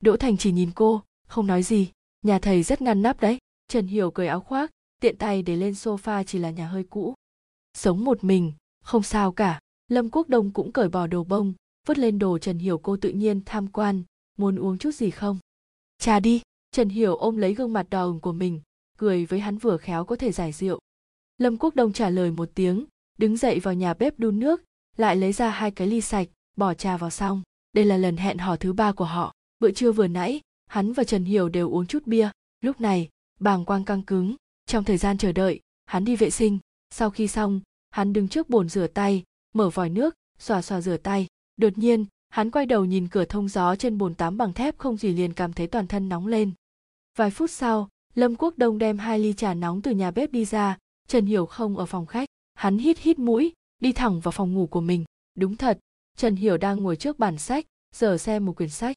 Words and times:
đỗ 0.00 0.16
thành 0.16 0.36
chỉ 0.36 0.52
nhìn 0.52 0.70
cô, 0.74 1.02
không 1.26 1.46
nói 1.46 1.62
gì. 1.62 1.90
Nhà 2.22 2.38
thầy 2.38 2.62
rất 2.62 2.82
ngăn 2.82 3.02
nắp 3.02 3.20
đấy. 3.20 3.38
Trần 3.68 3.86
hiểu 3.86 4.10
cởi 4.10 4.26
áo 4.26 4.40
khoác, 4.40 4.70
tiện 5.00 5.16
tay 5.16 5.42
để 5.42 5.56
lên 5.56 5.72
sofa 5.72 6.24
chỉ 6.24 6.38
là 6.38 6.50
nhà 6.50 6.66
hơi 6.68 6.84
cũ. 6.90 7.14
Sống 7.74 8.04
một 8.04 8.24
mình, 8.24 8.52
không 8.82 9.02
sao 9.02 9.32
cả. 9.32 9.60
Lâm 9.88 10.10
quốc 10.10 10.28
đông 10.28 10.50
cũng 10.50 10.72
cởi 10.72 10.88
bỏ 10.88 11.06
đồ 11.06 11.24
bông, 11.24 11.52
vứt 11.86 11.98
lên 11.98 12.18
đồ 12.18 12.38
trần 12.38 12.58
hiểu 12.58 12.78
cô 12.78 12.96
tự 12.96 13.08
nhiên 13.08 13.40
tham 13.46 13.68
quan. 13.68 14.02
Muốn 14.38 14.56
uống 14.56 14.78
chút 14.78 14.94
gì 14.94 15.10
không? 15.10 15.38
Trà 15.98 16.20
đi. 16.20 16.42
Trần 16.70 16.88
hiểu 16.88 17.16
ôm 17.16 17.36
lấy 17.36 17.54
gương 17.54 17.72
mặt 17.72 17.86
đỏ 17.90 18.04
ửng 18.04 18.20
của 18.20 18.32
mình, 18.32 18.60
cười 18.98 19.26
với 19.26 19.40
hắn 19.40 19.58
vừa 19.58 19.76
khéo 19.76 20.04
có 20.04 20.16
thể 20.16 20.32
giải 20.32 20.52
rượu. 20.52 20.78
Lâm 21.38 21.56
quốc 21.56 21.74
đông 21.74 21.92
trả 21.92 22.10
lời 22.10 22.30
một 22.30 22.50
tiếng, 22.54 22.84
đứng 23.18 23.36
dậy 23.36 23.60
vào 23.60 23.74
nhà 23.74 23.94
bếp 23.94 24.18
đun 24.18 24.38
nước, 24.38 24.62
lại 24.96 25.16
lấy 25.16 25.32
ra 25.32 25.50
hai 25.50 25.70
cái 25.70 25.86
ly 25.86 26.00
sạch, 26.00 26.28
bỏ 26.56 26.74
trà 26.74 26.96
vào 26.96 27.10
xong. 27.10 27.42
Đây 27.72 27.84
là 27.84 27.96
lần 27.96 28.16
hẹn 28.16 28.38
hò 28.38 28.56
thứ 28.56 28.72
ba 28.72 28.92
của 28.92 29.04
họ 29.04 29.32
bữa 29.60 29.70
trưa 29.70 29.92
vừa 29.92 30.06
nãy, 30.06 30.40
hắn 30.66 30.92
và 30.92 31.04
trần 31.04 31.24
hiểu 31.24 31.48
đều 31.48 31.70
uống 31.70 31.86
chút 31.86 32.06
bia. 32.06 32.30
Lúc 32.60 32.80
này, 32.80 33.08
bàng 33.40 33.64
quang 33.64 33.84
căng 33.84 34.02
cứng. 34.02 34.36
Trong 34.66 34.84
thời 34.84 34.96
gian 34.96 35.18
chờ 35.18 35.32
đợi, 35.32 35.60
hắn 35.86 36.04
đi 36.04 36.16
vệ 36.16 36.30
sinh. 36.30 36.58
Sau 36.90 37.10
khi 37.10 37.28
xong, 37.28 37.60
hắn 37.90 38.12
đứng 38.12 38.28
trước 38.28 38.50
bồn 38.50 38.68
rửa 38.68 38.86
tay, 38.86 39.22
mở 39.54 39.70
vòi 39.70 39.90
nước, 39.90 40.14
xòa 40.38 40.62
xòa 40.62 40.80
rửa 40.80 40.96
tay. 40.96 41.26
Đột 41.56 41.78
nhiên, 41.78 42.06
hắn 42.28 42.50
quay 42.50 42.66
đầu 42.66 42.84
nhìn 42.84 43.08
cửa 43.08 43.24
thông 43.24 43.48
gió 43.48 43.76
trên 43.76 43.98
bồn 43.98 44.14
tắm 44.14 44.36
bằng 44.36 44.52
thép 44.52 44.78
không 44.78 44.96
gì 44.96 45.12
liền 45.12 45.32
cảm 45.32 45.52
thấy 45.52 45.66
toàn 45.66 45.86
thân 45.86 46.08
nóng 46.08 46.26
lên. 46.26 46.52
Vài 47.18 47.30
phút 47.30 47.50
sau, 47.50 47.88
lâm 48.14 48.36
quốc 48.36 48.58
đông 48.58 48.78
đem 48.78 48.98
hai 48.98 49.18
ly 49.18 49.32
trà 49.32 49.54
nóng 49.54 49.82
từ 49.82 49.90
nhà 49.90 50.10
bếp 50.10 50.32
đi 50.32 50.44
ra. 50.44 50.78
Trần 51.08 51.26
hiểu 51.26 51.46
không 51.46 51.76
ở 51.76 51.86
phòng 51.86 52.06
khách. 52.06 52.28
Hắn 52.54 52.78
hít 52.78 52.98
hít 52.98 53.18
mũi, 53.18 53.52
đi 53.78 53.92
thẳng 53.92 54.20
vào 54.20 54.32
phòng 54.32 54.54
ngủ 54.54 54.66
của 54.66 54.80
mình. 54.80 55.04
Đúng 55.34 55.56
thật, 55.56 55.78
trần 56.16 56.36
hiểu 56.36 56.56
đang 56.56 56.82
ngồi 56.82 56.96
trước 56.96 57.18
bàn 57.18 57.38
sách, 57.38 57.66
giờ 57.94 58.18
xem 58.18 58.46
một 58.46 58.56
quyển 58.56 58.68
sách 58.68 58.96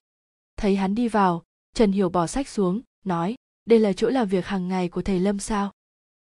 thấy 0.58 0.76
hắn 0.76 0.96
đi 0.96 1.08
vào, 1.08 1.44
trần 1.76 1.92
hiểu 1.92 2.10
bỏ 2.10 2.28
sách 2.28 2.48
xuống, 2.48 2.82
nói, 3.06 3.36
đây 3.66 3.80
là 3.80 3.94
chỗ 3.94 4.10
làm 4.10 4.28
việc 4.28 4.46
hàng 4.46 4.68
ngày 4.68 4.90
của 4.90 5.02
thầy 5.02 5.20
lâm 5.20 5.40
sao? 5.40 5.72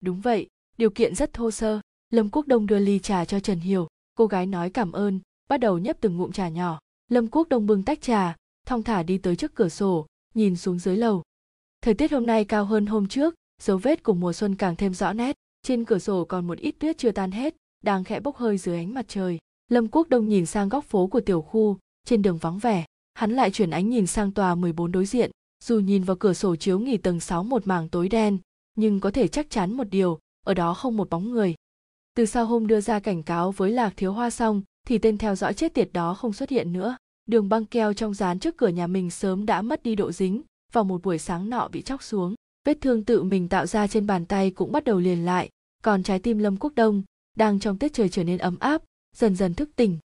Đúng 0.01 0.21
vậy, 0.21 0.47
điều 0.77 0.89
kiện 0.89 1.15
rất 1.15 1.33
thô 1.33 1.51
sơ. 1.51 1.79
Lâm 2.09 2.29
quốc 2.29 2.47
đông 2.47 2.67
đưa 2.67 2.79
ly 2.79 2.99
trà 2.99 3.25
cho 3.25 3.39
trần 3.39 3.59
hiểu, 3.59 3.87
cô 4.15 4.25
gái 4.25 4.45
nói 4.45 4.69
cảm 4.69 4.91
ơn, 4.91 5.19
bắt 5.49 5.57
đầu 5.57 5.77
nhấp 5.77 5.97
từng 6.01 6.17
ngụm 6.17 6.31
trà 6.31 6.49
nhỏ. 6.49 6.79
Lâm 7.09 7.27
quốc 7.27 7.49
đông 7.49 7.65
bưng 7.65 7.83
tách 7.83 8.01
trà, 8.01 8.35
thong 8.65 8.83
thả 8.83 9.03
đi 9.03 9.17
tới 9.17 9.35
trước 9.35 9.55
cửa 9.55 9.69
sổ, 9.69 10.05
nhìn 10.33 10.55
xuống 10.55 10.79
dưới 10.79 10.97
lầu. 10.97 11.23
Thời 11.81 11.93
tiết 11.93 12.11
hôm 12.11 12.25
nay 12.25 12.45
cao 12.45 12.65
hơn 12.65 12.85
hôm 12.85 13.07
trước, 13.07 13.35
dấu 13.61 13.77
vết 13.77 14.03
của 14.03 14.13
mùa 14.13 14.33
xuân 14.33 14.55
càng 14.55 14.75
thêm 14.75 14.93
rõ 14.93 15.13
nét, 15.13 15.35
trên 15.63 15.85
cửa 15.85 15.99
sổ 15.99 16.25
còn 16.25 16.47
một 16.47 16.57
ít 16.57 16.75
tuyết 16.79 16.97
chưa 16.97 17.11
tan 17.11 17.31
hết, 17.31 17.55
đang 17.83 18.03
khẽ 18.03 18.19
bốc 18.19 18.37
hơi 18.37 18.57
dưới 18.57 18.77
ánh 18.77 18.93
mặt 18.93 19.05
trời. 19.07 19.39
Lâm 19.67 19.87
quốc 19.87 20.09
đông 20.09 20.29
nhìn 20.29 20.45
sang 20.45 20.69
góc 20.69 20.85
phố 20.85 21.07
của 21.07 21.21
tiểu 21.21 21.41
khu, 21.41 21.77
trên 22.05 22.21
đường 22.21 22.37
vắng 22.37 22.59
vẻ 22.59 22.85
hắn 23.13 23.31
lại 23.31 23.51
chuyển 23.51 23.69
ánh 23.69 23.89
nhìn 23.89 24.07
sang 24.07 24.31
tòa 24.31 24.55
14 24.55 24.91
đối 24.91 25.05
diện, 25.05 25.31
dù 25.63 25.79
nhìn 25.79 26.03
vào 26.03 26.15
cửa 26.15 26.33
sổ 26.33 26.55
chiếu 26.55 26.79
nghỉ 26.79 26.97
tầng 26.97 27.19
6 27.19 27.43
một 27.43 27.67
mảng 27.67 27.89
tối 27.89 28.09
đen, 28.09 28.37
nhưng 28.75 28.99
có 28.99 29.11
thể 29.11 29.27
chắc 29.27 29.49
chắn 29.49 29.73
một 29.73 29.87
điều, 29.91 30.19
ở 30.45 30.53
đó 30.53 30.73
không 30.73 30.97
một 30.97 31.09
bóng 31.09 31.31
người. 31.31 31.55
Từ 32.15 32.25
sau 32.25 32.45
hôm 32.45 32.67
đưa 32.67 32.81
ra 32.81 32.99
cảnh 32.99 33.23
cáo 33.23 33.51
với 33.51 33.71
lạc 33.71 33.93
thiếu 33.97 34.13
hoa 34.13 34.29
xong, 34.29 34.61
thì 34.87 34.97
tên 34.97 35.17
theo 35.17 35.35
dõi 35.35 35.53
chết 35.53 35.73
tiệt 35.73 35.89
đó 35.93 36.13
không 36.13 36.33
xuất 36.33 36.49
hiện 36.49 36.73
nữa. 36.73 36.97
Đường 37.25 37.49
băng 37.49 37.65
keo 37.65 37.93
trong 37.93 38.13
dán 38.13 38.39
trước 38.39 38.57
cửa 38.57 38.67
nhà 38.67 38.87
mình 38.87 39.09
sớm 39.09 39.45
đã 39.45 39.61
mất 39.61 39.83
đi 39.83 39.95
độ 39.95 40.11
dính, 40.11 40.41
vào 40.73 40.83
một 40.83 41.03
buổi 41.03 41.17
sáng 41.17 41.49
nọ 41.49 41.67
bị 41.67 41.81
chóc 41.81 42.03
xuống. 42.03 42.35
Vết 42.65 42.77
thương 42.81 43.03
tự 43.03 43.23
mình 43.23 43.49
tạo 43.49 43.65
ra 43.65 43.87
trên 43.87 44.07
bàn 44.07 44.25
tay 44.25 44.51
cũng 44.51 44.71
bắt 44.71 44.83
đầu 44.83 44.99
liền 44.99 45.25
lại, 45.25 45.49
còn 45.83 46.03
trái 46.03 46.19
tim 46.19 46.37
lâm 46.37 46.57
quốc 46.57 46.73
đông, 46.75 47.03
đang 47.37 47.59
trong 47.59 47.77
tiết 47.77 47.93
trời 47.93 48.09
trở 48.09 48.23
nên 48.23 48.37
ấm 48.37 48.59
áp, 48.59 48.81
dần 49.15 49.35
dần 49.35 49.53
thức 49.53 49.69
tỉnh. 49.75 49.97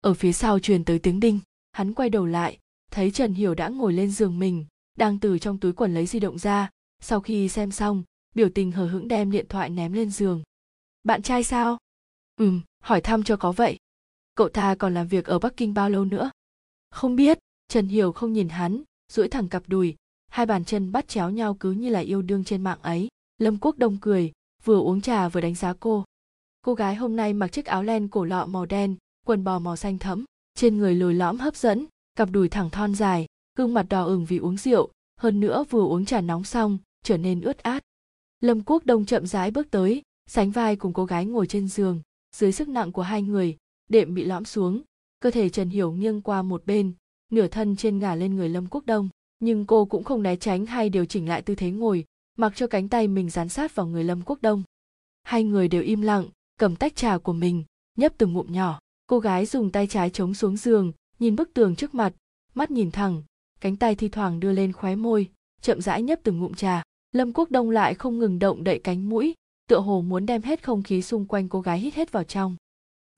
Ở 0.00 0.14
phía 0.14 0.32
sau 0.32 0.58
truyền 0.58 0.84
tới 0.84 0.98
tiếng 0.98 1.20
đinh 1.20 1.40
hắn 1.76 1.94
quay 1.94 2.10
đầu 2.10 2.26
lại, 2.26 2.58
thấy 2.90 3.10
trần 3.10 3.34
hiểu 3.34 3.54
đã 3.54 3.68
ngồi 3.68 3.92
lên 3.92 4.10
giường 4.10 4.38
mình, 4.38 4.66
đang 4.96 5.18
từ 5.18 5.38
trong 5.38 5.58
túi 5.58 5.72
quần 5.72 5.94
lấy 5.94 6.06
di 6.06 6.20
động 6.20 6.38
ra. 6.38 6.70
Sau 7.00 7.20
khi 7.20 7.48
xem 7.48 7.70
xong, 7.70 8.02
biểu 8.34 8.48
tình 8.54 8.72
hờ 8.72 8.86
hững 8.86 9.08
đem 9.08 9.30
điện 9.30 9.46
thoại 9.48 9.70
ném 9.70 9.92
lên 9.92 10.10
giường. 10.10 10.42
Bạn 11.04 11.22
trai 11.22 11.44
sao? 11.44 11.78
Ừm, 12.36 12.60
hỏi 12.82 13.00
thăm 13.00 13.22
cho 13.22 13.36
có 13.36 13.52
vậy. 13.52 13.78
Cậu 14.34 14.48
ta 14.48 14.74
còn 14.74 14.94
làm 14.94 15.08
việc 15.08 15.24
ở 15.24 15.38
bắc 15.38 15.56
kinh 15.56 15.74
bao 15.74 15.90
lâu 15.90 16.04
nữa? 16.04 16.30
Không 16.90 17.16
biết. 17.16 17.38
Trần 17.68 17.88
hiểu 17.88 18.12
không 18.12 18.32
nhìn 18.32 18.48
hắn, 18.48 18.82
duỗi 19.12 19.28
thẳng 19.28 19.48
cặp 19.48 19.62
đùi. 19.66 19.96
Hai 20.28 20.46
bàn 20.46 20.64
chân 20.64 20.92
bắt 20.92 21.08
chéo 21.08 21.30
nhau 21.30 21.54
cứ 21.54 21.70
như 21.70 21.88
là 21.88 22.00
yêu 22.00 22.22
đương 22.22 22.44
trên 22.44 22.62
mạng 22.62 22.78
ấy. 22.82 23.08
Lâm 23.38 23.58
quốc 23.58 23.78
đông 23.78 23.98
cười, 24.00 24.32
vừa 24.64 24.78
uống 24.78 25.00
trà 25.00 25.28
vừa 25.28 25.40
đánh 25.40 25.54
giá 25.54 25.74
cô. 25.80 26.04
Cô 26.62 26.74
gái 26.74 26.94
hôm 26.94 27.16
nay 27.16 27.32
mặc 27.32 27.48
chiếc 27.48 27.66
áo 27.66 27.82
len 27.82 28.08
cổ 28.08 28.24
lọ 28.24 28.46
màu 28.46 28.66
đen, 28.66 28.96
quần 29.26 29.44
bò 29.44 29.58
màu 29.58 29.76
xanh 29.76 29.98
thẫm 29.98 30.24
trên 30.56 30.78
người 30.78 30.94
lồi 30.94 31.14
lõm 31.14 31.38
hấp 31.38 31.56
dẫn, 31.56 31.86
cặp 32.16 32.30
đùi 32.30 32.48
thẳng 32.48 32.70
thon 32.70 32.94
dài, 32.94 33.26
gương 33.56 33.74
mặt 33.74 33.86
đỏ 33.88 34.04
ửng 34.04 34.24
vì 34.24 34.38
uống 34.38 34.56
rượu, 34.56 34.88
hơn 35.20 35.40
nữa 35.40 35.64
vừa 35.70 35.82
uống 35.82 36.04
trà 36.04 36.20
nóng 36.20 36.44
xong, 36.44 36.78
trở 37.02 37.16
nên 37.16 37.40
ướt 37.40 37.58
át. 37.58 37.82
Lâm 38.40 38.62
quốc 38.62 38.86
đông 38.86 39.04
chậm 39.04 39.26
rãi 39.26 39.50
bước 39.50 39.70
tới, 39.70 40.02
sánh 40.26 40.50
vai 40.50 40.76
cùng 40.76 40.92
cô 40.92 41.04
gái 41.04 41.26
ngồi 41.26 41.46
trên 41.46 41.68
giường, 41.68 42.00
dưới 42.36 42.52
sức 42.52 42.68
nặng 42.68 42.92
của 42.92 43.02
hai 43.02 43.22
người, 43.22 43.56
đệm 43.88 44.14
bị 44.14 44.24
lõm 44.24 44.44
xuống, 44.44 44.82
cơ 45.20 45.30
thể 45.30 45.48
trần 45.48 45.70
hiểu 45.70 45.92
nghiêng 45.92 46.22
qua 46.22 46.42
một 46.42 46.66
bên, 46.66 46.92
nửa 47.32 47.48
thân 47.48 47.76
trên 47.76 47.98
ngả 47.98 48.14
lên 48.14 48.36
người 48.36 48.48
lâm 48.48 48.66
quốc 48.66 48.86
đông, 48.86 49.08
nhưng 49.40 49.66
cô 49.66 49.84
cũng 49.84 50.04
không 50.04 50.22
né 50.22 50.36
tránh 50.36 50.66
hay 50.66 50.88
điều 50.88 51.04
chỉnh 51.04 51.28
lại 51.28 51.42
tư 51.42 51.54
thế 51.54 51.70
ngồi, 51.70 52.04
mặc 52.36 52.52
cho 52.56 52.66
cánh 52.66 52.88
tay 52.88 53.08
mình 53.08 53.30
dán 53.30 53.48
sát 53.48 53.74
vào 53.74 53.86
người 53.86 54.04
lâm 54.04 54.22
quốc 54.22 54.38
đông. 54.42 54.62
Hai 55.22 55.44
người 55.44 55.68
đều 55.68 55.82
im 55.82 56.00
lặng, 56.00 56.28
cầm 56.58 56.76
tách 56.76 56.96
trà 56.96 57.18
của 57.18 57.32
mình, 57.32 57.64
nhấp 57.96 58.12
từng 58.18 58.32
ngụm 58.32 58.52
nhỏ 58.52 58.80
cô 59.06 59.18
gái 59.18 59.46
dùng 59.46 59.70
tay 59.70 59.86
trái 59.86 60.10
chống 60.10 60.34
xuống 60.34 60.56
giường, 60.56 60.92
nhìn 61.18 61.36
bức 61.36 61.54
tường 61.54 61.76
trước 61.76 61.94
mặt, 61.94 62.12
mắt 62.54 62.70
nhìn 62.70 62.90
thẳng, 62.90 63.22
cánh 63.60 63.76
tay 63.76 63.94
thi 63.94 64.08
thoảng 64.08 64.40
đưa 64.40 64.52
lên 64.52 64.72
khóe 64.72 64.96
môi, 64.96 65.30
chậm 65.60 65.80
rãi 65.80 66.02
nhấp 66.02 66.18
từng 66.22 66.38
ngụm 66.38 66.54
trà. 66.54 66.82
Lâm 67.12 67.32
quốc 67.32 67.50
đông 67.50 67.70
lại 67.70 67.94
không 67.94 68.18
ngừng 68.18 68.38
động 68.38 68.64
đậy 68.64 68.80
cánh 68.84 69.08
mũi, 69.08 69.34
tựa 69.68 69.80
hồ 69.80 70.00
muốn 70.00 70.26
đem 70.26 70.42
hết 70.42 70.62
không 70.62 70.82
khí 70.82 71.02
xung 71.02 71.26
quanh 71.26 71.48
cô 71.48 71.60
gái 71.60 71.78
hít 71.78 71.94
hết 71.94 72.12
vào 72.12 72.24
trong. 72.24 72.56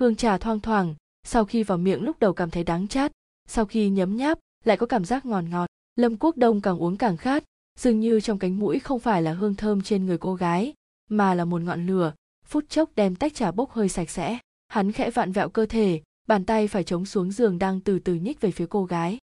Hương 0.00 0.16
trà 0.16 0.38
thoang 0.38 0.60
thoảng, 0.60 0.94
sau 1.24 1.44
khi 1.44 1.62
vào 1.62 1.78
miệng 1.78 2.02
lúc 2.02 2.18
đầu 2.18 2.32
cảm 2.32 2.50
thấy 2.50 2.64
đắng 2.64 2.88
chát, 2.88 3.12
sau 3.48 3.64
khi 3.64 3.88
nhấm 3.88 4.16
nháp 4.16 4.38
lại 4.64 4.76
có 4.76 4.86
cảm 4.86 5.04
giác 5.04 5.26
ngọt 5.26 5.40
ngọt. 5.40 5.66
Lâm 5.96 6.16
quốc 6.16 6.36
đông 6.36 6.60
càng 6.60 6.82
uống 6.82 6.96
càng 6.96 7.16
khát, 7.16 7.44
dường 7.78 8.00
như 8.00 8.20
trong 8.20 8.38
cánh 8.38 8.58
mũi 8.58 8.78
không 8.78 9.00
phải 9.00 9.22
là 9.22 9.32
hương 9.32 9.54
thơm 9.54 9.82
trên 9.82 10.06
người 10.06 10.18
cô 10.18 10.34
gái, 10.34 10.74
mà 11.08 11.34
là 11.34 11.44
một 11.44 11.62
ngọn 11.62 11.86
lửa, 11.86 12.12
phút 12.44 12.64
chốc 12.68 12.90
đem 12.96 13.16
tách 13.16 13.34
trà 13.34 13.50
bốc 13.50 13.70
hơi 13.70 13.88
sạch 13.88 14.10
sẽ 14.10 14.38
hắn 14.68 14.92
khẽ 14.92 15.10
vặn 15.10 15.32
vẹo 15.32 15.48
cơ 15.48 15.66
thể, 15.66 16.00
bàn 16.26 16.44
tay 16.44 16.68
phải 16.68 16.84
chống 16.84 17.04
xuống 17.04 17.32
giường 17.32 17.58
đang 17.58 17.80
từ 17.80 17.98
từ 17.98 18.14
nhích 18.14 18.40
về 18.40 18.50
phía 18.50 18.66
cô 18.70 18.84
gái. 18.84 19.18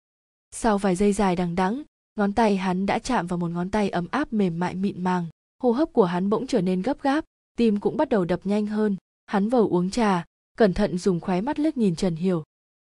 Sau 0.51 0.77
vài 0.77 0.95
giây 0.95 1.13
dài 1.13 1.35
đằng 1.35 1.55
đẵng, 1.55 1.83
ngón 2.15 2.33
tay 2.33 2.57
hắn 2.57 2.85
đã 2.85 2.99
chạm 2.99 3.27
vào 3.27 3.37
một 3.37 3.51
ngón 3.51 3.69
tay 3.69 3.89
ấm 3.89 4.07
áp 4.11 4.33
mềm 4.33 4.59
mại 4.59 4.75
mịn 4.75 5.03
màng. 5.03 5.25
Hô 5.63 5.71
hấp 5.71 5.93
của 5.93 6.05
hắn 6.05 6.29
bỗng 6.29 6.47
trở 6.47 6.61
nên 6.61 6.81
gấp 6.81 7.01
gáp, 7.01 7.25
tim 7.57 7.79
cũng 7.79 7.97
bắt 7.97 8.09
đầu 8.09 8.25
đập 8.25 8.39
nhanh 8.43 8.67
hơn. 8.67 8.95
Hắn 9.25 9.49
vầu 9.49 9.69
uống 9.69 9.89
trà, 9.89 10.25
cẩn 10.57 10.73
thận 10.73 10.97
dùng 10.97 11.19
khóe 11.19 11.41
mắt 11.41 11.59
liếc 11.59 11.77
nhìn 11.77 11.95
trần 11.95 12.15
hiểu. 12.15 12.43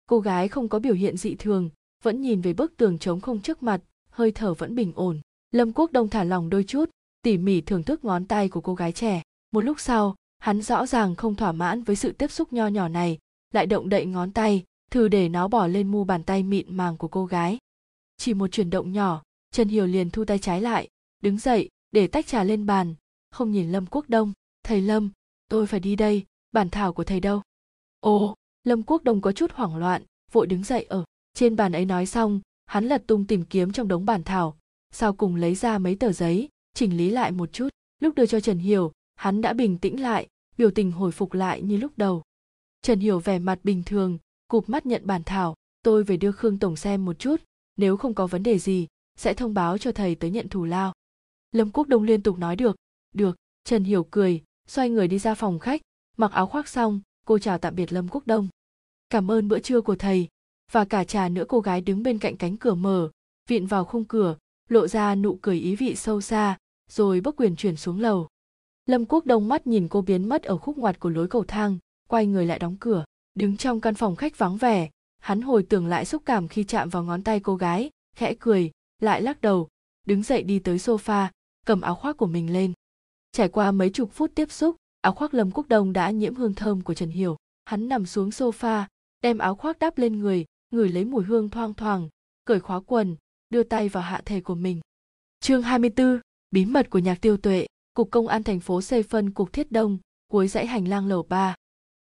Cô 0.06 0.20
gái 0.20 0.48
không 0.48 0.70
có 0.70 0.80
biểu 0.80 0.94
hiện 0.94 1.18
dị 1.18 1.36
thường, 1.36 1.70
vẫn 2.04 2.22
nhìn 2.22 2.42
về 2.42 2.54
bức 2.54 2.78
tường 2.78 3.00
trống 3.00 3.22
không 3.22 3.42
trước 3.42 3.64
mặt, 3.64 3.82
hơi 4.10 4.32
thở 4.32 4.54
vẫn 4.54 4.76
bình 4.76 4.92
ổn. 4.96 5.22
Lâm 5.52 5.74
quốc 5.74 5.92
đông 5.92 6.10
thả 6.10 6.24
lòng 6.24 6.50
đôi 6.50 6.64
chút, 6.64 6.90
tỉ 7.22 7.38
mỉ 7.38 7.62
thưởng 7.62 7.84
thức 7.84 8.06
ngón 8.06 8.26
tay 8.26 8.50
của 8.50 8.62
cô 8.62 8.76
gái 8.76 8.92
trẻ. 8.92 9.22
Một 9.52 9.62
lúc 9.62 9.80
sau 9.80 10.16
hắn 10.40 10.62
rõ 10.62 10.86
ràng 10.86 11.16
không 11.16 11.36
thỏa 11.36 11.52
mãn 11.52 11.84
với 11.84 11.96
sự 11.96 12.12
tiếp 12.12 12.32
xúc 12.32 12.54
nho 12.54 12.68
nhỏ 12.68 12.88
này, 12.88 13.18
lại 13.54 13.66
động 13.66 13.90
đậy 13.90 14.06
ngón 14.06 14.32
tay, 14.32 14.64
thử 14.92 15.08
để 15.08 15.30
nó 15.30 15.48
bỏ 15.48 15.68
lên 15.68 15.92
mu 15.92 16.04
bàn 16.04 16.24
tay 16.24 16.44
mịn 16.44 16.78
màng 16.78 16.98
của 16.98 17.08
cô 17.08 17.26
gái. 17.26 17.58
Chỉ 18.18 18.34
một 18.34 18.48
chuyển 18.48 18.70
động 18.70 18.92
nhỏ, 18.92 19.24
trần 19.52 19.68
hiểu 19.68 19.86
liền 19.86 20.10
thu 20.10 20.26
tay 20.26 20.40
trái 20.40 20.62
lại, 20.62 20.90
đứng 21.22 21.38
dậy, 21.38 21.70
để 21.92 22.08
tách 22.08 22.28
trà 22.28 22.44
lên 22.44 22.66
bàn. 22.66 22.96
Không 23.32 23.52
nhìn 23.52 23.72
lâm 23.72 23.86
quốc 23.86 24.06
đông, 24.10 24.34
thầy 24.64 24.82
lâm, 24.82 25.10
tôi 25.50 25.68
phải 25.68 25.80
đi 25.80 25.96
đây 25.96 26.26
bản 26.56 26.70
thảo 26.70 26.94
của 26.94 27.04
thầy 27.04 27.20
đâu? 27.20 27.42
Ồ, 28.00 28.36
lâm 28.64 28.84
quốc 28.84 29.04
đông 29.04 29.22
có 29.22 29.32
chút 29.32 29.52
hoảng 29.52 29.76
loạn, 29.76 30.04
vội 30.32 30.48
đứng 30.48 30.64
dậy 30.64 30.84
ở. 30.84 31.06
Trên 31.34 31.56
bàn 31.56 31.72
ấy 31.72 31.86
nói 31.86 32.06
xong, 32.06 32.42
hắn 32.66 32.86
lật 32.86 33.04
tung 33.08 33.26
tìm 33.26 33.44
kiếm 33.44 33.72
trong 33.72 33.88
đống 33.88 34.06
bản 34.06 34.24
thảo, 34.24 34.58
sau 34.92 35.14
cùng 35.14 35.36
lấy 35.36 35.56
ra 35.56 35.78
mấy 35.78 35.96
tờ 35.96 36.12
giấy, 36.12 36.50
chỉnh 36.74 36.98
lý 36.98 37.10
lại 37.10 37.32
một 37.32 37.54
chút. 37.54 37.70
Lúc 38.00 38.16
đưa 38.16 38.26
cho 38.26 38.40
trần 38.40 38.58
hiểu 38.58 38.92
hắn 39.16 39.42
đã 39.42 39.54
bình 39.54 39.78
tĩnh 39.78 40.02
lại, 40.02 40.28
biểu 40.58 40.72
tình 40.72 40.92
hồi 40.92 41.12
phục 41.12 41.34
lại 41.34 41.62
như 41.62 41.78
lúc 41.78 41.92
đầu. 41.98 42.24
Trần 42.82 43.00
hiểu 43.00 43.20
vẻ 43.20 43.40
mặt 43.40 43.60
bình 43.64 43.84
thường, 43.86 44.18
cụp 44.48 44.70
mắt 44.70 44.86
nhận 44.86 45.02
bản 45.06 45.24
thảo, 45.26 45.56
tôi 45.84 46.04
về 46.04 46.18
đưa 46.18 46.32
khương 46.32 46.60
tổng 46.60 46.76
xem 46.76 47.06
một 47.06 47.20
chút, 47.20 47.42
nếu 47.78 47.98
không 47.98 48.14
có 48.14 48.28
vấn 48.28 48.44
đề 48.44 48.60
gì, 48.60 48.88
sẽ 49.18 49.34
thông 49.34 49.54
báo 49.54 49.78
cho 49.78 49.92
thầy 49.92 50.16
tới 50.16 50.32
nhận 50.32 50.50
thù 50.50 50.66
lao. 50.66 50.94
Lâm 51.52 51.72
quốc 51.72 51.88
đông 51.88 52.04
liên 52.04 52.22
tục 52.22 52.38
nói 52.38 52.56
được 52.56 52.76
được. 53.16 53.36
Trần 53.64 53.84
hiểu 53.84 54.08
cười, 54.12 54.44
xoay 54.68 54.90
người 54.90 55.08
đi 55.08 55.20
ra 55.20 55.36
phòng 55.36 55.60
khách, 55.60 55.82
mặc 56.18 56.32
áo 56.32 56.48
khoác 56.48 56.68
xong, 56.68 57.02
cô 57.26 57.40
chào 57.40 57.58
tạm 57.58 57.76
biệt 57.76 57.94
lâm 57.94 58.08
quốc 58.08 58.28
đông. 58.28 58.48
Cảm 59.10 59.32
ơn 59.32 59.48
bữa 59.48 59.60
trưa 59.60 59.82
của 59.82 59.96
thầy. 59.96 60.28
Và 60.72 60.86
cả 60.86 61.04
trà 61.04 61.30
nữa, 61.30 61.46
cô 61.48 61.60
gái 61.60 61.82
đứng 61.82 62.04
bên 62.04 62.20
cạnh 62.20 62.38
cánh 62.38 62.58
cửa 62.58 62.74
mở, 62.74 63.10
vịn 63.48 63.66
vào 63.66 63.86
khung 63.86 64.06
cửa, 64.06 64.38
lộ 64.70 64.88
ra 64.88 65.16
nụ 65.16 65.40
cười 65.42 65.60
ý 65.60 65.76
vị 65.76 65.96
sâu 65.96 66.22
xa, 66.22 66.58
rồi 66.90 67.22
bước 67.22 67.36
quyền 67.36 67.56
chuyển 67.56 67.76
xuống 67.76 68.00
lầu 68.00 68.28
lâm 68.86 69.06
quốc 69.06 69.26
đông 69.26 69.48
mắt 69.48 69.68
nhìn 69.68 69.88
cô 69.88 70.02
biến 70.02 70.30
mất 70.30 70.44
ở 70.44 70.58
khúc 70.58 70.78
ngoặt 70.78 71.00
của 71.00 71.10
lối 71.10 71.28
cầu 71.28 71.44
thang 71.48 71.78
quay 72.08 72.28
người 72.28 72.46
lại 72.46 72.60
đóng 72.60 72.78
cửa 72.80 73.06
đứng 73.36 73.58
trong 73.58 73.82
căn 73.82 73.96
phòng 73.96 74.16
khách 74.16 74.38
vắng 74.38 74.58
vẻ. 74.58 74.90
Hắn 75.20 75.42
hồi 75.42 75.66
tưởng 75.70 75.88
lại 75.88 76.06
xúc 76.06 76.22
cảm 76.26 76.48
khi 76.48 76.64
chạm 76.64 76.90
vào 76.90 77.04
ngón 77.04 77.24
tay 77.24 77.40
cô 77.40 77.56
gái 77.56 77.90
khẽ 78.16 78.36
cười 78.40 78.72
lại 79.02 79.22
lắc 79.22 79.42
đầu 79.42 79.68
đứng 80.06 80.24
dậy 80.24 80.44
đi 80.44 80.60
tới 80.60 80.78
sofa 80.78 81.28
cầm 81.66 81.82
áo 81.82 81.96
khoác 81.96 82.18
của 82.18 82.28
mình 82.28 82.54
lên. 82.54 82.74
Trải 83.32 83.50
qua 83.50 83.72
mấy 83.72 83.90
chục 83.90 84.12
phút 84.14 84.32
tiếp 84.36 84.52
xúc 84.52 84.76
áo 85.02 85.14
khoác 85.14 85.34
lâm 85.34 85.52
quốc 85.52 85.68
đông 85.68 85.94
đã 85.94 86.10
nhiễm 86.10 86.36
hương 86.36 86.54
thơm 86.54 86.82
của 86.82 86.94
trần 86.94 87.10
hiểu. 87.10 87.38
Hắn 87.66 87.90
nằm 87.90 88.06
xuống 88.06 88.30
sofa 88.30 88.84
đem 89.22 89.38
áo 89.38 89.56
khoác 89.56 89.80
đắp 89.80 89.98
lên 89.98 90.20
người 90.20 90.46
ngửi 90.72 90.90
lấy 90.90 91.06
mùi 91.06 91.24
hương 91.24 91.50
thoang 91.50 91.74
thoảng 91.74 92.10
cởi 92.46 92.60
khóa 92.60 92.80
quần 92.80 93.16
đưa 93.50 93.64
tay 93.64 93.90
vào 93.90 94.04
hạ 94.04 94.22
thể 94.26 94.42
của 94.42 94.56
mình. 94.56 94.82
Chương 95.40 95.62
24, 95.62 96.20
bí 96.52 96.66
mật 96.66 96.90
của 96.90 97.00
nhạc 97.00 97.22
tiêu 97.22 97.38
tuệ 97.38 97.68
cục 97.96 98.12
công 98.12 98.28
an 98.28 98.44
thành 98.44 98.60
phố 98.60 98.82
xây 98.82 99.04
phân 99.04 99.32
cục 99.32 99.54
thiết 99.54 99.72
đông, 99.72 99.98
cuối 100.28 100.48
dãy 100.48 100.68
hành 100.68 100.88
lang 100.88 101.08
lầu 101.08 101.24
3. 101.24 101.56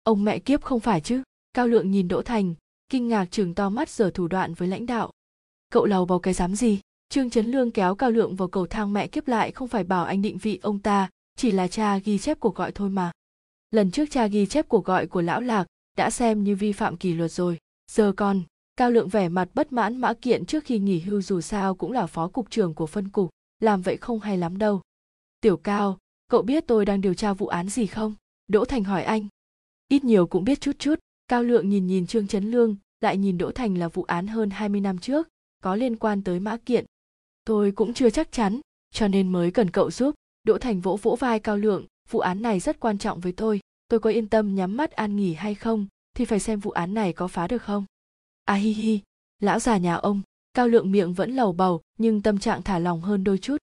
ông 0.04 0.24
mẹ 0.24 0.40
kiếp 0.40 0.64
không 0.64 0.80
phải 0.80 1.02
chứ? 1.02 1.24
Cao 1.54 1.68
lượng 1.68 1.92
nhìn 1.92 2.08
đỗ 2.08 2.22
thành, 2.22 2.56
kinh 2.90 3.08
ngạc 3.08 3.26
trừng 3.26 3.54
to 3.54 3.70
mắt 3.70 3.90
giở 3.90 4.10
thủ 4.10 4.28
đoạn 4.28 4.54
với 4.54 4.68
lãnh 4.68 4.86
đạo. 4.86 5.12
Cậu 5.72 5.86
lầu 5.86 6.06
bầu 6.06 6.20
cái 6.20 6.34
dám 6.34 6.56
gì? 6.56 6.80
Trương 7.10 7.30
trấn 7.30 7.46
lương 7.46 7.72
kéo 7.72 7.96
cao 7.96 8.12
lượng 8.12 8.36
vào 8.36 8.48
cầu 8.48 8.68
thang 8.68 8.94
mẹ 8.94 9.08
kiếp 9.08 9.28
lại 9.28 9.52
không 9.52 9.68
phải 9.68 9.84
bảo 9.84 10.06
anh 10.06 10.22
định 10.22 10.38
vị 10.38 10.60
ông 10.62 10.80
ta, 10.80 11.10
chỉ 11.38 11.52
là 11.52 11.68
cha 11.68 11.98
ghi 11.98 12.18
chép 12.18 12.40
cuộc 12.40 12.56
gọi 12.56 12.72
thôi 12.72 12.90
mà. 12.90 13.12
Lần 13.72 13.92
trước 13.92 14.06
cha 14.12 14.28
ghi 14.28 14.46
chép 14.46 14.70
cuộc 14.70 14.86
gọi 14.86 15.08
của 15.08 15.22
lão 15.22 15.42
lạc, 15.42 15.66
đã 15.98 16.10
xem 16.10 16.44
như 16.44 16.56
vi 16.56 16.72
phạm 16.72 16.98
kỷ 16.98 17.14
luật 17.14 17.32
rồi. 17.32 17.58
Giờ 17.92 18.14
con 18.18 18.42
cao 18.76 18.92
lượng 18.92 19.10
vẻ 19.10 19.30
mặt 19.30 19.50
bất 19.54 19.74
mãn 19.74 19.98
mã 19.98 20.14
kiện 20.14 20.46
trước 20.46 20.64
khi 20.64 20.80
nghỉ 20.80 21.00
hưu 21.00 21.22
dù 21.22 21.42
sao 21.42 21.76
cũng 21.76 21.92
là 21.92 22.06
phó 22.06 22.28
cục 22.28 22.50
trưởng 22.50 22.74
của 22.74 22.88
phân 22.88 23.10
cục, 23.10 23.30
làm 23.60 23.82
vậy 23.82 23.98
không 23.98 24.20
hay 24.20 24.38
lắm 24.38 24.58
đâu 24.58 24.82
tiểu 25.46 25.58
cao, 25.58 25.98
cậu 26.28 26.42
biết 26.42 26.68
tôi 26.68 26.86
đang 26.86 27.02
điều 27.02 27.14
tra 27.14 27.34
vụ 27.34 27.48
án 27.48 27.70
gì 27.70 27.86
không? 27.88 28.14
Đỗ 28.48 28.66
thành 28.66 28.84
hỏi 28.84 29.04
anh. 29.04 29.28
Ít 29.88 30.04
nhiều 30.04 30.28
cũng 30.28 30.44
biết 30.44 30.62
chút 30.62 30.72
chút, 30.80 31.00
cao 31.28 31.44
lượng 31.44 31.70
nhìn 31.70 31.88
nhìn 31.88 32.08
trương 32.08 32.28
trấn 32.28 32.52
lương, 32.52 32.76
lại 33.02 33.18
nhìn 33.18 33.38
đỗ 33.38 33.52
thành 33.52 33.78
là 33.78 33.88
vụ 33.88 34.04
án 34.04 34.28
hơn 34.28 34.50
20 34.50 34.82
năm 34.82 34.98
trước, 34.98 35.28
có 35.64 35.76
liên 35.76 35.96
quan 35.96 36.24
tới 36.24 36.40
mã 36.40 36.58
kiện. 36.58 36.86
Tôi 37.44 37.72
cũng 37.72 37.94
chưa 37.94 38.10
chắc 38.10 38.32
chắn, 38.32 38.60
cho 38.92 39.08
nên 39.08 39.32
mới 39.32 39.52
cần 39.52 39.72
cậu 39.72 39.92
giúp. 39.92 40.16
Đỗ 40.44 40.58
thành 40.58 40.82
vỗ 40.82 41.00
vỗ 41.02 41.16
vai 41.20 41.40
cao 41.40 41.58
lượng, 41.58 41.86
vụ 42.10 42.20
án 42.20 42.42
này 42.42 42.60
rất 42.60 42.80
quan 42.80 42.98
trọng 42.98 43.20
với 43.20 43.32
tôi 43.32 43.60
tôi 43.88 44.00
có 44.00 44.10
yên 44.10 44.28
tâm 44.28 44.56
nhắm 44.56 44.78
mắt 44.78 44.92
an 44.92 45.16
nghỉ 45.16 45.34
hay 45.34 45.56
không, 45.56 45.88
thì 46.16 46.26
phải 46.26 46.40
xem 46.40 46.60
vụ 46.60 46.72
án 46.72 46.94
này 46.94 47.14
có 47.14 47.28
phá 47.28 47.48
được 47.48 47.62
không. 47.62 47.86
À 48.46 48.54
hi 48.54 48.72
hi, 48.72 49.00
lão 49.40 49.60
già 49.60 49.78
nhà 49.78 49.96
ông, 49.96 50.22
cao 50.54 50.68
lượng 50.68 50.92
miệng 50.92 51.14
vẫn 51.14 51.36
lầu 51.36 51.54
bầu, 51.54 51.82
nhưng 51.98 52.22
tâm 52.22 52.38
trạng 52.38 52.62
thả 52.62 52.80
lòng 52.80 53.02
hơn 53.02 53.24
đôi 53.24 53.38
chút. 53.38 53.58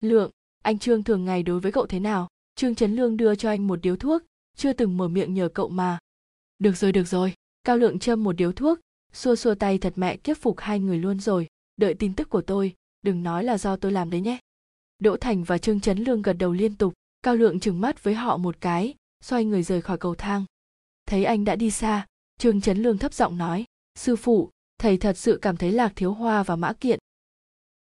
Lượng 0.00 0.30
anh 0.62 0.78
trương 0.78 1.04
thường 1.04 1.24
ngày 1.24 1.42
đối 1.42 1.60
với 1.60 1.72
cậu 1.72 1.86
thế 1.86 2.00
nào? 2.00 2.28
Trương 2.54 2.74
trấn 2.74 2.96
lương 2.96 3.16
đưa 3.16 3.34
cho 3.34 3.48
anh 3.48 3.66
một 3.66 3.78
điếu 3.82 3.96
thuốc, 3.96 4.22
chưa 4.56 4.72
từng 4.72 4.96
mở 4.96 5.08
miệng 5.08 5.34
nhờ 5.34 5.48
cậu 5.54 5.68
mà. 5.68 5.98
Được 6.58 6.76
rồi 6.76 6.92
được 6.92 7.08
rồi. 7.08 7.34
Cao 7.64 7.76
lượng 7.76 7.98
châm 7.98 8.24
một 8.24 8.32
điếu 8.32 8.52
thuốc, 8.52 8.78
xua 9.12 9.36
xua 9.36 9.54
tay 9.54 9.78
thật 9.78 9.92
mẹ 9.96 10.16
kiếp 10.16 10.38
phục 10.38 10.58
hai 10.58 10.80
người 10.80 10.98
luôn 10.98 11.20
rồi. 11.20 11.46
Đợi 11.76 11.94
tin 11.94 12.14
tức 12.14 12.30
của 12.30 12.42
tôi, 12.42 12.74
đừng 13.02 13.22
nói 13.22 13.44
là 13.44 13.58
do 13.58 13.76
tôi 13.76 13.92
làm 13.92 14.10
đấy 14.10 14.20
nhé. 14.20 14.38
Đỗ 14.98 15.16
thành 15.16 15.44
và 15.44 15.58
trương 15.58 15.80
trấn 15.80 15.98
lương 15.98 16.22
gật 16.22 16.32
đầu 16.32 16.52
liên 16.52 16.74
tục. 16.74 16.94
Cao 17.22 17.36
lượng 17.36 17.60
trừng 17.60 17.80
mắt 17.80 18.04
với 18.04 18.14
họ 18.14 18.36
một 18.36 18.60
cái, 18.60 18.94
xoay 19.20 19.44
người 19.44 19.62
rời 19.62 19.82
khỏi 19.82 19.98
cầu 19.98 20.14
thang. 20.14 20.44
Thấy 21.06 21.24
anh 21.24 21.44
đã 21.44 21.56
đi 21.56 21.70
xa, 21.70 22.06
trương 22.38 22.60
trấn 22.60 22.82
lương 22.82 22.98
thấp 22.98 23.14
giọng 23.14 23.38
nói, 23.38 23.64
sư 23.94 24.16
phụ, 24.16 24.50
thầy 24.78 24.96
thật 24.96 25.18
sự 25.18 25.38
cảm 25.42 25.56
thấy 25.56 25.72
lạc 25.72 25.92
thiếu 25.96 26.12
hoa 26.12 26.42
và 26.42 26.56
mã 26.56 26.72
kiện. 26.72 26.98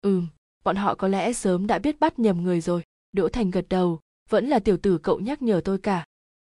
Ừm 0.01 0.27
bọn 0.65 0.77
họ 0.77 0.95
có 0.95 1.09
lẽ 1.09 1.33
sớm 1.33 1.67
đã 1.67 1.79
biết 1.79 2.01
bắt 2.01 2.19
nhầm 2.19 2.43
người 2.43 2.61
rồi 2.61 2.83
đỗ 3.13 3.29
thành 3.29 3.51
gật 3.51 3.67
đầu 3.69 4.01
vẫn 4.31 4.49
là 4.49 4.59
tiểu 4.59 4.77
tử 4.77 4.99
cậu 4.99 5.21
nhắc 5.21 5.43
nhở 5.43 5.61
tôi 5.65 5.79
cả 5.79 6.05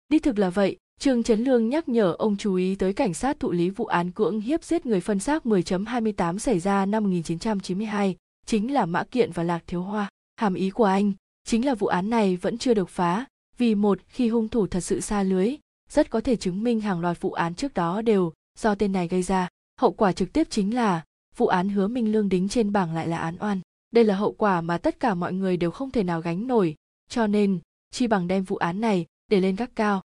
đích 0.09 0.23
thực 0.23 0.39
là 0.39 0.51
vậy 0.51 0.77
Trương 1.01 1.23
Trấn 1.23 1.45
Lương 1.45 1.69
nhắc 1.69 1.89
nhở 1.89 2.15
ông 2.19 2.37
chú 2.37 2.55
ý 2.55 2.75
tới 2.75 2.93
cảnh 2.93 3.15
sát 3.15 3.41
thụ 3.41 3.53
lý 3.53 3.71
vụ 3.71 3.85
án 3.85 4.11
cưỡng 4.11 4.41
hiếp 4.41 4.65
giết 4.65 4.87
người 4.87 5.01
phân 5.01 5.19
xác 5.19 5.47
10.28 5.47 6.39
xảy 6.39 6.61
ra 6.61 6.87
năm 6.87 7.05
1992, 7.05 8.17
chính 8.47 8.73
là 8.73 8.87
Mã 8.87 9.05
Kiện 9.05 9.33
và 9.33 9.43
Lạc 9.43 9.63
Thiếu 9.67 9.83
Hoa. 9.83 10.09
Hàm 10.37 10.55
ý 10.55 10.71
của 10.71 10.85
anh 10.85 11.13
chính 11.45 11.67
là 11.67 11.75
vụ 11.75 11.87
án 11.87 12.11
này 12.11 12.37
vẫn 12.37 12.59
chưa 12.59 12.75
được 12.75 12.89
phá, 12.89 13.25
vì 13.59 13.75
một 13.75 13.99
khi 14.09 14.29
hung 14.29 14.49
thủ 14.49 14.67
thật 14.67 14.81
sự 14.81 15.01
xa 15.01 15.23
lưới, 15.23 15.57
rất 15.91 16.11
có 16.11 16.21
thể 16.21 16.37
chứng 16.37 16.65
minh 16.65 16.81
hàng 16.81 17.01
loạt 17.01 17.21
vụ 17.21 17.33
án 17.33 17.55
trước 17.55 17.75
đó 17.75 18.03
đều 18.03 18.33
do 18.59 18.75
tên 18.75 18.93
này 18.93 19.09
gây 19.09 19.23
ra. 19.23 19.49
Hậu 19.81 19.93
quả 19.93 20.13
trực 20.13 20.33
tiếp 20.33 20.47
chính 20.51 20.75
là 20.75 21.05
vụ 21.37 21.47
án 21.47 21.69
hứa 21.69 21.89
Minh 21.89 22.13
Lương 22.13 22.29
đính 22.29 22.49
trên 22.49 22.73
bảng 22.73 22.95
lại 22.95 23.09
là 23.09 23.19
án 23.19 23.37
oan. 23.41 23.61
Đây 23.90 24.05
là 24.05 24.14
hậu 24.14 24.32
quả 24.32 24.61
mà 24.61 24.79
tất 24.79 25.00
cả 25.00 25.14
mọi 25.14 25.32
người 25.32 25.56
đều 25.56 25.70
không 25.70 25.90
thể 25.90 26.02
nào 26.02 26.20
gánh 26.20 26.46
nổi, 26.46 26.75
cho 27.08 27.26
nên 27.26 27.58
chi 27.90 28.06
bằng 28.06 28.29
đem 28.29 28.44
vụ 28.44 28.56
án 28.56 28.81
này 28.81 29.06
để 29.29 29.40
lên 29.40 29.56
gác 29.56 29.76
cao. 29.76 30.02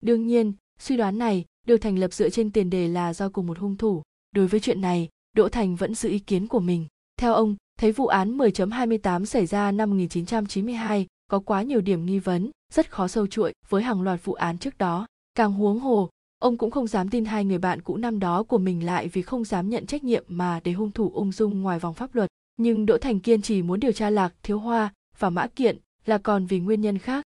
Đương 0.00 0.26
nhiên, 0.26 0.52
suy 0.78 0.96
đoán 0.96 1.18
này 1.18 1.44
được 1.66 1.76
thành 1.76 1.98
lập 1.98 2.12
dựa 2.12 2.30
trên 2.30 2.52
tiền 2.52 2.70
đề 2.70 2.88
là 2.88 3.14
do 3.14 3.28
cùng 3.28 3.46
một 3.46 3.58
hung 3.58 3.76
thủ. 3.76 4.02
Đối 4.32 4.46
với 4.46 4.60
chuyện 4.60 4.80
này, 4.80 5.08
Đỗ 5.36 5.48
Thành 5.48 5.76
vẫn 5.76 5.94
giữ 5.94 6.08
ý 6.08 6.18
kiến 6.18 6.46
của 6.46 6.60
mình. 6.60 6.86
Theo 7.16 7.34
ông, 7.34 7.56
thấy 7.78 7.92
vụ 7.92 8.06
án 8.06 8.38
10.28 8.38 9.24
xảy 9.24 9.46
ra 9.46 9.72
năm 9.72 9.90
1992 9.90 11.06
có 11.30 11.38
quá 11.38 11.62
nhiều 11.62 11.80
điểm 11.80 12.06
nghi 12.06 12.18
vấn, 12.18 12.50
rất 12.72 12.90
khó 12.90 13.08
sâu 13.08 13.26
chuỗi 13.26 13.52
với 13.68 13.82
hàng 13.82 14.02
loạt 14.02 14.24
vụ 14.24 14.32
án 14.32 14.58
trước 14.58 14.78
đó. 14.78 15.06
Càng 15.34 15.52
huống 15.52 15.78
hồ, 15.78 16.10
ông 16.38 16.58
cũng 16.58 16.70
không 16.70 16.86
dám 16.86 17.08
tin 17.08 17.24
hai 17.24 17.44
người 17.44 17.58
bạn 17.58 17.82
cũ 17.82 17.96
năm 17.96 18.18
đó 18.18 18.42
của 18.42 18.58
mình 18.58 18.86
lại 18.86 19.08
vì 19.08 19.22
không 19.22 19.44
dám 19.44 19.68
nhận 19.68 19.86
trách 19.86 20.04
nhiệm 20.04 20.24
mà 20.28 20.60
để 20.64 20.72
hung 20.72 20.90
thủ 20.90 21.10
ung 21.14 21.32
dung 21.32 21.62
ngoài 21.62 21.78
vòng 21.78 21.94
pháp 21.94 22.14
luật. 22.14 22.30
Nhưng 22.58 22.86
Đỗ 22.86 22.98
Thành 22.98 23.20
kiên 23.20 23.42
trì 23.42 23.62
muốn 23.62 23.80
điều 23.80 23.92
tra 23.92 24.10
Lạc 24.10 24.34
Thiếu 24.42 24.58
Hoa 24.58 24.92
và 25.18 25.30
Mã 25.30 25.46
Kiện 25.46 25.78
là 26.04 26.18
còn 26.18 26.46
vì 26.46 26.60
nguyên 26.60 26.80
nhân 26.80 26.98
khác. 26.98 27.24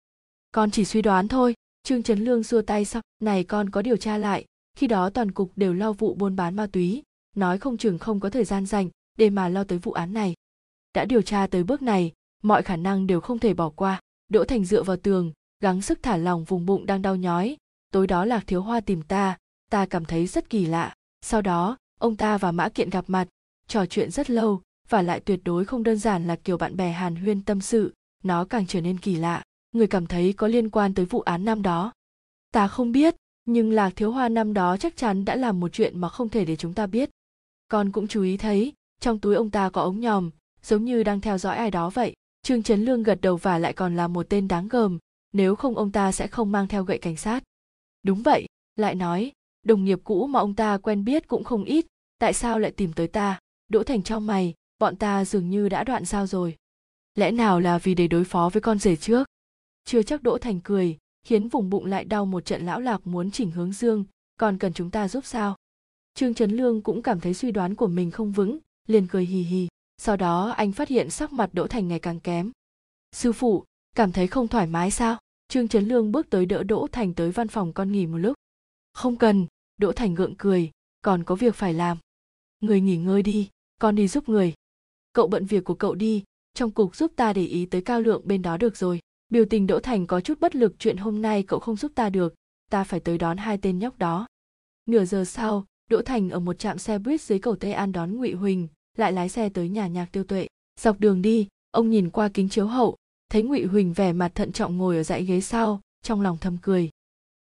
Con 0.52 0.70
chỉ 0.70 0.84
suy 0.84 1.02
đoán 1.02 1.28
thôi, 1.28 1.54
Trương 1.82 2.02
Trấn 2.02 2.24
Lương 2.24 2.42
xua 2.42 2.62
tay 2.62 2.84
sau, 2.84 3.02
này 3.20 3.44
con 3.44 3.70
có 3.70 3.82
điều 3.82 3.96
tra 3.96 4.18
lại, 4.18 4.44
khi 4.76 4.86
đó 4.86 5.10
toàn 5.10 5.30
cục 5.30 5.52
đều 5.56 5.74
lo 5.74 5.92
vụ 5.92 6.14
buôn 6.14 6.36
bán 6.36 6.56
ma 6.56 6.66
túy, 6.72 7.02
nói 7.36 7.58
không 7.58 7.76
chừng 7.76 7.98
không 7.98 8.20
có 8.20 8.30
thời 8.30 8.44
gian 8.44 8.66
dành 8.66 8.88
để 9.18 9.30
mà 9.30 9.48
lo 9.48 9.64
tới 9.64 9.78
vụ 9.78 9.92
án 9.92 10.12
này. 10.12 10.34
Đã 10.94 11.04
điều 11.04 11.22
tra 11.22 11.46
tới 11.46 11.64
bước 11.64 11.82
này, 11.82 12.12
mọi 12.42 12.62
khả 12.62 12.76
năng 12.76 13.06
đều 13.06 13.20
không 13.20 13.38
thể 13.38 13.54
bỏ 13.54 13.70
qua. 13.70 14.00
Đỗ 14.28 14.44
Thành 14.44 14.64
dựa 14.64 14.82
vào 14.82 14.96
tường, 14.96 15.32
gắng 15.60 15.82
sức 15.82 16.02
thả 16.02 16.16
lòng 16.16 16.44
vùng 16.44 16.66
bụng 16.66 16.86
đang 16.86 17.02
đau 17.02 17.16
nhói. 17.16 17.56
Tối 17.92 18.06
đó 18.06 18.24
Lạc 18.24 18.46
Thiếu 18.46 18.62
Hoa 18.62 18.80
tìm 18.80 19.02
ta, 19.02 19.38
ta 19.70 19.86
cảm 19.86 20.04
thấy 20.04 20.26
rất 20.26 20.50
kỳ 20.50 20.66
lạ. 20.66 20.94
Sau 21.22 21.42
đó, 21.42 21.76
ông 21.98 22.16
ta 22.16 22.38
và 22.38 22.52
Mã 22.52 22.68
Kiện 22.68 22.90
gặp 22.90 23.04
mặt, 23.08 23.28
trò 23.68 23.86
chuyện 23.86 24.10
rất 24.10 24.30
lâu, 24.30 24.62
và 24.88 25.02
lại 25.02 25.20
tuyệt 25.20 25.40
đối 25.44 25.64
không 25.64 25.82
đơn 25.82 25.98
giản 25.98 26.26
là 26.26 26.36
kiểu 26.36 26.58
bạn 26.58 26.76
bè 26.76 26.92
hàn 26.92 27.16
huyên 27.16 27.42
tâm 27.42 27.60
sự, 27.60 27.94
nó 28.22 28.44
càng 28.44 28.66
trở 28.66 28.80
nên 28.80 28.98
kỳ 28.98 29.16
lạ. 29.16 29.42
Người 29.72 29.86
cảm 29.86 30.06
thấy 30.06 30.32
có 30.32 30.46
liên 30.46 30.70
quan 30.70 30.94
tới 30.94 31.04
vụ 31.04 31.20
án 31.20 31.44
năm 31.44 31.62
đó. 31.62 31.92
Ta 32.52 32.68
không 32.68 32.92
biết 32.92 33.14
nhưng 33.44 33.72
lạc 33.72 33.90
thiếu 33.96 34.12
hoa 34.12 34.28
năm 34.28 34.54
đó 34.54 34.76
chắc 34.76 34.96
chắn 34.96 35.24
đã 35.24 35.36
làm 35.36 35.60
một 35.60 35.72
chuyện 35.72 36.00
mà 36.00 36.08
không 36.08 36.28
thể 36.28 36.44
để 36.44 36.56
chúng 36.56 36.74
ta 36.74 36.86
biết. 36.86 37.10
Con 37.68 37.92
cũng 37.92 38.08
chú 38.08 38.22
ý 38.22 38.36
thấy 38.36 38.72
trong 39.00 39.18
túi 39.18 39.34
ông 39.34 39.50
ta 39.50 39.70
có 39.70 39.82
ống 39.82 40.00
nhòm 40.00 40.30
giống 40.62 40.84
như 40.84 41.02
đang 41.02 41.20
theo 41.20 41.38
dõi 41.38 41.56
ai 41.56 41.70
đó 41.70 41.90
vậy. 41.90 42.14
Trương 42.42 42.62
trấn 42.62 42.84
lương 42.84 43.02
gật 43.02 43.20
đầu 43.20 43.36
và 43.36 43.58
lại 43.58 43.72
còn 43.72 43.96
là 43.96 44.08
một 44.08 44.26
tên 44.28 44.48
đáng 44.48 44.68
gờm 44.68 44.98
nếu 45.32 45.56
không 45.56 45.76
ông 45.76 45.92
ta 45.92 46.12
sẽ 46.12 46.26
không 46.26 46.52
mang 46.52 46.68
theo 46.68 46.84
gậy 46.84 46.98
cảnh 46.98 47.16
sát. 47.16 47.42
Đúng 48.02 48.22
vậy 48.22 48.46
lại 48.76 48.94
nói 48.94 49.32
đồng 49.64 49.84
nghiệp 49.84 49.98
cũ 50.04 50.26
mà 50.26 50.40
ông 50.40 50.54
ta 50.54 50.78
quen 50.78 51.04
biết 51.04 51.28
cũng 51.28 51.44
không 51.44 51.64
ít 51.64 51.86
tại 52.18 52.32
sao 52.32 52.58
lại 52.58 52.70
tìm 52.70 52.92
tới 52.92 53.08
ta? 53.08 53.38
Đỗ 53.68 53.82
thành 53.82 54.02
trong 54.02 54.26
mày 54.26 54.54
bọn 54.78 54.96
ta 54.96 55.24
dường 55.24 55.50
như 55.50 55.68
đã 55.68 55.84
đoạn 55.84 56.04
sao 56.04 56.26
rồi. 56.26 56.56
Lẽ 57.14 57.30
nào 57.30 57.60
là 57.60 57.78
vì 57.78 57.94
để 57.94 58.08
đối 58.08 58.24
phó 58.24 58.50
với 58.52 58.60
con 58.60 58.78
rể 58.78 58.96
trước? 58.96 59.28
Chưa 59.84 60.02
chắc 60.02 60.22
đỗ 60.22 60.38
thành 60.38 60.60
cười, 60.60 60.98
khiến 61.24 61.48
vùng 61.48 61.70
bụng 61.70 61.86
lại 61.86 62.04
đau 62.04 62.26
một 62.26 62.44
trận 62.44 62.66
lão 62.66 62.80
lạc 62.80 63.06
muốn 63.06 63.30
chỉnh 63.30 63.50
hướng 63.50 63.72
dương. 63.72 64.04
Còn 64.38 64.58
cần 64.58 64.72
chúng 64.72 64.90
ta 64.90 65.08
giúp 65.08 65.24
sao? 65.26 65.56
Trương 66.14 66.34
trấn 66.34 66.50
lương 66.50 66.82
cũng 66.82 67.02
cảm 67.02 67.20
thấy 67.20 67.34
suy 67.34 67.52
đoán 67.52 67.74
của 67.74 67.86
mình 67.86 68.10
không 68.10 68.32
vững, 68.32 68.58
liền 68.86 69.06
cười 69.06 69.24
hì 69.24 69.42
hì. 69.42 69.68
Sau 69.98 70.16
đó, 70.16 70.50
anh 70.56 70.72
phát 70.72 70.88
hiện 70.88 71.10
sắc 71.10 71.32
mặt 71.32 71.50
đỗ 71.52 71.66
thành 71.66 71.88
ngày 71.88 71.98
càng 71.98 72.20
kém. 72.20 72.50
Sư 73.12 73.32
phụ, 73.32 73.64
cảm 73.96 74.12
thấy 74.12 74.26
không 74.26 74.48
thoải 74.48 74.66
mái 74.66 74.90
sao? 74.90 75.18
Trương 75.48 75.68
trấn 75.68 75.88
lương 75.88 76.12
bước 76.12 76.30
tới 76.30 76.46
đỡ 76.46 76.62
đỗ 76.62 76.86
thành 76.92 77.14
tới 77.14 77.30
văn 77.30 77.48
phòng 77.48 77.72
con 77.72 77.92
nghỉ 77.92 78.06
một 78.06 78.18
lúc. 78.18 78.36
Không 78.92 79.16
cần, 79.16 79.46
đỗ 79.76 79.92
thành 79.92 80.14
gượng 80.14 80.34
cười. 80.38 80.70
Còn 81.02 81.24
có 81.24 81.34
việc 81.34 81.54
phải 81.54 81.74
làm. 81.74 81.98
Người 82.60 82.80
nghỉ 82.80 82.96
ngơi 82.96 83.22
đi, 83.22 83.48
con 83.80 83.94
đi 83.94 84.08
giúp 84.08 84.28
người 84.28 84.54
cậu 85.12 85.28
bận 85.28 85.46
việc 85.46 85.64
của 85.64 85.74
cậu 85.74 85.94
đi, 85.94 86.24
trong 86.54 86.70
cục 86.70 86.96
giúp 86.96 87.12
ta 87.16 87.32
để 87.32 87.44
ý 87.44 87.66
tới 87.66 87.80
cao 87.80 88.00
lượng 88.00 88.22
bên 88.24 88.42
đó 88.42 88.56
được 88.56 88.76
rồi. 88.76 89.00
Biểu 89.28 89.44
tình 89.50 89.66
đỗ 89.66 89.80
thành 89.80 90.06
có 90.06 90.20
chút 90.20 90.40
bất 90.40 90.56
lực 90.56 90.74
chuyện 90.78 90.96
hôm 90.96 91.22
nay 91.22 91.42
cậu 91.42 91.60
không 91.60 91.76
giúp 91.76 91.92
ta 91.94 92.10
được, 92.10 92.34
ta 92.70 92.84
phải 92.84 93.00
tới 93.00 93.18
đón 93.18 93.36
hai 93.36 93.58
tên 93.58 93.78
nhóc 93.78 93.98
đó. 93.98 94.26
Nửa 94.86 95.04
giờ 95.04 95.24
sau, 95.24 95.64
đỗ 95.90 96.02
thành 96.02 96.30
ở 96.30 96.40
một 96.40 96.58
trạm 96.58 96.78
xe 96.78 96.98
buýt 96.98 97.20
dưới 97.20 97.38
cầu 97.38 97.56
tây 97.56 97.72
an 97.72 97.92
đón 97.92 98.16
ngụy 98.16 98.32
huỳnh, 98.32 98.68
lại 98.96 99.12
lái 99.12 99.28
xe 99.28 99.48
tới 99.48 99.68
nhà 99.68 99.86
nhạc 99.86 100.08
tiêu 100.12 100.24
tuệ. 100.24 100.46
Dọc 100.80 101.00
đường 101.00 101.22
đi, 101.22 101.48
ông 101.70 101.90
nhìn 101.90 102.10
qua 102.10 102.28
kính 102.34 102.48
chiếu 102.48 102.66
hậu, 102.66 102.96
thấy 103.30 103.42
ngụy 103.42 103.64
huỳnh 103.64 103.92
vẻ 103.92 104.12
mặt 104.12 104.32
thận 104.34 104.52
trọng 104.52 104.76
ngồi 104.76 104.96
ở 104.96 105.02
dãy 105.02 105.24
ghế 105.24 105.40
sau, 105.40 105.80
trong 106.02 106.20
lòng 106.20 106.38
thầm 106.40 106.56
cười. 106.62 106.90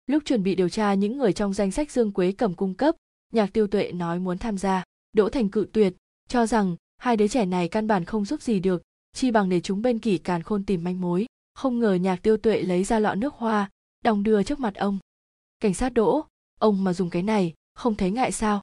Lúc 0.06 0.22
chuẩn 0.24 0.42
bị 0.42 0.54
điều 0.54 0.68
tra 0.68 0.94
những 0.94 1.18
người 1.18 1.32
trong 1.32 1.54
danh 1.54 1.70
sách 1.70 1.90
dương 1.90 2.12
quế 2.12 2.32
cầm 2.32 2.54
cung 2.54 2.74
cấp, 2.74 2.96
nhạc 3.32 3.52
tiêu 3.52 3.66
tuệ 3.66 3.92
nói 3.92 4.18
muốn 4.18 4.38
tham 4.38 4.58
gia. 4.58 4.84
Đỗ 5.12 5.28
thành 5.28 5.48
cự 5.48 5.66
tuyệt, 5.72 5.94
cho 6.28 6.46
rằng 6.46 6.76
hai 6.98 7.16
đứa 7.16 7.28
trẻ 7.28 7.46
này 7.46 7.68
căn 7.68 7.86
bản 7.86 8.04
không 8.04 8.24
giúp 8.24 8.42
gì 8.42 8.60
được 8.60 8.82
chi 9.12 9.30
bằng 9.30 9.48
để 9.48 9.60
chúng 9.60 9.82
bên 9.82 9.98
kỷ 9.98 10.18
càn 10.18 10.42
khôn 10.42 10.64
tìm 10.64 10.84
manh 10.84 11.00
mối 11.00 11.26
không 11.54 11.78
ngờ 11.78 11.94
nhạc 11.94 12.22
tiêu 12.22 12.36
tuệ 12.36 12.62
lấy 12.62 12.84
ra 12.84 12.98
lọ 12.98 13.14
nước 13.14 13.34
hoa 13.34 13.70
đong 14.04 14.22
đưa 14.22 14.42
trước 14.42 14.60
mặt 14.60 14.74
ông 14.74 14.98
cảnh 15.60 15.74
sát 15.74 15.94
đỗ 15.94 16.24
ông 16.60 16.84
mà 16.84 16.92
dùng 16.92 17.10
cái 17.10 17.22
này 17.22 17.54
không 17.74 17.94
thấy 17.94 18.10
ngại 18.10 18.32
sao 18.32 18.62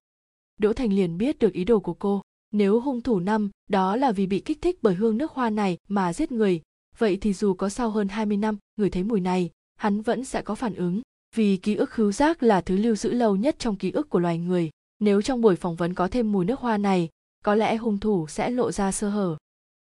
đỗ 0.57 0.73
thành 0.73 0.93
liền 0.93 1.17
biết 1.17 1.39
được 1.39 1.53
ý 1.53 1.63
đồ 1.63 1.79
của 1.79 1.93
cô 1.93 2.21
nếu 2.53 2.79
hung 2.79 3.01
thủ 3.01 3.19
năm 3.19 3.49
đó 3.69 3.95
là 3.95 4.11
vì 4.11 4.27
bị 4.27 4.39
kích 4.39 4.61
thích 4.61 4.79
bởi 4.81 4.95
hương 4.95 5.17
nước 5.17 5.31
hoa 5.31 5.49
này 5.49 5.77
mà 5.87 6.13
giết 6.13 6.31
người, 6.31 6.61
vậy 6.97 7.17
thì 7.21 7.33
dù 7.33 7.53
có 7.53 7.69
sau 7.69 7.89
hơn 7.89 8.07
20 8.07 8.37
năm 8.37 8.57
người 8.75 8.89
thấy 8.89 9.03
mùi 9.03 9.19
này, 9.19 9.49
hắn 9.75 10.01
vẫn 10.01 10.25
sẽ 10.25 10.41
có 10.41 10.55
phản 10.55 10.75
ứng. 10.75 11.01
Vì 11.35 11.57
ký 11.57 11.75
ức 11.75 11.89
khứu 11.89 12.11
giác 12.11 12.43
là 12.43 12.61
thứ 12.61 12.77
lưu 12.77 12.95
giữ 12.95 13.11
lâu 13.11 13.35
nhất 13.35 13.55
trong 13.59 13.75
ký 13.75 13.91
ức 13.91 14.09
của 14.09 14.19
loài 14.19 14.37
người. 14.37 14.69
Nếu 14.99 15.21
trong 15.21 15.41
buổi 15.41 15.55
phỏng 15.55 15.75
vấn 15.75 15.93
có 15.93 16.07
thêm 16.07 16.31
mùi 16.31 16.45
nước 16.45 16.59
hoa 16.59 16.77
này, 16.77 17.09
có 17.43 17.55
lẽ 17.55 17.75
hung 17.75 17.99
thủ 17.99 18.27
sẽ 18.27 18.49
lộ 18.49 18.71
ra 18.71 18.91
sơ 18.91 19.09
hở. 19.09 19.37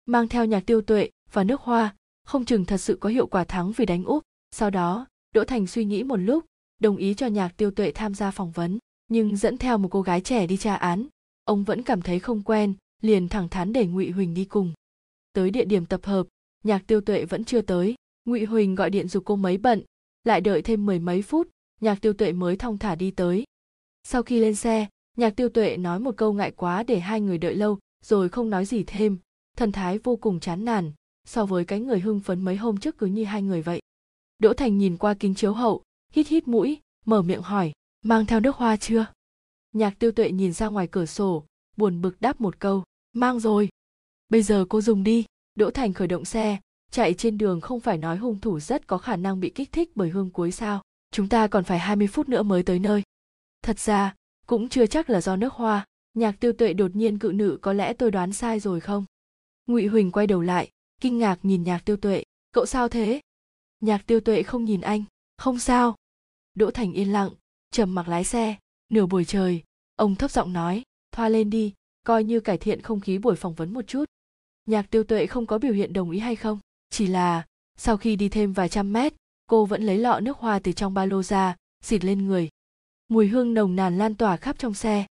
Mang 0.07 0.29
theo 0.29 0.45
nhạc 0.45 0.61
tiêu 0.67 0.81
tuệ 0.81 1.11
và 1.33 1.45
nước 1.45 1.61
hoa, 1.61 1.95
không 2.25 2.45
chừng 2.45 2.65
thật 2.65 2.77
sự 2.79 2.99
có 3.01 3.09
hiệu 3.09 3.27
quả 3.27 3.45
thắng 3.45 3.73
vì 3.73 3.87
đánh 3.87 4.05
úp. 4.05 4.23
Sau 4.51 4.71
đó, 4.71 5.07
Đỗ 5.35 5.45
Thành 5.45 5.67
suy 5.67 5.85
nghĩ 5.85 6.03
một 6.03 6.17
lúc, 6.17 6.45
đồng 6.79 6.97
ý 6.97 7.15
cho 7.15 7.27
nhạc 7.27 7.57
tiêu 7.57 7.71
tuệ 7.71 7.93
tham 7.95 8.15
gia 8.15 8.31
phỏng 8.31 8.51
vấn, 8.51 8.79
nhưng 9.09 9.37
dẫn 9.37 9.59
theo 9.59 9.79
một 9.79 9.89
cô 9.91 10.03
gái 10.03 10.21
trẻ 10.21 10.47
đi 10.47 10.57
tra 10.57 10.75
án, 10.75 11.07
ông 11.45 11.65
vẫn 11.65 11.83
cảm 11.83 12.03
thấy 12.03 12.19
không 12.19 12.43
quen, 12.43 12.75
liền 13.03 13.29
thẳng 13.29 13.49
thắn 13.49 13.73
để 13.73 13.87
Ngụy 13.87 14.11
Huỳnh 14.11 14.35
đi 14.35 14.45
cùng. 14.45 14.73
Tới 15.33 15.51
địa 15.51 15.65
điểm 15.65 15.87
tập 15.87 16.01
hợp, 16.05 16.27
nhạc 16.65 16.87
tiêu 16.87 17.01
tuệ 17.01 17.25
vẫn 17.25 17.45
chưa 17.45 17.61
tới, 17.61 17.95
Ngụy 18.25 18.45
Huỳnh 18.45 18.75
gọi 18.75 18.91
điện 18.91 19.09
giục 19.09 19.23
cô 19.27 19.37
mấy 19.37 19.59
bận, 19.59 19.83
lại 20.25 20.41
đợi 20.41 20.63
thêm 20.63 20.87
mười 20.87 20.99
mấy 20.99 21.23
phút, 21.23 21.49
nhạc 21.81 22.01
tiêu 22.01 22.13
tuệ 22.13 22.33
mới 22.33 22.57
thong 22.57 22.79
thả 22.79 22.95
đi 22.95 23.11
tới. 23.11 23.45
Sau 24.05 24.23
khi 24.23 24.41
lên 24.41 24.55
xe, 24.55 24.87
nhạc 25.17 25.31
tiêu 25.37 25.49
tuệ 25.49 25.77
nói 25.77 26.01
một 26.01 26.17
câu 26.17 26.33
ngại 26.33 26.51
quá 26.51 26.83
để 26.83 27.01
hai 27.01 27.21
người 27.21 27.39
đợi 27.39 27.55
lâu, 27.55 27.79
rồi 28.05 28.29
không 28.29 28.51
nói 28.51 28.65
gì 28.65 28.85
thêm, 28.87 29.19
thần 29.57 29.73
thái 29.73 29.99
vô 29.99 30.17
cùng 30.17 30.41
chán 30.41 30.65
nản, 30.65 30.93
so 31.25 31.47
với 31.47 31.65
cái 31.65 31.81
người 31.81 32.01
hưng 32.01 32.21
phấn 32.21 32.41
mấy 32.41 32.57
hôm 32.57 32.77
trước 32.77 32.99
cứ 32.99 33.07
như 33.07 33.25
hai 33.25 33.43
người 33.43 33.63
vậy. 33.63 33.81
Đỗ 34.39 34.53
Thành 34.53 34.79
nhìn 34.79 34.97
qua 34.97 35.15
kính 35.15 35.35
chiếu 35.35 35.53
hậu, 35.53 35.83
hít 36.13 36.29
hít 36.29 36.49
mũi, 36.49 36.81
mở 37.05 37.23
miệng 37.23 37.43
hỏi, 37.43 37.73
mang 38.05 38.27
theo 38.27 38.41
nước 38.41 38.57
hoa 38.57 38.77
chưa? 38.77 39.07
Nhạc 39.73 39.99
tiêu 39.99 40.13
tuệ 40.13 40.31
nhìn 40.31 40.53
ra 40.53 40.69
ngoài 40.69 40.89
cửa 40.91 41.07
sổ, 41.07 41.45
buồn 41.77 42.01
bực 42.01 42.21
đáp 42.21 42.41
một 42.41 42.59
câu, 42.59 42.85
mang 43.13 43.41
rồi. 43.41 43.69
Bây 44.29 44.43
giờ 44.43 44.65
cô 44.69 44.81
dùng 44.81 45.03
đi. 45.03 45.25
Đỗ 45.55 45.71
Thành 45.71 45.93
khởi 45.93 46.09
động 46.09 46.25
xe, 46.25 46.59
chạy 46.91 47.15
trên 47.15 47.39
đường 47.39 47.61
không 47.61 47.81
phải 47.81 47.99
nói 47.99 48.17
hung 48.17 48.41
thủ 48.41 48.61
rất 48.61 48.87
có 48.87 48.99
khả 48.99 49.17
năng 49.17 49.41
bị 49.41 49.51
kích 49.51 49.73
thích 49.73 49.91
bởi 49.95 50.11
hương 50.11 50.31
cuối 50.31 50.53
sao. 50.53 50.83
Chúng 51.11 51.29
ta 51.29 51.47
còn 51.47 51.65
phải 51.65 51.79
20 51.79 52.07
phút 52.07 52.29
nữa 52.29 52.43
mới 52.43 52.63
tới 52.63 52.79
nơi. 52.79 53.03
Thật 53.63 53.79
ra, 53.79 54.15
cũng 54.47 54.69
chưa 54.69 54.87
chắc 54.87 55.11
là 55.11 55.21
do 55.21 55.37
nước 55.37 55.53
hoa. 55.53 55.87
Nhạc 56.15 56.41
tiêu 56.41 56.53
tuệ 56.53 56.73
đột 56.73 56.97
nhiên 56.97 57.19
cự 57.19 57.33
nữ 57.35 57.59
có 57.63 57.73
lẽ 57.73 57.93
tôi 57.93 58.11
đoán 58.11 58.33
sai 58.33 58.61
rồi 58.61 58.81
không? 58.81 59.05
Ngụy 59.67 59.87
Huỳnh 59.87 60.13
quay 60.13 60.27
đầu 60.27 60.43
lại, 60.43 60.71
kinh 61.01 61.19
ngạc 61.19 61.39
nhìn 61.43 61.63
nhạc 61.63 61.85
tiêu 61.85 61.97
tuệ. 61.97 62.25
Cậu 62.53 62.67
sao 62.67 62.89
thế? 62.89 63.21
Nhạc 63.81 64.07
tiêu 64.07 64.21
tuệ 64.21 64.43
không 64.43 64.65
nhìn 64.65 64.81
anh. 64.81 65.05
Không 65.39 65.59
sao. 65.59 65.97
Đỗ 66.55 66.71
Thành 66.71 66.93
yên 66.93 67.13
lặng, 67.13 67.31
trầm 67.71 67.95
mặc 67.95 68.09
lái 68.09 68.25
xe. 68.25 68.57
Nửa 68.89 69.07
buổi 69.07 69.25
trời, 69.25 69.63
ông 69.97 70.15
thấp 70.15 70.31
giọng 70.31 70.53
nói, 70.53 70.83
thoa 71.13 71.29
lên 71.29 71.51
đi, 71.51 71.75
coi 72.07 72.25
như 72.25 72.41
cải 72.41 72.59
thiện 72.59 72.83
không 72.83 73.01
khí 73.01 73.19
buổi 73.19 73.37
phỏng 73.37 73.55
vấn 73.55 73.73
một 73.73 73.87
chút 73.87 74.05
nhạc 74.67 74.91
tiêu 74.91 75.05
tuệ 75.05 75.27
không 75.27 75.47
có 75.47 75.59
biểu 75.59 75.73
hiện 75.73 75.93
đồng 75.93 76.11
ý 76.11 76.19
hay 76.19 76.37
không 76.37 76.59
chỉ 76.91 77.07
là 77.07 77.47
sau 77.77 77.97
khi 77.97 78.17
đi 78.17 78.29
thêm 78.29 78.53
vài 78.53 78.69
trăm 78.69 78.93
mét 78.93 79.13
cô 79.47 79.67
vẫn 79.67 79.83
lấy 79.83 79.99
lọ 79.99 80.21
nước 80.21 80.39
hoa 80.39 80.59
từ 80.59 80.73
trong 80.73 80.95
ba 80.95 81.07
lô 81.07 81.23
ra 81.23 81.57
xịt 81.85 82.05
lên 82.05 82.27
người 82.27 82.49
mùi 83.13 83.29
hương 83.29 83.55
nồng 83.55 83.77
nàn 83.77 83.99
lan 83.99 84.15
tỏa 84.15 84.37
khắp 84.37 84.59
trong 84.59 84.75
xe 84.75 85.07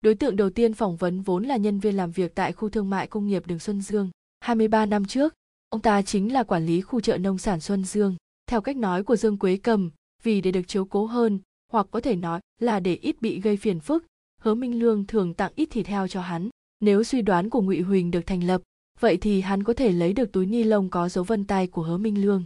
đối 0.00 0.14
tượng 0.14 0.36
đầu 0.36 0.50
tiên 0.50 0.74
phỏng 0.74 0.96
vấn 0.96 1.20
vốn 1.20 1.44
là 1.44 1.56
nhân 1.56 1.78
viên 1.80 1.96
làm 1.96 2.10
việc 2.10 2.34
tại 2.34 2.52
khu 2.52 2.68
thương 2.68 2.90
mại 2.90 3.06
công 3.06 3.26
nghiệp 3.26 3.46
đường 3.46 3.58
Xuân 3.58 3.80
Dương. 3.80 4.10
23 4.40 4.86
năm 4.86 5.04
trước, 5.04 5.34
ông 5.68 5.80
ta 5.80 6.02
chính 6.02 6.32
là 6.32 6.42
quản 6.42 6.66
lý 6.66 6.80
khu 6.80 7.00
chợ 7.00 7.18
nông 7.18 7.38
sản 7.38 7.60
Xuân 7.60 7.84
Dương. 7.84 8.16
Theo 8.46 8.60
cách 8.60 8.76
nói 8.76 9.04
của 9.04 9.16
Dương 9.16 9.38
Quế 9.38 9.56
Cầm, 9.56 9.90
vì 10.22 10.40
để 10.40 10.50
được 10.50 10.68
chiếu 10.68 10.84
cố 10.84 11.06
hơn, 11.06 11.40
hoặc 11.72 11.86
có 11.90 12.00
thể 12.00 12.16
nói 12.16 12.40
là 12.60 12.80
để 12.80 12.94
ít 12.94 13.22
bị 13.22 13.40
gây 13.40 13.56
phiền 13.56 13.80
phức, 13.80 14.06
Hứa 14.40 14.54
Minh 14.54 14.78
Lương 14.78 15.06
thường 15.06 15.34
tặng 15.34 15.52
ít 15.54 15.66
thịt 15.70 15.86
heo 15.86 16.08
cho 16.08 16.20
hắn. 16.20 16.48
Nếu 16.80 17.04
suy 17.04 17.22
đoán 17.22 17.50
của 17.50 17.62
Ngụy 17.62 17.80
Huỳnh 17.80 18.10
được 18.10 18.26
thành 18.26 18.44
lập, 18.44 18.62
vậy 19.00 19.16
thì 19.16 19.40
hắn 19.40 19.62
có 19.62 19.72
thể 19.72 19.92
lấy 19.92 20.12
được 20.12 20.32
túi 20.32 20.46
ni 20.46 20.62
lông 20.64 20.88
có 20.88 21.08
dấu 21.08 21.24
vân 21.24 21.44
tay 21.44 21.66
của 21.66 21.82
hứa 21.82 21.96
minh 21.96 22.22
lương 22.22 22.44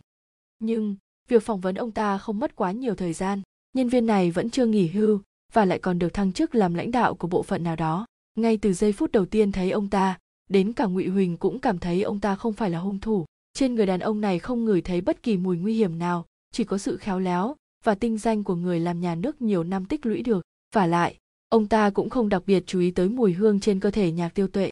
nhưng 0.63 0.97
việc 1.29 1.43
phỏng 1.43 1.61
vấn 1.61 1.75
ông 1.75 1.91
ta 1.91 2.19
không 2.19 2.39
mất 2.39 2.57
quá 2.57 2.73
nhiều 2.73 2.95
thời 2.95 3.13
gian 3.13 3.43
nhân 3.73 3.89
viên 3.89 4.07
này 4.07 4.31
vẫn 4.31 4.51
chưa 4.51 4.67
nghỉ 4.67 4.89
hưu 4.89 5.21
và 5.53 5.65
lại 5.65 5.79
còn 5.79 5.99
được 5.99 6.15
thăng 6.15 6.33
chức 6.33 6.55
làm 6.55 6.75
lãnh 6.75 6.91
đạo 6.91 7.15
của 7.15 7.29
bộ 7.29 7.43
phận 7.43 7.65
nào 7.65 7.77
đó. 7.77 8.07
Ngay 8.35 8.57
từ 8.57 8.73
giây 8.73 8.93
phút 8.93 9.13
đầu 9.13 9.27
tiên 9.27 9.53
thấy 9.53 9.71
ông 9.71 9.89
ta 9.89 10.19
đến 10.51 10.73
cả 10.73 10.87
ngụy 10.87 11.09
huỳnh 11.09 11.37
cũng 11.37 11.59
cảm 11.59 11.79
thấy 11.79 12.03
ông 12.03 12.21
ta 12.21 12.37
không 12.37 12.53
phải 12.53 12.71
là 12.71 12.79
hung 12.79 13.01
thủ. 13.01 13.25
Trên 13.55 13.75
người 13.75 13.87
đàn 13.87 14.01
ông 14.01 14.21
này 14.21 14.39
không 14.39 14.65
ngửi 14.65 14.81
thấy 14.81 15.01
bất 15.01 15.23
kỳ 15.23 15.37
mùi 15.37 15.57
nguy 15.57 15.75
hiểm 15.75 15.99
nào 15.99 16.27
chỉ 16.53 16.65
có 16.65 16.79
sự 16.79 16.97
khéo 16.97 17.19
léo 17.19 17.57
và 17.85 17.95
tinh 17.95 18.19
danh 18.19 18.45
của 18.45 18.55
người 18.55 18.81
làm 18.81 19.01
nhà 19.01 19.15
nước 19.15 19.43
nhiều 19.43 19.65
năm 19.65 19.85
tích 19.85 20.07
lũy 20.07 20.23
được. 20.23 20.43
Và 20.75 20.87
lại 20.87 21.17
ông 21.49 21.69
ta 21.69 21.91
cũng 21.91 22.11
không 22.11 22.29
đặc 22.29 22.43
biệt 22.47 22.63
chú 22.67 22.81
ý 22.81 22.91
tới 22.91 23.09
mùi 23.09 23.33
hương 23.33 23.61
trên 23.61 23.81
cơ 23.81 23.91
thể 23.91 24.13
nhạc 24.13 24.29
tiêu 24.29 24.49
tuệ. 24.49 24.71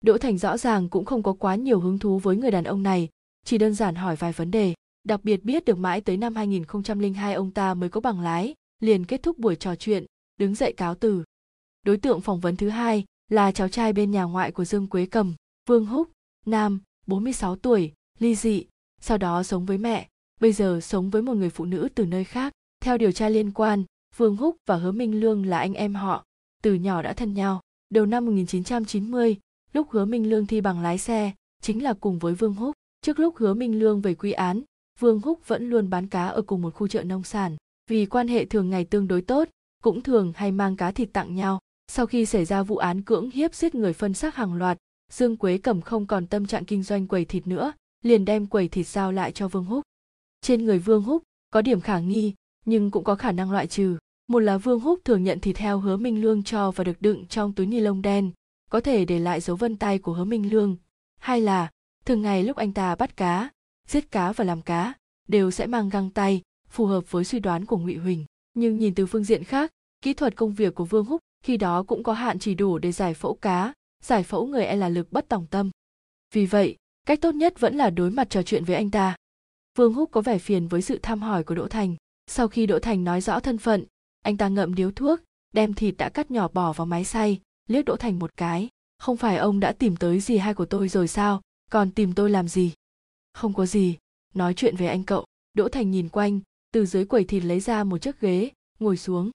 Đỗ 0.00 0.18
Thành 0.18 0.38
rõ 0.38 0.56
ràng 0.56 0.88
cũng 0.88 1.04
không 1.04 1.22
có 1.22 1.32
quá 1.32 1.54
nhiều 1.54 1.80
hứng 1.80 1.98
thú 1.98 2.18
với 2.18 2.36
người 2.36 2.50
đàn 2.50 2.64
ông 2.64 2.82
này, 2.82 3.08
chỉ 3.44 3.58
đơn 3.58 3.74
giản 3.74 3.94
hỏi 3.94 4.16
vài 4.16 4.32
vấn 4.32 4.50
đề. 4.50 4.74
Đặc 5.04 5.24
biệt 5.24 5.44
biết 5.44 5.64
được 5.64 5.78
mãi 5.78 6.00
tới 6.00 6.16
năm 6.16 6.34
2002 6.34 7.34
ông 7.34 7.50
ta 7.50 7.74
mới 7.74 7.88
có 7.88 8.00
bằng 8.00 8.20
lái, 8.20 8.54
liền 8.80 9.04
kết 9.04 9.22
thúc 9.22 9.38
buổi 9.38 9.56
trò 9.56 9.76
chuyện, 9.76 10.06
đứng 10.36 10.54
dậy 10.54 10.72
cáo 10.72 10.94
từ. 10.94 11.24
Đối 11.82 11.96
tượng 11.96 12.20
phỏng 12.20 12.40
vấn 12.40 12.56
thứ 12.56 12.68
hai 12.68 13.04
là 13.30 13.52
cháu 13.52 13.68
trai 13.68 13.92
bên 13.92 14.10
nhà 14.10 14.22
ngoại 14.22 14.52
của 14.52 14.64
Dương 14.64 14.86
Quế 14.86 15.06
Cầm, 15.06 15.34
Vương 15.68 15.86
Húc, 15.86 16.10
nam, 16.46 16.80
46 17.06 17.56
tuổi, 17.56 17.92
ly 18.18 18.34
dị, 18.34 18.64
sau 19.00 19.18
đó 19.18 19.42
sống 19.42 19.66
với 19.66 19.78
mẹ, 19.78 20.08
bây 20.40 20.52
giờ 20.52 20.80
sống 20.82 21.10
với 21.10 21.22
một 21.22 21.34
người 21.34 21.50
phụ 21.50 21.64
nữ 21.64 21.88
từ 21.94 22.06
nơi 22.06 22.24
khác. 22.24 22.52
Theo 22.80 22.98
điều 22.98 23.12
tra 23.12 23.28
liên 23.28 23.52
quan, 23.52 23.84
Vương 24.16 24.36
Húc 24.36 24.56
và 24.66 24.76
Hứa 24.76 24.92
Minh 24.92 25.20
Lương 25.20 25.46
là 25.46 25.58
anh 25.58 25.74
em 25.74 25.94
họ, 25.94 26.24
từ 26.62 26.74
nhỏ 26.74 27.02
đã 27.02 27.12
thân 27.12 27.34
nhau. 27.34 27.60
Đầu 27.90 28.06
năm 28.06 28.26
1990, 28.26 29.36
lúc 29.72 29.90
hứa 29.90 30.04
minh 30.04 30.30
lương 30.30 30.46
thi 30.46 30.60
bằng 30.60 30.80
lái 30.82 30.98
xe 30.98 31.32
chính 31.62 31.82
là 31.82 31.94
cùng 32.00 32.18
với 32.18 32.34
vương 32.34 32.54
húc 32.54 32.72
trước 33.02 33.18
lúc 33.18 33.36
hứa 33.36 33.54
minh 33.54 33.78
lương 33.78 34.00
về 34.00 34.14
quy 34.14 34.32
án 34.32 34.62
vương 35.00 35.20
húc 35.20 35.48
vẫn 35.48 35.70
luôn 35.70 35.90
bán 35.90 36.06
cá 36.06 36.26
ở 36.26 36.42
cùng 36.42 36.62
một 36.62 36.74
khu 36.74 36.88
chợ 36.88 37.02
nông 37.02 37.22
sản. 37.22 37.56
Vì 37.90 38.06
quan 38.06 38.28
hệ 38.28 38.44
thường 38.44 38.70
ngày 38.70 38.84
tương 38.84 39.08
đối 39.08 39.22
tốt, 39.22 39.48
cũng 39.82 40.02
thường 40.02 40.32
hay 40.36 40.52
mang 40.52 40.76
cá 40.76 40.92
thịt 40.92 41.12
tặng 41.12 41.34
nhau. 41.34 41.58
Sau 41.88 42.06
khi 42.06 42.26
xảy 42.26 42.44
ra 42.44 42.62
vụ 42.62 42.76
án 42.76 43.02
cưỡng 43.02 43.30
hiếp 43.30 43.54
giết 43.54 43.74
người 43.74 43.92
phân 43.92 44.14
xác 44.14 44.34
hàng 44.34 44.54
loạt, 44.54 44.78
dương 45.12 45.36
quế 45.36 45.58
cẩm 45.58 45.80
không 45.80 46.06
còn 46.06 46.26
tâm 46.26 46.46
trạng 46.46 46.64
kinh 46.64 46.82
doanh 46.82 47.06
quầy 47.06 47.24
thịt 47.24 47.46
nữa, 47.46 47.72
liền 48.02 48.24
đem 48.24 48.46
quầy 48.46 48.68
thịt 48.68 48.86
giao 48.86 49.12
lại 49.12 49.32
cho 49.32 49.48
vương 49.48 49.64
húc. 49.64 49.82
Trên 50.40 50.64
người 50.64 50.78
vương 50.78 51.02
húc 51.02 51.22
có 51.50 51.62
điểm 51.62 51.80
khả 51.80 51.98
nghi, 51.98 52.34
nhưng 52.64 52.90
cũng 52.90 53.04
có 53.04 53.14
khả 53.14 53.32
năng 53.32 53.52
loại 53.52 53.66
trừ. 53.66 53.96
Một 54.26 54.38
là 54.38 54.58
vương 54.58 54.80
húc 54.80 55.00
thường 55.04 55.24
nhận 55.24 55.40
thịt 55.40 55.58
heo 55.58 55.78
hứa 55.78 55.96
minh 55.96 56.22
lương 56.22 56.42
cho 56.42 56.70
và 56.70 56.84
được 56.84 57.02
đựng 57.02 57.26
trong 57.26 57.52
túi 57.52 57.66
ni 57.66 57.80
lông 57.80 58.02
đen, 58.02 58.30
có 58.70 58.80
thể 58.80 59.04
để 59.04 59.18
lại 59.18 59.40
dấu 59.40 59.56
vân 59.56 59.76
tay 59.76 59.98
của 59.98 60.12
hứa 60.12 60.24
minh 60.24 60.50
lương. 60.50 60.76
Hai 61.20 61.40
là, 61.40 61.70
thường 62.06 62.22
ngày 62.22 62.42
lúc 62.42 62.56
anh 62.56 62.72
ta 62.72 62.94
bắt 62.94 63.16
cá 63.16 63.50
giết 63.88 64.10
cá 64.10 64.32
và 64.32 64.44
làm 64.44 64.62
cá, 64.62 64.92
đều 65.28 65.50
sẽ 65.50 65.66
mang 65.66 65.88
găng 65.88 66.10
tay, 66.10 66.42
phù 66.68 66.86
hợp 66.86 67.10
với 67.10 67.24
suy 67.24 67.40
đoán 67.40 67.64
của 67.64 67.78
ngụy 67.78 67.96
huỳnh. 67.96 68.24
Nhưng 68.54 68.78
nhìn 68.78 68.94
từ 68.94 69.06
phương 69.06 69.24
diện 69.24 69.44
khác, 69.44 69.70
kỹ 70.02 70.14
thuật 70.14 70.36
công 70.36 70.52
việc 70.52 70.74
của 70.74 70.84
vương 70.84 71.04
húc 71.04 71.20
khi 71.44 71.56
đó 71.56 71.82
cũng 71.82 72.02
có 72.02 72.12
hạn 72.12 72.38
chỉ 72.38 72.54
đủ 72.54 72.78
để 72.78 72.92
giải 72.92 73.14
phẫu 73.14 73.34
cá, 73.34 73.72
giải 74.02 74.22
phẫu 74.22 74.46
người 74.46 74.64
e 74.64 74.76
là 74.76 74.88
lực 74.88 75.12
bất 75.12 75.28
tòng 75.28 75.46
tâm. 75.46 75.70
Vì 76.34 76.46
vậy, 76.46 76.76
cách 77.06 77.20
tốt 77.20 77.34
nhất 77.34 77.60
vẫn 77.60 77.76
là 77.76 77.90
đối 77.90 78.10
mặt 78.10 78.30
trò 78.30 78.42
chuyện 78.42 78.64
với 78.64 78.76
anh 78.76 78.90
ta. 78.90 79.16
Vương 79.78 79.94
húc 79.94 80.10
có 80.10 80.20
vẻ 80.20 80.38
phiền 80.38 80.68
với 80.68 80.82
sự 80.82 80.98
thăm 81.02 81.22
hỏi 81.22 81.44
của 81.44 81.54
đỗ 81.54 81.68
thành. 81.68 81.96
Sau 82.26 82.48
khi 82.48 82.66
đỗ 82.66 82.78
thành 82.78 83.04
nói 83.04 83.20
rõ 83.20 83.40
thân 83.40 83.58
phận, 83.58 83.84
anh 84.22 84.36
ta 84.36 84.48
ngậm 84.48 84.74
điếu 84.74 84.90
thuốc, 84.90 85.20
đem 85.52 85.74
thịt 85.74 85.94
đã 85.98 86.08
cắt 86.08 86.30
nhỏ 86.30 86.48
bỏ 86.48 86.72
vào 86.72 86.86
máy 86.86 87.04
xay, 87.04 87.40
liếc 87.68 87.84
đỗ 87.84 87.96
thành 87.96 88.18
một 88.18 88.36
cái. 88.36 88.68
Không 88.98 89.16
phải 89.16 89.36
ông 89.36 89.60
đã 89.60 89.72
tìm 89.72 89.96
tới 89.96 90.20
gì 90.20 90.36
hai 90.36 90.54
của 90.54 90.66
tôi 90.66 90.88
rồi 90.88 91.08
sao? 91.08 91.42
Còn 91.70 91.90
tìm 91.90 92.12
tôi 92.12 92.30
làm 92.30 92.48
gì? 92.48 92.72
Không 93.34 93.54
có 93.54 93.66
gì. 93.66 93.96
Nói 94.34 94.54
chuyện 94.54 94.76
về 94.76 94.86
anh 94.86 95.04
cậu. 95.04 95.24
Đỗ 95.54 95.68
thành 95.68 95.90
nhìn 95.90 96.08
quanh, 96.08 96.40
từ 96.72 96.86
dưới 96.86 97.04
quầy 97.04 97.24
thịt 97.24 97.44
lấy 97.44 97.60
ra 97.60 97.84
một 97.84 97.98
chiếc 97.98 98.20
ghế, 98.20 98.50
ngồi 98.78 98.96
xuống. 98.96 99.30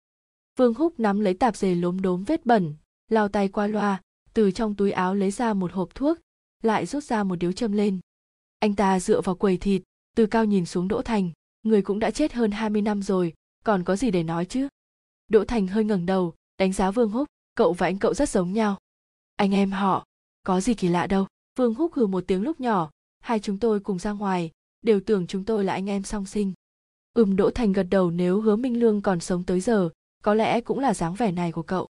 Vương 0.57 0.73
húc 0.73 0.99
nắm 0.99 1.19
lấy 1.19 1.33
tạp 1.33 1.55
dề 1.55 1.75
lốm 1.75 2.01
đốm 2.01 2.23
vết 2.23 2.45
bẩn, 2.45 2.73
lao 3.07 3.27
tay 3.27 3.47
qua 3.47 3.67
loa, 3.67 4.01
từ 4.33 4.51
trong 4.51 4.75
túi 4.75 4.91
áo 4.91 5.15
lấy 5.15 5.31
ra 5.31 5.53
một 5.53 5.71
hộp 5.73 5.95
thuốc, 5.95 6.17
lại 6.63 6.85
rút 6.85 7.03
ra 7.03 7.23
một 7.23 7.35
điếu 7.35 7.51
châm 7.51 7.71
lên. 7.71 7.99
Anh 8.59 8.75
ta 8.75 8.99
dựa 8.99 9.21
vào 9.21 9.35
quầy 9.35 9.57
thịt, 9.57 9.81
từ 10.15 10.25
cao 10.25 10.45
nhìn 10.45 10.65
xuống 10.65 10.87
đỗ 10.87 11.01
thành, 11.01 11.31
người 11.63 11.81
cũng 11.81 11.99
đã 11.99 12.11
chết 12.11 12.33
hơn 12.33 12.51
20 12.51 12.81
năm 12.81 13.01
rồi, 13.01 13.33
còn 13.63 13.83
có 13.83 13.95
gì 13.95 14.11
để 14.11 14.23
nói 14.23 14.45
chứ? 14.45 14.67
Đỗ 15.27 15.45
thành 15.45 15.67
hơi 15.67 15.83
ngẩng 15.83 16.05
đầu, 16.05 16.33
đánh 16.57 16.73
giá 16.73 16.91
vương 16.91 17.11
húc, 17.11 17.27
cậu 17.55 17.73
và 17.73 17.87
anh 17.87 17.99
cậu 17.99 18.13
rất 18.13 18.29
giống 18.29 18.53
nhau. 18.53 18.77
Anh 19.35 19.53
em 19.53 19.71
họ, 19.71 20.05
có 20.43 20.61
gì 20.61 20.73
kỳ 20.73 20.87
lạ 20.87 21.07
đâu. 21.07 21.27
Vương 21.57 21.73
húc 21.73 21.93
hừ 21.93 22.07
một 22.07 22.23
tiếng 22.27 22.41
lúc 22.41 22.59
nhỏ 22.59 22.89
hai 23.19 23.39
chúng 23.39 23.59
tôi 23.59 23.79
cùng 23.79 23.99
ra 23.99 24.11
ngoài, 24.11 24.51
đều 24.81 24.99
tưởng 24.99 25.27
chúng 25.27 25.45
tôi 25.45 25.63
là 25.63 25.73
anh 25.73 25.89
em 25.89 26.03
song 26.03 26.25
sinh. 26.25 26.53
Ừm, 27.13 27.35
đỗ 27.35 27.49
thành 27.49 27.73
gật 27.73 27.87
đầu 27.89 28.11
nếu 28.11 28.41
hứa 28.41 28.55
minh 28.55 28.79
lương 28.79 29.01
còn 29.01 29.19
sống 29.19 29.43
tới 29.43 29.61
giờ, 29.61 29.89
có 30.23 30.33
lẽ 30.33 30.61
cũng 30.61 30.79
là 30.79 30.93
dáng 30.93 31.15
vẻ 31.15 31.31
này 31.31 31.51
của 31.51 31.63
cậu. 31.63 31.87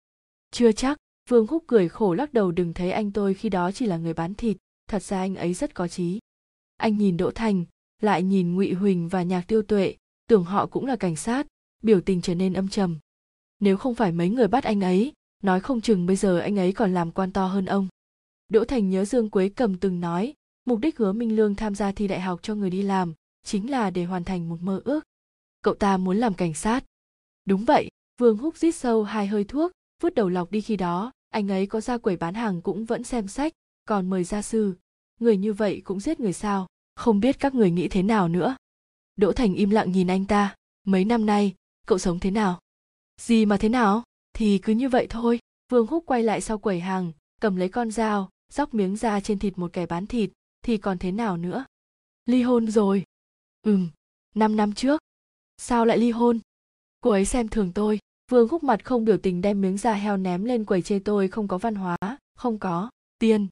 Chưa 0.50 0.72
chắc, 0.72 0.98
vương 1.28 1.46
húc 1.46 1.64
cười 1.66 1.88
khổ 1.88 2.14
lắc 2.14 2.32
đầu 2.34 2.50
đừng 2.50 2.74
thấy 2.74 2.90
anh 2.90 3.12
tôi 3.12 3.34
khi 3.34 3.48
đó 3.48 3.72
chỉ 3.72 3.86
là 3.86 3.96
người 3.96 4.14
bán 4.14 4.34
thịt, 4.34 4.56
thật 4.88 5.02
ra 5.02 5.18
anh 5.18 5.36
ấy 5.36 5.54
rất 5.54 5.74
có 5.74 5.88
trí. 5.88 6.20
Anh 6.76 6.98
nhìn 6.98 7.16
đỗ 7.16 7.30
thành, 7.30 7.64
lại 8.02 8.22
nhìn 8.22 8.54
ngụy 8.54 8.72
huỳnh 8.72 9.08
và 9.08 9.22
nhạc 9.22 9.44
tiêu 9.48 9.62
tuệ, 9.62 9.94
tưởng 10.28 10.44
họ 10.44 10.66
cũng 10.66 10.86
là 10.86 10.96
cảnh 10.96 11.16
sát, 11.16 11.46
biểu 11.82 12.00
tình 12.00 12.20
trở 12.20 12.34
nên 12.34 12.52
âm 12.52 12.68
trầm. 12.68 12.98
Nếu 13.60 13.76
không 13.76 13.94
phải 13.94 14.12
mấy 14.12 14.28
người 14.28 14.48
bắt 14.48 14.64
anh 14.64 14.80
ấy, 14.80 15.12
nói 15.42 15.60
không 15.60 15.80
chừng 15.80 16.06
bây 16.06 16.16
giờ 16.16 16.38
anh 16.38 16.58
ấy 16.58 16.72
còn 16.72 16.94
làm 16.94 17.12
quan 17.12 17.32
to 17.32 17.46
hơn 17.46 17.66
ông. 17.66 17.88
Đỗ 18.48 18.64
thành 18.64 18.90
nhớ 18.90 19.04
dương 19.04 19.30
quế 19.30 19.48
cầm 19.48 19.78
từng 19.78 20.00
nói 20.00 20.34
mục 20.64 20.80
đích 20.80 20.98
hứa 20.98 21.12
minh 21.12 21.36
lương 21.36 21.54
tham 21.54 21.74
gia 21.74 21.92
thi 21.92 22.08
đại 22.08 22.20
học 22.20 22.40
cho 22.42 22.54
người 22.54 22.70
đi 22.70 22.82
làm 22.82 23.14
chính 23.44 23.70
là 23.70 23.90
để 23.90 24.04
hoàn 24.04 24.24
thành 24.24 24.48
một 24.48 24.62
mơ 24.62 24.80
ước. 24.84 25.04
Cậu 25.62 25.74
ta 25.74 25.96
muốn 25.96 26.16
làm 26.16 26.34
cảnh 26.34 26.54
sát. 26.54 26.84
Đúng 27.44 27.64
vậy, 27.64 27.88
vương 28.18 28.36
húc 28.36 28.56
rít 28.56 28.72
sâu 28.72 29.04
hai 29.04 29.26
hơi 29.26 29.44
thuốc, 29.44 29.72
vứt 30.02 30.14
đầu 30.14 30.28
lọc 30.28 30.50
đi 30.50 30.60
khi 30.60 30.76
đó, 30.76 31.12
anh 31.30 31.48
ấy 31.48 31.66
có 31.66 31.80
ra 31.80 31.98
quầy 31.98 32.16
bán 32.16 32.34
hàng 32.34 32.62
cũng 32.62 32.84
vẫn 32.84 33.04
xem 33.04 33.28
sách, 33.28 33.52
còn 33.84 34.10
mời 34.10 34.24
gia 34.24 34.42
sư. 34.42 34.74
Người 35.20 35.36
như 35.36 35.52
vậy 35.52 35.82
cũng 35.84 36.00
giết 36.00 36.20
người 36.20 36.32
sao? 36.32 36.66
Không 36.94 37.20
biết 37.20 37.40
các 37.40 37.54
người 37.54 37.70
nghĩ 37.70 37.88
thế 37.88 38.02
nào 38.02 38.28
nữa. 38.28 38.56
Đỗ 39.16 39.32
thành 39.32 39.54
im 39.54 39.70
lặng 39.70 39.92
nhìn 39.92 40.10
anh 40.10 40.24
ta. 40.24 40.54
Mấy 40.86 41.04
năm 41.04 41.26
nay, 41.26 41.54
cậu 41.86 41.98
sống 41.98 42.20
thế 42.20 42.30
nào? 42.30 42.60
Gì 43.20 43.46
mà 43.46 43.56
thế 43.56 43.68
nào? 43.68 44.02
Thì 44.32 44.58
cứ 44.58 44.72
như 44.72 44.88
vậy 44.88 45.06
thôi. 45.10 45.38
Vương 45.72 45.86
húc 45.86 46.06
quay 46.06 46.22
lại 46.22 46.40
sau 46.40 46.58
quầy 46.58 46.80
hàng, 46.80 47.12
cầm 47.40 47.56
lấy 47.56 47.68
con 47.68 47.90
dao, 47.90 48.30
róc 48.52 48.74
miếng 48.74 48.96
da 48.96 49.20
trên 49.20 49.38
thịt 49.38 49.58
một 49.58 49.72
kẻ 49.72 49.86
bán 49.86 50.06
thịt 50.06 50.30
thì 50.64 50.76
còn 50.76 50.98
thế 50.98 51.12
nào 51.12 51.36
nữa? 51.36 51.64
Ly 52.26 52.42
hôn 52.42 52.70
rồi. 52.70 53.04
Ừm, 53.62 53.88
năm 54.34 54.56
năm 54.56 54.72
trước. 54.72 55.00
Sao 55.56 55.84
lại 55.84 55.98
ly 55.98 56.10
hôn? 56.10 56.40
Cô 57.00 57.10
ấy 57.10 57.24
xem 57.24 57.48
thường 57.48 57.72
tôi. 57.74 57.98
Vương 58.30 58.48
húc 58.48 58.64
mặt 58.64 58.84
không 58.84 59.04
biểu 59.04 59.18
tình 59.18 59.40
đem 59.40 59.60
miếng 59.60 59.78
da 59.78 59.94
heo 59.94 60.16
ném 60.16 60.44
lên 60.44 60.64
quầy 60.64 60.82
chê 60.82 60.98
tôi 60.98 61.28
không 61.28 61.48
có 61.48 61.58
văn 61.58 61.74
hóa, 61.74 61.96
không 62.34 62.58
có 62.58 62.90
tiền. 63.18 63.46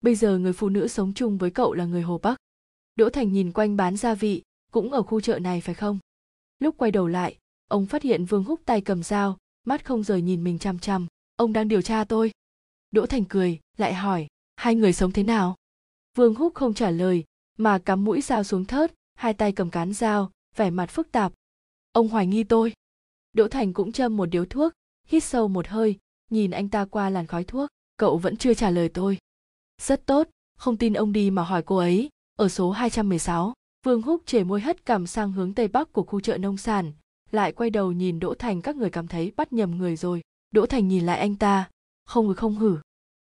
Bây 0.00 0.14
giờ 0.14 0.38
người 0.38 0.52
phụ 0.52 0.68
nữ 0.68 0.88
sống 0.88 1.12
chung 1.14 1.38
với 1.38 1.50
cậu 1.50 1.74
là 1.74 1.84
người 1.84 2.02
hồ 2.02 2.18
bắc. 2.18 2.36
Đỗ 2.96 3.10
thành 3.10 3.32
nhìn 3.32 3.52
quanh 3.52 3.76
bán 3.76 3.96
gia 3.96 4.14
vị, 4.14 4.42
cũng 4.72 4.92
ở 4.92 5.02
khu 5.02 5.20
chợ 5.20 5.38
này 5.38 5.60
phải 5.60 5.74
không? 5.74 5.98
Lúc 6.58 6.74
quay 6.78 6.90
đầu 6.90 7.06
lại, 7.06 7.38
ông 7.68 7.86
phát 7.86 8.02
hiện 8.02 8.24
vương 8.24 8.44
húc 8.44 8.60
tay 8.64 8.80
cầm 8.80 9.02
dao, 9.02 9.38
mắt 9.64 9.84
không 9.84 10.02
rời 10.02 10.22
nhìn 10.22 10.44
mình 10.44 10.58
chăm 10.58 10.78
chăm 10.78 11.06
ông 11.36 11.52
đang 11.52 11.68
điều 11.68 11.82
tra 11.82 12.04
tôi. 12.04 12.30
Đỗ 12.90 13.06
thành 13.06 13.24
cười, 13.24 13.60
lại 13.76 13.94
hỏi, 13.94 14.26
hai 14.56 14.74
người 14.74 14.92
sống 14.92 15.12
thế 15.12 15.22
nào? 15.22 15.54
Vương 16.16 16.34
húc 16.34 16.54
không 16.54 16.74
trả 16.74 16.90
lời 16.90 17.24
mà 17.58 17.78
cắm 17.78 18.04
mũi 18.04 18.20
dao 18.20 18.44
xuống 18.44 18.64
thớt 18.64 18.94
hai 19.14 19.34
tay 19.34 19.52
cầm 19.52 19.70
cán 19.70 19.92
dao 19.92 20.30
vẻ 20.56 20.70
mặt 20.70 20.90
phức 20.90 21.12
tạp 21.12 21.32
ông 21.92 22.08
hoài 22.08 22.26
nghi 22.26 22.44
tôi 22.44 22.72
đỗ 23.32 23.48
thành 23.48 23.72
cũng 23.72 23.92
châm 23.92 24.16
một 24.16 24.26
điếu 24.26 24.44
thuốc 24.44 24.72
hít 25.08 25.24
sâu 25.24 25.48
một 25.48 25.66
hơi 25.68 25.98
nhìn 26.30 26.50
anh 26.50 26.68
ta 26.68 26.84
qua 26.84 27.10
làn 27.10 27.26
khói 27.26 27.44
thuốc 27.44 27.68
cậu 27.96 28.18
vẫn 28.18 28.36
chưa 28.36 28.54
trả 28.54 28.70
lời 28.70 28.88
tôi 28.88 29.18
rất 29.82 30.06
tốt 30.06 30.28
không 30.58 30.76
tin 30.76 30.92
ông 30.92 31.12
đi 31.12 31.30
mà 31.30 31.42
hỏi 31.42 31.62
cô 31.62 31.76
ấy 31.76 32.08
ở 32.36 32.48
số 32.48 32.70
216, 32.70 33.54
Vương 33.86 34.02
Húc 34.02 34.22
chề 34.26 34.44
môi 34.44 34.60
hất 34.60 34.86
cằm 34.86 35.06
sang 35.06 35.32
hướng 35.32 35.54
tây 35.54 35.68
bắc 35.68 35.92
của 35.92 36.02
khu 36.02 36.20
chợ 36.20 36.38
nông 36.38 36.56
sản, 36.56 36.92
lại 37.30 37.52
quay 37.52 37.70
đầu 37.70 37.92
nhìn 37.92 38.20
Đỗ 38.20 38.34
Thành 38.34 38.62
các 38.62 38.76
người 38.76 38.90
cảm 38.90 39.08
thấy 39.08 39.32
bắt 39.36 39.52
nhầm 39.52 39.78
người 39.78 39.96
rồi. 39.96 40.20
Đỗ 40.50 40.66
Thành 40.66 40.88
nhìn 40.88 41.06
lại 41.06 41.18
anh 41.18 41.36
ta, 41.36 41.70
không 42.04 42.26
người 42.26 42.34
không 42.34 42.54
hử. 42.54 42.78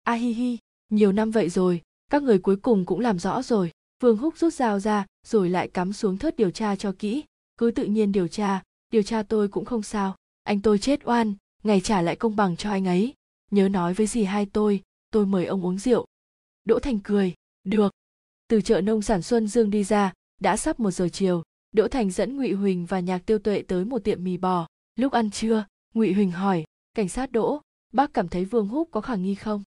A 0.03 0.13
hi 0.13 0.33
hi, 0.33 0.57
nhiều 0.89 1.11
năm 1.11 1.31
vậy 1.31 1.49
rồi, 1.49 1.81
các 2.09 2.23
người 2.23 2.39
cuối 2.39 2.55
cùng 2.55 2.85
cũng 2.85 2.99
làm 2.99 3.19
rõ 3.19 3.41
rồi. 3.41 3.71
Vương 3.99 4.17
Húc 4.17 4.37
rút 4.37 4.53
dao 4.53 4.79
ra, 4.79 5.05
rồi 5.27 5.49
lại 5.49 5.67
cắm 5.67 5.93
xuống 5.93 6.17
thớt 6.17 6.35
điều 6.35 6.51
tra 6.51 6.75
cho 6.75 6.93
kỹ. 6.99 7.23
Cứ 7.57 7.71
tự 7.71 7.85
nhiên 7.85 8.11
điều 8.11 8.27
tra, 8.27 8.63
điều 8.91 9.03
tra 9.03 9.23
tôi 9.23 9.47
cũng 9.47 9.65
không 9.65 9.83
sao. 9.83 10.15
Anh 10.43 10.61
tôi 10.61 10.79
chết 10.79 10.99
oan, 11.03 11.33
ngày 11.63 11.81
trả 11.81 12.01
lại 12.01 12.15
công 12.15 12.35
bằng 12.35 12.57
cho 12.57 12.69
anh 12.69 12.87
ấy. 12.87 13.13
Nhớ 13.51 13.69
nói 13.69 13.93
với 13.93 14.07
gì 14.07 14.23
hai 14.23 14.45
tôi, 14.45 14.81
tôi 15.11 15.25
mời 15.25 15.45
ông 15.45 15.65
uống 15.65 15.77
rượu. 15.77 16.05
Đỗ 16.65 16.79
Thành 16.79 16.99
cười, 16.99 17.33
được. 17.63 17.93
Từ 18.47 18.61
chợ 18.61 18.81
nông 18.81 19.01
sản 19.01 19.21
Xuân 19.21 19.47
Dương 19.47 19.69
đi 19.69 19.83
ra, 19.83 20.13
đã 20.39 20.57
sắp 20.57 20.79
một 20.79 20.91
giờ 20.91 21.09
chiều. 21.09 21.43
Đỗ 21.71 21.87
Thành 21.87 22.11
dẫn 22.11 22.37
Ngụy 22.37 22.51
Huỳnh 22.51 22.85
và 22.85 22.99
Nhạc 22.99 23.25
Tiêu 23.25 23.39
Tuệ 23.39 23.61
tới 23.67 23.85
một 23.85 24.03
tiệm 24.03 24.23
mì 24.23 24.37
bò. 24.37 24.67
Lúc 24.95 25.11
ăn 25.11 25.31
trưa, 25.31 25.65
Ngụy 25.93 26.13
Huỳnh 26.13 26.31
hỏi, 26.31 26.63
cảnh 26.93 27.09
sát 27.09 27.31
Đỗ, 27.31 27.61
bác 27.93 28.13
cảm 28.13 28.27
thấy 28.27 28.45
Vương 28.45 28.67
Húc 28.67 28.91
có 28.91 29.01
khả 29.01 29.15
nghi 29.15 29.35
không? 29.35 29.63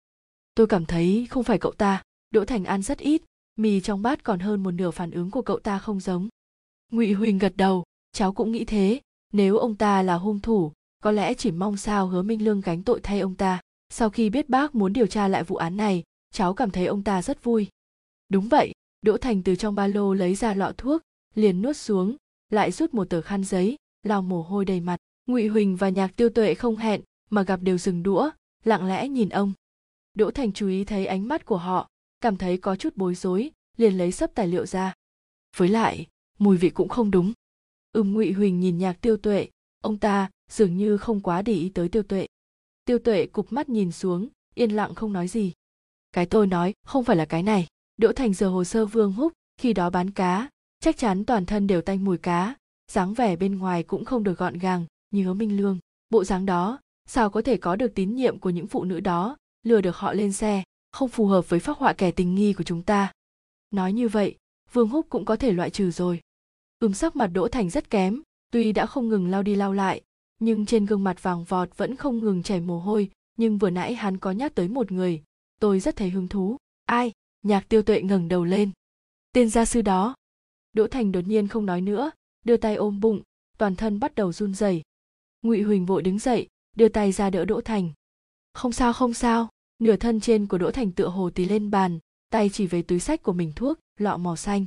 Tôi 0.55 0.67
cảm 0.67 0.85
thấy 0.85 1.27
không 1.29 1.43
phải 1.43 1.57
cậu 1.57 1.71
ta. 1.71 2.03
Đỗ 2.31 2.45
Thành 2.45 2.63
ăn 2.63 2.81
rất 2.81 2.97
ít, 2.97 3.21
mì 3.55 3.81
trong 3.81 4.01
bát 4.01 4.23
còn 4.23 4.39
hơn 4.39 4.63
một 4.63 4.71
nửa 4.71 4.91
phản 4.91 5.11
ứng 5.11 5.31
của 5.31 5.41
cậu 5.41 5.59
ta 5.59 5.79
không 5.79 5.99
giống. 5.99 6.29
Ngụy 6.91 7.13
Huỳnh 7.13 7.37
gật 7.37 7.53
đầu, 7.55 7.83
cháu 8.11 8.33
cũng 8.33 8.51
nghĩ 8.51 8.65
thế. 8.65 9.01
Nếu 9.33 9.57
ông 9.57 9.75
ta 9.75 10.01
là 10.01 10.15
hung 10.15 10.39
thủ, 10.39 10.71
có 11.03 11.11
lẽ 11.11 11.33
chỉ 11.33 11.51
mong 11.51 11.77
sao 11.77 12.07
hứa 12.07 12.21
Minh 12.21 12.43
Lương 12.43 12.61
gánh 12.61 12.83
tội 12.83 12.99
thay 13.03 13.19
ông 13.19 13.35
ta. 13.35 13.61
Sau 13.89 14.09
khi 14.09 14.29
biết 14.29 14.49
bác 14.49 14.75
muốn 14.75 14.93
điều 14.93 15.07
tra 15.07 15.27
lại 15.27 15.43
vụ 15.43 15.55
án 15.55 15.77
này, 15.77 16.03
cháu 16.31 16.53
cảm 16.53 16.71
thấy 16.71 16.85
ông 16.85 17.03
ta 17.03 17.21
rất 17.21 17.43
vui 17.43 17.67
đúng 18.29 18.47
vậy 18.47 18.71
đỗ 19.01 19.17
thành 19.17 19.43
từ 19.43 19.55
trong 19.55 19.75
ba 19.75 19.87
lô 19.87 20.13
lấy 20.13 20.35
ra 20.35 20.53
lọ 20.53 20.71
thuốc 20.77 21.01
liền 21.35 21.61
nuốt 21.61 21.77
xuống 21.77 22.15
lại 22.49 22.71
rút 22.71 22.93
một 22.93 23.09
tờ 23.09 23.21
khăn 23.21 23.43
giấy 23.43 23.77
lau 24.03 24.21
mồ 24.21 24.41
hôi 24.41 24.65
đầy 24.65 24.79
mặt 24.79 24.97
ngụy 25.25 25.47
huỳnh 25.47 25.75
và 25.75 25.89
nhạc 25.89 26.15
tiêu 26.15 26.29
tuệ 26.29 26.53
không 26.53 26.75
hẹn 26.75 27.01
mà 27.29 27.43
gặp 27.43 27.61
đều 27.61 27.77
dừng 27.77 28.03
đũa 28.03 28.29
lặng 28.63 28.87
lẽ 28.87 29.07
nhìn 29.07 29.29
ông 29.29 29.53
đỗ 30.13 30.31
thành 30.31 30.53
chú 30.53 30.67
ý 30.67 30.85
thấy 30.85 31.05
ánh 31.05 31.27
mắt 31.27 31.45
của 31.45 31.57
họ 31.57 31.89
cảm 32.21 32.37
thấy 32.37 32.57
có 32.57 32.75
chút 32.75 32.93
bối 32.95 33.15
rối, 33.15 33.51
liền 33.77 33.97
lấy 33.97 34.11
sấp 34.11 34.31
tài 34.35 34.47
liệu 34.47 34.65
ra. 34.65 34.93
Với 35.57 35.69
lại, 35.69 36.07
mùi 36.39 36.57
vị 36.57 36.69
cũng 36.69 36.89
không 36.89 37.11
đúng. 37.11 37.33
Ừm, 37.91 38.13
ngụy 38.13 38.31
huỳnh 38.31 38.59
nhìn 38.59 38.77
nhạc 38.77 39.01
tiêu 39.01 39.17
tuệ, 39.17 39.47
ông 39.81 39.97
ta 39.97 40.29
dường 40.51 40.77
như 40.77 40.97
không 40.97 41.21
quá 41.21 41.41
để 41.41 41.53
ý 41.53 41.69
tới 41.69 41.89
tiêu 41.89 42.03
tuệ. 42.03 42.27
Tiêu 42.85 42.99
tuệ 42.99 43.25
cụp 43.25 43.53
mắt 43.53 43.69
nhìn 43.69 43.91
xuống, 43.91 44.27
yên 44.55 44.71
lặng 44.71 44.95
không 44.95 45.13
nói 45.13 45.27
gì. 45.27 45.53
Cái 46.11 46.25
tôi 46.25 46.47
nói, 46.47 46.73
không 46.85 47.03
phải 47.03 47.15
là 47.15 47.25
cái 47.25 47.43
này. 47.43 47.67
Đỗ 47.97 48.11
thành 48.13 48.33
giờ 48.33 48.49
hồ 48.49 48.63
sơ 48.63 48.85
vương 48.85 49.13
húc, 49.13 49.33
khi 49.57 49.73
đó 49.73 49.89
bán 49.89 50.11
cá, 50.11 50.49
chắc 50.79 50.97
chắn 50.97 51.25
toàn 51.25 51.45
thân 51.45 51.67
đều 51.67 51.81
tanh 51.81 52.03
mùi 52.03 52.17
cá. 52.17 52.55
Dáng 52.91 53.13
vẻ 53.13 53.35
bên 53.35 53.57
ngoài 53.57 53.83
cũng 53.83 54.05
không 54.05 54.23
được 54.23 54.37
gọn 54.37 54.57
gàng 54.57 54.85
như 55.11 55.23
hứa 55.23 55.33
minh 55.33 55.57
lương. 55.57 55.77
Bộ 56.09 56.23
dáng 56.23 56.45
đó, 56.45 56.79
sao 57.05 57.29
có 57.29 57.41
thể 57.41 57.57
có 57.57 57.75
được 57.75 57.95
tín 57.95 58.15
nhiệm 58.15 58.39
của 58.39 58.49
những 58.49 58.67
phụ 58.67 58.83
nữ 58.83 58.99
đó, 58.99 59.37
lừa 59.63 59.81
được 59.81 59.95
họ 59.95 60.13
lên 60.13 60.31
xe? 60.31 60.63
Không 60.91 61.09
phù 61.09 61.25
hợp 61.25 61.49
với 61.49 61.59
phác 61.59 61.77
họa 61.77 61.93
kẻ 61.93 62.11
tình 62.11 62.35
nghi 62.35 62.53
của 62.53 62.63
chúng 62.63 62.81
ta. 62.81 63.11
Nói 63.71 63.93
như 63.93 64.07
vậy, 64.07 64.35
vương 64.73 64.89
húc 64.89 65.05
cũng 65.09 65.25
có 65.25 65.35
thể 65.35 65.51
loại 65.51 65.69
trừ 65.69 65.91
rồi. 65.91 66.21
Ưm 66.79 66.93
sắc 66.93 67.15
mặt 67.15 67.27
đỗ 67.27 67.47
thành 67.47 67.69
rất 67.69 67.89
kém, 67.89 68.21
tuy 68.51 68.71
đã 68.71 68.85
không 68.85 69.09
ngừng 69.09 69.31
lao 69.31 69.43
đi 69.43 69.55
lao 69.55 69.73
lại, 69.73 70.01
nhưng 70.39 70.65
trên 70.65 70.85
gương 70.85 71.03
mặt 71.03 71.23
vàng 71.23 71.43
vọt 71.43 71.77
vẫn 71.77 71.95
không 71.95 72.19
ngừng 72.19 72.43
chảy 72.43 72.59
mồ 72.59 72.79
hôi, 72.79 73.09
nhưng 73.37 73.57
vừa 73.57 73.69
nãy 73.69 73.95
hắn 73.95 74.17
có 74.17 74.31
nhắc 74.31 74.55
tới 74.55 74.67
một 74.67 74.91
người, 74.91 75.23
tôi 75.59 75.79
rất 75.79 75.95
thấy 75.95 76.09
hứng 76.09 76.27
thú. 76.27 76.57
Ai? 76.85 77.11
Nhạc 77.43 77.69
tiêu 77.69 77.81
tuệ 77.81 78.01
ngẩng 78.01 78.27
đầu 78.27 78.43
lên. 78.43 78.71
Tên 79.33 79.49
gia 79.49 79.65
sư 79.65 79.81
đó. 79.81 80.15
Đỗ 80.73 80.87
thành 80.87 81.11
đột 81.11 81.27
nhiên 81.27 81.47
không 81.47 81.65
nói 81.65 81.81
nữa, 81.81 82.11
đưa 82.45 82.57
tay 82.57 82.75
ôm 82.75 82.99
bụng, 82.99 83.21
toàn 83.57 83.75
thân 83.75 83.99
bắt 83.99 84.15
đầu 84.15 84.31
run 84.31 84.53
rẩy. 84.53 84.81
Ngụy 85.41 85.61
huỳnh 85.61 85.85
vội 85.85 86.01
đứng 86.01 86.19
dậy, 86.19 86.47
đưa 86.75 86.89
tay 86.89 87.11
ra 87.11 87.29
đỡ 87.29 87.45
đỗ 87.45 87.61
thành. 87.61 87.91
Không 88.53 88.71
sao 88.71 88.93
không 88.93 89.13
sao 89.13 89.49
nửa 89.81 89.95
thân 89.95 90.19
trên 90.19 90.47
của 90.47 90.57
đỗ 90.57 90.71
thành 90.71 90.91
tựa 90.91 91.07
hồ 91.07 91.29
tí 91.29 91.45
lên 91.45 91.71
bàn, 91.71 91.99
tay 92.29 92.49
chỉ 92.49 92.67
về 92.67 92.81
túi 92.81 92.99
sách 92.99 93.23
của 93.23 93.33
mình 93.33 93.51
thuốc, 93.55 93.79
lọ 93.99 94.17
màu 94.17 94.35
xanh. 94.35 94.65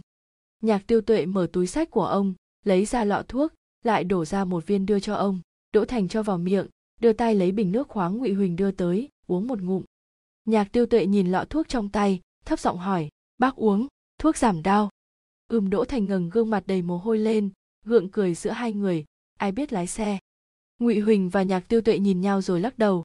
Nhạc 0.63 0.87
tiêu 0.87 1.01
tuệ 1.01 1.27
mở 1.27 1.47
túi 1.53 1.67
sách 1.67 1.91
của 1.91 2.07
ông, 2.07 2.35
lấy 2.65 2.85
ra 2.85 3.05
lọ 3.05 3.23
thuốc, 3.29 3.53
lại 3.83 4.05
đổ 4.05 4.25
ra 4.25 4.45
một 4.45 4.67
viên 4.67 4.87
đưa 4.87 5.01
cho 5.01 5.15
ông. 5.15 5.41
Đỗ 5.73 5.85
thành 5.85 6.09
cho 6.09 6.23
vào 6.23 6.39
miệng, 6.39 6.67
đưa 7.01 7.13
tay 7.13 7.35
lấy 7.35 7.53
bình 7.53 7.73
nước 7.73 7.89
khoáng 7.89 8.19
ngụy 8.19 8.33
huỳnh 8.33 8.57
đưa 8.57 8.71
tới, 8.71 9.09
uống 9.27 9.47
một 9.47 9.63
ngụm. 9.63 9.83
Nhạc 10.45 10.73
tiêu 10.73 10.87
tuệ 10.87 11.07
nhìn 11.07 11.33
lọ 11.33 11.45
thuốc 11.51 11.69
trong 11.69 11.89
tay, 11.89 12.21
thấp 12.45 12.61
giọng 12.61 12.79
hỏi, 12.79 13.09
bác 13.39 13.57
uống, 13.57 13.87
thuốc 14.19 14.37
giảm 14.37 14.63
đau. 14.63 14.91
Ưm 15.49 15.71
đỗ 15.71 15.85
thành 15.85 16.05
ngừng 16.05 16.31
gương 16.31 16.51
mặt 16.51 16.65
đầy 16.67 16.83
mồ 16.83 16.99
hôi 16.99 17.19
lên, 17.19 17.51
gượng 17.85 18.11
cười 18.11 18.35
giữa 18.35 18.51
hai 18.51 18.73
người, 18.73 19.05
ai 19.39 19.53
biết 19.53 19.73
lái 19.73 19.87
xe? 19.87 20.19
Ngụy 20.79 21.01
huỳnh 21.01 21.29
và 21.29 21.43
nhạc 21.43 21.61
tiêu 21.69 21.81
tuệ 21.81 21.99
nhìn 21.99 22.21
nhau 22.21 22.43
rồi 22.43 22.61
lắc 22.61 22.79
đầu, 22.79 23.05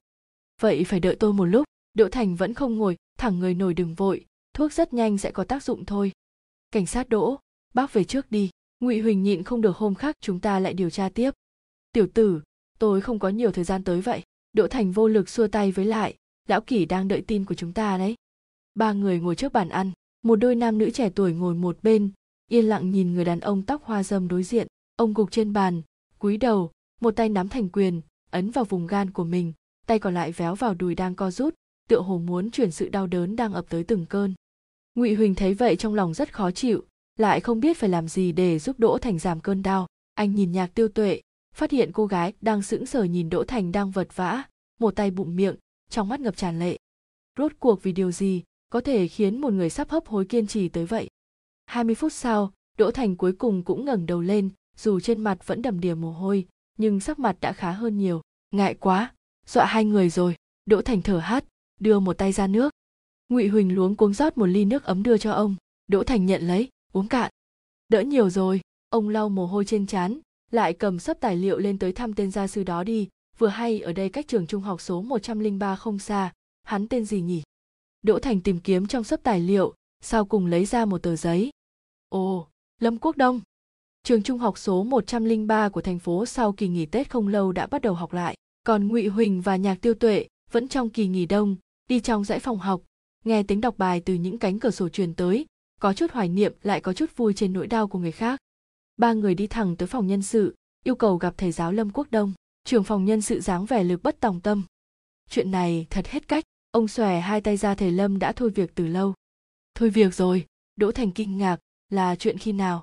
vậy 0.60 0.84
phải 0.84 1.00
đợi 1.00 1.16
tôi 1.16 1.32
một 1.32 1.44
lúc 1.44 1.69
đỗ 1.94 2.08
thành 2.08 2.36
vẫn 2.36 2.54
không 2.54 2.76
ngồi, 2.76 2.96
thẳng 3.18 3.38
người 3.38 3.54
nổi 3.54 3.74
đừng 3.74 3.94
vội, 3.94 4.26
thuốc 4.54 4.72
rất 4.72 4.92
nhanh 4.92 5.18
sẽ 5.18 5.30
có 5.30 5.44
tác 5.44 5.62
dụng 5.62 5.84
thôi. 5.84 6.12
Cảnh 6.70 6.86
sát 6.86 7.08
đỗ, 7.08 7.38
bác 7.74 7.92
về 7.92 8.04
trước 8.04 8.30
đi, 8.30 8.50
ngụy 8.80 9.00
huỳnh 9.00 9.22
nhịn 9.22 9.42
không 9.42 9.60
được 9.60 9.76
hôm 9.76 9.94
khác 9.94 10.16
chúng 10.20 10.40
ta 10.40 10.58
lại 10.58 10.74
điều 10.74 10.90
tra 10.90 11.08
tiếp. 11.08 11.30
Tiểu 11.92 12.06
tử, 12.14 12.42
tôi 12.78 13.00
không 13.00 13.18
có 13.18 13.28
nhiều 13.28 13.52
thời 13.52 13.64
gian 13.64 13.84
tới 13.84 14.00
vậy. 14.00 14.22
Đỗ 14.52 14.68
thành 14.68 14.92
vô 14.92 15.08
lực 15.08 15.28
xua 15.28 15.46
tay 15.46 15.72
với 15.72 15.84
lại, 15.84 16.14
lão 16.48 16.60
kỷ 16.60 16.84
đang 16.84 17.08
đợi 17.08 17.24
tin 17.26 17.44
của 17.44 17.54
chúng 17.54 17.72
ta 17.72 17.98
đấy. 17.98 18.14
Ba 18.74 18.92
người 18.92 19.20
ngồi 19.20 19.36
trước 19.36 19.52
bàn 19.52 19.68
ăn, 19.68 19.92
một 20.22 20.36
đôi 20.36 20.54
nam 20.54 20.78
nữ 20.78 20.90
trẻ 20.90 21.10
tuổi 21.14 21.32
ngồi 21.32 21.54
một 21.54 21.78
bên, 21.82 22.10
yên 22.48 22.64
lặng 22.64 22.90
nhìn 22.90 23.14
người 23.14 23.24
đàn 23.24 23.40
ông 23.40 23.62
tóc 23.62 23.84
hoa 23.84 24.02
dâm 24.02 24.28
đối 24.28 24.42
diện. 24.42 24.66
Ông 24.96 25.14
gục 25.14 25.30
trên 25.30 25.52
bàn, 25.52 25.82
cúi 26.18 26.36
đầu, 26.36 26.70
một 27.00 27.16
tay 27.16 27.28
nắm 27.28 27.48
thành 27.48 27.68
quyền, 27.68 28.00
ấn 28.30 28.50
vào 28.50 28.64
vùng 28.64 28.86
gan 28.86 29.10
của 29.10 29.24
mình, 29.24 29.52
tay 29.86 29.98
còn 29.98 30.14
lại 30.14 30.32
véo 30.32 30.54
vào 30.54 30.74
đùi 30.74 30.94
đang 30.94 31.14
co 31.14 31.30
rút 31.30 31.54
tựa 31.90 32.00
hồ 32.00 32.18
muốn 32.18 32.50
chuyển 32.50 32.70
sự 32.70 32.88
đau 32.88 33.06
đớn 33.06 33.36
đang 33.36 33.52
ập 33.52 33.64
tới 33.68 33.84
từng 33.84 34.06
cơn. 34.06 34.34
Ngụy 34.94 35.14
huỳnh 35.14 35.34
thấy 35.34 35.54
vậy 35.54 35.76
trong 35.76 35.94
lòng 35.94 36.14
rất 36.14 36.32
khó 36.32 36.50
chịu, 36.50 36.84
lại 37.16 37.40
không 37.40 37.60
biết 37.60 37.76
phải 37.76 37.88
làm 37.88 38.08
gì 38.08 38.32
để 38.32 38.58
giúp 38.58 38.78
đỗ 38.78 38.98
thành 38.98 39.18
giảm 39.18 39.40
cơn 39.40 39.62
đau. 39.62 39.86
Anh 40.14 40.34
nhìn 40.34 40.52
nhạc 40.52 40.74
tiêu 40.74 40.88
tuệ, 40.88 41.20
phát 41.54 41.70
hiện 41.70 41.90
cô 41.92 42.06
gái 42.06 42.32
đang 42.40 42.62
sững 42.62 42.86
sờ 42.86 43.04
nhìn 43.04 43.30
đỗ 43.30 43.44
thành 43.44 43.72
đang 43.72 43.90
vật 43.90 44.16
vã, 44.16 44.42
một 44.80 44.96
tay 44.96 45.10
bụng 45.10 45.36
miệng, 45.36 45.56
trong 45.90 46.08
mắt 46.08 46.20
ngập 46.20 46.36
tràn 46.36 46.58
lệ. 46.58 46.78
Rốt 47.38 47.52
cuộc 47.58 47.82
vì 47.82 47.92
điều 47.92 48.12
gì 48.12 48.42
có 48.70 48.80
thể 48.80 49.08
khiến 49.08 49.40
một 49.40 49.52
người 49.52 49.70
sắp 49.70 49.90
hấp 49.90 50.06
hối 50.06 50.24
kiên 50.24 50.46
trì 50.46 50.68
tới 50.68 50.86
vậy? 50.86 51.08
20 51.66 51.94
phút 51.94 52.12
sau, 52.12 52.52
đỗ 52.78 52.90
thành 52.90 53.16
cuối 53.16 53.32
cùng 53.32 53.62
cũng 53.62 53.84
ngẩng 53.84 54.06
đầu 54.06 54.20
lên, 54.20 54.50
dù 54.76 55.00
trên 55.00 55.20
mặt 55.20 55.46
vẫn 55.46 55.62
đầm 55.62 55.80
đìa 55.80 55.94
mồ 55.94 56.12
hôi, 56.12 56.46
nhưng 56.78 57.00
sắc 57.00 57.18
mặt 57.18 57.36
đã 57.40 57.52
khá 57.52 57.72
hơn 57.72 57.98
nhiều. 57.98 58.20
Ngại 58.50 58.74
quá, 58.74 59.14
dọa 59.46 59.64
hai 59.64 59.84
người 59.84 60.10
rồi. 60.10 60.36
Đỗ 60.66 60.82
thành 60.82 61.02
thở 61.02 61.18
hắt 61.18 61.44
đưa 61.80 61.98
một 61.98 62.18
tay 62.18 62.32
ra 62.32 62.46
nước. 62.46 62.70
Ngụy 63.28 63.48
huỳnh 63.48 63.74
luống 63.74 63.96
cuống 63.96 64.14
rót 64.14 64.38
một 64.38 64.46
ly 64.46 64.64
nước 64.64 64.84
ấm 64.84 65.02
đưa 65.02 65.18
cho 65.18 65.32
ông. 65.32 65.56
Đỗ 65.86 66.04
thành 66.04 66.26
nhận 66.26 66.42
lấy 66.42 66.68
uống 66.92 67.08
cạn. 67.08 67.30
Đỡ 67.88 68.00
nhiều 68.00 68.30
rồi 68.30 68.60
ông 68.88 69.08
lau 69.08 69.28
mồ 69.28 69.46
hôi 69.46 69.64
trên 69.64 69.86
trán 69.86 70.20
lại 70.50 70.72
cầm 70.72 70.98
sấp 70.98 71.20
tài 71.20 71.36
liệu 71.36 71.58
lên 71.58 71.78
tới 71.78 71.92
thăm 71.92 72.12
tên 72.12 72.30
gia 72.30 72.46
sư 72.46 72.64
đó 72.64 72.84
đi. 72.84 73.08
Vừa 73.38 73.48
hay 73.48 73.80
ở 73.80 73.92
đây 73.92 74.08
cách 74.08 74.28
trường 74.28 74.46
trung 74.46 74.62
học 74.62 74.80
số 74.80 75.02
103 75.02 75.76
không 75.76 75.98
xa 75.98 76.32
hắn 76.62 76.88
tên 76.88 77.04
gì 77.04 77.20
nhỉ? 77.20 77.42
Đỗ 78.02 78.18
thành 78.18 78.40
tìm 78.40 78.60
kiếm 78.60 78.86
trong 78.86 79.04
sấp 79.04 79.20
tài 79.22 79.40
liệu 79.40 79.74
sau 80.00 80.24
cùng 80.24 80.46
lấy 80.46 80.64
ra 80.64 80.84
một 80.84 81.02
tờ 81.02 81.16
giấy. 81.16 81.50
Ồ 82.08 82.46
lâm 82.80 82.98
quốc 82.98 83.16
đông. 83.16 83.40
Trường 84.02 84.22
trung 84.22 84.38
học 84.38 84.58
số 84.58 84.84
103 84.84 85.68
của 85.68 85.80
thành 85.80 85.98
phố 85.98 86.26
sau 86.26 86.52
kỳ 86.52 86.68
nghỉ 86.68 86.86
Tết 86.86 87.10
không 87.10 87.28
lâu 87.28 87.52
đã 87.52 87.66
bắt 87.66 87.82
đầu 87.82 87.94
học 87.94 88.12
lại, 88.12 88.36
còn 88.66 88.88
Ngụy 88.88 89.06
Huỳnh 89.08 89.40
và 89.40 89.56
Nhạc 89.56 89.80
Tiêu 89.80 89.94
Tuệ 89.94 90.26
vẫn 90.50 90.68
trong 90.68 90.90
kỳ 90.90 91.06
nghỉ 91.06 91.26
đông, 91.26 91.56
đi 91.90 92.00
trong 92.00 92.24
dãy 92.24 92.38
phòng 92.38 92.58
học, 92.58 92.82
nghe 93.24 93.42
tiếng 93.42 93.60
đọc 93.60 93.74
bài 93.78 94.02
từ 94.04 94.14
những 94.14 94.38
cánh 94.38 94.58
cửa 94.58 94.70
sổ 94.70 94.88
truyền 94.88 95.14
tới, 95.14 95.46
có 95.80 95.92
chút 95.92 96.10
hoài 96.12 96.28
niệm 96.28 96.54
lại 96.62 96.80
có 96.80 96.92
chút 96.92 97.16
vui 97.16 97.34
trên 97.34 97.52
nỗi 97.52 97.66
đau 97.66 97.88
của 97.88 97.98
người 97.98 98.12
khác. 98.12 98.40
Ba 98.96 99.12
người 99.12 99.34
đi 99.34 99.46
thẳng 99.46 99.76
tới 99.76 99.86
phòng 99.88 100.06
nhân 100.06 100.22
sự, 100.22 100.54
yêu 100.84 100.94
cầu 100.94 101.16
gặp 101.16 101.34
thầy 101.36 101.52
giáo 101.52 101.72
Lâm 101.72 101.90
Quốc 101.90 102.10
Đông, 102.10 102.32
trưởng 102.64 102.84
phòng 102.84 103.04
nhân 103.04 103.20
sự 103.20 103.40
dáng 103.40 103.66
vẻ 103.66 103.84
lực 103.84 104.02
bất 104.02 104.20
tòng 104.20 104.40
tâm. 104.40 104.62
Chuyện 105.30 105.50
này 105.50 105.86
thật 105.90 106.06
hết 106.06 106.28
cách, 106.28 106.44
ông 106.70 106.88
xòe 106.88 107.20
hai 107.20 107.40
tay 107.40 107.56
ra 107.56 107.74
thầy 107.74 107.90
Lâm 107.90 108.18
đã 108.18 108.32
thôi 108.32 108.50
việc 108.50 108.74
từ 108.74 108.86
lâu. 108.86 109.14
Thôi 109.74 109.90
việc 109.90 110.14
rồi, 110.14 110.46
Đỗ 110.76 110.92
Thành 110.92 111.10
kinh 111.10 111.38
ngạc, 111.38 111.56
là 111.88 112.16
chuyện 112.16 112.38
khi 112.38 112.52
nào? 112.52 112.82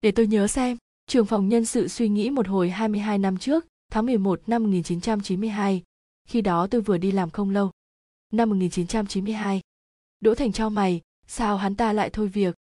Để 0.00 0.10
tôi 0.10 0.26
nhớ 0.26 0.46
xem, 0.46 0.76
trưởng 1.06 1.26
phòng 1.26 1.48
nhân 1.48 1.64
sự 1.64 1.88
suy 1.88 2.08
nghĩ 2.08 2.30
một 2.30 2.48
hồi 2.48 2.70
22 2.70 3.18
năm 3.18 3.36
trước, 3.36 3.66
tháng 3.92 4.06
11 4.06 4.42
năm 4.46 4.62
1992, 4.62 5.82
khi 6.28 6.40
đó 6.40 6.66
tôi 6.66 6.80
vừa 6.80 6.98
đi 6.98 7.12
làm 7.12 7.30
không 7.30 7.50
lâu. 7.50 7.70
Năm 8.32 8.50
1992. 8.50 9.60
Đỗ 10.20 10.34
Thành 10.34 10.52
cho 10.52 10.68
mày, 10.68 11.00
sao 11.26 11.56
hắn 11.56 11.74
ta 11.74 11.92
lại 11.92 12.10
thôi 12.10 12.28
việc? 12.28 12.54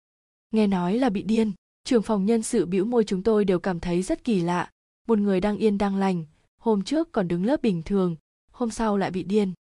Nghe 0.52 0.68
nói 0.68 0.98
là 0.98 1.10
bị 1.10 1.24
điên, 1.24 1.52
trưởng 1.84 2.02
phòng 2.02 2.26
nhân 2.26 2.44
sự 2.44 2.66
bĩu 2.66 2.86
môi 2.86 3.04
chúng 3.04 3.24
tôi 3.24 3.46
đều 3.46 3.60
cảm 3.60 3.80
thấy 3.80 4.02
rất 4.02 4.24
kỳ 4.24 4.42
lạ. 4.42 4.70
Một 5.08 5.20
người 5.20 5.42
đang 5.42 5.58
yên 5.58 5.78
đang 5.78 5.96
lành, 5.96 6.26
hôm 6.58 6.84
trước 6.84 7.12
còn 7.12 7.28
đứng 7.28 7.46
lớp 7.46 7.62
bình 7.62 7.84
thường, 7.84 8.16
hôm 8.52 8.70
sau 8.70 8.98
lại 8.98 9.12
bị 9.12 9.24
điên. 9.24 9.54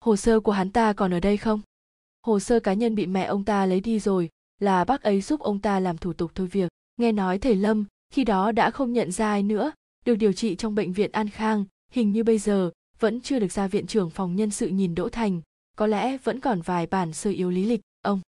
Hồ 0.00 0.16
sơ 0.16 0.40
của 0.40 0.52
hắn 0.52 0.70
ta 0.70 0.92
còn 0.92 1.14
ở 1.14 1.20
đây 1.20 1.36
không? 1.36 1.60
Hồ 2.22 2.40
sơ 2.40 2.60
cá 2.60 2.72
nhân 2.72 2.94
bị 2.94 3.06
mẹ 3.06 3.24
ông 3.24 3.44
ta 3.44 3.66
lấy 3.66 3.80
đi 3.80 3.98
rồi, 3.98 4.30
là 4.60 4.84
bác 4.84 5.02
ấy 5.02 5.20
giúp 5.20 5.40
ông 5.40 5.60
ta 5.60 5.80
làm 5.80 5.98
thủ 5.98 6.12
tục 6.12 6.30
thôi 6.34 6.46
việc. 6.46 6.68
Nghe 6.96 7.12
nói 7.12 7.38
thầy 7.38 7.54
Lâm 7.54 7.84
khi 8.10 8.24
đó 8.24 8.52
đã 8.52 8.70
không 8.70 8.92
nhận 8.92 9.12
ra 9.12 9.28
ai 9.28 9.42
nữa, 9.42 9.72
được 10.04 10.14
điều 10.14 10.32
trị 10.32 10.56
trong 10.56 10.74
bệnh 10.74 10.92
viện 10.92 11.12
An 11.12 11.28
Khang, 11.28 11.64
hình 11.90 12.12
như 12.12 12.24
bây 12.24 12.38
giờ 12.38 12.70
vẫn 13.00 13.20
chưa 13.20 13.38
được 13.38 13.52
ra 13.52 13.68
viện 13.68 13.86
trưởng 13.86 14.10
phòng 14.10 14.36
nhân 14.36 14.50
sự 14.50 14.68
nhìn 14.68 14.94
Đỗ 14.94 15.08
Thành, 15.08 15.40
có 15.76 15.86
lẽ 15.86 16.18
vẫn 16.18 16.40
còn 16.40 16.60
vài 16.60 16.86
bản 16.86 17.12
sơ 17.12 17.30
yếu 17.30 17.50
lý 17.50 17.64
lịch, 17.64 17.80
ông. 18.02 18.20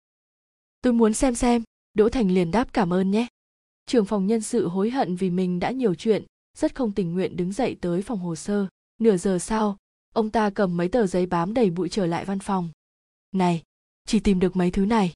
Tôi 0.83 0.93
muốn 0.93 1.15
xem 1.15 1.35
xem, 1.35 1.63
Đỗ 1.95 2.09
Thành 2.09 2.31
liền 2.31 2.51
đáp 2.51 2.73
cảm 2.73 2.93
ơn 2.93 3.11
nhé. 3.11 3.27
Trưởng 3.87 4.05
phòng 4.05 4.27
nhân 4.27 4.41
sự 4.41 4.69
hối 4.69 4.91
hận 4.91 5.17
vì 5.17 5.31
mình 5.31 5.61
đã 5.61 5.71
nhiều 5.71 5.95
chuyện, 5.95 6.25
rất 6.59 6.75
không 6.75 6.93
tình 6.93 7.13
nguyện 7.13 7.37
đứng 7.37 7.53
dậy 7.53 7.77
tới 7.81 8.03
phòng 8.03 8.19
hồ 8.19 8.37
sơ. 8.37 8.67
Nửa 9.01 9.17
giờ 9.17 9.39
sau, 9.39 9.77
ông 10.15 10.31
ta 10.31 10.51
cầm 10.51 10.77
mấy 10.77 10.89
tờ 10.89 11.07
giấy 11.07 11.27
bám 11.27 11.55
đầy 11.55 11.71
bụi 11.71 11.89
trở 11.89 12.07
lại 12.07 12.25
văn 12.25 12.39
phòng. 12.39 12.71
Này, 13.33 13.63
chỉ 14.07 14.21
tìm 14.21 14.41
được 14.41 14.57
mấy 14.57 14.71
thứ 14.71 14.87
này. 14.87 15.13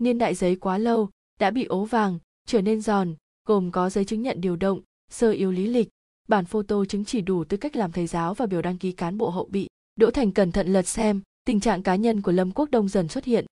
Niên 0.00 0.18
đại 0.18 0.34
giấy 0.34 0.56
quá 0.56 0.78
lâu, 0.78 1.10
đã 1.40 1.50
bị 1.50 1.64
ố 1.64 1.84
vàng, 1.84 2.18
trở 2.46 2.60
nên 2.60 2.80
giòn, 2.80 3.14
gồm 3.44 3.70
có 3.70 3.90
giấy 3.90 4.04
chứng 4.04 4.22
nhận 4.22 4.40
điều 4.40 4.56
động, 4.56 4.80
sơ 5.10 5.30
yếu 5.30 5.50
lý 5.50 5.66
lịch, 5.66 5.88
bản 6.28 6.44
photo 6.44 6.84
chứng 6.84 7.04
chỉ 7.04 7.20
đủ 7.20 7.44
tư 7.44 7.56
cách 7.56 7.76
làm 7.76 7.92
thầy 7.92 8.06
giáo 8.06 8.34
và 8.34 8.46
biểu 8.46 8.62
đăng 8.62 8.78
ký 8.78 8.92
cán 8.92 9.18
bộ 9.18 9.30
hậu 9.30 9.46
bị. 9.46 9.68
Đỗ 9.96 10.10
Thành 10.10 10.32
cẩn 10.32 10.52
thận 10.52 10.72
lật 10.72 10.82
xem, 10.82 11.20
tình 11.44 11.60
trạng 11.60 11.82
cá 11.82 11.96
nhân 11.96 12.22
của 12.22 12.32
Lâm 12.32 12.50
Quốc 12.50 12.70
Đông 12.70 12.88
dần 12.88 13.08
xuất 13.08 13.24
hiện. 13.24 13.46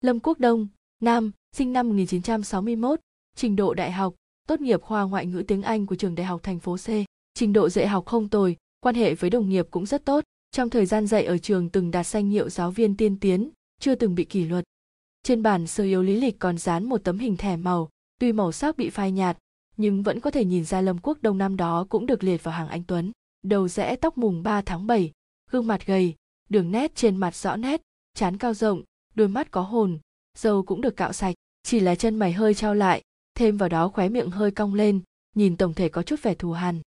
Lâm 0.00 0.20
Quốc 0.20 0.38
Đông, 0.38 0.68
nam, 1.02 1.30
sinh 1.56 1.72
năm 1.72 1.88
1961, 1.88 3.00
trình 3.36 3.56
độ 3.56 3.74
đại 3.74 3.92
học, 3.92 4.14
tốt 4.48 4.60
nghiệp 4.60 4.82
khoa 4.82 5.02
ngoại 5.02 5.26
ngữ 5.26 5.42
tiếng 5.48 5.62
Anh 5.62 5.86
của 5.86 5.96
trường 5.96 6.14
đại 6.14 6.26
học 6.26 6.42
thành 6.42 6.60
phố 6.60 6.76
C. 6.76 6.88
Trình 7.34 7.52
độ 7.52 7.68
dạy 7.68 7.86
học 7.88 8.06
không 8.06 8.28
tồi, 8.28 8.56
quan 8.80 8.94
hệ 8.94 9.14
với 9.14 9.30
đồng 9.30 9.48
nghiệp 9.48 9.66
cũng 9.70 9.86
rất 9.86 10.04
tốt. 10.04 10.24
Trong 10.50 10.70
thời 10.70 10.86
gian 10.86 11.06
dạy 11.06 11.24
ở 11.24 11.38
trường 11.38 11.68
từng 11.68 11.90
đạt 11.90 12.06
danh 12.06 12.28
hiệu 12.28 12.48
giáo 12.48 12.70
viên 12.70 12.96
tiên 12.96 13.20
tiến, 13.20 13.50
chưa 13.80 13.94
từng 13.94 14.14
bị 14.14 14.24
kỷ 14.24 14.44
luật. 14.44 14.64
Trên 15.22 15.42
bản 15.42 15.66
sơ 15.66 15.84
yếu 15.84 16.02
lý 16.02 16.20
lịch 16.20 16.38
còn 16.38 16.58
dán 16.58 16.84
một 16.84 17.04
tấm 17.04 17.18
hình 17.18 17.36
thẻ 17.36 17.56
màu, 17.56 17.88
tuy 18.20 18.32
màu 18.32 18.52
sắc 18.52 18.76
bị 18.76 18.90
phai 18.90 19.12
nhạt, 19.12 19.38
nhưng 19.76 20.02
vẫn 20.02 20.20
có 20.20 20.30
thể 20.30 20.44
nhìn 20.44 20.64
ra 20.64 20.80
Lâm 20.80 20.98
Quốc 20.98 21.18
Đông 21.22 21.38
năm 21.38 21.56
đó 21.56 21.86
cũng 21.88 22.06
được 22.06 22.24
liệt 22.24 22.44
vào 22.44 22.54
hàng 22.54 22.68
anh 22.68 22.82
Tuấn. 22.86 23.12
Đầu 23.42 23.68
rẽ 23.68 23.96
tóc 23.96 24.18
mùng 24.18 24.42
3 24.42 24.62
tháng 24.62 24.86
7, 24.86 25.12
gương 25.50 25.66
mặt 25.66 25.86
gầy, 25.86 26.14
đường 26.48 26.70
nét 26.70 26.94
trên 26.94 27.16
mặt 27.16 27.34
rõ 27.36 27.56
nét, 27.56 27.80
trán 28.14 28.38
cao 28.38 28.54
rộng, 28.54 28.82
đôi 29.14 29.28
mắt 29.28 29.50
có 29.50 29.62
hồn, 29.62 29.98
dâu 30.38 30.62
cũng 30.62 30.80
được 30.80 30.96
cạo 30.96 31.12
sạch, 31.12 31.34
chỉ 31.62 31.80
là 31.80 31.94
chân 31.94 32.16
mày 32.16 32.32
hơi 32.32 32.54
trao 32.54 32.74
lại, 32.74 33.02
thêm 33.34 33.56
vào 33.56 33.68
đó 33.68 33.88
khóe 33.88 34.08
miệng 34.08 34.30
hơi 34.30 34.50
cong 34.50 34.74
lên, 34.74 35.00
nhìn 35.34 35.56
tổng 35.56 35.74
thể 35.74 35.88
có 35.88 36.02
chút 36.02 36.22
vẻ 36.22 36.34
thù 36.34 36.52
hằn. 36.52 36.80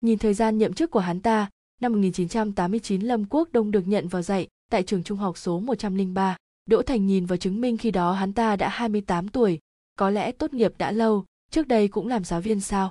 Nhìn 0.00 0.18
thời 0.18 0.34
gian 0.34 0.58
nhậm 0.58 0.72
chức 0.72 0.90
của 0.90 1.00
hắn 1.00 1.20
ta, 1.20 1.50
năm 1.80 1.92
1989 1.92 3.00
Lâm 3.00 3.24
Quốc 3.24 3.48
Đông 3.52 3.70
được 3.70 3.88
nhận 3.88 4.08
vào 4.08 4.22
dạy 4.22 4.48
tại 4.70 4.82
trường 4.82 5.02
trung 5.02 5.18
học 5.18 5.38
số 5.38 5.60
103. 5.60 6.36
Đỗ 6.66 6.82
Thành 6.82 7.06
nhìn 7.06 7.26
vào 7.26 7.36
chứng 7.36 7.60
minh 7.60 7.76
khi 7.76 7.90
đó 7.90 8.12
hắn 8.12 8.32
ta 8.32 8.56
đã 8.56 8.68
28 8.68 9.28
tuổi, 9.28 9.58
có 9.96 10.10
lẽ 10.10 10.32
tốt 10.32 10.54
nghiệp 10.54 10.72
đã 10.78 10.90
lâu, 10.90 11.24
trước 11.50 11.68
đây 11.68 11.88
cũng 11.88 12.08
làm 12.08 12.24
giáo 12.24 12.40
viên 12.40 12.60
sao? 12.60 12.90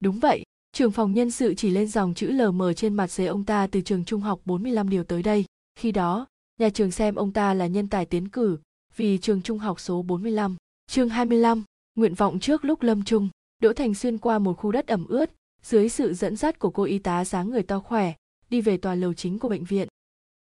Đúng 0.00 0.18
vậy, 0.18 0.42
trưởng 0.72 0.90
phòng 0.90 1.14
nhân 1.14 1.30
sự 1.30 1.54
chỉ 1.54 1.70
lên 1.70 1.88
dòng 1.88 2.14
chữ 2.14 2.30
LM 2.30 2.62
trên 2.76 2.94
mặt 2.94 3.10
giấy 3.10 3.26
ông 3.26 3.44
ta 3.44 3.66
từ 3.66 3.80
trường 3.80 4.04
trung 4.04 4.20
học 4.20 4.40
45 4.44 4.88
điều 4.88 5.04
tới 5.04 5.22
đây. 5.22 5.44
Khi 5.78 5.92
đó, 5.92 6.26
nhà 6.60 6.70
trường 6.70 6.90
xem 6.90 7.14
ông 7.14 7.32
ta 7.32 7.54
là 7.54 7.66
nhân 7.66 7.88
tài 7.88 8.06
tiến 8.06 8.28
cử, 8.28 8.58
vì 8.96 9.18
trường 9.18 9.42
trung 9.42 9.58
học 9.58 9.80
số 9.80 10.02
45. 10.02 10.56
Chương 10.86 11.08
25, 11.08 11.64
nguyện 11.94 12.14
vọng 12.14 12.40
trước 12.40 12.64
lúc 12.64 12.82
lâm 12.82 13.04
trung, 13.04 13.28
Đỗ 13.58 13.72
Thành 13.72 13.94
xuyên 13.94 14.18
qua 14.18 14.38
một 14.38 14.52
khu 14.52 14.72
đất 14.72 14.86
ẩm 14.86 15.06
ướt, 15.06 15.30
dưới 15.62 15.88
sự 15.88 16.14
dẫn 16.14 16.36
dắt 16.36 16.58
của 16.58 16.70
cô 16.70 16.82
y 16.82 16.98
tá 16.98 17.24
dáng 17.24 17.50
người 17.50 17.62
to 17.62 17.80
khỏe, 17.80 18.12
đi 18.50 18.60
về 18.60 18.76
tòa 18.76 18.94
lầu 18.94 19.14
chính 19.14 19.38
của 19.38 19.48
bệnh 19.48 19.64
viện. 19.64 19.88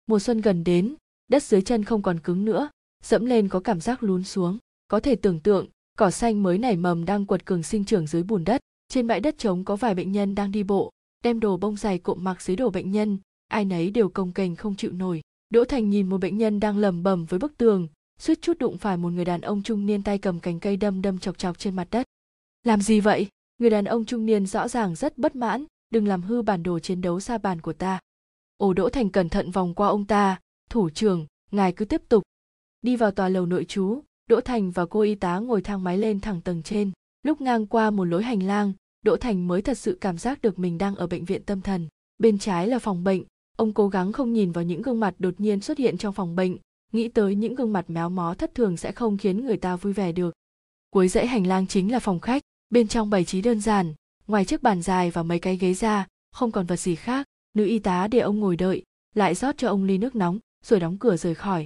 Mùa 0.07 0.19
xuân 0.19 0.41
gần 0.41 0.63
đến, 0.63 0.95
đất 1.27 1.43
dưới 1.43 1.61
chân 1.61 1.83
không 1.83 2.01
còn 2.01 2.19
cứng 2.19 2.45
nữa, 2.45 2.69
dẫm 3.03 3.25
lên 3.25 3.49
có 3.49 3.59
cảm 3.59 3.81
giác 3.81 4.03
lún 4.03 4.23
xuống. 4.23 4.57
Có 4.87 4.99
thể 4.99 5.15
tưởng 5.15 5.39
tượng, 5.39 5.67
cỏ 5.97 6.11
xanh 6.11 6.43
mới 6.43 6.57
nảy 6.57 6.75
mầm 6.75 7.05
đang 7.05 7.25
quật 7.25 7.45
cường 7.45 7.63
sinh 7.63 7.85
trưởng 7.85 8.07
dưới 8.07 8.23
bùn 8.23 8.43
đất. 8.43 8.61
Trên 8.87 9.07
bãi 9.07 9.19
đất 9.19 9.37
trống 9.37 9.65
có 9.65 9.75
vài 9.75 9.95
bệnh 9.95 10.11
nhân 10.11 10.35
đang 10.35 10.51
đi 10.51 10.63
bộ, 10.63 10.91
đem 11.23 11.39
đồ 11.39 11.57
bông 11.57 11.75
dày 11.75 11.99
cộm 11.99 12.23
mặc 12.23 12.41
dưới 12.41 12.55
đồ 12.55 12.69
bệnh 12.69 12.91
nhân. 12.91 13.17
Ai 13.47 13.65
nấy 13.65 13.91
đều 13.91 14.09
công 14.09 14.31
kềnh 14.31 14.55
không 14.55 14.75
chịu 14.75 14.91
nổi. 14.91 15.21
Đỗ 15.49 15.65
thành 15.65 15.89
nhìn 15.89 16.09
một 16.09 16.17
bệnh 16.17 16.37
nhân 16.37 16.59
đang 16.59 16.77
lầm 16.77 17.03
bầm 17.03 17.25
với 17.25 17.39
bức 17.39 17.57
tường, 17.57 17.87
suýt 18.19 18.41
chút 18.41 18.57
đụng 18.59 18.77
phải 18.77 18.97
một 18.97 19.09
người 19.09 19.25
đàn 19.25 19.41
ông 19.41 19.63
trung 19.63 19.85
niên 19.85 20.03
tay 20.03 20.17
cầm 20.17 20.39
cành 20.39 20.59
cây 20.59 20.77
đâm 20.77 21.01
đâm 21.01 21.19
chọc 21.19 21.37
chọc 21.37 21.59
trên 21.59 21.75
mặt 21.75 21.87
đất. 21.91 22.07
Làm 22.63 22.81
gì 22.81 22.99
vậy? 22.99 23.27
Người 23.57 23.69
đàn 23.69 23.85
ông 23.85 24.05
trung 24.05 24.25
niên 24.25 24.45
rõ 24.45 24.67
ràng 24.67 24.95
rất 24.95 25.17
bất 25.17 25.35
mãn, 25.35 25.65
đừng 25.89 26.07
làm 26.07 26.21
hư 26.21 26.41
bản 26.41 26.63
đồ 26.63 26.79
chiến 26.79 27.01
đấu 27.01 27.19
xa 27.19 27.37
bàn 27.37 27.61
của 27.61 27.73
ta. 27.73 27.99
Ổ 28.57 28.73
đỗ 28.73 28.89
thành 28.89 29.09
cẩn 29.09 29.29
thận 29.29 29.51
vòng 29.51 29.73
qua 29.73 29.87
ông 29.87 30.05
ta. 30.05 30.39
Thủ 30.69 30.89
trưởng, 30.89 31.25
ngài 31.51 31.73
cứ 31.73 31.85
tiếp 31.85 32.01
tục. 32.09 32.23
Đi 32.81 32.95
vào 32.95 33.11
tòa 33.11 33.29
lầu 33.29 33.45
nội 33.45 33.65
trú. 33.65 33.99
Đỗ 34.29 34.41
Thành 34.41 34.71
và 34.71 34.85
cô 34.85 35.01
y 35.01 35.15
tá 35.15 35.39
ngồi 35.39 35.61
thang 35.61 35.83
máy 35.83 35.97
lên 35.97 36.19
thẳng 36.19 36.41
tầng 36.41 36.63
trên. 36.63 36.91
Lúc 37.23 37.41
ngang 37.41 37.67
qua 37.67 37.91
một 37.91 38.03
lối 38.03 38.23
hành 38.23 38.43
lang, 38.43 38.73
Đỗ 39.01 39.17
Thành 39.17 39.47
mới 39.47 39.61
thật 39.61 39.77
sự 39.77 39.97
cảm 40.01 40.17
giác 40.17 40.41
được 40.41 40.59
mình 40.59 40.77
đang 40.77 40.95
ở 40.95 41.07
bệnh 41.07 41.25
viện 41.25 41.43
tâm 41.43 41.61
thần. 41.61 41.87
Bên 42.17 42.37
trái 42.37 42.67
là 42.67 42.79
phòng 42.79 43.03
bệnh, 43.03 43.23
ông 43.57 43.73
cố 43.73 43.87
gắng 43.87 44.11
không 44.11 44.33
nhìn 44.33 44.51
vào 44.51 44.63
những 44.63 44.81
gương 44.81 44.99
mặt 44.99 45.15
đột 45.19 45.33
nhiên 45.37 45.61
xuất 45.61 45.77
hiện 45.77 45.97
trong 45.97 46.13
phòng 46.13 46.35
bệnh, 46.35 46.57
nghĩ 46.91 47.09
tới 47.09 47.35
những 47.35 47.55
gương 47.55 47.73
mặt 47.73 47.89
méo 47.89 48.09
mó 48.09 48.33
thất 48.33 48.55
thường 48.55 48.77
sẽ 48.77 48.91
không 48.91 49.17
khiến 49.17 49.45
người 49.45 49.57
ta 49.57 49.75
vui 49.75 49.93
vẻ 49.93 50.11
được. 50.11 50.33
Cuối 50.89 51.07
dãy 51.07 51.27
hành 51.27 51.47
lang 51.47 51.67
chính 51.67 51.91
là 51.91 51.99
phòng 51.99 52.19
khách, 52.19 52.43
bên 52.69 52.87
trong 52.87 53.09
bày 53.09 53.25
trí 53.25 53.41
đơn 53.41 53.59
giản, 53.59 53.93
ngoài 54.27 54.45
chiếc 54.45 54.63
bàn 54.63 54.81
dài 54.81 55.11
và 55.11 55.23
mấy 55.23 55.39
cái 55.39 55.57
ghế 55.57 55.73
ra, 55.73 56.07
không 56.31 56.51
còn 56.51 56.65
vật 56.65 56.75
gì 56.75 56.95
khác. 56.95 57.27
Nữ 57.53 57.65
y 57.65 57.79
tá 57.79 58.07
để 58.07 58.19
ông 58.19 58.39
ngồi 58.39 58.55
đợi, 58.55 58.83
lại 59.15 59.35
rót 59.35 59.57
cho 59.57 59.67
ông 59.67 59.83
ly 59.83 59.97
nước 59.97 60.15
nóng, 60.15 60.39
rồi 60.65 60.79
đóng 60.79 60.97
cửa 60.97 61.17
rời 61.17 61.35
khỏi. 61.35 61.65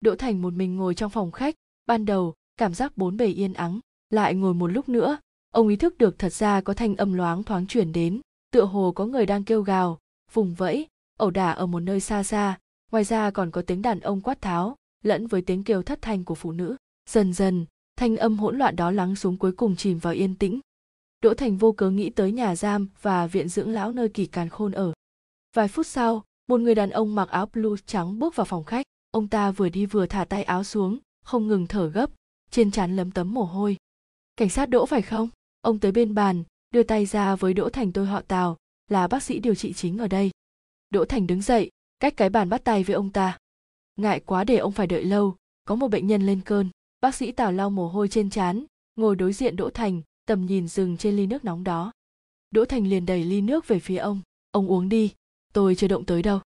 Đỗ 0.00 0.14
Thành 0.14 0.42
một 0.42 0.52
mình 0.52 0.76
ngồi 0.76 0.94
trong 0.94 1.10
phòng 1.10 1.32
khách, 1.32 1.54
ban 1.88 2.04
đầu, 2.04 2.34
cảm 2.56 2.74
giác 2.74 2.96
bốn 2.96 3.16
bề 3.16 3.26
yên 3.26 3.52
ắng, 3.52 3.80
lại 4.10 4.34
ngồi 4.34 4.54
một 4.54 4.66
lúc 4.66 4.88
nữa, 4.88 5.18
ông 5.50 5.68
ý 5.68 5.76
thức 5.76 5.98
được 5.98 6.18
thật 6.18 6.32
ra 6.32 6.60
có 6.60 6.74
thanh 6.74 6.96
âm 6.96 7.12
loáng 7.12 7.42
thoáng 7.42 7.66
chuyển 7.66 7.92
đến, 7.92 8.20
tựa 8.50 8.64
hồ 8.64 8.92
có 8.92 9.06
người 9.06 9.26
đang 9.26 9.44
kêu 9.44 9.62
gào, 9.62 9.98
vùng 10.32 10.54
vẫy, 10.54 10.86
ẩu 11.18 11.30
đả 11.30 11.50
ở 11.50 11.66
một 11.66 11.80
nơi 11.80 12.00
xa 12.00 12.22
xa, 12.22 12.58
ngoài 12.92 13.04
ra 13.04 13.30
còn 13.30 13.50
có 13.50 13.62
tiếng 13.62 13.82
đàn 13.82 14.00
ông 14.00 14.20
quát 14.20 14.40
tháo, 14.42 14.76
lẫn 15.04 15.26
với 15.26 15.42
tiếng 15.42 15.64
kêu 15.64 15.82
thất 15.82 16.02
thanh 16.02 16.24
của 16.24 16.34
phụ 16.34 16.52
nữ. 16.52 16.76
Dần 17.10 17.32
dần, 17.32 17.66
thanh 17.96 18.16
âm 18.16 18.38
hỗn 18.38 18.58
loạn 18.58 18.76
đó 18.76 18.90
lắng 18.90 19.16
xuống 19.16 19.36
cuối 19.36 19.52
cùng 19.52 19.76
chìm 19.76 19.98
vào 19.98 20.12
yên 20.12 20.34
tĩnh. 20.34 20.60
Đỗ 21.22 21.34
thành 21.34 21.56
vô 21.56 21.72
cớ 21.72 21.90
nghĩ 21.90 22.10
tới 22.10 22.32
nhà 22.32 22.56
giam 22.56 22.88
và 23.02 23.26
viện 23.26 23.48
dưỡng 23.48 23.70
lão 23.70 23.92
nơi 23.92 24.08
kỳ 24.08 24.26
càn 24.26 24.48
khôn 24.48 24.72
ở. 24.72 24.92
Vài 25.56 25.68
phút 25.68 25.86
sau, 25.86 26.24
một 26.48 26.60
người 26.60 26.74
đàn 26.74 26.90
ông 26.90 27.14
mặc 27.14 27.28
áo 27.28 27.46
blue 27.46 27.76
trắng 27.86 28.18
bước 28.18 28.36
vào 28.36 28.44
phòng 28.44 28.64
khách. 28.64 28.86
Ông 29.10 29.28
ta 29.28 29.50
vừa 29.50 29.68
đi 29.68 29.86
vừa 29.86 30.06
thả 30.06 30.24
tay 30.24 30.42
áo 30.44 30.64
xuống 30.64 30.98
không 31.28 31.48
ngừng 31.48 31.66
thở 31.66 31.88
gấp, 31.88 32.10
trên 32.50 32.70
trán 32.70 32.96
lấm 32.96 33.10
tấm 33.10 33.34
mồ 33.34 33.42
hôi. 33.42 33.76
Cảnh 34.36 34.48
sát 34.48 34.68
đỗ 34.68 34.86
phải 34.86 35.02
không? 35.02 35.28
Ông 35.60 35.78
tới 35.78 35.92
bên 35.92 36.14
bàn, 36.14 36.44
đưa 36.70 36.82
tay 36.82 37.06
ra 37.06 37.36
với 37.36 37.54
đỗ 37.54 37.68
thành 37.68 37.92
tôi 37.92 38.06
họ 38.06 38.20
tào, 38.20 38.56
là 38.90 39.08
bác 39.08 39.22
sĩ 39.22 39.38
điều 39.38 39.54
trị 39.54 39.72
chính 39.72 39.98
ở 39.98 40.08
đây. 40.08 40.30
Đỗ 40.90 41.04
thành 41.04 41.26
đứng 41.26 41.42
dậy, 41.42 41.70
cách 42.00 42.14
cái 42.16 42.28
bàn 42.28 42.48
bắt 42.48 42.64
tay 42.64 42.84
với 42.84 42.94
ông 42.94 43.10
ta. 43.10 43.38
Ngại 43.96 44.20
quá 44.20 44.44
để 44.44 44.56
ông 44.56 44.72
phải 44.72 44.86
đợi 44.86 45.04
lâu, 45.04 45.36
có 45.64 45.74
một 45.74 45.88
bệnh 45.88 46.06
nhân 46.06 46.26
lên 46.26 46.40
cơn. 46.44 46.68
Bác 47.00 47.14
sĩ 47.14 47.32
tào 47.32 47.52
lau 47.52 47.70
mồ 47.70 47.88
hôi 47.88 48.08
trên 48.08 48.30
trán, 48.30 48.64
ngồi 48.96 49.16
đối 49.16 49.32
diện 49.32 49.56
đỗ 49.56 49.70
thành, 49.70 50.02
tầm 50.26 50.46
nhìn 50.46 50.68
dừng 50.68 50.96
trên 50.96 51.16
ly 51.16 51.26
nước 51.26 51.44
nóng 51.44 51.64
đó. 51.64 51.92
Đỗ 52.50 52.64
thành 52.64 52.86
liền 52.86 53.06
đẩy 53.06 53.24
ly 53.24 53.40
nước 53.40 53.68
về 53.68 53.78
phía 53.78 53.96
ông. 53.96 54.20
Ông 54.50 54.70
uống 54.70 54.88
đi, 54.88 55.12
tôi 55.52 55.74
chưa 55.74 55.88
động 55.88 56.04
tới 56.04 56.22
đâu. 56.22 56.40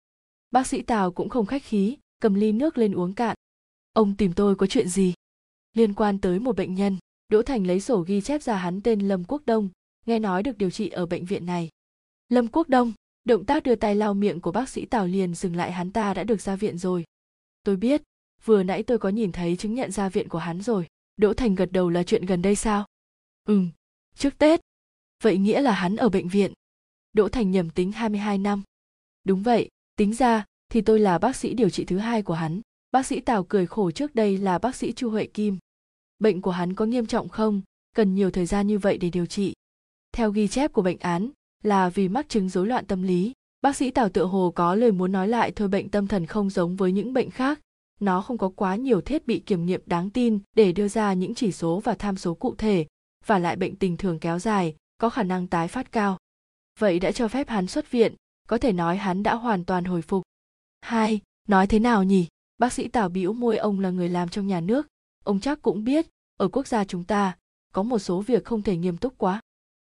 Bác 0.51 0.67
sĩ 0.67 0.83
tào 0.83 1.13
cũng 1.13 1.29
không 1.29 1.47
khách 1.47 1.63
khí, 1.65 1.97
cầm 2.21 2.35
ly 2.35 2.53
nước 2.53 2.79
lên 2.79 2.95
uống 2.95 3.15
cạn 3.15 3.37
ông 3.99 4.17
tìm 4.17 4.33
tôi 4.33 4.55
có 4.55 4.67
chuyện 4.67 4.89
gì? 4.89 5.15
Liên 5.75 5.95
quan 5.95 6.19
tới 6.19 6.39
một 6.39 6.57
bệnh 6.57 6.75
nhân, 6.75 6.99
đỗ 7.29 7.43
thành 7.43 7.67
lấy 7.67 7.81
sổ 7.81 8.01
ghi 8.01 8.21
chép 8.21 8.43
ra 8.43 8.57
hắn 8.57 8.81
tên 8.81 9.01
lâm 9.01 9.25
quốc 9.25 9.43
đông, 9.47 9.69
nghe 10.07 10.19
nói 10.19 10.43
được 10.43 10.59
điều 10.59 10.71
trị 10.71 10.89
ở 10.89 11.07
bệnh 11.07 11.25
viện 11.25 11.47
này. 11.47 11.69
Lâm 12.29 12.49
quốc 12.49 12.69
đông, 12.69 12.93
động 13.25 13.45
tác 13.45 13.63
đưa 13.63 13.75
tay 13.75 13.95
lau 13.95 14.15
miệng 14.15 14.41
của 14.41 14.53
bác 14.53 14.69
sĩ 14.69 14.87
tào 14.87 15.07
liền 15.07 15.35
dừng 15.35 15.57
lại 15.57 15.73
hắn 15.73 15.93
ta 15.93 16.15
đã 16.15 16.25
được 16.25 16.41
ra 16.41 16.57
viện 16.57 16.79
rồi. 16.79 17.05
Tôi 17.63 17.77
biết, 17.77 18.03
vừa 18.45 18.63
nãy 18.63 18.83
tôi 18.83 18.99
có 18.99 19.09
nhìn 19.09 19.33
thấy 19.33 19.57
chứng 19.57 19.75
nhận 19.75 19.91
ra 19.91 20.09
viện 20.09 20.29
của 20.29 20.39
hắn 20.39 20.63
rồi, 20.63 20.87
đỗ 21.17 21.35
thành 21.35 21.55
gật 21.55 21.73
đầu 21.73 21.91
là 21.91 22.03
chuyện 22.03 22.27
gần 22.27 22.43
đây 22.43 22.55
sao? 22.55 22.87
Ừm, 23.45 23.69
trước 24.15 24.39
tết. 24.39 24.61
Vậy 25.23 25.39
nghĩa 25.39 25.61
là 25.61 25.73
hắn 25.73 25.97
ở 25.97 26.09
bệnh 26.09 26.29
viện. 26.29 26.53
Đỗ 27.13 27.29
thành 27.29 27.51
nhầm 27.51 27.71
tính 27.71 27.93
22 27.93 28.39
năm. 28.39 28.63
Đúng 29.25 29.43
vậy, 29.43 29.69
tính 29.97 30.15
ra 30.15 30.45
thì 30.69 30.81
tôi 30.81 30.99
là 30.99 31.19
bác 31.19 31.37
sĩ 31.37 31.55
điều 31.55 31.71
trị 31.71 31.85
thứ 31.85 31.99
hai 31.99 32.23
của 32.23 32.35
hắn 32.35 32.61
bác 32.91 33.07
sĩ 33.07 33.21
tào 33.21 33.45
cười 33.45 33.67
khổ 33.67 33.91
trước 33.91 34.15
đây 34.15 34.39
là 34.39 34.59
bác 34.59 34.77
sĩ 34.77 34.93
chu 34.93 35.11
huệ 35.11 35.27
kim. 35.27 35.59
Bệnh 36.19 36.43
của 36.43 36.51
hắn 36.51 36.75
có 36.75 36.85
nghiêm 36.85 37.07
trọng 37.07 37.29
không? 37.29 37.63
Cần 37.97 38.15
nhiều 38.15 38.31
thời 38.31 38.47
gian 38.47 38.67
như 38.67 38.79
vậy 38.79 38.99
để 38.99 39.11
điều 39.11 39.27
trị. 39.27 39.55
Theo 40.13 40.31
ghi 40.31 40.49
chép 40.49 40.73
của 40.73 40.83
bệnh 40.83 40.99
án, 40.99 41.31
là 41.63 41.89
vì 41.89 42.09
mắc 42.09 42.29
chứng 42.29 42.49
rối 42.49 42.67
loạn 42.67 42.87
tâm 42.87 43.03
lý, 43.03 43.33
bác 43.61 43.77
sĩ 43.77 43.91
tào 43.91 44.09
tựa 44.09 44.25
hồ 44.25 44.53
có 44.55 44.75
lời 44.75 44.93
muốn 44.93 45.13
nói 45.13 45.29
lại 45.29 45.53
thôi 45.57 45.69
bệnh 45.69 45.89
tâm 45.89 46.07
thần 46.07 46.27
không 46.27 46.51
giống 46.51 46.77
với 46.77 46.93
những 46.93 47.13
bệnh 47.13 47.31
khác. 47.31 47.61
Nó 48.01 48.23
không 48.23 48.39
có 48.39 48.49
quá 48.49 48.77
nhiều 48.77 49.01
thiết 49.01 49.27
bị 49.27 49.39
kiểm 49.39 49.67
nghiệm 49.67 49.81
đáng 49.87 50.11
tin 50.11 50.39
để 50.57 50.73
đưa 50.73 50.89
ra 50.89 51.13
những 51.13 51.35
chỉ 51.35 51.53
số 51.53 51.81
và 51.85 51.95
tham 51.95 52.17
số 52.17 52.35
cụ 52.35 52.55
thể, 52.55 52.87
và 53.27 53.39
lại 53.39 53.57
bệnh 53.57 53.77
tình 53.77 53.97
thường 53.97 54.19
kéo 54.19 54.39
dài, 54.39 54.77
có 54.99 55.11
khả 55.11 55.23
năng 55.23 55.47
tái 55.47 55.69
phát 55.69 55.93
cao. 55.93 56.19
Vậy 56.79 56.99
đã 56.99 57.13
cho 57.13 57.29
phép 57.29 57.49
hắn 57.49 57.67
xuất 57.67 57.91
viện, 57.91 58.15
có 58.49 58.59
thể 58.59 58.73
nói 58.73 58.97
hắn 58.97 59.23
đã 59.23 59.35
hoàn 59.35 59.65
toàn 59.65 59.85
hồi 59.85 60.03
phục. 60.03 60.23
Hai, 60.81 61.21
nói 61.49 61.67
thế 61.67 61.79
nào 61.79 62.05
nhỉ? 62.05 62.27
Bác 62.59 62.73
sĩ 62.73 62.89
tào 62.89 63.09
bĩu 63.09 63.33
môi 63.33 63.57
ông 63.57 63.81
là 63.81 63.91
người 63.91 64.09
làm 64.09 64.29
trong 64.29 64.47
nhà 64.47 64.61
nước. 64.61 64.87
Ông 65.25 65.41
chắc 65.41 65.63
cũng 65.63 65.85
biết, 65.85 66.07
ở 66.37 66.49
quốc 66.49 66.67
gia 66.67 66.85
chúng 66.85 67.05
ta, 67.05 67.37
có 67.73 67.83
một 67.83 67.99
số 67.99 68.21
việc 68.21 68.45
không 68.45 68.63
thể 68.63 68.77
nghiêm 68.77 68.97
túc 68.97 69.19
quá. 69.19 69.41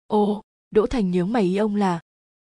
Ồ, 0.08 0.42
đỗ 0.72 0.86
thành 0.88 1.12
nhướng 1.12 1.34
mày 1.34 1.44
ý 1.44 1.58
ông 1.58 1.76
là, 1.76 2.00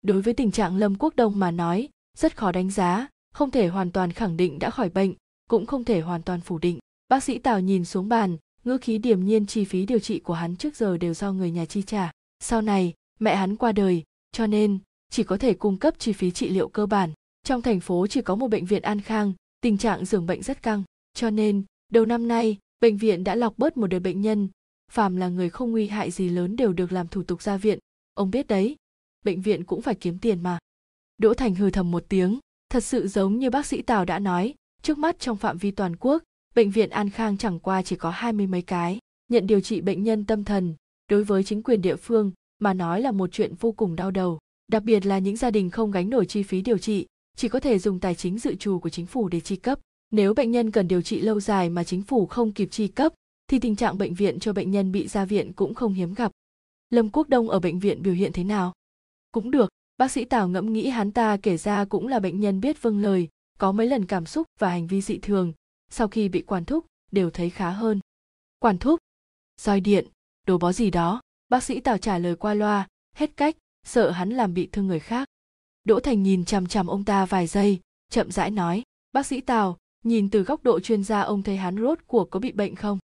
đối 0.02 0.22
với 0.22 0.34
tình 0.34 0.50
trạng 0.50 0.76
lâm 0.76 0.94
quốc 0.94 1.16
đông 1.16 1.38
mà 1.38 1.50
nói, 1.50 1.88
rất 2.18 2.36
khó 2.36 2.52
đánh 2.52 2.70
giá, 2.70 3.08
không 3.32 3.50
thể 3.50 3.68
hoàn 3.68 3.92
toàn 3.92 4.12
khẳng 4.12 4.36
định 4.36 4.58
đã 4.58 4.70
khỏi 4.70 4.88
bệnh, 4.88 5.14
cũng 5.48 5.66
không 5.66 5.84
thể 5.84 6.00
hoàn 6.00 6.22
toàn 6.22 6.40
phủ 6.40 6.58
định. 6.58 6.78
Bác 7.08 7.24
sĩ 7.24 7.38
tào 7.38 7.60
nhìn 7.60 7.84
xuống 7.84 8.08
bàn, 8.08 8.36
ngữ 8.64 8.78
khí 8.78 8.98
điềm 8.98 9.24
nhiên 9.24 9.46
chi 9.46 9.64
phí 9.64 9.86
điều 9.86 9.98
trị 9.98 10.20
của 10.20 10.34
hắn 10.34 10.56
trước 10.56 10.76
giờ 10.76 10.96
đều 10.96 11.14
do 11.14 11.32
người 11.32 11.50
nhà 11.50 11.64
chi 11.64 11.82
trả. 11.82 12.10
Sau 12.40 12.62
này, 12.62 12.94
mẹ 13.18 13.36
hắn 13.36 13.56
qua 13.56 13.72
đời, 13.72 14.02
cho 14.32 14.46
nên, 14.46 14.78
chỉ 15.10 15.24
có 15.24 15.36
thể 15.36 15.54
cung 15.54 15.78
cấp 15.78 15.94
chi 15.98 16.12
phí 16.12 16.30
trị 16.30 16.48
liệu 16.48 16.68
cơ 16.68 16.86
bản. 16.86 17.12
Trong 17.44 17.62
thành 17.62 17.80
phố 17.80 18.06
chỉ 18.06 18.22
có 18.22 18.34
một 18.34 18.48
bệnh 18.48 18.66
viện 18.66 18.82
an 18.82 19.00
khang 19.00 19.32
tình 19.60 19.78
trạng 19.78 20.04
giường 20.04 20.26
bệnh 20.26 20.42
rất 20.42 20.62
căng, 20.62 20.82
cho 21.14 21.30
nên 21.30 21.64
đầu 21.92 22.06
năm 22.06 22.28
nay, 22.28 22.58
bệnh 22.80 22.96
viện 22.96 23.24
đã 23.24 23.34
lọc 23.34 23.58
bớt 23.58 23.76
một 23.76 23.86
đợt 23.86 23.98
bệnh 23.98 24.20
nhân. 24.20 24.48
Phàm 24.92 25.16
là 25.16 25.28
người 25.28 25.50
không 25.50 25.70
nguy 25.70 25.86
hại 25.86 26.10
gì 26.10 26.28
lớn 26.28 26.56
đều 26.56 26.72
được 26.72 26.92
làm 26.92 27.08
thủ 27.08 27.22
tục 27.22 27.42
ra 27.42 27.56
viện. 27.56 27.78
Ông 28.14 28.30
biết 28.30 28.46
đấy, 28.46 28.76
bệnh 29.24 29.40
viện 29.40 29.64
cũng 29.64 29.82
phải 29.82 29.94
kiếm 29.94 30.18
tiền 30.18 30.42
mà. 30.42 30.58
Đỗ 31.18 31.34
thành 31.34 31.54
hừ 31.54 31.70
thầm 31.70 31.90
một 31.90 32.04
tiếng, 32.08 32.38
thật 32.68 32.84
sự 32.84 33.08
giống 33.08 33.38
như 33.38 33.50
bác 33.50 33.66
sĩ 33.66 33.82
tào 33.82 34.04
đã 34.04 34.18
nói, 34.18 34.54
trước 34.82 34.98
mắt 34.98 35.18
trong 35.18 35.36
phạm 35.36 35.58
vi 35.58 35.70
toàn 35.70 35.96
quốc, 35.96 36.22
bệnh 36.54 36.70
viện 36.70 36.90
an 36.90 37.10
khang 37.10 37.38
chẳng 37.38 37.60
qua 37.60 37.82
chỉ 37.82 37.96
có 37.96 38.10
hai 38.10 38.32
mươi 38.32 38.46
mấy 38.46 38.62
cái. 38.62 38.98
Nhận 39.28 39.46
điều 39.46 39.60
trị 39.60 39.80
bệnh 39.80 40.02
nhân 40.02 40.24
tâm 40.24 40.44
thần, 40.44 40.74
đối 41.10 41.24
với 41.24 41.44
chính 41.44 41.62
quyền 41.62 41.82
địa 41.82 41.96
phương 41.96 42.32
mà 42.58 42.74
nói 42.74 43.00
là 43.00 43.12
một 43.12 43.32
chuyện 43.32 43.54
vô 43.54 43.72
cùng 43.72 43.96
đau 43.96 44.10
đầu, 44.10 44.38
đặc 44.68 44.82
biệt 44.82 45.06
là 45.06 45.18
những 45.18 45.36
gia 45.36 45.50
đình 45.50 45.70
không 45.70 45.90
gánh 45.90 46.10
nổi 46.10 46.26
chi 46.26 46.42
phí 46.42 46.60
điều 46.60 46.78
trị 46.78 47.06
chỉ 47.36 47.48
có 47.48 47.60
thể 47.60 47.78
dùng 47.78 48.00
tài 48.00 48.14
chính 48.14 48.38
dự 48.38 48.54
trù 48.54 48.78
của 48.78 48.88
chính 48.88 49.06
phủ 49.06 49.28
để 49.28 49.40
chi 49.40 49.56
cấp. 49.56 49.80
Nếu 50.10 50.34
bệnh 50.34 50.50
nhân 50.50 50.70
cần 50.70 50.88
điều 50.88 51.02
trị 51.02 51.20
lâu 51.20 51.40
dài 51.40 51.70
mà 51.70 51.84
chính 51.84 52.02
phủ 52.02 52.26
không 52.26 52.52
kịp 52.52 52.68
chi 52.70 52.88
cấp, 52.88 53.12
thì 53.48 53.58
tình 53.58 53.76
trạng 53.76 53.98
bệnh 53.98 54.14
viện 54.14 54.40
cho 54.40 54.52
bệnh 54.52 54.70
nhân 54.70 54.92
bị 54.92 55.08
ra 55.08 55.24
viện 55.24 55.52
cũng 55.52 55.74
không 55.74 55.92
hiếm 55.92 56.14
gặp. 56.14 56.32
Lâm 56.90 57.10
quốc 57.10 57.28
đông 57.28 57.48
ở 57.48 57.60
bệnh 57.60 57.78
viện 57.78 58.02
biểu 58.02 58.14
hiện 58.14 58.32
thế 58.32 58.44
nào? 58.44 58.72
Cũng 59.32 59.50
được, 59.50 59.70
bác 59.96 60.10
sĩ 60.10 60.24
tào 60.24 60.48
ngẫm 60.48 60.72
nghĩ 60.72 60.88
hắn 60.88 61.12
ta 61.12 61.36
kể 61.36 61.56
ra 61.56 61.84
cũng 61.84 62.08
là 62.08 62.18
bệnh 62.18 62.40
nhân 62.40 62.60
biết 62.60 62.82
vâng 62.82 63.02
lời, 63.02 63.28
có 63.58 63.72
mấy 63.72 63.86
lần 63.86 64.06
cảm 64.06 64.26
xúc 64.26 64.46
và 64.58 64.70
hành 64.70 64.86
vi 64.86 65.00
dị 65.00 65.18
thường, 65.18 65.52
sau 65.90 66.08
khi 66.08 66.28
bị 66.28 66.42
quản 66.42 66.64
thúc, 66.64 66.86
đều 67.12 67.30
thấy 67.30 67.50
khá 67.50 67.70
hơn. 67.70 68.00
Quản 68.58 68.78
thúc? 68.78 69.00
Roi 69.60 69.80
điện, 69.80 70.06
đồ 70.46 70.58
bó 70.58 70.72
gì 70.72 70.90
đó? 70.90 71.20
Bác 71.48 71.64
sĩ 71.64 71.80
tào 71.80 71.98
trả 71.98 72.18
lời 72.18 72.36
qua 72.36 72.54
loa, 72.54 72.88
hết 73.16 73.36
cách, 73.36 73.56
sợ 73.86 74.10
hắn 74.10 74.30
làm 74.30 74.54
bị 74.54 74.68
thương 74.72 74.86
người 74.86 75.00
khác 75.00 75.28
đỗ 75.84 76.00
thành 76.00 76.22
nhìn 76.22 76.44
chằm 76.44 76.66
chằm 76.66 76.86
ông 76.86 77.04
ta 77.04 77.26
vài 77.26 77.46
giây, 77.46 77.80
chậm 78.10 78.30
rãi 78.30 78.50
nói, 78.50 78.82
bác 79.12 79.26
sĩ 79.26 79.40
tào, 79.40 79.76
nhìn 80.04 80.30
từ 80.30 80.42
góc 80.42 80.62
độ 80.62 80.80
chuyên 80.80 81.04
gia 81.04 81.20
ông 81.20 81.42
thấy 81.42 81.56
hắn 81.56 81.76
rốt 81.76 81.98
cuộc 82.06 82.30
có 82.30 82.40
bị 82.40 82.52
bệnh 82.52 82.74
không? 82.74 82.98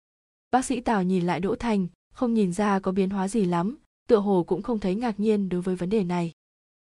Bác 0.51 0.65
sĩ 0.65 0.81
tào 0.81 1.03
nhìn 1.03 1.27
lại 1.27 1.41
đỗ 1.41 1.55
thành, 1.55 1.87
không 2.15 2.35
nhìn 2.35 2.53
ra 2.53 2.79
có 2.79 2.93
biến 2.93 3.11
hóa 3.11 3.29
gì 3.29 3.45
lắm, 3.45 3.79
tựa 4.09 4.17
hồ 4.17 4.45
cũng 4.49 4.63
không 4.63 4.79
thấy 4.79 4.95
ngạc 4.95 5.21
nhiên 5.21 5.49
đối 5.49 5.63
với 5.63 5.77
vấn 5.77 5.91
đề 5.91 6.05
này. 6.05 6.33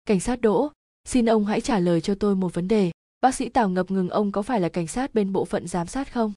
Cảnh 0.05 0.21
sát 0.21 0.41
đỗ, 0.41 0.71
xin 1.05 1.27
ông 1.27 1.45
hãy 1.45 1.61
trả 1.61 1.79
lời 1.79 2.01
cho 2.01 2.15
tôi 2.15 2.37
một 2.37 2.55
vấn 2.55 2.69
đề. 2.69 2.91
Bác 3.21 3.35
sĩ 3.35 3.49
tào 3.49 3.69
ngập 3.69 3.91
ngừng 3.91 4.09
ông 4.09 4.33
có 4.33 4.43
phải 4.43 4.61
là 4.61 4.69
cảnh 4.69 4.87
sát 4.87 5.15
bên 5.15 5.33
bộ 5.33 5.45
phận 5.45 5.69
giám 5.69 5.87
sát 5.87 6.13
không? 6.13 6.33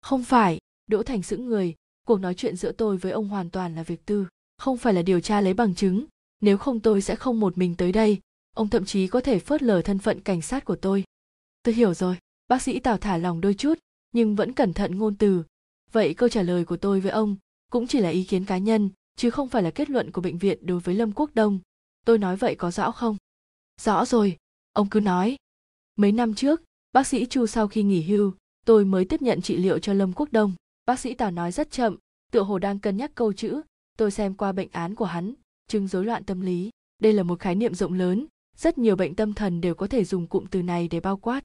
Không 0.00 0.24
phải. 0.24 0.58
Đỗ 0.86 1.02
thành 1.02 1.22
sững 1.22 1.46
người, 1.46 1.74
cuộc 2.06 2.20
nói 2.20 2.34
chuyện 2.34 2.56
giữa 2.56 2.72
tôi 2.72 2.96
với 2.96 3.12
ông 3.12 3.28
hoàn 3.28 3.50
toàn 3.50 3.74
là 3.74 3.82
việc 3.82 4.06
tư, 4.06 4.26
không 4.58 4.76
phải 4.76 4.94
là 4.94 5.02
điều 5.02 5.20
tra 5.20 5.40
lấy 5.40 5.54
bằng 5.54 5.74
chứng. 5.74 6.04
Nếu 6.40 6.58
không 6.58 6.80
tôi 6.80 7.02
sẽ 7.02 7.16
không 7.16 7.40
một 7.40 7.58
mình 7.58 7.74
tới 7.74 7.92
đây 7.92 8.20
ông 8.54 8.68
thậm 8.68 8.84
chí 8.84 9.06
có 9.06 9.20
thể 9.20 9.38
phớt 9.38 9.62
lờ 9.62 9.82
thân 9.82 9.98
phận 9.98 10.20
cảnh 10.20 10.42
sát 10.42 10.64
của 10.64 10.76
tôi. 10.76 11.04
Tôi 11.62 11.74
hiểu 11.74 11.94
rồi, 11.94 12.16
bác 12.48 12.62
sĩ 12.62 12.78
tào 12.78 12.98
thả 12.98 13.16
lòng 13.16 13.40
đôi 13.40 13.54
chút, 13.54 13.78
nhưng 14.12 14.36
vẫn 14.36 14.52
cẩn 14.52 14.72
thận 14.72 14.98
ngôn 14.98 15.16
từ. 15.16 15.44
Vậy 15.92 16.14
câu 16.14 16.28
trả 16.28 16.42
lời 16.42 16.64
của 16.64 16.76
tôi 16.76 17.00
với 17.00 17.10
ông 17.10 17.36
cũng 17.70 17.86
chỉ 17.86 18.00
là 18.00 18.08
ý 18.08 18.24
kiến 18.24 18.44
cá 18.44 18.58
nhân, 18.58 18.90
chứ 19.16 19.30
không 19.30 19.48
phải 19.48 19.62
là 19.62 19.70
kết 19.70 19.90
luận 19.90 20.10
của 20.10 20.20
bệnh 20.20 20.38
viện 20.38 20.66
đối 20.66 20.80
với 20.80 20.94
lâm 20.94 21.12
quốc 21.12 21.30
đông. 21.34 21.58
Tôi 22.04 22.18
nói 22.18 22.36
vậy 22.36 22.54
có 22.54 22.70
rõ 22.70 22.90
không? 22.90 23.16
Rõ 23.80 24.04
rồi, 24.04 24.36
ông 24.72 24.88
cứ 24.90 25.00
nói. 25.00 25.36
Mấy 25.96 26.12
năm 26.12 26.34
trước, 26.34 26.62
bác 26.92 27.06
sĩ 27.06 27.26
chu 27.26 27.46
sau 27.46 27.68
khi 27.68 27.82
nghỉ 27.82 28.02
hưu, 28.02 28.34
tôi 28.66 28.84
mới 28.84 29.04
tiếp 29.04 29.22
nhận 29.22 29.42
trị 29.42 29.56
liệu 29.56 29.78
cho 29.78 29.92
lâm 29.92 30.12
quốc 30.12 30.32
đông. 30.32 30.52
Bác 30.86 31.00
sĩ 31.00 31.14
tào 31.14 31.30
nói 31.30 31.52
rất 31.52 31.70
chậm, 31.70 31.96
tựa 32.32 32.42
hồ 32.42 32.58
đang 32.58 32.78
cân 32.78 32.96
nhắc 32.96 33.10
câu 33.14 33.32
chữ. 33.32 33.60
Tôi 33.96 34.10
xem 34.10 34.34
qua 34.34 34.52
bệnh 34.52 34.68
án 34.72 34.94
của 34.94 35.04
hắn, 35.04 35.34
chứng 35.68 35.88
rối 35.88 36.04
loạn 36.04 36.24
tâm 36.24 36.40
lý. 36.40 36.70
Đây 36.98 37.12
là 37.12 37.22
một 37.22 37.40
khái 37.40 37.54
niệm 37.54 37.74
rộng 37.74 37.92
lớn 37.92 38.26
rất 38.56 38.78
nhiều 38.78 38.96
bệnh 38.96 39.14
tâm 39.14 39.34
thần 39.34 39.60
đều 39.60 39.74
có 39.74 39.86
thể 39.86 40.04
dùng 40.04 40.26
cụm 40.26 40.46
từ 40.46 40.62
này 40.62 40.88
để 40.88 41.00
bao 41.00 41.16
quát. 41.16 41.44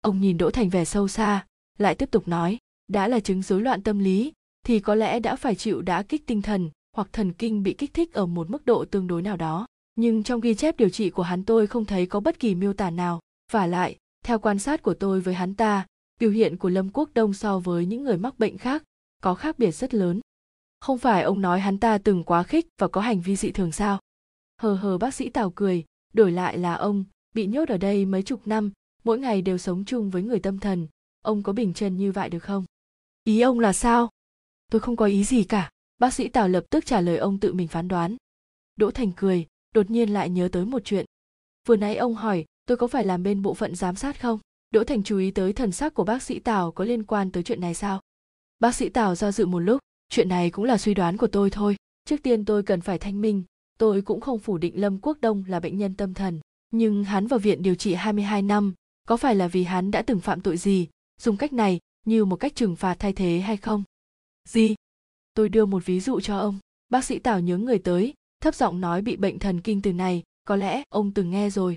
Ông 0.00 0.20
nhìn 0.20 0.38
đỗ 0.38 0.50
thành 0.50 0.68
vẻ 0.68 0.84
sâu 0.84 1.08
xa, 1.08 1.46
lại 1.78 1.94
tiếp 1.94 2.10
tục 2.10 2.28
nói, 2.28 2.58
đã 2.88 3.08
là 3.08 3.20
chứng 3.20 3.42
rối 3.42 3.60
loạn 3.60 3.82
tâm 3.82 3.98
lý, 3.98 4.32
thì 4.66 4.80
có 4.80 4.94
lẽ 4.94 5.20
đã 5.20 5.36
phải 5.36 5.54
chịu 5.54 5.82
đã 5.82 6.02
kích 6.02 6.26
tinh 6.26 6.42
thần 6.42 6.70
hoặc 6.96 7.08
thần 7.12 7.32
kinh 7.32 7.62
bị 7.62 7.74
kích 7.78 7.94
thích 7.94 8.12
ở 8.12 8.26
một 8.26 8.50
mức 8.50 8.66
độ 8.66 8.84
tương 8.84 9.06
đối 9.06 9.22
nào 9.22 9.36
đó. 9.36 9.66
Nhưng 9.94 10.22
trong 10.22 10.40
ghi 10.40 10.54
chép 10.54 10.76
điều 10.76 10.88
trị 10.88 11.10
của 11.10 11.22
hắn 11.22 11.44
tôi 11.44 11.66
không 11.66 11.84
thấy 11.84 12.06
có 12.06 12.20
bất 12.20 12.38
kỳ 12.38 12.54
miêu 12.54 12.72
tả 12.72 12.90
nào. 12.90 13.20
Và 13.52 13.66
lại, 13.66 13.96
theo 14.24 14.38
quan 14.38 14.58
sát 14.58 14.82
của 14.82 14.94
tôi 14.94 15.20
với 15.20 15.34
hắn 15.34 15.54
ta, 15.54 15.86
biểu 16.20 16.30
hiện 16.30 16.56
của 16.56 16.68
lâm 16.68 16.88
quốc 16.92 17.10
đông 17.14 17.34
so 17.34 17.58
với 17.58 17.86
những 17.86 18.04
người 18.04 18.16
mắc 18.16 18.38
bệnh 18.38 18.58
khác 18.58 18.82
có 19.22 19.34
khác 19.34 19.58
biệt 19.58 19.70
rất 19.70 19.94
lớn. 19.94 20.20
Không 20.80 20.98
phải 20.98 21.22
ông 21.22 21.40
nói 21.40 21.60
hắn 21.60 21.78
ta 21.78 21.98
từng 21.98 22.24
quá 22.24 22.42
khích 22.42 22.66
và 22.78 22.88
có 22.88 23.00
hành 23.00 23.20
vi 23.20 23.36
dị 23.36 23.50
thường 23.50 23.72
sao? 23.72 23.98
Hờ 24.60 24.74
hờ, 24.74 24.98
bác 24.98 25.14
sĩ 25.14 25.28
tào 25.28 25.50
cười 25.50 25.84
đổi 26.14 26.32
lại 26.32 26.58
là 26.58 26.74
ông 26.74 27.04
bị 27.34 27.46
nhốt 27.46 27.68
ở 27.68 27.76
đây 27.76 28.06
mấy 28.06 28.22
chục 28.22 28.46
năm 28.46 28.70
mỗi 29.04 29.18
ngày 29.18 29.42
đều 29.42 29.58
sống 29.58 29.84
chung 29.84 30.10
với 30.10 30.22
người 30.22 30.38
tâm 30.38 30.58
thần. 30.58 30.86
Ông 31.22 31.42
có 31.42 31.52
bình 31.52 31.74
chân 31.74 31.96
như 31.96 32.12
vậy 32.12 32.28
được 32.28 32.38
không? 32.38 32.64
Ý 33.24 33.40
ông 33.40 33.60
là 33.60 33.72
sao? 33.72 34.10
Tôi 34.70 34.80
không 34.80 34.96
có 34.96 35.06
ý 35.06 35.24
gì 35.24 35.44
cả. 35.44 35.70
Bác 35.98 36.14
sĩ 36.14 36.28
tào 36.28 36.48
lập 36.48 36.64
tức 36.70 36.86
trả 36.86 37.00
lời 37.00 37.16
ông 37.16 37.40
tự 37.40 37.52
mình 37.52 37.68
phán 37.68 37.88
đoán. 37.88 38.16
Đỗ 38.76 38.90
thành 38.90 39.12
cười 39.16 39.46
đột 39.74 39.90
nhiên 39.90 40.08
lại 40.08 40.30
nhớ 40.30 40.48
tới 40.52 40.64
một 40.64 40.82
chuyện. 40.84 41.06
Vừa 41.66 41.76
nãy 41.76 41.96
ông 41.96 42.14
hỏi 42.14 42.44
tôi 42.66 42.76
có 42.76 42.86
phải 42.86 43.04
làm 43.04 43.22
bên 43.22 43.42
bộ 43.42 43.54
phận 43.54 43.74
giám 43.74 43.96
sát 43.96 44.20
không? 44.20 44.38
Đỗ 44.70 44.84
thành 44.84 45.02
chú 45.02 45.18
ý 45.18 45.30
tới 45.30 45.52
thần 45.52 45.72
sắc 45.72 45.94
của 45.94 46.04
bác 46.04 46.22
sĩ 46.22 46.38
tào 46.38 46.72
có 46.72 46.84
liên 46.84 47.02
quan 47.02 47.30
tới 47.30 47.42
chuyện 47.42 47.60
này 47.60 47.74
sao? 47.74 48.00
Bác 48.58 48.74
sĩ 48.74 48.88
tào 48.88 49.14
do 49.14 49.32
dự 49.32 49.46
một 49.46 49.58
lúc 49.58 49.80
chuyện 50.08 50.28
này 50.28 50.50
cũng 50.50 50.64
là 50.64 50.78
suy 50.78 50.94
đoán 50.94 51.16
của 51.16 51.26
tôi 51.26 51.50
thôi. 51.50 51.76
Trước 52.04 52.22
tiên 52.22 52.44
tôi 52.44 52.62
cần 52.62 52.80
phải 52.80 52.98
thanh 52.98 53.20
minh 53.20 53.42
tôi 53.78 54.02
cũng 54.02 54.20
không 54.20 54.38
phủ 54.38 54.58
định 54.58 54.80
lâm 54.80 54.98
quốc 54.98 55.18
đông 55.20 55.44
là 55.48 55.60
bệnh 55.60 55.78
nhân 55.78 55.94
tâm 55.94 56.14
thần, 56.14 56.40
nhưng 56.70 57.04
hắn 57.04 57.26
vào 57.26 57.38
viện 57.38 57.62
điều 57.62 57.74
trị 57.74 57.94
22 57.94 58.42
năm, 58.42 58.74
có 59.08 59.16
phải 59.16 59.34
là 59.34 59.48
vì 59.48 59.64
hắn 59.64 59.90
đã 59.90 60.02
từng 60.02 60.20
phạm 60.20 60.40
tội 60.40 60.56
gì? 60.56 60.88
Dùng 61.20 61.36
cách 61.36 61.52
này, 61.52 61.80
như 62.06 62.24
một 62.24 62.36
cách 62.36 62.54
trừng 62.54 62.76
phạt 62.76 62.96
thay 62.98 63.12
thế 63.12 63.40
hay 63.40 63.56
không? 63.56 63.82
Gì? 64.48 64.74
Tôi 65.34 65.48
đưa 65.48 65.66
một 65.66 65.86
ví 65.86 66.00
dụ 66.00 66.20
cho 66.20 66.38
ông. 66.38 66.58
Bác 66.88 67.04
sĩ 67.04 67.18
tào 67.18 67.40
nhớ 67.40 67.58
người 67.58 67.78
tới, 67.78 68.14
thấp 68.40 68.54
giọng 68.54 68.80
nói 68.80 69.02
bị 69.02 69.16
bệnh 69.16 69.38
thần 69.38 69.60
kinh 69.60 69.82
từ 69.82 69.92
này, 69.92 70.22
có 70.44 70.56
lẽ 70.56 70.82
ông 70.88 71.10
từng 71.14 71.30
nghe 71.30 71.50
rồi. 71.50 71.76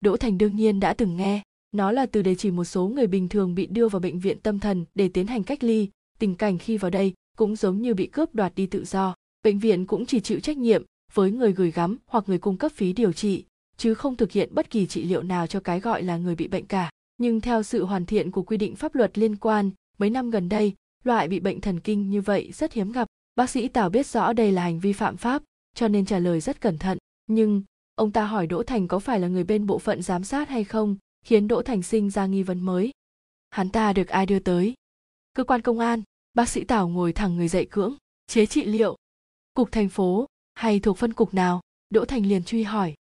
Đỗ 0.00 0.16
thành 0.16 0.38
đương 0.38 0.56
nhiên 0.56 0.80
đã 0.80 0.94
từng 0.94 1.16
nghe, 1.16 1.42
nó 1.72 1.92
là 1.92 2.06
từ 2.06 2.22
để 2.22 2.34
chỉ 2.34 2.50
một 2.50 2.64
số 2.64 2.88
người 2.88 3.06
bình 3.06 3.28
thường 3.28 3.54
bị 3.54 3.66
đưa 3.66 3.88
vào 3.88 4.00
bệnh 4.00 4.18
viện 4.18 4.40
tâm 4.40 4.58
thần 4.58 4.84
để 4.94 5.08
tiến 5.08 5.26
hành 5.26 5.44
cách 5.44 5.64
ly, 5.64 5.88
tình 6.18 6.34
cảnh 6.34 6.58
khi 6.58 6.76
vào 6.76 6.90
đây 6.90 7.14
cũng 7.36 7.56
giống 7.56 7.82
như 7.82 7.94
bị 7.94 8.06
cướp 8.06 8.34
đoạt 8.34 8.54
đi 8.54 8.66
tự 8.66 8.84
do. 8.84 9.14
Bệnh 9.42 9.58
viện 9.58 9.86
cũng 9.86 10.06
chỉ 10.06 10.20
chịu 10.20 10.40
trách 10.40 10.56
nhiệm 10.56 10.82
với 11.14 11.30
người 11.30 11.52
gửi 11.52 11.70
gắm 11.70 11.96
hoặc 12.06 12.24
người 12.26 12.38
cung 12.38 12.56
cấp 12.56 12.72
phí 12.72 12.92
điều 12.92 13.12
trị, 13.12 13.44
chứ 13.76 13.94
không 13.94 14.16
thực 14.16 14.32
hiện 14.32 14.54
bất 14.54 14.70
kỳ 14.70 14.86
trị 14.86 15.04
liệu 15.04 15.22
nào 15.22 15.46
cho 15.46 15.60
cái 15.60 15.80
gọi 15.80 16.02
là 16.02 16.16
người 16.16 16.34
bị 16.34 16.48
bệnh 16.48 16.66
cả. 16.66 16.90
Nhưng 17.16 17.40
theo 17.40 17.62
sự 17.62 17.84
hoàn 17.84 18.06
thiện 18.06 18.30
của 18.30 18.42
quy 18.42 18.56
định 18.56 18.76
pháp 18.76 18.94
luật 18.94 19.18
liên 19.18 19.36
quan, 19.36 19.70
mấy 19.98 20.10
năm 20.10 20.30
gần 20.30 20.48
đây, 20.48 20.74
loại 21.04 21.28
bị 21.28 21.40
bệnh 21.40 21.60
thần 21.60 21.80
kinh 21.80 22.10
như 22.10 22.20
vậy 22.20 22.52
rất 22.52 22.72
hiếm 22.72 22.92
gặp. 22.92 23.08
Bác 23.34 23.50
sĩ 23.50 23.68
tào 23.68 23.90
biết 23.90 24.06
rõ 24.06 24.32
đây 24.32 24.52
là 24.52 24.62
hành 24.62 24.80
vi 24.80 24.92
phạm 24.92 25.16
pháp, 25.16 25.42
cho 25.74 25.88
nên 25.88 26.06
trả 26.06 26.18
lời 26.18 26.40
rất 26.40 26.60
cẩn 26.60 26.78
thận. 26.78 26.98
Nhưng, 27.26 27.62
ông 27.94 28.12
ta 28.12 28.24
hỏi 28.24 28.46
đỗ 28.46 28.62
thành 28.62 28.88
có 28.88 28.98
phải 28.98 29.20
là 29.20 29.28
người 29.28 29.44
bên 29.44 29.66
bộ 29.66 29.78
phận 29.78 30.02
giám 30.02 30.24
sát 30.24 30.48
hay 30.48 30.64
không, 30.64 30.96
khiến 31.24 31.48
đỗ 31.48 31.62
thành 31.62 31.82
sinh 31.82 32.10
ra 32.10 32.26
nghi 32.26 32.42
vấn 32.42 32.60
mới. 32.60 32.90
Hắn 33.50 33.70
ta 33.70 33.92
được 33.92 34.08
ai 34.08 34.26
đưa 34.26 34.38
tới? 34.38 34.74
Cơ 35.32 35.44
quan 35.44 35.62
công 35.62 35.78
an. 35.78 36.02
Bác 36.34 36.48
sĩ 36.48 36.64
tào 36.64 36.88
ngồi 36.88 37.12
thẳng 37.12 37.36
người 37.36 37.48
dậy 37.48 37.66
cưỡng. 37.70 37.94
Chế 38.26 38.46
trị 38.46 38.64
liệu. 38.64 38.96
Cục 39.54 39.72
thành 39.72 39.88
phố 39.88 40.26
hay 40.58 40.80
thuộc 40.80 40.98
phân 40.98 41.12
cục 41.12 41.34
nào 41.34 41.60
đỗ 41.90 42.04
thành 42.04 42.26
liền 42.26 42.44
truy 42.44 42.62
hỏi 42.62 42.94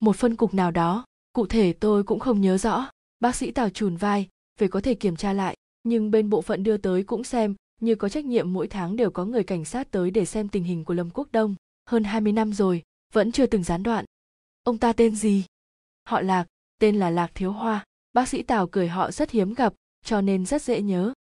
một 0.00 0.16
phân 0.16 0.36
cục 0.36 0.54
nào 0.54 0.70
đó 0.70 1.04
cụ 1.32 1.46
thể 1.46 1.72
tôi 1.72 2.04
cũng 2.04 2.20
không 2.20 2.40
nhớ 2.40 2.58
rõ 2.58 2.90
bác 3.20 3.36
sĩ 3.36 3.50
tào 3.50 3.70
chùn 3.70 3.96
vai 3.96 4.28
về 4.60 4.68
có 4.68 4.80
thể 4.80 4.94
kiểm 4.94 5.16
tra 5.16 5.32
lại 5.32 5.56
nhưng 5.82 6.10
bên 6.10 6.30
bộ 6.30 6.42
phận 6.42 6.62
đưa 6.62 6.76
tới 6.76 7.02
cũng 7.02 7.24
xem 7.24 7.54
như 7.80 7.94
có 7.94 8.08
trách 8.08 8.24
nhiệm 8.24 8.52
mỗi 8.52 8.68
tháng 8.68 8.96
đều 8.96 9.10
có 9.10 9.24
người 9.24 9.44
cảnh 9.44 9.64
sát 9.64 9.90
tới 9.90 10.10
để 10.10 10.24
xem 10.24 10.48
tình 10.48 10.64
hình 10.64 10.84
của 10.84 10.94
Lâm 10.94 11.10
Quốc 11.10 11.28
Đông. 11.32 11.54
Hơn 11.86 12.04
20 12.04 12.32
năm 12.32 12.52
rồi, 12.52 12.82
vẫn 13.12 13.32
chưa 13.32 13.46
từng 13.46 13.62
gián 13.62 13.82
đoạn. 13.82 14.04
Ông 14.62 14.78
ta 14.78 14.92
tên 14.92 15.16
gì? 15.16 15.44
Họ 16.04 16.20
Lạc, 16.20 16.46
tên 16.78 16.98
là 16.98 17.10
Lạc 17.10 17.30
Thiếu 17.34 17.52
Hoa. 17.52 17.84
Bác 18.12 18.28
sĩ 18.28 18.42
Tào 18.42 18.66
cười 18.66 18.88
họ 18.88 19.10
rất 19.10 19.30
hiếm 19.30 19.54
gặp, 19.54 19.74
cho 20.04 20.20
nên 20.20 20.46
rất 20.46 20.62
dễ 20.62 20.82
nhớ. 20.82 21.12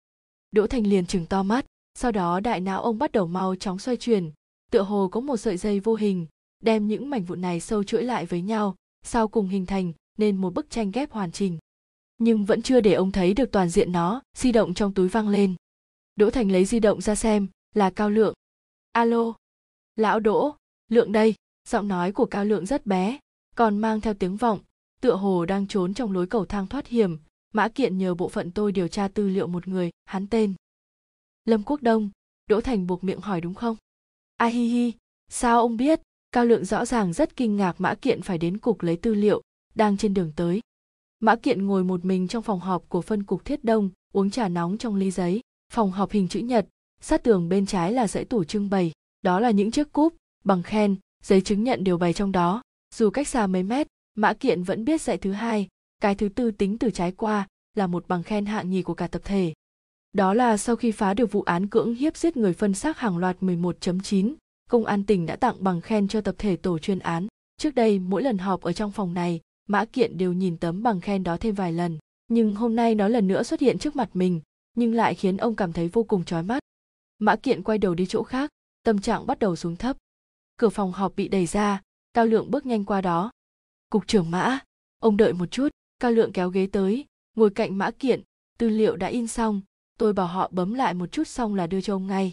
Đỗ 0.51 0.67
Thành 0.67 0.87
liền 0.87 1.05
chừng 1.05 1.25
to 1.25 1.43
mắt, 1.43 1.65
sau 1.95 2.11
đó 2.11 2.39
đại 2.39 2.59
não 2.59 2.81
ông 2.81 2.97
bắt 2.97 3.11
đầu 3.11 3.27
mau 3.27 3.55
chóng 3.55 3.79
xoay 3.79 3.97
chuyển, 3.97 4.31
tựa 4.73 4.81
hồ 4.81 5.09
có 5.11 5.19
một 5.19 5.37
sợi 5.37 5.57
dây 5.57 5.79
vô 5.79 5.95
hình, 5.95 6.27
đem 6.61 6.87
những 6.87 7.09
mảnh 7.09 7.23
vụn 7.23 7.41
này 7.41 7.59
sâu 7.59 7.83
chuỗi 7.83 8.03
lại 8.03 8.25
với 8.25 8.41
nhau, 8.41 8.75
sau 9.03 9.27
cùng 9.27 9.47
hình 9.47 9.65
thành 9.65 9.93
nên 10.17 10.37
một 10.37 10.53
bức 10.53 10.69
tranh 10.69 10.91
ghép 10.91 11.11
hoàn 11.11 11.31
chỉnh. 11.31 11.57
Nhưng 12.17 12.45
vẫn 12.45 12.61
chưa 12.61 12.81
để 12.81 12.93
ông 12.93 13.11
thấy 13.11 13.33
được 13.33 13.51
toàn 13.51 13.69
diện 13.69 13.91
nó 13.91 14.21
di 14.37 14.51
động 14.51 14.73
trong 14.73 14.93
túi 14.93 15.07
văng 15.07 15.29
lên. 15.29 15.55
Đỗ 16.15 16.29
thành 16.29 16.51
lấy 16.51 16.65
di 16.65 16.79
động 16.79 17.01
ra 17.01 17.15
xem 17.15 17.47
là 17.73 17.89
cao 17.89 18.09
lượng. 18.09 18.33
Alo? 18.91 19.33
Lão 19.95 20.19
đỗ? 20.19 20.55
Lượng 20.89 21.11
đây. 21.11 21.35
Giọng 21.69 21.87
nói 21.87 22.11
của 22.11 22.25
cao 22.25 22.45
lượng 22.45 22.65
rất 22.65 22.85
bé 22.85 23.19
còn 23.55 23.77
mang 23.77 24.01
theo 24.01 24.13
tiếng 24.13 24.37
vọng 24.37 24.59
tựa 25.01 25.15
hồ 25.15 25.45
đang 25.45 25.67
trốn 25.67 25.93
trong 25.93 26.11
lối 26.11 26.27
cầu 26.27 26.45
thang 26.45 26.67
thoát 26.67 26.87
hiểm. 26.87 27.17
Mã 27.53 27.67
kiện 27.67 27.97
nhờ 27.97 28.15
bộ 28.15 28.29
phận 28.29 28.51
tôi 28.51 28.71
điều 28.71 28.87
tra 28.87 29.07
tư 29.07 29.29
liệu 29.29 29.47
một 29.47 29.67
người 29.67 29.91
hắn 30.05 30.27
tên. 30.27 30.53
Lâm 31.45 31.63
quốc 31.63 31.81
đông. 31.81 32.09
Đỗ 32.47 32.61
thành 32.61 32.87
buộc 32.87 33.03
miệng 33.03 33.21
hỏi 33.21 33.41
đúng 33.41 33.53
không? 33.53 33.75
A 34.37 34.45
hi 34.45 34.67
hi 34.67 34.93
sao 35.29 35.59
ông 35.59 35.77
biết 35.77 36.01
cao 36.31 36.45
lượng 36.45 36.65
rõ 36.65 36.85
ràng 36.85 37.13
rất 37.13 37.35
kinh 37.35 37.55
ngạc 37.55 37.81
mã 37.81 37.95
kiện 37.95 38.21
phải 38.21 38.37
đến 38.37 38.57
cục 38.57 38.81
lấy 38.81 38.97
tư 38.97 39.13
liệu 39.13 39.41
đang 39.75 39.97
trên 39.97 40.13
đường 40.13 40.31
tới 40.35 40.61
Mã 41.23 41.35
Kiện 41.35 41.65
ngồi 41.65 41.83
một 41.83 42.05
mình 42.05 42.27
trong 42.27 42.43
phòng 42.43 42.59
họp 42.59 42.89
của 42.89 43.01
phân 43.01 43.23
cục 43.23 43.45
Thiết 43.45 43.63
Đông, 43.63 43.89
uống 44.13 44.29
trà 44.29 44.47
nóng 44.47 44.77
trong 44.77 44.95
ly 44.95 45.11
giấy. 45.11 45.41
Phòng 45.73 45.91
họp 45.91 46.11
hình 46.11 46.27
chữ 46.27 46.39
nhật, 46.39 46.67
sát 47.01 47.23
tường 47.23 47.49
bên 47.49 47.65
trái 47.65 47.93
là 47.93 48.07
dãy 48.07 48.25
tủ 48.25 48.43
trưng 48.43 48.69
bày, 48.69 48.91
đó 49.21 49.39
là 49.39 49.51
những 49.51 49.71
chiếc 49.71 49.91
cúp, 49.91 50.15
bằng 50.43 50.63
khen, 50.63 50.95
giấy 51.23 51.41
chứng 51.41 51.63
nhận 51.63 51.83
đều 51.83 51.97
bày 51.97 52.13
trong 52.13 52.31
đó. 52.31 52.61
Dù 52.95 53.09
cách 53.09 53.27
xa 53.27 53.47
mấy 53.47 53.63
mét, 53.63 53.87
Mã 54.15 54.33
Kiện 54.33 54.63
vẫn 54.63 54.85
biết 54.85 55.01
dãy 55.01 55.17
thứ 55.17 55.31
hai, 55.31 55.67
cái 56.01 56.15
thứ 56.15 56.29
tư 56.29 56.51
tính 56.51 56.77
từ 56.77 56.91
trái 56.91 57.11
qua 57.11 57.47
là 57.75 57.87
một 57.87 58.07
bằng 58.07 58.23
khen 58.23 58.45
hạng 58.45 58.69
nhì 58.69 58.81
của 58.81 58.93
cả 58.93 59.07
tập 59.07 59.21
thể. 59.25 59.53
Đó 60.13 60.33
là 60.33 60.57
sau 60.57 60.75
khi 60.75 60.91
phá 60.91 61.13
được 61.13 61.31
vụ 61.31 61.41
án 61.41 61.67
cưỡng 61.67 61.95
hiếp 61.95 62.17
giết 62.17 62.37
người 62.37 62.53
phân 62.53 62.73
xác 62.73 62.97
hàng 62.97 63.17
loạt 63.17 63.37
11.9, 63.41 64.35
công 64.69 64.85
an 64.85 65.03
tỉnh 65.03 65.25
đã 65.25 65.35
tặng 65.35 65.55
bằng 65.59 65.81
khen 65.81 66.07
cho 66.07 66.21
tập 66.21 66.35
thể 66.37 66.55
tổ 66.55 66.79
chuyên 66.79 66.99
án. 66.99 67.27
Trước 67.57 67.75
đây 67.75 67.99
mỗi 67.99 68.23
lần 68.23 68.37
họp 68.37 68.61
ở 68.61 68.73
trong 68.73 68.91
phòng 68.91 69.13
này, 69.13 69.41
mã 69.67 69.85
kiện 69.85 70.17
đều 70.17 70.33
nhìn 70.33 70.57
tấm 70.57 70.83
bằng 70.83 71.01
khen 71.01 71.23
đó 71.23 71.37
thêm 71.37 71.55
vài 71.55 71.73
lần. 71.73 71.97
Nhưng 72.27 72.55
hôm 72.55 72.75
nay 72.75 72.95
nó 72.95 73.07
lần 73.07 73.27
nữa 73.27 73.43
xuất 73.43 73.59
hiện 73.59 73.77
trước 73.77 73.95
mặt 73.95 74.09
mình 74.13 74.41
nhưng 74.75 74.93
lại 74.93 75.15
khiến 75.15 75.37
ông 75.37 75.55
cảm 75.55 75.73
thấy 75.73 75.87
vô 75.87 76.03
cùng 76.03 76.25
chói 76.25 76.43
mắt. 76.43 76.63
Mã 77.19 77.35
kiện 77.35 77.63
quay 77.63 77.77
đầu 77.77 77.95
đi 77.95 78.05
chỗ 78.05 78.23
khác 78.23 78.49
tâm 78.83 79.01
trạng 79.01 79.27
bắt 79.27 79.39
đầu 79.39 79.55
xuống 79.55 79.75
thấp. 79.75 79.97
Cửa 80.57 80.69
phòng 80.69 80.91
họp 80.91 81.15
bị 81.15 81.27
đẩy 81.27 81.45
ra 81.45 81.81
cao 82.13 82.25
lượng 82.25 82.51
bước 82.51 82.65
nhanh 82.65 82.85
qua 82.85 83.01
đó. 83.01 83.31
Cục 83.89 84.07
trưởng 84.07 84.31
mã 84.31 84.59
ông 84.99 85.17
đợi 85.17 85.33
một 85.33 85.51
chút 85.51 85.67
cao 85.99 86.11
lượng 86.11 86.31
kéo 86.31 86.49
ghế 86.49 86.67
tới 86.71 87.05
ngồi 87.35 87.49
cạnh 87.49 87.77
mã 87.77 87.91
kiện 87.91 88.21
tư 88.57 88.69
liệu 88.69 88.95
đã 88.95 89.07
in 89.07 89.27
xong 89.27 89.61
tôi 89.97 90.13
bảo 90.13 90.27
họ 90.27 90.49
bấm 90.51 90.73
lại 90.73 90.93
một 90.93 91.11
chút 91.11 91.27
xong 91.27 91.55
là 91.55 91.67
đưa 91.67 91.81
cho 91.81 91.95
ông 91.95 92.07
ngay. 92.07 92.31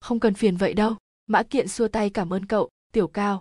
Không 0.00 0.20
cần 0.20 0.34
phiền 0.34 0.56
vậy 0.56 0.74
đâu. 0.74 0.96
Mã 1.26 1.42
kiện 1.42 1.68
xua 1.68 1.88
tay 1.88 2.10
cảm 2.10 2.32
ơn 2.32 2.46
cậu, 2.46 2.68
tiểu 2.92 3.08
cao. 3.08 3.40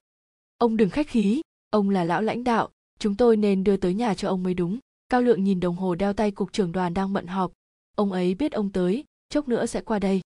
Ông 0.58 0.78
đừng 0.78 0.90
khách 0.90 1.08
khí, 1.08 1.42
ông 1.70 1.90
là 1.90 2.04
lão 2.04 2.22
lãnh 2.22 2.44
đạo, 2.44 2.70
chúng 3.00 3.16
tôi 3.16 3.38
nên 3.38 3.64
đưa 3.64 3.78
tới 3.78 3.94
nhà 3.94 4.14
cho 4.14 4.30
ông 4.30 4.44
mới 4.44 4.54
đúng. 4.54 4.80
Cao 5.10 5.22
lượng 5.22 5.44
nhìn 5.44 5.60
đồng 5.60 5.76
hồ 5.76 5.96
đeo 5.96 6.14
tay 6.14 6.32
cục 6.32 6.54
trưởng 6.54 6.72
đoàn 6.72 6.94
đang 6.94 7.14
bận 7.14 7.28
họp. 7.28 7.52
Ông 7.96 8.12
ấy 8.12 8.36
biết 8.36 8.52
ông 8.52 8.72
tới, 8.72 9.04
chốc 9.30 9.48
nữa 9.48 9.66
sẽ 9.66 9.82
qua 9.82 10.00
đây. 10.00 10.22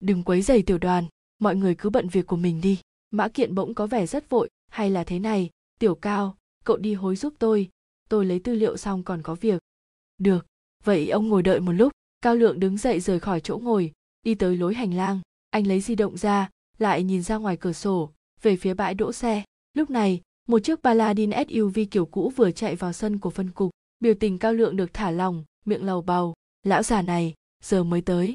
Đừng 0.00 0.22
quấy 0.22 0.42
giày 0.42 0.62
tiểu 0.62 0.78
đoàn, 0.78 1.04
mọi 1.38 1.56
người 1.56 1.74
cứ 1.74 1.90
bận 1.90 2.08
việc 2.08 2.26
của 2.26 2.36
mình 2.36 2.60
đi. 2.60 2.78
Mã 3.10 3.28
kiện 3.28 3.54
bỗng 3.54 3.74
có 3.74 3.86
vẻ 3.86 4.06
rất 4.06 4.30
vội, 4.30 4.48
hay 4.68 4.90
là 4.90 5.04
thế 5.04 5.18
này, 5.18 5.50
tiểu 5.78 5.94
cao, 5.94 6.36
cậu 6.64 6.76
đi 6.76 6.94
hối 6.94 7.16
giúp 7.16 7.34
tôi 7.38 7.70
tôi 8.10 8.26
lấy 8.26 8.40
tư 8.40 8.54
liệu 8.54 8.76
xong 8.76 9.02
còn 9.02 9.22
có 9.22 9.34
việc. 9.34 9.62
Được, 10.18 10.46
vậy 10.84 11.10
ông 11.10 11.28
ngồi 11.28 11.42
đợi 11.42 11.60
một 11.60 11.72
lúc 11.72 11.92
cao 12.20 12.34
lượng 12.34 12.60
đứng 12.60 12.76
dậy 12.76 13.00
rời 13.00 13.20
khỏi 13.20 13.40
chỗ 13.40 13.58
ngồi 13.58 13.92
đi 14.22 14.34
tới 14.34 14.56
lối 14.56 14.74
hành 14.74 14.94
lang 14.94 15.20
anh 15.50 15.66
lấy 15.66 15.80
di 15.80 15.94
động 15.94 16.16
ra 16.16 16.48
lại 16.78 17.02
nhìn 17.02 17.22
ra 17.22 17.36
ngoài 17.36 17.56
cửa 17.56 17.72
sổ 17.72 18.10
về 18.42 18.56
phía 18.56 18.74
bãi 18.74 18.94
đỗ 18.94 19.12
xe 19.12 19.44
lúc 19.74 19.90
này 19.90 20.20
một 20.50 20.58
chiếc 20.58 20.82
Paladin 20.82 21.30
SUV 21.48 21.78
kiểu 21.90 22.06
cũ 22.06 22.32
vừa 22.36 22.50
chạy 22.50 22.76
vào 22.76 22.92
sân 22.92 23.18
của 23.18 23.30
phân 23.30 23.50
cục, 23.50 23.70
biểu 24.00 24.14
tình 24.14 24.38
cao 24.38 24.52
lượng 24.52 24.76
được 24.76 24.94
thả 24.94 25.10
lòng, 25.10 25.44
miệng 25.64 25.84
lầu 25.84 26.02
bầu, 26.02 26.34
lão 26.62 26.82
già 26.82 27.02
này, 27.02 27.34
giờ 27.62 27.84
mới 27.84 28.00
tới. 28.00 28.34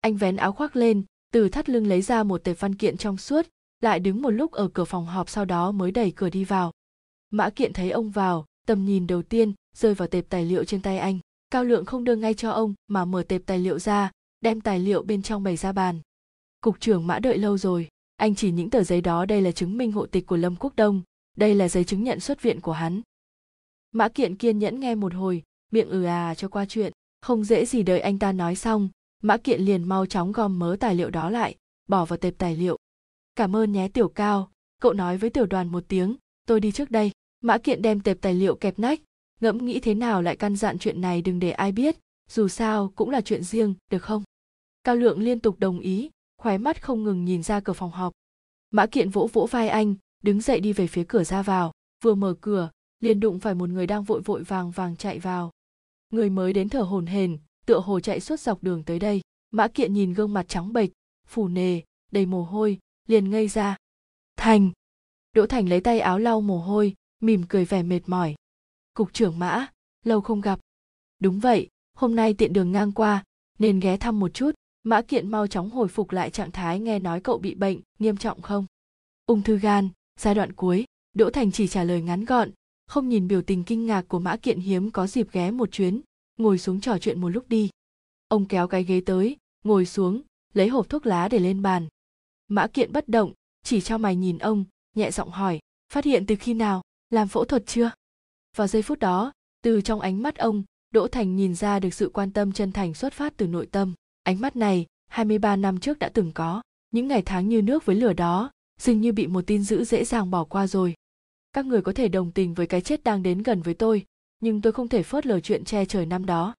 Anh 0.00 0.16
vén 0.16 0.36
áo 0.36 0.52
khoác 0.52 0.76
lên, 0.76 1.04
từ 1.32 1.48
thắt 1.48 1.68
lưng 1.68 1.86
lấy 1.86 2.02
ra 2.02 2.22
một 2.22 2.44
tệp 2.44 2.60
văn 2.60 2.74
kiện 2.74 2.96
trong 2.96 3.16
suốt, 3.16 3.46
lại 3.80 4.00
đứng 4.00 4.22
một 4.22 4.30
lúc 4.30 4.52
ở 4.52 4.68
cửa 4.68 4.84
phòng 4.84 5.06
họp 5.06 5.28
sau 5.28 5.44
đó 5.44 5.72
mới 5.72 5.90
đẩy 5.90 6.10
cửa 6.10 6.30
đi 6.30 6.44
vào. 6.44 6.72
Mã 7.30 7.50
Kiện 7.50 7.72
thấy 7.72 7.90
ông 7.90 8.10
vào, 8.10 8.44
tầm 8.66 8.84
nhìn 8.84 9.06
đầu 9.06 9.22
tiên 9.22 9.52
rơi 9.76 9.94
vào 9.94 10.08
tệp 10.08 10.24
tài 10.28 10.44
liệu 10.44 10.64
trên 10.64 10.82
tay 10.82 10.98
anh. 10.98 11.18
Cao 11.50 11.64
Lượng 11.64 11.84
không 11.84 12.04
đưa 12.04 12.16
ngay 12.16 12.34
cho 12.34 12.50
ông 12.50 12.74
mà 12.88 13.04
mở 13.04 13.22
tệp 13.22 13.42
tài 13.46 13.58
liệu 13.58 13.78
ra, 13.78 14.10
đem 14.40 14.60
tài 14.60 14.78
liệu 14.78 15.02
bên 15.02 15.22
trong 15.22 15.42
bày 15.42 15.56
ra 15.56 15.72
bàn. 15.72 16.00
Cục 16.60 16.80
trưởng 16.80 17.06
Mã 17.06 17.18
đợi 17.18 17.38
lâu 17.38 17.58
rồi, 17.58 17.88
anh 18.16 18.34
chỉ 18.34 18.50
những 18.50 18.70
tờ 18.70 18.82
giấy 18.82 19.00
đó 19.00 19.24
đây 19.24 19.42
là 19.42 19.52
chứng 19.52 19.78
minh 19.78 19.92
hộ 19.92 20.06
tịch 20.06 20.26
của 20.26 20.36
Lâm 20.36 20.56
Quốc 20.56 20.76
Đông, 20.76 21.02
đây 21.36 21.54
là 21.54 21.68
giấy 21.68 21.84
chứng 21.84 22.04
nhận 22.04 22.20
xuất 22.20 22.42
viện 22.42 22.60
của 22.60 22.72
hắn. 22.72 23.02
Mã 23.92 24.08
kiện 24.08 24.36
kiên 24.36 24.58
nhẫn 24.58 24.80
nghe 24.80 24.94
một 24.94 25.14
hồi 25.14 25.42
miệng 25.72 25.88
ừ 25.88 26.04
à 26.04 26.34
cho 26.34 26.48
qua 26.48 26.64
chuyện 26.68 26.92
không 27.20 27.44
dễ 27.44 27.66
gì 27.66 27.82
đợi 27.82 28.00
anh 28.00 28.18
ta 28.18 28.32
nói 28.32 28.56
xong 28.56 28.88
mã 29.22 29.36
kiện 29.36 29.60
liền 29.60 29.84
mau 29.84 30.06
chóng 30.06 30.32
gom 30.32 30.58
mớ 30.58 30.76
tài 30.80 30.94
liệu 30.94 31.10
đó 31.10 31.30
lại 31.30 31.54
bỏ 31.88 32.04
vào 32.04 32.16
tệp 32.16 32.34
tài 32.38 32.56
liệu. 32.56 32.76
Cảm 33.36 33.56
ơn 33.56 33.72
nhé 33.72 33.88
tiểu 33.88 34.08
cao 34.08 34.50
cậu 34.80 34.92
nói 34.92 35.16
với 35.16 35.30
tiểu 35.30 35.46
đoàn 35.46 35.68
một 35.68 35.84
tiếng 35.88 36.16
tôi 36.46 36.60
đi 36.60 36.72
trước 36.72 36.90
đây. 36.90 37.10
Mã 37.40 37.58
kiện 37.58 37.82
đem 37.82 38.00
tệp 38.00 38.20
tài 38.20 38.34
liệu 38.34 38.56
kẹp 38.56 38.78
nách 38.78 39.00
ngẫm 39.40 39.64
nghĩ 39.64 39.80
thế 39.80 39.94
nào 39.94 40.22
lại 40.22 40.36
căn 40.36 40.56
dặn 40.56 40.78
chuyện 40.78 41.00
này 41.00 41.22
đừng 41.22 41.38
để 41.38 41.50
ai 41.50 41.72
biết, 41.72 41.96
dù 42.30 42.48
sao 42.48 42.92
cũng 42.94 43.10
là 43.10 43.20
chuyện 43.20 43.44
riêng, 43.44 43.74
được 43.90 44.02
không? 44.02 44.22
Cao 44.84 44.96
lượng 44.96 45.20
liên 45.20 45.40
tục 45.40 45.58
đồng 45.58 45.80
ý 45.80 46.10
khóe 46.38 46.58
mắt 46.58 46.82
không 46.82 47.04
ngừng 47.04 47.24
nhìn 47.24 47.42
ra 47.42 47.60
cửa 47.60 47.72
phòng 47.72 47.90
họp. 47.90 48.12
Mã 48.70 48.86
kiện 48.86 49.10
vỗ 49.10 49.28
vỗ 49.32 49.46
vai 49.50 49.68
anh, 49.68 49.94
đứng 50.22 50.40
dậy 50.40 50.60
đi 50.60 50.72
về 50.72 50.86
phía 50.86 51.04
cửa 51.08 51.24
ra 51.24 51.42
vào, 51.42 51.72
vừa 52.04 52.14
mở 52.14 52.34
cửa, 52.40 52.70
liền 53.00 53.20
đụng 53.20 53.40
phải 53.40 53.54
một 53.54 53.68
người 53.68 53.86
đang 53.86 54.02
vội 54.02 54.20
vội 54.20 54.42
vàng 54.42 54.70
vàng 54.70 54.96
chạy 54.96 55.18
vào. 55.18 55.50
Người 56.12 56.30
mới 56.30 56.52
đến 56.52 56.68
thở 56.68 56.82
hổn 56.82 57.06
hển, 57.06 57.38
tựa 57.66 57.80
hồ 57.80 58.00
chạy 58.00 58.20
suốt 58.20 58.40
dọc 58.40 58.62
đường 58.62 58.84
tới 58.84 58.98
đây. 58.98 59.20
Mã 59.50 59.68
kiện 59.68 59.92
nhìn 59.92 60.14
gương 60.14 60.32
mặt 60.32 60.48
trắng 60.48 60.72
bệch 60.72 60.90
phủ 61.26 61.48
nề, 61.48 61.80
đầy 62.12 62.26
mồ 62.26 62.42
hôi, 62.42 62.78
liền 63.06 63.30
ngây 63.30 63.48
ra. 63.48 63.76
Thành! 64.36 64.70
Đỗ 65.32 65.46
thành 65.46 65.68
lấy 65.68 65.80
tay 65.80 66.00
áo 66.00 66.18
lau 66.18 66.40
mồ 66.40 66.58
hôi, 66.58 66.94
mỉm 67.20 67.42
cười 67.48 67.64
vẻ 67.64 67.82
mệt 67.82 68.00
mỏi 68.06 68.34
cục 68.98 69.12
trưởng 69.12 69.38
mã, 69.38 69.66
lâu 70.04 70.20
không 70.20 70.40
gặp. 70.40 70.60
Đúng 71.20 71.40
vậy, 71.40 71.68
hôm 71.94 72.16
nay 72.16 72.34
tiện 72.34 72.52
đường 72.52 72.72
ngang 72.72 72.92
qua, 72.92 73.24
nên 73.58 73.80
ghé 73.80 73.96
thăm 73.96 74.20
một 74.20 74.34
chút. 74.34 74.50
Mã 74.82 75.02
kiện 75.02 75.30
mau 75.30 75.46
chóng 75.46 75.70
hồi 75.70 75.88
phục 75.88 76.12
lại 76.12 76.30
trạng 76.30 76.50
thái 76.50 76.80
nghe 76.80 76.98
nói 76.98 77.20
cậu 77.20 77.38
bị 77.38 77.54
bệnh, 77.54 77.80
nghiêm 77.98 78.16
trọng 78.16 78.42
không? 78.42 78.66
Ung 79.26 79.42
thư 79.42 79.58
gan, 79.58 79.88
giai 80.20 80.34
đoạn 80.34 80.52
cuối. 80.52 80.84
Đỗ 81.14 81.30
thành 81.30 81.52
chỉ 81.52 81.68
trả 81.68 81.84
lời 81.84 82.02
ngắn 82.02 82.24
gọn, 82.24 82.50
không 82.86 83.08
nhìn 83.08 83.28
biểu 83.28 83.42
tình 83.42 83.64
kinh 83.64 83.86
ngạc 83.86 84.04
của 84.08 84.18
mã 84.18 84.36
kiện 84.36 84.60
hiếm 84.60 84.90
có 84.90 85.06
dịp 85.06 85.32
ghé 85.32 85.50
một 85.50 85.72
chuyến, 85.72 86.00
ngồi 86.36 86.58
xuống 86.58 86.80
trò 86.80 86.98
chuyện 86.98 87.20
một 87.20 87.28
lúc 87.28 87.48
đi. 87.48 87.70
Ông 88.28 88.46
kéo 88.46 88.68
cái 88.68 88.84
ghế 88.84 89.00
tới, 89.06 89.36
ngồi 89.64 89.86
xuống, 89.86 90.22
lấy 90.54 90.68
hộp 90.68 90.88
thuốc 90.88 91.06
lá 91.06 91.28
để 91.28 91.38
lên 91.38 91.62
bàn. 91.62 91.88
Mã 92.48 92.66
kiện 92.66 92.92
bất 92.92 93.08
động, 93.08 93.32
chỉ 93.64 93.80
cho 93.80 93.98
mày 93.98 94.16
nhìn 94.16 94.38
ông, 94.38 94.64
nhẹ 94.94 95.10
giọng 95.10 95.30
hỏi, 95.30 95.58
phát 95.92 96.04
hiện 96.04 96.26
từ 96.26 96.36
khi 96.36 96.54
nào? 96.54 96.82
Làm 97.10 97.28
phẫu 97.28 97.44
thuật 97.44 97.66
chưa? 97.66 97.90
Vào 98.58 98.66
giây 98.66 98.82
phút 98.82 98.98
đó 98.98 99.32
từ 99.62 99.80
trong 99.80 100.00
ánh 100.00 100.22
mắt 100.22 100.36
ông 100.36 100.62
Đỗ 100.90 101.08
Thành 101.08 101.36
nhìn 101.36 101.54
ra 101.54 101.78
được 101.80 101.94
sự 101.94 102.10
quan 102.14 102.32
tâm 102.32 102.52
chân 102.52 102.72
thành 102.72 102.94
xuất 102.94 103.12
phát 103.12 103.36
từ 103.36 103.46
nội 103.46 103.66
tâm. 103.66 103.94
Ánh 104.22 104.40
mắt 104.40 104.56
này, 104.56 104.86
23 105.06 105.56
năm 105.56 105.80
trước 105.80 105.98
đã 105.98 106.08
từng 106.08 106.32
có. 106.32 106.62
Những 106.90 107.08
ngày 107.08 107.22
tháng 107.22 107.48
như 107.48 107.62
nước 107.62 107.86
với 107.86 107.96
lửa 107.96 108.12
đó, 108.12 108.50
dường 108.80 109.00
như 109.00 109.12
bị 109.12 109.26
một 109.26 109.46
tin 109.46 109.62
dữ 109.62 109.84
dễ 109.84 110.04
dàng 110.04 110.30
bỏ 110.30 110.44
qua 110.44 110.66
rồi. 110.66 110.94
Các 111.52 111.66
người 111.66 111.82
có 111.82 111.92
thể 111.92 112.08
đồng 112.08 112.32
tình 112.32 112.54
với 112.54 112.66
cái 112.66 112.80
chết 112.80 113.04
đang 113.04 113.22
đến 113.22 113.42
gần 113.42 113.62
với 113.62 113.74
tôi, 113.74 114.04
nhưng 114.40 114.60
tôi 114.60 114.72
không 114.72 114.88
thể 114.88 115.02
phớt 115.02 115.26
lờ 115.26 115.40
chuyện 115.40 115.64
che 115.64 115.84
trời 115.84 116.06
năm 116.06 116.26
đó. 116.26 116.54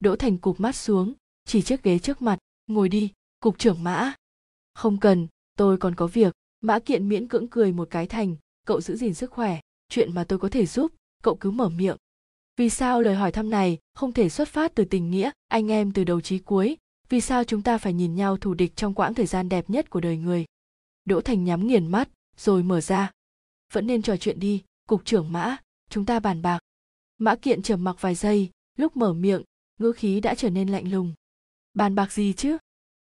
Đỗ 0.00 0.16
Thành 0.16 0.38
cụp 0.38 0.60
mắt 0.60 0.76
xuống, 0.76 1.12
chỉ 1.44 1.62
chiếc 1.62 1.82
ghế 1.82 1.98
trước 1.98 2.22
mặt, 2.22 2.38
ngồi 2.66 2.88
đi, 2.88 3.12
cục 3.40 3.58
trưởng 3.58 3.84
Mã. 3.84 4.14
Không 4.74 5.00
cần, 5.00 5.26
tôi 5.56 5.76
còn 5.76 5.94
có 5.94 6.06
việc. 6.06 6.34
Mã 6.60 6.78
Kiện 6.78 7.08
miễn 7.08 7.28
cưỡng 7.28 7.48
cười 7.48 7.72
một 7.72 7.88
cái 7.90 8.06
thành, 8.06 8.36
cậu 8.66 8.80
giữ 8.80 8.96
gìn 8.96 9.14
sức 9.14 9.30
khỏe, 9.30 9.60
chuyện 9.88 10.14
mà 10.14 10.24
tôi 10.24 10.38
có 10.38 10.48
thể 10.48 10.66
giúp, 10.66 10.92
cậu 11.24 11.36
cứ 11.36 11.50
mở 11.50 11.68
miệng. 11.68 11.96
Vì 12.56 12.70
sao 12.70 13.02
lời 13.02 13.14
hỏi 13.14 13.32
thăm 13.32 13.50
này 13.50 13.78
không 13.94 14.12
thể 14.12 14.28
xuất 14.28 14.48
phát 14.48 14.74
từ 14.74 14.84
tình 14.84 15.10
nghĩa, 15.10 15.30
anh 15.48 15.70
em 15.70 15.92
từ 15.92 16.04
đầu 16.04 16.20
chí 16.20 16.38
cuối, 16.38 16.76
vì 17.08 17.20
sao 17.20 17.44
chúng 17.44 17.62
ta 17.62 17.78
phải 17.78 17.92
nhìn 17.92 18.14
nhau 18.14 18.36
thù 18.36 18.54
địch 18.54 18.76
trong 18.76 18.94
quãng 18.94 19.14
thời 19.14 19.26
gian 19.26 19.48
đẹp 19.48 19.70
nhất 19.70 19.90
của 19.90 20.00
đời 20.00 20.16
người. 20.16 20.44
Đỗ 21.04 21.20
Thành 21.20 21.44
nhắm 21.44 21.66
nghiền 21.66 21.86
mắt, 21.86 22.08
rồi 22.36 22.62
mở 22.62 22.80
ra. 22.80 23.10
Vẫn 23.72 23.86
nên 23.86 24.02
trò 24.02 24.16
chuyện 24.16 24.40
đi, 24.40 24.62
cục 24.88 25.04
trưởng 25.04 25.32
Mã, 25.32 25.56
chúng 25.90 26.06
ta 26.06 26.20
bàn 26.20 26.42
bạc. 26.42 26.58
Mã 27.18 27.36
Kiện 27.36 27.62
trầm 27.62 27.84
mặc 27.84 27.96
vài 28.00 28.14
giây, 28.14 28.50
lúc 28.76 28.96
mở 28.96 29.12
miệng, 29.12 29.42
ngữ 29.78 29.92
khí 29.92 30.20
đã 30.20 30.34
trở 30.34 30.50
nên 30.50 30.68
lạnh 30.68 30.92
lùng. 30.92 31.14
Bàn 31.74 31.94
bạc 31.94 32.12
gì 32.12 32.32
chứ? 32.32 32.58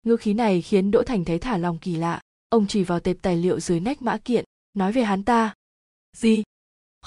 Ngữ 0.03 0.17
khí 0.17 0.35
này 0.35 0.63
khiến 0.63 0.91
Đỗ 0.91 1.03
Thành 1.03 1.25
thấy 1.25 1.39
thả 1.39 1.57
lòng 1.57 1.79
kỳ 1.79 1.97
lạ. 1.97 2.21
Ông 2.49 2.67
chỉ 2.67 2.85
vào 2.85 3.01
tệp 3.01 3.17
tài 3.23 3.37
liệu 3.37 3.61
dưới 3.61 3.81
nách 3.81 4.03
Mã 4.03 4.19
Kiện, 4.19 4.45
nói 4.75 4.93
về 4.93 5.03
hắn 5.05 5.25
ta. 5.25 5.55
Gì? 6.17 6.43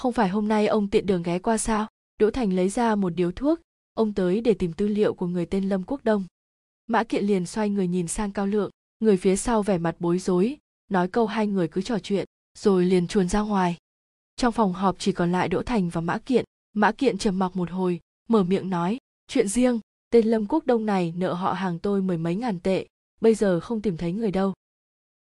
Không 0.02 0.12
phải 0.12 0.28
hôm 0.28 0.48
nay 0.48 0.66
ông 0.66 0.88
tiện 0.88 1.06
đường 1.06 1.22
ghé 1.22 1.38
qua 1.38 1.58
sao? 1.58 1.86
Đỗ 2.18 2.30
Thành 2.30 2.52
lấy 2.52 2.68
ra 2.68 2.94
một 2.94 3.10
điếu 3.10 3.32
thuốc, 3.32 3.60
ông 3.94 4.12
tới 4.12 4.40
để 4.40 4.54
tìm 4.54 4.72
tư 4.72 4.88
liệu 4.88 5.14
của 5.14 5.26
người 5.26 5.46
tên 5.46 5.68
Lâm 5.68 5.82
Quốc 5.82 6.04
Đông. 6.04 6.24
Mã 6.86 7.04
Kiện 7.04 7.24
liền 7.24 7.46
xoay 7.46 7.70
người 7.70 7.88
nhìn 7.88 8.08
sang 8.08 8.32
Cao 8.32 8.46
Lượng, 8.46 8.70
người 9.00 9.16
phía 9.16 9.36
sau 9.36 9.62
vẻ 9.62 9.78
mặt 9.78 9.96
bối 9.98 10.18
rối, 10.18 10.58
nói 10.90 11.08
câu 11.08 11.26
hai 11.26 11.46
người 11.46 11.68
cứ 11.68 11.82
trò 11.82 11.98
chuyện, 11.98 12.26
rồi 12.58 12.84
liền 12.84 13.08
chuồn 13.08 13.28
ra 13.28 13.40
ngoài. 13.40 13.76
Trong 14.36 14.52
phòng 14.52 14.72
họp 14.72 14.96
chỉ 14.98 15.12
còn 15.12 15.32
lại 15.32 15.48
Đỗ 15.48 15.62
Thành 15.62 15.88
và 15.88 16.00
Mã 16.00 16.18
Kiện, 16.18 16.44
Mã 16.72 16.92
Kiện 16.92 17.18
trầm 17.18 17.38
mặc 17.38 17.56
một 17.56 17.70
hồi, 17.70 18.00
mở 18.28 18.42
miệng 18.42 18.70
nói, 18.70 18.98
chuyện 19.28 19.48
riêng, 19.48 19.80
tên 20.10 20.26
Lâm 20.26 20.46
Quốc 20.46 20.66
Đông 20.66 20.86
này 20.86 21.12
nợ 21.16 21.32
họ 21.32 21.52
hàng 21.52 21.78
tôi 21.78 22.02
mười 22.02 22.18
mấy 22.18 22.34
ngàn 22.34 22.60
tệ, 22.60 22.86
bây 23.20 23.34
giờ 23.34 23.60
không 23.60 23.80
tìm 23.80 23.96
thấy 23.96 24.12
người 24.12 24.30
đâu. 24.30 24.52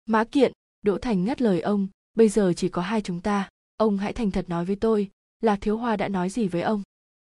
Mã 0.05 0.23
Kiện, 0.23 0.51
Đỗ 0.81 0.97
Thành 0.97 1.25
ngắt 1.25 1.41
lời 1.41 1.61
ông, 1.61 1.87
bây 2.15 2.29
giờ 2.29 2.53
chỉ 2.55 2.69
có 2.69 2.81
hai 2.81 3.01
chúng 3.01 3.21
ta, 3.21 3.49
ông 3.77 3.97
hãy 3.97 4.13
thành 4.13 4.31
thật 4.31 4.49
nói 4.49 4.65
với 4.65 4.75
tôi, 4.75 5.09
Lạc 5.41 5.57
Thiếu 5.61 5.77
Hoa 5.77 5.97
đã 5.97 6.07
nói 6.07 6.29
gì 6.29 6.47
với 6.47 6.61
ông? 6.61 6.83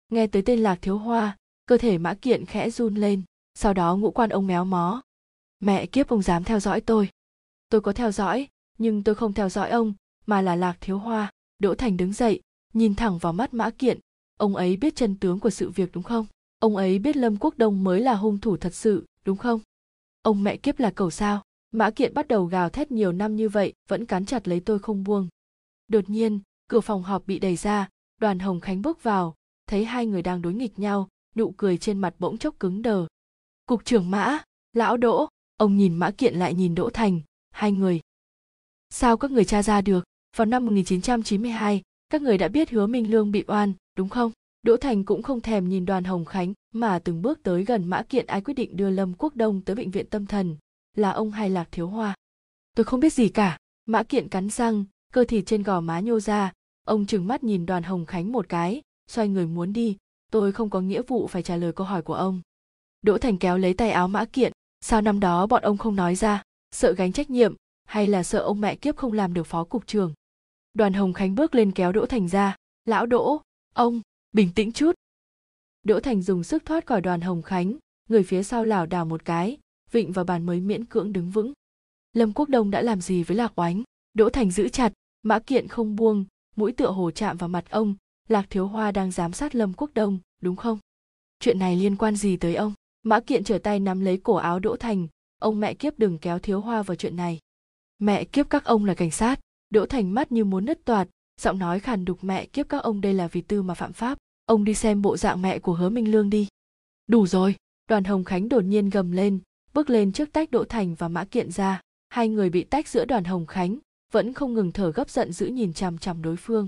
Nghe 0.09 0.27
tới 0.27 0.41
tên 0.41 0.59
Lạc 0.59 0.79
Thiếu 0.81 0.97
Hoa, 0.97 1.37
cơ 1.65 1.77
thể 1.77 1.97
Mã 1.97 2.13
Kiện 2.13 2.45
khẽ 2.45 2.69
run 2.69 2.95
lên, 2.95 3.21
sau 3.53 3.73
đó 3.73 3.95
ngũ 3.95 4.11
quan 4.11 4.29
ông 4.29 4.47
méo 4.47 4.65
mó. 4.65 5.01
Mẹ 5.59 5.85
kiếp 5.85 6.07
ông 6.07 6.21
dám 6.21 6.43
theo 6.43 6.59
dõi 6.59 6.81
tôi. 6.81 7.09
Tôi 7.69 7.81
có 7.81 7.93
theo 7.93 8.11
dõi, 8.11 8.47
nhưng 8.77 9.03
tôi 9.03 9.15
không 9.15 9.33
theo 9.33 9.49
dõi 9.49 9.69
ông, 9.69 9.93
mà 10.25 10.41
là 10.41 10.55
Lạc 10.55 10.77
Thiếu 10.81 10.97
Hoa. 10.97 11.31
Đỗ 11.59 11.75
Thành 11.75 11.97
đứng 11.97 12.13
dậy, 12.13 12.41
nhìn 12.73 12.95
thẳng 12.95 13.17
vào 13.17 13.33
mắt 13.33 13.53
Mã 13.53 13.69
Kiện. 13.69 13.99
Ông 14.37 14.55
ấy 14.55 14.77
biết 14.77 14.95
chân 14.95 15.15
tướng 15.15 15.39
của 15.39 15.49
sự 15.49 15.69
việc 15.69 15.89
đúng 15.93 16.03
không? 16.03 16.25
Ông 16.59 16.75
ấy 16.75 16.99
biết 16.99 17.15
Lâm 17.15 17.37
Quốc 17.37 17.57
Đông 17.57 17.83
mới 17.83 18.01
là 18.01 18.15
hung 18.15 18.37
thủ 18.39 18.57
thật 18.57 18.73
sự, 18.73 19.05
đúng 19.25 19.37
không? 19.37 19.59
Ông 20.21 20.43
mẹ 20.43 20.57
kiếp 20.57 20.79
là 20.79 20.91
cầu 20.91 21.11
sao? 21.11 21.43
Mã 21.71 21.91
Kiện 21.91 22.13
bắt 22.13 22.27
đầu 22.27 22.45
gào 22.45 22.69
thét 22.69 22.91
nhiều 22.91 23.11
năm 23.11 23.35
như 23.35 23.49
vậy, 23.49 23.73
vẫn 23.87 24.05
cắn 24.05 24.25
chặt 24.25 24.47
lấy 24.47 24.59
tôi 24.59 24.79
không 24.79 25.03
buông. 25.03 25.27
Đột 25.91 26.09
nhiên, 26.09 26.39
cửa 26.67 26.81
phòng 26.81 27.03
họp 27.03 27.27
bị 27.27 27.39
đẩy 27.39 27.55
ra, 27.55 27.89
đoàn 28.21 28.39
Hồng 28.39 28.59
Khánh 28.59 28.81
bước 28.81 29.03
vào, 29.03 29.35
thấy 29.67 29.85
hai 29.85 30.05
người 30.05 30.21
đang 30.21 30.41
đối 30.41 30.53
nghịch 30.53 30.79
nhau, 30.79 31.07
nụ 31.35 31.53
cười 31.57 31.77
trên 31.77 31.99
mặt 31.99 32.15
bỗng 32.19 32.37
chốc 32.37 32.59
cứng 32.59 32.81
đờ. 32.81 33.07
Cục 33.65 33.85
trưởng 33.85 34.11
Mã, 34.11 34.39
lão 34.73 34.97
Đỗ, 34.97 35.27
ông 35.57 35.77
nhìn 35.77 35.95
Mã 35.95 36.11
Kiện 36.11 36.35
lại 36.35 36.53
nhìn 36.53 36.75
Đỗ 36.75 36.89
Thành, 36.89 37.21
hai 37.51 37.71
người. 37.71 38.01
Sao 38.89 39.17
các 39.17 39.31
người 39.31 39.45
tra 39.45 39.63
ra 39.63 39.81
được? 39.81 40.03
Vào 40.35 40.45
năm 40.45 40.65
1992, 40.65 41.81
các 42.09 42.21
người 42.21 42.37
đã 42.37 42.47
biết 42.47 42.69
hứa 42.69 42.87
Minh 42.87 43.11
Lương 43.11 43.31
bị 43.31 43.43
oan, 43.47 43.73
đúng 43.97 44.09
không? 44.09 44.31
Đỗ 44.61 44.77
Thành 44.77 45.05
cũng 45.05 45.23
không 45.23 45.41
thèm 45.41 45.69
nhìn 45.69 45.85
đoàn 45.85 46.03
Hồng 46.03 46.25
Khánh 46.25 46.53
mà 46.73 46.99
từng 46.99 47.21
bước 47.21 47.43
tới 47.43 47.65
gần 47.65 47.87
Mã 47.87 48.03
Kiện 48.03 48.25
ai 48.25 48.41
quyết 48.41 48.53
định 48.53 48.77
đưa 48.77 48.89
Lâm 48.89 49.13
Quốc 49.13 49.35
Đông 49.35 49.61
tới 49.61 49.75
bệnh 49.75 49.91
viện 49.91 50.05
tâm 50.09 50.25
thần, 50.25 50.57
là 50.95 51.11
ông 51.11 51.31
hay 51.31 51.49
Lạc 51.49 51.67
Thiếu 51.71 51.87
Hoa. 51.87 52.15
Tôi 52.75 52.83
không 52.83 52.99
biết 52.99 53.13
gì 53.13 53.29
cả, 53.29 53.57
Mã 53.85 54.03
Kiện 54.03 54.29
cắn 54.29 54.49
răng, 54.49 54.85
cơ 55.11 55.23
thịt 55.23 55.45
trên 55.45 55.63
gò 55.63 55.81
má 55.81 55.99
nhô 55.99 56.19
ra, 56.19 56.53
ông 56.83 57.05
trừng 57.05 57.27
mắt 57.27 57.43
nhìn 57.43 57.65
đoàn 57.65 57.83
Hồng 57.83 58.05
Khánh 58.05 58.31
một 58.31 58.49
cái, 58.49 58.81
xoay 59.07 59.27
người 59.27 59.45
muốn 59.45 59.73
đi, 59.73 59.97
tôi 60.31 60.51
không 60.51 60.69
có 60.69 60.81
nghĩa 60.81 61.01
vụ 61.01 61.27
phải 61.27 61.43
trả 61.43 61.55
lời 61.55 61.73
câu 61.73 61.87
hỏi 61.87 62.01
của 62.01 62.13
ông. 62.13 62.41
Đỗ 63.01 63.17
Thành 63.17 63.37
kéo 63.37 63.57
lấy 63.57 63.73
tay 63.73 63.91
áo 63.91 64.07
Mã 64.07 64.25
Kiện, 64.25 64.51
sao 64.81 65.01
năm 65.01 65.19
đó 65.19 65.47
bọn 65.47 65.61
ông 65.61 65.77
không 65.77 65.95
nói 65.95 66.15
ra, 66.15 66.43
sợ 66.71 66.93
gánh 66.93 67.11
trách 67.11 67.29
nhiệm, 67.29 67.55
hay 67.83 68.07
là 68.07 68.23
sợ 68.23 68.39
ông 68.39 68.61
mẹ 68.61 68.75
kiếp 68.75 68.97
không 68.97 69.13
làm 69.13 69.33
được 69.33 69.43
phó 69.43 69.63
cục 69.63 69.87
trưởng. 69.87 70.13
Đoàn 70.73 70.93
Hồng 70.93 71.13
Khánh 71.13 71.35
bước 71.35 71.55
lên 71.55 71.71
kéo 71.71 71.91
Đỗ 71.91 72.05
Thành 72.05 72.27
ra, 72.27 72.55
lão 72.85 73.05
Đỗ, 73.05 73.41
ông, 73.73 74.01
bình 74.31 74.49
tĩnh 74.55 74.71
chút. 74.71 74.95
Đỗ 75.83 75.99
Thành 75.99 76.21
dùng 76.21 76.43
sức 76.43 76.65
thoát 76.65 76.85
khỏi 76.85 77.01
đoàn 77.01 77.21
Hồng 77.21 77.41
Khánh, 77.41 77.77
người 78.09 78.23
phía 78.23 78.43
sau 78.43 78.65
lảo 78.65 78.85
đảo 78.85 79.05
một 79.05 79.25
cái, 79.25 79.57
vịnh 79.91 80.11
vào 80.11 80.25
bàn 80.25 80.45
mới 80.45 80.59
miễn 80.59 80.85
cưỡng 80.85 81.13
đứng 81.13 81.29
vững. 81.29 81.53
Lâm 82.13 82.33
Quốc 82.33 82.49
Đông 82.49 82.71
đã 82.71 82.81
làm 82.81 83.01
gì 83.01 83.23
với 83.23 83.37
Lạc 83.37 83.59
Oánh? 83.59 83.83
Đỗ 84.13 84.29
Thành 84.29 84.51
giữ 84.51 84.69
chặt, 84.69 84.93
Mã 85.23 85.39
Kiện 85.39 85.67
không 85.67 85.95
buông, 85.95 86.25
mũi 86.55 86.71
tựa 86.71 86.91
hồ 86.91 87.11
chạm 87.11 87.37
vào 87.37 87.49
mặt 87.49 87.65
ông, 87.69 87.95
Lạc 88.27 88.45
Thiếu 88.49 88.67
Hoa 88.67 88.91
đang 88.91 89.11
giám 89.11 89.33
sát 89.33 89.55
Lâm 89.55 89.73
Quốc 89.73 89.89
Đông, 89.93 90.19
đúng 90.41 90.55
không? 90.55 90.79
Chuyện 91.39 91.59
này 91.59 91.75
liên 91.75 91.95
quan 91.95 92.15
gì 92.15 92.37
tới 92.37 92.55
ông? 92.55 92.73
Mã 93.03 93.19
Kiện 93.19 93.43
trở 93.43 93.57
tay 93.57 93.79
nắm 93.79 93.99
lấy 93.99 94.17
cổ 94.17 94.35
áo 94.35 94.59
Đỗ 94.59 94.75
Thành, 94.75 95.07
ông 95.39 95.59
mẹ 95.59 95.73
kiếp 95.73 95.99
đừng 95.99 96.17
kéo 96.17 96.39
Thiếu 96.39 96.61
Hoa 96.61 96.83
vào 96.83 96.95
chuyện 96.95 97.15
này. 97.15 97.39
Mẹ 97.99 98.23
kiếp 98.23 98.49
các 98.49 98.65
ông 98.65 98.85
là 98.85 98.93
cảnh 98.93 99.11
sát, 99.11 99.39
Đỗ 99.69 99.85
Thành 99.85 100.13
mắt 100.13 100.31
như 100.31 100.45
muốn 100.45 100.65
nứt 100.65 100.85
toạt, 100.85 101.07
giọng 101.41 101.59
nói 101.59 101.79
khàn 101.79 102.05
đục 102.05 102.23
mẹ 102.23 102.45
kiếp 102.45 102.69
các 102.69 102.83
ông 102.83 103.01
đây 103.01 103.13
là 103.13 103.27
vì 103.27 103.41
tư 103.41 103.61
mà 103.61 103.73
phạm 103.73 103.93
pháp, 103.93 104.17
ông 104.45 104.63
đi 104.63 104.73
xem 104.73 105.01
bộ 105.01 105.17
dạng 105.17 105.41
mẹ 105.41 105.59
của 105.59 105.73
Hứa 105.73 105.89
Minh 105.89 106.11
Lương 106.11 106.29
đi. 106.29 106.47
Đủ 107.07 107.27
rồi, 107.27 107.55
đoàn 107.89 108.03
Hồng 108.03 108.23
Khánh 108.23 108.49
đột 108.49 108.63
nhiên 108.63 108.89
gầm 108.89 109.11
lên, 109.11 109.39
bước 109.73 109.89
lên 109.89 110.11
trước 110.11 110.33
tách 110.33 110.51
Đỗ 110.51 110.63
Thành 110.63 110.95
và 110.95 111.07
Mã 111.07 111.25
Kiện 111.25 111.51
ra, 111.51 111.81
hai 112.09 112.29
người 112.29 112.49
bị 112.49 112.63
tách 112.63 112.87
giữa 112.87 113.05
đoàn 113.05 113.23
Hồng 113.23 113.45
Khánh, 113.45 113.77
vẫn 114.11 114.33
không 114.33 114.53
ngừng 114.53 114.71
thở 114.71 114.91
gấp 114.91 115.09
giận 115.09 115.31
giữ 115.31 115.45
nhìn 115.45 115.73
chằm 115.73 115.97
chằm 115.97 116.21
đối 116.21 116.35
phương. 116.35 116.67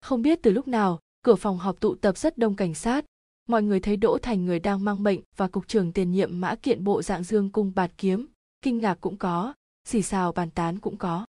Không 0.00 0.22
biết 0.22 0.38
từ 0.42 0.50
lúc 0.50 0.68
nào, 0.68 0.98
cửa 1.22 1.34
phòng 1.34 1.58
họp 1.58 1.80
tụ 1.80 1.94
tập 1.94 2.18
rất 2.18 2.38
đông 2.38 2.56
cảnh 2.56 2.74
sát, 2.74 3.04
mọi 3.48 3.62
người 3.62 3.80
thấy 3.80 3.96
Đỗ 3.96 4.18
Thành 4.22 4.44
người 4.44 4.58
đang 4.58 4.84
mang 4.84 5.02
bệnh 5.02 5.20
và 5.36 5.48
cục 5.48 5.68
trưởng 5.68 5.92
tiền 5.92 6.12
nhiệm 6.12 6.40
Mã 6.40 6.54
Kiện 6.54 6.84
bộ 6.84 7.02
dạng 7.02 7.22
dương 7.22 7.50
cung 7.50 7.72
bạt 7.74 7.90
kiếm, 7.98 8.26
kinh 8.62 8.78
ngạc 8.78 8.98
cũng 9.00 9.16
có, 9.16 9.54
xì 9.84 10.02
xào 10.02 10.32
bàn 10.32 10.50
tán 10.50 10.78
cũng 10.78 10.96
có. 10.96 11.26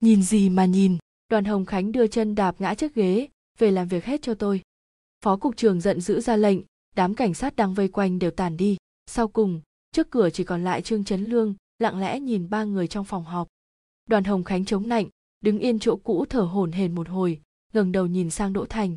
Nhìn 0.00 0.22
gì 0.22 0.48
mà 0.48 0.64
nhìn, 0.64 0.98
đoàn 1.28 1.44
Hồng 1.44 1.66
Khánh 1.66 1.92
đưa 1.92 2.06
chân 2.06 2.34
đạp 2.34 2.56
ngã 2.58 2.74
chiếc 2.74 2.94
ghế, 2.94 3.28
về 3.58 3.70
làm 3.70 3.88
việc 3.88 4.04
hết 4.04 4.22
cho 4.22 4.34
tôi. 4.34 4.62
Phó 5.24 5.36
cục 5.36 5.56
trưởng 5.56 5.80
giận 5.80 6.00
dữ 6.00 6.20
ra 6.20 6.36
lệnh, 6.36 6.60
đám 6.96 7.14
cảnh 7.14 7.34
sát 7.34 7.56
đang 7.56 7.74
vây 7.74 7.88
quanh 7.88 8.18
đều 8.18 8.30
tàn 8.30 8.56
đi. 8.56 8.76
Sau 9.06 9.28
cùng, 9.28 9.60
trước 9.92 10.10
cửa 10.10 10.30
chỉ 10.30 10.44
còn 10.44 10.64
lại 10.64 10.82
Trương 10.82 11.04
Trấn 11.04 11.24
Lương, 11.24 11.54
lặng 11.78 12.00
lẽ 12.00 12.20
nhìn 12.20 12.50
ba 12.50 12.64
người 12.64 12.86
trong 12.88 13.04
phòng 13.04 13.24
họp. 13.24 13.48
Đoàn 14.10 14.24
Hồng 14.24 14.44
Khánh 14.44 14.64
chống 14.64 14.88
nạnh, 14.88 15.06
đứng 15.40 15.58
yên 15.58 15.78
chỗ 15.78 15.96
cũ 15.96 16.24
thở 16.28 16.40
hổn 16.40 16.72
hển 16.72 16.94
một 16.94 17.08
hồi, 17.08 17.40
ngẩng 17.72 17.92
đầu 17.92 18.06
nhìn 18.06 18.30
sang 18.30 18.52
Đỗ 18.52 18.64
Thành. 18.64 18.96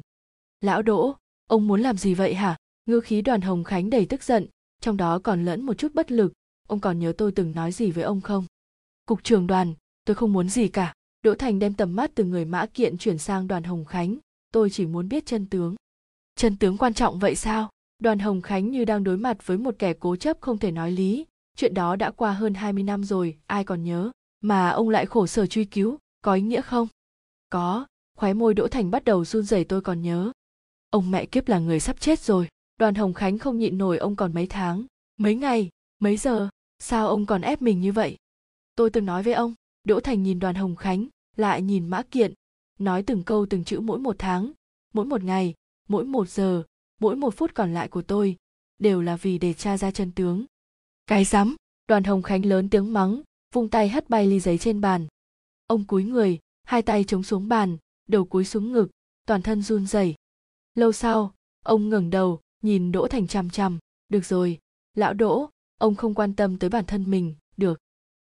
Lão 0.61 0.81
Đỗ, 0.81 1.15
ông 1.49 1.67
muốn 1.67 1.81
làm 1.81 1.97
gì 1.97 2.13
vậy 2.13 2.33
hả? 2.33 2.57
Ngư 2.85 2.99
khí 2.99 3.21
đoàn 3.21 3.41
Hồng 3.41 3.63
Khánh 3.63 3.89
đầy 3.89 4.05
tức 4.05 4.23
giận, 4.23 4.47
trong 4.81 4.97
đó 4.97 5.19
còn 5.19 5.45
lẫn 5.45 5.65
một 5.65 5.73
chút 5.73 5.93
bất 5.93 6.11
lực. 6.11 6.33
Ông 6.67 6.79
còn 6.79 6.99
nhớ 6.99 7.13
tôi 7.17 7.31
từng 7.31 7.51
nói 7.55 7.71
gì 7.71 7.91
với 7.91 8.03
ông 8.03 8.21
không? 8.21 8.45
Cục 9.05 9.23
trưởng 9.23 9.47
đoàn, 9.47 9.73
tôi 10.05 10.15
không 10.15 10.33
muốn 10.33 10.49
gì 10.49 10.67
cả. 10.67 10.93
Đỗ 11.21 11.35
Thành 11.35 11.59
đem 11.59 11.73
tầm 11.73 11.95
mắt 11.95 12.11
từ 12.15 12.23
người 12.23 12.45
mã 12.45 12.65
kiện 12.65 12.97
chuyển 12.97 13.17
sang 13.17 13.47
đoàn 13.47 13.63
Hồng 13.63 13.85
Khánh. 13.85 14.17
Tôi 14.51 14.69
chỉ 14.69 14.85
muốn 14.85 15.09
biết 15.09 15.25
chân 15.25 15.45
tướng. 15.45 15.75
Chân 16.35 16.57
tướng 16.57 16.77
quan 16.77 16.93
trọng 16.93 17.19
vậy 17.19 17.35
sao? 17.35 17.69
Đoàn 17.99 18.19
Hồng 18.19 18.41
Khánh 18.41 18.71
như 18.71 18.85
đang 18.85 19.03
đối 19.03 19.17
mặt 19.17 19.47
với 19.47 19.57
một 19.57 19.75
kẻ 19.79 19.93
cố 19.93 20.15
chấp 20.15 20.37
không 20.41 20.57
thể 20.57 20.71
nói 20.71 20.91
lý. 20.91 21.25
Chuyện 21.57 21.73
đó 21.73 21.95
đã 21.95 22.11
qua 22.11 22.33
hơn 22.33 22.53
20 22.53 22.83
năm 22.83 23.03
rồi, 23.03 23.37
ai 23.47 23.63
còn 23.63 23.83
nhớ. 23.83 24.11
Mà 24.45 24.69
ông 24.69 24.89
lại 24.89 25.05
khổ 25.05 25.27
sở 25.27 25.45
truy 25.45 25.65
cứu, 25.65 25.97
có 26.21 26.33
ý 26.33 26.41
nghĩa 26.41 26.61
không? 26.61 26.87
Có, 27.49 27.85
khóe 28.17 28.33
môi 28.33 28.53
Đỗ 28.53 28.67
Thành 28.67 28.91
bắt 28.91 29.03
đầu 29.03 29.25
run 29.25 29.43
rẩy 29.43 29.63
tôi 29.63 29.81
còn 29.81 30.01
nhớ. 30.01 30.31
Ông 30.89 31.11
mẹ 31.11 31.25
kiếp 31.25 31.47
là 31.47 31.59
người 31.59 31.79
sắp 31.79 31.99
chết 31.99 32.19
rồi. 32.19 32.47
Đoàn 32.77 32.95
Hồng 32.95 33.13
Khánh 33.13 33.37
không 33.37 33.57
nhịn 33.57 33.77
nổi 33.77 33.97
ông 33.97 34.15
còn 34.15 34.33
mấy 34.33 34.47
tháng, 34.47 34.85
mấy 35.17 35.35
ngày, 35.35 35.69
mấy 35.99 36.17
giờ, 36.17 36.49
sao 36.79 37.07
ông 37.07 37.25
còn 37.25 37.41
ép 37.41 37.61
mình 37.61 37.81
như 37.81 37.91
vậy? 37.91 38.17
Tôi 38.75 38.89
từng 38.89 39.05
nói 39.05 39.23
với 39.23 39.33
ông, 39.33 39.53
Đỗ 39.83 39.99
Thành 39.99 40.23
nhìn 40.23 40.39
đoàn 40.39 40.55
Hồng 40.55 40.75
Khánh, 40.75 41.07
lại 41.35 41.61
nhìn 41.61 41.87
Mã 41.87 42.01
Kiện, 42.11 42.33
nói 42.79 43.03
từng 43.03 43.23
câu 43.23 43.45
từng 43.49 43.63
chữ 43.63 43.79
mỗi 43.79 43.99
một 43.99 44.15
tháng, 44.19 44.51
mỗi 44.93 45.05
một 45.05 45.23
ngày, 45.23 45.53
mỗi 45.89 46.05
một 46.05 46.29
giờ, 46.29 46.63
mỗi 46.99 47.15
một 47.15 47.35
phút 47.37 47.51
còn 47.53 47.73
lại 47.73 47.87
của 47.87 48.01
tôi, 48.01 48.35
đều 48.79 49.01
là 49.01 49.15
vì 49.15 49.37
để 49.37 49.53
tra 49.53 49.77
ra 49.77 49.91
chân 49.91 50.11
tướng. 50.11 50.45
Cái 51.07 51.25
rắm, 51.25 51.55
đoàn 51.87 52.03
Hồng 52.03 52.21
Khánh 52.21 52.45
lớn 52.45 52.69
tiếng 52.69 52.93
mắng, 52.93 53.21
vung 53.53 53.69
tay 53.69 53.89
hất 53.89 54.09
bay 54.09 54.27
ly 54.27 54.39
giấy 54.39 54.57
trên 54.57 54.81
bàn. 54.81 55.07
Ông 55.67 55.85
cúi 55.85 56.03
người, 56.03 56.39
hai 56.63 56.81
tay 56.81 57.03
chống 57.03 57.23
xuống 57.23 57.47
bàn, 57.47 57.77
đầu 58.07 58.25
cúi 58.25 58.45
xuống 58.45 58.71
ngực, 58.71 58.91
toàn 59.25 59.41
thân 59.41 59.61
run 59.61 59.87
rẩy. 59.87 60.15
Lâu 60.75 60.91
sau, 60.91 61.33
ông 61.63 61.89
ngẩng 61.89 62.09
đầu, 62.09 62.39
nhìn 62.61 62.91
đỗ 62.91 63.07
thành 63.07 63.27
chằm 63.27 63.49
chằm. 63.49 63.79
Được 64.09 64.25
rồi 64.25 64.59
lão 64.93 65.13
đỗ 65.13 65.49
ông 65.77 65.95
không 65.95 66.13
quan 66.13 66.35
tâm 66.35 66.59
tới 66.59 66.69
bản 66.69 66.85
thân 66.85 67.11
mình 67.11 67.35
được. 67.57 67.79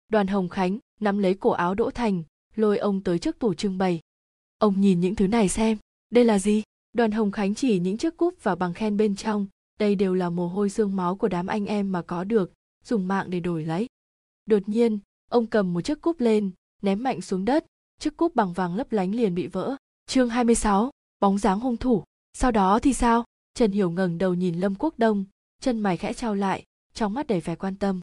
Đoàn 0.10 0.28
hồng 0.28 0.50
khánh 0.50 0.80
nắm 1.00 1.18
lấy 1.18 1.34
cổ 1.34 1.50
áo 1.50 1.76
đỗ 1.76 1.92
thành 1.92 2.24
lôi 2.56 2.78
ông 2.78 3.04
tới 3.04 3.20
trước 3.20 3.40
tủ 3.40 3.54
trưng 3.54 3.78
bày. 3.78 4.00
Ông 4.58 4.82
nhìn 4.82 5.00
những 5.00 5.16
thứ 5.16 5.28
này 5.28 5.50
xem 5.50 5.78
đây 6.10 6.26
là 6.26 6.40
gì? 6.40 6.64
Đoàn 6.94 7.12
hồng 7.12 7.32
khánh 7.32 7.56
chỉ 7.56 7.80
những 7.80 7.98
chiếc 7.98 8.18
cúp 8.18 8.34
và 8.44 8.56
bằng 8.56 8.74
khen 8.74 8.98
bên 8.98 9.16
trong. 9.16 9.48
Đây 9.80 9.96
đều 9.96 10.14
là 10.14 10.30
mồ 10.30 10.48
hôi 10.48 10.70
xương 10.70 10.96
máu 10.96 11.16
của 11.16 11.28
đám 11.28 11.48
anh 11.48 11.66
em 11.66 11.92
mà 11.92 12.02
có 12.02 12.24
được 12.24 12.54
dùng 12.84 13.08
mạng 13.08 13.30
để 13.30 13.40
đổi 13.40 13.66
lấy. 13.66 13.88
Đột 14.46 14.70
nhiên 14.70 15.00
ông 15.30 15.48
cầm 15.48 15.74
một 15.74 15.82
chiếc 15.82 16.02
cúp 16.02 16.20
lên 16.20 16.52
ném 16.82 17.04
mạnh 17.04 17.22
xuống 17.22 17.46
đất. 17.46 17.66
Chiếc 18.00 18.18
cúp 18.18 18.36
bằng 18.36 18.54
vàng 18.54 18.76
lấp 18.76 18.92
lánh 18.92 19.16
liền 19.16 19.36
bị 19.36 19.48
vỡ. 19.48 19.76
Chương 20.08 20.30
26, 20.30 20.92
bóng 21.20 21.38
dáng 21.38 21.60
hung 21.60 21.78
thủ. 21.78 22.04
Sau 22.34 22.52
đó 22.52 22.80
thì 22.80 22.94
sao? 22.94 23.24
Trần 23.54 23.72
hiểu 23.72 23.92
ngẩng 23.92 24.18
đầu 24.18 24.34
nhìn 24.34 24.60
lâm 24.60 24.76
quốc 24.76 24.94
đông 24.98 25.26
chân 25.62 25.80
mày 25.80 25.98
khẽ 25.98 26.14
trao 26.14 26.36
lại 26.36 26.64
trong 26.94 27.14
mắt 27.14 27.28
đầy 27.28 27.42
vẻ 27.42 27.56
quan 27.56 27.76
tâm. 27.76 28.00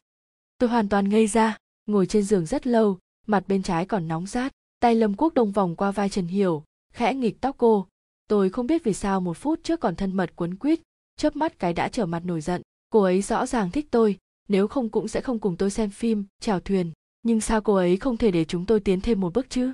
Tôi 0.57 0.69
hoàn 0.69 0.89
toàn 0.89 1.09
ngây 1.09 1.27
ra 1.27 1.57
ngồi 1.85 2.05
trên 2.05 2.23
giường 2.23 2.45
rất 2.45 2.67
lâu 2.67 2.97
mặt 3.27 3.43
bên 3.47 3.63
trái 3.63 3.85
còn 3.85 4.07
nóng 4.07 4.27
rát 4.27 4.51
tay 4.79 4.95
lâm 4.95 5.13
quốc 5.13 5.33
đông 5.33 5.51
vòng 5.51 5.75
qua 5.75 5.91
vai 5.91 6.09
trần 6.09 6.27
hiểu 6.27 6.63
khẽ 6.93 7.13
nghịch 7.13 7.41
tóc 7.41 7.55
cô. 7.57 7.87
Tôi 8.27 8.49
không 8.49 8.67
biết 8.67 8.83
vì 8.83 8.93
sao 8.93 9.21
một 9.21 9.37
phút 9.37 9.59
trước 9.63 9.79
còn 9.79 9.95
thân 9.95 10.17
mật 10.17 10.35
quấn 10.35 10.55
quýt 10.55 10.79
chớp 11.17 11.35
mắt 11.35 11.59
cái 11.59 11.73
đã 11.73 11.89
trở 11.89 12.05
mặt 12.05 12.25
nổi 12.25 12.41
giận. 12.41 12.61
Cô 12.89 13.01
ấy 13.01 13.21
rõ 13.21 13.45
ràng 13.45 13.71
thích 13.71 13.87
tôi 13.91 14.17
nếu 14.47 14.67
không 14.67 14.89
cũng 14.89 15.07
sẽ 15.07 15.21
không 15.21 15.39
cùng 15.39 15.57
tôi 15.57 15.71
xem 15.71 15.89
phim 15.89 16.25
chèo 16.39 16.59
thuyền 16.59 16.91
nhưng 17.23 17.41
sao 17.41 17.61
cô 17.61 17.75
ấy 17.75 17.97
không 17.97 18.17
thể 18.17 18.31
để 18.31 18.45
chúng 18.45 18.65
tôi 18.65 18.79
tiến 18.79 19.01
thêm 19.01 19.19
một 19.19 19.33
bước 19.33 19.49
chứ? 19.49 19.73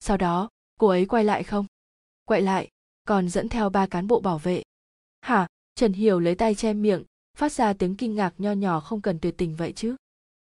Sau 0.00 0.16
đó, 0.16 0.48
cô 0.78 0.86
ấy 0.86 1.06
quay 1.06 1.24
lại 1.24 1.42
không? 1.42 1.66
Quay 2.24 2.42
lại, 2.42 2.68
còn 3.04 3.28
dẫn 3.28 3.48
theo 3.48 3.70
ba 3.70 3.86
cán 3.86 4.06
bộ 4.06 4.20
bảo 4.20 4.38
vệ. 4.38 4.62
Hả? 5.20 5.46
Trần 5.74 5.92
hiểu 5.92 6.20
lấy 6.20 6.34
tay 6.34 6.54
che 6.54 6.72
miệng, 6.72 7.04
phát 7.36 7.52
ra 7.52 7.72
tiếng 7.72 7.96
kinh 7.96 8.14
ngạc 8.14 8.34
nho 8.38 8.52
nhỏ 8.52 8.80
không 8.80 9.00
cần 9.00 9.18
tuyệt 9.18 9.34
tình 9.38 9.56
vậy 9.56 9.72
chứ? 9.72 9.96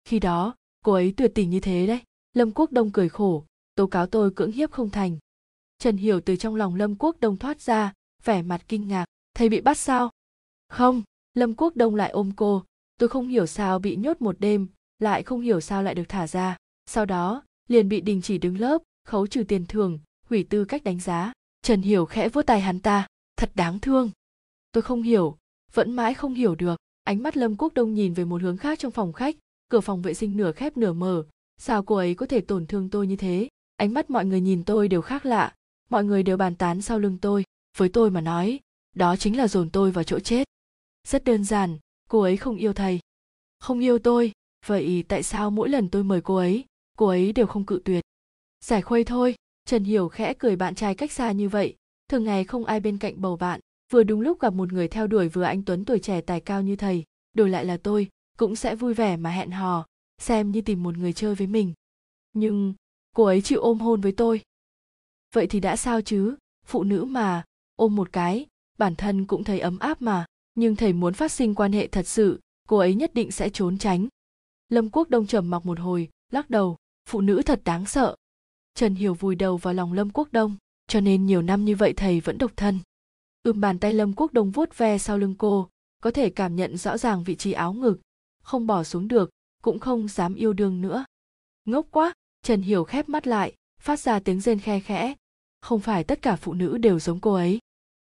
Khi 0.05 0.19
đó, 0.19 0.55
cô 0.85 0.93
ấy 0.93 1.13
tuyệt 1.17 1.31
tình 1.35 1.49
như 1.49 1.59
thế 1.59 1.87
đấy. 1.87 2.01
Lâm 2.33 2.51
quốc 2.51 2.71
đông 2.71 2.91
cười 2.91 3.09
khổ, 3.09 3.45
tố 3.75 3.87
cáo 3.87 4.07
tôi 4.07 4.31
cưỡng 4.35 4.51
hiếp 4.51 4.71
không 4.71 4.89
thành. 4.89 5.17
Trần 5.77 5.97
hiểu 5.97 6.21
từ 6.21 6.35
trong 6.35 6.55
lòng 6.55 6.75
lâm 6.75 6.95
quốc 6.95 7.19
đông 7.19 7.37
thoát 7.37 7.61
ra, 7.61 7.93
vẻ 8.23 8.41
mặt 8.41 8.61
kinh 8.67 8.87
ngạc. 8.87 9.05
Thầy 9.33 9.49
bị 9.49 9.61
bắt 9.61 9.77
sao? 9.77 10.11
Không, 10.67 11.03
lâm 11.33 11.55
quốc 11.55 11.75
đông 11.75 11.95
lại 11.95 12.09
ôm 12.09 12.31
cô. 12.35 12.63
Tôi 12.97 13.09
không 13.09 13.27
hiểu 13.27 13.45
sao 13.45 13.79
bị 13.79 13.95
nhốt 13.95 14.21
một 14.21 14.39
đêm 14.39 14.67
lại 14.99 15.23
không 15.23 15.41
hiểu 15.41 15.59
sao 15.59 15.83
lại 15.83 15.95
được 15.95 16.09
thả 16.09 16.27
ra. 16.27 16.57
Sau 16.85 17.05
đó, 17.05 17.43
liền 17.67 17.89
bị 17.89 18.01
đình 18.01 18.21
chỉ 18.21 18.37
đứng 18.37 18.59
lớp, 18.59 18.81
khấu 19.05 19.27
trừ 19.27 19.43
tiền 19.43 19.65
thưởng, 19.65 19.99
hủy 20.29 20.43
tư 20.49 20.65
cách 20.65 20.83
đánh 20.83 20.99
giá. 20.99 21.33
Trần 21.61 21.81
hiểu 21.81 22.05
khẽ 22.05 22.29
vuốt 22.29 22.41
tay 22.41 22.61
hắn 22.61 22.79
ta. 22.79 23.07
Thật 23.37 23.51
đáng 23.55 23.79
thương. 23.79 24.11
Tôi 24.71 24.81
không 24.81 25.01
hiểu, 25.01 25.37
vẫn 25.73 25.91
mãi 25.91 26.13
không 26.13 26.33
hiểu 26.33 26.55
được. 26.55 26.79
Ánh 27.03 27.23
mắt 27.23 27.37
lâm 27.37 27.55
quốc 27.57 27.73
đông 27.73 27.93
nhìn 27.93 28.13
về 28.13 28.25
một 28.25 28.41
hướng 28.41 28.57
khác 28.57 28.79
trong 28.79 28.91
phòng 28.91 29.13
khách. 29.13 29.35
Cửa 29.69 29.79
phòng 29.79 30.01
vệ 30.01 30.13
sinh 30.13 30.37
nửa 30.37 30.51
khép 30.51 30.77
nửa 30.77 30.93
mở. 30.93 31.23
Sao 31.57 31.83
cô 31.83 31.95
ấy 31.95 32.15
có 32.15 32.25
thể 32.25 32.41
tổn 32.41 32.65
thương 32.65 32.89
tôi 32.89 33.07
như 33.07 33.15
thế? 33.15 33.47
Ánh 33.75 33.93
mắt 33.93 34.09
mọi 34.09 34.25
người 34.25 34.41
nhìn 34.41 34.63
tôi 34.63 34.87
đều 34.87 35.01
khác 35.01 35.25
lạ. 35.25 35.53
Mọi 35.89 36.03
người 36.03 36.23
đều 36.23 36.37
bàn 36.37 36.55
tán 36.55 36.81
sau 36.81 36.99
lưng 36.99 37.17
tôi. 37.21 37.43
Với 37.77 37.89
tôi 37.89 38.11
mà 38.11 38.21
nói, 38.21 38.59
đó 38.95 39.15
chính 39.15 39.37
là 39.37 39.47
dồn 39.47 39.69
tôi 39.69 39.91
vào 39.91 40.03
chỗ 40.03 40.19
chết. 40.19 40.47
Rất 41.07 41.23
đơn 41.23 41.43
giản, 41.43 41.77
cô 42.09 42.21
ấy 42.21 42.37
không 42.37 42.57
yêu 42.57 42.73
thầy. 42.73 42.99
Không 43.59 43.79
yêu 43.79 43.99
tôi 43.99 44.31
vậy 44.65 45.03
tại 45.07 45.23
sao 45.23 45.51
mỗi 45.51 45.69
lần 45.69 45.89
tôi 45.89 46.03
mời 46.03 46.21
cô 46.21 46.35
ấy 46.35 46.65
cô 46.97 47.07
ấy 47.07 47.33
đều 47.33 47.47
không 47.47 47.65
cự 47.65 47.81
tuyệt? 47.85 48.03
Giải 48.65 48.81
khuây 48.81 49.03
thôi, 49.03 49.35
trần 49.65 49.83
hiểu 49.83 50.09
khẽ 50.09 50.33
cười 50.39 50.55
bạn 50.55 50.75
trai 50.75 50.95
cách 50.95 51.11
xa 51.11 51.31
như 51.31 51.49
vậy. 51.49 51.75
Thường 52.09 52.23
ngày 52.23 52.43
không 52.43 52.65
ai 52.65 52.79
bên 52.79 52.97
cạnh 52.97 53.21
bầu 53.21 53.37
bạn, 53.37 53.59
vừa 53.91 54.03
đúng 54.03 54.21
lúc 54.21 54.39
gặp 54.39 54.53
một 54.53 54.73
người 54.73 54.87
theo 54.87 55.07
đuổi 55.07 55.29
vừa 55.29 55.43
anh 55.43 55.63
tuấn 55.63 55.85
tuổi 55.85 55.99
trẻ 55.99 56.21
tài 56.21 56.41
cao 56.41 56.61
như 56.61 56.75
thầy. 56.75 57.03
Đổi 57.33 57.49
lại 57.49 57.65
là 57.65 57.77
tôi, 57.77 58.07
cũng 58.37 58.55
sẽ 58.55 58.75
vui 58.75 58.93
vẻ 58.93 59.17
mà 59.17 59.29
hẹn 59.29 59.51
hò, 59.51 59.85
xem 60.17 60.51
như 60.51 60.61
tìm 60.61 60.83
một 60.83 60.97
người 60.97 61.13
chơi 61.13 61.35
với 61.35 61.47
mình. 61.47 61.73
Nhưng, 62.33 62.73
cô 63.15 63.23
ấy 63.23 63.41
chịu 63.41 63.61
ôm 63.61 63.79
hôn 63.79 64.01
với 64.01 64.11
tôi. 64.11 64.41
Vậy 65.33 65.47
thì 65.47 65.59
đã 65.59 65.75
sao 65.75 66.01
chứ? 66.01 66.35
Phụ 66.65 66.83
nữ 66.83 67.03
mà, 67.03 67.43
ôm 67.75 67.95
một 67.95 68.13
cái, 68.13 68.45
bản 68.77 68.95
thân 68.95 69.25
cũng 69.25 69.43
thấy 69.43 69.59
ấm 69.59 69.79
áp 69.79 70.01
mà. 70.01 70.25
Nhưng 70.55 70.75
thầy 70.75 70.93
muốn 70.93 71.13
phát 71.13 71.31
sinh 71.31 71.55
quan 71.55 71.71
hệ 71.71 71.87
thật 71.87 72.07
sự, 72.07 72.39
cô 72.67 72.77
ấy 72.77 72.95
nhất 72.95 73.13
định 73.13 73.31
sẽ 73.31 73.49
trốn 73.49 73.77
tránh 73.77 74.07
lâm 74.69 74.89
quốc 74.89 75.09
đông 75.09 75.27
trầm 75.27 75.49
mặc 75.49 75.65
một 75.65 75.79
hồi, 75.79 76.09
lắc 76.31 76.49
đầu, 76.49 76.77
phụ 77.09 77.21
nữ 77.21 77.41
thật 77.45 77.61
đáng 77.63 77.85
sợ. 77.85 78.15
Trần 78.73 78.95
hiểu 78.95 79.13
vùi 79.13 79.35
đầu 79.35 79.57
vào 79.57 79.73
lòng 79.73 79.93
lâm 79.93 80.09
quốc 80.09 80.27
đông, 80.31 80.55
cho 80.87 80.99
nên 80.99 81.25
nhiều 81.25 81.41
năm 81.41 81.65
như 81.65 81.75
vậy 81.75 81.93
thầy 81.93 82.19
vẫn 82.19 82.37
độc 82.37 82.51
thân. 82.55 82.79
Ưm 83.43 83.61
bàn 83.61 83.79
tay 83.79 83.93
lâm 83.93 84.13
quốc 84.13 84.33
đông 84.33 84.51
vuốt 84.51 84.77
ve 84.77 84.97
sau 84.97 85.17
lưng 85.17 85.35
cô, 85.37 85.69
có 86.03 86.11
thể 86.11 86.29
cảm 86.29 86.55
nhận 86.55 86.77
rõ 86.77 86.97
ràng 86.97 87.23
vị 87.23 87.35
trí 87.35 87.51
áo 87.51 87.73
ngực, 87.73 87.99
không 88.43 88.67
bỏ 88.67 88.83
xuống 88.83 89.07
được, 89.07 89.29
cũng 89.63 89.79
không 89.79 90.07
dám 90.07 90.35
yêu 90.35 90.53
đương 90.53 90.81
nữa. 90.81 91.05
Ngốc 91.65 91.87
quá, 91.91 92.13
trần 92.41 92.61
hiểu 92.61 92.83
khép 92.83 93.09
mắt 93.09 93.27
lại, 93.27 93.53
phát 93.81 93.99
ra 93.99 94.19
tiếng 94.19 94.41
rên 94.41 94.59
khe 94.59 94.79
khẽ, 94.79 95.15
không 95.61 95.79
phải 95.79 96.03
tất 96.03 96.21
cả 96.21 96.35
phụ 96.35 96.53
nữ 96.53 96.77
đều 96.77 96.99
giống 96.99 97.19
cô 97.19 97.33
ấy. 97.33 97.59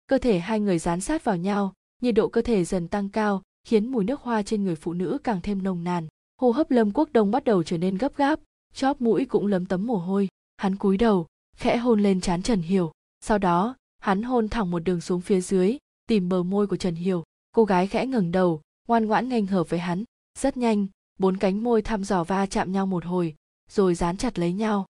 Cơ 0.07 0.19
thể 0.19 0.39
hai 0.39 0.61
người 0.61 0.79
dán 0.79 1.01
sát 1.01 1.25
vào 1.25 1.37
nhau, 1.37 1.73
nhiệt 2.03 2.15
độ 2.15 2.29
cơ 2.29 2.43
thể 2.43 2.65
dần 2.65 2.89
tăng 2.89 3.09
cao, 3.09 3.43
khiến 3.65 3.93
mùi 3.93 4.05
nước 4.05 4.21
hoa 4.21 4.43
trên 4.43 4.65
người 4.65 4.77
phụ 4.77 4.93
nữ 4.93 5.19
càng 5.25 5.41
thêm 5.43 5.63
nồng 5.63 5.85
nàn 5.85 6.07
hô 6.39 6.51
hấp 6.51 6.71
lâm 6.71 6.91
quốc 6.91 7.09
đông 7.13 7.31
bắt 7.31 7.45
đầu 7.45 7.63
trở 7.63 7.79
nên 7.79 7.99
gấp 7.99 8.17
gáp, 8.17 8.41
chóp 8.75 9.01
mũi 9.01 9.25
cũng 9.25 9.47
lấm 9.47 9.67
tấm 9.67 9.87
mồ 9.87 9.97
hôi, 9.97 10.29
hắn 10.57 10.77
cúi 10.77 10.97
đầu, 10.97 11.27
khẽ 11.57 11.77
hôn 11.77 12.01
lên 12.01 12.21
trán 12.21 12.43
trần 12.43 12.61
hiểu. 12.61 12.93
Sau 13.21 13.39
đó, 13.39 13.77
hắn 13.99 14.23
hôn 14.23 14.49
thẳng 14.49 14.71
một 14.71 14.79
đường 14.79 15.01
xuống 15.01 15.21
phía 15.21 15.41
dưới, 15.41 15.77
tìm 16.07 16.29
bờ 16.29 16.43
môi 16.43 16.67
của 16.67 16.77
trần 16.77 16.95
hiểu. 16.95 17.25
Cô 17.53 17.65
gái 17.65 17.87
khẽ 17.87 18.07
ngẩng 18.07 18.33
đầu, 18.33 18.61
ngoan 18.89 19.07
ngoãn 19.07 19.29
nghênh 19.29 19.47
hợp 19.47 19.71
với 19.71 19.81
hắn. 19.81 20.05
Rất 20.39 20.57
nhanh, 20.57 20.87
bốn 21.19 21.37
cánh 21.37 21.65
môi 21.65 21.83
thăm 21.83 22.05
dò 22.05 22.25
va 22.25 22.47
chạm 22.47 22.73
nhau 22.73 22.87
một 22.87 23.05
hồi, 23.05 23.35
rồi 23.71 23.95
dán 23.95 24.17
chặt 24.17 24.39
lấy 24.39 24.53
nhau. 24.53 24.87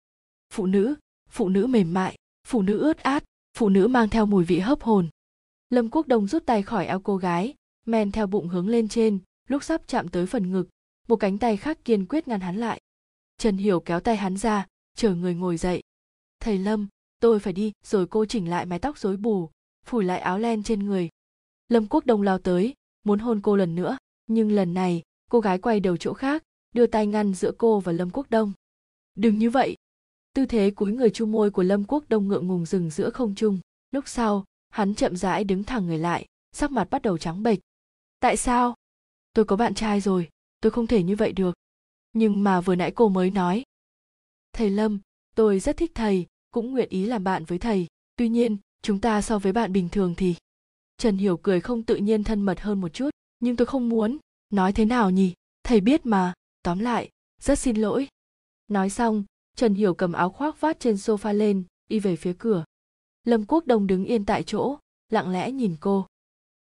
Phụ 0.54 0.66
nữ 0.66 0.96
phụ 1.30 1.50
nữ 1.50 1.68
mềm 1.68 1.94
mại, 1.94 2.16
phụ 2.48 2.62
nữ 2.62 2.80
ướt 2.80 2.98
át, 2.98 3.24
phụ 3.58 3.70
nữ 3.70 3.88
mang 3.88 4.10
theo 4.10 4.26
mùi 4.26 4.44
vị 4.44 4.60
hấp 4.60 4.82
hồn. 4.82 5.10
Lâm 5.70 5.90
quốc 5.90 6.08
đông 6.08 6.28
rút 6.28 6.46
tay 6.46 6.64
khỏi 6.64 6.86
eo 6.86 7.00
cô 7.00 7.18
gái, 7.18 7.54
men 7.86 8.12
theo 8.12 8.28
bụng 8.28 8.48
hướng 8.48 8.68
lên 8.68 8.88
trên, 8.88 9.20
lúc 9.50 9.64
sắp 9.64 9.82
chạm 9.88 10.08
tới 10.08 10.26
phần 10.26 10.52
ngực 10.52 10.70
một 11.08 11.16
cánh 11.16 11.38
tay 11.38 11.58
khác 11.58 11.86
kiên 11.86 12.06
quyết 12.06 12.28
ngăn 12.28 12.40
hắn 12.40 12.58
lại. 12.58 12.82
Trần 13.38 13.58
hiểu 13.58 13.80
kéo 13.80 14.00
tay 14.00 14.16
hắn 14.16 14.38
ra 14.38 14.68
chờ 14.96 15.16
người 15.16 15.36
ngồi 15.36 15.58
dậy. 15.58 15.84
Thầy 16.40 16.58
lâm, 16.58 16.88
tôi 17.20 17.40
phải 17.40 17.54
đi, 17.54 17.72
rồi 17.84 18.08
cô 18.08 18.26
chỉnh 18.26 18.50
lại 18.50 18.66
mái 18.66 18.80
tóc 18.80 18.98
rối 18.98 19.18
bù 19.18 19.50
phủi 19.86 20.04
lại 20.04 20.20
áo 20.20 20.40
len 20.40 20.64
trên 20.64 20.86
người. 20.86 21.10
Lâm 21.70 21.88
quốc 21.88 22.06
đông 22.06 22.22
lao 22.22 22.38
tới, 22.38 22.74
muốn 23.04 23.20
hôn 23.20 23.42
cô 23.42 23.56
lần 23.56 23.76
nữa, 23.76 23.98
nhưng 24.28 24.52
lần 24.52 24.74
này, 24.74 25.02
cô 25.32 25.40
gái 25.40 25.58
quay 25.58 25.80
đầu 25.80 25.98
chỗ 25.98 26.14
khác, 26.14 26.44
đưa 26.76 26.88
tay 26.88 27.08
ngăn 27.08 27.34
giữa 27.34 27.52
cô 27.58 27.80
và 27.80 27.92
lâm 27.92 28.10
quốc 28.10 28.30
đông. 28.30 28.54
Đừng 29.16 29.38
như 29.38 29.50
vậy. 29.50 29.76
Tư 30.34 30.46
thế 30.46 30.72
cúi 30.72 30.92
người 30.92 31.10
chu 31.10 31.26
môi 31.26 31.52
của 31.52 31.64
lâm 31.64 31.84
quốc 31.84 32.04
đông 32.10 32.28
ngượng 32.28 32.48
ngùng 32.48 32.66
dừng 32.66 32.90
giữa 32.90 33.10
không 33.10 33.36
trung. 33.36 33.60
Lúc 33.92 34.08
sau, 34.08 34.46
hắn 34.70 34.96
chậm 34.96 35.16
rãi 35.16 35.44
đứng 35.44 35.64
thẳng 35.64 35.86
người 35.86 35.98
lại, 35.98 36.26
sắc 36.52 36.72
mặt 36.72 36.88
bắt 36.92 37.02
đầu 37.02 37.18
trắng 37.18 37.44
bệch. 37.44 37.60
Tại 38.20 38.38
sao? 38.38 38.76
Tôi 39.34 39.46
có 39.46 39.56
bạn 39.56 39.74
trai 39.74 40.02
rồi 40.02 40.30
tôi 40.64 40.72
không 40.72 40.88
thể 40.88 41.04
như 41.04 41.16
vậy 41.16 41.32
được. 41.32 41.56
Nhưng 42.14 42.44
mà 42.44 42.62
vừa 42.62 42.76
nãy 42.76 42.92
cô 42.92 43.10
mới 43.10 43.32
nói. 43.32 43.64
Thầy 44.54 44.70
lâm, 44.70 45.00
tôi 45.36 45.60
rất 45.60 45.78
thích 45.78 45.92
thầy, 45.96 46.26
cũng 46.52 46.72
nguyện 46.72 46.90
ý 46.90 47.06
làm 47.06 47.24
bạn 47.24 47.46
với 47.46 47.60
thầy. 47.60 47.88
Tuy 48.16 48.30
nhiên, 48.30 48.58
chúng 48.82 49.00
ta 49.00 49.22
so 49.22 49.40
với 49.40 49.54
bạn 49.54 49.74
bình 49.74 49.90
thường 49.90 50.14
thì 50.18 50.36
trần 50.98 51.18
hiểu 51.18 51.38
cười 51.38 51.62
không 51.62 51.84
tự 51.84 51.96
nhiên 51.96 52.24
thân 52.24 52.42
mật 52.42 52.60
hơn 52.60 52.82
một 52.82 52.90
chút. 52.94 53.10
Nhưng 53.40 53.56
tôi 53.56 53.66
không 53.66 53.90
muốn. 53.90 54.18
Nói 54.50 54.74
thế 54.74 54.86
nào 54.86 55.10
nhỉ? 55.10 55.34
Thầy 55.64 55.82
biết 55.82 56.06
mà. 56.06 56.34
Tóm 56.62 56.80
lại, 56.80 57.10
rất 57.42 57.60
xin 57.60 57.76
lỗi. 57.76 58.08
Nói 58.68 58.90
xong, 58.90 59.24
trần 59.56 59.74
hiểu 59.74 59.94
cầm 59.94 60.14
áo 60.14 60.30
khoác 60.30 60.62
vát 60.62 60.80
trên 60.80 60.96
sofa 60.96 61.34
lên, 61.34 61.64
đi 61.90 62.00
về 62.00 62.16
phía 62.16 62.34
cửa. 62.40 62.66
Lâm 63.24 63.46
quốc 63.46 63.66
đông 63.68 63.88
đứng 63.88 64.06
yên 64.06 64.26
tại 64.26 64.44
chỗ, 64.44 64.78
lặng 65.10 65.30
lẽ 65.30 65.52
nhìn 65.52 65.76
cô. 65.80 66.08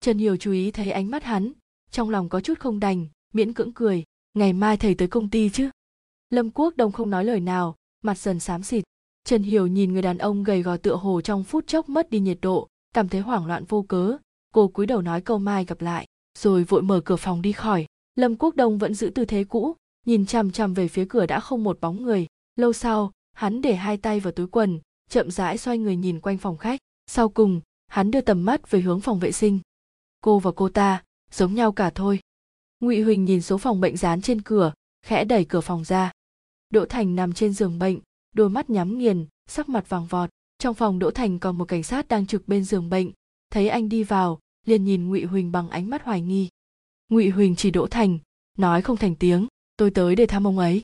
Trần 0.01 0.19
hiểu 0.19 0.37
chú 0.37 0.53
ý 0.53 0.71
thấy 0.71 0.91
ánh 0.91 1.11
mắt 1.11 1.25
hắn, 1.25 1.53
trong 1.91 2.11
lòng 2.11 2.29
có 2.29 2.41
chút 2.41 2.59
không 2.59 2.81
đành 2.81 3.09
miễn 3.35 3.53
cưỡng 3.53 3.73
cười. 3.73 4.05
Ngày 4.35 4.53
mai 4.53 4.77
thầy 4.77 4.95
tới 4.95 5.09
công 5.09 5.31
ty 5.31 5.51
chứ? 5.51 5.71
Lâm 6.31 6.51
quốc 6.51 6.77
đông 6.77 6.93
không 6.93 7.11
nói 7.11 7.25
lời 7.25 7.41
nào, 7.41 7.77
mặt 8.03 8.19
dần 8.19 8.41
xám 8.41 8.63
xịt. 8.63 8.85
Trần 9.25 9.43
hiểu 9.43 9.67
nhìn 9.67 9.93
người 9.93 10.03
đàn 10.03 10.19
ông 10.19 10.45
gầy 10.45 10.63
gò 10.63 10.77
tựa 10.77 10.97
hồ 10.97 11.21
trong 11.21 11.45
phút 11.45 11.67
chốc 11.67 11.89
mất 11.89 12.11
đi 12.11 12.21
nhiệt 12.21 12.39
độ, 12.43 12.69
cảm 12.95 13.09
thấy 13.09 13.21
hoảng 13.21 13.47
loạn 13.47 13.65
vô 13.65 13.83
cớ. 13.83 14.17
Cô 14.55 14.69
cúi 14.69 14.87
đầu 14.87 15.03
nói 15.03 15.21
câu 15.21 15.39
mai 15.39 15.65
gặp 15.65 15.81
lại, 15.81 16.07
rồi 16.39 16.65
vội 16.65 16.83
mở 16.83 17.01
cửa 17.01 17.17
phòng 17.17 17.43
đi 17.43 17.53
khỏi. 17.53 17.87
Lâm 18.15 18.37
quốc 18.37 18.57
đông 18.57 18.79
vẫn 18.79 18.95
giữ 18.95 19.11
tư 19.15 19.25
thế 19.25 19.45
cũ, 19.45 19.77
nhìn 20.07 20.27
chằm 20.27 20.51
chằm 20.51 20.75
về 20.75 20.89
phía 20.89 21.07
cửa 21.09 21.27
đã 21.27 21.41
không 21.41 21.65
một 21.65 21.81
bóng 21.81 22.03
người. 22.03 22.27
Lâu 22.57 22.73
sau, 22.73 23.13
hắn 23.33 23.63
để 23.63 23.75
hai 23.75 23.97
tay 23.97 24.21
vào 24.21 24.33
túi 24.33 24.47
quần, 24.47 24.81
chậm 25.11 25.31
rãi 25.31 25.59
xoay 25.59 25.79
người 25.79 25.97
nhìn 25.97 26.21
quanh 26.21 26.39
phòng 26.39 26.57
khách. 26.57 26.81
Sau 27.07 27.29
cùng, 27.29 27.61
hắn 27.87 28.11
đưa 28.11 28.21
tầm 28.21 28.45
mắt 28.45 28.71
về 28.71 28.81
hướng 28.81 29.01
phòng 29.01 29.19
vệ 29.19 29.33
sinh. 29.33 29.59
Cô 30.21 30.39
và 30.39 30.51
cô 30.57 30.69
ta 30.69 31.03
giống 31.31 31.55
nhau 31.55 31.73
cả 31.73 31.91
thôi 31.91 32.21
ngụy 32.81 33.01
huỳnh 33.01 33.25
nhìn 33.25 33.43
số 33.43 33.59
phòng 33.59 33.81
bệnh 33.81 33.97
dán 33.97 34.21
trên 34.21 34.43
cửa, 34.43 34.73
khẽ 35.03 35.25
đẩy 35.25 35.45
cửa 35.45 35.61
phòng 35.61 35.85
ra. 35.85 36.13
Đỗ 36.71 36.85
thành 36.85 37.17
nằm 37.17 37.33
trên 37.33 37.53
giường 37.53 37.79
bệnh, 37.79 37.99
đôi 38.35 38.51
mắt 38.51 38.71
nhắm 38.71 38.99
nghiền, 38.99 39.27
sắc 39.47 39.69
mặt 39.69 39.89
vàng 39.89 40.07
vọt. 40.07 40.31
Trong 40.59 40.75
phòng 40.75 40.99
đỗ 40.99 41.11
thành 41.11 41.39
còn 41.39 41.59
một 41.59 41.65
cảnh 41.65 41.83
sát 41.83 42.09
đang 42.09 42.27
trực 42.27 42.49
bên 42.49 42.65
giường 42.65 42.91
bệnh. 42.91 43.11
Thấy 43.51 43.69
anh 43.69 43.89
đi 43.89 44.03
vào, 44.03 44.39
liền 44.67 44.85
nhìn 44.85 45.09
ngụy 45.09 45.25
huỳnh 45.25 45.53
bằng 45.53 45.69
ánh 45.71 45.91
mắt 45.91 46.03
hoài 46.03 46.21
nghi. 46.21 46.49
Ngụy 47.09 47.29
huỳnh 47.29 47.57
chỉ 47.57 47.71
đỗ 47.71 47.87
thành, 47.87 48.19
nói 48.59 48.83
không 48.83 48.97
thành 48.97 49.15
tiếng, 49.15 49.47
tôi 49.77 49.91
tới 49.91 50.17
để 50.17 50.27
thăm 50.27 50.47
ông 50.47 50.59
ấy. 50.59 50.83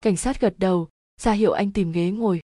Cảnh 0.00 0.16
sát 0.16 0.40
gật 0.40 0.54
đầu, 0.58 0.88
ra 1.20 1.32
hiệu 1.32 1.52
anh 1.52 1.72
tìm 1.72 1.92
ghế 1.92 2.10
ngồi. 2.10 2.40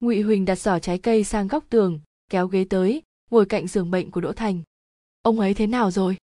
Ngụy 0.00 0.20
huỳnh 0.20 0.44
đặt 0.44 0.58
giỏ 0.58 0.78
trái 0.78 0.98
cây 0.98 1.24
sang 1.24 1.48
góc 1.48 1.64
tường, 1.70 2.00
kéo 2.30 2.46
ghế 2.46 2.64
tới, 2.64 3.02
ngồi 3.30 3.46
cạnh 3.46 3.66
giường 3.66 3.90
bệnh 3.90 4.10
của 4.10 4.20
đỗ 4.20 4.32
thành. 4.32 4.62
Ông 5.22 5.40
ấy 5.40 5.54
thế 5.54 5.66
nào 5.66 5.90
rồi? 5.90 6.16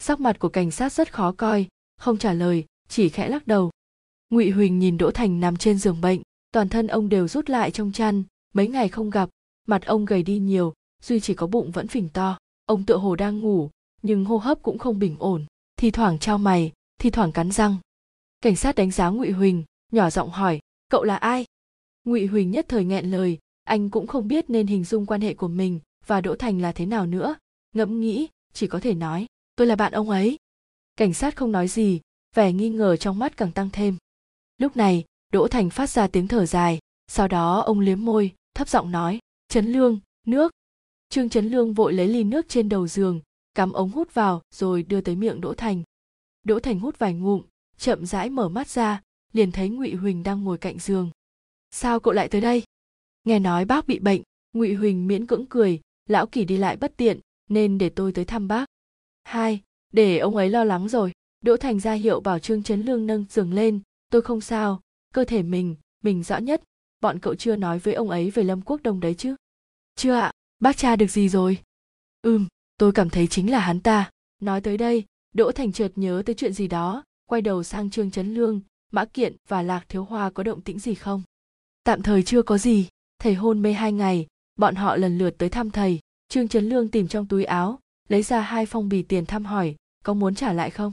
Sắc 0.00 0.20
mặt 0.20 0.38
của 0.38 0.48
cảnh 0.48 0.70
sát 0.70 0.92
rất 0.92 1.12
khó 1.12 1.32
coi, 1.32 1.66
không 1.96 2.18
trả 2.18 2.32
lời, 2.32 2.64
chỉ 2.88 3.08
khẽ 3.08 3.28
lắc 3.28 3.46
đầu. 3.46 3.70
Ngụy 4.30 4.50
huỳnh 4.50 4.78
nhìn 4.78 4.98
đỗ 4.98 5.10
thành 5.10 5.40
nằm 5.40 5.56
trên 5.56 5.78
giường 5.78 6.00
bệnh, 6.00 6.22
toàn 6.52 6.68
thân 6.68 6.86
ông 6.86 7.08
đều 7.08 7.28
rút 7.28 7.50
lại 7.50 7.70
trong 7.70 7.92
chăn, 7.92 8.22
mấy 8.54 8.68
ngày 8.68 8.88
không 8.88 9.10
gặp, 9.10 9.28
mặt 9.66 9.86
ông 9.86 10.04
gầy 10.04 10.22
đi 10.22 10.38
nhiều, 10.38 10.72
duy 11.02 11.20
chỉ 11.20 11.34
có 11.34 11.46
bụng 11.46 11.70
vẫn 11.70 11.88
phình 11.88 12.08
to. 12.08 12.38
Ông 12.66 12.84
tựa 12.84 12.96
hồ 12.96 13.16
đang 13.16 13.40
ngủ, 13.40 13.70
nhưng 14.02 14.24
hô 14.24 14.36
hấp 14.36 14.62
cũng 14.62 14.78
không 14.78 14.98
bình 14.98 15.16
ổn. 15.18 15.46
Thi 15.76 15.90
thoảng 15.90 16.18
trao 16.18 16.38
mày, 16.38 16.72
thi 16.98 17.10
thoảng 17.10 17.32
cắn 17.32 17.50
răng. 17.50 17.76
Cảnh 18.40 18.56
sát 18.56 18.74
đánh 18.74 18.90
giá 18.90 19.08
ngụy 19.08 19.30
huỳnh, 19.30 19.64
nhỏ 19.92 20.10
giọng 20.10 20.30
hỏi, 20.30 20.60
cậu 20.88 21.04
là 21.04 21.16
ai? 21.16 21.44
Ngụy 22.04 22.26
huỳnh 22.26 22.50
nhất 22.50 22.66
thời 22.68 22.84
nghẹn 22.84 23.10
lời, 23.10 23.38
anh 23.64 23.90
cũng 23.90 24.06
không 24.06 24.28
biết 24.28 24.50
nên 24.50 24.66
hình 24.66 24.84
dung 24.84 25.06
quan 25.06 25.20
hệ 25.20 25.34
của 25.34 25.48
mình 25.48 25.80
và 26.06 26.20
đỗ 26.20 26.34
thành 26.36 26.60
là 26.60 26.72
thế 26.72 26.86
nào 26.86 27.06
nữa. 27.06 27.34
Ngẫm 27.72 28.00
nghĩ, 28.00 28.28
chỉ 28.52 28.66
có 28.66 28.80
thể 28.80 28.94
nói 28.94 29.26
tôi 29.60 29.66
là 29.66 29.76
bạn 29.76 29.92
ông 29.92 30.10
ấy. 30.10 30.36
Cảnh 30.96 31.14
sát 31.14 31.36
không 31.36 31.52
nói 31.52 31.68
gì, 31.68 32.00
vẻ 32.34 32.52
nghi 32.52 32.68
ngờ 32.68 32.96
trong 32.96 33.18
mắt 33.18 33.36
càng 33.36 33.52
tăng 33.52 33.70
thêm. 33.72 33.96
Lúc 34.58 34.76
này, 34.76 35.04
đỗ 35.32 35.48
thành 35.48 35.70
phát 35.70 35.90
ra 35.90 36.06
tiếng 36.06 36.28
thở 36.28 36.46
dài, 36.46 36.78
sau 37.08 37.28
đó 37.28 37.60
ông 37.60 37.80
liếm 37.80 38.04
môi, 38.04 38.32
thấp 38.54 38.68
giọng 38.68 38.90
nói 38.90 39.18
chấn 39.48 39.72
lương, 39.72 40.00
nước. 40.26 40.52
Trương 41.08 41.28
chấn 41.28 41.48
lương 41.48 41.74
vội 41.74 41.92
lấy 41.92 42.08
ly 42.08 42.24
nước 42.24 42.48
trên 42.48 42.68
đầu 42.68 42.88
giường, 42.88 43.20
cắm 43.54 43.72
ống 43.72 43.90
hút 43.90 44.14
vào, 44.14 44.42
rồi 44.54 44.82
đưa 44.82 45.00
tới 45.00 45.16
miệng 45.16 45.40
đỗ 45.40 45.54
thành. 45.54 45.82
Đỗ 46.42 46.60
thành 46.60 46.80
hút 46.80 46.98
vài 46.98 47.14
ngụm, 47.14 47.42
chậm 47.76 48.06
rãi 48.06 48.30
mở 48.30 48.48
mắt 48.48 48.68
ra, 48.68 49.02
liền 49.32 49.52
thấy 49.52 49.68
ngụy 49.68 49.94
huỳnh 49.94 50.22
đang 50.22 50.44
ngồi 50.44 50.58
cạnh 50.58 50.78
giường. 50.78 51.10
Sao 51.70 52.00
cậu 52.00 52.14
lại 52.14 52.28
tới 52.28 52.40
đây? 52.40 52.62
Nghe 53.24 53.38
nói 53.38 53.64
bác 53.64 53.86
bị 53.86 53.98
bệnh. 53.98 54.22
Ngụy 54.52 54.74
huỳnh 54.74 55.06
miễn 55.06 55.26
cưỡng 55.26 55.46
cười, 55.46 55.80
lão 56.08 56.26
kỳ 56.26 56.44
đi 56.44 56.56
lại 56.56 56.76
bất 56.76 56.96
tiện, 56.96 57.20
nên 57.48 57.78
để 57.78 57.88
tôi 57.88 58.12
tới 58.12 58.24
thăm 58.24 58.48
bác 58.48 58.66
hai, 59.30 59.60
để 59.92 60.18
ông 60.18 60.36
ấy 60.36 60.50
lo 60.50 60.64
lắng 60.64 60.88
rồi. 60.88 61.12
Đỗ 61.40 61.56
thành 61.56 61.80
ra 61.80 61.92
hiệu 61.92 62.20
bảo 62.20 62.38
trương 62.38 62.62
trấn 62.62 62.82
lương 62.82 63.06
nâng 63.06 63.24
giường 63.30 63.52
lên. 63.52 63.80
Tôi 64.10 64.22
không 64.22 64.40
sao, 64.40 64.80
cơ 65.14 65.24
thể 65.24 65.42
mình 65.42 65.76
mình 66.04 66.22
rõ 66.22 66.38
nhất. 66.38 66.62
Bọn 67.00 67.18
cậu 67.18 67.34
chưa 67.34 67.56
nói 67.56 67.78
với 67.78 67.94
ông 67.94 68.10
ấy 68.10 68.30
về 68.30 68.42
lâm 68.42 68.62
quốc 68.62 68.82
đông 68.82 69.00
đấy 69.00 69.14
chứ? 69.14 69.36
Chưa 69.96 70.14
ạ, 70.14 70.32
bác 70.60 70.76
cha 70.76 70.96
được 70.96 71.10
gì 71.10 71.28
rồi? 71.28 71.58
Ừm, 72.22 72.46
tôi 72.78 72.92
cảm 72.92 73.10
thấy 73.10 73.26
chính 73.26 73.50
là 73.50 73.58
hắn 73.58 73.80
ta. 73.80 74.10
Nói 74.40 74.60
tới 74.60 74.76
đây, 74.76 75.04
đỗ 75.34 75.52
thành 75.52 75.72
chợt 75.72 75.92
nhớ 75.96 76.22
tới 76.26 76.34
chuyện 76.34 76.52
gì 76.52 76.68
đó. 76.68 77.04
Quay 77.26 77.42
đầu 77.42 77.62
sang 77.62 77.90
trương 77.90 78.10
trấn 78.10 78.34
lương, 78.34 78.60
mã 78.92 79.04
kiện 79.04 79.36
và 79.48 79.62
lạc 79.62 79.84
thiếu 79.88 80.04
hoa 80.04 80.30
có 80.30 80.42
động 80.42 80.60
tĩnh 80.60 80.78
gì 80.78 80.94
không? 80.94 81.22
Tạm 81.84 82.02
thời 82.02 82.22
chưa 82.22 82.42
có 82.42 82.58
gì. 82.58 82.88
Thầy 83.18 83.34
hôn 83.34 83.62
mê 83.62 83.72
hai 83.72 83.92
ngày, 83.92 84.26
bọn 84.56 84.74
họ 84.74 84.96
lần 84.96 85.18
lượt 85.18 85.34
tới 85.38 85.48
thăm 85.48 85.70
thầy. 85.70 86.00
Trương 86.28 86.48
trấn 86.48 86.68
lương 86.68 86.88
tìm 86.88 87.08
trong 87.08 87.26
túi 87.26 87.44
áo 87.44 87.78
lấy 88.10 88.22
ra 88.22 88.40
hai 88.40 88.66
phong 88.66 88.88
bì 88.88 89.02
tiền 89.02 89.26
thăm 89.26 89.44
hỏi, 89.44 89.76
có 90.04 90.14
muốn 90.14 90.34
trả 90.34 90.52
lại 90.52 90.70
không? 90.70 90.92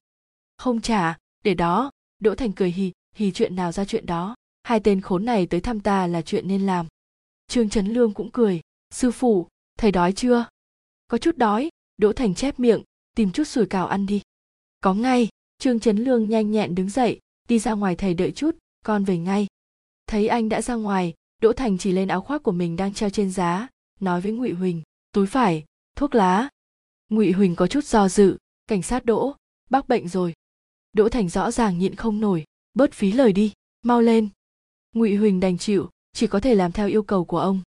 Không 0.57 0.81
trả, 0.81 1.17
để 1.43 1.53
đó. 1.53 1.91
Đỗ 2.19 2.35
thành 2.35 2.51
cười 2.51 2.71
hì 2.71 2.91
hì 3.15 3.31
chuyện 3.31 3.55
nào 3.55 3.71
ra 3.71 3.85
chuyện 3.85 4.05
đó? 4.05 4.35
Hai 4.63 4.79
tên 4.79 5.01
khốn 5.01 5.25
này 5.25 5.45
tới 5.45 5.61
thăm 5.61 5.79
ta 5.79 6.07
là 6.07 6.21
chuyện 6.21 6.47
nên 6.47 6.65
làm. 6.65 6.87
Trương 7.47 7.69
trấn 7.69 7.87
lương 7.87 8.13
cũng 8.13 8.31
cười, 8.31 8.61
sư 8.93 9.11
phụ, 9.11 9.47
thầy 9.77 9.91
đói 9.91 10.13
chưa? 10.13 10.45
Có 11.07 11.17
chút 11.17 11.37
đói. 11.37 11.69
Đỗ 11.97 12.13
thành 12.13 12.35
chép 12.35 12.59
miệng, 12.59 12.83
tìm 13.15 13.31
chút 13.31 13.43
sủi 13.43 13.65
cảo 13.65 13.87
ăn 13.87 14.05
đi. 14.05 14.21
Có 14.81 14.93
ngay. 14.93 15.29
Trương 15.57 15.79
trấn 15.79 15.97
lương 15.97 16.29
nhanh 16.29 16.51
nhẹn 16.51 16.75
đứng 16.75 16.89
dậy, 16.89 17.19
đi 17.47 17.59
ra 17.59 17.73
ngoài 17.73 17.95
thầy 17.95 18.13
đợi 18.13 18.31
chút, 18.31 18.57
con 18.85 19.03
về 19.03 19.17
ngay. 19.17 19.47
Thấy 20.07 20.27
anh 20.27 20.49
đã 20.49 20.61
ra 20.61 20.75
ngoài, 20.75 21.13
đỗ 21.41 21.53
thành 21.53 21.77
chỉ 21.77 21.91
lên 21.91 22.07
áo 22.07 22.21
khoác 22.21 22.43
của 22.43 22.51
mình 22.51 22.75
đang 22.75 22.93
treo 22.93 23.09
trên 23.09 23.31
giá, 23.31 23.67
nói 23.99 24.21
với 24.21 24.31
ngụy 24.31 24.51
huỳnh, 24.51 24.81
túi 25.11 25.27
phải, 25.27 25.65
thuốc 25.95 26.15
lá 26.15 26.49
ngụy 27.09 27.31
huỳnh 27.31 27.55
có 27.55 27.67
chút 27.67 27.85
do 27.85 28.09
dự. 28.09 28.37
Cảnh 28.67 28.81
sát 28.81 29.05
đỗ, 29.05 29.35
bác 29.69 29.87
bệnh 29.87 30.07
rồi. 30.07 30.33
Đỗ 30.93 31.09
thành 31.09 31.29
rõ 31.29 31.51
ràng 31.51 31.79
nhịn 31.79 31.95
không 31.95 32.19
nổi, 32.19 32.45
bớt 32.73 32.93
phí 32.93 33.11
lời 33.11 33.33
đi, 33.33 33.53
mau 33.83 34.01
lên. 34.01 34.29
Ngụy 34.93 35.15
huỳnh 35.15 35.39
đành 35.39 35.57
chịu, 35.57 35.89
chỉ 36.13 36.27
có 36.27 36.39
thể 36.39 36.55
làm 36.55 36.71
theo 36.71 36.87
yêu 36.87 37.03
cầu 37.03 37.25
của 37.25 37.39
ông. 37.39 37.61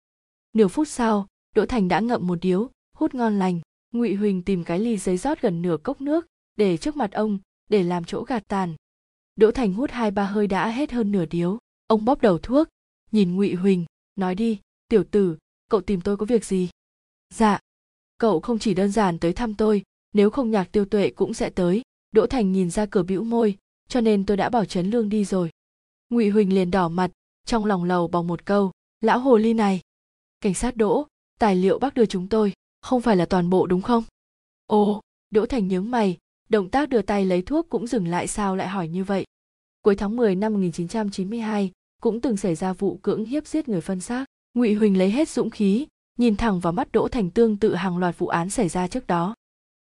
Nửa 0.53 0.67
phút 0.67 0.87
sau, 0.87 1.27
đỗ 1.55 1.65
thành 1.65 1.87
đã 1.87 1.99
ngậm 1.99 2.27
một 2.27 2.37
điếu, 2.41 2.69
hút 2.93 3.15
ngon 3.15 3.39
lành. 3.39 3.59
Ngụy 3.91 4.15
huỳnh 4.15 4.43
tìm 4.43 4.63
cái 4.63 4.79
ly 4.79 4.97
giấy 4.97 5.17
rót 5.17 5.41
gần 5.41 5.61
nửa 5.61 5.77
cốc 5.83 6.01
nước, 6.01 6.27
để 6.55 6.77
trước 6.77 6.97
mặt 6.97 7.11
ông, 7.11 7.39
để 7.69 7.83
làm 7.83 8.03
chỗ 8.03 8.23
gạt 8.23 8.43
tàn. 8.47 8.75
Đỗ 9.35 9.51
thành 9.51 9.73
hút 9.73 9.91
hai 9.91 10.11
ba 10.11 10.25
hơi 10.25 10.47
đã 10.47 10.69
hết 10.69 10.91
hơn 10.91 11.11
nửa 11.11 11.25
điếu. 11.25 11.57
Ông 11.87 12.05
bóp 12.05 12.21
đầu 12.21 12.37
thuốc. 12.37 12.67
Nhìn 13.11 13.35
ngụy 13.35 13.53
huỳnh, 13.53 13.85
nói 14.15 14.35
đi, 14.35 14.59
tiểu 14.87 15.03
tử, 15.03 15.37
cậu 15.69 15.81
tìm 15.81 16.01
tôi 16.01 16.17
có 16.17 16.25
việc 16.25 16.45
gì? 16.45 16.69
Dạ 17.33 17.59
cậu 18.17 18.39
không 18.39 18.59
chỉ 18.59 18.73
đơn 18.73 18.91
giản 18.91 19.19
tới 19.19 19.33
thăm 19.33 19.55
tôi, 19.55 19.83
nếu 20.13 20.29
không 20.29 20.51
nhạc 20.51 20.71
tiêu 20.71 20.85
tuệ 20.85 21.09
cũng 21.09 21.33
sẽ 21.33 21.49
tới. 21.49 21.81
Đỗ 22.11 22.27
thành 22.27 22.51
nhìn 22.51 22.69
ra 22.69 22.85
cửa 22.85 23.03
bĩu 23.03 23.23
môi, 23.23 23.57
cho 23.87 24.01
nên 24.01 24.25
tôi 24.25 24.37
đã 24.37 24.49
bảo 24.49 24.65
trấn 24.65 24.89
lương 24.89 25.09
đi 25.09 25.25
rồi. 25.25 25.49
Ngụy 26.09 26.29
huỳnh 26.29 26.53
liền 26.53 26.71
đỏ 26.71 26.89
mặt, 26.89 27.11
trong 27.45 27.65
lòng 27.65 27.83
lầu 27.83 28.07
bằng 28.07 28.27
một 28.27 28.45
câu, 28.45 28.71
lão 29.01 29.19
hồ 29.19 29.37
ly 29.37 29.53
này. 29.53 29.81
Cảnh 30.41 30.53
sát 30.53 30.75
đỗ, 30.75 31.07
tài 31.39 31.55
liệu 31.55 31.79
bác 31.79 31.93
đưa 31.93 32.05
chúng 32.05 32.27
tôi, 32.27 32.53
không 32.81 33.01
phải 33.01 33.15
là 33.15 33.25
toàn 33.25 33.49
bộ 33.49 33.67
đúng 33.67 33.81
không? 33.81 34.03
Ồ. 34.65 35.01
Đỗ 35.29 35.45
thành 35.45 35.67
nhướng 35.67 35.91
mày, 35.91 36.17
động 36.49 36.69
tác 36.69 36.89
đưa 36.89 37.01
tay 37.01 37.25
lấy 37.25 37.41
thuốc 37.41 37.69
cũng 37.69 37.87
dừng 37.87 38.07
lại 38.07 38.27
sao 38.27 38.55
lại 38.55 38.67
hỏi 38.67 38.87
như 38.87 39.03
vậy. 39.03 39.25
Cuối 39.81 39.95
tháng 39.95 40.15
10 40.15 40.35
năm 40.35 40.53
1992 40.53 41.71
cũng 42.01 42.21
từng 42.21 42.37
xảy 42.37 42.55
ra 42.55 42.73
vụ 42.73 42.99
cưỡng 43.01 43.25
hiếp 43.25 43.47
giết 43.47 43.69
người 43.69 43.81
phân 43.81 43.99
xác. 43.99 44.25
Ngụy 44.53 44.73
huỳnh 44.73 44.97
lấy 44.97 45.11
hết 45.11 45.29
dũng 45.29 45.49
khí 45.49 45.87
nhìn 46.17 46.35
thẳng 46.35 46.59
vào 46.59 46.73
mắt 46.73 46.91
đỗ 46.91 47.07
thành 47.07 47.29
tương 47.29 47.57
tự 47.57 47.75
hàng 47.75 47.97
loạt 47.97 48.17
vụ 48.17 48.27
án 48.27 48.49
xảy 48.49 48.69
ra 48.69 48.87
trước 48.87 49.07
đó. 49.07 49.35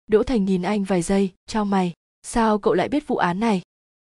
Đỗ 0.07 0.23
thành 0.23 0.45
nhìn 0.45 0.61
anh 0.61 0.83
vài 0.83 1.01
giây, 1.01 1.31
trao 1.47 1.65
mày, 1.65 1.93
sao 2.23 2.59
cậu 2.59 2.73
lại 2.73 2.89
biết 2.89 3.07
vụ 3.07 3.15
án 3.15 3.39
này? 3.39 3.61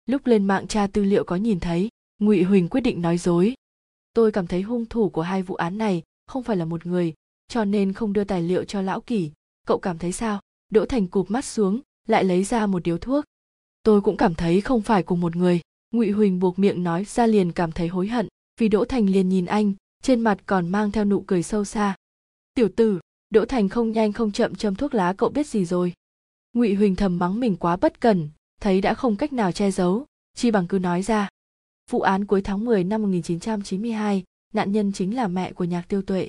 Lúc 0.05 0.25
lên 0.25 0.45
mạng 0.45 0.67
tra 0.67 0.87
tư 0.87 1.03
liệu 1.03 1.23
có 1.23 1.35
nhìn 1.35 1.59
thấy, 1.59 1.89
ngụy 2.19 2.43
huỳnh 2.43 2.69
quyết 2.69 2.81
định 2.81 3.01
nói 3.01 3.17
dối. 3.17 3.53
Tôi 4.13 4.31
cảm 4.31 4.47
thấy 4.47 4.61
hung 4.61 4.85
thủ 4.85 5.09
của 5.09 5.21
hai 5.21 5.43
vụ 5.43 5.55
án 5.55 5.77
này 5.77 6.03
không 6.27 6.43
phải 6.43 6.57
là 6.57 6.65
một 6.65 6.85
người, 6.85 7.13
cho 7.47 7.65
nên 7.65 7.93
không 7.93 8.13
đưa 8.13 8.23
tài 8.23 8.41
liệu 8.41 8.63
cho 8.63 8.81
lão 8.81 9.01
kỷ. 9.01 9.31
Cậu 9.67 9.79
cảm 9.79 9.97
thấy 9.97 10.11
sao? 10.11 10.39
Đỗ 10.69 10.85
thành 10.85 11.07
cụp 11.07 11.31
mắt 11.31 11.45
xuống, 11.45 11.79
lại 12.07 12.23
lấy 12.23 12.43
ra 12.43 12.65
một 12.65 12.83
điếu 12.83 12.97
thuốc. 12.97 13.25
Tôi 13.83 14.01
cũng 14.01 14.17
cảm 14.17 14.35
thấy 14.35 14.61
không 14.61 14.81
phải 14.81 15.03
cùng 15.03 15.21
một 15.21 15.35
người. 15.35 15.61
Ngụy 15.91 16.11
huỳnh 16.11 16.39
buộc 16.39 16.59
miệng 16.59 16.83
nói, 16.83 17.05
ra 17.05 17.27
liền 17.27 17.51
cảm 17.51 17.71
thấy 17.71 17.87
hối 17.87 18.07
hận, 18.07 18.27
vì 18.59 18.67
đỗ 18.67 18.85
thành 18.85 19.09
liền 19.09 19.29
nhìn 19.29 19.45
anh, 19.45 19.73
trên 20.03 20.19
mặt 20.19 20.37
còn 20.45 20.67
mang 20.67 20.91
theo 20.91 21.05
nụ 21.05 21.23
cười 21.27 21.43
sâu 21.43 21.65
xa 21.65 21.95
tiểu 22.55 22.69
tử 22.75 22.99
đỗ 23.29 23.45
thành 23.45 23.69
không 23.69 23.91
nhanh 23.91 24.13
không 24.13 24.31
chậm 24.31 24.55
châm 24.55 24.75
thuốc 24.75 24.93
lá 24.93 25.13
cậu 25.13 25.29
biết 25.29 25.47
gì 25.47 25.65
rồi? 25.65 25.93
Ngụy 26.53 26.73
huỳnh 26.73 26.95
thầm 26.95 27.19
mắng 27.19 27.39
mình 27.39 27.55
quá 27.55 27.77
bất 27.77 28.01
cẩn 28.01 28.29
thấy 28.61 28.81
đã 28.81 28.93
không 28.93 29.15
cách 29.15 29.33
nào 29.33 29.51
che 29.51 29.71
giấu 29.71 30.05
chi 30.35 30.51
bằng 30.51 30.67
cứ 30.67 30.79
nói 30.79 31.01
ra. 31.01 31.29
Vụ 31.89 32.01
án 32.01 32.25
cuối 32.25 32.41
tháng 32.41 32.65
10 32.65 32.83
năm 32.83 33.01
1992, 33.01 34.23
nạn 34.53 34.71
nhân 34.71 34.91
chính 34.91 35.15
là 35.15 35.27
mẹ 35.27 35.53
của 35.53 35.63
nhạc 35.63 35.81
tiêu 35.87 36.01
tuệ. 36.01 36.27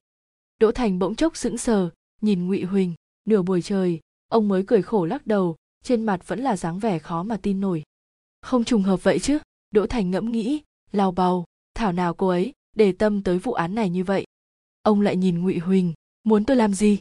Đỗ 0.58 0.72
thành 0.72 0.98
bỗng 0.98 1.14
chốc 1.14 1.36
sững 1.36 1.58
sờ 1.58 1.90
nhìn 2.20 2.46
ngụy 2.46 2.62
huỳnh 2.62 2.94
nửa 3.24 3.42
buổi 3.42 3.62
trời 3.62 4.00
ông 4.28 4.48
mới 4.48 4.64
cười 4.66 4.82
khổ 4.82 5.04
lắc 5.04 5.26
đầu 5.26 5.56
trên 5.84 6.04
mặt 6.04 6.28
vẫn 6.28 6.40
là 6.40 6.56
dáng 6.56 6.78
vẻ 6.78 6.98
khó 6.98 7.22
mà 7.22 7.36
tin 7.42 7.60
nổi. 7.60 7.82
Không 8.42 8.64
trùng 8.64 8.82
hợp 8.82 9.02
vậy 9.02 9.18
chứ 9.18 9.38
đỗ 9.70 9.86
thành 9.86 10.10
ngẫm 10.10 10.32
nghĩ 10.32 10.62
lao 10.92 11.12
bầu 11.12 11.44
thảo 11.74 11.92
nào 11.92 12.14
cô 12.14 12.28
ấy 12.28 12.52
để 12.76 12.92
tâm 12.92 13.22
tới 13.22 13.38
vụ 13.38 13.52
án 13.52 13.74
này 13.74 13.90
như 13.90 14.04
vậy? 14.04 14.24
Ông 14.82 15.00
lại 15.00 15.16
nhìn 15.16 15.42
ngụy 15.42 15.58
huỳnh 15.58 15.92
muốn 16.26 16.44
tôi 16.44 16.56
làm 16.56 16.74
gì? 16.74 16.98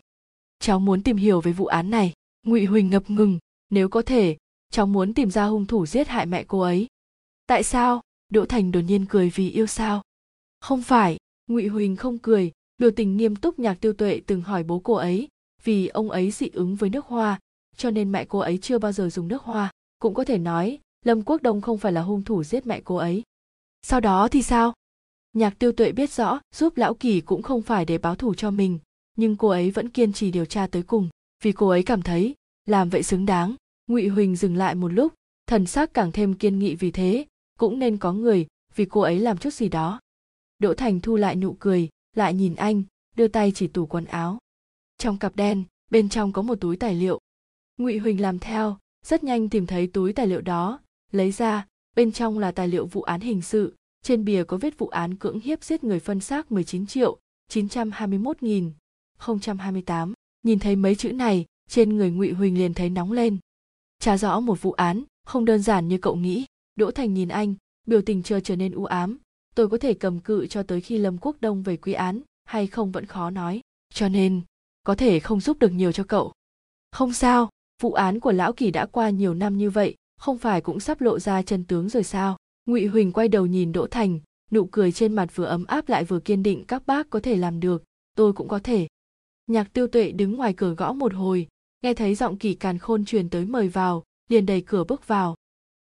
Cháu 0.59 0.79
muốn 0.79 1.03
tìm 1.03 1.17
hiểu 1.17 1.41
về 1.41 1.51
vụ 1.51 1.65
án 1.65 1.89
này. 1.89 2.13
Ngụy 2.43 2.65
huỳnh 2.65 2.89
ngập 2.89 3.09
ngừng. 3.09 3.39
Nếu 3.69 3.89
có 3.89 4.01
thể, 4.01 4.37
cháu 4.69 4.85
muốn 4.85 5.13
tìm 5.13 5.31
ra 5.31 5.45
hung 5.45 5.65
thủ 5.65 5.85
giết 5.85 6.07
hại 6.07 6.25
mẹ 6.25 6.43
cô 6.47 6.59
ấy. 6.59 6.87
Tại 7.47 7.63
sao? 7.63 8.01
Đỗ 8.29 8.45
thành 8.45 8.71
đột 8.71 8.81
nhiên 8.81 9.05
cười 9.05 9.29
vì 9.29 9.49
yêu 9.49 9.67
sao? 9.67 10.01
Không 10.59 10.81
phải. 10.81 11.17
Ngụy 11.47 11.67
huỳnh 11.67 11.95
không 11.95 12.17
cười. 12.17 12.51
Biểu 12.77 12.91
tình 12.91 13.17
nghiêm 13.17 13.35
túc 13.35 13.59
nhạc 13.59 13.73
tiêu 13.73 13.93
tuệ 13.93 14.21
từng 14.25 14.41
hỏi 14.41 14.63
bố 14.63 14.79
cô 14.79 14.93
ấy. 14.93 15.27
Vì 15.63 15.87
ông 15.87 16.11
ấy 16.11 16.31
dị 16.31 16.49
ứng 16.53 16.75
với 16.75 16.89
nước 16.89 17.05
hoa, 17.05 17.39
cho 17.77 17.91
nên 17.91 18.11
mẹ 18.11 18.25
cô 18.25 18.39
ấy 18.39 18.57
chưa 18.57 18.79
bao 18.79 18.91
giờ 18.91 19.09
dùng 19.09 19.27
nước 19.27 19.43
hoa. 19.43 19.71
Cũng 19.99 20.13
có 20.13 20.23
thể 20.23 20.37
nói, 20.37 20.79
lâm 21.05 21.21
quốc 21.21 21.41
đông 21.41 21.61
không 21.61 21.77
phải 21.77 21.91
là 21.91 22.01
hung 22.01 22.23
thủ 22.23 22.43
giết 22.43 22.67
mẹ 22.67 22.81
cô 22.83 22.95
ấy. 22.95 23.23
Sau 23.81 23.99
đó 23.99 24.27
thì 24.27 24.41
sao? 24.41 24.73
Nhạc 25.33 25.59
tiêu 25.59 25.71
tuệ 25.71 25.91
biết 25.91 26.11
rõ, 26.11 26.39
giúp 26.55 26.77
lão 26.77 26.93
kỳ 26.93 27.21
cũng 27.21 27.41
không 27.41 27.61
phải 27.61 27.85
để 27.85 27.97
báo 27.97 28.15
thù 28.15 28.33
cho 28.33 28.51
mình 28.51 28.79
nhưng 29.15 29.35
cô 29.35 29.47
ấy 29.47 29.71
vẫn 29.71 29.89
kiên 29.89 30.13
trì 30.13 30.31
điều 30.31 30.45
tra 30.45 30.67
tới 30.67 30.83
cùng, 30.83 31.09
vì 31.43 31.51
cô 31.51 31.67
ấy 31.67 31.83
cảm 31.83 32.01
thấy, 32.01 32.35
làm 32.65 32.89
vậy 32.89 33.03
xứng 33.03 33.25
đáng. 33.25 33.55
Ngụy 33.87 34.07
huỳnh 34.07 34.35
dừng 34.35 34.55
lại 34.55 34.75
một 34.75 34.87
lúc, 34.87 35.13
thần 35.47 35.65
sắc 35.65 35.93
càng 35.93 36.11
thêm 36.11 36.33
kiên 36.33 36.59
nghị 36.59 36.75
vì 36.75 36.91
thế, 36.91 37.25
cũng 37.59 37.79
nên 37.79 37.97
có 37.97 38.13
người, 38.13 38.47
vì 38.75 38.85
cô 38.85 39.01
ấy 39.01 39.19
làm 39.19 39.37
chút 39.37 39.53
gì 39.53 39.69
đó. 39.69 39.99
Đỗ 40.59 40.73
thành 40.73 40.99
thu 40.99 41.15
lại 41.15 41.35
nụ 41.35 41.55
cười, 41.59 41.89
lại 42.15 42.33
nhìn 42.33 42.55
anh, 42.55 42.83
đưa 43.15 43.27
tay 43.27 43.51
chỉ 43.55 43.67
tủ 43.67 43.85
quần 43.85 44.05
áo. 44.05 44.37
Trong 44.97 45.17
cặp 45.17 45.35
đen, 45.35 45.63
bên 45.91 46.09
trong 46.09 46.31
có 46.31 46.41
một 46.41 46.55
túi 46.61 46.77
tài 46.77 46.95
liệu. 46.95 47.19
Ngụy 47.77 47.97
huỳnh 47.97 48.21
làm 48.21 48.39
theo, 48.39 48.77
rất 49.05 49.23
nhanh 49.23 49.49
tìm 49.49 49.67
thấy 49.67 49.87
túi 49.87 50.13
tài 50.13 50.27
liệu 50.27 50.41
đó, 50.41 50.79
lấy 51.11 51.31
ra, 51.31 51.67
bên 51.95 52.11
trong 52.11 52.39
là 52.39 52.51
tài 52.51 52.67
liệu 52.67 52.85
vụ 52.85 53.01
án 53.01 53.21
hình 53.21 53.41
sự, 53.41 53.75
trên 54.01 54.25
bìa 54.25 54.43
có 54.43 54.57
viết 54.57 54.77
vụ 54.77 54.87
án 54.87 55.15
cưỡng 55.15 55.39
hiếp 55.39 55.63
giết 55.63 55.83
người 55.83 55.99
phân 55.99 56.19
xác 56.19 56.51
19 56.51 56.87
triệu 56.87 57.19
921 57.47 58.43
nghìn. 58.43 58.71
2028 59.17 60.13
Nhìn 60.43 60.59
thấy 60.59 60.75
mấy 60.75 60.95
chữ 60.95 61.11
này, 61.11 61.45
trên 61.69 61.97
người 61.97 62.11
Ngụy 62.11 62.31
Huỳnh 62.31 62.57
liền 62.57 62.73
thấy 62.73 62.89
nóng 62.89 63.11
lên. 63.11 63.37
Trả 63.99 64.17
rõ 64.17 64.39
một 64.39 64.61
vụ 64.61 64.71
án, 64.71 65.03
không 65.25 65.45
đơn 65.45 65.61
giản 65.61 65.87
như 65.87 65.97
cậu 65.97 66.15
nghĩ. 66.15 66.45
Đỗ 66.75 66.91
Thành 66.91 67.13
nhìn 67.13 67.29
anh, 67.29 67.55
biểu 67.87 68.01
tình 68.01 68.23
chờ 68.23 68.39
trở 68.39 68.55
nên 68.55 68.71
u 68.71 68.85
ám. 68.85 69.17
Tôi 69.55 69.69
có 69.69 69.77
thể 69.77 69.93
cầm 69.93 70.19
cự 70.19 70.47
cho 70.47 70.63
tới 70.63 70.81
khi 70.81 70.97
Lâm 70.97 71.17
Quốc 71.17 71.35
Đông 71.39 71.63
về 71.63 71.77
quy 71.77 71.93
án, 71.93 72.21
hay 72.45 72.67
không 72.67 72.91
vẫn 72.91 73.05
khó 73.05 73.29
nói. 73.29 73.61
Cho 73.93 74.09
nên, 74.09 74.41
có 74.83 74.95
thể 74.95 75.19
không 75.19 75.41
giúp 75.41 75.59
được 75.59 75.69
nhiều 75.69 75.91
cho 75.91 76.03
cậu. 76.03 76.33
Không 76.91 77.13
sao, 77.13 77.49
vụ 77.81 77.93
án 77.93 78.19
của 78.19 78.31
lão 78.31 78.53
kỳ 78.53 78.71
đã 78.71 78.85
qua 78.85 79.09
nhiều 79.09 79.33
năm 79.33 79.57
như 79.57 79.69
vậy, 79.69 79.95
không 80.17 80.37
phải 80.37 80.61
cũng 80.61 80.79
sắp 80.79 81.01
lộ 81.01 81.19
ra 81.19 81.41
chân 81.41 81.63
tướng 81.63 81.89
rồi 81.89 82.03
sao? 82.03 82.37
Ngụy 82.65 82.85
Huỳnh 82.85 83.11
quay 83.11 83.27
đầu 83.27 83.45
nhìn 83.45 83.71
Đỗ 83.71 83.87
Thành, 83.87 84.19
nụ 84.51 84.65
cười 84.65 84.91
trên 84.91 85.13
mặt 85.13 85.35
vừa 85.35 85.45
ấm 85.45 85.65
áp 85.65 85.89
lại 85.89 86.03
vừa 86.03 86.19
kiên 86.19 86.43
định 86.43 86.63
các 86.67 86.87
bác 86.87 87.09
có 87.09 87.19
thể 87.19 87.35
làm 87.35 87.59
được, 87.59 87.83
tôi 88.15 88.33
cũng 88.33 88.47
có 88.47 88.59
thể. 88.59 88.87
Nhạc 89.47 89.73
Tiêu 89.73 89.87
Tuệ 89.87 90.11
đứng 90.11 90.35
ngoài 90.35 90.53
cửa 90.53 90.73
gõ 90.73 90.93
một 90.93 91.13
hồi, 91.13 91.47
nghe 91.81 91.93
thấy 91.93 92.15
giọng 92.15 92.37
Kỳ 92.37 92.53
Càn 92.53 92.77
Khôn 92.77 93.05
truyền 93.05 93.29
tới 93.29 93.45
mời 93.45 93.67
vào, 93.67 94.03
liền 94.29 94.45
đẩy 94.45 94.61
cửa 94.61 94.83
bước 94.83 95.07
vào. 95.07 95.35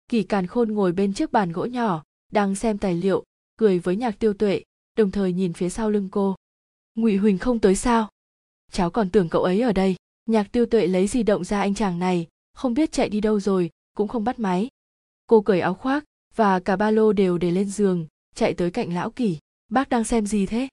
Kỳ 0.08 0.24
Càn 0.24 0.48
Khôn 0.48 0.72
ngồi 0.72 0.92
bên 0.92 1.14
chiếc 1.14 1.32
bàn 1.32 1.52
gỗ 1.52 1.66
nhỏ, 1.66 2.04
đang 2.32 2.56
xem 2.56 2.78
tài 2.78 2.96
liệu, 2.96 3.24
cười 3.58 3.80
với 3.80 3.96
Nhạc 3.96 4.20
Tiêu 4.20 4.34
Tuệ, 4.34 4.64
đồng 4.98 5.12
thời 5.12 5.34
nhìn 5.34 5.54
phía 5.54 5.70
sau 5.70 5.90
lưng 5.90 6.10
cô. 6.12 6.36
Ngụy 6.96 7.18
Huỳnh 7.18 7.38
không 7.38 7.60
tới 7.60 7.76
sao? 7.76 8.10
Cháu 8.72 8.90
còn 8.92 9.10
tưởng 9.10 9.30
cậu 9.30 9.44
ấy 9.44 9.62
ở 9.62 9.74
đây. 9.74 9.96
Nhạc 10.26 10.52
Tiêu 10.52 10.66
Tuệ 10.66 10.88
lấy 10.88 11.08
di 11.08 11.24
động 11.24 11.44
ra 11.44 11.60
anh 11.60 11.74
chàng 11.74 12.00
này, 12.00 12.28
không 12.54 12.74
biết 12.74 12.92
chạy 12.92 13.10
đi 13.10 13.22
đâu 13.22 13.40
rồi, 13.40 13.70
cũng 13.94 14.08
không 14.08 14.24
bắt 14.24 14.40
máy. 14.40 14.68
Cô 15.28 15.42
cởi 15.42 15.60
áo 15.60 15.74
khoác 15.74 16.04
và 16.36 16.60
cả 16.60 16.76
ba 16.76 16.92
lô 16.92 17.14
đều 17.14 17.38
để 17.38 17.52
lên 17.52 17.70
giường, 17.70 18.08
chạy 18.36 18.54
tới 18.54 18.72
cạnh 18.72 18.94
lão 18.94 19.12
Kỳ. 19.12 19.38
Bác 19.70 19.90
đang 19.90 20.04
xem 20.04 20.26
gì 20.26 20.46
thế? 20.46 20.68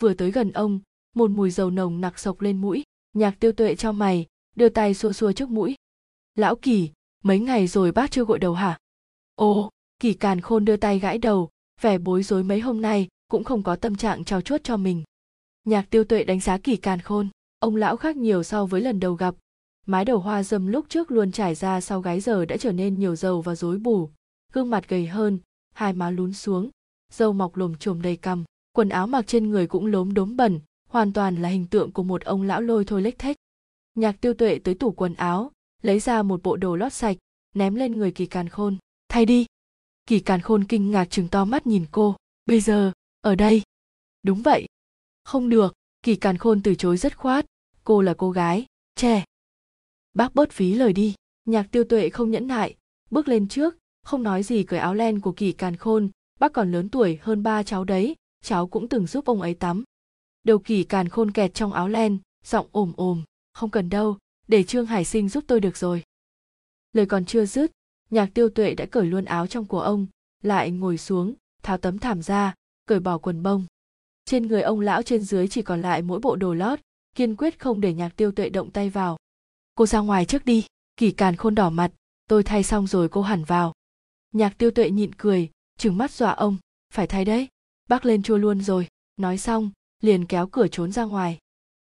Vừa 0.00 0.14
tới 0.14 0.30
gần 0.30 0.52
ông, 0.52 0.80
một 1.14 1.30
mùi 1.30 1.50
dầu 1.50 1.70
nồng 1.70 2.00
nặc 2.00 2.18
sộc 2.18 2.40
lên 2.40 2.60
mũi, 2.60 2.82
nhạc 3.12 3.40
tiêu 3.40 3.52
tuệ 3.52 3.74
cho 3.74 3.92
mày, 3.92 4.26
đưa 4.56 4.68
tay 4.68 4.94
xua 4.94 5.12
xua 5.12 5.32
trước 5.32 5.48
mũi. 5.48 5.74
Lão 6.34 6.56
kỳ, 6.56 6.90
mấy 7.24 7.38
ngày 7.38 7.66
rồi 7.66 7.92
bác 7.92 8.10
chưa 8.10 8.24
gội 8.24 8.38
đầu 8.38 8.54
hả? 8.54 8.78
Ồ, 9.34 9.70
kỳ 10.00 10.14
càn 10.14 10.40
khôn 10.40 10.64
đưa 10.64 10.76
tay 10.76 10.98
gãi 10.98 11.18
đầu, 11.18 11.48
vẻ 11.80 11.98
bối 11.98 12.22
rối 12.22 12.42
mấy 12.42 12.60
hôm 12.60 12.82
nay 12.82 13.08
cũng 13.28 13.44
không 13.44 13.62
có 13.62 13.76
tâm 13.76 13.96
trạng 13.96 14.24
trao 14.24 14.40
chuốt 14.40 14.64
cho 14.64 14.76
mình. 14.76 15.02
Nhạc 15.64 15.90
tiêu 15.90 16.04
tuệ 16.04 16.24
đánh 16.24 16.40
giá 16.40 16.58
kỳ 16.58 16.76
càn 16.76 17.00
khôn, 17.00 17.28
ông 17.58 17.76
lão 17.76 17.96
khác 17.96 18.16
nhiều 18.16 18.42
so 18.42 18.66
với 18.66 18.80
lần 18.80 19.00
đầu 19.00 19.14
gặp. 19.14 19.34
Mái 19.86 20.04
đầu 20.04 20.18
hoa 20.18 20.42
dâm 20.42 20.66
lúc 20.66 20.86
trước 20.88 21.10
luôn 21.10 21.32
trải 21.32 21.54
ra 21.54 21.80
sau 21.80 22.00
gái 22.00 22.20
giờ 22.20 22.44
đã 22.44 22.56
trở 22.56 22.72
nên 22.72 22.98
nhiều 22.98 23.16
dầu 23.16 23.42
và 23.42 23.54
rối 23.54 23.78
bù. 23.78 24.10
Gương 24.52 24.70
mặt 24.70 24.88
gầy 24.88 25.06
hơn, 25.06 25.38
hai 25.74 25.92
má 25.92 26.10
lún 26.10 26.32
xuống 26.32 26.70
dâu 27.12 27.32
mọc 27.32 27.56
lồm 27.56 27.74
chồm 27.74 28.02
đầy 28.02 28.16
cằm, 28.16 28.44
quần 28.72 28.88
áo 28.88 29.06
mặc 29.06 29.26
trên 29.26 29.50
người 29.50 29.66
cũng 29.66 29.86
lốm 29.86 30.14
đốm 30.14 30.36
bẩn 30.36 30.60
hoàn 30.88 31.12
toàn 31.12 31.42
là 31.42 31.48
hình 31.48 31.66
tượng 31.66 31.92
của 31.92 32.02
một 32.02 32.24
ông 32.24 32.42
lão 32.42 32.60
lôi 32.60 32.84
thôi 32.84 33.02
lếch 33.02 33.18
thếch. 33.18 33.36
Nhạc 33.94 34.20
tiêu 34.20 34.34
tuệ 34.34 34.58
tới 34.64 34.74
tủ 34.74 34.92
quần 34.92 35.14
áo, 35.14 35.52
lấy 35.82 36.00
ra 36.00 36.22
một 36.22 36.42
bộ 36.42 36.56
đồ 36.56 36.76
lót 36.76 36.92
sạch, 36.92 37.16
ném 37.54 37.74
lên 37.74 37.92
người 37.92 38.10
kỳ 38.10 38.26
càn 38.26 38.48
khôn. 38.48 38.76
Thay 39.08 39.26
đi. 39.26 39.46
Kỳ 40.06 40.20
càn 40.20 40.40
khôn 40.40 40.64
kinh 40.64 40.90
ngạc 40.90 41.04
chừng 41.10 41.28
to 41.28 41.44
mắt 41.44 41.66
nhìn 41.66 41.86
cô. 41.90 42.16
Bây 42.46 42.60
giờ, 42.60 42.92
ở 43.20 43.34
đây. 43.34 43.62
Đúng 44.22 44.42
vậy. 44.42 44.66
Không 45.24 45.48
được. 45.48 45.74
Kỳ 46.02 46.16
càn 46.16 46.38
khôn 46.38 46.62
từ 46.62 46.74
chối 46.74 46.96
rất 46.96 47.16
khoát. 47.16 47.46
Cô 47.84 48.02
là 48.02 48.14
cô 48.18 48.30
gái 48.30 48.66
trẻ 48.96 49.24
bác 50.18 50.34
bớt 50.34 50.50
phí 50.50 50.74
lời 50.74 50.92
đi. 50.92 51.14
Nhạc 51.44 51.66
tiêu 51.70 51.84
tuệ 51.84 52.08
không 52.08 52.30
nhẫn 52.30 52.46
nại, 52.46 52.76
bước 53.10 53.28
lên 53.28 53.48
trước, 53.48 53.76
không 54.02 54.22
nói 54.22 54.42
gì 54.42 54.62
cởi 54.62 54.78
áo 54.78 54.94
len 54.94 55.20
của 55.20 55.32
kỳ 55.32 55.52
càn 55.52 55.76
khôn. 55.76 56.10
Bác 56.40 56.52
còn 56.52 56.72
lớn 56.72 56.88
tuổi 56.88 57.18
hơn 57.22 57.42
ba 57.42 57.62
cháu 57.62 57.84
đấy, 57.84 58.16
cháu 58.44 58.66
cũng 58.66 58.88
từng 58.88 59.06
giúp 59.06 59.24
ông 59.24 59.40
ấy 59.40 59.54
tắm 59.54 59.84
đầu 60.48 60.58
kỳ 60.58 60.84
càn 60.84 61.08
khôn 61.08 61.30
kẹt 61.30 61.54
trong 61.54 61.72
áo 61.72 61.88
len, 61.88 62.18
giọng 62.44 62.66
ồm 62.72 62.92
ồm, 62.96 63.22
không 63.52 63.70
cần 63.70 63.90
đâu, 63.90 64.18
để 64.46 64.62
trương 64.62 64.86
hải 64.86 65.04
sinh 65.04 65.28
giúp 65.28 65.44
tôi 65.46 65.60
được 65.60 65.76
rồi. 65.76 66.02
Lời 66.92 67.06
còn 67.06 67.24
chưa 67.24 67.44
dứt, 67.44 67.72
nhạc 68.10 68.30
tiêu 68.34 68.48
tuệ 68.48 68.74
đã 68.74 68.86
cởi 68.86 69.06
luôn 69.06 69.24
áo 69.24 69.46
trong 69.46 69.64
của 69.64 69.80
ông, 69.80 70.06
lại 70.42 70.70
ngồi 70.70 70.98
xuống, 70.98 71.34
tháo 71.62 71.78
tấm 71.78 71.98
thảm 71.98 72.22
ra, 72.22 72.54
cởi 72.86 73.00
bỏ 73.00 73.18
quần 73.18 73.42
bông. 73.42 73.66
Trên 74.24 74.46
người 74.46 74.62
ông 74.62 74.80
lão 74.80 75.02
trên 75.02 75.22
dưới 75.22 75.48
chỉ 75.48 75.62
còn 75.62 75.82
lại 75.82 76.02
mỗi 76.02 76.20
bộ 76.20 76.36
đồ 76.36 76.54
lót, 76.54 76.80
kiên 77.14 77.36
quyết 77.36 77.58
không 77.58 77.80
để 77.80 77.94
nhạc 77.94 78.16
tiêu 78.16 78.32
tuệ 78.32 78.48
động 78.48 78.70
tay 78.70 78.90
vào. 78.90 79.16
Cô 79.74 79.86
ra 79.86 79.98
ngoài 79.98 80.24
trước 80.24 80.44
đi 80.44 80.66
kỳ 80.96 81.10
càn 81.10 81.36
khôn 81.36 81.54
đỏ 81.54 81.70
mặt, 81.70 81.92
tôi 82.28 82.42
thay 82.42 82.62
xong 82.62 82.86
rồi 82.86 83.08
cô 83.08 83.22
hẳn 83.22 83.44
vào. 83.44 83.72
Nhạc 84.32 84.58
tiêu 84.58 84.70
tuệ 84.70 84.90
nhịn 84.90 85.14
cười, 85.14 85.50
trừng 85.78 85.98
mắt 85.98 86.10
dọa 86.10 86.30
ông, 86.30 86.56
phải 86.94 87.06
thay 87.06 87.24
đấy, 87.24 87.48
bác 87.88 88.04
lên 88.04 88.22
chua 88.22 88.36
luôn 88.36 88.60
rồi, 88.60 88.88
nói 89.16 89.38
xong 89.38 89.70
liền 90.02 90.24
kéo 90.24 90.46
cửa 90.46 90.68
trốn 90.68 90.92
ra 90.92 91.04
ngoài. 91.04 91.38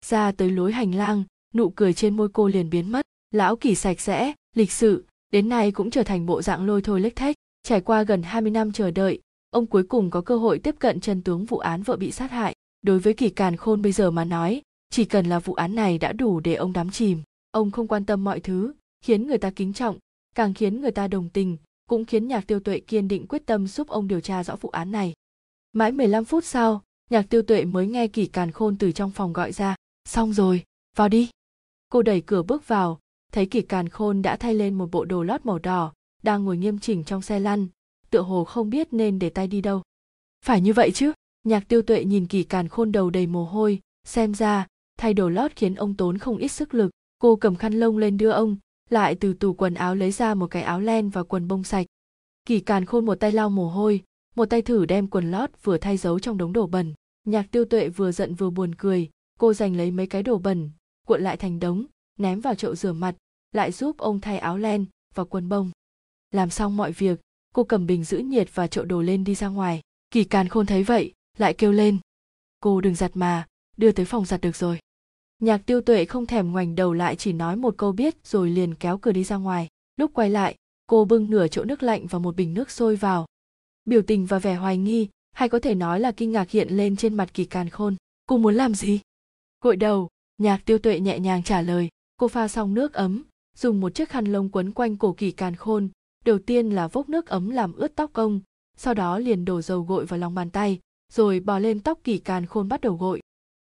Ra 0.05 0.31
tới 0.31 0.51
lối 0.51 0.71
hành 0.71 0.95
lang, 0.95 1.23
nụ 1.53 1.69
cười 1.69 1.93
trên 1.93 2.17
môi 2.17 2.29
cô 2.33 2.47
liền 2.47 2.69
biến 2.69 2.91
mất. 2.91 3.01
Lão 3.31 3.55
kỳ 3.55 3.75
sạch 3.75 3.99
sẽ, 3.99 4.33
lịch 4.55 4.71
sự, 4.71 5.05
đến 5.31 5.49
nay 5.49 5.71
cũng 5.71 5.89
trở 5.89 6.03
thành 6.03 6.25
bộ 6.25 6.41
dạng 6.41 6.65
lôi 6.65 6.81
thôi 6.81 6.99
lếch 6.99 7.15
thách 7.15 7.35
trải 7.63 7.81
qua 7.81 8.03
gần 8.03 8.23
20 8.23 8.51
năm 8.51 8.71
chờ 8.71 8.91
đợi, 8.91 9.19
ông 9.49 9.65
cuối 9.65 9.83
cùng 9.83 10.09
có 10.09 10.21
cơ 10.21 10.37
hội 10.37 10.59
tiếp 10.59 10.75
cận 10.79 10.99
chân 10.99 11.21
tướng 11.21 11.45
vụ 11.45 11.57
án 11.57 11.83
vợ 11.83 11.95
bị 11.95 12.11
sát 12.11 12.31
hại. 12.31 12.55
Đối 12.81 12.99
với 12.99 13.13
kỳ 13.13 13.29
càn 13.29 13.57
khôn 13.57 13.81
bây 13.81 13.91
giờ 13.91 14.11
mà 14.11 14.25
nói, 14.25 14.61
chỉ 14.89 15.05
cần 15.05 15.25
là 15.25 15.39
vụ 15.39 15.53
án 15.53 15.75
này 15.75 15.97
đã 15.97 16.13
đủ 16.13 16.39
để 16.39 16.55
ông 16.55 16.73
đắm 16.73 16.91
chìm. 16.91 17.21
Ông 17.51 17.71
không 17.71 17.87
quan 17.87 18.05
tâm 18.05 18.23
mọi 18.23 18.39
thứ, 18.39 18.73
khiến 19.01 19.27
người 19.27 19.37
ta 19.37 19.51
kính 19.55 19.73
trọng, 19.73 19.97
càng 20.35 20.53
khiến 20.53 20.81
người 20.81 20.91
ta 20.91 21.07
đồng 21.07 21.29
tình, 21.29 21.57
cũng 21.89 22.05
khiến 22.05 22.27
nhạc 22.27 22.47
tiêu 22.47 22.59
tuệ 22.59 22.79
kiên 22.79 23.07
định 23.07 23.27
quyết 23.27 23.45
tâm 23.45 23.67
giúp 23.67 23.87
ông 23.87 24.07
điều 24.07 24.21
tra 24.21 24.43
rõ 24.43 24.55
vụ 24.55 24.69
án 24.69 24.91
này. 24.91 25.13
Mãi 25.73 25.91
15 25.91 26.25
phút 26.25 26.45
sau 26.45 26.81
nhạc 27.11 27.29
tiêu 27.29 27.41
tuệ 27.41 27.65
mới 27.65 27.87
nghe 27.87 28.07
kỳ 28.07 28.25
càn 28.25 28.51
khôn 28.51 28.77
từ 28.77 28.91
trong 28.91 29.11
phòng 29.11 29.33
gọi 29.33 29.51
ra. 29.51 29.75
Xong 30.09 30.33
rồi, 30.33 30.63
vào 30.97 31.09
đi. 31.09 31.29
Cô 31.89 32.01
đẩy 32.01 32.21
cửa 32.21 32.43
bước 32.43 32.67
vào, 32.67 32.99
thấy 33.31 33.45
kỳ 33.45 33.61
càn 33.61 33.89
khôn 33.89 34.21
đã 34.21 34.35
thay 34.35 34.53
lên 34.53 34.73
một 34.73 34.91
bộ 34.91 35.05
đồ 35.05 35.23
lót 35.23 35.45
màu 35.45 35.59
đỏ, 35.59 35.93
đang 36.23 36.45
ngồi 36.45 36.57
nghiêm 36.57 36.79
chỉnh 36.79 37.03
trong 37.03 37.21
xe 37.21 37.39
lăn, 37.39 37.67
tựa 38.09 38.21
hồ 38.21 38.43
không 38.43 38.69
biết 38.69 38.93
nên 38.93 39.19
để 39.19 39.29
tay 39.29 39.47
đi 39.47 39.61
đâu. 39.61 39.81
Phải 40.45 40.61
như 40.61 40.73
vậy 40.73 40.91
chứ? 40.93 41.11
Nhạc 41.43 41.67
tiêu 41.67 41.81
tuệ 41.81 42.03
nhìn 42.03 42.27
kỳ 42.27 42.43
càn 42.43 42.67
khôn 42.67 42.91
đầu 42.91 43.09
đầy 43.09 43.27
mồ 43.27 43.45
hôi, 43.45 43.79
xem 44.07 44.33
ra, 44.33 44.67
thay 44.97 45.13
đồ 45.13 45.29
lót 45.29 45.51
khiến 45.55 45.75
ông 45.75 45.93
tốn 45.93 46.17
không 46.17 46.37
ít 46.37 46.47
sức 46.47 46.73
lực. 46.73 46.91
Cô 47.19 47.35
cầm 47.35 47.55
khăn 47.55 47.73
lông 47.73 47.97
lên 47.97 48.17
đưa 48.17 48.31
ông, 48.31 48.57
lại 48.89 49.15
từ 49.15 49.33
tủ 49.33 49.53
quần 49.53 49.73
áo 49.73 49.95
lấy 49.95 50.11
ra 50.11 50.33
một 50.33 50.47
cái 50.47 50.63
áo 50.63 50.79
len 50.79 51.09
và 51.09 51.23
quần 51.23 51.47
bông 51.47 51.63
sạch. 51.63 51.87
Kỳ 52.45 52.59
càn 52.59 52.85
khôn 52.85 53.05
một 53.05 53.15
tay 53.15 53.31
lau 53.31 53.49
mồ 53.49 53.69
hôi, 53.69 54.03
một 54.35 54.45
tay 54.45 54.61
thử 54.61 54.85
đem 54.85 55.07
quần 55.07 55.31
lót 55.31 55.49
vừa 55.63 55.77
thay 55.77 55.97
giấu 55.97 56.19
trong 56.19 56.37
đống 56.37 56.53
đổ 56.53 56.67
bẩn 56.67 56.93
nhạc 57.23 57.51
tiêu 57.51 57.65
tuệ 57.65 57.89
vừa 57.89 58.11
giận 58.11 58.35
vừa 58.35 58.49
buồn 58.49 58.75
cười, 58.75 59.09
cô 59.39 59.53
giành 59.53 59.75
lấy 59.75 59.91
mấy 59.91 60.07
cái 60.07 60.23
đồ 60.23 60.37
bẩn, 60.37 60.71
cuộn 61.07 61.21
lại 61.21 61.37
thành 61.37 61.59
đống, 61.59 61.85
ném 62.19 62.41
vào 62.41 62.55
chậu 62.55 62.75
rửa 62.75 62.93
mặt, 62.93 63.15
lại 63.51 63.71
giúp 63.71 63.97
ông 63.97 64.19
thay 64.19 64.37
áo 64.37 64.57
len 64.57 64.85
và 65.15 65.23
quần 65.23 65.49
bông. 65.49 65.71
Làm 66.31 66.49
xong 66.49 66.77
mọi 66.77 66.91
việc, 66.91 67.19
cô 67.55 67.63
cầm 67.63 67.87
bình 67.87 68.03
giữ 68.03 68.17
nhiệt 68.17 68.49
và 68.53 68.67
chậu 68.67 68.85
đồ 68.85 69.01
lên 69.01 69.23
đi 69.23 69.35
ra 69.35 69.47
ngoài. 69.47 69.81
Kỳ 70.11 70.23
càn 70.23 70.47
khôn 70.47 70.65
thấy 70.65 70.83
vậy, 70.83 71.13
lại 71.37 71.53
kêu 71.53 71.71
lên. 71.71 71.97
Cô 72.59 72.81
đừng 72.81 72.95
giặt 72.95 73.11
mà, 73.13 73.47
đưa 73.77 73.91
tới 73.91 74.05
phòng 74.05 74.25
giặt 74.25 74.41
được 74.41 74.55
rồi. 74.55 74.79
Nhạc 75.39 75.57
tiêu 75.65 75.81
tuệ 75.81 76.05
không 76.05 76.25
thèm 76.25 76.51
ngoảnh 76.51 76.75
đầu 76.75 76.93
lại 76.93 77.15
chỉ 77.15 77.33
nói 77.33 77.55
một 77.55 77.73
câu 77.77 77.91
biết 77.91 78.15
rồi 78.23 78.49
liền 78.49 78.75
kéo 78.75 78.97
cửa 78.97 79.11
đi 79.11 79.23
ra 79.23 79.35
ngoài. 79.35 79.67
Lúc 79.97 80.11
quay 80.13 80.29
lại, 80.29 80.55
cô 80.87 81.05
bưng 81.05 81.29
nửa 81.29 81.47
chỗ 81.47 81.63
nước 81.63 81.83
lạnh 81.83 82.07
và 82.07 82.19
một 82.19 82.35
bình 82.35 82.53
nước 82.53 82.71
sôi 82.71 82.95
vào. 82.95 83.25
Biểu 83.85 84.01
tình 84.01 84.25
và 84.25 84.39
vẻ 84.39 84.55
hoài 84.55 84.77
nghi 84.77 85.09
hay 85.31 85.49
có 85.49 85.59
thể 85.59 85.75
nói 85.75 85.99
là 85.99 86.11
kinh 86.11 86.31
ngạc 86.31 86.49
hiện 86.49 86.67
lên 86.69 86.95
trên 86.95 87.13
mặt 87.13 87.33
kỳ 87.33 87.45
càn 87.45 87.69
khôn. 87.69 87.95
Cô 88.25 88.37
muốn 88.37 88.55
làm 88.55 88.75
gì? 88.75 88.99
Gội 89.61 89.75
đầu, 89.75 90.09
nhạc 90.37 90.65
tiêu 90.65 90.77
tuệ 90.77 90.99
nhẹ 90.99 91.19
nhàng 91.19 91.43
trả 91.43 91.61
lời. 91.61 91.89
Cô 92.17 92.27
pha 92.27 92.47
xong 92.47 92.73
nước 92.73 92.93
ấm, 92.93 93.23
dùng 93.57 93.79
một 93.81 93.95
chiếc 93.95 94.09
khăn 94.09 94.25
lông 94.25 94.49
quấn 94.49 94.71
quanh 94.71 94.97
cổ 94.97 95.13
kỳ 95.13 95.31
càn 95.31 95.55
khôn. 95.55 95.89
Đầu 96.25 96.39
tiên 96.39 96.69
là 96.69 96.87
vốc 96.87 97.09
nước 97.09 97.27
ấm 97.27 97.49
làm 97.49 97.73
ướt 97.73 97.95
tóc 97.95 98.09
công 98.13 98.41
sau 98.83 98.93
đó 98.93 99.19
liền 99.19 99.45
đổ 99.45 99.61
dầu 99.61 99.81
gội 99.81 100.05
vào 100.05 100.19
lòng 100.19 100.35
bàn 100.35 100.49
tay, 100.49 100.79
rồi 101.11 101.39
bò 101.39 101.59
lên 101.59 101.79
tóc 101.79 101.99
kỳ 102.03 102.17
càn 102.17 102.45
khôn 102.45 102.67
bắt 102.67 102.81
đầu 102.81 102.95
gội. 102.95 103.21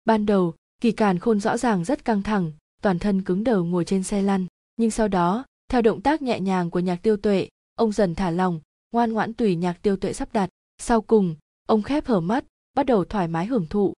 Ban 0.05 0.25
đầu, 0.25 0.53
kỳ 0.81 0.91
càn 0.91 1.19
khôn 1.19 1.39
rõ 1.39 1.57
ràng 1.57 1.83
rất 1.83 2.05
căng 2.05 2.23
thẳng, 2.23 2.51
toàn 2.81 2.99
thân 2.99 3.21
cứng 3.21 3.43
đờ 3.43 3.61
ngồi 3.61 3.85
trên 3.85 4.03
xe 4.03 4.21
lăn. 4.21 4.45
Nhưng 4.77 4.91
sau 4.91 5.07
đó, 5.07 5.45
theo 5.69 5.81
động 5.81 6.01
tác 6.01 6.21
nhẹ 6.21 6.39
nhàng 6.39 6.69
của 6.69 6.79
nhạc 6.79 6.95
tiêu 6.95 7.17
tuệ, 7.17 7.49
ông 7.75 7.91
dần 7.91 8.15
thả 8.15 8.31
lòng 8.31 8.59
ngoan 8.91 9.13
ngoãn 9.13 9.33
tùy 9.33 9.55
nhạc 9.55 9.81
tiêu 9.81 9.97
tuệ 9.97 10.13
sắp 10.13 10.33
đặt. 10.33 10.49
Sau 10.77 11.01
cùng 11.01 11.35
ông 11.67 11.81
khép 11.81 12.05
hở 12.05 12.19
mắt, 12.19 12.45
bắt 12.73 12.85
đầu 12.85 13.05
thoải 13.05 13.27
mái 13.27 13.45
hưởng 13.45 13.67
thụ. 13.69 13.93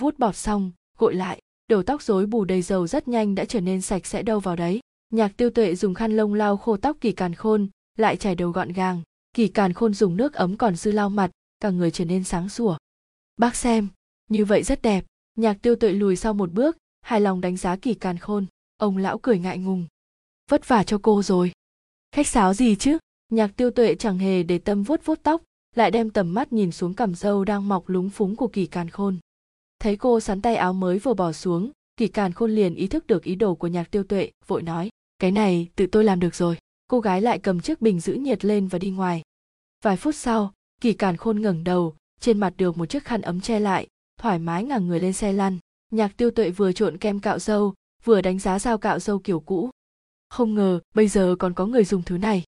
Vuốt 0.00 0.18
bọt 0.18 0.36
xong, 0.36 0.72
gội 0.98 1.14
lại, 1.14 1.40
đầu 1.68 1.82
tóc 1.82 2.02
rối 2.02 2.26
bù 2.26 2.44
đầy 2.44 2.62
dầu 2.62 2.86
rất 2.86 3.08
nhanh 3.08 3.34
đã 3.34 3.44
trở 3.44 3.60
nên 3.60 3.80
sạch 3.80 4.06
sẽ 4.06 4.22
đâu 4.22 4.40
vào 4.40 4.56
đấy. 4.56 4.80
Nhạc 5.12 5.36
tiêu 5.36 5.50
tuệ 5.50 5.74
dùng 5.74 5.94
khăn 5.94 6.16
lông 6.16 6.34
lau 6.34 6.56
khô 6.56 6.76
tóc 6.76 6.96
kỳ 7.00 7.12
càn 7.12 7.34
khôn, 7.34 7.68
lại 7.98 8.16
chải 8.16 8.34
đầu 8.34 8.50
gọn 8.50 8.72
gàng. 8.72 9.02
Kỳ 9.34 9.48
càn 9.48 9.72
khôn 9.72 9.94
dùng 9.94 10.16
nước 10.16 10.34
ấm 10.34 10.56
còn 10.56 10.76
dư 10.76 10.92
lau 10.92 11.08
mặt, 11.08 11.30
cả 11.60 11.70
người 11.70 11.90
trở 11.90 12.04
nên 12.04 12.24
sáng 12.24 12.48
sủa. 12.48 12.76
Bác 13.36 13.56
xem, 13.56 13.88
như 14.28 14.44
vậy 14.44 14.62
rất 14.62 14.82
đẹp. 14.82 15.04
Nhạc 15.36 15.62
tiêu 15.62 15.76
tuệ 15.76 15.92
lùi 15.92 16.16
sau 16.16 16.34
một 16.34 16.52
bước, 16.52 16.76
hài 17.00 17.20
lòng 17.20 17.40
đánh 17.40 17.56
giá 17.56 17.76
kỳ 17.76 17.94
càn 17.94 18.18
khôn. 18.18 18.46
Ông 18.76 18.96
lão 18.96 19.18
cười 19.18 19.38
ngại 19.38 19.58
ngùng. 19.58 19.86
Vất 20.50 20.68
vả 20.68 20.84
cho 20.84 20.98
cô 21.02 21.22
rồi. 21.22 21.52
Khách 22.12 22.26
sáo 22.26 22.54
gì 22.54 22.76
chứ? 22.76 22.98
Nhạc 23.28 23.56
tiêu 23.56 23.70
tuệ 23.70 23.94
chẳng 23.94 24.18
hề 24.18 24.42
để 24.42 24.58
tâm 24.58 24.82
vuốt 24.82 25.04
vuốt 25.04 25.22
tóc 25.22 25.42
lại 25.76 25.90
đem 25.90 26.10
tầm 26.10 26.34
mắt 26.34 26.52
nhìn 26.52 26.72
xuống 26.72 26.94
cằm 26.94 27.14
râu 27.14 27.44
đang 27.44 27.68
mọc 27.68 27.88
lúng 27.88 28.10
phúng 28.10 28.36
của 28.36 28.48
kỳ 28.48 28.66
càn 28.66 28.90
khôn. 28.90 29.18
Thấy 29.78 29.96
cô 29.96 30.20
sắn 30.20 30.42
tay 30.42 30.56
áo 30.56 30.72
mới 30.72 30.98
vừa 30.98 31.14
bỏ 31.14 31.32
xuống, 31.32 31.70
kỳ 31.96 32.08
càn 32.08 32.32
khôn 32.32 32.50
liền 32.50 32.74
ý 32.74 32.86
thức 32.86 33.06
được 33.06 33.24
ý 33.24 33.34
đồ 33.34 33.54
của 33.54 33.66
nhạc 33.66 33.90
tiêu 33.90 34.04
tuệ, 34.04 34.30
vội 34.46 34.62
nói, 34.62 34.90
cái 35.18 35.30
này, 35.30 35.68
tự 35.76 35.86
tôi 35.86 36.04
làm 36.04 36.20
được 36.20 36.34
rồi. 36.34 36.58
Cô 36.86 37.00
gái 37.00 37.22
lại 37.22 37.38
cầm 37.38 37.60
chiếc 37.60 37.80
bình 37.80 38.00
giữ 38.00 38.12
nhiệt 38.12 38.44
lên 38.44 38.68
và 38.68 38.78
đi 38.78 38.90
ngoài. 38.90 39.22
Vài 39.84 39.96
phút 39.96 40.14
sau, 40.14 40.52
kỳ 40.80 40.92
càn 40.92 41.16
khôn 41.16 41.42
ngẩng 41.42 41.64
đầu, 41.64 41.94
trên 42.20 42.40
mặt 42.40 42.54
được 42.56 42.78
một 42.78 42.86
chiếc 42.86 43.04
khăn 43.04 43.22
ấm 43.22 43.40
che 43.40 43.60
lại, 43.60 43.86
thoải 44.20 44.38
mái 44.38 44.64
ngả 44.64 44.78
người 44.78 45.00
lên 45.00 45.12
xe 45.12 45.32
lăn. 45.32 45.58
Nhạc 45.90 46.16
tiêu 46.16 46.30
tuệ 46.30 46.50
vừa 46.50 46.72
trộn 46.72 46.98
kem 46.98 47.20
cạo 47.20 47.38
dâu, 47.38 47.74
vừa 48.04 48.22
đánh 48.22 48.38
giá 48.38 48.58
dao 48.58 48.78
cạo 48.78 48.98
dâu 48.98 49.18
kiểu 49.18 49.40
cũ. 49.40 49.70
Không 50.28 50.54
ngờ, 50.54 50.80
bây 50.94 51.08
giờ 51.08 51.36
còn 51.38 51.54
có 51.54 51.66
người 51.66 51.84
dùng 51.84 52.02
thứ 52.02 52.18
này. 52.18 52.44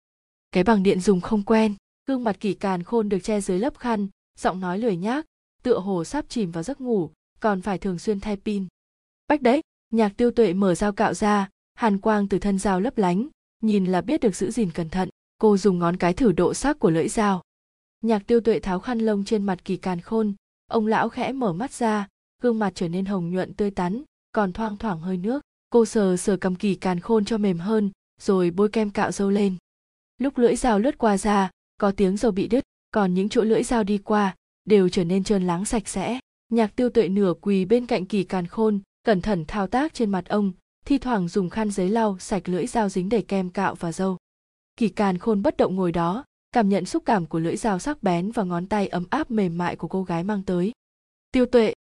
Cái 0.53 0.64
bằng 0.64 0.83
điện 0.83 1.01
dùng 1.01 1.21
không 1.21 1.43
quen 1.43 1.75
gương 2.09 2.25
mặt 2.25 2.37
kỳ 2.41 2.55
càn 2.55 2.83
khôn 2.83 3.09
được 3.09 3.19
che 3.23 3.41
dưới 3.41 3.59
lớp 3.59 3.79
khăn, 3.79 4.09
giọng 4.39 4.61
nói 4.61 4.79
lười 4.79 4.97
nhác, 4.97 5.27
tựa 5.63 5.79
hồ 5.79 6.05
sắp 6.05 6.25
chìm 6.29 6.51
vào 6.51 6.63
giấc 6.63 6.81
ngủ, 6.81 7.11
còn 7.41 7.63
phải 7.63 7.79
thường 7.79 7.99
xuyên 7.99 8.21
thay 8.21 8.37
pin. 8.37 8.67
Bách 9.29 9.43
đấy, 9.43 9.61
nhạc 9.91 10.17
tiêu 10.17 10.31
tuệ 10.31 10.53
mở 10.53 10.75
dao 10.75 10.93
cạo 10.93 11.15
ra, 11.15 11.49
hàn 11.75 11.99
quang 11.99 12.29
từ 12.29 12.39
thân 12.39 12.59
dao 12.59 12.81
lấp 12.81 12.99
lánh, 12.99 13.29
nhìn 13.63 13.85
là 13.85 14.01
biết 14.01 14.21
được 14.21 14.37
giữ 14.37 14.51
gìn 14.51 14.71
cẩn 14.71 14.89
thận, 14.89 15.09
cô 15.39 15.57
dùng 15.57 15.79
ngón 15.79 15.97
cái 15.97 16.15
thử 16.15 16.33
độ 16.33 16.55
sắc 16.55 16.79
của 16.79 16.91
lưỡi 16.91 17.09
dao. 17.09 17.43
Nhạc 18.01 18.27
tiêu 18.27 18.41
tuệ 18.41 18.61
tháo 18.61 18.81
khăn 18.81 18.99
lông 18.99 19.25
trên 19.25 19.43
mặt 19.43 19.65
kỳ 19.65 19.77
càn 19.77 20.01
khôn, 20.01 20.35
ông 20.67 20.87
lão 20.87 21.09
khẽ 21.09 21.33
mở 21.33 21.53
mắt 21.53 21.73
ra, 21.73 22.09
gương 22.43 22.59
mặt 22.59 22.73
trở 22.75 22.89
nên 22.89 23.05
hồng 23.05 23.31
nhuận 23.31 23.55
tươi 23.55 23.71
tắn, 23.71 24.03
còn 24.33 24.53
thoang 24.53 24.77
thoảng 24.77 25.01
hơi 25.01 25.17
nước. 25.17 25.41
Cô 25.71 25.85
sờ 25.85 26.17
sờ 26.17 26.37
cầm 26.37 26.55
kỳ 26.55 26.75
càn 26.75 27.01
khôn 27.01 27.25
cho 27.25 27.39
mềm 27.39 27.59
hơn, 27.59 27.91
rồi 28.21 28.51
bôi 28.51 28.69
kem 28.69 28.91
cạo 28.91 29.13
râu 29.13 29.31
lên. 29.31 29.57
Lúc 30.19 30.39
lưỡi 30.39 30.57
dao 30.57 30.79
lướt 30.79 30.99
qua 30.99 31.19
da 31.19 31.51
có 31.79 31.93
tiếng 31.97 32.16
dầu 32.16 32.33
bị 32.33 32.49
đứt, 32.49 32.64
còn 32.91 33.14
những 33.14 33.29
chỗ 33.29 33.43
lưỡi 33.43 33.62
dao 33.62 33.85
đi 33.85 33.99
qua 33.99 34.37
đều 34.64 34.89
trở 34.89 35.05
nên 35.05 35.24
trơn 35.24 35.47
láng 35.47 35.64
sạch 35.64 35.89
sẽ. 35.89 36.20
Nhạc 36.49 36.76
tiêu 36.76 36.91
tuệ 36.91 37.09
nửa 37.09 37.35
quỳ 37.41 37.64
bên 37.64 37.87
cạnh 37.87 38.07
kỳ 38.07 38.24
càn 38.24 38.47
khôn, 38.47 38.81
cẩn 39.03 39.20
thận 39.20 39.45
thao 39.49 39.66
tác 39.66 39.95
trên 39.95 40.11
mặt 40.11 40.29
ông, 40.29 40.53
thi 40.85 40.99
thoảng 40.99 41.29
dùng 41.29 41.51
khăn 41.51 41.70
giấy 41.70 41.89
lau, 41.89 42.18
sạch 42.18 42.49
lưỡi 42.49 42.66
dao 42.66 42.89
dính 42.89 43.09
đầy 43.09 43.22
kem 43.22 43.51
cạo 43.51 43.74
và 43.74 43.93
dâu. 43.93 44.16
Kỳ 44.76 44.89
càn 44.89 45.18
khôn 45.18 45.43
bất 45.43 45.57
động 45.57 45.76
ngồi 45.76 45.93
đó, 45.93 46.24
cảm 46.53 46.68
nhận 46.68 46.85
xúc 46.85 47.03
cảm 47.07 47.26
của 47.26 47.39
lưỡi 47.39 47.57
dao 47.57 47.79
sắc 47.79 48.03
bén 48.03 48.31
và 48.31 48.45
ngón 48.45 48.66
tay 48.66 48.89
ấm 48.89 49.05
áp 49.11 49.31
mềm 49.31 49.59
mại 49.59 49.76
của 49.76 49.89
cô 49.89 50.03
gái 50.03 50.24
mang 50.24 50.43
tới. 50.43 50.72
Tiêu 51.33 51.47
tuệ. 51.47 51.74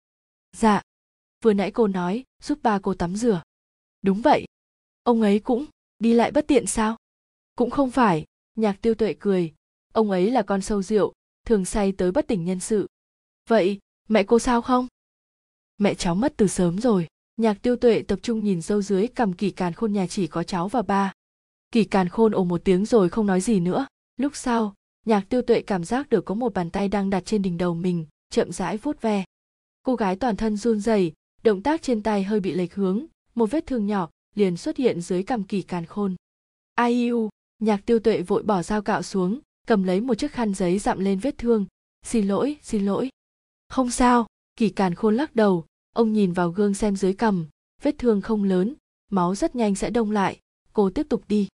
Dạ. 0.56 0.82
Vừa 1.44 1.52
nãy 1.52 1.70
cô 1.70 1.86
nói, 1.86 2.24
giúp 2.42 2.58
ba 2.62 2.78
cô 2.78 2.94
tắm 2.94 3.16
rửa. 3.16 3.42
Đúng 4.02 4.22
vậy. 4.22 4.44
Ông 5.02 5.22
ấy 5.22 5.38
cũng 5.38 5.64
đi 5.98 6.12
lại 6.12 6.30
bất 6.30 6.46
tiện 6.46 6.66
sao? 6.66 6.96
Cũng 7.56 7.70
không 7.70 7.90
phải. 7.90 8.24
Nhạc 8.56 8.82
tiêu 8.82 8.94
tuệ 8.94 9.14
cười 9.20 9.54
ông 9.98 10.10
ấy 10.10 10.30
là 10.30 10.42
con 10.42 10.60
sâu 10.62 10.82
rượu, 10.82 11.12
thường 11.46 11.64
say 11.64 11.92
tới 11.92 12.12
bất 12.12 12.26
tỉnh 12.26 12.44
nhân 12.44 12.60
sự. 12.60 12.86
Vậy, 13.48 13.78
mẹ 14.08 14.22
cô 14.22 14.38
sao 14.38 14.62
không? 14.62 14.86
Mẹ 15.78 15.94
cháu 15.94 16.14
mất 16.14 16.34
từ 16.36 16.46
sớm 16.46 16.78
rồi. 16.78 17.06
Nhạc 17.36 17.62
tiêu 17.62 17.76
tuệ 17.76 18.02
tập 18.02 18.18
trung 18.22 18.44
nhìn 18.44 18.60
dâu 18.60 18.82
dưới 18.82 19.06
cầm 19.06 19.32
kỳ 19.32 19.50
càn 19.50 19.72
khôn 19.72 19.92
nhà 19.92 20.06
chỉ 20.06 20.26
có 20.26 20.42
cháu 20.42 20.68
và 20.68 20.82
ba. 20.82 21.12
Kỳ 21.72 21.84
càn 21.84 22.08
khôn 22.08 22.32
ồ 22.32 22.44
một 22.44 22.60
tiếng 22.64 22.84
rồi 22.86 23.08
không 23.08 23.26
nói 23.26 23.40
gì 23.40 23.60
nữa. 23.60 23.86
Lúc 24.16 24.36
sau, 24.36 24.74
nhạc 25.06 25.28
tiêu 25.28 25.42
tuệ 25.42 25.62
cảm 25.62 25.84
giác 25.84 26.10
được 26.10 26.24
có 26.24 26.34
một 26.34 26.54
bàn 26.54 26.70
tay 26.70 26.88
đang 26.88 27.10
đặt 27.10 27.22
trên 27.26 27.42
đỉnh 27.42 27.58
đầu 27.58 27.74
mình, 27.74 28.06
chậm 28.30 28.52
rãi 28.52 28.76
vuốt 28.76 29.00
ve. 29.00 29.24
Cô 29.82 29.96
gái 29.96 30.16
toàn 30.16 30.36
thân 30.36 30.56
run 30.56 30.80
rẩy, 30.80 31.12
động 31.42 31.62
tác 31.62 31.82
trên 31.82 32.02
tay 32.02 32.22
hơi 32.24 32.40
bị 32.40 32.52
lệch 32.52 32.74
hướng, 32.74 33.06
một 33.34 33.50
vết 33.50 33.66
thương 33.66 33.86
nhỏ 33.86 34.10
liền 34.34 34.56
xuất 34.56 34.76
hiện 34.76 35.00
dưới 35.00 35.22
cằm 35.22 35.44
kỳ 35.44 35.62
càn 35.62 35.86
khôn. 35.86 36.16
Ai 36.74 37.08
u, 37.08 37.28
nhạc 37.58 37.86
tiêu 37.86 37.98
tuệ 37.98 38.22
vội 38.22 38.42
bỏ 38.42 38.62
dao 38.62 38.82
cạo 38.82 39.02
xuống 39.02 39.40
cầm 39.68 39.82
lấy 39.82 40.00
một 40.00 40.14
chiếc 40.14 40.32
khăn 40.32 40.54
giấy 40.54 40.78
dặm 40.78 40.98
lên 40.98 41.18
vết 41.18 41.38
thương. 41.38 41.66
Xin 42.02 42.28
lỗi 42.28 42.56
xin 42.62 42.86
lỗi. 42.86 43.08
Không 43.68 43.90
sao. 43.90 44.26
Kỳ 44.56 44.68
càn 44.68 44.94
khôn 44.94 45.16
lắc 45.16 45.36
đầu. 45.36 45.64
Ông 45.92 46.12
nhìn 46.12 46.32
vào 46.32 46.50
gương 46.50 46.74
xem 46.74 46.96
dưới 46.96 47.12
cằm, 47.12 47.46
vết 47.82 47.94
thương 47.98 48.20
không 48.20 48.44
lớn, 48.44 48.74
máu 49.10 49.34
rất 49.34 49.56
nhanh 49.56 49.74
sẽ 49.74 49.90
đông 49.90 50.10
lại. 50.10 50.40
Cô 50.72 50.90
tiếp 50.90 51.06
tục 51.08 51.22
đi. 51.28 51.48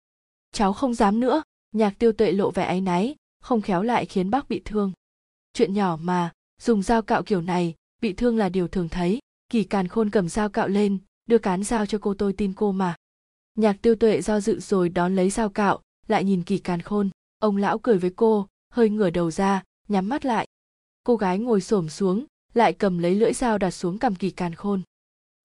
Cháu 0.53 0.73
không 0.73 0.95
dám 0.95 1.21
nữa. 1.21 1.43
Nhạc 1.75 1.99
tiêu 1.99 2.13
tuệ 2.13 2.33
lộ 2.33 2.51
vẻ 2.51 2.65
áy 2.65 2.81
náy, 2.81 3.17
không 3.41 3.61
khéo 3.61 3.83
lại 3.83 4.07
khiến 4.07 4.31
bác 4.31 4.49
bị 4.49 4.63
thương. 4.65 4.93
Chuyện 5.53 5.75
nhỏ 5.75 5.99
mà, 6.01 6.33
dùng 6.61 6.83
dao 6.83 7.03
cạo 7.03 7.23
kiểu 7.23 7.41
này, 7.41 7.75
bị 8.03 8.13
thương 8.13 8.37
là 8.37 8.49
điều 8.49 8.69
thường 8.69 8.89
thấy. 8.89 9.19
Kỳ 9.49 9.65
càn 9.65 9.89
khôn 9.89 10.11
cầm 10.11 10.29
dao 10.29 10.49
cạo 10.49 10.69
lên, 10.69 10.99
đưa 11.27 11.39
cán 11.39 11.65
dao 11.65 11.87
cho 11.87 11.99
cô 11.99 12.15
tôi 12.15 12.33
tin 12.33 12.53
cô 12.53 12.73
mà. 12.73 12.95
Nhạc 13.55 13.77
tiêu 13.83 13.95
tuệ 13.95 14.23
do 14.23 14.41
dự 14.41 14.61
rồi 14.61 14.89
đón 14.89 15.17
lấy 15.17 15.31
dao 15.31 15.49
cạo, 15.49 15.81
lại 16.09 16.25
nhìn 16.25 16.43
kỳ 16.43 16.59
càn 16.59 16.83
khôn 16.83 17.11
ông 17.43 17.57
lão 17.57 17.78
cười 17.78 17.99
với 17.99 18.11
cô, 18.16 18.47
hơi 18.70 18.90
ngửa 18.90 19.11
đầu 19.11 19.30
ra, 19.30 19.62
nhắm 19.88 20.09
mắt 20.09 20.24
lại. 20.24 20.47
Cô 21.05 21.16
gái 21.16 21.38
ngồi 21.38 21.61
xổm 21.61 21.88
xuống, 21.88 22.24
lại 22.55 22.72
cầm 22.72 22.99
lấy 22.99 23.14
lưỡi 23.14 23.32
dao 23.32 23.59
đặt 23.59 23.70
xuống 23.70 23.99
cầm 23.99 24.14
kỳ 24.14 24.30
càn 24.30 24.55
khôn. 24.55 24.82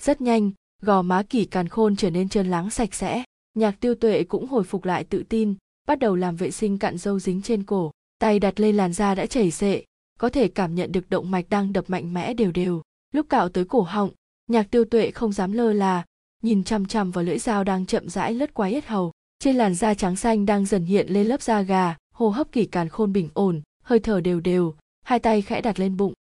Rất 0.04 0.22
nhanh, 0.22 0.52
gò 0.82 1.02
má 1.02 1.24
kỳ 1.24 1.46
càn 1.46 1.68
khôn 1.68 1.96
trở 1.96 2.10
nên 2.10 2.30
trơn 2.30 2.48
láng 2.48 2.70
sạch 2.70 2.94
sẽ. 2.94 3.24
Nhạc 3.54 3.80
tiêu 3.80 3.96
tuệ 3.96 4.24
cũng 4.24 4.48
hồi 4.48 4.64
phục 4.64 4.86
lại 4.86 5.04
tự 5.04 5.24
tin, 5.30 5.56
bắt 5.88 6.00
đầu 6.00 6.16
làm 6.16 6.36
vệ 6.36 6.52
sinh 6.52 6.80
cặn 6.80 6.98
dâu 6.98 7.20
dính 7.20 7.42
trên 7.42 7.64
cổ. 7.64 7.92
Tay 8.20 8.40
đặt 8.40 8.60
lên 8.60 8.78
làn 8.78 8.94
da 8.94 9.16
đã 9.16 9.26
chảy 9.26 9.52
xệ, 9.52 9.84
có 10.20 10.30
thể 10.30 10.48
cảm 10.48 10.76
nhận 10.76 10.92
được 10.92 11.10
động 11.10 11.32
mạch 11.32 11.50
đang 11.50 11.74
đập 11.74 11.86
mạnh 11.88 12.14
mẽ 12.14 12.34
đều 12.34 12.52
đều. 12.52 12.82
Lúc 13.14 13.26
cạo 13.30 13.50
tới 13.50 13.66
cổ 13.66 13.82
họng, 13.82 14.10
nhạc 14.48 14.72
tiêu 14.72 14.86
tuệ 14.86 15.12
không 15.12 15.34
dám 15.34 15.52
lơ 15.52 15.74
là, 15.74 16.06
nhìn 16.44 16.64
chằm 16.64 16.86
chằm 16.86 17.12
vào 17.12 17.24
lưỡi 17.24 17.40
dao 17.40 17.64
đang 17.64 17.86
chậm 17.86 18.10
rãi 18.10 18.34
lướt 18.34 18.54
qua 18.54 18.68
yết 18.68 18.86
hầu 18.86 19.12
trên 19.40 19.56
làn 19.56 19.76
da 19.76 19.94
trắng 19.94 20.16
xanh 20.16 20.46
đang 20.46 20.66
dần 20.66 20.86
hiện 20.86 21.08
lên 21.10 21.28
lớp 21.28 21.42
da 21.42 21.62
gà 21.62 21.96
hô 22.14 22.30
hấp 22.30 22.52
kỳ 22.52 22.66
càn 22.66 22.90
khôn 22.90 23.14
bình 23.14 23.30
ổn 23.34 23.62
hơi 23.84 24.00
thở 24.00 24.22
đều 24.22 24.40
đều 24.40 24.76
hai 25.04 25.20
tay 25.20 25.42
khẽ 25.42 25.62
đặt 25.62 25.80
lên 25.80 25.98
bụng. 25.98 26.14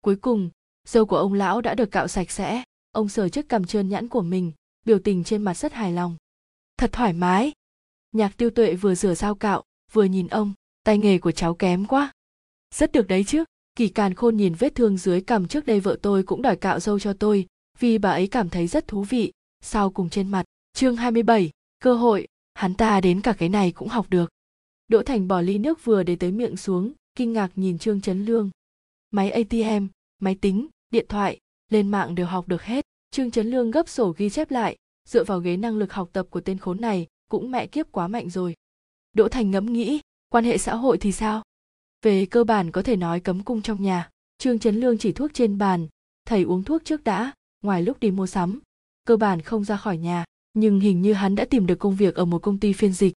Cuối 0.00 0.16
cùng 0.16 0.50
dâu 0.88 1.06
của 1.06 1.16
ông 1.16 1.32
lão 1.32 1.60
đã 1.60 1.74
được 1.74 1.90
cạo 1.90 2.08
sạch 2.08 2.30
sẽ 2.30 2.62
ông 2.92 3.08
sờ 3.08 3.28
chiếc 3.28 3.48
cằm 3.48 3.64
trơn 3.64 3.88
nhẵn 3.88 4.08
của 4.08 4.22
mình 4.22 4.52
biểu 4.86 4.98
tình 4.98 5.24
trên 5.24 5.42
mặt 5.42 5.54
rất 5.54 5.72
hài 5.72 5.92
lòng. 5.92 6.16
Thật 6.78 6.92
thoải 6.92 7.12
mái. 7.12 7.52
Nhạc 8.12 8.36
tiêu 8.36 8.50
tuệ 8.50 8.74
vừa 8.74 8.94
rửa 8.94 9.14
dao 9.14 9.34
cạo 9.34 9.62
vừa 9.92 10.04
nhìn 10.04 10.28
ông 10.28 10.52
tay 10.84 10.98
nghề 10.98 11.18
của 11.18 11.32
cháu 11.32 11.54
kém 11.54 11.86
quá. 11.86 12.12
Rất 12.74 12.92
được 12.92 13.06
đấy 13.06 13.24
chứ 13.24 13.44
kỳ 13.76 13.88
càn 13.88 14.14
khôn 14.14 14.36
nhìn 14.36 14.54
vết 14.54 14.74
thương 14.74 14.96
dưới 14.96 15.20
cằm 15.20 15.48
trước 15.48 15.66
đây 15.66 15.80
vợ 15.80 15.98
tôi 16.02 16.22
cũng 16.22 16.42
đòi 16.42 16.56
cạo 16.56 16.80
dâu 16.80 16.98
cho 16.98 17.12
tôi 17.12 17.46
vì 17.78 17.98
bà 17.98 18.10
ấy 18.10 18.26
cảm 18.26 18.48
thấy 18.48 18.66
rất 18.66 18.88
thú 18.88 19.02
vị. 19.02 19.32
Sau 19.62 19.90
cùng 19.90 20.10
trên 20.10 20.28
mặt 20.28 20.44
chương 20.72 20.96
27, 20.96 21.50
cơ 21.78 21.94
hội 21.94 22.26
hắn 22.56 22.74
ta 22.74 23.00
đến 23.00 23.20
cả 23.20 23.32
cái 23.32 23.48
này 23.48 23.72
cũng 23.72 23.88
học 23.88 24.06
được. 24.10 24.30
Đỗ 24.88 25.02
thành 25.02 25.28
bỏ 25.28 25.40
ly 25.40 25.58
nước 25.58 25.84
vừa 25.84 26.02
để 26.02 26.16
tới 26.16 26.32
miệng 26.32 26.56
xuống, 26.56 26.92
kinh 27.14 27.32
ngạc 27.32 27.50
nhìn 27.56 27.78
trương 27.78 28.00
trấn 28.00 28.24
lương. 28.24 28.50
Máy 29.10 29.30
atm 29.30 29.86
máy 30.18 30.34
tính, 30.40 30.68
điện 30.90 31.06
thoại, 31.08 31.40
lên 31.70 31.90
mạng 31.90 32.14
đều 32.14 32.26
học 32.26 32.48
được 32.48 32.62
hết. 32.62 32.86
Trương 33.10 33.30
trấn 33.30 33.50
lương 33.50 33.70
gấp 33.70 33.88
sổ 33.88 34.14
ghi 34.16 34.30
chép 34.30 34.50
lại, 34.50 34.76
dựa 35.08 35.24
vào 35.24 35.40
ghế 35.40 35.56
năng 35.56 35.78
lực 35.78 35.92
học 35.92 36.10
tập 36.12 36.26
của 36.30 36.40
tên 36.40 36.58
khốn 36.58 36.80
này, 36.80 37.06
cũng 37.30 37.50
mẹ 37.50 37.66
kiếp 37.66 37.92
quá 37.92 38.08
mạnh 38.08 38.30
rồi. 38.30 38.54
Đỗ 39.12 39.28
thành 39.28 39.50
ngẫm 39.50 39.72
nghĩ, 39.72 40.00
quan 40.28 40.44
hệ 40.44 40.58
xã 40.58 40.74
hội 40.74 40.98
thì 40.98 41.12
sao? 41.12 41.42
Về 42.02 42.26
cơ 42.26 42.44
bản 42.44 42.70
có 42.70 42.82
thể 42.82 42.96
nói 42.96 43.20
cấm 43.20 43.42
cung 43.42 43.62
trong 43.62 43.82
nhà. 43.82 44.10
Trương 44.38 44.58
trấn 44.58 44.80
lương 44.80 44.98
chỉ 44.98 45.12
thuốc 45.12 45.30
trên 45.34 45.58
bàn, 45.58 45.88
thầy 46.26 46.42
uống 46.42 46.62
thuốc 46.62 46.84
trước 46.84 47.04
đã, 47.04 47.32
ngoài 47.62 47.82
lúc 47.82 48.00
đi 48.00 48.10
mua 48.10 48.26
sắm, 48.26 48.60
cơ 49.06 49.16
bản 49.16 49.40
không 49.40 49.64
ra 49.64 49.76
khỏi 49.76 49.98
nhà 49.98 50.24
nhưng 50.56 50.80
hình 50.80 51.02
như 51.02 51.12
hắn 51.12 51.34
đã 51.34 51.44
tìm 51.44 51.66
được 51.66 51.78
công 51.78 51.96
việc 51.96 52.14
ở 52.14 52.24
một 52.24 52.38
công 52.38 52.58
ty 52.58 52.72
phiên 52.72 52.92
dịch. 52.92 53.14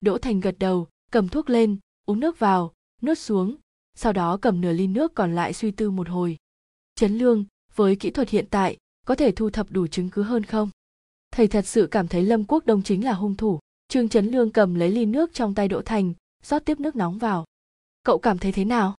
Đỗ 0.00 0.18
thành 0.18 0.40
gật 0.40 0.58
đầu, 0.58 0.88
cầm 1.10 1.28
thuốc 1.28 1.50
lên, 1.50 1.78
uống 2.06 2.20
nước 2.20 2.38
vào, 2.38 2.72
nuốt 3.02 3.18
xuống, 3.18 3.56
sau 3.94 4.12
đó 4.12 4.36
cầm 4.36 4.60
nửa 4.60 4.72
ly 4.72 4.86
nước 4.86 5.14
còn 5.14 5.34
lại 5.34 5.52
suy 5.52 5.70
tư 5.70 5.90
một 5.90 6.08
hồi. 6.08 6.36
Trấn 6.94 7.18
lương, 7.18 7.44
với 7.74 7.96
kỹ 7.96 8.10
thuật 8.10 8.28
hiện 8.28 8.46
tại, 8.50 8.76
có 9.06 9.14
thể 9.14 9.32
thu 9.32 9.50
thập 9.50 9.70
đủ 9.70 9.86
chứng 9.86 10.10
cứ 10.10 10.22
hơn 10.22 10.44
không? 10.44 10.70
Thầy 11.30 11.48
thật 11.48 11.66
sự 11.66 11.88
cảm 11.90 12.08
thấy 12.08 12.22
lâm 12.22 12.44
quốc 12.44 12.66
đông 12.66 12.82
chính 12.82 13.04
là 13.04 13.12
hung 13.12 13.36
thủ. 13.36 13.58
Trương 13.88 14.08
trấn 14.08 14.26
lương 14.26 14.50
cầm 14.50 14.74
lấy 14.74 14.90
ly 14.90 15.06
nước 15.06 15.34
trong 15.34 15.54
tay 15.54 15.68
đỗ 15.68 15.82
thành, 15.82 16.14
rót 16.42 16.64
tiếp 16.64 16.80
nước 16.80 16.96
nóng 16.96 17.18
vào. 17.18 17.44
Cậu 18.02 18.18
cảm 18.18 18.38
thấy 18.38 18.52
thế 18.52 18.64
nào? 18.64 18.94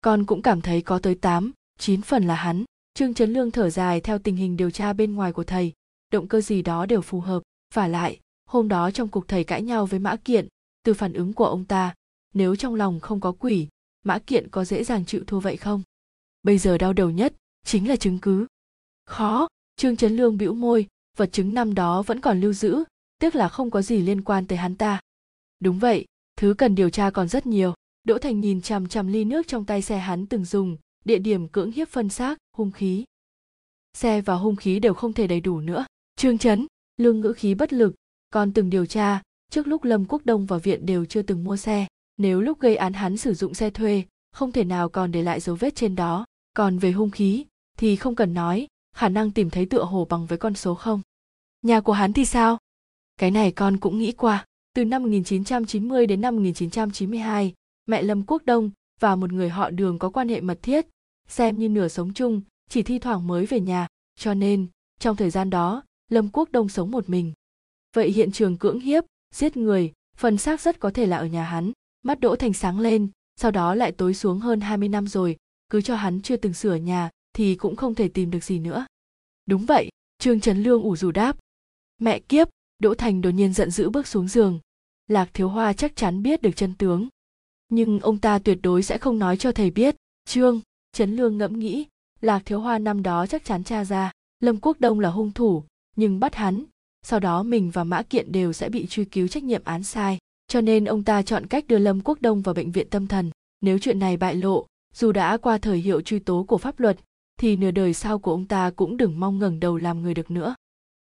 Con 0.00 0.26
cũng 0.26 0.42
cảm 0.42 0.60
thấy 0.60 0.82
có 0.82 0.98
tới 0.98 1.14
tám, 1.14 1.52
chín 1.78 2.02
phần 2.02 2.26
là 2.26 2.34
hắn. 2.34 2.64
Trương 2.94 3.14
trấn 3.14 3.32
lương 3.32 3.50
thở 3.50 3.70
dài 3.70 4.00
theo 4.00 4.18
tình 4.18 4.36
hình 4.36 4.56
điều 4.56 4.70
tra 4.70 4.92
bên 4.92 5.14
ngoài 5.14 5.32
của 5.32 5.44
thầy 5.44 5.72
động 6.12 6.28
cơ 6.28 6.40
gì 6.40 6.62
đó 6.62 6.86
đều 6.86 7.00
phù 7.00 7.20
hợp. 7.20 7.42
Và 7.74 7.88
lại, 7.88 8.20
hôm 8.46 8.68
đó 8.68 8.90
trong 8.90 9.08
cuộc 9.08 9.28
thầy 9.28 9.44
cãi 9.44 9.62
nhau 9.62 9.86
với 9.86 10.00
mã 10.00 10.16
kiện, 10.16 10.48
từ 10.82 10.94
phản 10.94 11.12
ứng 11.12 11.32
của 11.32 11.46
ông 11.46 11.64
ta, 11.64 11.94
nếu 12.34 12.56
trong 12.56 12.74
lòng 12.74 13.00
không 13.00 13.20
có 13.20 13.32
quỷ, 13.32 13.68
mã 14.04 14.18
kiện 14.18 14.48
có 14.50 14.64
dễ 14.64 14.84
dàng 14.84 15.04
chịu 15.04 15.24
thua 15.26 15.40
vậy 15.40 15.56
không? 15.56 15.82
Bây 16.42 16.58
giờ 16.58 16.78
đau 16.78 16.92
đầu 16.92 17.10
nhất 17.10 17.34
chính 17.64 17.88
là 17.88 17.96
chứng 17.96 18.18
cứ. 18.18 18.46
Khó, 19.06 19.48
trương 19.76 19.96
trấn 19.96 20.16
lương 20.16 20.38
bĩu 20.38 20.54
môi, 20.54 20.86
vật 21.16 21.32
chứng 21.32 21.54
năm 21.54 21.74
đó 21.74 22.02
vẫn 22.02 22.20
còn 22.20 22.40
lưu 22.40 22.52
giữ, 22.52 22.84
tiếc 23.18 23.34
là 23.34 23.48
không 23.48 23.70
có 23.70 23.82
gì 23.82 23.98
liên 23.98 24.22
quan 24.22 24.46
tới 24.46 24.58
hắn 24.58 24.76
ta. 24.76 25.00
Đúng 25.60 25.78
vậy, 25.78 26.04
thứ 26.36 26.54
cần 26.58 26.74
điều 26.74 26.90
tra 26.90 27.10
còn 27.10 27.28
rất 27.28 27.46
nhiều. 27.46 27.74
Đỗ 28.04 28.18
thành 28.18 28.40
nhìn 28.40 28.62
chằm 28.62 28.88
chằm 28.88 29.06
ly 29.06 29.24
nước 29.24 29.48
trong 29.48 29.64
tay 29.64 29.82
xe 29.82 29.98
hắn 29.98 30.26
từng 30.26 30.44
dùng, 30.44 30.76
địa 31.04 31.18
điểm 31.18 31.48
cưỡng 31.48 31.70
hiếp 31.70 31.88
phân 31.88 32.08
xác, 32.08 32.38
hung 32.56 32.70
khí. 32.70 33.04
Xe 33.94 34.20
và 34.20 34.34
hung 34.34 34.56
khí 34.56 34.78
đều 34.78 34.94
không 34.94 35.12
thể 35.12 35.26
đầy 35.26 35.40
đủ 35.40 35.60
nữa 35.60 35.84
trương 36.16 36.38
chấn, 36.38 36.66
lương 36.96 37.20
ngữ 37.20 37.32
khí 37.32 37.54
bất 37.54 37.72
lực, 37.72 37.94
con 38.30 38.52
từng 38.52 38.70
điều 38.70 38.86
tra, 38.86 39.22
trước 39.50 39.66
lúc 39.66 39.84
lâm 39.84 40.04
quốc 40.04 40.22
đông 40.24 40.46
vào 40.46 40.58
viện 40.58 40.86
đều 40.86 41.04
chưa 41.04 41.22
từng 41.22 41.44
mua 41.44 41.56
xe. 41.56 41.86
Nếu 42.16 42.40
lúc 42.40 42.60
gây 42.60 42.76
án 42.76 42.92
hắn 42.92 43.16
sử 43.16 43.34
dụng 43.34 43.54
xe 43.54 43.70
thuê, 43.70 44.04
không 44.32 44.52
thể 44.52 44.64
nào 44.64 44.88
còn 44.88 45.12
để 45.12 45.22
lại 45.22 45.40
dấu 45.40 45.56
vết 45.56 45.74
trên 45.74 45.96
đó. 45.96 46.24
Còn 46.54 46.78
về 46.78 46.92
hung 46.92 47.10
khí, 47.10 47.44
thì 47.78 47.96
không 47.96 48.14
cần 48.14 48.34
nói, 48.34 48.66
khả 48.94 49.08
năng 49.08 49.30
tìm 49.30 49.50
thấy 49.50 49.66
tựa 49.66 49.84
hồ 49.84 50.06
bằng 50.10 50.26
với 50.26 50.38
con 50.38 50.54
số 50.54 50.74
không. 50.74 51.00
Nhà 51.62 51.80
của 51.80 51.92
hắn 51.92 52.12
thì 52.12 52.24
sao? 52.24 52.58
Cái 53.16 53.30
này 53.30 53.52
con 53.52 53.76
cũng 53.76 53.98
nghĩ 53.98 54.12
qua. 54.12 54.46
Từ 54.74 54.84
năm 54.84 55.02
1990 55.02 56.06
đến 56.06 56.20
năm 56.20 56.36
1992 56.36 57.54
mẹ 57.86 58.02
Lâm 58.02 58.22
Quốc 58.26 58.42
Đông 58.44 58.70
và 59.00 59.16
một 59.16 59.32
người 59.32 59.48
họ 59.48 59.70
đường 59.70 59.98
có 59.98 60.10
quan 60.10 60.28
hệ 60.28 60.40
mật 60.40 60.58
thiết, 60.62 60.86
xem 61.28 61.58
như 61.58 61.68
nửa 61.68 61.88
sống 61.88 62.12
chung, 62.12 62.40
chỉ 62.70 62.82
thi 62.82 62.98
thoảng 62.98 63.26
mới 63.26 63.46
về 63.46 63.60
nhà. 63.60 63.86
Cho 64.18 64.34
nên, 64.34 64.66
trong 65.00 65.16
thời 65.16 65.30
gian 65.30 65.50
đó 65.50 65.82
lâm 66.12 66.28
quốc 66.28 66.52
đông 66.52 66.68
sống 66.68 66.90
một 66.90 67.08
mình. 67.08 67.32
Vậy 67.94 68.10
hiện 68.10 68.32
trường 68.32 68.58
cưỡng 68.58 68.80
hiếp, 68.80 69.04
giết 69.34 69.56
người, 69.56 69.92
phần 70.16 70.38
xác 70.38 70.60
rất 70.60 70.80
có 70.80 70.90
thể 70.90 71.06
là 71.06 71.16
ở 71.16 71.26
nhà 71.26 71.44
hắn. 71.44 71.72
Mắt 72.02 72.20
đỗ 72.20 72.36
thành 72.36 72.52
sáng 72.52 72.78
lên, 72.80 73.08
sau 73.36 73.50
đó 73.50 73.74
lại 73.74 73.92
tối 73.92 74.14
xuống 74.14 74.38
hơn 74.38 74.60
20 74.60 74.88
năm 74.88 75.06
rồi, 75.06 75.36
cứ 75.70 75.82
cho 75.82 75.96
hắn 75.96 76.22
chưa 76.22 76.36
từng 76.36 76.54
sửa 76.54 76.74
nhà 76.74 77.10
thì 77.32 77.54
cũng 77.54 77.76
không 77.76 77.94
thể 77.94 78.08
tìm 78.08 78.30
được 78.30 78.44
gì 78.44 78.58
nữa. 78.58 78.86
Đúng 79.46 79.66
vậy, 79.66 79.88
trương 80.18 80.40
trấn 80.40 80.62
lương 80.62 80.82
ủ 80.82 80.96
rủ 80.96 81.10
đáp. 81.10 81.36
Mẹ 81.98 82.18
kiếp, 82.18 82.48
đỗ 82.78 82.94
thành 82.94 83.20
đột 83.20 83.30
nhiên 83.30 83.52
giận 83.52 83.70
dữ 83.70 83.90
bước 83.90 84.06
xuống 84.06 84.28
giường. 84.28 84.58
Lạc 85.08 85.30
thiếu 85.34 85.48
hoa 85.48 85.72
chắc 85.72 85.96
chắn 85.96 86.22
biết 86.22 86.42
được 86.42 86.56
chân 86.56 86.74
tướng. 86.78 87.08
Nhưng 87.68 88.00
ông 88.00 88.18
ta 88.18 88.38
tuyệt 88.38 88.58
đối 88.62 88.82
sẽ 88.82 88.98
không 88.98 89.18
nói 89.18 89.36
cho 89.36 89.52
thầy 89.52 89.70
biết. 89.70 89.96
Trương 90.24 90.60
trấn 90.92 91.16
lương 91.16 91.38
ngẫm 91.38 91.58
nghĩ, 91.58 91.86
lạc 92.20 92.42
thiếu 92.44 92.60
hoa 92.60 92.78
năm 92.78 93.02
đó 93.02 93.26
chắc 93.26 93.44
chắn 93.44 93.64
tra 93.64 93.84
ra, 93.84 94.12
lâm 94.40 94.56
quốc 94.56 94.80
đông 94.80 95.00
là 95.00 95.08
hung 95.08 95.32
thủ 95.32 95.64
nhưng 95.96 96.20
bắt 96.20 96.34
hắn, 96.34 96.64
sau 97.02 97.20
đó 97.20 97.42
mình 97.42 97.70
và 97.70 97.84
mã 97.84 98.02
kiện 98.02 98.32
đều 98.32 98.52
sẽ 98.52 98.68
bị 98.68 98.86
truy 98.86 99.04
cứu 99.04 99.28
trách 99.28 99.44
nhiệm 99.44 99.64
án 99.64 99.82
sai. 99.82 100.18
Cho 100.48 100.60
nên 100.60 100.84
ông 100.84 101.04
ta 101.04 101.22
chọn 101.22 101.46
cách 101.46 101.64
đưa 101.68 101.78
lâm 101.78 102.00
quốc 102.00 102.18
đông 102.20 102.42
vào 102.42 102.54
bệnh 102.54 102.72
viện 102.72 102.88
tâm 102.90 103.06
thần. 103.06 103.30
Nếu 103.60 103.78
chuyện 103.78 103.98
này 103.98 104.16
bại 104.16 104.34
lộ, 104.34 104.66
dù 104.94 105.12
đã 105.12 105.36
qua 105.36 105.58
thời 105.58 105.78
hiệu 105.78 106.00
truy 106.00 106.18
tố 106.18 106.44
của 106.48 106.58
pháp 106.58 106.80
luật, 106.80 106.98
thì 107.40 107.56
nửa 107.56 107.70
đời 107.70 107.94
sau 107.94 108.18
của 108.18 108.30
ông 108.30 108.44
ta 108.44 108.70
cũng 108.76 108.96
đừng 108.96 109.20
mong 109.20 109.38
ngẩng 109.38 109.60
đầu 109.60 109.76
làm 109.76 110.02
người 110.02 110.14
được 110.14 110.30
nữa. 110.30 110.54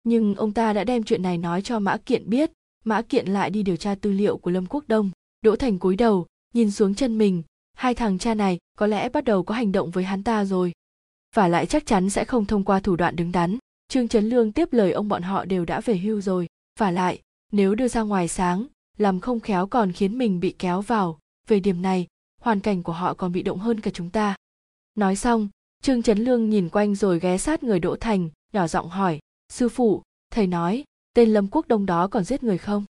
Nhưng 0.04 0.36
ông 0.36 0.54
ta 0.54 0.74
đã 0.74 0.84
đem 0.84 1.04
chuyện 1.04 1.22
này 1.22 1.38
nói 1.38 1.62
cho 1.62 1.80
mã 1.80 1.98
kiện 1.98 2.30
biết. 2.30 2.52
Mã 2.84 3.02
kiện 3.02 3.28
lại 3.28 3.50
đi 3.50 3.64
điều 3.64 3.76
tra 3.76 3.96
tư 3.96 4.12
liệu 4.12 4.38
của 4.38 4.52
lâm 4.52 4.66
quốc 4.66 4.84
đông. 4.88 5.12
Đỗ 5.42 5.56
thành 5.56 5.80
cúi 5.80 5.96
đầu, 5.96 6.26
nhìn 6.54 6.72
xuống 6.72 6.96
chân 6.96 7.18
mình. 7.18 7.44
Hai 7.74 7.96
thằng 7.96 8.18
cha 8.18 8.34
này, 8.34 8.58
có 8.78 8.88
lẽ 8.88 9.10
bắt 9.10 9.24
đầu 9.24 9.44
có 9.44 9.56
hành 9.56 9.72
động 9.72 9.92
với 9.92 10.04
hắn 10.04 10.24
ta 10.24 10.46
rồi. 10.46 10.72
Và 11.36 11.48
lại 11.48 11.66
chắc 11.66 11.86
chắn 11.86 12.10
sẽ 12.10 12.26
không 12.26 12.46
thông 12.46 12.64
qua 12.64 12.80
thủ 12.80 12.96
đoạn 12.96 13.16
đứng 13.16 13.32
đắn 13.32 13.58
trương 13.92 14.08
trấn 14.08 14.30
lương 14.30 14.52
tiếp 14.52 14.74
lời 14.74 14.92
ông 14.92 15.08
bọn 15.08 15.22
họ 15.22 15.46
đều 15.46 15.66
đã 15.66 15.82
về 15.82 15.98
hưu 15.98 16.22
rồi. 16.22 16.48
Và 16.80 16.92
lại, 16.92 17.22
nếu 17.52 17.76
đưa 17.76 17.88
ra 17.88 18.02
ngoài 18.02 18.28
sáng, 18.28 18.68
làm 18.98 19.20
không 19.20 19.40
khéo 19.40 19.68
còn 19.68 19.92
khiến 19.92 20.18
mình 20.18 20.40
bị 20.40 20.56
kéo 20.60 20.82
vào. 20.82 21.20
Về 21.48 21.60
điểm 21.60 21.82
này, 21.82 22.08
hoàn 22.42 22.60
cảnh 22.60 22.84
của 22.84 22.94
họ 22.94 23.14
còn 23.14 23.32
bị 23.32 23.44
động 23.44 23.60
hơn 23.60 23.80
cả 23.80 23.92
chúng 23.94 24.10
ta. 24.10 24.36
Nói 24.96 25.16
xong, 25.16 25.50
trương 25.82 26.04
trấn 26.04 26.18
lương 26.18 26.50
nhìn 26.50 26.70
quanh 26.70 26.96
rồi 26.96 27.20
ghé 27.20 27.38
sát 27.38 27.64
người 27.64 27.80
đỗ 27.80 27.96
thành, 27.96 28.30
nhỏ 28.54 28.68
giọng 28.68 28.90
hỏi, 28.90 29.20
sư 29.50 29.70
phụ, 29.70 30.02
thầy 30.30 30.48
nói, 30.48 30.84
tên 31.14 31.30
lâm 31.30 31.48
quốc 31.48 31.68
đông 31.68 31.86
đó 31.86 32.08
còn 32.08 32.24
giết 32.24 32.44
người 32.44 32.58
không? 32.58 32.86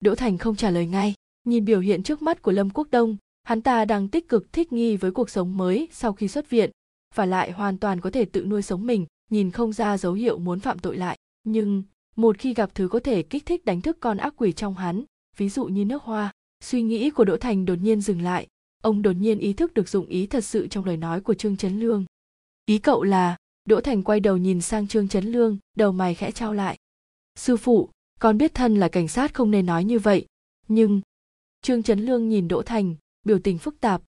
Đỗ 0.00 0.14
thành 0.14 0.38
không 0.38 0.56
trả 0.56 0.70
lời 0.70 0.86
ngay. 0.86 1.14
Nhìn 1.44 1.64
biểu 1.64 1.80
hiện 1.80 2.02
trước 2.02 2.22
mắt 2.22 2.42
của 2.42 2.52
lâm 2.52 2.70
quốc 2.70 2.88
đông, 2.90 3.16
hắn 3.44 3.62
ta 3.62 3.84
đang 3.84 4.08
tích 4.08 4.28
cực 4.28 4.52
thích 4.52 4.72
nghi 4.72 4.96
với 4.96 5.10
cuộc 5.10 5.30
sống 5.30 5.56
mới 5.56 5.88
sau 5.92 6.12
khi 6.12 6.28
xuất 6.28 6.50
viện, 6.50 6.70
và 7.14 7.26
lại 7.26 7.50
hoàn 7.50 7.78
toàn 7.78 8.00
có 8.00 8.10
thể 8.10 8.24
tự 8.24 8.44
nuôi 8.44 8.62
sống 8.62 8.86
mình 8.86 9.06
nhìn 9.30 9.50
không 9.50 9.72
ra 9.72 9.98
dấu 9.98 10.12
hiệu 10.12 10.38
muốn 10.38 10.60
phạm 10.60 10.78
tội 10.78 10.96
lại. 10.96 11.18
Nhưng, 11.44 11.82
một 12.16 12.38
khi 12.38 12.54
gặp 12.54 12.70
thứ 12.74 12.88
có 12.88 13.00
thể 13.00 13.22
kích 13.22 13.46
thích 13.46 13.64
đánh 13.64 13.80
thức 13.80 13.96
con 14.00 14.16
ác 14.16 14.34
quỷ 14.36 14.52
trong 14.52 14.74
hắn, 14.74 15.04
ví 15.36 15.48
dụ 15.48 15.64
như 15.64 15.84
nước 15.84 16.02
hoa, 16.02 16.32
suy 16.64 16.82
nghĩ 16.82 17.10
của 17.10 17.24
đỗ 17.24 17.36
thành 17.36 17.64
đột 17.64 17.74
nhiên 17.74 18.00
dừng 18.00 18.22
lại. 18.22 18.46
Ông 18.82 19.02
đột 19.02 19.12
nhiên 19.12 19.38
ý 19.38 19.52
thức 19.52 19.74
được 19.74 19.88
dụng 19.88 20.06
ý 20.06 20.26
thật 20.26 20.44
sự 20.44 20.68
trong 20.68 20.84
lời 20.84 20.96
nói 20.96 21.20
của 21.20 21.34
trương 21.34 21.56
trấn 21.56 21.80
lương. 21.80 22.04
Ý 22.66 22.78
cậu 22.78 23.02
là, 23.02 23.36
đỗ 23.64 23.80
thành 23.80 24.02
quay 24.02 24.20
đầu 24.20 24.36
nhìn 24.36 24.60
sang 24.60 24.88
trương 24.88 25.08
trấn 25.08 25.24
lương, 25.24 25.58
đầu 25.76 25.92
mày 25.92 26.14
khẽ 26.14 26.30
trao 26.30 26.52
lại. 26.52 26.78
Sư 27.34 27.56
phụ, 27.56 27.90
con 28.20 28.38
biết 28.38 28.54
thân 28.54 28.76
là 28.76 28.88
cảnh 28.88 29.08
sát 29.08 29.34
không 29.34 29.50
nên 29.50 29.66
nói 29.66 29.84
như 29.84 29.98
vậy. 29.98 30.26
Nhưng, 30.68 31.00
trương 31.62 31.82
trấn 31.82 32.00
lương 32.00 32.28
nhìn 32.28 32.48
đỗ 32.48 32.62
thành, 32.62 32.94
biểu 33.24 33.38
tình 33.38 33.58
phức 33.58 33.80
tạp. 33.80 34.02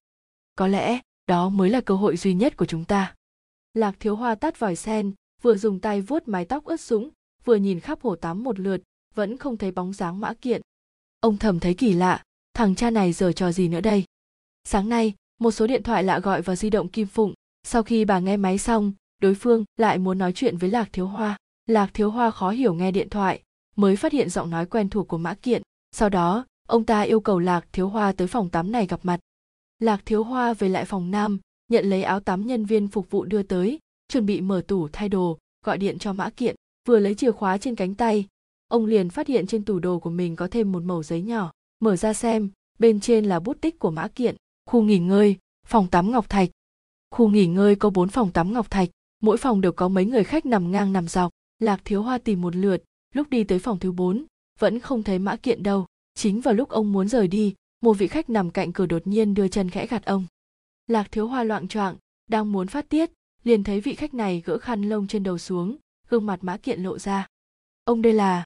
Có 0.57 0.67
lẽ, 0.67 1.01
đó 1.27 1.49
mới 1.49 1.71
là 1.71 1.81
cơ 1.81 1.95
hội 1.95 2.17
duy 2.17 2.35
nhất 2.35 2.57
của 2.57 2.67
chúng 2.67 2.85
ta 2.85 3.15
lạc 3.75 3.97
thiếu 4.01 4.17
hoa 4.17 4.35
tắt 4.35 4.59
vòi 4.59 4.77
sen, 4.77 5.13
vừa 5.43 5.55
dùng 5.55 5.81
tay 5.81 6.01
vuốt 6.01 6.29
mái 6.29 6.45
tóc 6.45 6.65
ướt 6.65 6.81
sũng, 6.81 7.11
vừa 7.45 7.57
nhìn 7.57 7.81
khắp 7.81 8.01
hồ 8.03 8.17
tắm 8.17 8.45
một 8.45 8.61
lượt, 8.61 8.83
vẫn 9.15 9.37
không 9.37 9.57
thấy 9.57 9.71
bóng 9.71 9.93
dáng 9.93 10.21
mã 10.21 10.35
kiện. 10.35 10.63
Ông 11.21 11.37
thầm 11.37 11.61
thấy 11.61 11.75
kỳ 11.75 11.93
lạ, 11.93 12.23
thằng 12.55 12.75
cha 12.75 12.91
này 12.91 13.13
giờ 13.13 13.33
trò 13.33 13.53
gì 13.53 13.69
nữa 13.69 13.81
đây? 13.81 14.05
Sáng 14.65 14.89
nay, 14.89 15.15
một 15.41 15.51
số 15.51 15.67
điện 15.67 15.83
thoại 15.83 16.05
lạ 16.05 16.19
gọi 16.19 16.43
vào 16.43 16.57
di 16.57 16.71
động 16.71 16.89
kim 16.89 17.07
phụng. 17.07 17.35
Sau 17.63 17.83
khi 17.83 18.05
bà 18.05 18.19
nghe 18.19 18.37
máy 18.37 18.59
xong, 18.59 18.93
đối 19.23 19.35
phương 19.35 19.65
lại 19.77 19.99
muốn 19.99 20.19
nói 20.19 20.33
chuyện 20.33 20.57
với 20.57 20.71
lạc 20.71 20.89
thiếu 20.93 21.07
hoa. 21.07 21.37
Lạc 21.67 21.91
thiếu 21.95 22.11
hoa 22.11 22.31
khó 22.31 22.51
hiểu 22.51 22.75
nghe 22.75 22.91
điện 22.91 23.09
thoại, 23.09 23.43
mới 23.77 23.97
phát 23.97 24.13
hiện 24.13 24.31
giọng 24.31 24.51
nói 24.51 24.67
quen 24.67 24.89
thuộc 24.89 25.09
của 25.09 25.19
mã 25.19 25.35
kiện. 25.35 25.63
Sau 25.93 26.09
đó, 26.09 26.47
ông 26.69 26.85
ta 26.85 27.01
yêu 27.01 27.21
cầu 27.21 27.39
lạc 27.39 27.67
thiếu 27.73 27.89
hoa 27.89 28.13
tới 28.13 28.27
phòng 28.27 28.51
tắm 28.51 28.73
này 28.73 28.87
gặp 28.87 29.01
mặt. 29.03 29.21
Lạc 29.79 30.01
thiếu 30.07 30.25
hoa 30.25 30.55
về 30.55 30.69
lại 30.69 30.85
phòng 30.85 31.11
nam 31.11 31.39
nhận 31.69 31.85
lấy 31.85 32.03
áo 32.03 32.21
tắm 32.21 32.47
nhân 32.47 32.65
viên 32.65 32.89
phục 32.89 33.11
vụ 33.11 33.25
đưa 33.25 33.43
tới, 33.43 33.79
chuẩn 34.09 34.27
bị 34.27 34.41
mở 34.41 34.63
tủ 34.69 34.89
thay 34.89 35.09
đồ, 35.09 35.39
gọi 35.65 35.79
điện 35.79 35.99
cho 35.99 36.13
mã 36.13 36.31
kiện 36.31 36.57
vừa 36.89 36.99
lấy 36.99 37.15
chìa 37.15 37.31
khóa 37.31 37.59
trên 37.59 37.75
cánh 37.75 37.95
tay. 37.95 38.27
Ông 38.69 38.87
liền 38.87 39.11
phát 39.11 39.27
hiện 39.27 39.47
trên 39.47 39.65
tủ 39.65 39.79
đồ 39.79 39.99
của 39.99 40.11
mình 40.11 40.37
có 40.37 40.49
thêm 40.51 40.73
một 40.73 40.83
mẩu 40.83 41.03
giấy 41.03 41.23
nhỏ, 41.23 41.53
mở 41.81 41.97
ra 41.97 42.13
xem, 42.13 42.51
bên 42.79 43.01
trên 43.01 43.25
là 43.25 43.41
bút 43.41 43.61
tích 43.61 43.79
của 43.79 43.91
mã 43.91 44.09
kiện 44.09 44.37
khu 44.69 44.83
nghỉ 44.83 44.99
ngơi, 44.99 45.37
phòng 45.67 45.87
tắm 45.87 46.11
ngọc 46.11 46.29
thạch. 46.29 46.49
Khu 47.11 47.29
nghỉ 47.29 47.47
ngơi 47.47 47.77
có 47.77 47.91
bốn 47.91 48.09
phòng 48.09 48.33
tắm 48.33 48.53
ngọc 48.53 48.71
thạch, 48.71 48.89
mỗi 49.23 49.37
phòng 49.37 49.61
đều 49.61 49.73
có 49.73 49.89
mấy 49.89 50.05
người 50.05 50.25
khách 50.25 50.47
nằm 50.47 50.71
ngang 50.71 50.93
nằm 50.93 51.09
dọc. 51.09 51.33
Lạc 51.59 51.81
thiếu 51.85 52.03
hoa 52.03 52.19
tìm 52.19 52.41
một 52.41 52.57
lượt, 52.57 52.83
lúc 53.15 53.31
đi 53.31 53.45
tới 53.45 53.59
phòng 53.59 53.79
thứ 53.79 53.93
bốn, 53.93 54.25
vẫn 54.59 54.81
không 54.81 55.03
thấy 55.03 55.19
mã 55.19 55.37
kiện 55.37 55.63
đâu. 55.63 55.87
Chính 56.15 56.41
vào 56.41 56.55
lúc 56.55 56.69
ông 56.69 56.93
muốn 56.93 57.09
rời 57.09 57.29
đi, 57.29 57.55
một 57.83 57.93
vị 57.93 58.07
khách 58.07 58.31
nằm 58.31 58.51
cạnh 58.51 58.73
cửa 58.73 58.87
đột 58.87 59.07
nhiên 59.07 59.35
đưa 59.35 59.49
chân 59.49 59.71
khẽ 59.71 59.87
gạt 59.87 60.05
ông 60.05 60.27
lạc 60.89 61.13
thiếu 61.13 61.29
hoa 61.29 61.45
loạn 61.45 61.69
choạng, 61.69 61.97
đang 62.29 62.53
muốn 62.53 62.67
phát 62.67 62.89
tiết, 62.89 63.11
liền 63.45 63.65
thấy 63.65 63.81
vị 63.81 63.95
khách 63.95 64.15
này 64.15 64.43
gỡ 64.45 64.59
khăn 64.59 64.83
lông 64.83 65.07
trên 65.07 65.23
đầu 65.23 65.39
xuống, 65.39 65.77
gương 66.09 66.27
mặt 66.27 66.39
mã 66.43 66.57
kiện 66.57 66.83
lộ 66.83 66.99
ra. 66.99 67.27
Ông 67.85 68.03
đây 68.03 68.13
là? 68.13 68.45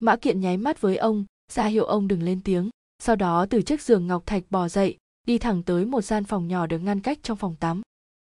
Mã 0.00 0.16
kiện 0.16 0.40
nháy 0.40 0.56
mắt 0.56 0.80
với 0.80 0.96
ông, 0.96 1.24
ra 1.52 1.64
hiệu 1.64 1.84
ông 1.84 2.08
đừng 2.08 2.22
lên 2.22 2.40
tiếng, 2.44 2.70
sau 2.98 3.16
đó 3.16 3.46
từ 3.50 3.62
chiếc 3.62 3.82
giường 3.82 4.06
ngọc 4.06 4.26
thạch 4.26 4.42
bò 4.50 4.68
dậy, 4.68 4.96
đi 5.26 5.38
thẳng 5.38 5.62
tới 5.62 5.84
một 5.84 6.02
gian 6.02 6.24
phòng 6.24 6.48
nhỏ 6.48 6.66
được 6.66 6.78
ngăn 6.78 7.00
cách 7.00 7.18
trong 7.22 7.36
phòng 7.36 7.56
tắm. 7.60 7.82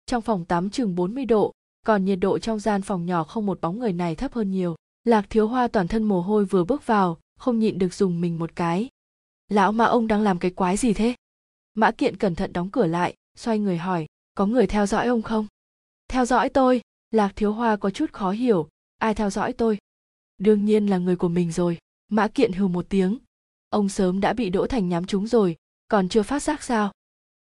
Trong 0.05 0.21
phòng 0.21 0.45
tắm 0.45 0.69
chừng 0.69 0.95
40 0.95 1.25
độ, 1.25 1.51
còn 1.85 2.05
nhiệt 2.05 2.19
độ 2.19 2.39
trong 2.39 2.59
gian 2.59 2.81
phòng 2.81 3.05
nhỏ 3.05 3.23
không 3.23 3.45
một 3.45 3.61
bóng 3.61 3.79
người 3.79 3.93
này 3.93 4.15
thấp 4.15 4.33
hơn 4.33 4.51
nhiều. 4.51 4.75
Lạc 5.03 5.25
thiếu 5.29 5.47
hoa 5.47 5.67
toàn 5.67 5.87
thân 5.87 6.03
mồ 6.03 6.21
hôi 6.21 6.45
vừa 6.45 6.63
bước 6.63 6.85
vào, 6.85 7.19
không 7.39 7.59
nhịn 7.59 7.77
được 7.77 7.93
dùng 7.93 8.21
mình 8.21 8.39
một 8.39 8.55
cái. 8.55 8.89
Lão 9.49 9.71
mà 9.71 9.85
ông 9.85 10.07
đang 10.07 10.21
làm 10.21 10.39
cái 10.39 10.51
quái 10.51 10.77
gì 10.77 10.93
thế? 10.93 11.15
Mã 11.79 11.91
kiện 11.91 12.17
cẩn 12.17 12.35
thận 12.35 12.53
đóng 12.53 12.69
cửa 12.69 12.85
lại, 12.85 13.13
xoay 13.35 13.59
người 13.59 13.77
hỏi, 13.77 14.05
có 14.33 14.45
người 14.45 14.67
theo 14.67 14.85
dõi 14.85 15.07
ông 15.07 15.21
không? 15.21 15.47
Theo 16.07 16.25
dõi 16.25 16.49
tôi? 16.49 16.81
Lạc 17.11 17.31
thiếu 17.35 17.53
hoa 17.53 17.75
có 17.75 17.89
chút 17.89 18.13
khó 18.13 18.31
hiểu, 18.31 18.69
ai 18.97 19.13
theo 19.13 19.29
dõi 19.29 19.53
tôi? 19.53 19.77
Đương 20.37 20.65
nhiên 20.65 20.87
là 20.87 20.97
người 20.97 21.15
của 21.15 21.27
mình 21.27 21.51
rồi. 21.51 21.77
Mã 22.07 22.27
kiện 22.27 22.51
hừ 22.51 22.67
một 22.67 22.85
tiếng, 22.89 23.17
ông 23.69 23.89
sớm 23.89 24.19
đã 24.19 24.33
bị 24.33 24.49
đỗ 24.49 24.67
thành 24.67 24.89
nhắm 24.89 25.05
trúng 25.05 25.27
rồi, 25.27 25.55
còn 25.87 26.09
chưa 26.09 26.23
phát 26.23 26.43
giác 26.43 26.63
sao? 26.63 26.91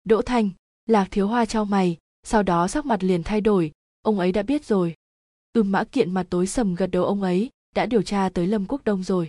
Đỗ 0.05 0.23
thành? 0.23 0.51
Lạc 0.87 1.09
thiếu 1.11 1.29
hoa 1.29 1.45
trao 1.45 1.65
mày, 1.65 1.97
sau 2.23 2.43
đó 2.43 2.69
sắc 2.69 2.87
mặt 2.87 3.03
liền 3.03 3.23
thay 3.23 3.41
đổi, 3.41 3.73
ông 4.03 4.19
ấy 4.19 4.33
đã 4.33 4.43
biết 4.43 4.65
rồi. 4.65 4.95
Ưm 5.53 5.73
mã 5.73 5.85
kiện 5.85 6.15
mặt 6.15 6.27
tối 6.31 6.47
sầm 6.47 6.75
gật 6.75 6.87
đầu, 6.87 7.05
ông 7.05 7.23
ấy 7.23 7.51
đã 7.75 7.87
điều 7.87 8.03
tra 8.03 8.29
tới 8.35 8.47
lâm 8.47 8.67
quốc 8.69 8.85
đông 8.85 9.03
rồi. 9.03 9.29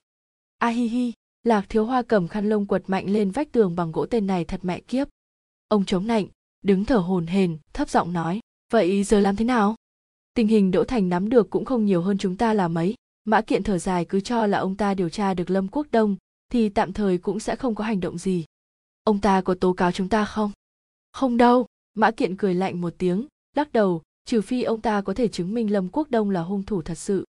A 0.58 0.68
hi 0.68 0.88
hi 0.88 1.14
lạc 1.44 1.66
thiếu 1.70 1.86
hoa 1.86 2.02
cầm 2.02 2.28
khăn 2.28 2.50
lông 2.50 2.66
quật 2.66 2.84
mạnh 2.88 3.10
lên 3.10 3.32
vách 3.32 3.52
tường 3.52 3.76
bằng 3.76 3.92
gỗ 3.92 4.06
tên 4.06 4.28
này 4.28 4.46
thật 4.46 4.60
mẹ 4.64 4.80
kiếp. 4.80 5.08
Ông 5.68 5.86
chống 5.86 6.08
nạnh, 6.08 6.28
đứng 6.62 6.86
thở 6.86 6.98
hồn 6.98 7.28
hền 7.28 7.58
thấp 7.74 7.90
giọng 7.90 8.14
nói, 8.14 8.40
vậy 8.72 9.04
giờ 9.04 9.20
làm 9.20 9.36
thế 9.36 9.46
nào? 9.46 9.76
Tình 10.34 10.48
hình 10.48 10.72
đỗ 10.72 10.84
thành 10.84 11.10
nắm 11.10 11.30
được 11.30 11.50
cũng 11.50 11.66
không 11.66 11.86
nhiều 11.86 12.02
hơn 12.02 12.18
chúng 12.18 12.38
ta 12.38 12.54
là 12.54 12.68
mấy. 12.68 12.96
Mã 13.26 13.42
kiện 13.42 13.64
thở 13.64 13.78
dài 13.78 14.06
cứ 14.06 14.20
cho 14.20 14.48
là 14.48 14.58
ông 14.58 14.76
ta 14.76 14.94
điều 14.94 15.10
tra 15.10 15.34
được 15.34 15.50
lâm 15.50 15.68
quốc 15.68 15.88
đông, 15.92 16.16
thì 16.50 16.70
tạm 16.70 16.94
thời 16.94 17.18
cũng 17.18 17.40
sẽ 17.40 17.56
không 17.56 17.76
có 17.76 17.84
hành 17.84 18.00
động 18.00 18.18
gì. 18.18 18.46
Ông 19.04 19.22
ta 19.22 19.42
có 19.42 19.56
tố 19.60 19.74
cáo 19.74 19.92
chúng 19.92 20.10
ta 20.10 20.26
không? 20.26 20.52
Không 21.12 21.38
đâu. 21.38 21.66
Mã 21.94 22.12
kiện 22.12 22.38
cười 22.38 22.54
lạnh 22.54 22.82
một 22.82 22.94
tiếng, 22.98 23.28
lắc 23.56 23.74
đầu, 23.74 24.02
trừ 24.26 24.42
phi 24.42 24.64
ông 24.64 24.82
ta 24.82 25.02
có 25.02 25.14
thể 25.14 25.28
chứng 25.28 25.54
minh 25.54 25.72
lâm 25.72 25.90
quốc 25.90 26.12
đông 26.12 26.30
là 26.30 26.42
hung 26.42 26.64
thủ 26.64 26.82
thật 26.82 26.98
sự. 26.98 27.26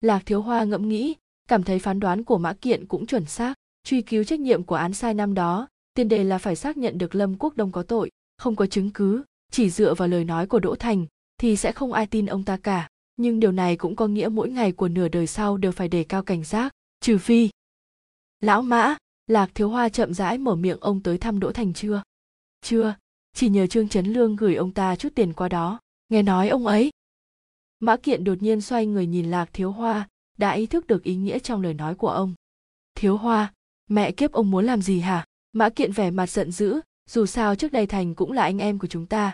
Lạc 0.00 0.22
thiếu 0.26 0.42
hoa 0.42 0.64
ngẫm 0.64 0.88
nghĩ 0.88 1.14
cảm 1.50 1.62
thấy 1.62 1.78
phán 1.78 2.00
đoán 2.00 2.24
của 2.24 2.38
mã 2.38 2.52
kiện 2.52 2.86
cũng 2.86 3.06
chuẩn 3.06 3.24
xác, 3.24 3.54
truy 3.84 4.02
cứu 4.02 4.24
trách 4.24 4.40
nhiệm 4.40 4.62
của 4.62 4.74
án 4.74 4.92
sai 4.92 5.14
năm 5.14 5.34
đó, 5.34 5.68
tiền 5.94 6.08
đề 6.08 6.24
là 6.24 6.38
phải 6.38 6.56
xác 6.56 6.76
nhận 6.76 6.98
được 6.98 7.14
lâm 7.14 7.36
quốc 7.38 7.56
đông 7.56 7.72
có 7.72 7.82
tội, 7.82 8.10
không 8.38 8.56
có 8.56 8.66
chứng 8.66 8.90
cứ, 8.90 9.22
chỉ 9.52 9.70
dựa 9.70 9.94
vào 9.94 10.08
lời 10.08 10.24
nói 10.24 10.46
của 10.46 10.58
đỗ 10.58 10.74
thành, 10.74 11.06
thì 11.38 11.56
sẽ 11.56 11.72
không 11.72 11.92
ai 11.92 12.06
tin 12.06 12.26
ông 12.26 12.44
ta 12.44 12.56
cả. 12.56 12.88
Nhưng 13.16 13.40
điều 13.40 13.52
này 13.52 13.76
cũng 13.76 13.96
có 13.96 14.06
nghĩa 14.06 14.28
mỗi 14.28 14.50
ngày 14.50 14.72
của 14.72 14.88
nửa 14.88 15.08
đời 15.08 15.26
sau 15.26 15.56
đều 15.56 15.72
phải 15.72 15.88
đề 15.88 16.04
cao 16.04 16.22
cảnh 16.22 16.44
giác, 16.44 16.72
trừ 17.00 17.18
phi 17.18 17.50
lão 18.40 18.62
mã, 18.62 18.96
lạc 19.26 19.50
thiếu 19.54 19.68
hoa 19.68 19.88
chậm 19.88 20.14
rãi 20.14 20.38
mở 20.38 20.54
miệng 20.54 20.78
ông 20.80 21.02
tới 21.02 21.18
thăm 21.18 21.40
đỗ 21.40 21.52
thành 21.52 21.72
chưa? 21.72 22.02
Chưa, 22.62 22.94
chỉ 23.36 23.48
nhờ 23.48 23.66
trương 23.66 23.88
trấn 23.88 24.06
lương 24.06 24.36
gửi 24.36 24.54
ông 24.54 24.72
ta 24.72 24.96
chút 24.96 25.08
tiền 25.14 25.32
qua 25.32 25.48
đó. 25.48 25.80
Nghe 26.08 26.22
nói 26.22 26.48
ông 26.48 26.66
ấy. 26.66 26.90
Mã 27.80 27.96
kiện 27.96 28.24
đột 28.24 28.42
nhiên 28.42 28.60
xoay 28.60 28.86
người 28.86 29.06
nhìn 29.06 29.30
lạc 29.30 29.50
thiếu 29.52 29.72
hoa 29.72 30.08
đã 30.40 30.50
ý 30.50 30.66
thức 30.66 30.86
được 30.86 31.02
ý 31.02 31.16
nghĩa 31.16 31.38
trong 31.38 31.62
lời 31.62 31.74
nói 31.74 31.94
của 31.94 32.08
ông. 32.08 32.34
Thiếu 32.94 33.16
hoa, 33.16 33.52
mẹ 33.88 34.12
kiếp 34.12 34.32
ông 34.32 34.50
muốn 34.50 34.64
làm 34.64 34.82
gì 34.82 35.00
hả? 35.00 35.26
Mã 35.52 35.68
kiện 35.68 35.92
vẻ 35.92 36.10
mặt 36.10 36.30
giận 36.30 36.52
dữ, 36.52 36.80
dù 37.08 37.26
sao 37.26 37.54
trước 37.54 37.72
đây 37.72 37.86
thành 37.86 38.14
cũng 38.14 38.32
là 38.32 38.42
anh 38.42 38.58
em 38.58 38.78
của 38.78 38.86
chúng 38.86 39.06
ta. 39.06 39.32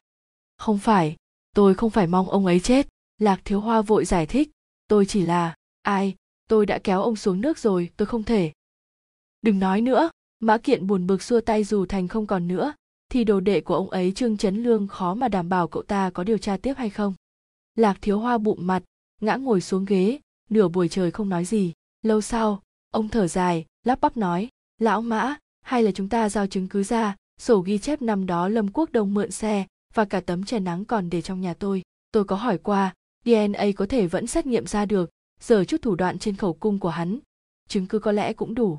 Không 0.57 0.79
phải, 0.79 1.17
tôi 1.55 1.75
không 1.75 1.91
phải 1.91 2.07
mong 2.07 2.29
ông 2.29 2.47
ấy 2.47 2.61
chết, 2.61 2.89
lạc 3.19 3.41
thiếu 3.45 3.61
hoa 3.61 3.83
vội 3.83 4.05
giải 4.05 4.27
thích. 4.27 4.51
Tôi 4.89 5.07
chỉ 5.07 5.27
là, 5.27 5.55
ai, 5.83 6.15
tôi 6.49 6.67
đã 6.67 6.79
kéo 6.85 7.03
ông 7.03 7.17
xuống 7.17 7.41
nước 7.41 7.59
rồi, 7.59 7.91
tôi 7.97 8.07
không 8.07 8.23
thể. 8.23 8.53
Đừng 9.43 9.59
nói 9.59 9.81
nữa, 9.81 10.11
mã 10.41 10.59
kiện 10.59 10.87
buồn 10.87 11.07
bực 11.07 11.23
xua 11.23 11.41
tay 11.41 11.65
dù 11.65 11.87
thành 11.87 12.09
không 12.09 12.27
còn 12.27 12.49
nữa, 12.49 12.73
thì 13.09 13.25
đồ 13.25 13.41
đệ 13.41 13.61
của 13.61 13.75
ông 13.75 13.91
ấy 13.91 14.13
trương 14.13 14.37
chấn 14.37 14.63
lương 14.63 14.87
khó 14.87 15.15
mà 15.15 15.29
đảm 15.29 15.49
bảo 15.49 15.69
cậu 15.69 15.83
ta 15.83 16.11
có 16.11 16.25
điều 16.25 16.39
tra 16.39 16.57
tiếp 16.57 16.75
hay 16.77 16.91
không. 16.91 17.15
Lạc 17.75 17.99
thiếu 18.01 18.19
hoa 18.19 18.39
bụng 18.39 18.67
mặt, 18.67 18.83
ngã 19.21 19.37
ngồi 19.37 19.61
xuống 19.61 19.85
ghế 19.85 20.19
nửa 20.51 20.69
buổi 20.69 20.89
trời 20.89 21.11
không 21.11 21.29
nói 21.29 21.45
gì. 21.45 21.73
Lâu 22.03 22.21
sau, 22.21 22.63
ông 22.91 23.09
thở 23.09 23.29
dài, 23.29 23.65
lắp 23.85 24.01
bắp 24.01 24.17
nói, 24.17 24.49
lão 24.79 25.03
mã, 25.03 25.37
hay 25.63 25.83
là 25.83 25.91
chúng 25.91 26.09
ta 26.09 26.29
giao 26.29 26.47
chứng 26.47 26.69
cứ 26.69 26.83
ra, 26.83 27.17
sổ 27.41 27.61
ghi 27.61 27.79
chép 27.79 28.03
năm 28.03 28.27
đó 28.27 28.49
lâm 28.49 28.73
quốc 28.73 28.93
đông 28.93 29.15
mượn 29.15 29.31
xe 29.31 29.67
và 29.95 30.05
cả 30.05 30.21
tấm 30.21 30.45
chè 30.45 30.61
nắng 30.61 30.85
còn 30.85 31.11
để 31.11 31.23
trong 31.23 31.41
nhà 31.41 31.55
tôi. 31.55 31.83
Tôi 32.13 32.25
có 32.25 32.37
hỏi 32.37 32.59
qua 32.59 32.95
dna 33.25 33.65
có 33.77 33.87
thể 33.87 34.07
vẫn 34.07 34.27
xét 34.27 34.47
nghiệm 34.47 34.67
ra 34.67 34.87
được, 34.87 35.11
giờ 35.41 35.65
chút 35.65 35.83
thủ 35.83 35.95
đoạn 35.95 36.19
trên 36.19 36.37
khẩu 36.37 36.53
cung 36.53 36.79
của 36.79 36.89
hắn. 36.89 37.19
Chứng 37.69 37.87
cứ 37.87 37.99
có 37.99 38.13
lẽ 38.13 38.33
cũng 38.33 38.55
đủ. 38.55 38.79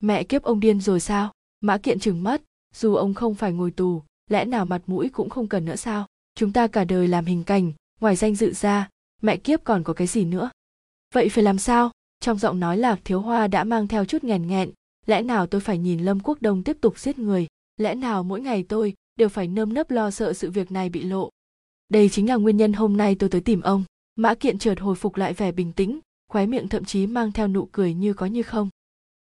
Mẹ 0.00 0.24
kiếp 0.24 0.42
ông 0.42 0.60
điên 0.60 0.80
rồi 0.80 1.00
sao? 1.00 1.32
Mã 1.60 1.78
kiện 1.78 1.98
chừng 1.98 2.22
mất, 2.22 2.42
dù 2.74 2.94
ông 2.94 3.14
không 3.14 3.34
phải 3.34 3.52
ngồi 3.52 3.70
tù, 3.70 4.02
lẽ 4.30 4.44
nào 4.44 4.64
mặt 4.64 4.82
mũi 4.86 5.08
cũng 5.08 5.30
không 5.30 5.48
cần 5.48 5.64
nữa 5.64 5.76
sao? 5.76 6.06
Chúng 6.34 6.52
ta 6.52 6.66
cả 6.66 6.84
đời 6.84 7.08
làm 7.08 7.24
hình 7.24 7.44
cảnh, 7.44 7.72
ngoài 8.00 8.16
danh 8.16 8.34
dự 8.34 8.52
ra, 8.52 8.88
mẹ 9.22 9.36
kiếp 9.36 9.64
còn 9.64 9.84
có 9.84 9.92
cái 9.92 10.06
gì 10.06 10.24
nữa? 10.24 10.50
Vậy 11.14 11.28
phải 11.28 11.44
làm 11.44 11.58
sao? 11.58 11.90
Trong 12.20 12.38
giọng 12.38 12.60
nói 12.60 12.78
lạc 12.78 13.00
thiếu 13.04 13.20
hoa 13.20 13.46
đã 13.46 13.64
mang 13.64 13.88
theo 13.88 14.04
chút 14.04 14.24
nghèn 14.24 14.46
nghẹn, 14.46 14.70
lẽ 15.06 15.22
nào 15.22 15.46
tôi 15.46 15.60
phải 15.60 15.78
nhìn 15.78 16.00
lâm 16.00 16.20
quốc 16.20 16.42
đông 16.42 16.64
tiếp 16.64 16.76
tục 16.80 16.98
giết 16.98 17.18
người? 17.18 17.46
Lẽ 17.76 17.94
nào 17.94 18.22
mỗi 18.22 18.40
ngày 18.40 18.64
tôi 18.68 18.94
đều 19.16 19.28
phải 19.28 19.48
nơm 19.48 19.74
nớp 19.74 19.90
lo 19.90 20.10
sợ 20.10 20.32
sự 20.32 20.50
việc 20.50 20.72
này 20.72 20.88
bị 20.88 21.02
lộ? 21.02 21.30
Đây 21.88 22.08
chính 22.08 22.28
là 22.28 22.34
nguyên 22.34 22.56
nhân 22.56 22.72
hôm 22.72 22.96
nay 22.96 23.16
tôi 23.18 23.30
tới 23.30 23.40
tìm 23.40 23.60
ông. 23.60 23.84
Mã 24.16 24.34
kiện 24.34 24.58
chợt 24.58 24.80
hồi 24.80 24.94
phục 24.94 25.16
lại 25.16 25.32
vẻ 25.32 25.52
bình 25.52 25.72
tĩnh, 25.72 26.00
khóe 26.28 26.46
miệng 26.46 26.68
thậm 26.68 26.84
chí 26.84 27.06
mang 27.06 27.32
theo 27.32 27.48
nụ 27.48 27.68
cười 27.72 27.94
như 27.94 28.14
có 28.14 28.26
như 28.26 28.42
không. 28.42 28.68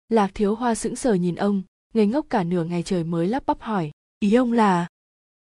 Lạc 0.10 0.32
thiếu 0.34 0.56
hoa 0.56 0.76
sững 0.76 0.96
sờ 0.96 1.14
nhìn 1.14 1.36
ông, 1.36 1.62
ngây 1.94 2.08
ngốc 2.08 2.26
cả 2.30 2.44
nửa 2.44 2.64
ngày 2.64 2.84
trời 2.84 3.04
mới 3.04 3.28
lắp 3.28 3.44
bắp 3.46 3.62
hỏi, 3.62 3.92
ý 4.20 4.34
ông 4.34 4.52
là? 4.52 4.88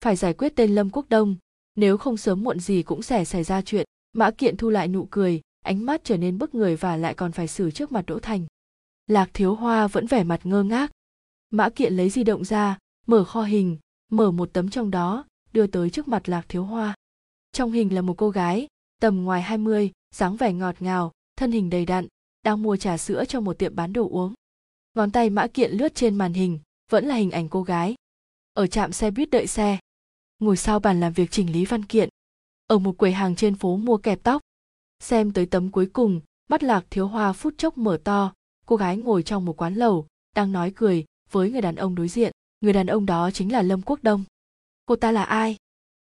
Phải 0.04 0.16
giải 0.16 0.34
quyết 0.34 0.56
tên 0.56 0.76
lâm 0.76 0.90
quốc 0.90 1.06
đông, 1.10 1.36
nếu 1.76 1.98
không 1.98 2.18
sớm 2.18 2.44
muộn 2.44 2.60
gì 2.60 2.84
cũng 2.84 3.02
sẽ 3.02 3.26
xảy 3.26 3.44
ra 3.44 3.62
chuyện. 3.62 3.86
Mã 4.14 4.32
kiện 4.32 4.58
thu 4.58 4.70
lại 4.70 4.88
nụ 4.88 5.08
cười 5.12 5.42
ánh 5.62 5.86
mắt 5.86 6.02
trở 6.04 6.18
nên 6.18 6.38
bức 6.38 6.56
người 6.56 6.76
và 6.76 6.98
lại 6.98 7.14
còn 7.14 7.32
phải 7.32 7.48
xử 7.48 7.72
trước 7.72 7.92
mặt 7.92 8.06
đỗ 8.08 8.20
thành. 8.20 8.46
Lạc 9.08 9.30
thiếu 9.34 9.56
hoa 9.56 9.88
vẫn 9.88 10.08
vẻ 10.08 10.24
mặt 10.24 10.46
ngơ 10.46 10.64
ngác. 10.64 10.92
Mã 11.50 11.70
kiện 11.70 11.94
lấy 11.94 12.10
di 12.10 12.24
động 12.24 12.46
ra 12.46 12.78
mở 13.08 13.24
kho 13.24 13.44
hình 13.44 13.78
mở 14.12 14.32
một 14.32 14.50
tấm 14.54 14.70
trong 14.70 14.92
đó 14.92 15.26
đưa 15.54 15.68
tới 15.68 15.90
trước 15.90 16.08
mặt 16.08 16.30
lạc 16.30 16.46
thiếu 16.50 16.64
hoa. 16.64 16.96
Trong 17.52 17.72
hình 17.72 17.96
là 17.96 18.02
một 18.02 18.14
cô 18.18 18.30
gái 18.30 18.68
tầm 19.02 19.24
ngoài 19.24 19.42
20, 19.42 19.92
dáng 20.16 20.36
vẻ 20.36 20.54
ngọt 20.54 20.76
ngào 20.80 21.12
thân 21.36 21.52
hình 21.52 21.70
đầy 21.70 21.86
đặn 21.86 22.08
đang 22.44 22.64
mua 22.64 22.78
trà 22.78 22.98
sữa 22.98 23.24
cho 23.28 23.40
một 23.40 23.60
tiệm 23.60 23.76
bán 23.76 23.94
đồ 23.94 24.10
uống. 24.10 24.34
Ngón 24.94 25.12
tay 25.12 25.30
mã 25.30 25.48
kiện 25.48 25.72
lướt 25.72 25.96
trên 25.96 26.16
màn 26.16 26.34
hình 26.34 26.60
vẫn 26.92 27.06
là 27.06 27.16
hình 27.16 27.32
ảnh 27.32 27.50
cô 27.50 27.64
gái. 27.64 27.96
Ở 28.54 28.68
trạm 28.68 28.92
xe 28.92 29.12
buýt 29.12 29.30
đợi 29.30 29.48
xe. 29.48 29.80
Ngồi 30.40 30.58
sau 30.58 30.80
bàn 30.80 31.00
làm 31.00 31.14
việc 31.14 31.32
chỉnh 31.32 31.52
lý 31.52 31.66
văn 31.66 31.86
kiện. 31.86 32.10
Ở 32.68 32.80
một 32.80 32.98
quầy 32.98 33.12
hàng 33.12 33.36
trên 33.36 33.56
phố 33.56 33.78
mua 33.78 33.98
kẹp 33.98 34.24
tóc 34.24 34.42
xem 35.02 35.32
tới 35.32 35.46
tấm 35.46 35.72
cuối 35.72 35.86
cùng, 35.86 36.22
mắt 36.50 36.64
lạc 36.64 36.86
thiếu 36.90 37.08
hoa 37.08 37.34
phút 37.34 37.54
chốc 37.58 37.78
mở 37.78 37.98
to. 38.04 38.34
Cô 38.66 38.76
gái 38.76 38.98
ngồi 38.98 39.24
trong 39.24 39.46
một 39.46 39.62
quán 39.62 39.76
lầu 39.76 40.08
đang 40.36 40.52
nói 40.52 40.72
cười 40.76 41.06
với 41.32 41.52
người 41.52 41.62
đàn 41.62 41.76
ông 41.76 41.96
đối 41.96 42.08
diện. 42.08 42.32
Người 42.62 42.74
đàn 42.74 42.88
ông 42.88 43.06
đó 43.06 43.32
chính 43.32 43.52
là 43.52 43.62
lâm 43.62 43.82
quốc 43.82 44.00
đông. 44.04 44.24
Cô 44.86 44.96
ta 44.96 45.12
là 45.12 45.24
ai? 45.24 45.56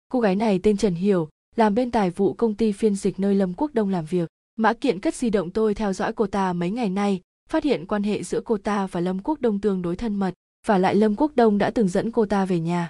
Cô 0.09 0.19
gái 0.19 0.35
này 0.35 0.59
tên 0.63 0.77
trần 0.77 0.95
hiểu, 0.95 1.29
làm 1.55 1.75
bên 1.75 1.91
tài 1.91 2.09
vụ 2.09 2.33
công 2.33 2.55
ty 2.55 2.71
phiên 2.71 2.95
dịch 2.95 3.19
nơi 3.19 3.35
lâm 3.35 3.53
quốc 3.53 3.73
đông 3.73 3.89
làm 3.89 4.05
việc. 4.05 4.29
Mã 4.55 4.73
kiện 4.73 4.99
cất 4.99 5.15
di 5.15 5.29
động 5.29 5.51
tôi 5.51 5.75
theo 5.75 5.93
dõi 5.93 6.13
cô 6.13 6.27
ta 6.27 6.53
mấy 6.53 6.71
ngày 6.71 6.89
nay, 6.89 7.21
phát 7.49 7.63
hiện 7.63 7.85
quan 7.85 8.03
hệ 8.03 8.23
giữa 8.23 8.41
cô 8.45 8.57
ta 8.57 8.87
và 8.87 8.99
lâm 8.99 9.19
quốc 9.23 9.41
đông 9.41 9.59
tương 9.59 9.81
đối 9.81 9.95
thân 9.95 10.15
mật, 10.15 10.33
và 10.65 10.77
lại 10.77 10.95
lâm 10.95 11.15
quốc 11.15 11.31
đông 11.35 11.57
đã 11.57 11.69
từng 11.69 11.87
dẫn 11.87 12.11
cô 12.11 12.25
ta 12.25 12.45
về 12.45 12.59
nhà. 12.59 12.89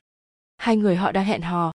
Hai 0.57 0.77
người 0.77 0.95
họ 0.95 1.11
đang 1.11 1.25
hẹn 1.25 1.41
hò. 1.41 1.71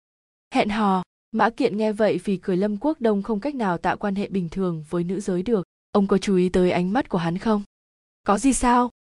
Hẹn 0.54 0.70
hò 0.70 1.04
mã 1.36 1.50
kiện 1.50 1.78
nghe 1.78 1.92
vậy 1.92 2.20
vì 2.24 2.38
cười 2.38 2.58
lâm 2.58 2.78
quốc 2.78 3.02
đông 3.02 3.24
không 3.24 3.40
cách 3.40 3.56
nào 3.56 3.78
tạo 3.78 3.98
quan 3.98 4.16
hệ 4.16 4.28
bình 4.28 4.50
thường 4.50 4.84
với 4.90 5.04
nữ 5.04 5.20
giới 5.20 5.44
được. 5.44 5.68
Ông 5.92 6.08
có 6.08 6.18
chú 6.18 6.36
ý 6.36 6.50
tới 6.50 6.72
ánh 6.72 6.94
mắt 6.94 7.10
của 7.10 7.18
hắn 7.18 7.38
không? 7.38 7.64
Có 8.24 8.38
gì 8.38 8.54
sao? 8.54 8.92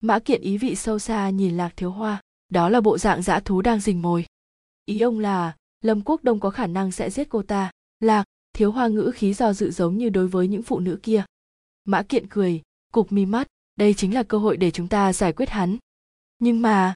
Mã 0.00 0.18
kiện 0.18 0.40
ý 0.40 0.58
vị 0.58 0.74
sâu 0.74 0.98
xa 0.98 1.30
nhìn 1.30 1.56
lạc 1.56 1.72
thiếu 1.76 1.90
hoa. 1.90 2.20
Đó 2.48 2.68
là 2.68 2.80
bộ 2.80 2.98
dạng 2.98 3.22
dã 3.22 3.40
thú 3.40 3.62
đang 3.62 3.80
rình 3.80 4.02
mồi. 4.02 4.26
Ý 4.84 5.00
ông 5.00 5.18
là, 5.18 5.56
lâm 5.80 6.02
quốc 6.02 6.24
đông 6.24 6.40
có 6.40 6.50
khả 6.50 6.66
năng 6.66 6.92
sẽ 6.92 7.10
giết 7.10 7.28
cô 7.28 7.42
ta. 7.42 7.70
Lạc 8.00 8.24
thiếu 8.52 8.72
hoa 8.72 8.88
ngữ 8.88 9.10
khí 9.14 9.34
do 9.34 9.52
dự 9.52 9.70
giống 9.70 9.98
như 9.98 10.08
đối 10.08 10.28
với 10.28 10.48
những 10.48 10.62
phụ 10.62 10.80
nữ 10.80 10.98
kia. 11.02 11.24
Mã 11.84 12.02
kiện 12.02 12.26
cười 12.30 12.62
cụp 12.92 13.12
mi 13.12 13.26
mắt. 13.26 13.46
Đây 13.76 13.94
chính 13.94 14.14
là 14.14 14.22
cơ 14.22 14.38
hội 14.38 14.56
để 14.56 14.70
chúng 14.70 14.88
ta 14.88 15.12
giải 15.12 15.32
quyết 15.32 15.48
hắn. 15.48 15.76
Nhưng 16.38 16.62
mà, 16.62 16.94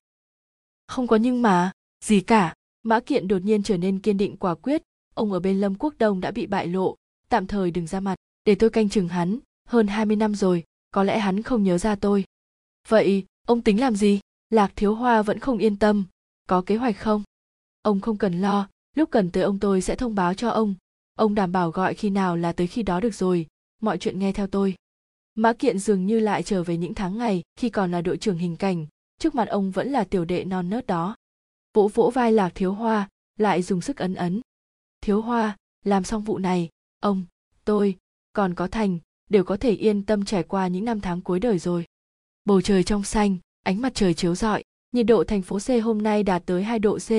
không 0.87 1.07
có 1.07 1.17
nhưng 1.17 1.43
mà, 1.43 1.73
gì 2.05 2.21
cả 2.21 2.55
mã 2.83 3.01
kiện 3.01 3.29
đột 3.29 3.39
nhiên 3.39 3.63
trở 3.63 3.77
nên 3.77 3.99
kiên 3.99 4.17
định 4.17 4.37
quả 4.37 4.55
quyết. 4.55 4.83
Ông 5.15 5.33
ở 5.33 5.41
bên 5.41 5.61
lâm 5.61 5.75
quốc 5.75 5.95
đông 5.99 6.21
đã 6.21 6.31
bị 6.31 6.47
bại 6.47 6.67
lộ. 6.67 6.97
Tạm 7.29 7.47
thời 7.47 7.71
đừng 7.71 7.87
ra 7.87 8.01
mặt. 8.01 8.15
Để 8.45 8.55
tôi 8.55 8.71
canh 8.71 8.89
chừng 8.89 9.09
hắn. 9.09 9.39
Hơn 9.69 9.87
20 9.87 10.17
năm 10.17 10.35
rồi, 10.35 10.65
có 10.91 11.05
lẽ 11.05 11.19
hắn 11.19 11.43
không 11.43 11.63
nhớ 11.63 11.79
ra 11.79 11.95
tôi. 11.95 12.25
Vậy, 12.89 13.25
ông 13.47 13.63
tính 13.63 13.81
làm 13.81 13.97
gì? 13.97 14.21
Lạc 14.51 14.73
thiếu 14.77 14.95
hoa 14.95 15.23
vẫn 15.23 15.39
không 15.39 15.59
yên 15.59 15.77
tâm. 15.77 16.05
Có 16.47 16.63
kế 16.63 16.77
hoạch 16.77 16.99
không? 16.99 17.23
Ông 17.83 18.01
không 18.01 18.17
cần 18.17 18.41
lo. 18.41 18.69
Lúc 18.97 19.11
cần 19.11 19.31
tới 19.31 19.43
ông 19.43 19.59
tôi 19.59 19.81
sẽ 19.81 19.97
thông 19.97 20.15
báo 20.15 20.35
cho 20.35 20.49
ông. 20.49 20.75
Ông 21.15 21.35
đảm 21.35 21.53
bảo 21.53 21.71
gọi 21.71 21.95
khi 21.95 22.11
nào 22.11 22.37
là 22.37 22.53
tới 22.53 22.67
khi 22.67 22.83
đó 22.83 23.01
được 23.01 23.15
rồi. 23.15 23.47
Mọi 23.83 23.99
chuyện 23.99 24.19
nghe 24.19 24.33
theo 24.33 24.47
tôi. 24.47 24.75
Mã 25.35 25.53
kiện 25.53 25.79
dường 25.79 26.07
như 26.07 26.21
lại 26.21 26.43
trở 26.43 26.63
về 26.63 26.77
những 26.77 26.95
tháng 26.95 27.19
ngày 27.19 27.43
khi 27.57 27.71
còn 27.71 27.91
là 27.91 28.01
đội 28.01 28.17
trưởng 28.17 28.39
hình 28.39 28.57
cảnh. 28.57 28.87
Trước 29.19 29.35
mặt 29.35 29.49
ông 29.49 29.71
vẫn 29.71 29.89
là 29.89 30.05
tiểu 30.05 30.25
đệ 30.25 30.45
non 30.45 30.71
nớt 30.71 30.87
đó 30.87 31.17
vỗ 31.75 31.89
vỗ 31.95 32.11
vai 32.11 32.33
lạc 32.33 32.53
thiếu 32.55 32.73
hoa 32.73 33.09
lại 33.39 33.63
dùng 33.63 33.81
sức 33.81 33.97
ấn 33.97 34.15
ấn 34.15 34.41
thiếu 35.01 35.21
hoa 35.21 35.57
làm 35.85 36.05
xong 36.05 36.25
vụ 36.25 36.39
này 36.39 36.69
ông 37.01 37.25
tôi 37.65 37.97
còn 38.33 38.55
có 38.55 38.69
thành 38.69 38.99
đều 39.31 39.45
có 39.45 39.57
thể 39.57 39.73
yên 39.73 40.03
tâm 40.03 40.25
trải 40.25 40.43
qua 40.43 40.69
những 40.69 40.85
năm 40.85 41.01
tháng 41.01 41.21
cuối 41.21 41.41
đời 41.41 41.59
rồi 41.59 41.85
bầu 42.45 42.61
trời 42.61 42.85
trong 42.85 43.05
xanh 43.05 43.37
ánh 43.65 43.81
mặt 43.81 43.93
trời 43.95 44.15
chiếu 44.15 44.35
rọi 44.35 44.65
nhiệt 44.93 45.07
độ 45.07 45.25
thành 45.25 45.43
phố 45.43 45.59
C 45.59 45.85
hôm 45.85 46.03
nay 46.03 46.23
đạt 46.23 46.43
tới 46.47 46.63
2 46.63 46.79
độ 46.79 46.99
C, 46.99 47.11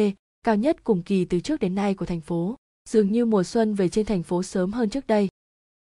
cao 0.44 0.56
nhất 0.56 0.84
cùng 0.84 1.04
kỳ 1.04 1.26
từ 1.26 1.40
trước 1.40 1.60
đến 1.60 1.76
nay 1.76 1.94
của 1.94 2.06
thành 2.06 2.22
phố. 2.22 2.56
Dường 2.90 3.12
như 3.12 3.26
mùa 3.26 3.44
xuân 3.44 3.74
về 3.74 3.90
trên 3.90 4.06
thành 4.06 4.24
phố 4.24 4.44
sớm 4.44 4.72
hơn 4.72 4.90
trước 4.90 5.08
đây. 5.08 5.28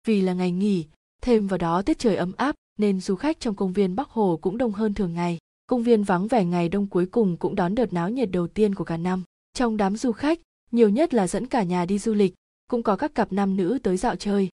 Vì 0.07 0.21
là 0.21 0.33
ngày 0.33 0.51
nghỉ, 0.51 0.85
thêm 1.21 1.47
vào 1.47 1.57
đó 1.57 1.81
tiết 1.81 1.99
trời 1.99 2.15
ấm 2.15 2.33
áp 2.37 2.55
nên 2.79 3.01
du 3.01 3.15
khách 3.15 3.39
trong 3.39 3.55
công 3.55 3.73
viên 3.73 3.95
Bắc 3.95 4.09
Hồ 4.09 4.39
cũng 4.41 4.57
đông 4.57 4.71
hơn 4.71 4.93
thường 4.93 5.13
ngày. 5.13 5.37
Công 5.67 5.83
viên 5.83 6.03
vắng 6.03 6.27
vẻ 6.27 6.45
ngày 6.45 6.69
đông 6.69 6.87
cuối 6.87 7.05
cùng 7.05 7.37
cũng 7.37 7.55
đón 7.55 7.75
đợt 7.75 7.93
náo 7.93 8.09
nhiệt 8.09 8.31
đầu 8.31 8.47
tiên 8.47 8.75
của 8.75 8.83
cả 8.83 8.97
năm. 8.97 9.23
Trong 9.53 9.77
đám 9.77 9.97
du 9.97 10.11
khách, 10.11 10.39
nhiều 10.71 10.89
nhất 10.89 11.13
là 11.13 11.27
dẫn 11.27 11.47
cả 11.47 11.63
nhà 11.63 11.85
đi 11.85 11.99
du 11.99 12.13
lịch, 12.13 12.33
cũng 12.67 12.83
có 12.83 12.95
các 12.95 13.15
cặp 13.15 13.33
nam 13.33 13.57
nữ 13.57 13.79
tới 13.83 13.97
dạo 13.97 14.15
chơi. 14.15 14.49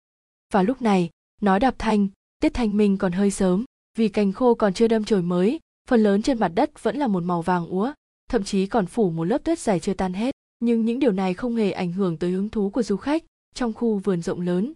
Và 0.53 0.63
lúc 0.63 0.83
này, 0.83 1.11
nói 1.41 1.61
đạp 1.61 1.75
thanh, 1.79 2.09
tiết 2.41 2.55
thanh 2.55 2.77
minh 2.77 2.99
còn 2.99 3.13
hơi 3.13 3.31
sớm, 3.31 3.65
vì 3.99 4.09
cành 4.09 4.33
khô 4.33 4.55
còn 4.55 4.75
chưa 4.75 4.89
đâm 4.89 5.05
chồi 5.05 5.23
mới, 5.23 5.61
phần 5.89 6.03
lớn 6.03 6.23
trên 6.23 6.39
mặt 6.39 6.53
đất 6.55 6.83
vẫn 6.83 6.97
là 6.97 7.07
một 7.07 7.23
màu 7.23 7.43
vàng 7.43 7.67
úa, 7.67 7.93
thậm 8.31 8.45
chí 8.45 8.67
còn 8.67 8.87
phủ 8.87 9.11
một 9.11 9.25
lớp 9.25 9.39
tuyết 9.45 9.59
dày 9.59 9.81
chưa 9.81 9.95
tan 9.95 10.13
hết. 10.13 10.35
Nhưng 10.61 10.85
những 10.85 10.99
điều 10.99 11.13
này 11.13 11.35
không 11.35 11.57
hề 11.57 11.71
ảnh 11.71 11.93
hưởng 11.93 12.17
tới 12.17 12.31
hứng 12.31 12.49
thú 12.49 12.71
của 12.71 12.83
du 12.83 12.97
khách. 12.97 13.25
Trong 13.55 13.73
khu 13.73 13.99
vườn 13.99 14.23
rộng 14.23 14.41
lớn, 14.41 14.73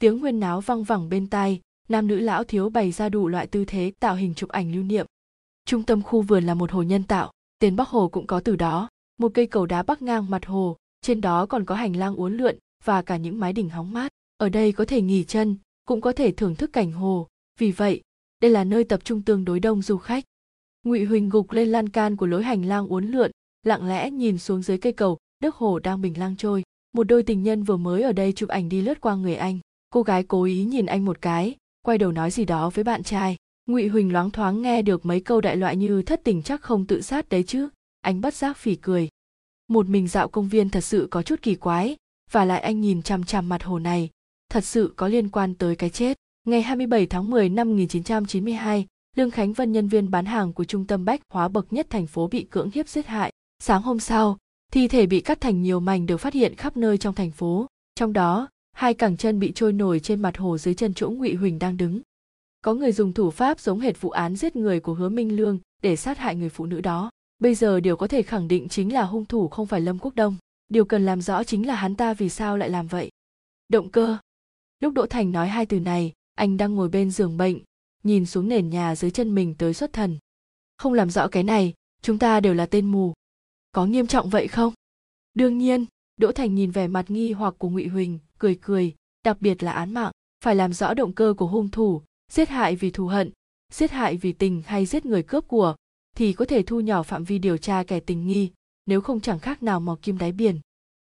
tiếng 0.00 0.18
nguyên 0.18 0.40
náo 0.40 0.60
văng 0.60 0.84
vẳng 0.84 1.08
bên 1.08 1.26
tai, 1.26 1.60
nam 1.88 2.06
nữ 2.06 2.18
lão 2.18 2.44
thiếu 2.44 2.68
bày 2.68 2.92
ra 2.92 3.08
đủ 3.08 3.28
loại 3.28 3.46
tư 3.46 3.64
thế 3.64 3.92
tạo 4.00 4.14
hình 4.14 4.34
chụp 4.34 4.50
ảnh 4.50 4.74
lưu 4.74 4.82
niệm. 4.82 5.06
Trung 5.64 5.82
tâm 5.82 6.02
khu 6.02 6.22
vườn 6.22 6.44
là 6.44 6.54
một 6.54 6.70
hồ 6.70 6.82
nhân 6.82 7.02
tạo, 7.02 7.32
tên 7.58 7.76
Bắc 7.76 7.88
Hồ 7.88 8.08
cũng 8.08 8.26
có 8.26 8.40
từ 8.40 8.56
đó, 8.56 8.88
một 9.18 9.30
cây 9.34 9.46
cầu 9.46 9.66
đá 9.66 9.82
bắc 9.82 10.02
ngang 10.02 10.30
mặt 10.30 10.46
hồ, 10.46 10.76
trên 11.00 11.20
đó 11.20 11.46
còn 11.46 11.64
có 11.64 11.74
hành 11.74 11.96
lang 11.96 12.16
uốn 12.16 12.36
lượn 12.36 12.56
và 12.84 13.02
cả 13.02 13.16
những 13.16 13.40
mái 13.40 13.52
đỉnh 13.52 13.68
hóng 13.68 13.92
mát. 13.92 14.12
Ở 14.36 14.48
đây 14.48 14.72
có 14.72 14.84
thể 14.84 15.02
nghỉ 15.02 15.24
chân, 15.24 15.56
cũng 15.84 16.00
có 16.00 16.12
thể 16.12 16.32
thưởng 16.32 16.54
thức 16.54 16.72
cảnh 16.72 16.92
hồ, 16.92 17.28
vì 17.58 17.72
vậy, 17.72 18.02
đây 18.40 18.50
là 18.50 18.64
nơi 18.64 18.84
tập 18.84 19.00
trung 19.04 19.22
tương 19.22 19.44
đối 19.44 19.60
đông 19.60 19.82
du 19.82 19.96
khách. 19.96 20.24
Ngụy 20.84 21.04
huỳnh 21.04 21.28
gục 21.28 21.52
lên 21.52 21.68
lan 21.68 21.88
can 21.88 22.16
của 22.16 22.26
lối 22.26 22.44
hành 22.44 22.64
lang 22.64 22.86
uốn 22.86 23.06
lượn 23.06 23.30
lặng 23.62 23.88
lẽ 23.88 24.10
nhìn 24.10 24.38
xuống 24.38 24.62
dưới 24.62 24.78
cây 24.78 24.92
cầu 24.92 25.18
đức 25.40 25.54
hồ 25.54 25.78
đang 25.78 26.00
bình 26.00 26.18
lang 26.18 26.36
trôi. 26.36 26.62
Một 26.92 27.04
đôi 27.04 27.22
tình 27.22 27.42
nhân 27.42 27.62
vừa 27.62 27.76
mới 27.76 28.02
ở 28.02 28.12
đây 28.12 28.32
chụp 28.32 28.48
ảnh 28.48 28.68
đi 28.68 28.82
lướt 28.82 29.00
qua 29.00 29.14
người 29.14 29.34
anh. 29.34 29.58
Cô 29.90 30.02
gái 30.02 30.22
cố 30.22 30.42
ý 30.42 30.64
nhìn 30.64 30.86
anh 30.86 31.04
một 31.04 31.20
cái 31.20 31.56
quay 31.82 31.98
đầu 31.98 32.12
nói 32.12 32.30
gì 32.30 32.44
đó 32.44 32.70
với 32.70 32.84
bạn 32.84 33.02
trai 33.02 33.36
ngụy 33.66 33.88
huỳnh 33.88 34.12
loáng 34.12 34.30
thoáng 34.30 34.62
nghe 34.62 34.82
được 34.82 35.06
mấy 35.06 35.20
câu 35.20 35.40
đại 35.40 35.56
loại 35.56 35.76
như 35.76 36.02
thất 36.02 36.20
tình 36.24 36.42
chắc 36.42 36.62
không 36.62 36.86
tự 36.86 37.00
sát 37.00 37.28
đấy 37.28 37.42
chứ 37.42 37.68
anh 38.00 38.20
bất 38.20 38.34
giác 38.34 38.56
phỉ 38.56 38.74
cười 38.74 39.08
một 39.68 39.86
mình 39.86 40.08
dạo 40.08 40.28
công 40.28 40.48
viên 40.48 40.70
thật 40.70 40.80
sự 40.80 41.08
có 41.10 41.22
chút 41.22 41.42
kỳ 41.42 41.54
quái 41.54 41.96
và 42.30 42.44
lại 42.44 42.60
anh 42.60 42.80
nhìn 42.80 43.02
chằm 43.02 43.24
chằm 43.24 43.48
mặt 43.48 43.64
hồ 43.64 43.78
này 43.78 44.10
thật 44.48 44.64
sự 44.64 44.92
có 44.96 45.08
liên 45.08 45.28
quan 45.28 45.54
tới 45.54 45.76
cái 45.76 45.90
chết 45.90 46.18
ngày 46.44 46.62
27 46.62 47.06
tháng 47.06 47.30
10 47.30 47.48
năm 47.48 47.68
1992 47.68 48.86
Lương 49.16 49.30
Khánh 49.30 49.52
Vân 49.52 49.72
nhân 49.72 49.88
viên 49.88 50.10
bán 50.10 50.24
hàng 50.24 50.52
của 50.52 50.64
trung 50.64 50.86
tâm 50.86 51.04
bách 51.04 51.20
hóa 51.32 51.48
bậc 51.48 51.72
nhất 51.72 51.86
thành 51.90 52.06
phố 52.06 52.28
bị 52.28 52.46
cưỡng 52.50 52.70
hiếp 52.74 52.88
giết 52.88 53.06
hại. 53.06 53.32
Sáng 53.62 53.82
hôm 53.82 54.00
sau, 54.00 54.38
thi 54.72 54.88
thể 54.88 55.06
bị 55.06 55.20
cắt 55.20 55.40
thành 55.40 55.62
nhiều 55.62 55.80
mảnh 55.80 56.06
được 56.06 56.16
phát 56.16 56.34
hiện 56.34 56.54
khắp 56.56 56.76
nơi 56.76 56.98
trong 56.98 57.14
thành 57.14 57.30
phố. 57.30 57.66
Trong 57.94 58.12
đó, 58.12 58.48
hai 58.72 58.94
cẳng 58.94 59.16
chân 59.16 59.38
bị 59.38 59.52
trôi 59.54 59.72
nổi 59.72 60.00
trên 60.00 60.22
mặt 60.22 60.38
hồ 60.38 60.58
dưới 60.58 60.74
chân 60.74 60.94
chỗ 60.94 61.10
Ngụy 61.10 61.34
Huỳnh 61.34 61.58
đang 61.58 61.76
đứng. 61.76 62.00
Có 62.62 62.74
người 62.74 62.92
dùng 62.92 63.12
thủ 63.12 63.30
pháp 63.30 63.60
giống 63.60 63.80
hệt 63.80 64.00
vụ 64.00 64.10
án 64.10 64.36
giết 64.36 64.56
người 64.56 64.80
của 64.80 64.94
Hứa 64.94 65.08
Minh 65.08 65.36
Lương 65.36 65.58
để 65.82 65.96
sát 65.96 66.18
hại 66.18 66.36
người 66.36 66.48
phụ 66.48 66.66
nữ 66.66 66.80
đó. 66.80 67.10
Bây 67.38 67.54
giờ 67.54 67.80
điều 67.80 67.96
có 67.96 68.08
thể 68.08 68.22
khẳng 68.22 68.48
định 68.48 68.68
chính 68.68 68.92
là 68.92 69.02
hung 69.02 69.24
thủ 69.24 69.48
không 69.48 69.66
phải 69.66 69.80
Lâm 69.80 69.98
Quốc 69.98 70.14
Đông. 70.14 70.36
Điều 70.68 70.84
cần 70.84 71.04
làm 71.04 71.22
rõ 71.22 71.44
chính 71.44 71.66
là 71.66 71.74
hắn 71.74 71.94
ta 71.94 72.14
vì 72.14 72.28
sao 72.28 72.58
lại 72.58 72.70
làm 72.70 72.86
vậy. 72.86 73.10
Động 73.68 73.90
cơ. 73.90 74.18
Lúc 74.80 74.92
Đỗ 74.94 75.06
Thành 75.06 75.32
nói 75.32 75.48
hai 75.48 75.66
từ 75.66 75.80
này, 75.80 76.12
anh 76.34 76.56
đang 76.56 76.74
ngồi 76.74 76.88
bên 76.88 77.10
giường 77.10 77.36
bệnh, 77.36 77.58
nhìn 78.04 78.26
xuống 78.26 78.48
nền 78.48 78.70
nhà 78.70 78.96
dưới 78.96 79.10
chân 79.10 79.34
mình 79.34 79.54
tới 79.58 79.74
xuất 79.74 79.92
thần 79.92 80.18
không 80.78 80.92
làm 80.92 81.10
rõ 81.10 81.28
cái 81.28 81.42
này 81.42 81.74
chúng 82.02 82.18
ta 82.18 82.40
đều 82.40 82.54
là 82.54 82.66
tên 82.66 82.86
mù 82.86 83.12
có 83.72 83.86
nghiêm 83.86 84.06
trọng 84.06 84.30
vậy 84.30 84.48
không 84.48 84.74
đương 85.34 85.58
nhiên 85.58 85.86
đỗ 86.16 86.32
thành 86.32 86.54
nhìn 86.54 86.70
vẻ 86.70 86.88
mặt 86.88 87.10
nghi 87.10 87.32
hoặc 87.32 87.54
của 87.58 87.68
ngụy 87.68 87.86
huỳnh 87.86 88.18
cười 88.38 88.58
cười 88.62 88.94
đặc 89.24 89.36
biệt 89.40 89.62
là 89.62 89.72
án 89.72 89.94
mạng 89.94 90.12
phải 90.44 90.54
làm 90.54 90.72
rõ 90.72 90.94
động 90.94 91.12
cơ 91.12 91.34
của 91.38 91.46
hung 91.46 91.68
thủ 91.68 92.02
giết 92.32 92.48
hại 92.48 92.76
vì 92.76 92.90
thù 92.90 93.06
hận, 93.06 93.30
giết 93.72 93.90
hại 93.90 94.16
vì 94.16 94.32
tình 94.32 94.62
hay 94.66 94.86
giết 94.86 95.06
người 95.06 95.22
cướp 95.22 95.48
của, 95.48 95.74
thì 96.16 96.32
có 96.32 96.44
thể 96.44 96.62
thu 96.62 96.80
nhỏ 96.80 97.02
phạm 97.02 97.24
vi 97.24 97.38
điều 97.38 97.56
tra 97.56 97.82
kẻ 97.82 98.00
tình 98.00 98.26
nghi, 98.26 98.50
nếu 98.86 99.00
không 99.00 99.20
chẳng 99.20 99.38
khác 99.38 99.62
nào 99.62 99.80
mò 99.80 99.98
kim 100.02 100.18
đáy 100.18 100.32
biển. 100.32 100.60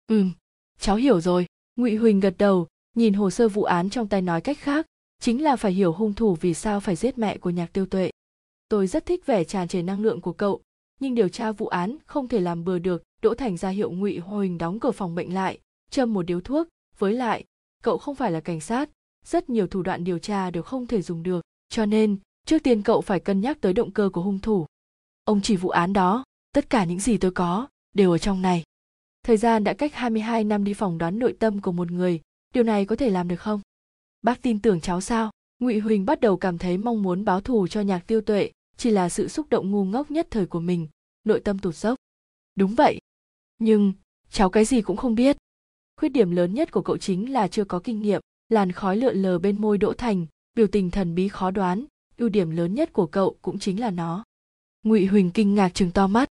Ừm, 0.08 0.32
cháu 0.80 0.96
hiểu 0.96 1.22
rồi. 1.22 1.46
Ngụy 1.76 1.96
huỳnh 1.96 2.20
gật 2.20 2.36
đầu, 2.38 2.68
nhìn 2.96 3.14
hồ 3.14 3.30
sơ 3.30 3.48
vụ 3.48 3.64
án 3.64 3.90
trong 3.90 4.08
tay 4.08 4.22
nói 4.22 4.42
cách 4.42 4.58
khác, 4.60 4.86
chính 5.22 5.44
là 5.44 5.56
phải 5.56 5.72
hiểu 5.72 5.94
hung 5.94 6.14
thủ 6.14 6.36
vì 6.36 6.54
sao 6.54 6.80
phải 6.80 6.96
giết 6.96 7.18
mẹ 7.18 7.38
của 7.38 7.50
nhạc 7.50 7.74
tiêu 7.74 7.86
tuệ. 7.86 8.12
Tôi 8.70 8.88
rất 8.88 9.06
thích 9.06 9.26
vẻ 9.26 9.44
tràn 9.44 9.68
trề 9.68 9.82
năng 9.82 10.02
lượng 10.02 10.22
của 10.22 10.34
cậu, 10.34 10.62
nhưng 11.00 11.16
điều 11.16 11.30
tra 11.30 11.52
vụ 11.52 11.68
án 11.68 11.98
không 12.06 12.28
thể 12.28 12.40
làm 12.40 12.64
bừa 12.64 12.80
được, 12.80 13.04
đỗ 13.22 13.34
thành 13.34 13.58
ra 13.58 13.70
hiệu 13.70 13.92
ngụy 13.92 14.18
huỳnh 14.18 14.58
đóng 14.58 14.80
cửa 14.80 14.92
phòng 14.92 15.16
bệnh 15.16 15.34
lại, 15.34 15.60
châm 15.92 16.14
một 16.14 16.22
điếu 16.22 16.42
thuốc. 16.42 16.68
Với 16.98 17.14
lại, 17.14 17.46
cậu 17.84 17.98
không 17.98 18.16
phải 18.16 18.32
là 18.32 18.40
cảnh 18.40 18.60
sát 18.60 18.90
rất 19.30 19.50
nhiều 19.50 19.68
thủ 19.68 19.82
đoạn 19.82 20.04
điều 20.04 20.20
tra 20.20 20.52
đều 20.52 20.64
không 20.64 20.88
thể 20.88 21.02
dùng 21.02 21.24
được. 21.24 21.42
Cho 21.70 21.86
nên, 21.86 22.18
trước 22.46 22.64
tiên 22.64 22.82
cậu 22.82 23.02
phải 23.02 23.20
cân 23.20 23.42
nhắc 23.42 23.62
tới 23.62 23.74
động 23.74 23.92
cơ 23.92 24.10
của 24.14 24.22
hung 24.22 24.40
thủ. 24.40 24.66
Ông 25.24 25.42
chỉ 25.42 25.56
vụ 25.56 25.70
án 25.70 25.94
đó, 25.94 26.24
tất 26.54 26.70
cả 26.70 26.86
những 26.86 27.00
gì 27.00 27.18
tôi 27.18 27.32
có, 27.32 27.68
đều 27.94 28.12
ở 28.12 28.18
trong 28.18 28.42
này. 28.42 28.64
Thời 29.24 29.38
gian 29.38 29.64
đã 29.64 29.74
cách 29.74 29.94
22 29.94 30.44
năm 30.44 30.64
đi 30.64 30.74
phỏng 30.74 30.98
đoán 30.98 31.20
nội 31.20 31.36
tâm 31.40 31.62
của 31.62 31.72
một 31.72 31.92
người, 31.92 32.22
điều 32.54 32.64
này 32.64 32.86
có 32.86 32.96
thể 32.96 33.10
làm 33.10 33.28
được 33.28 33.40
không? 33.40 33.62
Bác 34.22 34.42
tin 34.42 34.60
tưởng 34.60 34.82
cháu 34.82 35.02
sao? 35.02 35.32
Ngụy 35.60 35.80
huỳnh 35.80 36.06
bắt 36.06 36.20
đầu 36.20 36.38
cảm 36.38 36.58
thấy 36.58 36.78
mong 36.78 37.04
muốn 37.04 37.26
báo 37.26 37.42
thù 37.42 37.68
cho 37.68 37.82
nhạc 37.82 38.08
tiêu 38.08 38.22
tuệ, 38.22 38.52
chỉ 38.78 38.92
là 38.92 39.10
sự 39.10 39.28
xúc 39.28 39.50
động 39.50 39.72
ngu 39.72 39.86
ngốc 39.86 40.12
nhất 40.12 40.28
thời 40.32 40.46
của 40.46 40.60
mình, 40.60 40.88
nội 41.24 41.40
tâm 41.40 41.60
tụt 41.60 41.76
dốc. 41.76 41.96
Đúng 42.56 42.76
vậy. 42.76 43.00
Nhưng, 43.60 43.94
cháu 44.32 44.50
cái 44.50 44.66
gì 44.66 44.82
cũng 44.82 44.98
không 44.98 45.16
biết. 45.16 45.38
Khuyết 45.98 46.10
điểm 46.10 46.32
lớn 46.32 46.54
nhất 46.54 46.72
của 46.72 46.82
cậu 46.82 46.98
chính 46.98 47.34
là 47.34 47.48
chưa 47.48 47.64
có 47.64 47.80
kinh 47.80 48.02
nghiệm 48.02 48.22
làn 48.50 48.72
khói 48.72 48.98
lượn 48.98 49.22
lờ 49.22 49.40
bên 49.40 49.62
môi 49.62 49.78
đỗ 49.78 49.94
thành, 49.94 50.26
biểu 50.56 50.68
tình 50.68 50.92
thần 50.92 51.16
bí 51.16 51.28
khó 51.28 51.52
đoán, 51.52 51.86
ưu 52.18 52.30
điểm 52.30 52.50
lớn 52.50 52.74
nhất 52.74 52.94
của 52.94 53.08
cậu 53.08 53.38
cũng 53.42 53.60
chính 53.60 53.80
là 53.80 53.92
nó. 53.92 54.24
Ngụy 54.84 55.06
huỳnh 55.06 55.32
kinh 55.32 55.56
ngạc 55.56 55.70
chừng 55.70 55.92
to 55.92 56.08
mắt. 56.08 56.30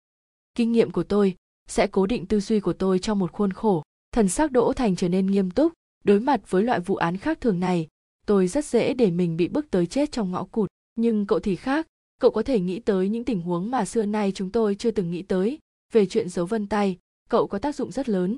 Kinh 0.55 0.71
nghiệm 0.71 0.91
của 0.91 1.03
tôi 1.03 1.35
sẽ 1.67 1.87
cố 1.87 2.05
định 2.05 2.25
tư 2.25 2.39
duy 2.39 2.59
của 2.59 2.73
tôi 2.73 2.99
trong 2.99 3.19
một 3.19 3.31
khuôn 3.31 3.53
khổ. 3.53 3.83
Thần 4.11 4.29
sắc 4.29 4.51
đỗ 4.51 4.73
thành 4.73 4.95
trở 4.95 5.09
nên 5.09 5.25
nghiêm 5.25 5.51
túc. 5.51 5.73
Đối 6.03 6.19
mặt 6.19 6.41
với 6.49 6.63
loại 6.63 6.79
vụ 6.79 6.95
án 6.95 7.17
khác 7.17 7.41
thường 7.41 7.59
này, 7.59 7.87
tôi 8.25 8.47
rất 8.47 8.65
dễ 8.65 8.93
để 8.93 9.11
mình 9.11 9.37
bị 9.37 9.47
bức 9.47 9.71
tới 9.71 9.85
chết 9.85 10.11
trong 10.11 10.31
ngõ 10.31 10.43
cụt. 10.43 10.69
Nhưng 10.95 11.25
cậu 11.25 11.39
thì 11.39 11.55
khác. 11.55 11.87
Cậu 12.21 12.31
có 12.31 12.43
thể 12.43 12.59
nghĩ 12.59 12.79
tới 12.79 13.09
những 13.09 13.23
tình 13.23 13.41
huống 13.41 13.71
mà 13.71 13.85
xưa 13.85 14.05
nay 14.05 14.31
chúng 14.35 14.51
tôi 14.51 14.75
chưa 14.75 14.91
từng 14.91 15.11
nghĩ 15.11 15.21
tới. 15.21 15.59
Về 15.93 16.05
chuyện 16.05 16.29
dấu 16.29 16.45
vân 16.45 16.67
tay, 16.67 16.97
cậu 17.29 17.47
có 17.47 17.59
tác 17.59 17.75
dụng 17.75 17.91
rất 17.91 18.09
lớn. 18.09 18.37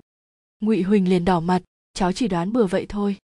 Ngụy 0.60 0.82
huỳnh 0.82 1.10
liền 1.10 1.26
đỏ 1.26 1.40
mặt. 1.40 1.62
Cháu 1.94 2.12
chỉ 2.12 2.28
đoán 2.28 2.54
bừa 2.54 2.66
vậy 2.66 2.86
thôi 2.90 3.18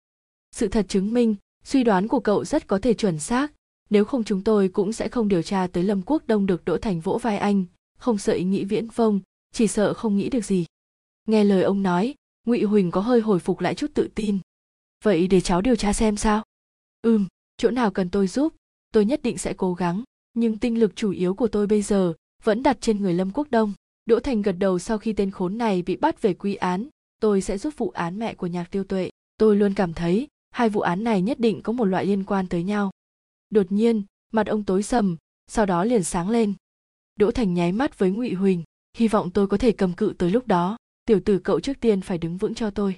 sự 0.54 0.68
thật 0.68 0.86
chứng 0.90 1.14
minh, 1.14 1.36
suy 1.64 1.84
đoán 1.84 2.08
của 2.08 2.20
cậu 2.20 2.46
rất 2.46 2.68
có 2.68 2.80
thể 2.80 2.94
chuẩn 2.94 3.20
xác. 3.20 3.52
Nếu 3.90 4.06
không 4.06 4.24
chúng 4.24 4.44
tôi 4.44 4.70
cũng 4.70 4.94
sẽ 4.94 5.08
không 5.08 5.28
điều 5.28 5.42
tra 5.42 5.68
tới 5.68 5.84
lâm 5.84 6.02
quốc 6.06 6.24
đông 6.28 6.46
được 6.46 6.66
đỗ 6.66 6.78
thành 6.78 7.00
vỗ 7.00 7.18
vai 7.18 7.38
anh, 7.38 7.66
không 7.98 8.18
sợ 8.18 8.34
ý 8.34 8.44
nghĩ 8.44 8.64
viễn 8.64 8.88
vông, 8.88 9.20
chỉ 9.52 9.68
sợ 9.68 9.94
không 9.94 10.18
nghĩ 10.18 10.30
được 10.30 10.46
gì. 10.46 10.66
Nghe 11.28 11.44
lời 11.44 11.64
ông 11.64 11.84
nói, 11.84 12.16
ngụy 12.46 12.64
huỳnh 12.64 12.92
có 12.92 13.02
hơi 13.02 13.22
hồi 13.22 13.40
phục 13.40 13.60
lại 13.60 13.76
chút 13.76 13.92
tự 13.94 14.10
tin. 14.16 14.40
Vậy 15.04 15.28
để 15.28 15.42
cháu 15.42 15.62
điều 15.62 15.76
tra 15.76 15.94
xem 15.94 16.18
sao? 16.18 16.44
Ừm, 17.02 17.28
chỗ 17.58 17.70
nào 17.70 17.92
cần 17.92 18.10
tôi 18.10 18.28
giúp, 18.28 18.54
tôi 18.92 19.06
nhất 19.06 19.20
định 19.24 19.38
sẽ 19.38 19.54
cố 19.58 19.74
gắng, 19.74 20.04
nhưng 20.34 20.58
tinh 20.58 20.80
lực 20.80 20.96
chủ 20.96 21.12
yếu 21.12 21.34
của 21.34 21.48
tôi 21.48 21.68
bây 21.68 21.82
giờ 21.82 22.14
vẫn 22.44 22.64
đặt 22.64 22.78
trên 22.82 23.02
người 23.02 23.14
lâm 23.14 23.32
quốc 23.32 23.48
đông. 23.52 23.74
Đỗ 24.06 24.20
thành 24.20 24.42
gật 24.42 24.52
đầu 24.52 24.80
sau 24.80 24.98
khi 24.98 25.14
tên 25.14 25.32
khốn 25.32 25.58
này 25.58 25.82
bị 25.82 25.96
bắt 25.96 26.22
về 26.22 26.34
quy 26.34 26.56
án, 26.56 26.88
tôi 27.20 27.42
sẽ 27.42 27.58
giúp 27.58 27.74
vụ 27.78 27.90
án 27.90 28.20
mẹ 28.20 28.34
của 28.34 28.48
nhạc 28.48 28.72
tiêu 28.72 28.84
tuệ. 28.84 29.10
Tôi 29.38 29.56
luôn 29.56 29.74
cảm 29.74 29.94
thấy 29.94 30.28
hai 30.54 30.70
vụ 30.70 30.82
án 30.82 31.04
này 31.04 31.22
nhất 31.22 31.40
định 31.40 31.62
có 31.62 31.74
một 31.74 31.86
loại 31.86 32.06
liên 32.06 32.24
quan 32.24 32.48
tới 32.48 32.64
nhau. 32.64 32.92
Đột 33.50 33.72
nhiên, 33.72 34.04
mặt 34.32 34.48
ông 34.48 34.64
tối 34.64 34.84
sầm, 34.84 35.18
sau 35.48 35.66
đó 35.66 35.84
liền 35.84 36.04
sáng 36.04 36.30
lên. 36.30 36.54
Đỗ 37.16 37.32
thành 37.32 37.54
nháy 37.54 37.72
mắt 37.72 38.00
với 38.00 38.12
ngụy 38.12 38.34
huỳnh, 38.34 38.64
hy 38.98 39.08
vọng 39.08 39.32
tôi 39.32 39.48
có 39.48 39.58
thể 39.58 39.72
cầm 39.72 39.94
cự 39.94 40.14
tới 40.18 40.32
lúc 40.32 40.48
đó, 40.48 40.78
tiểu 41.06 41.20
tử 41.26 41.40
cậu 41.40 41.60
trước 41.60 41.80
tiên 41.80 42.02
phải 42.02 42.18
đứng 42.18 42.38
vững 42.38 42.54
cho 42.54 42.70
tôi. 42.70 42.96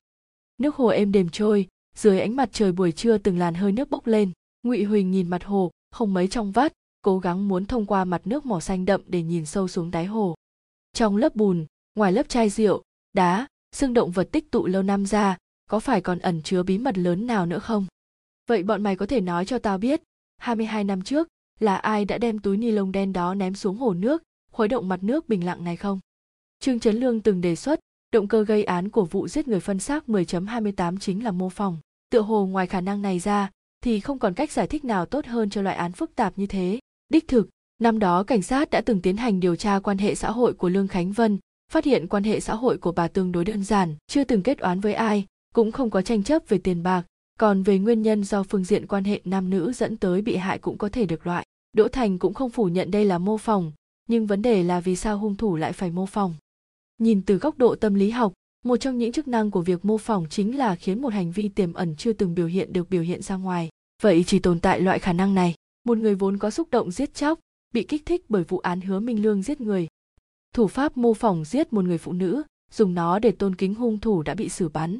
Nước 0.57 0.75
hồ 0.75 0.87
êm 0.87 1.11
đềm 1.11 1.29
trôi, 1.29 1.67
dưới 1.97 2.19
ánh 2.19 2.35
mặt 2.35 2.49
trời 2.51 2.71
buổi 2.71 2.91
trưa 2.91 3.17
từng 3.17 3.37
làn 3.37 3.53
hơi 3.53 3.71
nước 3.71 3.89
bốc 3.89 4.07
lên, 4.07 4.31
ngụy 4.63 4.83
huỳnh 4.83 5.11
nhìn 5.11 5.29
mặt 5.29 5.43
hồ, 5.43 5.71
không 5.91 6.13
mấy 6.13 6.27
trong 6.27 6.51
vắt, 6.51 6.73
cố 7.01 7.19
gắng 7.19 7.47
muốn 7.47 7.65
thông 7.65 7.85
qua 7.85 8.05
mặt 8.05 8.21
nước 8.25 8.45
màu 8.45 8.61
xanh 8.61 8.85
đậm 8.85 9.01
để 9.07 9.21
nhìn 9.21 9.45
sâu 9.45 9.67
xuống 9.67 9.91
đáy 9.91 10.05
hồ. 10.05 10.35
Trong 10.93 11.17
lớp 11.17 11.35
bùn, 11.35 11.65
ngoài 11.95 12.11
lớp 12.11 12.29
chai 12.29 12.49
rượu, 12.49 12.83
đá, 13.13 13.47
xương 13.75 13.93
động 13.93 14.11
vật 14.11 14.29
tích 14.31 14.51
tụ 14.51 14.67
lâu 14.67 14.83
năm 14.83 15.05
ra 15.05 15.37
có 15.69 15.79
phải 15.79 16.01
còn 16.01 16.19
ẩn 16.19 16.41
chứa 16.41 16.63
bí 16.63 16.77
mật 16.77 16.97
lớn 16.97 17.27
nào 17.27 17.45
nữa 17.45 17.59
không 17.59 17.85
vậy 18.47 18.63
bọn 18.63 18.83
mày 18.83 18.95
có 18.95 19.05
thể 19.05 19.21
nói 19.21 19.45
cho 19.45 19.59
tao 19.59 19.77
biết 19.77 20.01
22 20.37 20.83
năm 20.83 21.01
trước 21.01 21.27
là 21.59 21.75
ai 21.75 22.05
đã 22.05 22.17
đem 22.17 22.39
túi 22.39 22.57
ni 22.57 22.71
lông 22.71 22.91
đen 22.91 23.13
đó 23.13 23.33
ném 23.33 23.55
xuống 23.55 23.77
hồ 23.77 23.93
nước 23.93 24.23
khuấy 24.51 24.67
động 24.67 24.87
mặt 24.87 25.03
nước 25.03 25.29
bình 25.29 25.45
lặng 25.45 25.63
này 25.63 25.75
không 25.75 25.99
trương 26.59 26.79
trấn 26.79 26.95
lương 26.95 27.21
từng 27.21 27.41
đề 27.41 27.55
xuất 27.55 27.79
động 28.15 28.27
cơ 28.27 28.43
gây 28.43 28.63
án 28.63 28.89
của 28.89 29.05
vụ 29.05 29.27
giết 29.27 29.47
người 29.47 29.59
phân 29.59 29.79
xác 29.79 30.03
10.28 30.07 30.97
chính 30.97 31.23
là 31.23 31.31
mô 31.31 31.49
phỏng. 31.49 31.77
Tựa 32.09 32.21
hồ 32.21 32.45
ngoài 32.45 32.67
khả 32.67 32.81
năng 32.81 33.01
này 33.01 33.19
ra, 33.19 33.49
thì 33.81 33.99
không 33.99 34.19
còn 34.19 34.33
cách 34.33 34.51
giải 34.51 34.67
thích 34.67 34.85
nào 34.85 35.05
tốt 35.05 35.25
hơn 35.25 35.49
cho 35.49 35.61
loại 35.61 35.75
án 35.75 35.91
phức 35.91 36.15
tạp 36.15 36.37
như 36.37 36.47
thế. 36.47 36.79
Đích 37.09 37.27
thực, 37.27 37.49
năm 37.81 37.99
đó 37.99 38.23
cảnh 38.23 38.41
sát 38.41 38.69
đã 38.69 38.81
từng 38.81 39.01
tiến 39.01 39.17
hành 39.17 39.39
điều 39.39 39.55
tra 39.55 39.79
quan 39.79 39.97
hệ 39.97 40.15
xã 40.15 40.31
hội 40.31 40.53
của 40.53 40.69
Lương 40.69 40.87
Khánh 40.87 41.11
Vân, 41.11 41.39
phát 41.71 41.85
hiện 41.85 42.07
quan 42.07 42.23
hệ 42.23 42.39
xã 42.39 42.55
hội 42.55 42.77
của 42.77 42.91
bà 42.91 43.07
tương 43.07 43.31
đối 43.31 43.45
đơn 43.45 43.63
giản, 43.63 43.95
chưa 44.07 44.23
từng 44.23 44.43
kết 44.43 44.59
oán 44.59 44.79
với 44.79 44.93
ai, 44.93 45.25
cũng 45.55 45.71
không 45.71 45.89
có 45.89 46.01
tranh 46.01 46.23
chấp 46.23 46.43
về 46.47 46.57
tiền 46.57 46.83
bạc, 46.83 47.05
còn 47.39 47.63
về 47.63 47.79
nguyên 47.79 48.01
nhân 48.01 48.23
do 48.23 48.43
phương 48.43 48.63
diện 48.63 48.87
quan 48.87 49.03
hệ 49.03 49.21
nam 49.25 49.49
nữ 49.49 49.71
dẫn 49.73 49.97
tới 49.97 50.21
bị 50.21 50.35
hại 50.35 50.59
cũng 50.59 50.77
có 50.77 50.89
thể 50.89 51.05
được 51.05 51.27
loại. 51.27 51.45
Đỗ 51.73 51.87
Thành 51.87 52.19
cũng 52.19 52.33
không 52.33 52.49
phủ 52.49 52.65
nhận 52.65 52.91
đây 52.91 53.05
là 53.05 53.17
mô 53.17 53.37
phỏng, 53.37 53.71
nhưng 54.07 54.27
vấn 54.27 54.41
đề 54.41 54.63
là 54.63 54.79
vì 54.79 54.95
sao 54.95 55.17
hung 55.17 55.35
thủ 55.35 55.55
lại 55.55 55.73
phải 55.73 55.91
mô 55.91 56.05
phỏng. 56.05 56.33
Nhìn 56.97 57.21
từ 57.21 57.37
góc 57.37 57.57
độ 57.57 57.75
tâm 57.75 57.93
lý 57.93 58.09
học 58.09 58.33
một 58.65 58.77
trong 58.77 58.97
những 58.97 59.11
chức 59.11 59.27
năng 59.27 59.51
của 59.51 59.61
việc 59.61 59.85
mô 59.85 59.97
phỏng 59.97 60.25
chính 60.29 60.57
là 60.57 60.75
khiến 60.75 61.01
một 61.01 61.13
hành 61.13 61.31
vi 61.31 61.49
tiềm 61.49 61.73
ẩn 61.73 61.95
chưa 61.95 62.13
từng 62.13 62.35
biểu 62.35 62.47
hiện 62.47 62.73
được 62.73 62.89
biểu 62.89 63.01
hiện 63.01 63.21
ra 63.21 63.35
ngoài. 63.35 63.69
Vậy 64.01 64.23
chỉ 64.27 64.39
tồn 64.39 64.59
tại 64.59 64.81
loại 64.81 64.99
khả 64.99 65.13
năng 65.13 65.35
này. 65.35 65.55
Một 65.85 65.97
người 65.97 66.15
vốn 66.15 66.37
có 66.37 66.49
xúc 66.49 66.67
động 66.71 66.91
giết 66.91 67.13
chóc 67.13 67.39
bị 67.73 67.83
kích 67.83 68.05
thích 68.05 68.25
bởi 68.29 68.43
vụ 68.43 68.59
án 68.59 68.81
hứa 68.81 68.99
minh 68.99 69.23
lương 69.23 69.41
giết 69.41 69.61
người. 69.61 69.87
Thủ 70.53 70.67
pháp 70.67 70.97
mô 70.97 71.13
phỏng 71.13 71.45
giết 71.45 71.73
một 71.73 71.85
người 71.85 71.97
phụ 71.97 72.13
nữ 72.13 72.43
dùng 72.71 72.93
nó 72.93 73.19
để 73.19 73.31
tôn 73.31 73.55
kính 73.55 73.75
hung 73.75 73.99
thủ 73.99 74.23
đã 74.23 74.33
bị 74.33 74.49
xử 74.49 74.69
bắn 74.69 74.99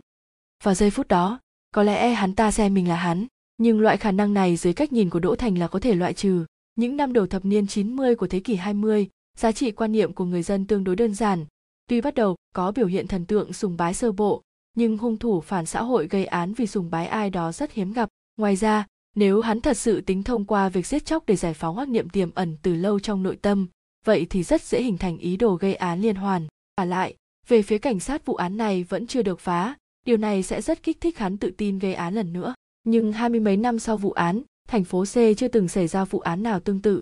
vào 0.63 0.73
giây 0.73 0.89
phút 0.89 1.07
đó 1.07 1.39
có 1.71 1.83
lẽ 1.83 2.13
hắn 2.13 2.35
ta 2.35 2.51
xem 2.51 2.73
mình 2.73 2.89
là 2.89 2.95
hắn 2.95 3.27
nhưng 3.57 3.79
loại 3.79 3.97
khả 3.97 4.11
năng 4.11 4.33
này 4.33 4.55
dưới 4.55 4.73
cách 4.73 4.93
nhìn 4.93 5.09
của 5.09 5.19
Đỗ 5.19 5.35
Thành 5.35 5.57
là 5.57 5.67
có 5.67 5.79
thể 5.79 5.95
loại 5.95 6.13
trừ. 6.13 6.45
Những 6.75 6.97
năm 6.97 7.13
đầu 7.13 7.27
thập 7.27 7.45
niên 7.45 7.67
90 7.67 8.15
của 8.15 8.27
thế 8.27 8.39
kỷ 8.39 8.55
20, 8.55 9.09
giá 9.37 9.51
trị 9.51 9.71
quan 9.71 9.91
niệm 9.91 10.13
của 10.13 10.25
người 10.25 10.43
dân 10.43 10.65
tương 10.65 10.83
đối 10.83 10.95
đơn 10.95 11.13
giản, 11.13 11.45
Tuy 11.89 12.01
bắt 12.01 12.15
đầu 12.15 12.35
có 12.53 12.71
biểu 12.71 12.87
hiện 12.87 13.07
thần 13.07 13.25
tượng 13.25 13.53
sùng 13.53 13.77
bái 13.77 13.93
sơ 13.93 14.11
bộ, 14.11 14.41
nhưng 14.75 14.97
hung 14.97 15.17
thủ 15.17 15.41
phản 15.41 15.65
xã 15.65 15.81
hội 15.81 16.07
gây 16.07 16.25
án 16.25 16.53
vì 16.53 16.67
sùng 16.67 16.89
bái 16.89 17.07
ai 17.07 17.29
đó 17.29 17.51
rất 17.51 17.71
hiếm 17.71 17.93
gặp. 17.93 18.09
Ngoài 18.37 18.55
ra, 18.55 18.85
nếu 19.15 19.41
hắn 19.41 19.61
thật 19.61 19.77
sự 19.77 20.01
tính 20.01 20.23
thông 20.23 20.45
qua 20.45 20.69
việc 20.69 20.87
giết 20.87 21.05
chóc 21.05 21.25
để 21.25 21.35
giải 21.35 21.53
phóng 21.53 21.77
ác 21.77 21.89
niệm 21.89 22.09
tiềm 22.09 22.31
ẩn 22.35 22.57
từ 22.61 22.75
lâu 22.75 22.99
trong 22.99 23.23
nội 23.23 23.35
tâm, 23.41 23.67
vậy 24.05 24.27
thì 24.29 24.43
rất 24.43 24.61
dễ 24.61 24.81
hình 24.81 24.97
thành 24.97 25.17
ý 25.17 25.37
đồ 25.37 25.55
gây 25.55 25.75
án 25.75 26.01
liên 26.01 26.15
hoàn. 26.15 26.47
Và 26.77 26.85
lại, 26.85 27.15
về 27.47 27.61
phía 27.61 27.77
cảnh 27.77 27.99
sát 27.99 28.25
vụ 28.25 28.35
án 28.35 28.57
này 28.57 28.83
vẫn 28.83 29.07
chưa 29.07 29.21
được 29.21 29.39
phá, 29.39 29.75
điều 30.05 30.17
này 30.17 30.43
sẽ 30.43 30.61
rất 30.61 30.83
kích 30.83 31.01
thích 31.01 31.17
hắn 31.17 31.37
tự 31.37 31.51
tin 31.57 31.79
gây 31.79 31.93
án 31.93 32.13
lần 32.13 32.33
nữa. 32.33 32.53
Nhưng 32.83 33.11
hai 33.11 33.29
mươi 33.29 33.39
mấy 33.39 33.57
năm 33.57 33.79
sau 33.79 33.97
vụ 33.97 34.11
án, 34.11 34.41
thành 34.67 34.83
phố 34.83 35.05
C 35.05 35.13
chưa 35.37 35.47
từng 35.47 35.67
xảy 35.67 35.87
ra 35.87 36.05
vụ 36.05 36.19
án 36.19 36.43
nào 36.43 36.59
tương 36.59 36.81
tự. 36.81 37.01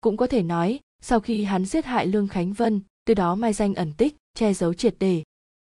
Cũng 0.00 0.16
có 0.16 0.26
thể 0.26 0.42
nói, 0.42 0.80
sau 1.02 1.20
khi 1.20 1.44
hắn 1.44 1.64
giết 1.64 1.84
hại 1.84 2.06
Lương 2.06 2.28
Khánh 2.28 2.52
Vân, 2.52 2.80
từ 3.04 3.14
đó 3.14 3.34
mai 3.34 3.52
danh 3.52 3.74
ẩn 3.74 3.92
tích, 3.92 4.16
che 4.34 4.54
giấu 4.54 4.74
triệt 4.74 4.96
để. 4.98 5.22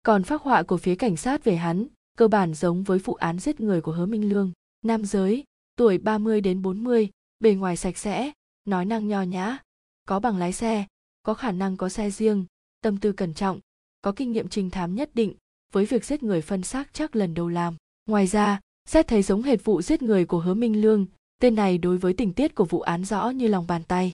Còn 0.03 0.23
phác 0.23 0.41
họa 0.41 0.63
của 0.63 0.77
phía 0.77 0.95
cảnh 0.95 1.17
sát 1.17 1.43
về 1.43 1.55
hắn, 1.55 1.87
cơ 2.17 2.27
bản 2.27 2.53
giống 2.53 2.83
với 2.83 2.99
vụ 2.99 3.13
án 3.13 3.39
giết 3.39 3.59
người 3.59 3.81
của 3.81 3.91
Hứa 3.91 4.05
Minh 4.05 4.29
Lương. 4.29 4.51
Nam 4.81 5.05
giới, 5.05 5.43
tuổi 5.75 5.97
30 5.97 6.41
đến 6.41 6.61
40, 6.61 7.09
bề 7.39 7.53
ngoài 7.53 7.77
sạch 7.77 7.97
sẽ, 7.97 8.31
nói 8.65 8.85
năng 8.85 9.07
nho 9.07 9.21
nhã, 9.21 9.57
có 10.05 10.19
bằng 10.19 10.37
lái 10.37 10.53
xe, 10.53 10.85
có 11.23 11.33
khả 11.33 11.51
năng 11.51 11.77
có 11.77 11.89
xe 11.89 12.11
riêng, 12.11 12.45
tâm 12.81 12.97
tư 12.97 13.11
cẩn 13.11 13.33
trọng, 13.33 13.59
có 14.01 14.11
kinh 14.11 14.31
nghiệm 14.31 14.47
trinh 14.47 14.69
thám 14.69 14.95
nhất 14.95 15.09
định, 15.13 15.33
với 15.73 15.85
việc 15.85 16.05
giết 16.05 16.23
người 16.23 16.41
phân 16.41 16.63
xác 16.63 16.93
chắc 16.93 17.15
lần 17.15 17.33
đầu 17.33 17.49
làm. 17.49 17.75
Ngoài 18.05 18.27
ra, 18.27 18.59
xét 18.89 19.07
thấy 19.07 19.21
giống 19.21 19.41
hệt 19.41 19.63
vụ 19.63 19.81
giết 19.81 20.01
người 20.01 20.25
của 20.25 20.39
Hứa 20.39 20.53
Minh 20.53 20.81
Lương, 20.81 21.05
tên 21.41 21.55
này 21.55 21.77
đối 21.77 21.97
với 21.97 22.13
tình 22.13 22.33
tiết 22.33 22.55
của 22.55 22.65
vụ 22.65 22.81
án 22.81 23.05
rõ 23.05 23.29
như 23.29 23.47
lòng 23.47 23.67
bàn 23.67 23.83
tay. 23.83 24.11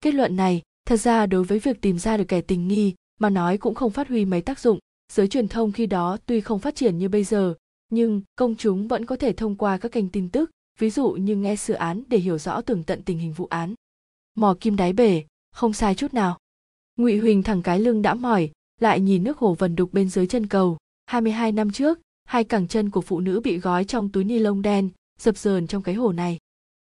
Kết 0.00 0.14
luận 0.14 0.36
này, 0.36 0.62
thật 0.86 0.96
ra 0.96 1.26
đối 1.26 1.44
với 1.44 1.58
việc 1.58 1.80
tìm 1.80 1.98
ra 1.98 2.16
được 2.16 2.24
kẻ 2.28 2.40
tình 2.40 2.68
nghi 2.68 2.94
mà 3.18 3.30
nói 3.30 3.58
cũng 3.58 3.74
không 3.74 3.90
phát 3.90 4.08
huy 4.08 4.24
mấy 4.24 4.40
tác 4.40 4.58
dụng. 4.58 4.78
Giới 5.12 5.28
truyền 5.28 5.48
thông 5.48 5.72
khi 5.72 5.86
đó 5.86 6.16
tuy 6.26 6.40
không 6.40 6.58
phát 6.58 6.74
triển 6.74 6.98
như 6.98 7.08
bây 7.08 7.24
giờ, 7.24 7.54
nhưng 7.88 8.22
công 8.36 8.54
chúng 8.56 8.88
vẫn 8.88 9.04
có 9.04 9.16
thể 9.16 9.32
thông 9.32 9.56
qua 9.56 9.78
các 9.78 9.92
kênh 9.92 10.08
tin 10.08 10.28
tức, 10.28 10.50
ví 10.78 10.90
dụ 10.90 11.10
như 11.10 11.36
nghe 11.36 11.56
sự 11.56 11.74
án 11.74 12.02
để 12.08 12.18
hiểu 12.18 12.38
rõ 12.38 12.60
tường 12.60 12.82
tận 12.82 13.02
tình 13.02 13.18
hình 13.18 13.32
vụ 13.32 13.46
án. 13.46 13.74
Mò 14.34 14.56
kim 14.60 14.76
đáy 14.76 14.92
bể, 14.92 15.24
không 15.52 15.72
sai 15.72 15.94
chút 15.94 16.14
nào. 16.14 16.38
Ngụy 16.96 17.18
Huỳnh 17.18 17.42
thẳng 17.42 17.62
cái 17.62 17.80
lưng 17.80 18.02
đã 18.02 18.14
mỏi, 18.14 18.50
lại 18.80 19.00
nhìn 19.00 19.24
nước 19.24 19.38
hồ 19.38 19.54
vần 19.54 19.76
đục 19.76 19.92
bên 19.92 20.08
dưới 20.08 20.26
chân 20.26 20.46
cầu. 20.46 20.76
22 21.06 21.52
năm 21.52 21.70
trước, 21.70 21.98
hai 22.24 22.44
cẳng 22.44 22.68
chân 22.68 22.90
của 22.90 23.00
phụ 23.00 23.20
nữ 23.20 23.40
bị 23.44 23.58
gói 23.58 23.84
trong 23.84 24.08
túi 24.08 24.24
ni 24.24 24.38
lông 24.38 24.62
đen, 24.62 24.90
dập 25.18 25.36
dờn 25.36 25.66
trong 25.66 25.82
cái 25.82 25.94
hồ 25.94 26.12
này. 26.12 26.38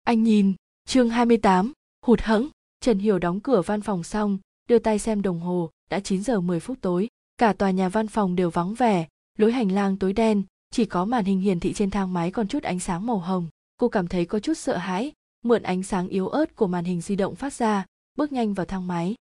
Anh 0.03 0.23
nhìn, 0.23 0.53
chương 0.85 1.09
28, 1.09 1.73
hụt 2.05 2.21
hẫng, 2.21 2.49
Trần 2.79 2.99
Hiểu 2.99 3.19
đóng 3.19 3.39
cửa 3.39 3.61
văn 3.61 3.81
phòng 3.81 4.03
xong, 4.03 4.37
đưa 4.69 4.79
tay 4.79 4.99
xem 4.99 5.21
đồng 5.21 5.39
hồ, 5.39 5.69
đã 5.89 5.99
9 5.99 6.23
giờ 6.23 6.41
10 6.41 6.59
phút 6.59 6.77
tối. 6.81 7.07
Cả 7.37 7.53
tòa 7.53 7.71
nhà 7.71 7.89
văn 7.89 8.07
phòng 8.07 8.35
đều 8.35 8.49
vắng 8.49 8.73
vẻ, 8.73 9.07
lối 9.37 9.51
hành 9.51 9.71
lang 9.71 9.97
tối 9.97 10.13
đen, 10.13 10.43
chỉ 10.71 10.85
có 10.85 11.05
màn 11.05 11.25
hình 11.25 11.39
hiển 11.39 11.59
thị 11.59 11.73
trên 11.73 11.89
thang 11.89 12.13
máy 12.13 12.31
còn 12.31 12.47
chút 12.47 12.63
ánh 12.63 12.79
sáng 12.79 13.05
màu 13.05 13.17
hồng. 13.17 13.47
Cô 13.77 13.89
cảm 13.89 14.07
thấy 14.07 14.25
có 14.25 14.39
chút 14.39 14.53
sợ 14.53 14.77
hãi, 14.77 15.11
mượn 15.43 15.63
ánh 15.63 15.83
sáng 15.83 16.07
yếu 16.07 16.27
ớt 16.27 16.55
của 16.55 16.67
màn 16.67 16.85
hình 16.85 17.01
di 17.01 17.15
động 17.15 17.35
phát 17.35 17.53
ra, 17.53 17.85
bước 18.17 18.31
nhanh 18.31 18.53
vào 18.53 18.65
thang 18.65 18.87
máy. 18.87 19.15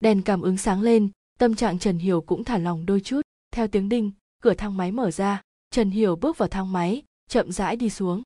Đèn 0.00 0.22
cảm 0.22 0.40
ứng 0.40 0.56
sáng 0.56 0.82
lên, 0.82 1.08
tâm 1.38 1.54
trạng 1.54 1.78
Trần 1.78 1.98
Hiểu 1.98 2.20
cũng 2.20 2.44
thả 2.44 2.58
lòng 2.58 2.86
đôi 2.86 3.00
chút. 3.00 3.20
Theo 3.50 3.68
tiếng 3.68 3.88
đinh, 3.88 4.10
cửa 4.42 4.54
thang 4.54 4.76
máy 4.76 4.92
mở 4.92 5.10
ra, 5.10 5.42
Trần 5.70 5.90
Hiểu 5.90 6.16
bước 6.16 6.38
vào 6.38 6.48
thang 6.48 6.72
máy, 6.72 7.02
chậm 7.28 7.52
rãi 7.52 7.76
đi 7.76 7.90
xuống. 7.90 8.22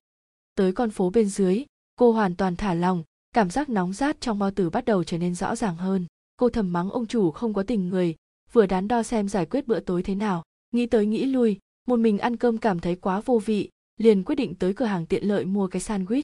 Tới 0.54 0.72
con 0.72 0.90
phố 0.90 1.10
bên 1.10 1.28
dưới, 1.28 1.64
cô 1.96 2.12
hoàn 2.12 2.36
toàn 2.36 2.56
thả 2.56 2.74
lòng, 2.74 3.02
cảm 3.34 3.50
giác 3.50 3.68
nóng 3.68 3.92
rát 3.92 4.20
trong 4.20 4.38
bao 4.38 4.50
tử 4.50 4.70
bắt 4.70 4.84
đầu 4.84 5.04
trở 5.04 5.18
nên 5.18 5.34
rõ 5.34 5.56
ràng 5.56 5.76
hơn. 5.76 6.06
Cô 6.36 6.48
thầm 6.48 6.72
mắng 6.72 6.90
ông 6.90 7.06
chủ 7.06 7.30
không 7.30 7.54
có 7.54 7.62
tình 7.62 7.88
người, 7.88 8.14
vừa 8.52 8.66
đắn 8.66 8.88
đo 8.88 9.02
xem 9.02 9.28
giải 9.28 9.46
quyết 9.46 9.66
bữa 9.66 9.80
tối 9.80 10.02
thế 10.02 10.14
nào. 10.14 10.42
Nghĩ 10.72 10.86
tới 10.86 11.06
nghĩ 11.06 11.24
lui, 11.24 11.58
một 11.88 11.96
mình 11.96 12.18
ăn 12.18 12.36
cơm 12.36 12.58
cảm 12.58 12.80
thấy 12.80 12.96
quá 12.96 13.20
vô 13.20 13.38
vị, 13.38 13.70
liền 13.96 14.24
quyết 14.24 14.34
định 14.34 14.54
tới 14.54 14.74
cửa 14.74 14.84
hàng 14.84 15.06
tiện 15.06 15.24
lợi 15.24 15.44
mua 15.44 15.66
cái 15.66 15.82
sandwich. 15.82 16.22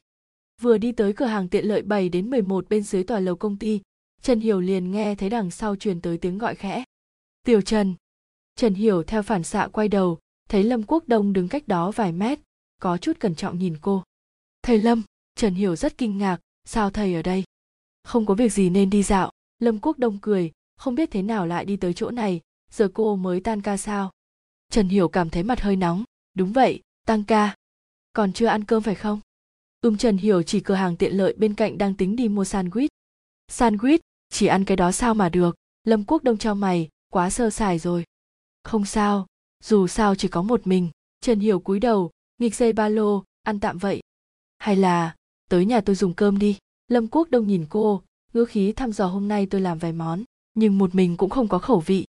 Vừa 0.62 0.78
đi 0.78 0.92
tới 0.92 1.12
cửa 1.12 1.26
hàng 1.26 1.48
tiện 1.48 1.64
lợi 1.64 1.82
7 1.82 2.08
đến 2.08 2.30
11 2.30 2.68
bên 2.68 2.82
dưới 2.82 3.04
tòa 3.04 3.20
lầu 3.20 3.36
công 3.36 3.56
ty, 3.56 3.80
Trần 4.22 4.40
Hiểu 4.40 4.60
liền 4.60 4.90
nghe 4.90 5.14
thấy 5.14 5.30
đằng 5.30 5.50
sau 5.50 5.76
truyền 5.76 6.00
tới 6.00 6.18
tiếng 6.18 6.38
gọi 6.38 6.54
khẽ. 6.54 6.84
Tiểu 7.46 7.60
Trần. 7.60 7.94
Trần 8.58 8.74
Hiểu 8.74 9.02
theo 9.02 9.22
phản 9.22 9.44
xạ 9.44 9.68
quay 9.72 9.88
đầu, 9.88 10.18
thấy 10.48 10.62
Lâm 10.62 10.82
Quốc 10.82 11.08
Đông 11.08 11.32
đứng 11.32 11.48
cách 11.48 11.68
đó 11.68 11.90
vài 11.90 12.12
mét, 12.12 12.38
có 12.80 12.98
chút 12.98 13.20
cẩn 13.20 13.34
trọng 13.34 13.58
nhìn 13.58 13.76
cô. 13.80 14.02
Thầy 14.62 14.78
Lâm, 14.78 15.02
Trần 15.34 15.54
Hiểu 15.54 15.76
rất 15.76 15.98
kinh 15.98 16.18
ngạc, 16.18 16.40
sao 16.64 16.90
thầy 16.90 17.14
ở 17.14 17.22
đây? 17.22 17.44
Không 18.04 18.26
có 18.26 18.34
việc 18.34 18.52
gì 18.52 18.70
nên 18.70 18.90
đi 18.90 19.02
dạo. 19.02 19.32
Lâm 19.58 19.78
Quốc 19.78 19.98
Đông 19.98 20.18
cười, 20.22 20.52
không 20.76 20.94
biết 20.94 21.10
thế 21.10 21.22
nào 21.22 21.46
lại 21.46 21.64
đi 21.64 21.76
tới 21.76 21.94
chỗ 21.94 22.10
này, 22.10 22.40
giờ 22.70 22.88
cô 22.94 23.16
mới 23.16 23.40
tan 23.40 23.62
ca 23.62 23.76
sao? 23.76 24.10
Trần 24.70 24.88
Hiểu 24.88 25.08
cảm 25.08 25.30
thấy 25.30 25.42
mặt 25.42 25.60
hơi 25.60 25.76
nóng, 25.76 26.04
đúng 26.34 26.52
vậy, 26.52 26.82
tăng 27.06 27.24
ca. 27.24 27.54
Còn 28.12 28.32
chưa 28.32 28.46
ăn 28.46 28.64
cơm 28.64 28.82
phải 28.82 28.94
không? 28.94 29.20
Ưm 29.80 29.96
Trần 29.96 30.16
Hiểu 30.16 30.42
chỉ 30.42 30.60
cửa 30.60 30.74
hàng 30.74 30.96
tiện 30.96 31.12
lợi 31.12 31.34
bên 31.38 31.54
cạnh 31.54 31.78
đang 31.78 31.94
tính 31.94 32.16
đi 32.16 32.28
mua 32.28 32.42
sandwich. 32.44 32.88
Sandwich, 33.52 33.98
chỉ 34.30 34.46
ăn 34.46 34.64
cái 34.64 34.76
đó 34.76 34.92
sao 34.92 35.14
mà 35.14 35.28
được, 35.28 35.56
Lâm 35.84 36.04
Quốc 36.04 36.22
Đông 36.22 36.38
cho 36.38 36.54
mày, 36.54 36.88
quá 37.12 37.30
sơ 37.30 37.50
sài 37.50 37.78
rồi. 37.78 38.04
Không 38.68 38.84
sao, 38.84 39.26
dù 39.64 39.86
sao 39.86 40.14
chỉ 40.14 40.28
có 40.28 40.42
một 40.42 40.66
mình, 40.66 40.90
Trần 41.20 41.40
Hiểu 41.40 41.60
cúi 41.60 41.80
đầu, 41.80 42.10
nghịch 42.38 42.54
dây 42.54 42.72
ba 42.72 42.88
lô, 42.88 43.24
ăn 43.42 43.60
tạm 43.60 43.78
vậy. 43.78 44.00
Hay 44.58 44.76
là, 44.76 45.14
tới 45.50 45.64
nhà 45.64 45.80
tôi 45.80 45.96
dùng 45.96 46.14
cơm 46.14 46.38
đi. 46.38 46.58
Lâm 46.88 47.08
Quốc 47.08 47.30
Đông 47.30 47.46
nhìn 47.46 47.66
cô, 47.68 48.02
ngữ 48.32 48.44
khí 48.44 48.72
thăm 48.72 48.92
dò 48.92 49.06
hôm 49.06 49.28
nay 49.28 49.46
tôi 49.46 49.60
làm 49.60 49.78
vài 49.78 49.92
món, 49.92 50.24
nhưng 50.54 50.78
một 50.78 50.94
mình 50.94 51.16
cũng 51.16 51.30
không 51.30 51.48
có 51.48 51.58
khẩu 51.58 51.80
vị. 51.80 52.04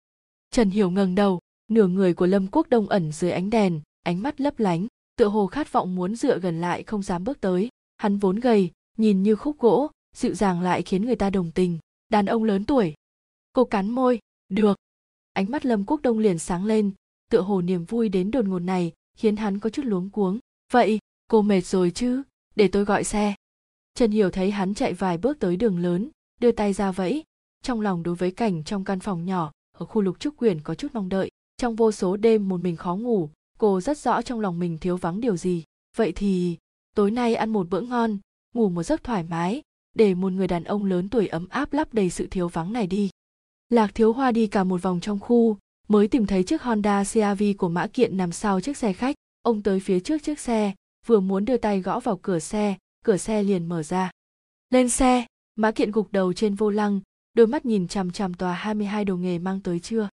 Trần 0.52 0.70
Hiểu 0.70 0.90
ngẩng 0.92 1.16
đầu, 1.16 1.40
nửa 1.68 1.88
người 1.88 2.14
của 2.14 2.26
Lâm 2.26 2.48
Quốc 2.48 2.70
Đông 2.70 2.90
ẩn 2.90 3.12
dưới 3.12 3.32
ánh 3.32 3.50
đèn, 3.50 3.82
ánh 4.04 4.22
mắt 4.22 4.42
lấp 4.42 4.60
lánh, 4.60 4.88
tựa 5.16 5.28
hồ 5.28 5.48
khát 5.48 5.72
vọng 5.72 5.96
muốn 5.96 6.16
dựa 6.16 6.40
gần 6.40 6.62
lại 6.62 6.84
không 6.84 7.04
dám 7.04 7.24
bước 7.24 7.42
tới. 7.42 7.70
Hắn 7.98 8.18
vốn 8.18 8.40
gầy, 8.40 8.72
nhìn 8.98 9.24
như 9.24 9.36
khúc 9.36 9.60
gỗ, 9.60 9.88
dịu 10.16 10.34
dàng 10.34 10.62
lại 10.62 10.82
khiến 10.82 11.06
người 11.06 11.16
ta 11.16 11.30
đồng 11.30 11.52
tình. 11.52 11.80
Đàn 12.10 12.26
ông 12.26 12.44
lớn 12.44 12.66
tuổi. 12.66 12.94
Cô 13.54 13.66
cắn 13.66 13.90
môi, 13.90 14.20
được. 14.50 14.78
Ánh 15.36 15.52
mắt 15.52 15.66
Lâm 15.66 15.84
Quốc 15.86 16.02
Đông 16.02 16.20
liền 16.20 16.40
sáng 16.40 16.66
lên, 16.66 16.92
tựa 17.32 17.42
hồ 17.42 17.62
niềm 17.62 17.86
vui 17.86 18.10
đến 18.10 18.32
đột 18.32 18.46
ngột 18.46 18.60
này 18.60 18.92
khiến 19.18 19.36
hắn 19.36 19.60
có 19.60 19.70
chút 19.70 19.86
luống 19.86 20.10
cuống. 20.10 20.40
Vậy, 20.72 21.00
cô 21.28 21.42
mệt 21.42 21.62
rồi 21.62 21.92
chứ, 21.92 22.24
để 22.56 22.68
tôi 22.68 22.86
gọi 22.86 23.04
xe. 23.04 23.36
Trần 23.94 24.12
Hiểu 24.12 24.30
thấy 24.30 24.52
hắn 24.52 24.74
chạy 24.74 24.94
vài 24.94 25.18
bước 25.18 25.40
tới 25.40 25.58
đường 25.58 25.80
lớn, 25.80 26.10
đưa 26.40 26.52
tay 26.52 26.74
ra 26.74 26.92
vẫy, 26.92 27.24
trong 27.64 27.82
lòng 27.82 28.04
đối 28.04 28.16
với 28.16 28.32
cảnh 28.32 28.64
trong 28.64 28.84
căn 28.84 29.00
phòng 29.00 29.26
nhỏ 29.26 29.52
ở 29.78 29.86
khu 29.86 30.02
lục 30.02 30.20
trúc 30.20 30.34
quyền 30.38 30.60
có 30.62 30.76
chút 30.76 30.88
mong 30.94 31.10
đợi. 31.10 31.30
Trong 31.58 31.76
vô 31.76 31.92
số 31.92 32.18
đêm 32.18 32.50
một 32.50 32.64
mình 32.64 32.76
khó 32.76 32.96
ngủ, 32.96 33.30
cô 33.58 33.82
rất 33.82 33.98
rõ 33.98 34.22
trong 34.22 34.40
lòng 34.40 34.60
mình 34.60 34.78
thiếu 34.78 34.98
vắng 34.98 35.22
điều 35.22 35.38
gì. 35.38 35.64
Vậy 35.98 36.12
thì, 36.16 36.58
tối 36.96 37.12
nay 37.12 37.36
ăn 37.36 37.50
một 37.50 37.70
bữa 37.70 37.82
ngon, 37.82 38.18
ngủ 38.54 38.70
một 38.70 38.84
giấc 38.84 39.04
thoải 39.04 39.24
mái, 39.24 39.62
để 39.94 40.16
một 40.16 40.32
người 40.32 40.48
đàn 40.48 40.64
ông 40.64 40.86
lớn 40.86 41.10
tuổi 41.10 41.28
ấm 41.28 41.48
áp 41.50 41.74
lấp 41.74 41.94
đầy 41.94 42.10
sự 42.10 42.28
thiếu 42.32 42.48
vắng 42.48 42.74
này 42.74 42.88
đi. 42.88 43.10
Lạc 43.70 43.96
Thiếu 43.96 44.14
Hoa 44.14 44.32
đi 44.32 44.48
cả 44.48 44.64
một 44.64 44.82
vòng 44.82 45.00
trong 45.00 45.20
khu, 45.20 45.58
mới 45.88 46.08
tìm 46.08 46.26
thấy 46.26 46.44
chiếc 46.44 46.62
Honda 46.62 47.04
CRV 47.04 47.44
của 47.58 47.70
Mã 47.70 47.88
Kiện 47.88 48.18
nằm 48.18 48.32
sau 48.32 48.62
chiếc 48.62 48.78
xe 48.78 48.94
khách. 48.94 49.16
Ông 49.42 49.64
tới 49.64 49.80
phía 49.80 50.00
trước 50.00 50.24
chiếc 50.24 50.40
xe, 50.40 50.74
vừa 51.06 51.20
muốn 51.20 51.46
đưa 51.46 51.58
tay 51.58 51.82
gõ 51.82 52.00
vào 52.00 52.20
cửa 52.22 52.40
xe, 52.40 52.76
cửa 53.06 53.18
xe 53.18 53.44
liền 53.44 53.70
mở 53.70 53.84
ra. 53.84 54.12
Lên 54.70 54.90
xe, 54.90 55.26
Mã 55.56 55.72
Kiện 55.72 55.92
gục 55.92 56.12
đầu 56.12 56.34
trên 56.34 56.56
vô 56.56 56.70
lăng, 56.70 57.00
đôi 57.34 57.48
mắt 57.48 57.66
nhìn 57.66 57.88
chằm 57.88 58.12
chằm 58.12 58.34
tòa 58.34 58.54
22 58.54 59.06
đồ 59.06 59.18
nghề 59.18 59.40
mang 59.40 59.60
tới 59.60 59.80
chưa. 59.80 60.10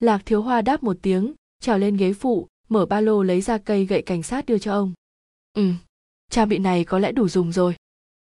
Lạc 0.00 0.22
Thiếu 0.26 0.42
Hoa 0.42 0.62
đáp 0.62 0.82
một 0.82 0.96
tiếng, 1.02 1.34
trèo 1.60 1.78
lên 1.78 1.96
ghế 1.96 2.12
phụ, 2.12 2.48
mở 2.68 2.86
ba 2.86 3.00
lô 3.00 3.22
lấy 3.22 3.40
ra 3.40 3.58
cây 3.58 3.86
gậy 3.86 4.02
cảnh 4.02 4.22
sát 4.22 4.46
đưa 4.46 4.58
cho 4.58 4.72
ông. 4.72 4.92
Ừ, 5.52 5.70
trang 6.30 6.48
bị 6.48 6.58
này 6.58 6.84
có 6.84 6.98
lẽ 6.98 7.12
đủ 7.12 7.28
dùng 7.28 7.52
rồi. 7.52 7.76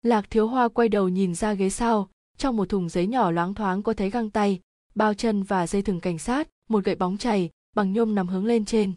Lạc 0.02 0.26
Thiếu 0.30 0.48
Hoa 0.48 0.68
quay 0.68 0.90
đầu 0.90 1.10
nhìn 1.10 1.36
ra 1.36 1.54
ghế 1.54 1.70
sau, 1.70 2.10
trong 2.38 2.58
một 2.58 2.70
thùng 2.70 2.90
giấy 2.90 3.08
nhỏ 3.08 3.32
loáng 3.32 3.54
thoáng 3.54 3.84
có 3.84 3.94
thấy 3.94 4.10
găng 4.10 4.30
tay, 4.30 4.60
bao 4.96 5.14
chân 5.14 5.44
và 5.44 5.68
dây 5.68 5.82
thừng 5.82 6.00
cảnh 6.00 6.20
sát, 6.20 6.50
một 6.70 6.84
gậy 6.84 6.96
bóng 6.96 7.18
chày 7.18 7.50
bằng 7.76 7.94
nhôm 7.94 8.16
nằm 8.16 8.28
hướng 8.28 8.46
lên 8.46 8.66
trên. 8.66 8.94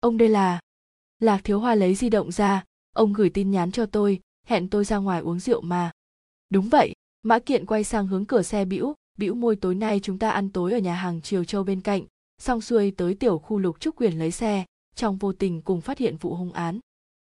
Ông 0.00 0.18
đây 0.18 0.28
là... 0.28 0.60
Lạc 1.18 1.40
Thiếu 1.44 1.60
Hoa 1.60 1.74
lấy 1.74 1.94
di 1.94 2.10
động 2.10 2.32
ra, 2.32 2.64
ông 2.92 3.12
gửi 3.12 3.30
tin 3.30 3.50
nhắn 3.50 3.72
cho 3.72 3.86
tôi, 3.86 4.20
hẹn 4.46 4.68
tôi 4.68 4.84
ra 4.84 4.96
ngoài 4.96 5.20
uống 5.20 5.38
rượu 5.38 5.60
mà. 5.60 5.90
Đúng 6.50 6.68
vậy, 6.68 6.94
Mã 7.22 7.38
Kiện 7.38 7.66
quay 7.66 7.84
sang 7.84 8.06
hướng 8.06 8.24
cửa 8.24 8.42
xe 8.42 8.64
bĩu, 8.64 8.94
bĩu 9.18 9.34
môi 9.34 9.56
tối 9.56 9.74
nay 9.74 10.00
chúng 10.02 10.18
ta 10.18 10.30
ăn 10.30 10.50
tối 10.50 10.72
ở 10.72 10.78
nhà 10.78 10.94
hàng 10.94 11.20
Triều 11.20 11.44
Châu 11.44 11.64
bên 11.64 11.80
cạnh, 11.80 12.02
xong 12.38 12.60
xuôi 12.60 12.90
tới 12.90 13.14
tiểu 13.14 13.38
khu 13.38 13.58
lục 13.58 13.80
trúc 13.80 13.96
quyền 13.96 14.18
lấy 14.18 14.30
xe, 14.30 14.64
trong 14.94 15.16
vô 15.16 15.32
tình 15.32 15.62
cùng 15.62 15.80
phát 15.80 15.98
hiện 15.98 16.16
vụ 16.16 16.34
hung 16.34 16.52
án. 16.52 16.78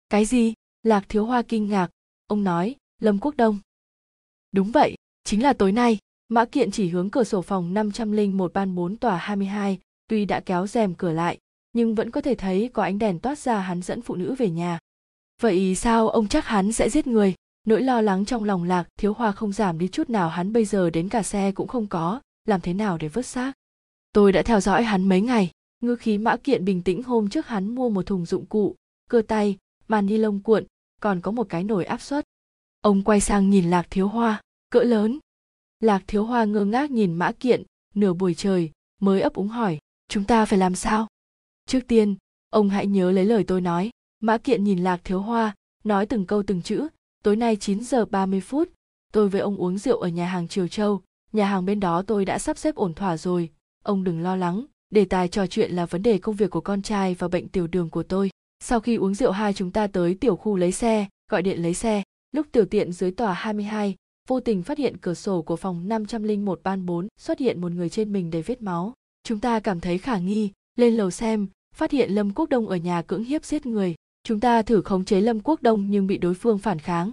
Cái 0.10 0.26
gì? 0.26 0.54
Lạc 0.84 1.06
Thiếu 1.10 1.26
Hoa 1.26 1.42
kinh 1.42 1.68
ngạc, 1.68 1.90
ông 2.28 2.44
nói, 2.44 2.76
Lâm 3.02 3.20
Quốc 3.20 3.36
Đông. 3.38 3.60
Đúng 4.52 4.72
vậy, 4.72 4.96
chính 5.28 5.44
là 5.44 5.54
tối 5.54 5.72
nay, 5.72 5.98
Mã 6.30 6.46
Kiện 6.46 6.72
chỉ 6.72 6.90
hướng 6.90 7.10
cửa 7.10 7.24
sổ 7.24 7.42
phòng 7.42 7.74
501 7.74 8.54
ban 8.54 8.76
4 8.76 8.98
tòa 8.98 9.18
22, 9.18 9.80
tuy 10.08 10.26
đã 10.26 10.40
kéo 10.40 10.68
rèm 10.68 10.94
cửa 10.94 11.12
lại, 11.12 11.38
nhưng 11.74 11.96
vẫn 11.96 12.12
có 12.12 12.22
thể 12.22 12.36
thấy 12.36 12.70
có 12.74 12.84
ánh 12.84 13.00
đèn 13.00 13.20
toát 13.20 13.40
ra 13.40 13.60
hắn 13.60 13.82
dẫn 13.82 14.02
phụ 14.02 14.16
nữ 14.16 14.36
về 14.36 14.50
nhà. 14.50 14.80
Vậy 15.42 15.76
sao 15.76 16.10
ông 16.10 16.28
chắc 16.28 16.46
hắn 16.46 16.72
sẽ 16.72 16.90
giết 16.90 17.08
người? 17.08 17.36
Nỗi 17.66 17.82
lo 17.82 18.02
lắng 18.02 18.26
trong 18.26 18.44
lòng 18.44 18.64
lạc 18.64 18.88
thiếu 19.00 19.14
hoa 19.14 19.32
không 19.32 19.52
giảm 19.52 19.80
đi 19.80 19.88
chút 19.88 20.10
nào 20.10 20.30
hắn 20.30 20.54
bây 20.54 20.66
giờ 20.66 20.90
đến 20.90 21.10
cả 21.10 21.24
xe 21.24 21.52
cũng 21.52 21.68
không 21.68 21.88
có, 21.88 22.22
làm 22.46 22.62
thế 22.62 22.74
nào 22.74 22.98
để 22.98 23.08
vứt 23.08 23.26
xác? 23.26 23.54
Tôi 24.14 24.32
đã 24.32 24.44
theo 24.44 24.60
dõi 24.60 24.84
hắn 24.84 25.10
mấy 25.10 25.22
ngày, 25.22 25.52
ngư 25.80 25.96
khí 25.96 26.18
mã 26.18 26.38
kiện 26.38 26.66
bình 26.66 26.84
tĩnh 26.84 27.04
hôm 27.04 27.30
trước 27.30 27.48
hắn 27.48 27.76
mua 27.76 27.90
một 27.90 28.06
thùng 28.06 28.26
dụng 28.26 28.46
cụ, 28.46 28.76
cơ 29.10 29.22
tay, 29.28 29.58
màn 29.88 30.06
ni 30.06 30.18
lông 30.18 30.40
cuộn, 30.40 30.66
còn 31.02 31.22
có 31.22 31.32
một 31.32 31.50
cái 31.50 31.64
nồi 31.64 31.86
áp 31.86 32.02
suất. 32.02 32.26
Ông 32.82 33.04
quay 33.04 33.22
sang 33.22 33.50
nhìn 33.50 33.70
lạc 33.70 33.88
thiếu 33.90 34.08
hoa, 34.08 34.42
cỡ 34.78 34.84
lớn. 34.84 35.20
Lạc 35.80 36.04
thiếu 36.08 36.24
hoa 36.24 36.46
ngơ 36.46 36.66
ngác 36.66 36.92
nhìn 36.92 37.14
mã 37.14 37.32
kiện, 37.32 37.64
nửa 37.96 38.14
buổi 38.14 38.34
trời, 38.34 38.72
mới 39.02 39.22
ấp 39.22 39.34
úng 39.34 39.48
hỏi, 39.48 39.80
chúng 40.10 40.24
ta 40.24 40.46
phải 40.46 40.60
làm 40.60 40.76
sao? 40.76 41.08
Trước 41.66 41.80
tiên, 41.88 42.16
ông 42.50 42.70
hãy 42.70 42.88
nhớ 42.88 43.12
lấy 43.12 43.26
lời 43.26 43.44
tôi 43.48 43.62
nói. 43.62 43.90
Mã 44.20 44.38
kiện 44.38 44.64
nhìn 44.64 44.84
lạc 44.84 45.02
thiếu 45.04 45.20
hoa, 45.20 45.56
nói 45.84 46.06
từng 46.06 46.26
câu 46.26 46.44
từng 46.44 46.62
chữ, 46.62 46.88
tối 47.24 47.36
nay 47.36 47.56
9 47.56 47.84
giờ 47.84 48.06
30 48.06 48.42
phút, 48.42 48.70
tôi 49.14 49.30
với 49.30 49.42
ông 49.42 49.58
uống 49.58 49.78
rượu 49.78 49.98
ở 49.98 50.08
nhà 50.08 50.28
hàng 50.28 50.48
Triều 50.48 50.68
Châu, 50.68 51.02
nhà 51.34 51.46
hàng 51.46 51.66
bên 51.66 51.80
đó 51.80 52.02
tôi 52.02 52.26
đã 52.26 52.40
sắp 52.40 52.58
xếp 52.58 52.76
ổn 52.76 52.94
thỏa 52.94 53.18
rồi, 53.18 53.50
ông 53.84 54.04
đừng 54.04 54.24
lo 54.24 54.36
lắng, 54.36 54.66
đề 54.90 55.06
tài 55.06 55.28
trò 55.28 55.48
chuyện 55.48 55.72
là 55.72 55.86
vấn 55.86 56.04
đề 56.04 56.18
công 56.18 56.36
việc 56.36 56.50
của 56.50 56.62
con 56.62 56.82
trai 56.82 57.16
và 57.16 57.28
bệnh 57.28 57.48
tiểu 57.48 57.68
đường 57.68 57.90
của 57.90 58.04
tôi. 58.04 58.30
Sau 58.64 58.80
khi 58.80 58.96
uống 58.96 59.14
rượu 59.14 59.32
hai 59.32 59.54
chúng 59.54 59.72
ta 59.72 59.88
tới 59.88 60.16
tiểu 60.16 60.36
khu 60.36 60.56
lấy 60.56 60.72
xe, 60.72 61.08
gọi 61.32 61.42
điện 61.42 61.62
lấy 61.62 61.74
xe, 61.74 62.04
lúc 62.32 62.48
tiểu 62.52 62.66
tiện 62.66 62.92
dưới 62.92 63.12
tòa 63.12 63.34
22, 63.34 63.96
vô 64.28 64.40
tình 64.40 64.64
phát 64.64 64.78
hiện 64.78 64.98
cửa 64.98 65.14
sổ 65.14 65.42
của 65.42 65.56
phòng 65.56 65.88
501 65.88 66.60
ban 66.64 66.86
4 66.86 67.08
xuất 67.20 67.40
hiện 67.40 67.62
một 67.62 67.72
người 67.72 67.90
trên 67.90 68.14
mình 68.14 68.32
đầy 68.32 68.42
vết 68.42 68.62
máu. 68.62 68.94
Chúng 69.24 69.40
ta 69.40 69.60
cảm 69.60 69.80
thấy 69.80 69.98
khả 69.98 70.18
nghi, 70.18 70.52
lên 70.76 70.94
lầu 70.94 71.12
xem, 71.12 71.48
phát 71.76 71.92
hiện 71.92 72.12
Lâm 72.12 72.34
Quốc 72.34 72.50
Đông 72.50 72.68
ở 72.68 72.76
nhà 72.76 73.02
cưỡng 73.02 73.24
hiếp 73.24 73.46
giết 73.46 73.66
người. 73.66 73.96
Chúng 74.24 74.40
ta 74.40 74.62
thử 74.62 74.82
khống 74.82 75.06
chế 75.06 75.22
Lâm 75.22 75.40
Quốc 75.40 75.62
Đông 75.62 75.92
nhưng 75.92 76.08
bị 76.08 76.18
đối 76.18 76.34
phương 76.34 76.58
phản 76.58 76.80
kháng. 76.80 77.12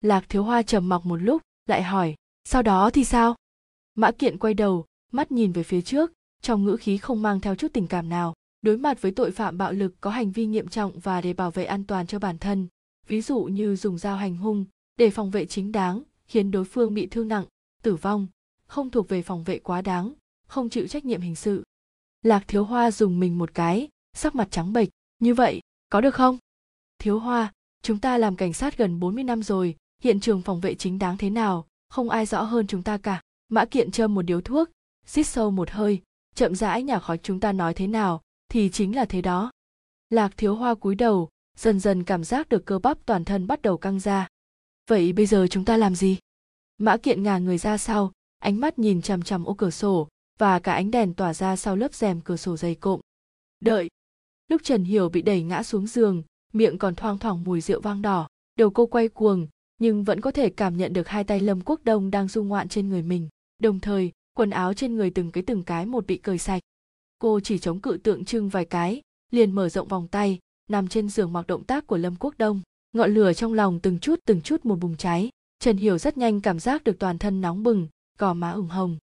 Lạc 0.00 0.24
Thiếu 0.28 0.42
Hoa 0.42 0.62
trầm 0.62 0.88
mặc 0.88 1.06
một 1.06 1.16
lúc, 1.16 1.42
lại 1.66 1.82
hỏi, 1.82 2.14
sau 2.44 2.62
đó 2.62 2.90
thì 2.90 3.04
sao? 3.04 3.34
Mã 3.94 4.10
Kiện 4.10 4.38
quay 4.38 4.54
đầu, 4.54 4.84
mắt 5.12 5.32
nhìn 5.32 5.52
về 5.52 5.62
phía 5.62 5.82
trước, 5.82 6.12
trong 6.42 6.64
ngữ 6.64 6.76
khí 6.76 6.98
không 6.98 7.22
mang 7.22 7.40
theo 7.40 7.54
chút 7.54 7.72
tình 7.72 7.86
cảm 7.86 8.08
nào. 8.08 8.34
Đối 8.62 8.76
mặt 8.76 9.02
với 9.02 9.12
tội 9.12 9.30
phạm 9.30 9.58
bạo 9.58 9.72
lực 9.72 9.94
có 10.00 10.10
hành 10.10 10.32
vi 10.32 10.46
nghiêm 10.46 10.68
trọng 10.68 10.98
và 10.98 11.20
để 11.20 11.32
bảo 11.32 11.50
vệ 11.50 11.64
an 11.64 11.84
toàn 11.84 12.06
cho 12.06 12.18
bản 12.18 12.38
thân, 12.38 12.66
ví 13.06 13.20
dụ 13.20 13.42
như 13.42 13.76
dùng 13.76 13.98
dao 13.98 14.16
hành 14.16 14.36
hung, 14.36 14.64
để 14.96 15.10
phòng 15.10 15.30
vệ 15.30 15.46
chính 15.46 15.72
đáng, 15.72 16.02
khiến 16.26 16.50
đối 16.50 16.64
phương 16.64 16.94
bị 16.94 17.06
thương 17.06 17.28
nặng, 17.28 17.44
tử 17.82 17.96
vong, 17.96 18.26
không 18.66 18.90
thuộc 18.90 19.08
về 19.08 19.22
phòng 19.22 19.44
vệ 19.44 19.58
quá 19.58 19.82
đáng, 19.82 20.12
không 20.46 20.68
chịu 20.68 20.86
trách 20.86 21.04
nhiệm 21.04 21.20
hình 21.20 21.36
sự. 21.36 21.64
Lạc 22.22 22.44
Thiếu 22.48 22.64
Hoa 22.64 22.90
dùng 22.90 23.20
mình 23.20 23.38
một 23.38 23.54
cái, 23.54 23.88
sắc 24.12 24.34
mặt 24.34 24.48
trắng 24.50 24.72
bệch, 24.72 24.88
như 25.18 25.34
vậy, 25.34 25.60
có 25.90 26.00
được 26.00 26.14
không? 26.14 26.38
Thiếu 26.98 27.18
Hoa, 27.18 27.52
chúng 27.82 27.98
ta 27.98 28.18
làm 28.18 28.36
cảnh 28.36 28.52
sát 28.52 28.78
gần 28.78 29.00
40 29.00 29.24
năm 29.24 29.42
rồi, 29.42 29.76
hiện 30.02 30.20
trường 30.20 30.42
phòng 30.42 30.60
vệ 30.60 30.74
chính 30.74 30.98
đáng 30.98 31.16
thế 31.16 31.30
nào, 31.30 31.66
không 31.88 32.10
ai 32.10 32.26
rõ 32.26 32.42
hơn 32.42 32.66
chúng 32.66 32.82
ta 32.82 32.98
cả. 32.98 33.22
Mã 33.48 33.64
Kiện 33.64 33.90
châm 33.90 34.14
một 34.14 34.22
điếu 34.22 34.40
thuốc, 34.40 34.68
xít 35.06 35.24
sâu 35.24 35.50
một 35.50 35.70
hơi, 35.70 36.02
chậm 36.34 36.54
rãi 36.54 36.82
nhả 36.82 36.98
khói 36.98 37.18
chúng 37.22 37.40
ta 37.40 37.52
nói 37.52 37.74
thế 37.74 37.86
nào, 37.86 38.22
thì 38.48 38.70
chính 38.72 38.96
là 38.96 39.04
thế 39.04 39.22
đó. 39.22 39.50
Lạc 40.10 40.36
Thiếu 40.36 40.54
Hoa 40.54 40.74
cúi 40.74 40.94
đầu, 40.94 41.28
dần 41.56 41.80
dần 41.80 42.04
cảm 42.04 42.24
giác 42.24 42.48
được 42.48 42.66
cơ 42.66 42.78
bắp 42.78 43.06
toàn 43.06 43.24
thân 43.24 43.46
bắt 43.46 43.62
đầu 43.62 43.78
căng 43.78 44.00
ra. 44.00 44.28
Vậy 44.88 45.12
bây 45.12 45.26
giờ 45.26 45.46
chúng 45.50 45.64
ta 45.64 45.76
làm 45.76 45.94
gì? 45.94 46.18
Mã 46.78 46.96
Kiện 46.96 47.22
ngả 47.22 47.38
người 47.38 47.58
ra 47.58 47.78
sau, 47.78 48.12
ánh 48.38 48.60
mắt 48.60 48.78
nhìn 48.78 49.02
chằm 49.02 49.22
chằm 49.22 49.44
ô 49.44 49.54
cửa 49.54 49.70
sổ, 49.70 50.08
và 50.38 50.58
cả 50.58 50.72
ánh 50.72 50.90
đèn 50.90 51.14
tỏa 51.14 51.34
ra 51.34 51.56
sau 51.56 51.76
lớp 51.76 51.94
rèm 51.94 52.20
cửa 52.20 52.36
sổ 52.36 52.56
dày 52.56 52.74
cộm. 52.74 53.00
Đợi. 53.60 53.88
Lúc 54.48 54.62
Trần 54.64 54.84
Hiểu 54.84 55.08
bị 55.08 55.22
đẩy 55.22 55.42
ngã 55.42 55.62
xuống 55.62 55.86
giường, 55.86 56.22
miệng 56.52 56.78
còn 56.78 56.94
thoang 56.94 57.18
thoảng 57.18 57.44
mùi 57.44 57.60
rượu 57.60 57.80
vang 57.80 58.02
đỏ, 58.02 58.28
đầu 58.58 58.70
cô 58.70 58.86
quay 58.86 59.08
cuồng, 59.08 59.46
nhưng 59.78 60.04
vẫn 60.04 60.20
có 60.20 60.30
thể 60.30 60.50
cảm 60.50 60.76
nhận 60.76 60.92
được 60.92 61.08
hai 61.08 61.24
tay 61.24 61.40
Lâm 61.40 61.60
Quốc 61.60 61.80
Đông 61.84 62.10
đang 62.10 62.28
du 62.28 62.42
ngoạn 62.42 62.68
trên 62.68 62.88
người 62.88 63.02
mình. 63.02 63.28
Đồng 63.58 63.80
thời, 63.80 64.12
quần 64.36 64.50
áo 64.50 64.74
trên 64.74 64.96
người 64.96 65.10
từng 65.10 65.30
cái 65.30 65.44
từng 65.46 65.62
cái 65.62 65.86
một 65.86 66.06
bị 66.06 66.16
cởi 66.16 66.38
sạch. 66.38 66.62
Cô 67.18 67.40
chỉ 67.40 67.58
chống 67.58 67.80
cự 67.80 67.98
tượng 68.02 68.24
trưng 68.24 68.48
vài 68.48 68.64
cái, 68.64 69.02
liền 69.30 69.52
mở 69.52 69.68
rộng 69.68 69.88
vòng 69.88 70.08
tay, 70.08 70.38
nằm 70.70 70.88
trên 70.88 71.08
giường 71.08 71.32
mặc 71.32 71.46
động 71.46 71.64
tác 71.64 71.86
của 71.86 71.96
Lâm 71.96 72.16
Quốc 72.16 72.34
Đông. 72.38 72.60
Ngọn 72.96 73.14
lửa 73.14 73.32
trong 73.32 73.52
lòng 73.52 73.80
từng 73.80 73.98
chút 73.98 74.20
từng 74.24 74.40
chút 74.40 74.64
một 74.64 74.76
bùng 74.80 74.96
cháy. 74.96 75.28
Trần 75.58 75.76
Hiểu 75.76 75.98
rất 75.98 76.18
nhanh 76.18 76.40
cảm 76.40 76.60
giác 76.60 76.84
được 76.84 76.98
toàn 76.98 77.18
thân 77.18 77.40
nóng 77.40 77.62
bừng, 77.62 77.88
gò 78.18 78.34
má 78.34 78.50
ửng 78.50 78.68
hồng. 78.68 78.98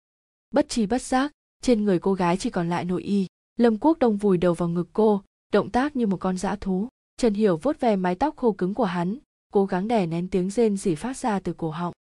Bất 0.52 0.70
chi 0.70 0.86
bất 0.86 1.02
giác, 1.02 1.32
trên 1.61 1.86
người 1.86 1.99
cô 1.99 2.14
gái 2.14 2.38
chỉ 2.38 2.49
còn 2.49 2.70
lại 2.70 2.86
nội 2.86 3.03
y. 3.03 3.28
Lâm 3.57 3.78
Quốc 3.78 3.99
Đông 3.99 4.18
vùi 4.18 4.38
đầu 4.38 4.53
vào 4.53 4.70
ngực 4.70 4.90
cô, 4.94 5.22
động 5.53 5.70
tác 5.70 5.95
như 5.95 6.07
một 6.07 6.18
con 6.18 6.38
dã 6.38 6.56
thú. 6.56 6.88
Trần 7.18 7.34
Hiểu 7.34 7.57
vuốt 7.57 7.80
ve 7.80 7.95
mái 7.95 8.16
tóc 8.16 8.38
khô 8.38 8.52
cứng 8.52 8.74
của 8.74 8.86
hắn, 8.86 9.18
cố 9.53 9.66
gắng 9.66 9.88
đè 9.88 10.06
nén 10.06 10.28
tiếng 10.28 10.49
rên 10.49 10.78
rỉ 10.78 10.95
phát 10.95 11.18
ra 11.18 11.40
từ 11.40 11.53
cổ 11.53 11.70
họng. 11.70 11.94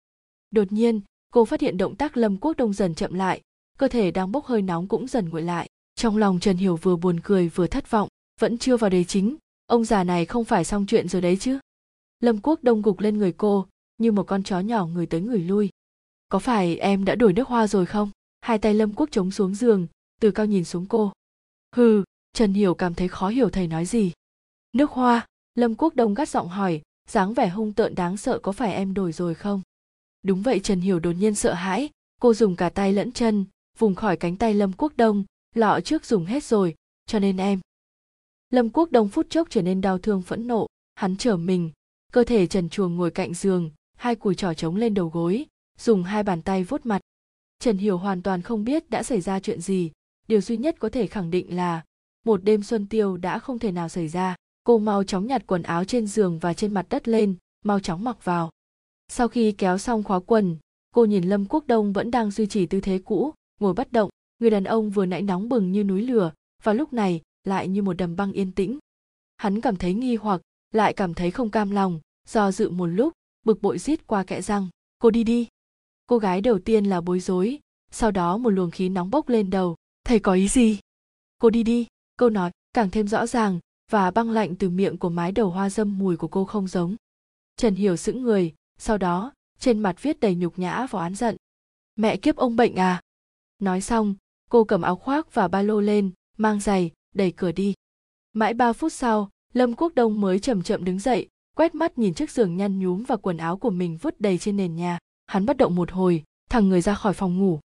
Đột 0.51 0.73
nhiên, 0.73 1.01
cô 1.33 1.45
phát 1.45 1.61
hiện 1.61 1.77
động 1.77 1.97
tác 1.97 2.17
Lâm 2.17 2.37
Quốc 2.37 2.57
Đông 2.57 2.73
dần 2.73 2.95
chậm 2.95 3.15
lại, 3.15 3.41
cơ 3.79 3.89
thể 3.89 4.11
đang 4.11 4.33
bốc 4.33 4.45
hơi 4.45 4.63
nóng 4.63 4.89
cũng 4.89 5.07
dần 5.07 5.29
nguội 5.29 5.43
lại. 5.43 5.69
Trong 5.95 6.17
lòng 6.17 6.41
Trần 6.41 6.57
Hiểu 6.57 6.77
vừa 6.77 6.97
buồn 6.97 7.21
cười 7.21 7.49
vừa 7.49 7.67
thất 7.67 7.91
vọng, 7.91 8.09
vẫn 8.41 8.59
chưa 8.59 8.77
vào 8.77 8.91
đề 8.91 9.05
chính, 9.05 9.37
ông 9.67 9.85
già 9.85 10.05
này 10.05 10.27
không 10.27 10.45
phải 10.45 10.65
xong 10.65 10.87
chuyện 10.87 11.09
rồi 11.09 11.23
đấy 11.23 11.37
chứ. 11.37 11.59
Lâm 12.21 12.39
Quốc 12.43 12.63
Đông 12.63 12.83
gục 12.83 13.01
lên 13.01 13.19
người 13.19 13.33
cô, 13.33 13.67
như 13.99 14.13
một 14.13 14.23
con 14.23 14.43
chó 14.43 14.61
nhỏ 14.61 14.87
người 14.87 15.07
tới 15.07 15.21
người 15.21 15.39
lui. 15.39 15.71
Có 16.29 16.39
phải 16.39 16.77
em 16.77 17.05
đã 17.05 17.15
đổi 17.15 17.33
nước 17.33 17.49
hoa 17.49 17.67
rồi 17.67 17.87
không? 17.87 18.11
Hai 18.41 18.59
tay 18.59 18.75
Lâm 18.75 18.93
Quốc 18.95 19.09
chống 19.13 19.31
xuống 19.31 19.55
giường, 19.55 19.87
từ 20.21 20.31
cao 20.31 20.47
nhìn 20.47 20.65
xuống 20.65 20.87
cô. 20.87 21.13
Hừ, 21.77 22.05
Trần 22.33 22.53
Hiểu 22.53 22.75
cảm 22.75 22.95
thấy 22.95 23.09
khó 23.09 23.29
hiểu 23.29 23.51
thầy 23.51 23.67
nói 23.67 23.87
gì. 23.87 24.13
Nước 24.73 24.91
hoa, 24.91 25.27
Lâm 25.55 25.75
Quốc 25.75 25.95
Đông 25.95 26.15
gắt 26.15 26.29
giọng 26.29 26.49
hỏi, 26.49 26.83
dáng 27.09 27.35
vẻ 27.35 27.49
hung 27.49 27.73
tợn 27.73 27.95
đáng 27.95 28.17
sợ 28.17 28.39
có 28.39 28.53
phải 28.53 28.75
em 28.75 28.95
đổi 28.95 29.13
rồi 29.13 29.35
không? 29.35 29.63
Đúng 30.23 30.43
vậy 30.43 30.61
Trần 30.61 30.81
Hiểu 30.81 31.01
đột 31.01 31.13
nhiên 31.13 31.35
sợ 31.35 31.53
hãi, 31.53 31.91
cô 32.21 32.35
dùng 32.35 32.57
cả 32.57 32.69
tay 32.69 32.93
lẫn 32.93 33.13
chân, 33.13 33.45
vùng 33.79 33.95
khỏi 33.95 34.17
cánh 34.17 34.37
tay 34.37 34.55
Lâm 34.55 34.73
Quốc 34.73 34.93
Đông, 34.97 35.25
lọ 35.55 35.81
trước 35.81 36.05
dùng 36.05 36.25
hết 36.25 36.45
rồi, 36.45 36.75
cho 37.07 37.19
nên 37.19 37.37
em. 37.37 37.61
Lâm 38.51 38.71
Quốc 38.71 38.93
Đông 38.93 39.09
phút 39.09 39.27
chốc 39.31 39.49
trở 39.51 39.63
nên 39.63 39.81
đau 39.81 39.99
thương 39.99 40.23
phẫn 40.23 40.47
nộ, 40.47 40.67
hắn 40.95 41.17
trở 41.17 41.37
mình, 41.37 41.71
cơ 42.13 42.25
thể 42.25 42.47
trần 42.47 42.69
chuồng 42.69 42.97
ngồi 42.97 43.11
cạnh 43.11 43.35
giường, 43.35 43.71
hai 43.97 44.15
cùi 44.15 44.35
trỏ 44.35 44.55
trống 44.55 44.77
lên 44.77 44.95
đầu 44.95 45.09
gối, 45.09 45.47
dùng 45.79 46.03
hai 46.03 46.23
bàn 46.23 46.43
tay 46.43 46.65
vuốt 46.65 46.87
mặt. 46.87 47.01
Trần 47.59 47.79
Hiểu 47.79 47.99
hoàn 47.99 48.23
toàn 48.23 48.43
không 48.43 48.65
biết 48.65 48.91
đã 48.91 49.03
xảy 49.03 49.21
ra 49.21 49.41
chuyện 49.41 49.61
gì, 49.61 49.91
điều 50.29 50.41
duy 50.41 50.57
nhất 50.57 50.77
có 50.79 50.89
thể 50.89 51.07
khẳng 51.07 51.31
định 51.31 51.57
là 51.57 51.85
một 52.25 52.45
đêm 52.45 52.63
xuân 52.63 52.87
tiêu 52.87 53.17
đã 53.17 53.39
không 53.39 53.59
thể 53.59 53.73
nào 53.73 53.89
xảy 53.89 54.09
ra. 54.09 54.37
Cô 54.65 54.79
mau 54.79 55.05
chóng 55.05 55.27
nhặt 55.27 55.43
quần 55.47 55.63
áo 55.63 55.85
trên 55.85 56.07
giường 56.07 56.39
và 56.39 56.55
trên 56.55 56.75
mặt 56.75 56.87
đất 56.91 57.09
lên, 57.09 57.35
mau 57.65 57.81
chóng 57.81 58.05
mặc 58.05 58.25
vào. 58.25 58.51
Sau 59.09 59.29
khi 59.29 59.53
kéo 59.53 59.79
xong 59.79 60.03
khóa 60.03 60.21
quần, 60.21 60.57
cô 60.95 61.05
nhìn 61.05 61.25
Lâm 61.25 61.47
Quốc 61.47 61.67
Đông 61.67 61.93
vẫn 61.93 62.11
đang 62.11 62.31
duy 62.31 62.47
trì 62.47 62.67
tư 62.67 62.81
thế 62.81 63.01
cũ, 63.05 63.35
ngồi 63.61 63.75
bất 63.75 63.93
động, 63.93 64.11
người 64.39 64.51
đàn 64.51 64.65
ông 64.65 64.91
vừa 64.91 65.07
nãy 65.07 65.23
nóng 65.23 65.49
bừng 65.49 65.73
như 65.73 65.85
núi 65.85 66.03
lửa, 66.03 66.33
và 66.63 66.73
lúc 66.73 66.93
này 66.93 67.21
lại 67.45 67.69
như 67.69 67.83
một 67.83 67.93
đầm 67.93 68.17
băng 68.17 68.33
yên 68.33 68.53
tĩnh. 68.53 68.79
Hắn 69.37 69.61
cảm 69.61 69.77
thấy 69.77 69.95
nghi 69.95 70.17
hoặc, 70.17 70.41
lại 70.73 70.93
cảm 70.93 71.15
thấy 71.15 71.31
không 71.31 71.51
cam 71.51 71.71
lòng, 71.71 72.01
do 72.29 72.53
dự 72.53 72.71
một 72.71 72.87
lúc, 72.87 73.13
bực 73.45 73.63
bội 73.63 73.79
rít 73.79 74.07
qua 74.07 74.25
kẽ 74.25 74.43
răng. 74.43 74.69
Cô 74.99 75.11
đi 75.11 75.25
đi. 75.25 75.49
Cô 76.07 76.19
gái 76.19 76.41
đầu 76.41 76.59
tiên 76.59 76.85
là 76.85 77.01
bối 77.01 77.21
rối, 77.21 77.59
sau 77.91 78.11
đó 78.11 78.37
một 78.37 78.51
luồng 78.51 78.71
khí 78.71 78.89
nóng 78.89 79.11
bốc 79.11 79.29
lên 79.29 79.51
đầu. 79.51 79.77
Thầy 80.05 80.19
có 80.19 80.33
ý 80.33 80.49
gì? 80.49 80.79
Cô 81.39 81.51
đi 81.51 81.63
đi. 81.63 81.87
Câu 82.17 82.31
nói 82.31 82.51
càng 82.73 82.91
thêm 82.91 83.09
rõ 83.09 83.27
ràng 83.27 83.59
và 83.91 84.11
băng 84.11 84.31
lạnh 84.31 84.55
từ 84.57 84.71
miệng 84.71 84.99
của 84.99 85.09
mái 85.09 85.33
đầu 85.33 85.51
hoa 85.51 85.71
dâm 85.71 85.99
mùi 85.99 86.17
của 86.17 86.29
cô 86.29 86.45
không 86.45 86.69
giống. 86.69 86.97
Trần 87.57 87.75
Hiểu 87.75 87.97
sững 87.97 88.23
người, 88.23 88.55
sau 88.79 88.99
đó 88.99 89.33
trên 89.59 89.79
mặt 89.79 90.03
viết 90.03 90.21
đầy 90.21 90.35
nhục 90.35 90.59
nhã 90.59 90.87
và 90.91 90.99
oán 90.99 91.15
giận. 91.15 91.37
Mẹ 91.97 92.17
kiếp 92.17 92.37
ông 92.37 92.57
bệnh 92.57 92.75
à? 92.75 93.01
Nói 93.59 93.81
xong, 93.81 94.15
cô 94.51 94.65
cầm 94.65 94.83
áo 94.83 94.97
khoác 94.97 95.35
và 95.35 95.49
ba 95.49 95.63
lô 95.63 95.81
lên, 95.81 96.11
mang 96.37 96.61
giày, 96.61 96.91
đẩy 97.15 97.33
cửa 97.33 97.53
đi. 97.53 97.75
Mãi 98.33 98.55
ba 98.55 98.73
phút 98.73 98.93
sau, 98.93 99.31
Lâm 99.53 99.75
Quốc 99.75 99.93
Đông 99.95 100.21
mới 100.21 100.39
chậm 100.39 100.63
chậm 100.63 100.85
đứng 100.85 100.99
dậy, 100.99 101.29
quét 101.57 101.75
mắt 101.75 101.99
nhìn 101.99 102.15
chiếc 102.15 102.31
giường 102.31 102.57
nhăn 102.57 102.79
nhúm 102.79 103.05
và 103.05 103.17
quần 103.17 103.37
áo 103.37 103.57
của 103.57 103.71
mình 103.71 103.99
vứt 104.03 104.21
đầy 104.21 104.39
trên 104.39 104.57
nền 104.57 104.77
nhà. 104.77 104.99
Hắn 105.27 105.47
bất 105.47 105.57
động 105.57 105.75
một 105.75 105.91
hồi, 105.91 106.25
thằng 106.51 106.69
người 106.69 106.81
ra 106.81 106.95
khỏi 106.95 107.13
phòng 107.13 107.39
ngủ. 107.39 107.61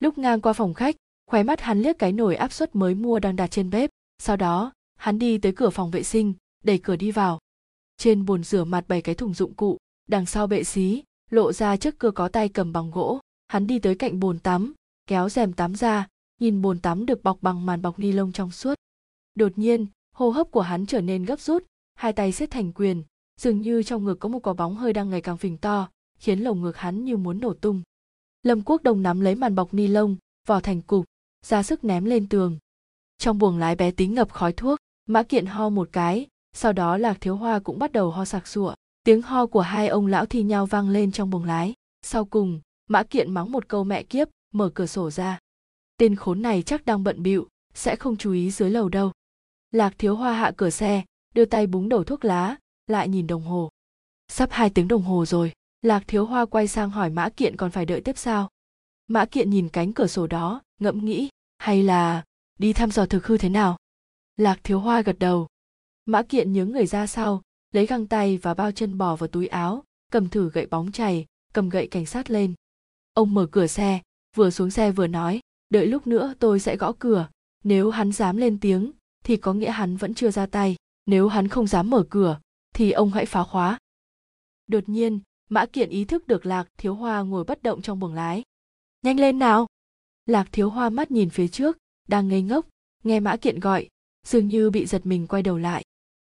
Lúc 0.00 0.18
ngang 0.18 0.40
qua 0.40 0.52
phòng 0.52 0.74
khách, 0.74 0.96
khóe 1.26 1.42
mắt 1.42 1.60
hắn 1.60 1.80
liếc 1.80 1.98
cái 1.98 2.12
nồi 2.12 2.36
áp 2.36 2.52
suất 2.52 2.76
mới 2.76 2.94
mua 2.94 3.18
đang 3.18 3.36
đặt 3.36 3.46
trên 3.46 3.70
bếp. 3.70 3.90
Sau 4.18 4.36
đó, 4.36 4.72
hắn 4.96 5.18
đi 5.18 5.38
tới 5.38 5.52
cửa 5.52 5.70
phòng 5.70 5.90
vệ 5.90 6.02
sinh, 6.02 6.34
đẩy 6.64 6.78
cửa 6.78 6.96
đi 6.96 7.10
vào. 7.10 7.38
Trên 7.96 8.24
bồn 8.24 8.44
rửa 8.44 8.64
mặt 8.64 8.84
bày 8.88 9.02
cái 9.02 9.14
thùng 9.14 9.34
dụng 9.34 9.54
cụ, 9.54 9.78
đằng 10.08 10.26
sau 10.26 10.46
bệ 10.46 10.64
xí, 10.64 11.02
lộ 11.30 11.52
ra 11.52 11.76
chiếc 11.76 11.98
cưa 11.98 12.10
có 12.10 12.28
tay 12.28 12.48
cầm 12.48 12.72
bằng 12.72 12.90
gỗ. 12.90 13.20
Hắn 13.48 13.66
đi 13.66 13.78
tới 13.78 13.94
cạnh 13.94 14.20
bồn 14.20 14.38
tắm, 14.38 14.74
kéo 15.06 15.28
rèm 15.28 15.52
tắm 15.52 15.74
ra, 15.74 16.06
nhìn 16.40 16.62
bồn 16.62 16.80
tắm 16.80 17.06
được 17.06 17.22
bọc 17.22 17.38
bằng 17.42 17.66
màn 17.66 17.82
bọc 17.82 17.98
ni 17.98 18.12
lông 18.12 18.32
trong 18.32 18.50
suốt. 18.50 18.74
Đột 19.34 19.52
nhiên, 19.56 19.86
hô 20.18 20.30
hấp 20.30 20.50
của 20.50 20.60
hắn 20.60 20.86
trở 20.86 21.00
nên 21.00 21.24
gấp 21.24 21.40
rút, 21.40 21.64
hai 21.94 22.12
tay 22.12 22.32
siết 22.32 22.50
thành 22.50 22.72
quyền, 22.72 23.02
dường 23.40 23.60
như 23.60 23.82
trong 23.82 24.04
ngực 24.04 24.14
có 24.14 24.28
một 24.28 24.38
quả 24.38 24.52
bóng 24.52 24.76
hơi 24.76 24.92
đang 24.92 25.10
ngày 25.10 25.20
càng 25.20 25.36
phình 25.36 25.58
to, 25.58 25.88
khiến 26.18 26.40
lồng 26.40 26.62
ngực 26.62 26.76
hắn 26.76 27.04
như 27.04 27.16
muốn 27.16 27.40
nổ 27.40 27.54
tung. 27.54 27.82
Lâm 28.42 28.62
Quốc 28.62 28.82
Đông 28.82 29.02
nắm 29.02 29.20
lấy 29.20 29.34
màn 29.34 29.54
bọc 29.54 29.74
ni 29.74 29.86
lông, 29.86 30.16
vò 30.46 30.60
thành 30.60 30.82
cục, 30.82 31.04
ra 31.46 31.62
sức 31.62 31.84
ném 31.84 32.04
lên 32.04 32.28
tường. 32.28 32.58
Trong 33.18 33.38
buồng 33.38 33.58
lái 33.58 33.76
bé 33.76 33.90
tí 33.90 34.06
ngập 34.06 34.32
khói 34.32 34.52
thuốc, 34.52 34.78
Mã 35.06 35.22
Kiện 35.22 35.46
ho 35.46 35.68
một 35.68 35.88
cái, 35.92 36.26
sau 36.52 36.72
đó 36.72 36.96
Lạc 36.96 37.20
Thiếu 37.20 37.36
Hoa 37.36 37.58
cũng 37.58 37.78
bắt 37.78 37.92
đầu 37.92 38.10
ho 38.10 38.24
sặc 38.24 38.46
sụa. 38.46 38.74
Tiếng 39.04 39.22
ho 39.22 39.46
của 39.46 39.60
hai 39.60 39.88
ông 39.88 40.06
lão 40.06 40.26
thi 40.26 40.42
nhau 40.42 40.66
vang 40.66 40.88
lên 40.88 41.12
trong 41.12 41.30
buồng 41.30 41.44
lái. 41.44 41.74
Sau 42.02 42.24
cùng, 42.24 42.60
Mã 42.88 43.02
Kiện 43.02 43.30
mắng 43.30 43.52
một 43.52 43.68
câu 43.68 43.84
mẹ 43.84 44.02
kiếp, 44.02 44.28
mở 44.54 44.70
cửa 44.74 44.86
sổ 44.86 45.10
ra. 45.10 45.38
Tên 45.96 46.16
khốn 46.16 46.42
này 46.42 46.62
chắc 46.62 46.84
đang 46.84 47.04
bận 47.04 47.22
bịu, 47.22 47.46
sẽ 47.74 47.96
không 47.96 48.16
chú 48.16 48.32
ý 48.32 48.50
dưới 48.50 48.70
lầu 48.70 48.88
đâu. 48.88 49.12
Lạc 49.70 49.94
Thiếu 49.98 50.16
Hoa 50.16 50.34
hạ 50.34 50.52
cửa 50.56 50.70
xe, 50.70 51.04
đưa 51.34 51.44
tay 51.44 51.66
búng 51.66 51.88
đầu 51.88 52.04
thuốc 52.04 52.24
lá, 52.24 52.56
lại 52.86 53.08
nhìn 53.08 53.26
đồng 53.26 53.42
hồ. 53.42 53.70
Sắp 54.28 54.48
hai 54.52 54.70
tiếng 54.70 54.88
đồng 54.88 55.02
hồ 55.02 55.26
rồi, 55.26 55.52
Lạc 55.82 56.04
Thiếu 56.06 56.26
Hoa 56.26 56.44
quay 56.44 56.68
sang 56.68 56.90
hỏi 56.90 57.10
Mã 57.10 57.28
Kiện 57.28 57.56
còn 57.56 57.70
phải 57.70 57.86
đợi 57.86 58.00
tiếp 58.00 58.18
sao. 58.18 58.50
Mã 59.06 59.24
Kiện 59.24 59.50
nhìn 59.50 59.68
cánh 59.68 59.92
cửa 59.92 60.06
sổ 60.06 60.26
đó, 60.26 60.62
ngẫm 60.80 61.04
nghĩ, 61.04 61.28
hay 61.58 61.82
là 61.82 62.24
đi 62.58 62.72
thăm 62.72 62.90
dò 62.90 63.06
thực 63.06 63.26
hư 63.26 63.38
thế 63.38 63.48
nào? 63.48 63.76
Lạc 64.36 64.60
Thiếu 64.64 64.80
Hoa 64.80 65.00
gật 65.00 65.18
đầu. 65.18 65.46
Mã 66.04 66.22
Kiện 66.22 66.52
nhướng 66.52 66.70
người 66.70 66.86
ra 66.86 67.06
sau, 67.06 67.42
lấy 67.72 67.86
găng 67.86 68.06
tay 68.06 68.38
và 68.38 68.54
bao 68.54 68.72
chân 68.72 68.98
bò 68.98 69.16
vào 69.16 69.28
túi 69.28 69.46
áo, 69.46 69.84
cầm 70.12 70.28
thử 70.28 70.50
gậy 70.50 70.66
bóng 70.66 70.92
chày 70.92 71.26
cầm 71.52 71.68
gậy 71.68 71.86
cảnh 71.86 72.06
sát 72.06 72.30
lên 72.30 72.54
ông 73.14 73.34
mở 73.34 73.46
cửa 73.50 73.66
xe 73.66 74.00
vừa 74.36 74.50
xuống 74.50 74.70
xe 74.70 74.90
vừa 74.90 75.06
nói 75.06 75.40
đợi 75.70 75.86
lúc 75.86 76.06
nữa 76.06 76.34
tôi 76.38 76.60
sẽ 76.60 76.76
gõ 76.76 76.92
cửa 76.98 77.28
nếu 77.64 77.90
hắn 77.90 78.12
dám 78.12 78.36
lên 78.36 78.60
tiếng 78.60 78.92
thì 79.28 79.36
có 79.36 79.52
nghĩa 79.54 79.70
hắn 79.70 79.96
vẫn 79.96 80.14
chưa 80.14 80.30
ra 80.30 80.46
tay, 80.46 80.76
nếu 81.06 81.28
hắn 81.28 81.48
không 81.48 81.66
dám 81.66 81.90
mở 81.90 82.06
cửa, 82.10 82.40
thì 82.74 82.90
ông 82.90 83.10
hãy 83.10 83.26
phá 83.26 83.44
khóa. 83.44 83.78
Đột 84.66 84.88
nhiên, 84.88 85.20
mã 85.48 85.66
kiện 85.66 85.88
ý 85.88 86.04
thức 86.04 86.26
được 86.26 86.46
lạc 86.46 86.68
thiếu 86.78 86.94
hoa 86.94 87.22
ngồi 87.22 87.44
bất 87.44 87.62
động 87.62 87.82
trong 87.82 88.00
buồng 88.00 88.14
lái. 88.14 88.42
Nhanh 89.02 89.20
lên 89.20 89.38
nào! 89.38 89.66
Lạc 90.26 90.48
thiếu 90.52 90.70
hoa 90.70 90.90
mắt 90.90 91.10
nhìn 91.10 91.30
phía 91.30 91.48
trước, 91.48 91.78
đang 92.08 92.28
ngây 92.28 92.42
ngốc, 92.42 92.66
nghe 93.04 93.20
mã 93.20 93.36
kiện 93.36 93.60
gọi, 93.60 93.88
dường 94.26 94.48
như 94.48 94.70
bị 94.70 94.86
giật 94.86 95.06
mình 95.06 95.26
quay 95.26 95.42
đầu 95.42 95.58
lại. 95.58 95.84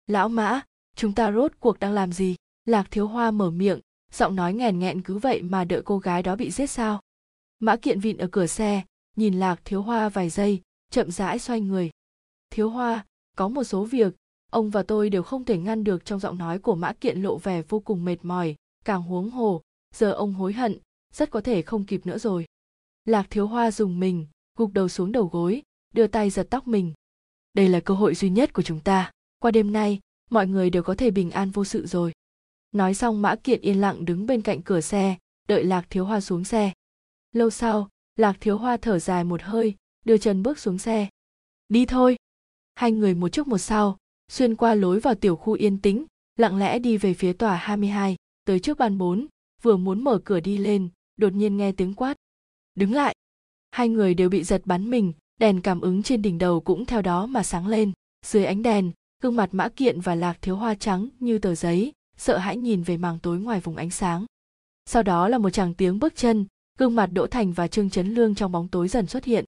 Lão 0.07 0.29
mã, 0.29 0.61
chúng 0.95 1.13
ta 1.13 1.31
rốt 1.31 1.51
cuộc 1.59 1.79
đang 1.79 1.93
làm 1.93 2.13
gì? 2.13 2.35
Lạc 2.65 2.87
thiếu 2.91 3.07
hoa 3.07 3.31
mở 3.31 3.51
miệng, 3.51 3.79
giọng 4.11 4.35
nói 4.35 4.53
nghèn 4.53 4.79
nghẹn 4.79 5.01
cứ 5.01 5.17
vậy 5.17 5.41
mà 5.41 5.63
đợi 5.63 5.81
cô 5.85 5.99
gái 5.99 6.23
đó 6.23 6.35
bị 6.35 6.51
giết 6.51 6.67
sao? 6.67 7.01
Mã 7.59 7.75
kiện 7.75 7.99
vịn 7.99 8.17
ở 8.17 8.27
cửa 8.31 8.47
xe, 8.47 8.83
nhìn 9.15 9.39
lạc 9.39 9.61
thiếu 9.65 9.81
hoa 9.81 10.09
vài 10.09 10.29
giây, 10.29 10.61
chậm 10.91 11.11
rãi 11.11 11.39
xoay 11.39 11.61
người 11.61 11.91
thiếu 12.53 12.69
hoa, 12.69 13.05
có 13.37 13.47
một 13.47 13.63
số 13.63 13.85
việc, 13.85 14.13
ông 14.51 14.69
và 14.69 14.83
tôi 14.83 15.09
đều 15.09 15.23
không 15.23 15.45
thể 15.45 15.57
ngăn 15.57 15.83
được 15.83 16.05
trong 16.05 16.19
giọng 16.19 16.37
nói 16.37 16.59
của 16.59 16.75
mã 16.75 16.93
kiện 16.93 17.21
lộ 17.21 17.37
vẻ 17.37 17.61
vô 17.61 17.79
cùng 17.79 18.05
mệt 18.05 18.17
mỏi, 18.21 18.55
càng 18.85 19.01
huống 19.01 19.29
hồ, 19.29 19.61
giờ 19.95 20.11
ông 20.11 20.33
hối 20.33 20.53
hận, 20.53 20.77
rất 21.13 21.31
có 21.31 21.41
thể 21.41 21.61
không 21.61 21.85
kịp 21.85 22.05
nữa 22.05 22.17
rồi. 22.17 22.45
Lạc 23.05 23.27
thiếu 23.29 23.47
hoa 23.47 23.71
dùng 23.71 23.99
mình, 23.99 24.27
gục 24.57 24.73
đầu 24.73 24.89
xuống 24.89 25.11
đầu 25.11 25.29
gối, 25.31 25.61
đưa 25.93 26.07
tay 26.07 26.29
giật 26.29 26.47
tóc 26.49 26.67
mình. 26.67 26.93
Đây 27.53 27.69
là 27.69 27.79
cơ 27.79 27.93
hội 27.93 28.15
duy 28.15 28.29
nhất 28.29 28.53
của 28.53 28.61
chúng 28.61 28.79
ta. 28.79 29.11
Qua 29.39 29.51
đêm 29.51 29.73
nay, 29.73 29.99
mọi 30.29 30.47
người 30.47 30.69
đều 30.69 30.83
có 30.83 30.95
thể 30.95 31.11
bình 31.11 31.31
an 31.31 31.51
vô 31.51 31.65
sự 31.65 31.85
rồi. 31.85 32.13
Nói 32.71 32.93
xong 32.93 33.21
mã 33.21 33.35
kiện 33.35 33.61
yên 33.61 33.81
lặng 33.81 34.05
đứng 34.05 34.25
bên 34.25 34.41
cạnh 34.41 34.61
cửa 34.61 34.81
xe, 34.81 35.17
đợi 35.47 35.63
lạc 35.63 35.85
thiếu 35.89 36.05
hoa 36.05 36.21
xuống 36.21 36.43
xe. 36.43 36.71
Lâu 37.31 37.49
sau, 37.49 37.89
lạc 38.15 38.37
thiếu 38.39 38.57
hoa 38.57 38.77
thở 38.77 38.99
dài 38.99 39.23
một 39.23 39.41
hơi, 39.41 39.75
đưa 40.05 40.17
chân 40.17 40.43
bước 40.43 40.59
xuống 40.59 40.77
xe. 40.77 41.07
Đi 41.69 41.85
thôi 41.85 42.17
hai 42.75 42.91
người 42.91 43.13
một 43.13 43.29
trước 43.29 43.47
một 43.47 43.57
sau 43.57 43.97
xuyên 44.31 44.55
qua 44.55 44.73
lối 44.73 44.99
vào 44.99 45.15
tiểu 45.15 45.35
khu 45.35 45.53
yên 45.53 45.77
tĩnh 45.77 46.05
lặng 46.37 46.57
lẽ 46.57 46.79
đi 46.79 46.97
về 46.97 47.13
phía 47.13 47.33
tòa 47.33 47.55
22, 47.55 48.15
tới 48.45 48.59
trước 48.59 48.77
ban 48.77 48.97
4, 48.97 49.27
vừa 49.61 49.77
muốn 49.77 50.03
mở 50.03 50.19
cửa 50.23 50.39
đi 50.39 50.57
lên, 50.57 50.89
đột 51.17 51.33
nhiên 51.33 51.57
nghe 51.57 51.71
tiếng 51.71 51.93
quát. 51.93 52.17
Đứng 52.75 52.93
lại! 52.93 53.15
Hai 53.71 53.89
người 53.89 54.13
đều 54.13 54.29
bị 54.29 54.43
giật 54.43 54.61
bắn 54.65 54.89
mình, 54.89 55.13
đèn 55.39 55.61
cảm 55.61 55.81
ứng 55.81 56.03
trên 56.03 56.21
đỉnh 56.21 56.37
đầu 56.37 56.61
cũng 56.61 56.85
theo 56.85 57.01
đó 57.01 57.25
mà 57.25 57.43
sáng 57.43 57.67
lên. 57.67 57.91
Dưới 58.25 58.45
ánh 58.45 58.63
đèn, 58.63 58.91
gương 59.23 59.35
mặt 59.35 59.49
mã 59.51 59.69
kiện 59.69 59.99
và 59.99 60.15
lạc 60.15 60.37
thiếu 60.41 60.55
hoa 60.55 60.75
trắng 60.75 61.09
như 61.19 61.37
tờ 61.37 61.55
giấy, 61.55 61.91
sợ 62.17 62.37
hãi 62.37 62.57
nhìn 62.57 62.83
về 62.83 62.97
màng 62.97 63.19
tối 63.19 63.39
ngoài 63.39 63.59
vùng 63.59 63.75
ánh 63.75 63.89
sáng. 63.89 64.25
Sau 64.85 65.03
đó 65.03 65.27
là 65.27 65.37
một 65.37 65.49
chàng 65.49 65.73
tiếng 65.73 65.99
bước 65.99 66.15
chân, 66.15 66.45
gương 66.77 66.95
mặt 66.95 67.09
Đỗ 67.13 67.27
Thành 67.27 67.53
và 67.53 67.67
Trương 67.67 67.89
Chấn 67.89 68.13
Lương 68.13 68.35
trong 68.35 68.51
bóng 68.51 68.67
tối 68.67 68.87
dần 68.87 69.07
xuất 69.07 69.25
hiện. 69.25 69.45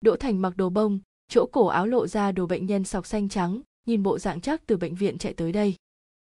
Đỗ 0.00 0.16
Thành 0.16 0.42
mặc 0.42 0.56
đồ 0.56 0.70
bông, 0.70 1.00
chỗ 1.30 1.46
cổ 1.52 1.66
áo 1.66 1.86
lộ 1.86 2.06
ra 2.06 2.32
đồ 2.32 2.46
bệnh 2.46 2.66
nhân 2.66 2.84
sọc 2.84 3.06
xanh 3.06 3.28
trắng, 3.28 3.60
nhìn 3.86 4.02
bộ 4.02 4.18
dạng 4.18 4.40
chắc 4.40 4.66
từ 4.66 4.76
bệnh 4.76 4.94
viện 4.94 5.18
chạy 5.18 5.34
tới 5.34 5.52
đây. 5.52 5.74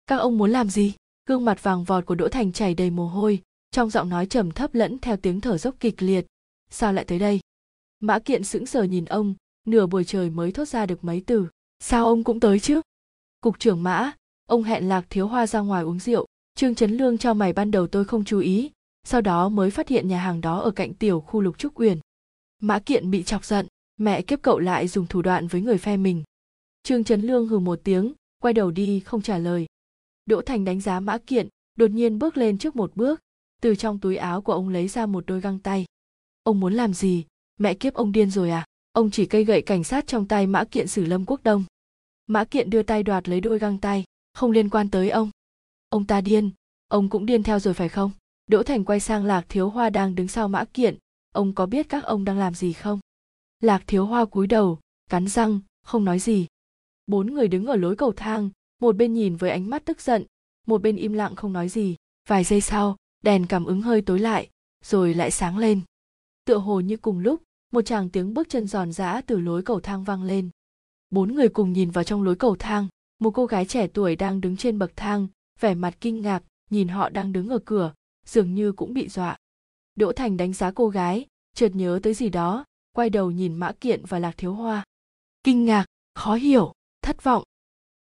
Các 0.07 0.15
ông 0.17 0.37
muốn 0.37 0.51
làm 0.51 0.69
gì? 0.69 0.93
Gương 1.25 1.45
mặt 1.45 1.63
vàng 1.63 1.83
vọt 1.83 2.05
của 2.05 2.15
Đỗ 2.15 2.27
Thành 2.27 2.51
chảy 2.51 2.73
đầy 2.73 2.89
mồ 2.89 3.07
hôi, 3.07 3.41
trong 3.71 3.89
giọng 3.89 4.09
nói 4.09 4.25
trầm 4.25 4.51
thấp 4.51 4.75
lẫn 4.75 4.97
theo 4.99 5.17
tiếng 5.17 5.41
thở 5.41 5.57
dốc 5.57 5.75
kịch 5.79 6.01
liệt. 6.01 6.25
Sao 6.69 6.93
lại 6.93 7.05
tới 7.05 7.19
đây? 7.19 7.39
Mã 7.99 8.19
Kiện 8.19 8.43
sững 8.43 8.65
sờ 8.65 8.83
nhìn 8.83 9.05
ông, 9.05 9.35
nửa 9.67 9.85
buổi 9.85 10.03
trời 10.03 10.29
mới 10.29 10.51
thốt 10.51 10.67
ra 10.67 10.85
được 10.85 11.03
mấy 11.03 11.23
từ. 11.25 11.47
Sao 11.79 12.05
ông 12.05 12.23
cũng 12.23 12.39
tới 12.39 12.59
chứ? 12.59 12.81
Cục 13.41 13.59
trưởng 13.59 13.83
Mã, 13.83 14.11
ông 14.45 14.63
hẹn 14.63 14.89
Lạc 14.89 15.05
Thiếu 15.09 15.27
Hoa 15.27 15.47
ra 15.47 15.59
ngoài 15.59 15.83
uống 15.83 15.99
rượu. 15.99 16.25
Trương 16.55 16.75
Chấn 16.75 16.91
Lương 16.97 17.17
cho 17.17 17.33
mày 17.33 17.53
ban 17.53 17.71
đầu 17.71 17.87
tôi 17.87 18.05
không 18.05 18.23
chú 18.23 18.39
ý, 18.39 18.71
sau 19.03 19.21
đó 19.21 19.49
mới 19.49 19.71
phát 19.71 19.87
hiện 19.87 20.07
nhà 20.07 20.19
hàng 20.19 20.41
đó 20.41 20.59
ở 20.59 20.71
cạnh 20.71 20.93
tiểu 20.93 21.21
khu 21.21 21.41
Lục 21.41 21.57
Trúc 21.57 21.79
Uyển. 21.79 21.99
Mã 22.61 22.79
Kiện 22.79 23.11
bị 23.11 23.23
chọc 23.23 23.45
giận, 23.45 23.67
mẹ 24.01 24.21
kiếp 24.21 24.41
cậu 24.41 24.59
lại 24.59 24.87
dùng 24.87 25.07
thủ 25.07 25.21
đoạn 25.21 25.47
với 25.47 25.61
người 25.61 25.77
phe 25.77 25.97
mình. 25.97 26.23
Trương 26.83 27.03
Chấn 27.03 27.21
Lương 27.21 27.47
hừ 27.47 27.59
một 27.59 27.79
tiếng, 27.83 28.13
quay 28.41 28.53
đầu 28.53 28.71
đi 28.71 28.99
không 28.99 29.21
trả 29.21 29.37
lời. 29.37 29.65
Đỗ 30.25 30.41
Thành 30.41 30.65
đánh 30.65 30.81
giá 30.81 30.99
Mã 30.99 31.17
Kiện, 31.17 31.47
đột 31.75 31.91
nhiên 31.91 32.19
bước 32.19 32.37
lên 32.37 32.57
trước 32.57 32.75
một 32.75 32.95
bước, 32.95 33.19
từ 33.61 33.75
trong 33.75 33.99
túi 33.99 34.15
áo 34.15 34.41
của 34.41 34.53
ông 34.53 34.69
lấy 34.69 34.87
ra 34.87 35.05
một 35.05 35.23
đôi 35.27 35.41
găng 35.41 35.59
tay. 35.59 35.85
Ông 36.43 36.59
muốn 36.59 36.73
làm 36.73 36.93
gì? 36.93 37.25
Mẹ 37.59 37.73
kiếp 37.73 37.93
ông 37.93 38.11
điên 38.11 38.29
rồi 38.29 38.49
à? 38.49 38.65
Ông 38.91 39.11
chỉ 39.11 39.25
cây 39.25 39.45
gậy 39.45 39.61
cảnh 39.61 39.83
sát 39.83 40.07
trong 40.07 40.27
tay 40.27 40.47
Mã 40.47 40.63
Kiện 40.63 40.87
xử 40.87 41.05
Lâm 41.05 41.25
Quốc 41.25 41.43
Đông. 41.43 41.63
Mã 42.27 42.43
Kiện 42.43 42.69
đưa 42.69 42.83
tay 42.83 43.03
đoạt 43.03 43.29
lấy 43.29 43.41
đôi 43.41 43.59
găng 43.59 43.77
tay, 43.77 44.03
không 44.33 44.51
liên 44.51 44.69
quan 44.69 44.89
tới 44.89 45.09
ông. 45.09 45.29
Ông 45.89 46.07
ta 46.07 46.21
điên, 46.21 46.49
ông 46.87 47.09
cũng 47.09 47.25
điên 47.25 47.43
theo 47.43 47.59
rồi 47.59 47.73
phải 47.73 47.89
không? 47.89 48.11
Đỗ 48.47 48.63
Thành 48.63 48.85
quay 48.85 48.99
sang 48.99 49.25
Lạc 49.25 49.45
Thiếu 49.49 49.69
Hoa 49.69 49.89
đang 49.89 50.15
đứng 50.15 50.27
sau 50.27 50.47
Mã 50.47 50.65
Kiện, 50.65 50.97
ông 51.33 51.53
có 51.53 51.65
biết 51.65 51.89
các 51.89 52.03
ông 52.03 52.25
đang 52.25 52.37
làm 52.37 52.53
gì 52.53 52.73
không? 52.73 52.99
Lạc 53.61 53.83
Thiếu 53.87 54.05
Hoa 54.05 54.25
cúi 54.25 54.47
đầu, 54.47 54.79
cắn 55.09 55.27
răng, 55.27 55.59
không 55.83 56.05
nói 56.05 56.19
gì. 56.19 56.47
Bốn 57.07 57.33
người 57.33 57.47
đứng 57.47 57.65
ở 57.65 57.75
lối 57.75 57.95
cầu 57.95 58.13
thang, 58.15 58.49
một 58.79 58.95
bên 58.95 59.13
nhìn 59.13 59.35
với 59.35 59.49
ánh 59.49 59.69
mắt 59.69 59.85
tức 59.85 60.01
giận 60.01 60.25
một 60.67 60.81
bên 60.81 60.95
im 60.95 61.13
lặng 61.13 61.35
không 61.35 61.53
nói 61.53 61.69
gì. 61.69 61.95
Vài 62.27 62.43
giây 62.43 62.61
sau 62.61 62.97
đèn 63.23 63.47
cảm 63.47 63.65
ứng 63.65 63.81
hơi 63.81 64.01
tối 64.01 64.19
lại 64.19 64.49
rồi 64.83 65.13
lại 65.13 65.31
sáng 65.31 65.57
lên. 65.57 65.81
Tựa 66.45 66.57
hồ 66.57 66.79
như 66.79 66.97
cùng 66.97 67.19
lúc 67.19 67.43
một 67.71 67.81
chàng 67.81 68.09
tiếng 68.09 68.33
bước 68.33 68.49
chân 68.49 68.67
giòn 68.67 68.91
giã 68.91 69.21
từ 69.21 69.39
lối 69.39 69.63
cầu 69.63 69.79
thang 69.79 70.03
vang 70.03 70.23
lên. 70.23 70.49
Bốn 71.09 71.35
người 71.35 71.49
cùng 71.49 71.73
nhìn 71.73 71.91
vào 71.91 72.03
trong 72.03 72.23
lối 72.23 72.35
cầu 72.35 72.55
thang 72.59 72.87
một 73.19 73.31
cô 73.31 73.45
gái 73.45 73.65
trẻ 73.65 73.87
tuổi 73.87 74.15
đang 74.15 74.41
đứng 74.41 74.57
trên 74.57 74.79
bậc 74.79 74.91
thang 74.95 75.27
vẻ 75.59 75.75
mặt 75.75 75.97
kinh 76.01 76.21
ngạc 76.21 76.43
nhìn 76.69 76.87
họ 76.87 77.09
đang 77.09 77.33
đứng 77.33 77.49
ở 77.49 77.59
cửa 77.65 77.93
dường 78.25 78.55
như 78.55 78.71
cũng 78.71 78.93
bị 78.93 79.09
dọa. 79.09 79.37
Đỗ 79.95 80.11
thành 80.11 80.37
đánh 80.37 80.53
giá 80.53 80.71
cô 80.71 80.89
gái 80.89 81.25
chợt 81.55 81.75
nhớ 81.75 81.99
tới 82.03 82.13
gì 82.13 82.29
đó 82.29 82.65
quay 82.93 83.09
đầu 83.09 83.31
nhìn 83.31 83.55
mã 83.55 83.71
kiện 83.71 84.05
và 84.05 84.19
lạc 84.19 84.33
thiếu 84.37 84.53
hoa. 84.53 84.83
Kinh 85.43 85.65
ngạc, 85.65 85.85
khó 86.15 86.35
hiểu, 86.35 86.73
thất 87.01 87.23
vọng. 87.23 87.43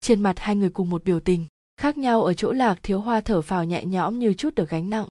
Trên 0.01 0.21
mặt 0.23 0.39
hai 0.39 0.55
người 0.55 0.69
cùng 0.69 0.89
một 0.89 1.03
biểu 1.03 1.19
tình, 1.19 1.45
khác 1.77 1.97
nhau 1.97 2.23
ở 2.23 2.33
chỗ 2.33 2.51
lạc 2.51 2.79
thiếu 2.83 3.01
hoa 3.01 3.21
thở 3.21 3.41
phào 3.41 3.63
nhẹ 3.63 3.85
nhõm 3.85 4.19
như 4.19 4.33
chút 4.33 4.55
được 4.55 4.69
gánh 4.69 4.89
nặng. 4.89 5.07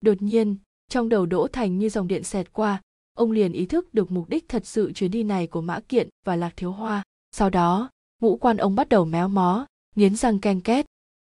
Đột 0.00 0.22
nhiên, 0.22 0.56
trong 0.88 1.08
đầu 1.08 1.26
đỗ 1.26 1.48
thành 1.52 1.78
như 1.78 1.88
dòng 1.88 2.08
điện 2.08 2.24
xẹt 2.24 2.52
qua, 2.52 2.80
ông 3.14 3.30
liền 3.30 3.52
ý 3.52 3.66
thức 3.66 3.94
được 3.94 4.10
mục 4.10 4.28
đích 4.28 4.48
thật 4.48 4.66
sự 4.66 4.92
chuyến 4.92 5.10
đi 5.10 5.22
này 5.22 5.46
của 5.46 5.60
mã 5.60 5.80
kiện 5.80 6.08
và 6.24 6.36
lạc 6.36 6.52
thiếu 6.56 6.72
hoa. 6.72 7.02
Sau 7.32 7.50
đó, 7.50 7.90
ngũ 8.20 8.36
quan 8.36 8.56
ông 8.56 8.74
bắt 8.74 8.88
đầu 8.88 9.04
méo 9.04 9.28
mó, 9.28 9.66
nghiến 9.96 10.16
răng 10.16 10.38
ken 10.38 10.60
két. 10.60 10.86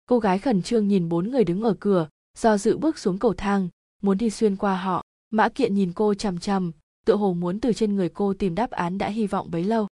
Cô 0.07 0.19
gái 0.19 0.39
khẩn 0.39 0.63
trương 0.63 0.89
nhìn 0.89 1.09
bốn 1.09 1.31
người 1.31 1.45
đứng 1.45 1.63
ở 1.63 1.77
cửa, 1.81 2.09
do 2.39 2.59
dự 2.59 2.77
bước 2.77 2.99
xuống 2.99 3.19
cầu 3.19 3.35
thang, 3.35 3.69
muốn 4.03 4.19
đi 4.19 4.31
xuyên 4.31 4.57
qua 4.57 4.77
họ. 4.77 5.03
Mã 5.31 5.49
kiện 5.49 5.75
nhìn 5.75 5.93
cô 5.93 6.15
chằm 6.15 6.39
chằm 6.39 6.73
tựa 7.05 7.17
hồ 7.17 7.35
muốn 7.35 7.61
từ 7.61 7.73
trên 7.73 7.97
người 7.97 8.09
cô 8.09 8.35
tìm 8.35 8.55
đáp 8.55 8.71
án 8.71 8.99
đã 8.99 9.09
hy 9.09 9.27
vọng 9.27 9.51
bấy 9.51 9.65
lâu. 9.65 9.87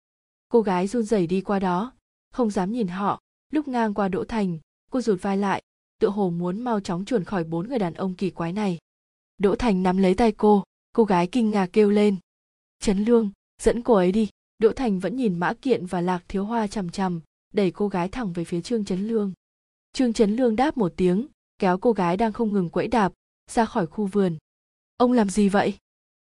Cô 0.48 0.60
gái 0.60 0.86
run 0.86 1.02
rẩy 1.02 1.26
đi 1.26 1.40
qua 1.40 1.58
đó, 1.58 1.92
không 2.32 2.50
dám 2.50 2.72
nhìn 2.72 2.88
họ. 2.88 3.20
Lúc 3.52 3.68
ngang 3.68 3.94
qua 3.94 4.08
đỗ 4.08 4.24
thành, 4.24 4.58
cô 4.90 5.00
rụt 5.00 5.22
vai 5.22 5.36
lại, 5.36 5.62
tựa 6.00 6.08
hồ 6.08 6.30
muốn 6.30 6.60
mau 6.60 6.80
chóng 6.80 7.04
chuồn 7.04 7.24
khỏi 7.24 7.44
bốn 7.44 7.68
người 7.68 7.78
đàn 7.78 7.94
ông 7.94 8.14
kỳ 8.14 8.30
quái 8.30 8.52
này. 8.52 8.78
Đỗ 9.38 9.54
thành 9.56 9.82
nắm 9.82 9.96
lấy 9.96 10.14
tay 10.14 10.32
cô 10.32 10.64
cô 10.92 11.04
gái 11.04 11.26
kinh 11.26 11.50
ngạc 11.50 11.66
kêu 11.72 11.90
lên. 11.90 12.16
Trấn 12.80 13.04
lương, 13.04 13.30
dẫn 13.62 13.82
cô 13.82 13.94
ấy 13.94 14.12
đi. 14.12 14.28
Đỗ 14.58 14.72
thành 14.72 14.98
vẫn 14.98 15.16
nhìn 15.16 15.38
mã 15.38 15.54
kiện 15.62 15.86
và 15.86 16.00
lạc 16.00 16.24
thiếu 16.28 16.44
hoa 16.44 16.66
chằm 16.66 16.90
chằm, 16.90 17.20
đẩy 17.54 17.70
cô 17.70 17.88
gái 17.88 18.08
thẳng 18.08 18.32
về 18.32 18.44
phía 18.44 18.60
trương 18.60 18.84
trấn 18.84 19.08
lương. 19.08 19.32
Trương 19.92 20.12
trấn 20.12 20.36
lương 20.36 20.56
đáp 20.56 20.76
một 20.76 20.92
tiếng, 20.96 21.26
kéo 21.58 21.78
cô 21.78 21.92
gái 21.92 22.16
đang 22.16 22.32
không 22.32 22.52
ngừng 22.52 22.68
quẫy 22.68 22.88
đạp 22.88 23.12
ra 23.50 23.64
khỏi 23.64 23.86
khu 23.86 24.06
vườn. 24.06 24.36
Ông 24.96 25.12
làm 25.12 25.30
gì 25.30 25.48
vậy? 25.48 25.74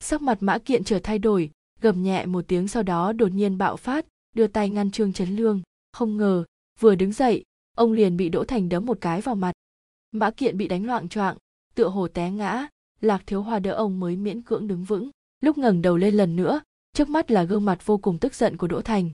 Sắc 0.04 0.22
mặt 0.22 0.38
mã 0.42 0.58
kiện 0.58 0.84
trở 0.84 1.00
thay 1.04 1.20
đổi, 1.20 1.52
gầm 1.82 2.04
nhẹ 2.04 2.26
một 2.26 2.46
tiếng 2.48 2.68
sau 2.68 2.84
đó 2.84 3.14
đột 3.14 3.28
nhiên 3.28 3.58
bạo 3.58 3.78
phát, 3.78 4.06
đưa 4.36 4.48
tay 4.48 4.70
ngăn 4.70 4.92
trương 4.92 5.14
trấn 5.14 5.36
lương. 5.36 5.62
Không 5.92 6.18
ngờ, 6.18 6.44
vừa 6.80 6.96
đứng 6.96 7.14
dậy, 7.14 7.44
ông 7.78 7.92
liền 7.92 8.18
bị 8.18 8.30
đỗ 8.30 8.44
thành 8.44 8.70
đấm 8.70 8.86
một 8.86 8.98
cái 9.02 9.22
vào 9.22 9.36
mặt. 9.36 9.52
Mã 10.12 10.32
kiện 10.32 10.58
bị 10.58 10.68
đánh 10.68 10.86
loạn 10.86 11.10
choạng, 11.10 11.38
tựa 11.76 11.88
hồ 11.88 12.08
té 12.08 12.32
ngã, 12.32 12.68
lạc 13.02 13.24
thiếu 13.26 13.42
hoa 13.42 13.60
đỡ 13.60 13.72
ông 13.72 14.00
mới 14.00 14.16
miễn 14.16 14.42
cưỡng 14.42 14.68
đứng 14.68 14.84
vững, 14.84 15.10
lúc 15.42 15.58
ngẩng 15.58 15.82
đầu 15.82 15.98
lên 15.98 16.14
lần 16.14 16.36
nữa, 16.36 16.62
trước 16.94 17.10
mắt 17.10 17.32
là 17.32 17.44
gương 17.44 17.66
mặt 17.66 17.86
vô 17.86 17.98
cùng 17.98 18.20
tức 18.20 18.36
giận 18.36 18.58
của 18.58 18.68
đỗ 18.68 18.82
thành. 18.82 19.10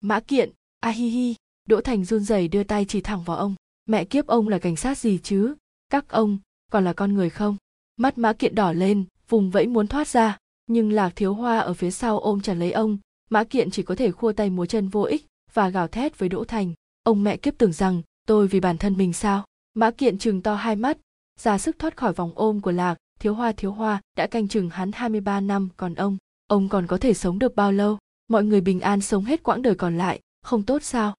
Mã 0.00 0.20
kiện, 0.20 0.50
a 0.80 0.90
hi 0.90 1.08
hi. 1.08 1.34
Đỗ 1.68 1.80
thành 1.80 2.04
run 2.04 2.24
rẩy 2.24 2.48
đưa 2.48 2.64
tay 2.64 2.84
chỉ 2.88 3.00
thẳng 3.00 3.22
vào 3.22 3.36
ông. 3.36 3.54
Mẹ 3.86 4.04
kiếp 4.04 4.26
ông 4.26 4.48
là 4.48 4.58
cảnh 4.58 4.76
sát 4.76 4.98
gì 4.98 5.18
chứ? 5.22 5.54
Các 5.90 6.08
ông 6.08 6.38
còn 6.70 6.84
là 6.84 6.92
con 6.92 7.14
người 7.14 7.30
không? 7.30 7.56
Mắt 7.96 8.18
mã 8.18 8.32
kiện 8.32 8.54
đỏ 8.54 8.72
lên 8.72 9.04
vùng 9.30 9.50
vẫy 9.50 9.66
muốn 9.66 9.86
thoát 9.86 10.08
ra 10.08 10.38
nhưng 10.66 10.92
lạc 10.92 11.12
thiếu 11.16 11.34
hoa 11.34 11.58
ở 11.58 11.74
phía 11.74 11.90
sau 11.90 12.18
ôm 12.18 12.40
chặt 12.40 12.54
lấy 12.54 12.72
ông 12.72 12.98
mã 13.30 13.44
kiện 13.44 13.70
chỉ 13.70 13.82
có 13.82 13.94
thể 13.94 14.10
khua 14.10 14.32
tay 14.32 14.50
múa 14.50 14.66
chân 14.66 14.88
vô 14.88 15.02
ích 15.02 15.26
và 15.52 15.68
gào 15.68 15.88
thét 15.88 16.18
với 16.18 16.28
Đỗ 16.28 16.44
Thành. 16.44 16.72
Ông 17.02 17.24
mẹ 17.24 17.36
kiếp 17.36 17.54
tưởng 17.58 17.72
rằng 17.72 18.02
tôi 18.26 18.48
vì 18.48 18.60
bản 18.60 18.78
thân 18.78 18.96
mình 18.96 19.12
sao? 19.12 19.44
Mã 19.74 19.90
Kiện 19.90 20.18
chừng 20.18 20.42
to 20.42 20.54
hai 20.54 20.76
mắt, 20.76 20.98
ra 21.40 21.58
sức 21.58 21.78
thoát 21.78 21.96
khỏi 21.96 22.12
vòng 22.12 22.32
ôm 22.34 22.60
của 22.60 22.70
Lạc, 22.70 22.96
thiếu 23.20 23.34
hoa 23.34 23.52
thiếu 23.52 23.72
hoa 23.72 24.00
đã 24.16 24.26
canh 24.26 24.48
chừng 24.48 24.70
hắn 24.70 24.92
23 24.92 25.40
năm 25.40 25.68
còn 25.76 25.94
ông, 25.94 26.16
ông 26.46 26.68
còn 26.68 26.86
có 26.86 26.98
thể 26.98 27.14
sống 27.14 27.38
được 27.38 27.54
bao 27.56 27.72
lâu? 27.72 27.98
Mọi 28.28 28.44
người 28.44 28.60
bình 28.60 28.80
an 28.80 29.00
sống 29.00 29.24
hết 29.24 29.42
quãng 29.42 29.62
đời 29.62 29.74
còn 29.74 29.98
lại, 29.98 30.20
không 30.42 30.62
tốt 30.62 30.82
sao? 30.82 31.14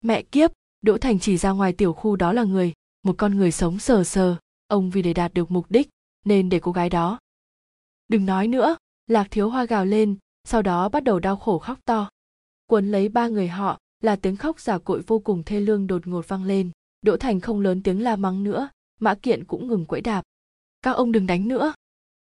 Mẹ 0.00 0.22
kiếp, 0.22 0.50
Đỗ 0.82 0.98
Thành 0.98 1.18
chỉ 1.18 1.36
ra 1.36 1.50
ngoài 1.50 1.72
tiểu 1.72 1.92
khu 1.92 2.16
đó 2.16 2.32
là 2.32 2.44
người, 2.44 2.72
một 3.02 3.14
con 3.18 3.36
người 3.36 3.52
sống 3.52 3.78
sờ 3.78 4.04
sờ, 4.04 4.36
ông 4.68 4.90
vì 4.90 5.02
để 5.02 5.14
đạt 5.14 5.34
được 5.34 5.50
mục 5.50 5.66
đích 5.68 5.88
nên 6.24 6.48
để 6.48 6.60
cô 6.60 6.72
gái 6.72 6.90
đó 6.90 7.18
đừng 8.08 8.26
nói 8.26 8.48
nữa, 8.48 8.76
lạc 9.06 9.28
thiếu 9.30 9.50
hoa 9.50 9.64
gào 9.64 9.84
lên, 9.84 10.16
sau 10.44 10.62
đó 10.62 10.88
bắt 10.88 11.04
đầu 11.04 11.18
đau 11.18 11.36
khổ 11.36 11.58
khóc 11.58 11.78
to. 11.84 12.10
Quấn 12.66 12.90
lấy 12.90 13.08
ba 13.08 13.28
người 13.28 13.48
họ, 13.48 13.78
là 14.00 14.16
tiếng 14.16 14.36
khóc 14.36 14.60
giả 14.60 14.78
cội 14.78 15.02
vô 15.06 15.18
cùng 15.18 15.42
thê 15.44 15.60
lương 15.60 15.86
đột 15.86 16.06
ngột 16.06 16.28
vang 16.28 16.44
lên. 16.44 16.70
Đỗ 17.02 17.16
thành 17.16 17.40
không 17.40 17.60
lớn 17.60 17.82
tiếng 17.82 18.02
la 18.02 18.16
mắng 18.16 18.44
nữa, 18.44 18.68
mã 19.00 19.14
kiện 19.14 19.44
cũng 19.44 19.66
ngừng 19.66 19.86
quẫy 19.86 20.00
đạp. 20.00 20.22
Các 20.82 20.90
ông 20.90 21.12
đừng 21.12 21.26
đánh 21.26 21.48
nữa. 21.48 21.72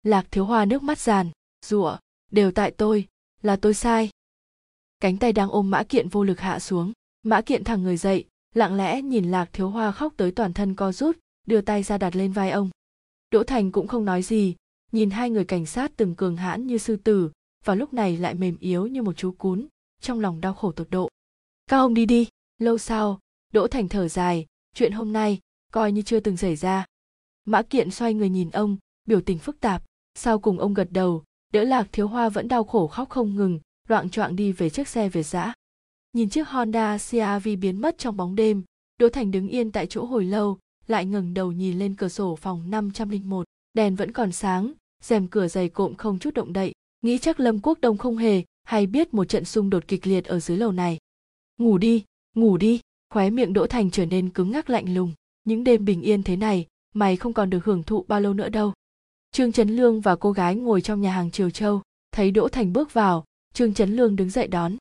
Lạc 0.03 0.25
thiếu 0.31 0.45
hoa 0.45 0.65
nước 0.65 0.83
mắt 0.83 0.99
giàn 0.99 1.31
rủa, 1.65 1.97
đều 2.31 2.51
tại 2.51 2.71
tôi, 2.71 3.07
là 3.41 3.55
tôi 3.55 3.73
sai. 3.73 4.09
Cánh 4.99 5.17
tay 5.17 5.33
đang 5.33 5.49
ôm 5.49 5.69
mã 5.69 5.83
kiện 5.83 6.09
vô 6.09 6.23
lực 6.23 6.39
hạ 6.39 6.59
xuống, 6.59 6.93
mã 7.23 7.41
kiện 7.41 7.63
thẳng 7.63 7.83
người 7.83 7.97
dậy, 7.97 8.25
lặng 8.55 8.75
lẽ 8.75 9.01
nhìn 9.01 9.31
lạc 9.31 9.49
thiếu 9.53 9.69
hoa 9.69 9.91
khóc 9.91 10.13
tới 10.17 10.31
toàn 10.31 10.53
thân 10.53 10.75
co 10.75 10.91
rút, 10.91 11.17
đưa 11.47 11.61
tay 11.61 11.83
ra 11.83 11.97
đặt 11.97 12.15
lên 12.15 12.31
vai 12.31 12.51
ông. 12.51 12.69
Đỗ 13.31 13.43
thành 13.43 13.71
cũng 13.71 13.87
không 13.87 14.05
nói 14.05 14.21
gì 14.21 14.55
nhìn 14.91 15.09
hai 15.09 15.29
người 15.29 15.45
cảnh 15.45 15.65
sát 15.65 15.91
từng 15.97 16.15
cường 16.15 16.37
hãn 16.37 16.67
như 16.67 16.77
sư 16.77 16.95
tử 16.95 17.31
và 17.65 17.75
lúc 17.75 17.93
này 17.93 18.17
lại 18.17 18.33
mềm 18.33 18.57
yếu 18.59 18.87
như 18.87 19.03
một 19.03 19.13
chú 19.13 19.31
cún 19.31 19.67
trong 20.01 20.19
lòng 20.19 20.41
đau 20.41 20.53
khổ 20.53 20.71
tột 20.71 20.89
độ. 20.89 21.09
Các 21.67 21.77
ông 21.77 21.93
đi 21.93 22.05
đi 22.05 22.27
lâu 22.57 22.77
sau 22.77 23.19
đỗ 23.53 23.67
thành 23.67 23.89
thở 23.89 24.07
dài 24.07 24.45
chuyện 24.75 24.91
hôm 24.91 25.13
nay 25.13 25.39
coi 25.71 25.91
như 25.91 26.01
chưa 26.01 26.19
từng 26.19 26.37
xảy 26.37 26.55
ra. 26.55 26.85
Mã 27.45 27.61
kiện 27.61 27.91
xoay 27.91 28.13
người 28.13 28.29
nhìn 28.29 28.49
ông 28.49 28.77
biểu 29.05 29.21
tình 29.21 29.37
phức 29.37 29.59
tạp 29.59 29.83
sau 30.15 30.39
cùng 30.39 30.59
ông 30.59 30.73
gật 30.73 30.87
đầu 30.91 31.23
đỡ 31.53 31.63
lạc 31.63 31.87
thiếu 31.91 32.07
hoa 32.07 32.29
vẫn 32.29 32.47
đau 32.47 32.63
khổ 32.63 32.87
khóc 32.87 33.09
không 33.09 33.35
ngừng 33.35 33.59
loạng 33.87 34.09
choạng 34.09 34.35
đi 34.35 34.51
về 34.51 34.69
chiếc 34.69 34.87
xe 34.87 35.09
về 35.09 35.23
giã. 35.23 35.53
Nhìn 36.13 36.29
chiếc 36.29 36.47
honda 36.47 36.97
crv 36.97 37.47
biến 37.61 37.81
mất 37.81 37.97
trong 37.97 38.17
bóng 38.17 38.35
đêm 38.35 38.63
đỗ 38.99 39.09
thành 39.09 39.31
đứng 39.31 39.47
yên 39.47 39.71
tại 39.71 39.87
chỗ 39.87 40.05
hồi 40.05 40.25
lâu 40.25 40.57
lại 40.87 41.05
ngẩng 41.05 41.33
đầu 41.33 41.51
nhìn 41.51 41.79
lên 41.79 41.95
cửa 41.95 42.09
sổ 42.09 42.35
phòng 42.35 42.69
501, 42.69 43.46
đèn 43.77 43.95
vẫn 43.95 44.11
còn 44.11 44.31
sáng, 44.31 44.73
rèm 45.03 45.27
cửa 45.27 45.47
dày 45.47 45.69
cộm 45.69 45.95
không 45.95 46.19
chút 46.19 46.33
động 46.33 46.53
đậy, 46.53 46.73
nghĩ 47.01 47.17
chắc 47.17 47.39
Lâm 47.39 47.59
Quốc 47.59 47.81
Đông 47.81 47.97
không 47.97 48.17
hề 48.17 48.43
hay 48.63 48.87
biết 48.87 49.13
một 49.13 49.25
trận 49.25 49.45
xung 49.45 49.69
đột 49.69 49.87
kịch 49.87 50.07
liệt 50.07 50.25
ở 50.25 50.39
dưới 50.39 50.57
lầu 50.57 50.71
này. 50.71 50.97
Ngủ 51.57 51.77
đi, 51.77 52.03
ngủ 52.35 52.57
đi, 52.57 52.79
khóe 53.13 53.29
miệng 53.29 53.53
Đỗ 53.53 53.67
Thành 53.67 53.91
trở 53.91 54.05
nên 54.05 54.29
cứng 54.29 54.51
ngắc 54.51 54.69
lạnh 54.69 54.93
lùng, 54.93 55.13
những 55.43 55.63
đêm 55.63 55.85
bình 55.85 56.01
yên 56.01 56.23
thế 56.23 56.35
này, 56.35 56.65
mày 56.93 57.17
không 57.17 57.33
còn 57.33 57.49
được 57.49 57.65
hưởng 57.65 57.83
thụ 57.83 58.05
bao 58.07 58.21
lâu 58.21 58.33
nữa 58.33 58.49
đâu. 58.49 58.73
Trương 59.31 59.51
Trấn 59.51 59.75
Lương 59.75 60.01
và 60.01 60.15
cô 60.15 60.31
gái 60.31 60.55
ngồi 60.55 60.81
trong 60.81 61.01
nhà 61.01 61.11
hàng 61.11 61.31
Triều 61.31 61.49
Châu, 61.49 61.81
thấy 62.11 62.31
Đỗ 62.31 62.47
Thành 62.47 62.73
bước 62.73 62.93
vào, 62.93 63.25
Trương 63.53 63.73
Trấn 63.73 63.95
Lương 63.95 64.15
đứng 64.15 64.29
dậy 64.29 64.47
đón. 64.47 64.75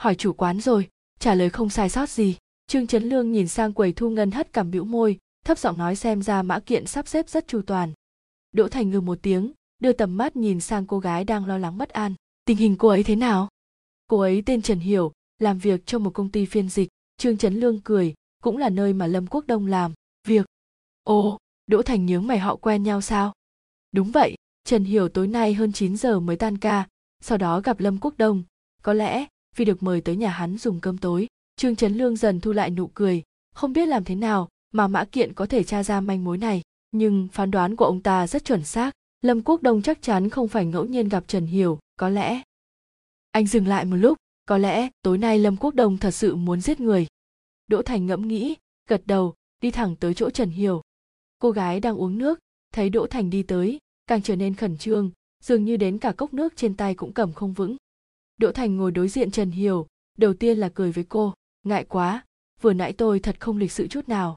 Hỏi 0.00 0.14
chủ 0.14 0.32
quán 0.32 0.60
rồi, 0.60 0.88
trả 1.20 1.34
lời 1.34 1.50
không 1.50 1.70
sai 1.70 1.88
sót 1.88 2.10
gì. 2.10 2.36
Trương 2.66 2.86
Trấn 2.86 3.02
Lương 3.08 3.32
nhìn 3.32 3.48
sang 3.48 3.72
quầy 3.72 3.92
thu 3.92 4.10
ngân 4.10 4.30
hất 4.30 4.52
cằm 4.52 4.70
bĩu 4.70 4.84
môi, 4.84 5.18
thấp 5.44 5.58
giọng 5.58 5.78
nói 5.78 5.96
xem 5.96 6.22
ra 6.22 6.42
mã 6.42 6.60
kiện 6.60 6.86
sắp 6.86 7.08
xếp 7.08 7.28
rất 7.28 7.48
chu 7.48 7.62
toàn 7.62 7.92
đỗ 8.58 8.68
thành 8.68 8.90
ngừ 8.90 9.00
một 9.00 9.18
tiếng, 9.22 9.52
đưa 9.78 9.92
tầm 9.92 10.16
mắt 10.16 10.36
nhìn 10.36 10.60
sang 10.60 10.86
cô 10.86 10.98
gái 10.98 11.24
đang 11.24 11.46
lo 11.46 11.58
lắng 11.58 11.78
bất 11.78 11.88
an. 11.88 12.14
Tình 12.44 12.56
hình 12.56 12.76
cô 12.78 12.88
ấy 12.88 13.02
thế 13.02 13.16
nào? 13.16 13.48
Cô 14.08 14.20
ấy 14.20 14.42
tên 14.46 14.62
trần 14.62 14.78
hiểu, 14.78 15.12
làm 15.38 15.58
việc 15.58 15.86
cho 15.86 15.98
một 15.98 16.10
công 16.10 16.30
ty 16.30 16.46
phiên 16.46 16.68
dịch, 16.68 16.88
trương 17.16 17.38
trấn 17.38 17.54
lương 17.54 17.80
cười, 17.80 18.14
cũng 18.42 18.56
là 18.56 18.68
nơi 18.68 18.92
mà 18.92 19.06
lâm 19.06 19.26
quốc 19.26 19.46
đông 19.46 19.66
làm 19.66 19.92
việc. 20.28 20.46
Ồ, 21.02 21.38
đỗ 21.66 21.82
thành 21.82 22.06
nhướng 22.06 22.26
mày 22.26 22.38
họ 22.38 22.56
quen 22.56 22.82
nhau 22.82 23.00
sao? 23.00 23.32
Đúng 23.92 24.10
vậy, 24.10 24.34
trần 24.64 24.84
hiểu 24.84 25.08
tối 25.08 25.26
nay 25.26 25.54
hơn 25.54 25.72
9 25.72 25.96
giờ 25.96 26.20
mới 26.20 26.36
tan 26.36 26.58
ca, 26.58 26.86
sau 27.20 27.38
đó 27.38 27.60
gặp 27.60 27.80
lâm 27.80 27.98
quốc 28.00 28.14
đông. 28.18 28.42
Có 28.82 28.92
lẽ 28.92 29.26
vì 29.56 29.64
được 29.64 29.82
mời 29.82 30.00
tới 30.00 30.16
nhà 30.16 30.30
hắn 30.30 30.58
dùng 30.58 30.80
cơm 30.80 30.98
tối, 30.98 31.26
trương 31.56 31.76
trấn 31.76 31.94
lương 31.94 32.16
dần 32.16 32.40
thu 32.40 32.52
lại 32.52 32.70
nụ 32.70 32.86
cười. 32.86 33.22
Không 33.54 33.72
biết 33.72 33.86
làm 33.86 34.04
thế 34.04 34.14
nào 34.14 34.48
mà 34.72 34.88
mã 34.88 35.04
kiện 35.04 35.34
có 35.34 35.46
thể 35.46 35.64
tra 35.64 35.82
ra 35.82 36.00
manh 36.00 36.24
mối 36.24 36.38
này 36.38 36.62
nhưng 36.90 37.28
phán 37.32 37.50
đoán 37.50 37.76
của 37.76 37.84
ông 37.84 38.02
ta 38.02 38.26
rất 38.26 38.44
chuẩn 38.44 38.64
xác. 38.64 38.92
Lâm 39.22 39.42
quốc 39.42 39.62
đông 39.62 39.82
chắc 39.82 40.02
chắn 40.02 40.28
không 40.28 40.48
phải 40.48 40.66
ngẫu 40.66 40.84
nhiên 40.84 41.08
gặp 41.08 41.24
trần 41.28 41.46
hiểu, 41.46 41.78
có 41.96 42.08
lẽ. 42.08 42.42
Anh 43.32 43.46
dừng 43.46 43.66
lại 43.66 43.84
một 43.84 43.96
lúc, 43.96 44.18
có 44.46 44.58
lẽ 44.58 44.88
tối 45.02 45.18
nay 45.18 45.38
lâm 45.38 45.56
quốc 45.56 45.74
đông 45.74 45.98
thật 45.98 46.10
sự 46.10 46.36
muốn 46.36 46.60
giết 46.60 46.80
người. 46.80 47.06
Đỗ 47.66 47.82
thành 47.82 48.06
ngẫm 48.06 48.28
nghĩ, 48.28 48.56
gật 48.88 49.02
đầu, 49.06 49.34
đi 49.60 49.70
thẳng 49.70 49.96
tới 49.96 50.14
chỗ 50.14 50.30
trần 50.30 50.50
hiểu. 50.50 50.82
Cô 51.38 51.50
gái 51.50 51.80
đang 51.80 51.96
uống 51.96 52.18
nước, 52.18 52.38
thấy 52.74 52.90
đỗ 52.90 53.06
thành 53.06 53.30
đi 53.30 53.42
tới, 53.42 53.78
càng 54.06 54.22
trở 54.22 54.36
nên 54.36 54.54
khẩn 54.54 54.78
trương, 54.78 55.10
dường 55.42 55.64
như 55.64 55.76
đến 55.76 55.98
cả 55.98 56.12
cốc 56.12 56.34
nước 56.34 56.56
trên 56.56 56.74
tay 56.74 56.94
cũng 56.94 57.12
cầm 57.12 57.32
không 57.32 57.52
vững. 57.52 57.76
Đỗ 58.36 58.52
thành 58.52 58.76
ngồi 58.76 58.90
đối 58.90 59.08
diện 59.08 59.30
trần 59.30 59.50
hiểu, 59.50 59.86
đầu 60.18 60.34
tiên 60.34 60.58
là 60.58 60.68
cười 60.74 60.92
với 60.92 61.04
cô, 61.08 61.34
ngại 61.62 61.84
quá, 61.84 62.24
vừa 62.60 62.72
nãy 62.72 62.92
tôi 62.92 63.20
thật 63.20 63.40
không 63.40 63.58
lịch 63.58 63.72
sự 63.72 63.86
chút 63.86 64.08
nào. 64.08 64.36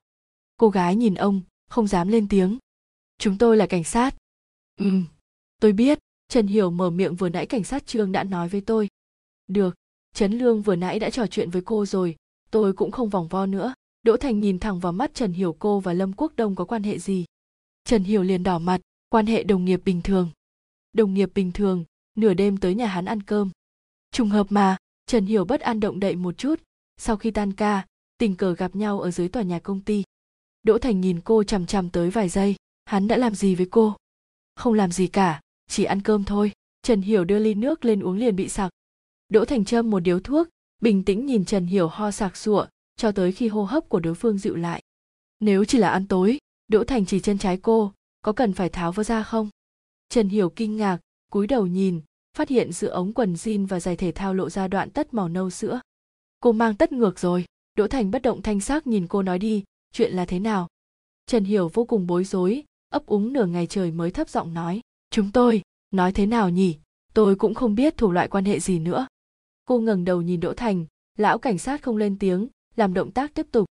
Cô 0.58 0.70
gái 0.70 0.96
nhìn 0.96 1.16
ông 1.16 1.42
không 1.72 1.88
dám 1.88 2.08
lên 2.08 2.28
tiếng. 2.28 2.58
Chúng 3.18 3.38
tôi 3.38 3.58
là 3.58 3.68
cảnh 3.68 3.84
sát. 3.84 4.16
Ừ 4.80 5.02
tôi 5.62 5.74
biết. 5.74 6.00
Trần 6.28 6.48
hiểu 6.48 6.72
mở 6.72 6.90
miệng 6.90 7.16
vừa 7.16 7.30
nãy 7.30 7.46
cảnh 7.46 7.64
sát 7.64 7.88
trương 7.88 8.12
đã 8.12 8.24
nói 8.24 8.50
với 8.50 8.62
tôi. 8.62 8.88
Được, 9.48 9.76
trấn 10.16 10.32
lương 10.32 10.62
vừa 10.62 10.76
nãy 10.76 11.00
đã 11.00 11.10
trò 11.10 11.28
chuyện 11.28 11.50
với 11.50 11.62
cô 11.62 11.86
rồi. 11.86 12.16
Tôi 12.52 12.74
cũng 12.74 12.92
không 12.92 13.10
vòng 13.10 13.28
vo 13.28 13.46
nữa. 13.46 13.74
Đỗ 14.04 14.18
thành 14.18 14.40
nhìn 14.40 14.60
thẳng 14.60 14.80
vào 14.80 14.92
mắt 14.92 15.14
trần 15.14 15.34
hiểu 15.34 15.56
cô 15.60 15.80
và 15.80 15.94
lâm 15.94 16.14
quốc 16.14 16.34
đông 16.36 16.56
có 16.56 16.66
quan 16.66 16.84
hệ 16.84 17.00
gì? 17.00 17.26
Trần 17.84 18.04
hiểu 18.04 18.24
liền 18.24 18.44
đỏ 18.44 18.60
mặt. 18.60 18.82
Quan 19.10 19.26
hệ 19.26 19.44
đồng 19.44 19.66
nghiệp 19.66 19.82
bình 19.86 20.02
thường. 20.02 20.30
Đồng 20.94 21.14
nghiệp 21.14 21.32
bình 21.36 21.52
thường, 21.52 21.86
nửa 22.18 22.34
đêm 22.34 22.58
tới 22.58 22.76
nhà 22.76 22.88
hắn 22.88 23.06
ăn 23.06 23.24
cơm. 23.24 23.50
Trùng 24.12 24.30
hợp 24.30 24.48
mà, 24.50 24.78
trần 25.06 25.26
hiểu 25.26 25.46
bất 25.46 25.62
an 25.62 25.80
động 25.80 26.00
đậy 26.00 26.16
một 26.16 26.38
chút. 26.38 26.62
Sau 26.98 27.18
khi 27.18 27.32
tan 27.32 27.54
ca, 27.54 27.86
tình 28.18 28.36
cờ 28.36 28.56
gặp 28.56 28.76
nhau 28.76 29.00
ở 29.00 29.12
dưới 29.12 29.28
tòa 29.30 29.44
nhà 29.44 29.60
công 29.60 29.82
ty 29.82 30.04
đỗ 30.64 30.78
thành 30.78 31.02
nhìn 31.02 31.20
cô 31.24 31.44
chằm 31.44 31.66
chằm 31.66 31.90
tới 31.90 32.10
vài 32.10 32.30
giây. 32.30 32.56
Hắn 32.86 33.08
đã 33.08 33.18
làm 33.18 33.36
gì 33.36 33.56
với 33.56 33.68
cô? 33.72 33.96
Không 34.56 34.74
làm 34.74 34.92
gì 34.92 35.08
cả, 35.08 35.42
chỉ 35.68 35.84
ăn 35.84 36.02
cơm 36.02 36.24
thôi. 36.24 36.52
Trần 36.82 37.02
hiểu 37.02 37.26
đưa 37.26 37.40
ly 37.40 37.54
nước 37.54 37.86
lên 37.86 38.00
uống 38.00 38.18
liền 38.18 38.36
bị 38.36 38.50
sặc. 38.50 38.72
Đỗ 39.30 39.46
thành 39.46 39.66
châm 39.66 39.90
một 39.90 40.00
điếu 40.00 40.20
thuốc, 40.20 40.48
bình 40.82 41.04
tĩnh 41.04 41.26
nhìn 41.26 41.46
trần 41.46 41.66
hiểu 41.66 41.88
ho 41.88 42.12
sặc 42.12 42.38
sụa, 42.38 42.68
cho 42.96 43.12
tới 43.12 43.32
khi 43.32 43.48
hô 43.48 43.64
hấp 43.64 43.90
của 43.90 44.00
đối 44.00 44.16
phương 44.16 44.38
dịu 44.38 44.56
lại. 44.56 44.82
Nếu 45.40 45.66
chỉ 45.66 45.78
là 45.78 45.90
ăn 45.90 46.08
tối, 46.08 46.38
đỗ 46.68 46.84
thành 46.84 47.06
chỉ 47.06 47.20
chân 47.20 47.38
trái 47.38 47.58
cô, 47.58 47.94
có 48.22 48.32
cần 48.32 48.54
phải 48.54 48.70
tháo 48.70 48.92
vỡ 48.92 49.04
ra 49.04 49.24
không? 49.24 49.50
Trần 50.10 50.30
hiểu 50.30 50.50
kinh 50.50 50.78
ngạc, 50.78 50.98
cúi 51.32 51.48
đầu 51.48 51.68
nhìn, 51.68 52.02
phát 52.38 52.50
hiện 52.50 52.72
giữa 52.72 52.90
ống 52.90 53.14
quần 53.14 53.34
jean 53.34 53.68
và 53.68 53.80
giày 53.80 53.96
thể 53.96 54.12
thao 54.12 54.34
lộ 54.34 54.50
ra 54.50 54.68
đoạn 54.68 54.90
tất 54.90 55.14
màu 55.14 55.30
nâu 55.30 55.50
sữa. 55.50 55.80
Cô 56.40 56.52
mang 56.52 56.76
tất 56.76 56.92
ngược 56.92 57.20
rồi. 57.20 57.46
Đỗ 57.78 57.88
thành 57.88 58.12
bất 58.12 58.22
động 58.22 58.42
thanh 58.42 58.60
sắc 58.60 58.88
nhìn 58.88 59.08
cô 59.08 59.22
nói 59.22 59.40
đi 59.40 59.64
chuyện 59.92 60.14
là 60.14 60.26
thế 60.26 60.40
nào? 60.40 60.68
Trần 61.26 61.44
hiểu 61.44 61.70
vô 61.74 61.86
cùng 61.86 62.08
bối 62.08 62.24
rối 62.24 62.64
ấp 62.90 63.06
úng 63.06 63.34
nửa 63.34 63.46
ngày 63.46 63.68
trời 63.68 63.92
mới 63.92 64.12
thấp 64.12 64.30
giọng 64.30 64.54
nói 64.54 64.82
chúng 65.10 65.32
tôi 65.32 65.62
nói 65.92 66.12
thế 66.12 66.26
nào 66.26 66.50
nhỉ? 66.50 66.78
Tôi 67.14 67.36
cũng 67.36 67.54
không 67.54 67.76
biết 67.76 67.98
thủ 67.98 68.12
loại 68.12 68.28
quan 68.28 68.46
hệ 68.46 68.60
gì 68.60 68.80
nữa. 68.80 69.08
Cô 69.66 69.80
ngẩng 69.80 70.06
đầu 70.06 70.22
nhìn 70.22 70.40
đỗ 70.40 70.54
thành 70.54 70.86
lão 71.18 71.38
cảnh 71.38 71.58
sát 71.58 71.82
không 71.82 71.98
lên 71.98 72.20
tiếng 72.20 72.48
làm 72.76 72.94
động 72.94 73.12
tác 73.12 73.34
tiếp 73.34 73.48
tục. 73.52 73.66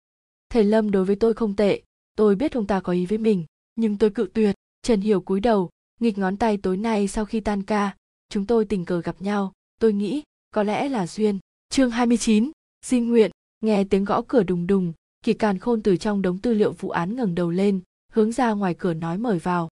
Thầy 0.49 0.65
lâm 0.65 0.91
đối 0.91 1.05
với 1.05 1.17
tôi 1.17 1.35
không 1.35 1.57
tệ 1.57 1.83
tôi 2.17 2.37
biết 2.37 2.53
ông 2.53 2.67
ta 2.67 2.81
có 2.81 2.93
ý 2.93 3.07
với 3.07 3.19
mình 3.19 3.45
nhưng 3.75 3.99
tôi 3.99 4.11
cự 4.11 4.31
tuyệt. 4.35 4.55
Trần 4.83 5.01
hiểu 5.01 5.21
cúi 5.21 5.41
đầu 5.41 5.71
nghịch 6.01 6.19
ngón 6.19 6.37
tay 6.37 6.57
tối 6.57 6.77
nay 6.77 7.09
sau 7.09 7.25
khi 7.25 7.41
tan 7.41 7.63
ca 7.63 7.97
chúng 8.29 8.47
tôi 8.47 8.65
tình 8.65 8.85
cờ 8.85 9.01
gặp 9.01 9.23
nhau 9.23 9.53
tôi 9.81 9.93
nghĩ 9.93 10.23
có 10.51 10.63
lẽ 10.63 10.89
là 10.89 11.07
duyên. 11.07 11.39
Chương 11.69 11.91
29, 11.91 12.51
xin 12.83 13.09
nguyện 13.11 13.31
nghe 13.61 13.85
tiếng 13.85 14.05
gõ 14.05 14.23
cửa 14.29 14.43
đùng 14.43 14.67
đùng 14.67 14.93
kỳ 15.23 15.33
càn 15.33 15.59
khôn 15.59 15.83
từ 15.83 15.97
trong 15.97 16.23
đống 16.23 16.39
tư 16.39 16.55
liệu 16.55 16.73
vụ 16.73 16.91
án 16.91 17.17
ngẩng 17.17 17.35
đầu 17.35 17.51
lên, 17.51 17.81
hướng 18.13 18.33
ra 18.33 18.53
ngoài 18.53 18.75
cửa 18.79 18.95
nói 18.95 19.19
mời 19.19 19.39
vào. 19.39 19.69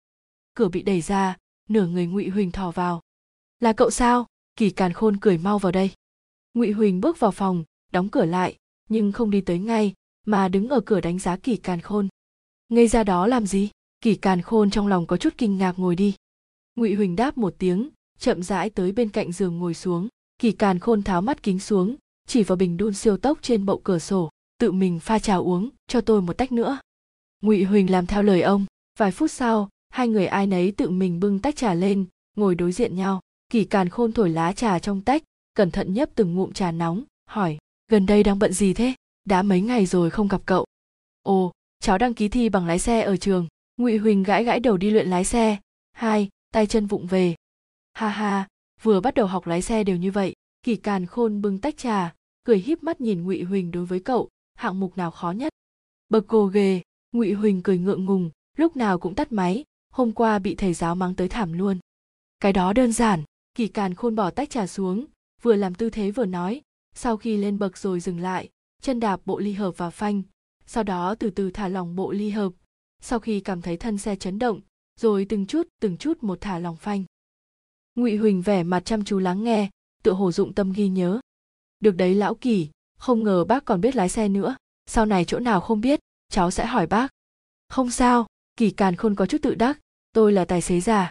Cửa 0.54 0.68
bị 0.68 0.82
đẩy 0.82 1.00
ra, 1.00 1.36
nửa 1.68 1.86
người 1.86 2.06
ngụy 2.06 2.28
huỳnh 2.28 2.50
thò 2.50 2.70
vào. 2.70 3.00
Là 3.60 3.72
cậu 3.72 3.90
sao? 3.90 4.26
Kỳ 4.56 4.70
càn 4.70 4.92
khôn 4.92 5.16
cười 5.20 5.38
mau 5.38 5.58
vào 5.58 5.72
đây. 5.72 5.90
Ngụy 6.54 6.70
huỳnh 6.70 7.00
bước 7.00 7.20
vào 7.20 7.30
phòng, 7.30 7.64
đóng 7.92 8.08
cửa 8.08 8.24
lại, 8.24 8.56
nhưng 8.88 9.12
không 9.12 9.30
đi 9.30 9.40
tới 9.40 9.58
ngay, 9.58 9.94
mà 10.26 10.48
đứng 10.48 10.68
ở 10.68 10.80
cửa 10.80 11.00
đánh 11.00 11.18
giá 11.18 11.36
kỳ 11.36 11.56
càn 11.56 11.80
khôn. 11.80 12.08
Ngây 12.68 12.88
ra 12.88 13.04
đó 13.04 13.26
làm 13.26 13.46
gì? 13.46 13.70
Kỳ 14.00 14.14
càn 14.14 14.42
khôn 14.42 14.70
trong 14.70 14.86
lòng 14.86 15.06
có 15.06 15.16
chút 15.16 15.34
kinh 15.38 15.58
ngạc 15.58 15.78
ngồi 15.78 15.96
đi. 15.96 16.14
Ngụy 16.76 16.94
huỳnh 16.94 17.16
đáp 17.16 17.38
một 17.38 17.54
tiếng, 17.58 17.90
chậm 18.18 18.42
rãi 18.42 18.70
tới 18.70 18.92
bên 18.92 19.08
cạnh 19.08 19.32
giường 19.32 19.58
ngồi 19.58 19.74
xuống. 19.74 20.08
Kỳ 20.38 20.52
càn 20.52 20.78
khôn 20.78 21.02
tháo 21.02 21.22
mắt 21.22 21.42
kính 21.42 21.58
xuống, 21.58 21.96
chỉ 22.26 22.42
vào 22.42 22.56
bình 22.56 22.76
đun 22.76 22.94
siêu 22.94 23.16
tốc 23.16 23.38
trên 23.42 23.66
bậu 23.66 23.80
cửa 23.84 23.98
sổ 23.98 24.30
tự 24.58 24.72
mình 24.72 25.00
pha 25.00 25.18
trà 25.18 25.34
uống, 25.34 25.70
cho 25.86 26.00
tôi 26.00 26.22
một 26.22 26.32
tách 26.32 26.52
nữa. 26.52 26.78
Ngụy 27.42 27.64
huỳnh 27.64 27.90
làm 27.90 28.06
theo 28.06 28.22
lời 28.22 28.42
ông. 28.42 28.66
Vài 28.98 29.10
phút 29.10 29.30
sau, 29.30 29.68
hai 29.88 30.08
người 30.08 30.26
ai 30.26 30.46
nấy 30.46 30.72
tự 30.72 30.90
mình 30.90 31.20
bưng 31.20 31.38
tách 31.38 31.56
trà 31.56 31.74
lên, 31.74 32.04
ngồi 32.36 32.54
đối 32.54 32.72
diện 32.72 32.96
nhau. 32.96 33.20
Kỳ 33.48 33.64
càn 33.64 33.88
khôn 33.88 34.12
thổi 34.12 34.30
lá 34.30 34.52
trà 34.52 34.78
trong 34.78 35.00
tách, 35.00 35.22
cẩn 35.54 35.70
thận 35.70 35.94
nhấp 35.94 36.08
từng 36.14 36.34
ngụm 36.34 36.52
trà 36.52 36.72
nóng, 36.72 37.04
hỏi, 37.26 37.58
gần 37.88 38.06
đây 38.06 38.22
đang 38.22 38.38
bận 38.38 38.52
gì 38.52 38.74
thế? 38.74 38.94
Đã 39.24 39.42
mấy 39.42 39.60
ngày 39.60 39.86
rồi 39.86 40.10
không 40.10 40.28
gặp 40.28 40.40
cậu. 40.46 40.66
Ồ, 41.22 41.52
cháu 41.80 41.98
đăng 41.98 42.14
ký 42.14 42.28
thi 42.28 42.48
bằng 42.48 42.66
lái 42.66 42.78
xe 42.78 43.00
ở 43.00 43.16
trường. 43.16 43.46
Ngụy 43.76 43.96
huỳnh 43.96 44.22
gãi 44.22 44.44
gãi 44.44 44.60
đầu 44.60 44.76
đi 44.76 44.90
luyện 44.90 45.10
lái 45.10 45.24
xe. 45.24 45.56
Hai, 45.92 46.28
tay 46.52 46.66
chân 46.66 46.86
vụng 46.86 47.06
về. 47.06 47.34
Ha 47.92 48.08
ha, 48.08 48.48
vừa 48.82 49.00
bắt 49.00 49.14
đầu 49.14 49.26
học 49.26 49.46
lái 49.46 49.62
xe 49.62 49.84
đều 49.84 49.96
như 49.96 50.10
vậy. 50.10 50.34
Kỳ 50.62 50.76
càn 50.76 51.06
khôn 51.06 51.42
bưng 51.42 51.58
tách 51.58 51.76
trà, 51.76 52.14
cười 52.44 52.58
híp 52.58 52.82
mắt 52.82 53.00
nhìn 53.00 53.24
ngụy 53.24 53.42
huỳnh 53.42 53.70
đối 53.70 53.86
với 53.86 54.00
cậu 54.00 54.28
hạng 54.54 54.80
mục 54.80 54.96
nào 54.96 55.10
khó 55.10 55.30
nhất? 55.30 55.52
Bậc 56.08 56.28
gồ 56.28 56.46
ghề, 56.46 56.82
ngụy 57.12 57.32
huỳnh 57.32 57.62
cười 57.62 57.78
ngượng 57.78 58.04
ngùng, 58.04 58.30
lúc 58.56 58.76
nào 58.76 58.98
cũng 58.98 59.14
tắt 59.14 59.32
máy, 59.32 59.64
hôm 59.90 60.12
qua 60.12 60.38
bị 60.38 60.54
thầy 60.54 60.74
giáo 60.74 60.94
mắng 60.94 61.14
tới 61.14 61.28
thảm 61.28 61.52
luôn. 61.52 61.78
Cái 62.40 62.52
đó 62.52 62.72
đơn 62.72 62.92
giản, 62.92 63.22
kỳ 63.54 63.68
càn 63.68 63.94
khôn 63.94 64.14
bỏ 64.14 64.30
tách 64.30 64.50
trà 64.50 64.66
xuống, 64.66 65.06
vừa 65.42 65.56
làm 65.56 65.74
tư 65.74 65.90
thế 65.90 66.10
vừa 66.10 66.26
nói, 66.26 66.62
sau 66.94 67.16
khi 67.16 67.36
lên 67.36 67.58
bậc 67.58 67.78
rồi 67.78 68.00
dừng 68.00 68.20
lại, 68.20 68.48
chân 68.82 69.00
đạp 69.00 69.20
bộ 69.24 69.38
ly 69.38 69.52
hợp 69.52 69.74
và 69.76 69.90
phanh, 69.90 70.22
sau 70.66 70.84
đó 70.84 71.14
từ 71.14 71.30
từ 71.30 71.50
thả 71.50 71.68
lỏng 71.68 71.96
bộ 71.96 72.12
ly 72.12 72.30
hợp. 72.30 72.52
Sau 73.02 73.18
khi 73.18 73.40
cảm 73.40 73.62
thấy 73.62 73.76
thân 73.76 73.98
xe 73.98 74.16
chấn 74.16 74.38
động, 74.38 74.60
rồi 75.00 75.26
từng 75.28 75.46
chút 75.46 75.68
từng 75.80 75.96
chút 75.96 76.22
một 76.22 76.38
thả 76.40 76.58
lỏng 76.58 76.76
phanh. 76.76 77.04
Ngụy 77.94 78.16
huỳnh 78.16 78.42
vẻ 78.42 78.62
mặt 78.62 78.84
chăm 78.84 79.04
chú 79.04 79.18
lắng 79.18 79.44
nghe, 79.44 79.70
tựa 80.02 80.12
hồ 80.12 80.32
dụng 80.32 80.54
tâm 80.54 80.72
ghi 80.72 80.88
nhớ. 80.88 81.20
Được 81.80 81.96
đấy 81.96 82.14
lão 82.14 82.34
kỳ 82.34 82.68
không 83.04 83.24
ngờ 83.24 83.44
bác 83.44 83.64
còn 83.64 83.80
biết 83.80 83.96
lái 83.96 84.08
xe 84.08 84.28
nữa. 84.28 84.56
Sau 84.86 85.06
này 85.06 85.24
chỗ 85.24 85.38
nào 85.38 85.60
không 85.60 85.80
biết, 85.80 86.00
cháu 86.28 86.50
sẽ 86.50 86.66
hỏi 86.66 86.86
bác. 86.86 87.08
Không 87.68 87.90
sao 87.90 88.26
kỳ 88.56 88.70
càn 88.70 88.96
khôn 88.96 89.14
có 89.14 89.26
chút 89.26 89.38
tự 89.42 89.54
đắc. 89.54 89.78
Tôi 90.12 90.32
là 90.32 90.44
tài 90.44 90.60
xế 90.60 90.80
già. 90.80 91.10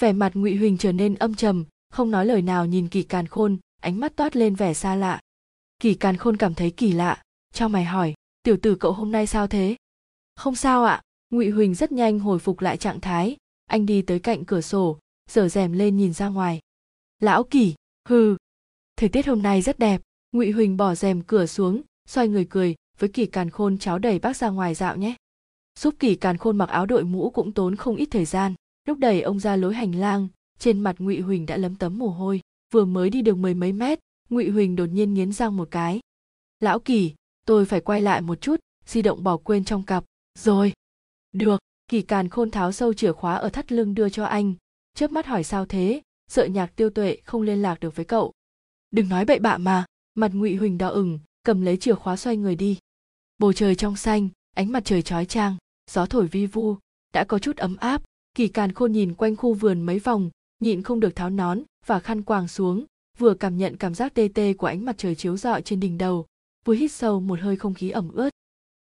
Vẻ 0.00 0.12
mặt 0.12 0.32
ngụy 0.34 0.56
huỳnh 0.56 0.78
trở 0.78 0.92
nên 0.92 1.14
âm 1.14 1.34
trầm, 1.34 1.64
không 1.90 2.10
nói 2.10 2.26
lời 2.26 2.42
nào 2.42 2.66
nhìn 2.66 2.88
kỳ 2.88 3.02
càn 3.02 3.26
khôn, 3.26 3.58
ánh 3.80 4.00
mắt 4.00 4.16
toát 4.16 4.36
lên 4.36 4.54
vẻ 4.54 4.74
xa 4.74 4.94
lạ. 4.94 5.20
Kỳ 5.78 5.94
càn 5.94 6.16
khôn 6.16 6.36
cảm 6.36 6.54
thấy 6.54 6.70
kỳ 6.70 6.92
lạ, 6.92 7.22
cho 7.54 7.68
mày 7.68 7.84
hỏi, 7.84 8.14
tiểu 8.42 8.56
tử 8.62 8.74
cậu 8.74 8.92
hôm 8.92 9.12
nay 9.12 9.26
sao 9.26 9.46
thế? 9.46 9.76
Không 10.36 10.54
sao 10.54 10.84
ạ. 10.84 11.02
Ngụy 11.30 11.50
huỳnh 11.50 11.74
rất 11.74 11.92
nhanh 11.92 12.18
hồi 12.18 12.38
phục 12.38 12.60
lại 12.60 12.76
trạng 12.76 13.00
thái. 13.00 13.36
Anh 13.66 13.86
đi 13.86 14.02
tới 14.02 14.18
cạnh 14.18 14.44
cửa 14.44 14.60
sổ 14.60 14.98
giở 15.30 15.48
rèm 15.48 15.72
lên 15.72 15.96
nhìn 15.96 16.12
ra 16.12 16.28
ngoài. 16.28 16.60
Lão 17.20 17.44
kỳ 17.44 17.74
hừ, 18.08 18.36
thời 18.96 19.08
tiết 19.08 19.26
hôm 19.26 19.42
nay 19.42 19.62
rất 19.62 19.78
đẹp 19.78 20.00
ngụy 20.32 20.50
huỳnh 20.50 20.76
bỏ 20.76 20.94
rèm 20.94 21.22
cửa 21.22 21.46
xuống, 21.46 21.82
xoay 22.08 22.28
người 22.28 22.46
cười, 22.50 22.74
với 22.98 23.08
kỳ 23.08 23.26
càn 23.26 23.50
khôn 23.50 23.78
cháu 23.78 23.98
đẩy 23.98 24.18
bác 24.18 24.36
ra 24.36 24.48
ngoài 24.48 24.74
dạo 24.74 24.96
nhé. 24.96 25.14
Giúp 25.78 25.94
kỳ 25.98 26.14
càn 26.14 26.36
khôn 26.36 26.58
mặc 26.58 26.68
áo 26.68 26.86
đội 26.86 27.04
mũ 27.04 27.30
cũng 27.30 27.52
tốn 27.52 27.76
không 27.76 27.96
ít 27.96 28.08
thời 28.10 28.24
gian. 28.24 28.54
Lúc 28.84 28.98
đẩy 28.98 29.22
ông 29.22 29.40
ra 29.40 29.56
lối 29.56 29.74
hành 29.74 29.94
lang, 29.94 30.28
trên 30.58 30.80
mặt 30.80 30.96
ngụy 30.98 31.20
huỳnh 31.20 31.46
đã 31.46 31.56
lấm 31.56 31.74
tấm 31.74 31.98
mồ 31.98 32.08
hôi. 32.08 32.40
Vừa 32.72 32.84
mới 32.84 33.10
đi 33.10 33.22
được 33.22 33.36
mười 33.36 33.54
mấy 33.54 33.72
mét, 33.72 33.98
ngụy 34.30 34.50
huỳnh 34.50 34.76
đột 34.76 34.86
nhiên 34.86 35.14
nghiến 35.14 35.32
răng 35.32 35.56
một 35.56 35.68
cái. 35.70 36.00
Lão 36.60 36.78
kỳ 36.78 37.14
tôi 37.46 37.64
phải 37.64 37.80
quay 37.80 38.00
lại 38.00 38.20
một 38.20 38.40
chút, 38.40 38.60
di 38.86 39.02
động 39.02 39.24
bỏ 39.24 39.36
quên 39.36 39.64
trong 39.64 39.82
cặp. 39.82 40.04
Rồi. 40.38 40.72
Được. 41.32 41.60
Kỳ 41.88 42.02
càn 42.02 42.28
khôn 42.28 42.50
tháo 42.50 42.72
sâu 42.72 42.94
chìa 42.94 43.12
khóa 43.12 43.34
ở 43.34 43.48
thắt 43.48 43.72
lưng 43.72 43.94
đưa 43.94 44.08
cho 44.08 44.24
anh. 44.24 44.54
Chớp 44.94 45.12
mắt 45.12 45.26
hỏi 45.26 45.44
sao 45.44 45.66
thế, 45.66 46.02
sợ 46.28 46.44
nhạc 46.44 46.76
tiêu 46.76 46.90
tuệ 46.90 47.16
không 47.24 47.42
liên 47.42 47.62
lạc 47.62 47.80
được 47.80 47.96
với 47.96 48.04
cậu. 48.04 48.32
Đừng 48.90 49.08
nói 49.08 49.24
bậy 49.24 49.38
bạ 49.38 49.58
mà 49.58 49.84
mặt 50.20 50.34
ngụy 50.34 50.56
huỳnh 50.56 50.78
đỏ 50.78 50.88
ửng, 50.88 51.18
cầm 51.44 51.60
lấy 51.60 51.76
chìa 51.76 51.94
khóa 51.94 52.16
xoay 52.16 52.36
người 52.36 52.56
đi. 52.56 52.78
Bầu 53.38 53.52
trời 53.52 53.74
trong 53.74 53.96
xanh, 53.96 54.28
ánh 54.56 54.72
mặt 54.72 54.84
trời 54.84 55.02
chói 55.02 55.26
chang, 55.26 55.56
gió 55.90 56.06
thổi 56.06 56.26
vi 56.26 56.46
vu, 56.46 56.76
đã 57.14 57.24
có 57.24 57.38
chút 57.38 57.56
ấm 57.56 57.76
áp, 57.76 58.02
kỳ 58.34 58.48
càn 58.48 58.72
khôn 58.72 58.92
nhìn 58.92 59.14
quanh 59.14 59.36
khu 59.36 59.54
vườn 59.54 59.82
mấy 59.82 59.98
vòng, 59.98 60.30
nhịn 60.60 60.82
không 60.82 61.00
được 61.00 61.16
tháo 61.16 61.30
nón 61.30 61.62
và 61.86 62.00
khăn 62.00 62.22
quàng 62.22 62.48
xuống, 62.48 62.84
vừa 63.18 63.34
cảm 63.34 63.56
nhận 63.56 63.76
cảm 63.76 63.94
giác 63.94 64.14
tê 64.14 64.28
tê 64.34 64.52
của 64.52 64.66
ánh 64.66 64.84
mặt 64.84 64.98
trời 64.98 65.14
chiếu 65.14 65.36
rọi 65.36 65.62
trên 65.62 65.80
đỉnh 65.80 65.98
đầu, 65.98 66.26
vừa 66.64 66.74
hít 66.74 66.92
sâu 66.92 67.20
một 67.20 67.40
hơi 67.40 67.56
không 67.56 67.74
khí 67.74 67.90
ẩm 67.90 68.12
ướt. 68.12 68.30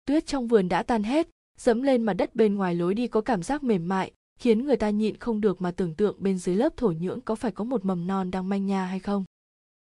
Tuyết 0.06 0.26
trong 0.26 0.48
vườn 0.48 0.68
đã 0.68 0.82
tan 0.82 1.02
hết, 1.02 1.28
dẫm 1.58 1.82
lên 1.82 2.02
mặt 2.02 2.12
đất 2.12 2.34
bên 2.34 2.54
ngoài 2.54 2.74
lối 2.74 2.94
đi 2.94 3.06
có 3.06 3.20
cảm 3.20 3.42
giác 3.42 3.62
mềm 3.62 3.88
mại, 3.88 4.12
khiến 4.38 4.64
người 4.64 4.76
ta 4.76 4.90
nhịn 4.90 5.16
không 5.16 5.40
được 5.40 5.62
mà 5.62 5.70
tưởng 5.70 5.94
tượng 5.94 6.16
bên 6.18 6.38
dưới 6.38 6.56
lớp 6.56 6.76
thổ 6.76 6.88
nhưỡng 6.88 7.20
có 7.20 7.34
phải 7.34 7.52
có 7.52 7.64
một 7.64 7.84
mầm 7.84 8.06
non 8.06 8.30
đang 8.30 8.48
manh 8.48 8.66
nha 8.66 8.84
hay 8.84 8.98
không. 8.98 9.24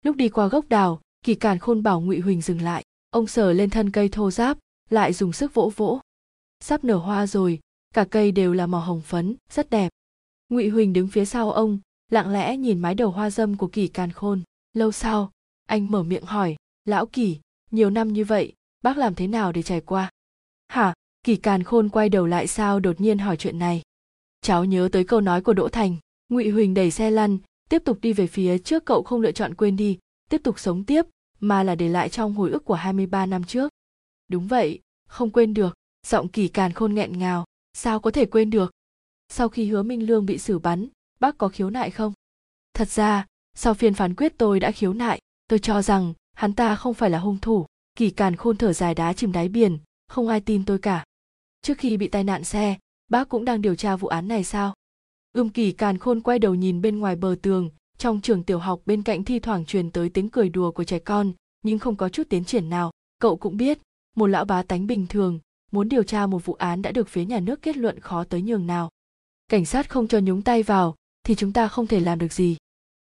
Lúc 0.04 0.16
đi 0.16 0.30
qua 0.30 0.48
gốc 0.48 0.70
đào 0.70 1.02
kỳ 1.24 1.36
càn 1.36 1.60
khôn 1.60 1.84
bảo 1.84 2.02
ngụy 2.02 2.20
huỳnh 2.20 2.41
dừng 2.41 2.62
lại. 2.62 2.84
Ông 3.10 3.28
sờ 3.28 3.54
lên 3.54 3.70
thân 3.70 3.91
cây 3.91 4.10
thô 4.10 4.32
giáp, 4.32 4.58
lại 4.90 5.14
dùng 5.14 5.34
sức 5.34 5.54
vỗ 5.54 5.72
vỗ. 5.76 6.00
Sắp 6.60 6.84
nở 6.84 6.95
hoa 6.95 7.28
rồi, 7.28 7.60
cả 7.94 8.06
cây 8.12 8.32
đều 8.32 8.54
là 8.54 8.68
màu 8.68 8.82
hồng 8.82 9.02
phấn, 9.02 9.36
rất 9.50 9.70
đẹp. 9.70 9.91
Ngụy 10.50 10.70
huỳnh 10.70 10.94
đứng 10.94 11.08
phía 11.08 11.26
sau 11.26 11.52
ông, 11.52 11.80
lặng 12.12 12.34
lẽ 12.34 12.58
nhìn 12.58 12.80
mái 12.80 12.95
đầu 12.95 13.12
hoa 13.12 13.30
dâm 13.30 13.58
của 13.58 13.68
kỳ 13.68 13.88
càn 13.88 14.12
khôn. 14.12 14.41
Lâu 14.74 14.91
sau, 14.91 15.32
anh 15.66 15.91
mở 15.91 16.04
miệng 16.04 16.26
hỏi, 16.26 16.56
lão 16.86 17.06
kỳ, 17.06 17.40
nhiều 17.72 17.90
năm 17.90 18.14
như 18.14 18.26
vậy, 18.26 18.54
bác 18.82 18.98
làm 18.98 19.16
thế 19.16 19.28
nào 19.28 19.52
để 19.52 19.64
trải 19.64 19.82
qua? 19.82 20.12
Hả, 20.68 20.94
kỳ 21.24 21.36
càn 21.36 21.64
khôn 21.64 21.90
quay 21.90 22.10
đầu 22.10 22.26
lại 22.26 22.48
sao 22.48 22.80
đột 22.80 23.02
nhiên 23.02 23.18
hỏi 23.18 23.38
chuyện 23.38 23.60
này? 23.60 23.82
Cháu 24.41 24.66
nhớ 24.66 24.90
tới 24.91 25.04
câu 25.04 25.22
nói 25.22 25.41
của 25.41 25.54
đỗ 25.54 25.68
thành, 25.68 25.95
ngụy 26.30 26.50
huỳnh 26.50 26.74
đẩy 26.74 26.91
xe 26.91 27.12
lăn, 27.12 27.38
tiếp 27.70 27.82
tục 27.86 27.98
đi 28.02 28.14
về 28.14 28.28
phía 28.28 28.58
trước, 28.58 28.86
cậu 28.86 29.04
không 29.04 29.22
lựa 29.22 29.32
chọn 29.32 29.56
quên 29.56 29.76
đi 29.76 29.98
tiếp 30.34 30.43
tục 30.43 30.60
sống 30.60 30.84
tiếp 30.84 31.05
mà 31.39 31.64
là 31.64 31.76
để 31.76 31.89
lại 31.89 32.10
trong 32.10 32.34
hồi 32.34 32.51
ức 32.51 32.65
của 32.65 32.73
23 32.73 33.26
năm 33.26 33.43
trước. 33.43 33.69
Đúng 34.27 34.47
vậy, 34.47 34.80
không 35.07 35.30
quên 35.30 35.53
được, 35.53 35.76
giọng 36.07 36.27
kỳ 36.27 36.47
càn 36.47 36.73
khôn 36.73 36.93
nghẹn 36.93 37.19
ngào, 37.19 37.45
sao 37.73 37.99
có 37.99 38.11
thể 38.11 38.26
quên 38.26 38.49
được. 38.49 38.72
Sau 39.30 39.49
khi 39.49 39.68
hứa 39.68 39.84
Minh 39.84 40.07
Lương 40.07 40.26
bị 40.26 40.38
xử 40.38 40.60
bắn, 40.60 40.88
bác 41.19 41.38
có 41.38 41.47
khiếu 41.47 41.69
nại 41.69 41.91
không? 41.91 42.14
Thật 42.73 42.89
ra, 42.89 43.26
sau 43.55 43.73
phiên 43.73 43.93
phán 43.93 44.15
quyết 44.15 44.34
tôi 44.38 44.60
đã 44.60 44.72
khiếu 44.72 44.93
nại, 44.93 45.22
tôi 45.47 45.60
cho 45.60 45.81
rằng 45.81 46.14
hắn 46.35 46.53
ta 46.53 46.76
không 46.76 46.93
phải 46.93 47.10
là 47.10 47.19
hung 47.19 47.38
thủ. 47.39 47.65
Kỳ 47.95 48.10
càn 48.10 48.35
khôn 48.35 48.57
thở 48.57 48.73
dài 48.73 48.95
đá 48.95 49.14
chìm 49.14 49.31
đáy 49.31 49.49
biển, 49.49 49.77
không 50.07 50.27
ai 50.27 50.41
tin 50.41 50.65
tôi 50.65 50.80
cả. 50.80 51.05
Trước 51.61 51.77
khi 51.77 51.97
bị 51.97 52.07
tai 52.07 52.23
nạn 52.23 52.43
xe, 52.43 52.77
bác 53.07 53.30
cũng 53.30 53.45
đang 53.45 53.61
điều 53.61 53.76
tra 53.76 53.95
vụ 53.95 54.07
án 54.07 54.27
này 54.27 54.43
sao? 54.43 54.73
Ưm 55.34 55.49
kỳ 55.49 55.72
càn 55.72 55.97
khôn 55.97 56.22
quay 56.22 56.39
đầu 56.39 56.55
nhìn 56.55 56.81
bên 56.81 56.99
ngoài 56.99 57.15
bờ 57.15 57.35
tường, 57.41 57.69
trong 57.98 58.22
trường 58.22 58.44
tiểu 58.44 58.60
học 58.60 58.82
bên 58.86 59.03
cạnh 59.03 59.24
thi 59.24 59.40
thoảng 59.40 59.65
truyền 59.65 59.91
tới 59.91 60.10
tiếng 60.10 60.30
cười 60.30 60.49
đùa 60.49 60.72
của 60.72 60.84
trẻ 60.84 60.99
con, 60.99 61.32
nhưng 61.61 61.80
không 61.80 61.95
có 61.95 62.10
chút 62.10 62.24
tiến 62.30 62.45
triển 62.45 62.70
nào. 62.70 62.91
Cậu 63.20 63.38
cũng 63.38 63.57
biết, 63.57 63.80
một 64.15 64.28
lão 64.28 64.45
bá 64.45 64.64
tánh 64.64 64.88
bình 64.88 65.07
thường, 65.10 65.40
muốn 65.72 65.90
điều 65.90 66.03
tra 66.03 66.28
một 66.28 66.45
vụ 66.45 66.53
án 66.53 66.82
đã 66.82 66.91
được 66.91 67.10
phía 67.10 67.26
nhà 67.26 67.40
nước 67.40 67.61
kết 67.61 67.78
luận 67.78 67.99
khó 67.99 68.24
tới 68.24 68.41
nhường 68.41 68.68
nào. 68.68 68.90
Cảnh 69.48 69.65
sát 69.65 69.90
không 69.90 70.07
cho 70.07 70.20
nhúng 70.20 70.41
tay 70.41 70.64
vào, 70.64 70.95
thì 71.24 71.36
chúng 71.36 71.53
ta 71.53 71.68
không 71.68 71.88
thể 71.88 71.99
làm 71.99 72.20
được 72.20 72.34
gì. 72.34 72.57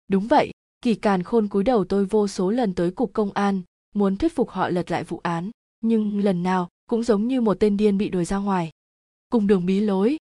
Đúng 0.09 0.27
vậy, 0.27 0.51
kỳ 0.83 0.95
càn 0.95 1.23
khôn 1.23 1.49
cúi 1.49 1.65
đầu 1.65 1.85
tôi 1.85 2.05
vô 2.05 2.29
số 2.29 2.51
lần 2.51 2.75
tới 2.75 2.91
cục 2.91 3.13
công 3.13 3.33
an, 3.33 3.63
muốn 3.95 4.17
thuyết 4.17 4.35
phục 4.35 4.51
họ 4.51 4.69
lật 4.69 4.91
lại 4.91 5.05
vụ 5.05 5.21
án, 5.23 5.51
nhưng 5.81 6.19
lần 6.19 6.43
nào 6.43 6.69
cũng 6.89 7.03
giống 7.03 7.29
như 7.29 7.41
một 7.41 7.57
tên 7.61 7.77
điên 7.77 7.99
bị 7.99 8.09
đuổi 8.09 8.25
ra 8.25 8.37
ngoài. 8.37 8.71
Cùng 9.29 9.47
đường 9.47 9.67
bí 9.67 9.81
lối, 9.81 10.17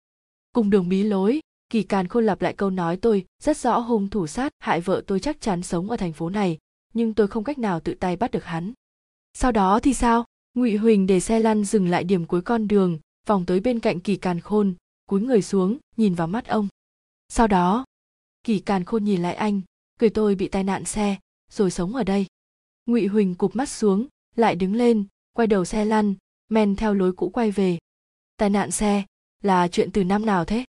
cùng 0.53 0.71
đường 0.71 0.89
bí 0.89 1.03
lối 1.03 1.41
kỳ 1.71 1.83
càn 1.83 2.09
khôn 2.09 2.27
lặp 2.27 2.43
lại 2.43 2.53
câu 2.53 2.71
nói, 2.71 2.97
tôi 2.97 3.27
rất 3.43 3.57
rõ 3.57 3.79
hung 3.79 4.09
thủ 4.09 4.27
sát 4.27 4.53
hại 4.59 4.81
vợ 4.81 5.03
tôi 5.07 5.21
chắc 5.21 5.41
chắn 5.41 5.63
sống 5.63 5.91
ở 5.91 5.97
thành 5.97 6.13
phố 6.13 6.31
này, 6.31 6.59
nhưng 6.95 7.15
tôi 7.15 7.29
không 7.29 7.45
cách 7.45 7.59
nào 7.59 7.81
tự 7.81 7.95
tay 7.95 8.17
bắt 8.17 8.31
được 8.31 8.45
hắn. 8.45 8.73
Sau 9.35 9.53
đó 9.53 9.81
thì 9.83 9.95
sao? 9.95 10.25
Ngụy 10.55 10.77
huỳnh 10.77 11.07
để 11.07 11.21
xe 11.21 11.41
lăn 11.41 11.65
dừng 11.65 11.89
lại 11.89 12.05
điểm 12.05 12.27
cuối 12.27 12.43
con 12.43 12.69
đường, 12.69 12.99
vòng 13.27 13.47
tới 13.47 13.61
bên 13.61 13.81
cạnh 13.81 14.01
kỳ 14.01 14.17
càn 14.17 14.41
khôn, 14.41 14.75
cúi 15.07 15.21
người 15.21 15.43
xuống, 15.43 15.79
nhìn 15.97 16.15
vào 16.15 16.27
mắt 16.27 16.47
ông. 16.47 16.69
Sau 17.29 17.47
đó, 17.47 17.85
kỳ 18.45 18.59
càn 18.59 18.85
khôn 18.85 19.05
nhìn 19.05 19.23
lại 19.23 19.35
anh, 19.35 19.61
cười 19.99 20.11
tôi 20.11 20.35
bị 20.35 20.49
tai 20.49 20.65
nạn 20.65 20.85
xe, 20.85 21.17
rồi 21.51 21.71
sống 21.71 21.95
ở 21.95 22.05
đây. 22.05 22.27
Ngụy 22.87 23.07
huỳnh 23.07 23.35
cụp 23.35 23.57
mắt 23.57 23.69
xuống, 23.69 24.07
lại 24.37 24.55
đứng 24.55 24.75
lên, 24.75 25.05
quay 25.33 25.47
đầu 25.47 25.65
xe 25.65 25.85
lăn, 25.85 26.15
men 26.49 26.77
theo 26.77 26.95
lối 26.95 27.13
cũ 27.13 27.29
quay 27.29 27.51
về. 27.51 27.79
Tai 28.37 28.51
nạn 28.51 28.71
xe 28.71 29.05
là 29.43 29.69
chuyện 29.69 29.91
từ 29.93 30.05
năm 30.05 30.27
nào 30.27 30.45
thế? 30.45 30.65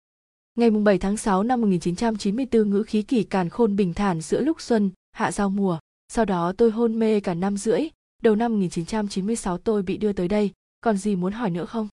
Ngày 0.62 0.70
7 0.72 0.98
tháng 0.98 1.18
6 1.18 1.44
năm 1.44 1.62
1994 1.62 2.70
ngữ 2.70 2.84
khí 2.84 3.02
kỳ 3.02 3.24
càn 3.24 3.50
khôn 3.50 3.76
bình 3.76 3.94
thản 3.94 4.22
giữa 4.22 4.42
lúc 4.42 4.62
xuân, 4.62 4.92
hạ 5.12 5.32
giao 5.32 5.50
mùa. 5.50 5.80
Sau 6.08 6.26
đó 6.26 6.54
tôi 6.58 6.72
hôn 6.72 7.00
mê 7.00 7.20
cả 7.20 7.34
năm 7.34 7.58
rưỡi, 7.58 7.82
đầu 8.22 8.36
năm 8.36 8.52
1996 8.52 9.58
tôi 9.58 9.84
bị 9.84 9.98
đưa 9.98 10.14
tới 10.14 10.28
đây, 10.28 10.52
còn 10.82 10.98
gì 10.98 11.16
muốn 11.16 11.34
hỏi 11.34 11.50
nữa 11.50 11.66
không? 11.66 11.88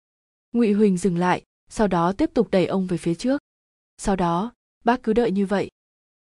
Ngụy 0.53 0.73
Huỳnh 0.73 0.97
dừng 0.97 1.19
lại, 1.19 1.43
sau 1.70 1.89
đó 1.89 2.12
tiếp 2.12 2.31
tục 2.35 2.49
đẩy 2.51 2.66
ông 2.66 2.86
về 2.86 2.97
phía 2.97 3.15
trước. 3.15 3.41
Sau 3.99 4.16
đó, 4.16 4.53
bác 4.85 5.03
cứ 5.03 5.12
đợi 5.12 5.31
như 5.31 5.47
vậy. 5.47 5.70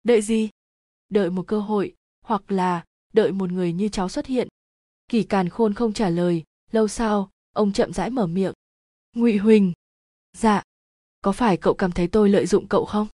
Đợi 0.03 0.21
gì? 0.21 0.49
Đợi 1.09 1.29
một 1.29 1.47
cơ 1.47 1.59
hội, 1.59 1.95
hoặc 2.25 2.51
là 2.51 2.85
đợi 3.13 3.31
một 3.31 3.51
người 3.51 3.73
như 3.73 3.89
cháu 3.89 4.09
xuất 4.09 4.25
hiện. 4.25 4.47
Kỳ 5.07 5.23
càn 5.23 5.49
khôn 5.49 5.73
không 5.73 5.93
trả 5.93 6.09
lời, 6.09 6.43
lâu 6.71 6.87
sau, 6.87 7.29
ông 7.53 7.73
chậm 7.73 7.93
rãi 7.93 8.09
mở 8.09 8.27
miệng. 8.27 8.53
Ngụy 9.15 9.37
Huỳnh. 9.37 9.73
Dạ, 10.37 10.63
có 11.21 11.31
phải 11.31 11.57
cậu 11.57 11.73
cảm 11.73 11.91
thấy 11.91 12.07
tôi 12.07 12.29
lợi 12.29 12.45
dụng 12.45 12.67
cậu 12.67 12.85
không? 12.85 13.07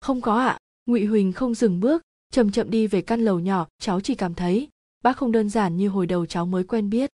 Không 0.00 0.20
có 0.20 0.38
ạ. 0.38 0.46
À. 0.46 0.58
ngụy 0.86 1.04
huỳnh 1.04 1.32
không 1.32 1.54
dừng 1.54 1.80
bước, 1.80 2.02
chậm 2.32 2.52
chậm 2.52 2.70
đi 2.70 2.86
về 2.86 3.02
căn 3.02 3.20
lầu 3.20 3.40
nhỏ, 3.40 3.66
cháu 3.78 4.00
chỉ 4.00 4.14
cảm 4.14 4.34
thấy, 4.34 4.68
bác 5.02 5.16
không 5.16 5.32
đơn 5.32 5.48
giản 5.48 5.76
như 5.76 5.88
hồi 5.88 6.06
đầu 6.06 6.26
cháu 6.26 6.46
mới 6.46 6.64
quen 6.64 6.90
biết. 6.90 7.10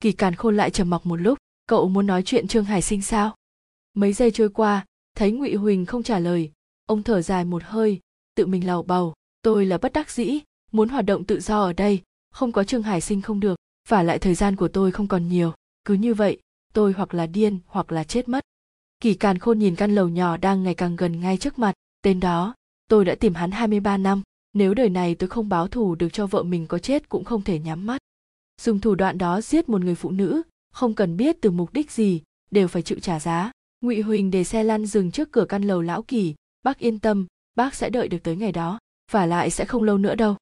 Kỳ 0.00 0.12
càn 0.12 0.34
khôn 0.34 0.56
lại 0.56 0.70
trầm 0.70 0.90
mặc 0.90 1.06
một 1.06 1.16
lúc, 1.16 1.38
cậu 1.66 1.88
muốn 1.88 2.06
nói 2.06 2.22
chuyện 2.22 2.48
trương 2.48 2.64
hải 2.64 2.82
sinh 2.82 3.02
sao? 3.02 3.36
Mấy 3.94 4.12
giây 4.12 4.30
trôi 4.30 4.48
qua, 4.48 4.86
thấy 5.16 5.32
ngụy 5.32 5.54
huỳnh 5.54 5.86
không 5.86 6.02
trả 6.02 6.18
lời, 6.18 6.50
ông 6.86 7.02
thở 7.02 7.22
dài 7.22 7.44
một 7.44 7.62
hơi, 7.64 8.00
tự 8.34 8.46
mình 8.46 8.66
lầu 8.66 8.82
bầu, 8.82 9.14
tôi 9.42 9.66
là 9.66 9.78
bất 9.78 9.92
đắc 9.92 10.10
dĩ, 10.10 10.40
muốn 10.72 10.88
hoạt 10.88 11.04
động 11.04 11.24
tự 11.24 11.40
do 11.40 11.62
ở 11.62 11.72
đây, 11.72 12.02
không 12.30 12.52
có 12.52 12.64
trương 12.64 12.82
hải 12.82 13.00
sinh 13.00 13.22
không 13.22 13.40
được, 13.40 13.56
và 13.88 14.02
lại 14.02 14.18
thời 14.18 14.34
gian 14.34 14.56
của 14.56 14.68
tôi 14.68 14.92
không 14.92 15.08
còn 15.08 15.28
nhiều, 15.28 15.54
cứ 15.84 15.94
như 15.94 16.14
vậy, 16.14 16.40
tôi 16.72 16.92
hoặc 16.92 17.14
là 17.14 17.26
điên 17.26 17.58
hoặc 17.66 17.92
là 17.92 18.04
chết 18.04 18.28
mất. 18.28 18.44
Kỳ 19.02 19.14
Càn 19.14 19.38
Khôn 19.38 19.58
nhìn 19.58 19.76
căn 19.76 19.94
lầu 19.94 20.08
nhỏ 20.08 20.36
đang 20.36 20.62
ngày 20.62 20.74
càng 20.74 20.96
gần 20.96 21.20
ngay 21.20 21.36
trước 21.36 21.58
mặt, 21.58 21.72
tên 22.02 22.20
đó, 22.20 22.54
tôi 22.88 23.04
đã 23.04 23.14
tìm 23.14 23.34
hắn 23.34 23.50
23 23.50 23.96
năm, 23.96 24.22
nếu 24.52 24.74
đời 24.74 24.88
này 24.88 25.14
tôi 25.14 25.28
không 25.28 25.48
báo 25.48 25.68
thù 25.68 25.94
được 25.94 26.08
cho 26.12 26.26
vợ 26.26 26.42
mình 26.42 26.66
có 26.66 26.78
chết 26.78 27.08
cũng 27.08 27.24
không 27.24 27.42
thể 27.42 27.58
nhắm 27.58 27.86
mắt. 27.86 27.98
Dùng 28.60 28.80
thủ 28.80 28.94
đoạn 28.94 29.18
đó 29.18 29.40
giết 29.40 29.68
một 29.68 29.80
người 29.80 29.94
phụ 29.94 30.10
nữ, 30.10 30.42
không 30.72 30.94
cần 30.94 31.16
biết 31.16 31.36
từ 31.40 31.50
mục 31.50 31.72
đích 31.72 31.90
gì, 31.90 32.22
đều 32.50 32.68
phải 32.68 32.82
chịu 32.82 32.98
trả 32.98 33.20
giá. 33.20 33.52
ngụy 33.80 34.00
huỳnh 34.00 34.30
để 34.30 34.44
xe 34.44 34.62
lăn 34.64 34.86
dừng 34.86 35.10
trước 35.10 35.32
cửa 35.32 35.44
căn 35.44 35.62
lầu 35.62 35.82
lão 35.82 36.02
kỳ 36.02 36.34
bác 36.62 36.78
yên 36.78 36.98
tâm 36.98 37.26
bác 37.54 37.74
sẽ 37.74 37.90
đợi 37.90 38.08
được 38.08 38.22
tới 38.22 38.36
ngày 38.36 38.52
đó 38.52 38.78
và 39.12 39.26
lại 39.26 39.50
sẽ 39.50 39.64
không 39.64 39.82
lâu 39.82 39.98
nữa 39.98 40.14
đâu 40.14 40.36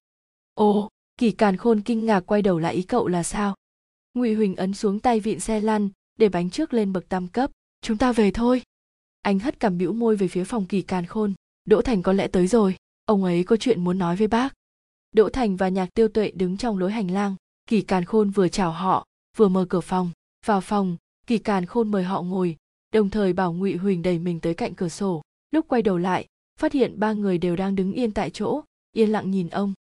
ồ 0.53 0.89
kỳ 1.17 1.31
càn 1.31 1.57
khôn 1.57 1.81
kinh 1.81 2.05
ngạc 2.05 2.19
quay 2.19 2.41
đầu 2.41 2.59
lại 2.59 2.75
ý 2.75 2.81
cậu 2.81 3.07
là 3.07 3.23
sao 3.23 3.55
ngụy 4.13 4.33
huỳnh 4.33 4.55
ấn 4.55 4.73
xuống 4.73 4.99
tay 4.99 5.19
vịn 5.19 5.39
xe 5.39 5.61
lăn 5.61 5.89
để 6.19 6.29
bánh 6.29 6.49
trước 6.49 6.73
lên 6.73 6.93
bậc 6.93 7.09
tam 7.09 7.27
cấp 7.27 7.51
chúng 7.81 7.97
ta 7.97 8.11
về 8.11 8.31
thôi. 8.31 8.61
Anh 9.21 9.39
hất 9.39 9.59
cằm 9.59 9.77
bĩu 9.77 9.93
môi 9.93 10.15
về 10.15 10.27
phía 10.27 10.43
phòng 10.43 10.65
kỳ 10.65 10.81
càn 10.81 11.05
khôn. 11.05 11.33
Đỗ 11.65 11.81
thành 11.81 12.01
có 12.01 12.13
lẽ 12.13 12.27
tới 12.27 12.47
rồi. 12.47 12.75
Ông 13.05 13.23
ấy 13.23 13.43
có 13.43 13.57
chuyện 13.57 13.83
muốn 13.83 13.97
nói 13.97 14.15
với 14.15 14.27
bác. 14.27 14.53
Đỗ 15.11 15.29
thành 15.29 15.55
và 15.55 15.69
nhạc 15.69 15.89
tiêu 15.93 16.07
tuệ 16.07 16.31
đứng 16.31 16.57
trong 16.57 16.77
lối 16.77 16.91
hành 16.91 17.11
lang. 17.11 17.35
Kỳ 17.67 17.81
càn 17.81 18.05
khôn 18.05 18.29
vừa 18.29 18.47
chào 18.47 18.71
họ, 18.71 19.05
vừa 19.37 19.47
mở 19.47 19.65
cửa 19.69 19.81
phòng. 19.81 20.11
Vào 20.45 20.61
phòng, 20.61 20.97
kỳ 21.27 21.37
càn 21.37 21.65
khôn 21.65 21.91
mời 21.91 22.03
họ 22.03 22.21
ngồi, 22.21 22.57
đồng 22.93 23.09
thời 23.09 23.33
bảo 23.33 23.53
ngụy 23.53 23.75
huỳnh 23.75 24.01
đẩy 24.01 24.19
mình 24.19 24.39
tới 24.39 24.53
cạnh 24.53 24.75
cửa 24.75 24.89
sổ. 24.89 25.21
Lúc 25.51 25.67
quay 25.67 25.81
đầu 25.81 25.97
lại, 25.97 26.27
phát 26.59 26.73
hiện 26.73 26.99
ba 26.99 27.13
người 27.13 27.37
đều 27.37 27.55
đang 27.55 27.75
đứng 27.75 27.93
yên 27.93 28.11
tại 28.11 28.29
chỗ, 28.29 28.63
yên 28.91 29.09
lặng 29.09 29.31
nhìn 29.31 29.49
ông. 29.49 29.73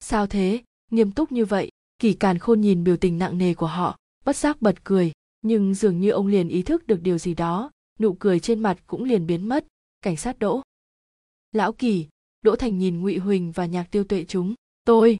Sao 0.00 0.26
thế? 0.26 0.62
Nghiêm 0.90 1.12
túc 1.12 1.32
như 1.32 1.44
vậy, 1.44 1.70
kỳ 1.98 2.14
càn 2.14 2.38
khôn 2.38 2.60
nhìn 2.60 2.84
biểu 2.84 2.96
tình 2.96 3.18
nặng 3.18 3.38
nề 3.38 3.54
của 3.54 3.66
họ, 3.66 3.96
bất 4.24 4.36
giác 4.36 4.62
bật 4.62 4.84
cười 4.84 5.12
nhưng 5.48 5.74
dường 5.74 6.00
như 6.00 6.10
ông 6.10 6.26
liền 6.26 6.48
ý 6.48 6.62
thức 6.62 6.86
được 6.86 7.02
điều 7.02 7.18
gì 7.18 7.34
đó, 7.34 7.70
nụ 7.98 8.12
cười 8.12 8.40
trên 8.40 8.60
mặt 8.60 8.78
cũng 8.86 9.04
liền 9.04 9.26
biến 9.26 9.48
mất. 9.48 9.66
Cảnh 10.02 10.16
sát 10.16 10.38
đỗ. 10.38 10.62
Lão 11.52 11.72
kỳ, 11.72 12.06
đỗ 12.42 12.56
thành 12.56 12.78
nhìn 12.78 13.00
ngụy 13.00 13.18
huỳnh 13.18 13.52
và 13.52 13.66
nhạc 13.66 13.90
tiêu 13.90 14.04
tuệ 14.04 14.24
chúng. 14.24 14.54
Tôi. 14.84 15.18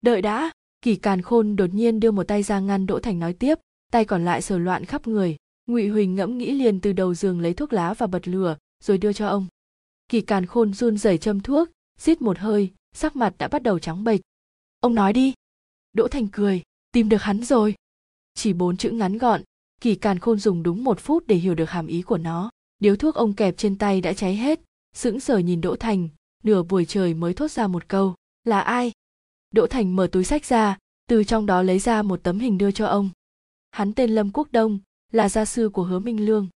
Đợi 0.00 0.22
đã, 0.22 0.50
kỳ 0.82 0.96
càn 0.96 1.22
khôn 1.22 1.56
đột 1.56 1.74
nhiên 1.74 2.00
đưa 2.00 2.10
một 2.10 2.28
tay 2.28 2.42
ra 2.42 2.60
ngăn 2.60 2.86
đỗ 2.86 3.00
thành 3.00 3.18
nói 3.18 3.32
tiếp, 3.32 3.58
tay 3.92 4.04
còn 4.04 4.24
lại 4.24 4.42
sờ 4.42 4.58
loạn 4.58 4.84
khắp 4.84 5.06
người. 5.06 5.36
Ngụy 5.66 5.88
huỳnh 5.88 6.14
ngẫm 6.14 6.38
nghĩ 6.38 6.52
liền 6.52 6.80
từ 6.80 6.92
đầu 6.92 7.14
giường 7.14 7.40
lấy 7.40 7.54
thuốc 7.54 7.72
lá 7.72 7.94
và 7.94 8.06
bật 8.06 8.28
lửa, 8.28 8.56
rồi 8.84 8.98
đưa 8.98 9.12
cho 9.12 9.28
ông. 9.28 9.46
Kỳ 10.08 10.20
càn 10.20 10.46
khôn 10.46 10.74
run 10.74 10.96
rẩy 10.98 11.18
châm 11.18 11.40
thuốc 11.40 11.68
rít 11.98 12.22
một 12.22 12.38
hơi, 12.38 12.70
sắc 12.92 13.16
mặt 13.16 13.34
đã 13.38 13.48
bắt 13.48 13.62
đầu 13.62 13.78
trắng 13.78 14.04
bệch. 14.04 14.20
Ông 14.80 14.94
nói 14.94 15.12
đi. 15.12 15.34
Đỗ 15.92 16.08
thành 16.08 16.28
cười, 16.32 16.62
tìm 16.92 17.08
được 17.08 17.22
hắn 17.22 17.44
rồi 17.44 17.74
chỉ 18.34 18.52
bốn 18.52 18.76
chữ 18.76 18.90
ngắn 18.90 19.18
gọn, 19.18 19.42
kỳ 19.80 19.94
càn 19.94 20.18
khôn 20.18 20.38
dùng 20.38 20.62
đúng 20.62 20.84
một 20.84 21.00
phút 21.00 21.26
để 21.26 21.36
hiểu 21.36 21.54
được 21.54 21.70
hàm 21.70 21.86
ý 21.86 22.02
của 22.02 22.18
nó. 22.18 22.50
Điếu 22.78 22.96
thuốc 22.96 23.14
ông 23.14 23.34
kẹp 23.34 23.56
trên 23.56 23.78
tay 23.78 24.00
đã 24.00 24.12
cháy 24.12 24.36
hết, 24.36 24.60
sững 24.94 25.20
sờ 25.20 25.38
nhìn 25.38 25.60
đỗ 25.60 25.76
thành, 25.76 26.08
nửa 26.42 26.62
buổi 26.62 26.84
trời 26.84 27.14
mới 27.14 27.34
thốt 27.34 27.50
ra 27.50 27.66
một 27.66 27.88
câu, 27.88 28.14
là 28.44 28.60
ai? 28.60 28.92
Đỗ 29.50 29.66
thành 29.66 29.96
mở 29.96 30.06
túi 30.12 30.24
sách 30.24 30.44
ra, 30.44 30.78
từ 31.08 31.24
trong 31.24 31.46
đó 31.46 31.62
lấy 31.62 31.78
ra 31.78 32.02
một 32.02 32.20
tấm 32.22 32.38
hình 32.38 32.58
đưa 32.58 32.70
cho 32.70 32.86
ông. 32.86 33.10
Hắn 33.70 33.92
tên 33.92 34.10
lâm 34.10 34.30
quốc 34.30 34.48
đông, 34.52 34.78
là 35.12 35.28
gia 35.28 35.44
sư 35.44 35.68
của 35.68 35.82
hứa 35.82 35.98
minh 35.98 36.26
lương. 36.26 36.48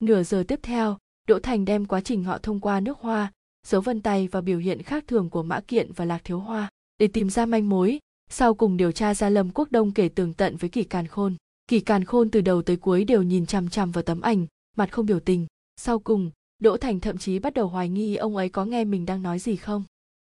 Nửa 0.00 0.22
giờ 0.22 0.44
tiếp 0.48 0.60
theo, 0.62 0.98
đỗ 1.28 1.38
thành 1.38 1.64
đem 1.64 1.86
quá 1.86 2.00
trình 2.00 2.24
họ 2.24 2.38
thông 2.38 2.60
qua 2.60 2.80
nước 2.80 2.98
hoa, 2.98 3.32
dấu 3.66 3.80
vân 3.80 4.00
tay 4.00 4.28
và 4.28 4.40
biểu 4.40 4.58
hiện 4.58 4.82
khác 4.82 5.04
thường 5.06 5.30
của 5.30 5.42
mã 5.42 5.60
kiện 5.60 5.92
và 5.92 6.04
lạc 6.04 6.20
thiếu 6.24 6.38
hoa 6.38 6.70
để 6.98 7.08
tìm 7.08 7.30
ra 7.30 7.46
manh 7.46 7.68
mối 7.68 7.98
sau 8.32 8.54
cùng 8.54 8.76
điều 8.76 8.92
tra 8.92 9.14
ra 9.14 9.28
lâm 9.28 9.50
quốc 9.50 9.72
đông 9.72 9.92
kể 9.92 10.08
tường 10.08 10.34
tận 10.34 10.56
với 10.56 10.70
kỳ 10.70 10.84
càn 10.84 11.06
khôn. 11.06 11.34
Kỳ 11.66 11.80
càn 11.80 12.04
khôn 12.04 12.30
từ 12.30 12.40
đầu 12.40 12.62
tới 12.62 12.76
cuối 12.76 13.04
đều 13.04 13.22
nhìn 13.22 13.46
chằm 13.46 13.68
chằm 13.68 13.90
vào 13.90 14.02
tấm 14.02 14.20
ảnh, 14.20 14.46
mặt 14.76 14.92
không 14.92 15.06
biểu 15.06 15.20
tình. 15.20 15.46
Sau 15.76 15.98
cùng, 15.98 16.30
đỗ 16.58 16.76
thành 16.76 17.00
thậm 17.00 17.18
chí 17.18 17.38
bắt 17.38 17.54
đầu 17.54 17.66
hoài 17.68 17.88
nghi 17.88 18.16
ông 18.16 18.36
ấy 18.36 18.48
có 18.48 18.64
nghe 18.64 18.84
mình 18.84 19.06
đang 19.06 19.22
nói 19.22 19.38
gì 19.38 19.56
không. 19.56 19.84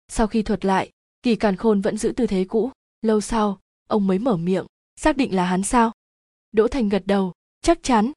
Sau 0.09 0.27
khi 0.27 0.43
thuật 0.43 0.65
lại, 0.65 0.91
kỳ 1.23 1.37
càn 1.37 1.57
khôn 1.57 1.81
vẫn 1.81 1.99
giữ 1.99 2.13
tư 2.17 2.27
thế 2.27 2.45
cũ. 2.45 2.71
Lâu 3.03 3.21
sau, 3.21 3.61
ông 3.89 4.07
mới 4.07 4.19
mở 4.19 4.37
miệng, 4.37 4.67
xác 4.97 5.17
định 5.17 5.35
là 5.35 5.45
hắn 5.45 5.63
sao? 5.63 5.93
Đỗ 6.53 6.69
thành 6.69 6.89
gật 6.89 7.03
đầu, 7.07 7.33
chắc 7.63 7.83
chắn. 7.83 8.13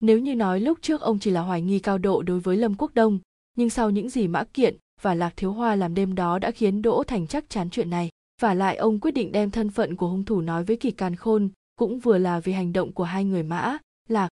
Nếu 0.00 0.18
như 0.18 0.34
nói 0.34 0.60
lúc 0.60 0.78
trước 0.82 1.00
ông 1.00 1.18
chỉ 1.18 1.30
là 1.30 1.40
hoài 1.40 1.62
nghi 1.62 1.78
cao 1.78 1.98
độ 1.98 2.22
đối 2.22 2.40
với 2.40 2.56
lâm 2.56 2.74
quốc 2.74 2.94
đông, 2.94 3.18
nhưng 3.54 3.70
sau 3.70 3.90
những 3.90 4.10
gì 4.10 4.28
mã 4.28 4.44
kiện 4.44 4.76
và 5.00 5.14
lạc 5.14 5.32
thiếu 5.36 5.52
hoa 5.52 5.76
làm 5.76 5.94
đêm 5.94 6.14
đó 6.14 6.38
đã 6.38 6.50
khiến 6.50 6.82
đỗ 6.82 7.04
thành 7.06 7.26
chắc 7.26 7.50
chắn 7.50 7.70
chuyện 7.70 7.90
này 7.90 8.10
và 8.42 8.54
lại 8.54 8.76
ông 8.76 9.00
quyết 9.00 9.10
định 9.10 9.32
đem 9.32 9.50
thân 9.50 9.70
phận 9.70 9.96
của 9.96 10.08
hung 10.08 10.24
thủ 10.24 10.40
nói 10.40 10.64
với 10.64 10.76
kỳ 10.76 10.90
càn 10.90 11.16
khôn, 11.16 11.48
cũng 11.76 11.98
vừa 11.98 12.18
là 12.18 12.40
vì 12.40 12.52
hành 12.52 12.72
động 12.72 12.92
của 12.92 13.04
hai 13.04 13.24
người 13.24 13.42
mã, 13.42 13.78
lạc. 14.08 14.28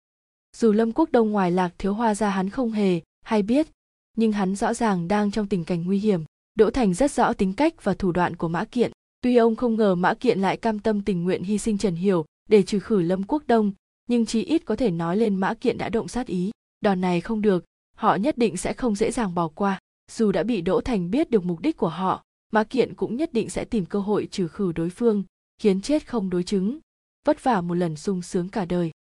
Dù 0.58 0.72
lâm 0.72 0.92
quốc 0.92 1.12
đông 1.12 1.32
ngoài 1.32 1.52
lạc 1.52 1.74
thiếu 1.78 1.94
hoa 1.94 2.16
ra 2.16 2.30
hắn 2.30 2.50
không 2.50 2.72
hề 2.72 3.02
hay 3.26 3.42
biết, 3.42 3.68
nhưng 4.18 4.32
hắn 4.32 4.56
rõ 4.56 4.74
ràng 4.74 5.08
đang 5.08 5.32
trong 5.32 5.48
tình 5.48 5.64
cảnh 5.64 5.84
nguy 5.86 6.00
hiểm, 6.00 6.24
đỗ 6.56 6.70
thành 6.70 6.94
rất 6.94 7.12
rõ 7.12 7.34
tính 7.34 7.54
cách 7.54 7.84
và 7.84 7.94
thủ 7.94 8.12
đoạn 8.12 8.36
của 8.36 8.48
mã 8.48 8.66
kiện. 8.66 8.92
Tuy 9.22 9.36
ông 9.36 9.56
không 9.56 9.76
ngờ 9.76 9.96
mã 9.96 10.14
kiện 10.14 10.40
lại 10.40 10.58
cam 10.58 10.80
tâm 10.80 11.02
tình 11.02 11.24
nguyện 11.24 11.44
hy 11.44 11.58
sinh 11.58 11.78
trần 11.78 11.96
hiểu 11.96 12.26
để 12.50 12.64
trừ 12.64 12.80
khử 12.80 13.02
lâm 13.02 13.24
quốc 13.24 13.44
đông, 13.48 13.72
nhưng 14.10 14.26
chí 14.26 14.44
ít 14.44 14.66
có 14.66 14.76
thể 14.76 14.92
nói 14.92 15.18
lên 15.18 15.36
mã 15.36 15.54
kiện 15.54 15.78
đã 15.78 15.90
động 15.90 16.08
sát 16.08 16.28
ý. 16.28 16.52
Đòn 16.82 17.02
này 17.02 17.22
không 17.22 17.42
được, 17.42 17.66
họ 17.98 18.16
nhất 18.16 18.38
định 18.38 18.58
sẽ 18.58 18.74
không 18.74 18.96
dễ 18.96 19.12
dàng 19.12 19.36
bỏ 19.36 19.48
qua. 19.48 19.80
Dù 20.12 20.32
đã 20.32 20.44
bị 20.44 20.62
đỗ 20.62 20.82
thành 20.82 21.12
biết 21.12 21.30
được 21.30 21.46
mục 21.46 21.60
đích 21.60 21.78
của 21.78 21.90
họ 21.90 22.24
mã 22.52 22.64
kiện 22.64 22.94
cũng 22.94 23.16
nhất 23.16 23.34
định 23.34 23.50
sẽ 23.50 23.66
tìm 23.66 23.86
cơ 23.86 24.00
hội 24.00 24.28
trừ 24.32 24.48
khử 24.48 24.72
đối 24.72 24.90
phương, 24.90 25.24
khiến 25.60 25.82
chết 25.82 26.08
không 26.08 26.30
đối 26.30 26.44
chứng. 26.44 26.80
Vất 27.26 27.44
vả 27.44 27.62
một 27.62 27.74
lần 27.74 27.96
sung 27.96 28.22
sướng 28.22 28.50
cả 28.50 28.66
đời. 28.66 28.92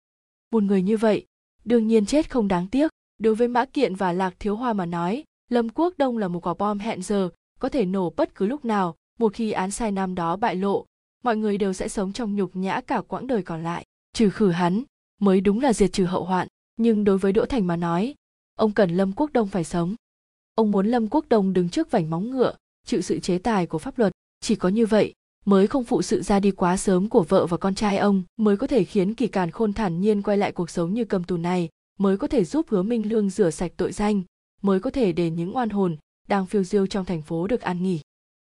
Một 0.51 0.63
người 0.63 0.81
như 0.81 0.97
vậy, 0.97 1.25
đương 1.65 1.87
nhiên 1.87 2.05
chết 2.05 2.31
không 2.31 2.47
đáng 2.47 2.67
tiếc. 2.67 2.91
Đối 3.17 3.35
với 3.35 3.47
mã 3.47 3.65
kiện 3.65 3.95
và 3.95 4.13
lạc 4.13 4.33
thiếu 4.39 4.55
hoa 4.55 4.73
mà 4.73 4.85
nói, 4.85 5.23
lâm 5.49 5.69
quốc 5.69 5.93
đông 5.97 6.17
là 6.17 6.27
một 6.27 6.47
quả 6.47 6.53
bom 6.53 6.79
hẹn 6.79 7.01
giờ, 7.01 7.29
có 7.59 7.69
thể 7.69 7.85
nổ 7.85 8.09
bất 8.09 8.35
cứ 8.35 8.45
lúc 8.45 8.65
nào, 8.65 8.95
một 9.19 9.33
khi 9.33 9.51
án 9.51 9.71
sai 9.71 9.91
năm 9.91 10.15
đó 10.15 10.35
bại 10.35 10.55
lộ, 10.55 10.85
mọi 11.23 11.37
người 11.37 11.57
đều 11.57 11.73
sẽ 11.73 11.87
sống 11.87 12.13
trong 12.13 12.35
nhục 12.35 12.55
nhã 12.55 12.81
cả 12.81 13.01
quãng 13.07 13.27
đời 13.27 13.43
còn 13.43 13.63
lại. 13.63 13.85
Trừ 14.13 14.29
khử 14.29 14.51
hắn, 14.51 14.83
mới 15.19 15.41
đúng 15.41 15.61
là 15.61 15.73
diệt 15.73 15.93
trừ 15.93 16.05
hậu 16.05 16.23
hoạn. 16.23 16.47
Nhưng 16.77 17.03
đối 17.03 17.17
với 17.17 17.31
đỗ 17.31 17.45
thành 17.45 17.67
mà 17.67 17.75
nói, 17.75 18.15
ông 18.55 18.71
cần 18.71 18.89
lâm 18.89 19.13
quốc 19.13 19.33
đông 19.33 19.47
phải 19.47 19.63
sống. 19.63 19.95
Ông 20.55 20.71
muốn 20.71 20.87
lâm 20.87 21.07
quốc 21.07 21.25
đông 21.29 21.53
đứng 21.53 21.69
trước 21.69 21.91
vảnh 21.91 22.09
móng 22.09 22.29
ngựa 22.29 22.53
chịu 22.87 23.01
sự 23.01 23.19
chế 23.19 23.37
tài 23.37 23.65
của 23.65 23.77
pháp 23.77 23.99
luật. 23.99 24.11
Chỉ 24.41 24.55
có 24.55 24.69
như 24.69 24.85
vậy 24.85 25.13
mới 25.45 25.67
không 25.67 25.83
phụ 25.83 26.01
sự 26.01 26.21
ra 26.21 26.39
đi 26.39 26.51
quá 26.51 26.77
sớm 26.77 27.09
của 27.09 27.23
vợ 27.23 27.45
và 27.45 27.57
con 27.57 27.75
trai 27.75 27.97
ông, 27.97 28.23
mới 28.37 28.57
có 28.57 28.67
thể 28.67 28.83
khiến 28.83 29.13
kỳ 29.13 29.27
càn 29.27 29.51
khôn 29.51 29.73
thản 29.73 30.01
nhiên 30.01 30.21
quay 30.21 30.37
lại 30.37 30.51
cuộc 30.51 30.69
sống 30.69 30.93
như 30.93 31.05
cầm 31.05 31.23
tù 31.23 31.37
này, 31.37 31.69
mới 31.99 32.17
có 32.17 32.27
thể 32.27 32.45
giúp 32.45 32.65
hứa 32.69 32.81
minh 32.81 33.09
lương 33.09 33.29
rửa 33.29 33.49
sạch 33.49 33.71
tội 33.77 33.91
danh, 33.91 34.21
mới 34.61 34.79
có 34.79 34.89
thể 34.89 35.11
để 35.11 35.29
những 35.29 35.55
oan 35.55 35.69
hồn 35.69 35.97
đang 36.27 36.45
phiêu 36.45 36.63
diêu 36.63 36.87
trong 36.87 37.05
thành 37.05 37.21
phố 37.21 37.47
được 37.47 37.61
an 37.61 37.83
nghỉ. 37.83 37.99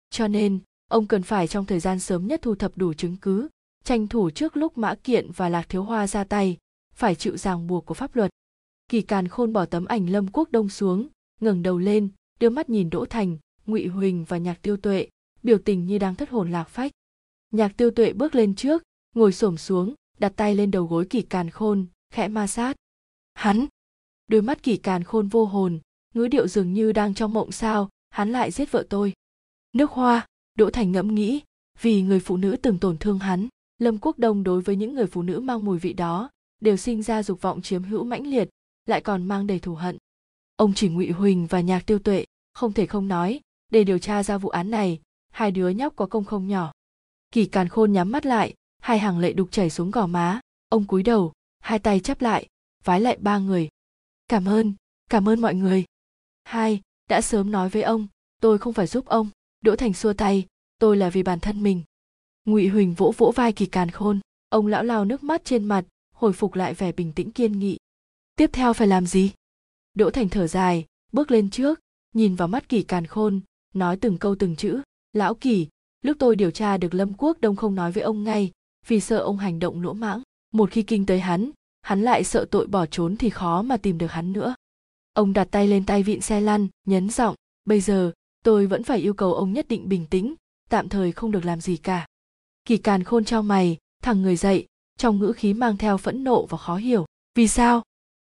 Cho 0.09 0.27
nên, 0.27 0.59
ông 0.89 1.07
cần 1.07 1.23
phải 1.23 1.47
trong 1.47 1.65
thời 1.65 1.79
gian 1.79 1.99
sớm 1.99 2.27
nhất 2.27 2.41
thu 2.41 2.55
thập 2.55 2.77
đủ 2.77 2.93
chứng 2.93 3.15
cứ, 3.15 3.47
tranh 3.83 4.07
thủ 4.07 4.29
trước 4.29 4.57
lúc 4.57 4.77
mã 4.77 4.95
kiện 4.95 5.31
và 5.31 5.49
lạc 5.49 5.69
thiếu 5.69 5.83
hoa 5.83 6.07
ra 6.07 6.23
tay, 6.23 6.57
phải 6.95 7.15
chịu 7.15 7.37
ràng 7.37 7.67
buộc 7.67 7.85
của 7.85 7.93
pháp 7.93 8.15
luật. 8.15 8.31
Kỳ 8.89 9.01
càn 9.01 9.27
khôn 9.27 9.53
bỏ 9.53 9.65
tấm 9.65 9.85
ảnh 9.85 10.09
lâm 10.09 10.27
quốc 10.27 10.51
đông 10.51 10.69
xuống, 10.69 11.07
ngẩng 11.41 11.63
đầu 11.63 11.77
lên, 11.77 12.09
đưa 12.39 12.49
mắt 12.49 12.69
nhìn 12.69 12.89
đỗ 12.89 13.05
thành 13.05 13.37
ngụy 13.67 13.87
huỳnh 13.87 14.25
và 14.25 14.37
nhạc 14.37 14.61
tiêu 14.61 14.77
tuệ, 14.77 15.07
biểu 15.43 15.57
tình 15.65 15.85
như 15.85 15.97
đang 15.97 16.15
thất 16.15 16.29
hồn 16.29 16.51
lạc 16.51 16.69
phách. 16.69 16.91
Nhạc 17.51 17.77
tiêu 17.77 17.91
tuệ 17.91 18.13
bước 18.13 18.35
lên 18.35 18.55
trước, 18.55 18.83
ngồi 19.15 19.33
xổm 19.33 19.57
xuống, 19.57 19.93
đặt 20.19 20.33
tay 20.35 20.55
lên 20.55 20.71
đầu 20.71 20.85
gối 20.85 21.07
kỳ 21.09 21.21
càn 21.21 21.49
khôn, 21.49 21.85
khẽ 22.13 22.27
ma 22.27 22.47
sát. 22.47 22.75
Hắn! 23.33 23.65
Đôi 24.27 24.41
mắt 24.41 24.63
kỳ 24.63 24.77
càn 24.77 25.03
khôn 25.03 25.27
vô 25.27 25.45
hồn, 25.45 25.79
ngữ 26.13 26.27
điệu 26.27 26.47
dường 26.47 26.73
như 26.73 26.91
đang 26.91 27.13
trong 27.13 27.33
mộng 27.33 27.51
sao, 27.51 27.89
hắn 28.09 28.31
lại 28.31 28.51
giết 28.51 28.71
vợ 28.71 28.85
tôi. 28.89 29.13
Nước 29.73 29.91
hoa! 29.91 30.27
Đỗ 30.55 30.69
thành 30.69 30.91
ngẫm 30.91 31.15
nghĩ, 31.15 31.41
vì 31.81 32.01
người 32.01 32.19
phụ 32.19 32.37
nữ 32.37 32.55
từng 32.61 32.79
tổn 32.79 32.97
thương 32.97 33.19
hắn, 33.19 33.47
lâm 33.77 33.97
quốc 33.97 34.19
đông 34.19 34.43
đối 34.43 34.61
với 34.61 34.75
những 34.75 34.95
người 34.95 35.07
phụ 35.07 35.21
nữ 35.21 35.39
mang 35.39 35.65
mùi 35.65 35.79
vị 35.79 35.93
đó, 35.93 36.29
đều 36.61 36.77
sinh 36.77 37.03
ra 37.03 37.23
dục 37.23 37.41
vọng 37.41 37.61
chiếm 37.61 37.83
hữu 37.83 38.03
mãnh 38.03 38.27
liệt, 38.27 38.49
lại 38.85 39.01
còn 39.01 39.23
mang 39.23 39.47
đầy 39.47 39.59
thù 39.59 39.75
hận. 39.75 39.97
Ông 40.55 40.73
chỉ 40.73 40.89
ngụy 40.89 41.11
huỳnh 41.11 41.47
và 41.47 41.61
nhạc 41.61 41.85
tiêu 41.85 41.99
tuệ, 41.99 42.25
không 42.53 42.73
thể 42.73 42.85
không 42.85 43.07
nói 43.07 43.39
để 43.69 43.83
điều 43.83 43.99
tra 43.99 44.23
ra 44.23 44.37
vụ 44.37 44.49
án 44.49 44.71
này, 44.71 44.99
hai 45.31 45.51
đứa 45.51 45.69
nhóc 45.69 45.95
có 45.95 46.05
công 46.05 46.25
không 46.25 46.47
nhỏ. 46.47 46.71
Kỳ 47.31 47.45
càn 47.45 47.69
khôn 47.69 47.91
nhắm 47.91 48.11
mắt 48.11 48.25
lại, 48.25 48.53
hai 48.79 48.99
hàng 48.99 49.19
lệ 49.19 49.33
đục 49.33 49.51
chảy 49.51 49.69
xuống 49.69 49.91
gò 49.91 50.07
má. 50.07 50.39
Ông 50.69 50.85
cúi 50.85 51.03
đầu, 51.03 51.33
hai 51.59 51.79
tay 51.79 51.99
chắp 51.99 52.21
lại, 52.21 52.47
vái 52.83 53.01
lại 53.01 53.17
ba 53.19 53.37
người. 53.37 53.69
Cảm 54.27 54.45
ơn 54.45 54.73
cảm 55.09 55.29
ơn 55.29 55.41
mọi 55.41 55.55
người. 55.55 55.85
Hai, 56.43 56.81
đã 57.09 57.21
sớm 57.21 57.51
nói 57.51 57.69
với 57.69 57.81
ông, 57.81 58.07
tôi 58.41 58.57
không 58.57 58.73
phải 58.73 58.87
giúp 58.87 59.05
ông. 59.05 59.29
Đỗ 59.61 59.75
thành 59.75 59.93
xua 59.93 60.13
tay, 60.13 60.45
tôi 60.79 60.97
là 60.97 61.09
vì 61.09 61.23
bản 61.23 61.39
thân 61.39 61.63
mình. 61.63 61.83
Ngụy 62.45 62.67
huỳnh 62.67 62.93
vỗ 62.93 63.13
vỗ 63.17 63.31
vai 63.35 63.53
kỳ 63.53 63.65
càn 63.65 63.91
khôn, 63.91 64.19
ông 64.49 64.67
lão 64.67 64.83
lao 64.83 65.05
nước 65.05 65.23
mắt 65.23 65.45
trên 65.45 65.65
mặt, 65.65 65.85
hồi 66.13 66.33
phục 66.33 66.55
lại 66.55 66.73
vẻ 66.73 66.91
bình 66.91 67.13
tĩnh 67.13 67.31
kiên 67.31 67.59
nghị. 67.59 67.77
Tiếp 68.35 68.49
theo 68.53 68.73
phải 68.73 68.87
làm 68.87 69.07
gì? 69.07 69.31
Đỗ 69.93 70.09
thành 70.09 70.29
thở 70.29 70.47
dài, 70.47 70.85
bước 71.11 71.31
lên 71.31 71.49
trước, 71.49 71.79
nhìn 72.13 72.35
vào 72.35 72.47
mắt 72.47 72.69
kỳ 72.69 72.83
càn 72.83 73.05
khôn 73.05 73.41
nói 73.79 73.97
từng 73.97 74.17
câu 74.17 74.35
từng 74.35 74.55
chữ. 74.55 74.81
Lão 75.13 75.35
kỳ, 75.35 75.67
lúc 76.01 76.17
tôi 76.19 76.35
điều 76.35 76.51
tra 76.51 76.77
được 76.77 76.93
lâm 76.93 77.13
quốc 77.13 77.37
đông 77.41 77.55
không 77.55 77.75
nói 77.75 77.91
với 77.91 78.03
ông 78.03 78.23
ngay, 78.23 78.51
vì 78.87 78.99
sợ 78.99 79.17
ông 79.17 79.37
hành 79.37 79.59
động 79.59 79.81
lỗ 79.81 79.93
mãng, 79.93 80.21
một 80.53 80.71
khi 80.71 80.83
kinh 80.83 81.05
tới 81.05 81.19
hắn 81.19 81.51
hắn 81.87 82.01
lại 82.01 82.23
sợ 82.23 82.45
tội 82.51 82.67
bỏ 82.67 82.85
trốn 82.85 83.17
thì 83.17 83.29
khó 83.29 83.61
mà 83.61 83.77
tìm 83.77 83.97
được 83.97 84.11
hắn 84.11 84.33
nữa. 84.33 84.55
Ông 85.13 85.33
đặt 85.33 85.47
tay 85.51 85.67
lên 85.67 85.85
tay 85.85 86.03
vịn 86.03 86.21
xe 86.21 86.41
lăn 86.41 86.67
nhấn 86.85 87.09
giọng, 87.09 87.35
bây 87.65 87.81
giờ, 87.81 88.11
tôi 88.43 88.67
vẫn 88.67 88.83
phải 88.83 88.99
yêu 88.99 89.13
cầu 89.13 89.33
ông 89.33 89.53
nhất 89.53 89.67
định 89.67 89.89
bình 89.89 90.05
tĩnh, 90.05 90.35
tạm 90.69 90.89
thời 90.89 91.11
không 91.11 91.31
được 91.31 91.45
làm 91.45 91.61
gì 91.61 91.77
cả. 91.77 92.07
Kỳ 92.65 92.77
càn 92.77 93.03
khôn 93.03 93.25
trao 93.25 93.43
mày 93.43 93.77
thằng 94.03 94.21
người 94.21 94.35
dậy, 94.35 94.65
trong 94.97 95.19
ngữ 95.19 95.31
khí 95.31 95.53
mang 95.53 95.77
theo 95.77 95.97
phẫn 95.97 96.23
nộ 96.23 96.45
và 96.45 96.57
khó 96.57 96.75
hiểu, 96.75 97.05
vì 97.35 97.47
sao? 97.47 97.83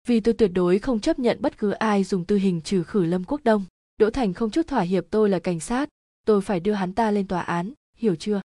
Vì 0.08 0.20
tôi 0.20 0.34
tuyệt 0.34 0.52
đối 0.54 0.80
không 0.80 1.00
chấp 1.00 1.20
nhận 1.20 1.38
bất 1.42 1.58
cứ 1.58 1.72
ai 1.72 2.04
dùng 2.04 2.26
tư 2.26 2.36
hình 2.38 2.62
trừ 2.62 2.84
khử 2.84 3.06
lâm 3.06 3.24
quốc 3.24 3.42
đông 3.44 3.66
đỗ 4.00 4.10
thành 4.10 4.34
không 4.34 4.52
chút 4.52 4.68
thỏa 4.68 4.82
hiệp 4.82 5.06
tôi 5.10 5.30
là 5.30 5.40
cảnh 5.40 5.60
sát, 5.60 5.90
tôi 6.26 6.42
phải 6.42 6.60
đưa 6.60 6.74
hắn 6.74 6.94
ta 6.94 7.12
lên 7.12 7.28
tòa 7.28 7.42
án, 7.42 7.74
hiểu 7.98 8.16
chưa? 8.16 8.42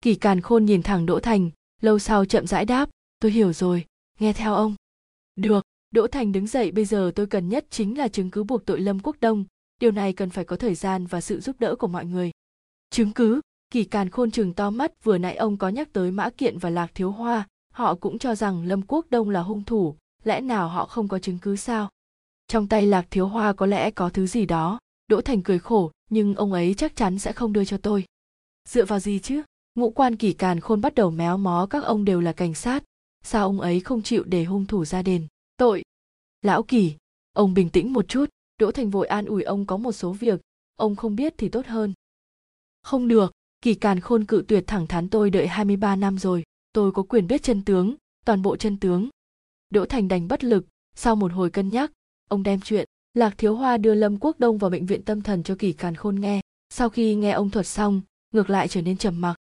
Kỳ 0.00 0.14
càn 0.14 0.40
khôn 0.40 0.64
nhìn 0.64 0.82
thẳng 0.82 1.06
đỗ 1.06 1.20
thành, 1.20 1.50
lâu 1.80 1.98
sau 1.98 2.24
chậm 2.24 2.46
rãi 2.46 2.64
đáp, 2.64 2.90
tôi 3.20 3.32
hiểu 3.32 3.52
rồi, 3.52 3.84
nghe 4.18 4.32
theo 4.32 4.54
ông. 4.54 4.74
Được, 5.36 5.64
đỗ 5.90 6.06
thành 6.06 6.32
đứng 6.32 6.46
dậy, 6.46 6.72
bây 6.72 6.84
giờ 6.84 7.12
tôi 7.14 7.26
cần 7.26 7.48
nhất 7.48 7.66
chính 7.70 7.98
là 7.98 8.08
chứng 8.08 8.30
cứ 8.30 8.44
buộc 8.44 8.66
tội 8.66 8.80
lâm 8.80 9.00
quốc 9.00 9.16
đông, 9.20 9.44
điều 9.80 9.90
này 9.90 10.12
cần 10.12 10.30
phải 10.30 10.44
có 10.44 10.56
thời 10.56 10.74
gian 10.74 11.06
và 11.06 11.20
sự 11.20 11.40
giúp 11.40 11.56
đỡ 11.58 11.76
của 11.76 11.88
mọi 11.88 12.04
người. 12.04 12.30
Chứng 12.90 13.12
cứ? 13.12 13.40
Kỳ 13.70 13.84
càn 13.84 14.10
khôn 14.10 14.30
chừng 14.30 14.54
to 14.54 14.70
mắt, 14.70 14.92
vừa 15.04 15.18
nãy 15.18 15.36
ông 15.36 15.56
có 15.56 15.68
nhắc 15.68 15.92
tới 15.92 16.10
mã 16.10 16.30
kiện 16.30 16.58
và 16.58 16.70
lạc 16.70 16.90
thiếu 16.94 17.10
hoa, 17.10 17.48
họ 17.72 17.94
cũng 17.94 18.18
cho 18.18 18.34
rằng 18.34 18.64
lâm 18.64 18.82
quốc 18.82 19.06
đông 19.10 19.30
là 19.30 19.40
hung 19.40 19.64
thủ, 19.64 19.96
lẽ 20.24 20.40
nào 20.40 20.68
họ 20.68 20.86
không 20.86 21.08
có 21.08 21.18
chứng 21.18 21.38
cứ 21.38 21.56
sao? 21.56 21.88
Trong 22.48 22.66
tay 22.66 22.86
lạc 22.86 23.06
thiếu 23.10 23.26
hoa 23.26 23.52
có 23.52 23.66
lẽ 23.66 23.90
có 23.90 24.10
thứ 24.10 24.26
gì 24.26 24.46
đó 24.46 24.78
đỗ 25.10 25.20
thành 25.20 25.42
cười 25.42 25.58
khổ, 25.58 25.90
nhưng 26.10 26.34
ông 26.34 26.52
ấy 26.52 26.74
chắc 26.74 26.96
chắn 26.96 27.18
sẽ 27.18 27.32
không 27.32 27.52
đưa 27.52 27.64
cho 27.64 27.78
tôi. 27.78 28.04
Dựa 28.68 28.84
vào 28.84 28.98
gì 28.98 29.18
chứ? 29.18 29.42
Ngũ 29.74 29.90
quan 29.90 30.16
kỳ 30.16 30.32
càn 30.32 30.60
khôn 30.60 30.80
bắt 30.80 30.94
đầu 30.94 31.10
méo 31.10 31.36
mó 31.36 31.66
các 31.70 31.84
ông 31.84 32.04
đều 32.04 32.20
là 32.20 32.32
cảnh 32.32 32.54
sát. 32.54 32.84
Sao 33.24 33.46
ông 33.46 33.60
ấy 33.60 33.80
không 33.80 34.02
chịu 34.02 34.24
để 34.24 34.44
hung 34.44 34.66
thủ 34.66 34.84
ra 34.84 35.02
đền? 35.02 35.26
Tội! 35.56 35.82
Lão 36.42 36.62
kỳ 36.62 36.96
ông 37.32 37.54
bình 37.54 37.70
tĩnh 37.70 37.92
một 37.92 38.08
chút. 38.08 38.30
Đỗ 38.58 38.72
thành 38.72 38.90
vội 38.90 39.06
an 39.06 39.24
ủi 39.24 39.42
ông 39.42 39.66
có 39.66 39.76
một 39.76 39.92
số 39.92 40.12
việc. 40.12 40.40
Ông 40.76 40.96
không 40.96 41.16
biết 41.16 41.34
thì 41.38 41.48
tốt 41.48 41.66
hơn. 41.66 41.92
Không 42.82 43.08
được 43.08 43.32
kỳ 43.62 43.74
càn 43.74 44.00
khôn 44.00 44.24
cự 44.24 44.44
tuyệt 44.48 44.64
thẳng 44.66 44.86
thắn 44.86 45.08
tôi 45.08 45.30
đợi 45.30 45.46
23 45.46 45.96
năm 45.96 46.18
rồi. 46.18 46.42
Tôi 46.72 46.92
có 46.92 47.02
quyền 47.02 47.26
biết 47.26 47.42
chân 47.42 47.64
tướng, 47.64 47.94
toàn 48.24 48.42
bộ 48.42 48.56
chân 48.56 48.76
tướng. 48.80 49.08
Đỗ 49.70 49.84
thành 49.84 50.08
đành 50.08 50.28
bất 50.28 50.44
lực. 50.44 50.66
Sau 50.94 51.16
một 51.16 51.32
hồi 51.32 51.50
cân 51.50 51.68
nhắc, 51.68 51.92
ông 52.28 52.42
đem 52.42 52.60
chuyện 52.60 52.88
lạc 53.14 53.34
thiếu 53.38 53.56
hoa 53.56 53.76
đưa 53.76 53.94
lâm 53.94 54.16
quốc 54.16 54.40
đông 54.40 54.58
vào 54.58 54.70
bệnh 54.70 54.86
viện 54.86 55.02
tâm 55.04 55.20
thần 55.20 55.42
cho 55.42 55.54
kỳ 55.58 55.72
càn 55.72 55.94
khôn 55.94 56.20
nghe. 56.20 56.40
Sau 56.68 56.88
khi 56.88 57.14
nghe 57.14 57.30
ông 57.30 57.50
thuật 57.50 57.66
xong, 57.66 58.02
ngược 58.32 58.50
lại 58.50 58.68
trở 58.68 58.82
nên 58.82 58.96
trầm 58.96 59.20
mặc. 59.20 59.36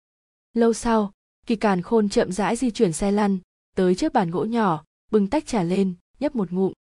Lâu 0.54 0.74
sau, 0.74 1.12
kỳ 1.46 1.56
càn 1.56 1.82
khôn 1.82 2.10
chậm 2.10 2.32
rãi 2.32 2.56
di 2.56 2.72
chuyển 2.72 2.94
xe 2.94 3.12
lăn, 3.12 3.38
tới 3.76 3.96
trước 3.96 4.14
bàn 4.14 4.32
gỗ 4.32 4.46
nhỏ, 4.46 4.84
bưng 5.12 5.28
tách 5.28 5.48
trà 5.48 5.64
lên, 5.64 5.94
nhấp 6.20 6.36
một 6.36 6.52
ngụm. 6.52 6.74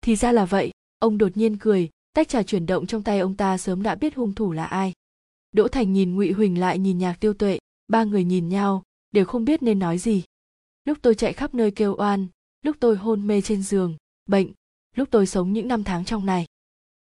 Thì 0.00 0.16
ra 0.16 0.32
là 0.32 0.44
vậy, 0.44 0.70
ông 0.98 1.18
đột 1.18 1.36
nhiên 1.36 1.56
cười, 1.56 1.90
tách 2.12 2.28
trà 2.28 2.42
chuyển 2.42 2.66
động 2.66 2.86
trong 2.86 3.02
tay 3.02 3.18
ông 3.18 3.36
ta 3.36 3.58
sớm 3.58 3.82
đã 3.82 3.94
biết 3.94 4.14
hung 4.14 4.34
thủ 4.34 4.52
là 4.52 4.64
ai. 4.64 4.92
Đỗ 5.52 5.68
thành 5.68 5.92
nhìn 5.92 6.14
ngụy 6.14 6.32
huỳnh 6.32 6.60
lại 6.60 6.78
nhìn 6.78 6.98
nhạc 6.98 7.20
tiêu 7.20 7.34
tuệ, 7.34 7.58
ba 7.88 8.04
người 8.04 8.24
nhìn 8.24 8.48
nhau, 8.48 8.82
đều 9.10 9.24
không 9.24 9.44
biết 9.44 9.62
nên 9.62 9.78
nói 9.78 9.98
gì. 9.98 10.22
Lúc 10.84 10.98
tôi 11.02 11.14
chạy 11.14 11.32
khắp 11.32 11.54
nơi 11.54 11.70
kêu 11.70 11.96
oan, 11.98 12.26
lúc 12.62 12.76
tôi 12.80 12.96
hôn 12.96 13.26
mê 13.26 13.40
trên 13.40 13.62
giường, 13.62 13.96
bệnh 14.26 14.52
lúc 14.98 15.08
tôi 15.10 15.26
sống 15.26 15.52
những 15.52 15.68
năm 15.68 15.84
tháng 15.84 16.04
trong 16.04 16.26
này. 16.26 16.46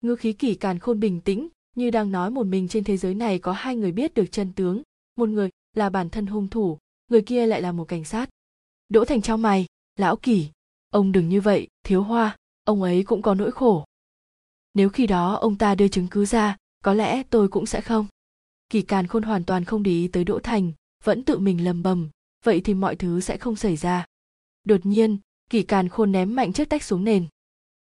Ngư 0.00 0.16
khí 0.16 0.32
kỳ 0.32 0.54
càn 0.54 0.78
khôn 0.78 1.00
bình 1.00 1.20
tĩnh, 1.20 1.48
như 1.76 1.90
đang 1.90 2.12
nói 2.12 2.30
một 2.30 2.46
mình 2.46 2.68
trên 2.68 2.84
thế 2.84 2.96
giới 2.96 3.14
này 3.14 3.38
có 3.38 3.52
hai 3.52 3.76
người 3.76 3.92
biết 3.92 4.14
được 4.14 4.26
chân 4.32 4.52
tướng. 4.52 4.82
Một 5.16 5.28
người 5.28 5.50
là 5.74 5.90
bản 5.90 6.10
thân 6.10 6.26
hung 6.26 6.48
thủ, 6.48 6.78
người 7.10 7.22
kia 7.22 7.46
lại 7.46 7.62
là 7.62 7.72
một 7.72 7.84
cảnh 7.84 8.04
sát. 8.04 8.28
Đỗ 8.88 9.04
thành 9.04 9.22
trao 9.22 9.36
mày, 9.36 9.66
lão 9.96 10.16
kỳ 10.16 10.48
ông 10.90 11.12
đừng 11.12 11.28
như 11.28 11.40
vậy, 11.40 11.68
thiếu 11.82 12.02
hoa, 12.02 12.36
ông 12.64 12.82
ấy 12.82 13.04
cũng 13.04 13.22
có 13.22 13.34
nỗi 13.34 13.52
khổ. 13.52 13.84
Nếu 14.74 14.88
khi 14.88 15.06
đó 15.06 15.34
ông 15.34 15.58
ta 15.58 15.74
đưa 15.74 15.88
chứng 15.88 16.08
cứ 16.10 16.24
ra, 16.24 16.56
có 16.84 16.94
lẽ 16.94 17.22
tôi 17.22 17.48
cũng 17.48 17.66
sẽ 17.66 17.80
không. 17.80 18.06
Kỳ 18.68 18.82
càn 18.82 19.06
khôn 19.06 19.22
hoàn 19.22 19.44
toàn 19.44 19.64
không 19.64 19.82
để 19.82 19.90
ý 19.90 20.08
tới 20.08 20.24
đỗ 20.24 20.38
thành, 20.38 20.72
vẫn 21.04 21.24
tự 21.24 21.38
mình 21.38 21.64
lầm 21.64 21.82
bầm, 21.82 22.08
vậy 22.44 22.60
thì 22.60 22.74
mọi 22.74 22.96
thứ 22.96 23.20
sẽ 23.20 23.36
không 23.36 23.56
xảy 23.56 23.76
ra. 23.76 24.06
Đột 24.64 24.86
nhiên 24.86 25.18
kỳ 25.50 25.62
càn 25.62 25.88
khôn 25.88 26.12
ném 26.12 26.34
mạnh 26.34 26.52
chiếc 26.52 26.68
tách 26.68 26.82
xuống 26.82 27.04
nền 27.04 27.26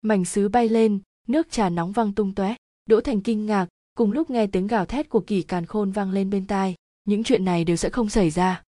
mảnh 0.08 0.26
sứ 0.26 0.50
bay 0.50 0.70
lên, 0.70 1.00
nước 1.28 1.52
trà 1.52 1.70
nóng 1.70 1.92
văng 1.92 2.14
tung 2.14 2.36
tóe. 2.36 2.56
Đỗ 2.86 3.02
thành 3.02 3.22
kinh 3.22 3.46
ngạc, 3.46 3.68
cùng 3.96 4.12
lúc 4.12 4.30
nghe 4.30 4.48
tiếng 4.48 4.68
gào 4.68 4.86
thét 4.86 5.10
của 5.10 5.20
kỳ 5.20 5.42
càn 5.42 5.66
khôn 5.66 5.92
vang 5.92 6.12
lên 6.12 6.30
bên 6.30 6.48
tai. 6.48 6.76
Những 7.06 7.24
chuyện 7.24 7.46
này 7.46 7.64
đều 7.64 7.76
sẽ 7.76 7.90
không 7.90 8.10
xảy 8.10 8.30
ra. 8.30 8.64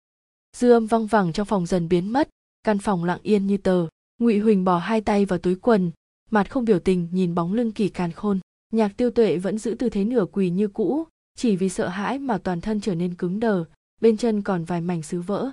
Dư 0.56 0.70
âm 0.70 0.86
văng 0.86 1.06
vẳng 1.06 1.32
trong 1.32 1.46
phòng 1.46 1.66
dần 1.66 1.88
biến 1.88 2.12
mất. 2.12 2.28
Căn 2.62 2.78
phòng 2.78 3.04
lặng 3.04 3.20
yên 3.22 3.46
như 3.46 3.56
tờ. 3.56 3.86
Ngụy 4.18 4.38
huỳnh 4.38 4.64
bỏ 4.64 4.78
hai 4.78 5.00
tay 5.00 5.24
vào 5.24 5.38
túi 5.38 5.54
quần, 5.54 5.90
mặt 6.30 6.50
không 6.50 6.64
biểu 6.64 6.78
tình 6.78 7.08
nhìn 7.12 7.34
bóng 7.34 7.52
lưng 7.52 7.72
kỳ 7.72 7.88
càn 7.88 8.12
khôn. 8.12 8.40
Nhạc 8.72 8.96
tiêu 8.96 9.10
tuệ 9.10 9.36
vẫn 9.36 9.58
giữ 9.58 9.76
tư 9.78 9.88
thế 9.88 10.04
nửa 10.04 10.26
quỳ 10.32 10.50
như 10.50 10.68
cũ, 10.68 11.04
chỉ 11.36 11.56
vì 11.56 11.68
sợ 11.68 11.88
hãi 11.88 12.18
mà 12.18 12.38
toàn 12.38 12.60
thân 12.60 12.80
trở 12.80 12.94
nên 12.94 13.14
cứng 13.14 13.40
đờ, 13.40 13.64
bên 14.00 14.16
chân 14.16 14.42
còn 14.42 14.64
vài 14.64 14.80
mảnh 14.80 15.02
sứ 15.02 15.20
vỡ. 15.20 15.50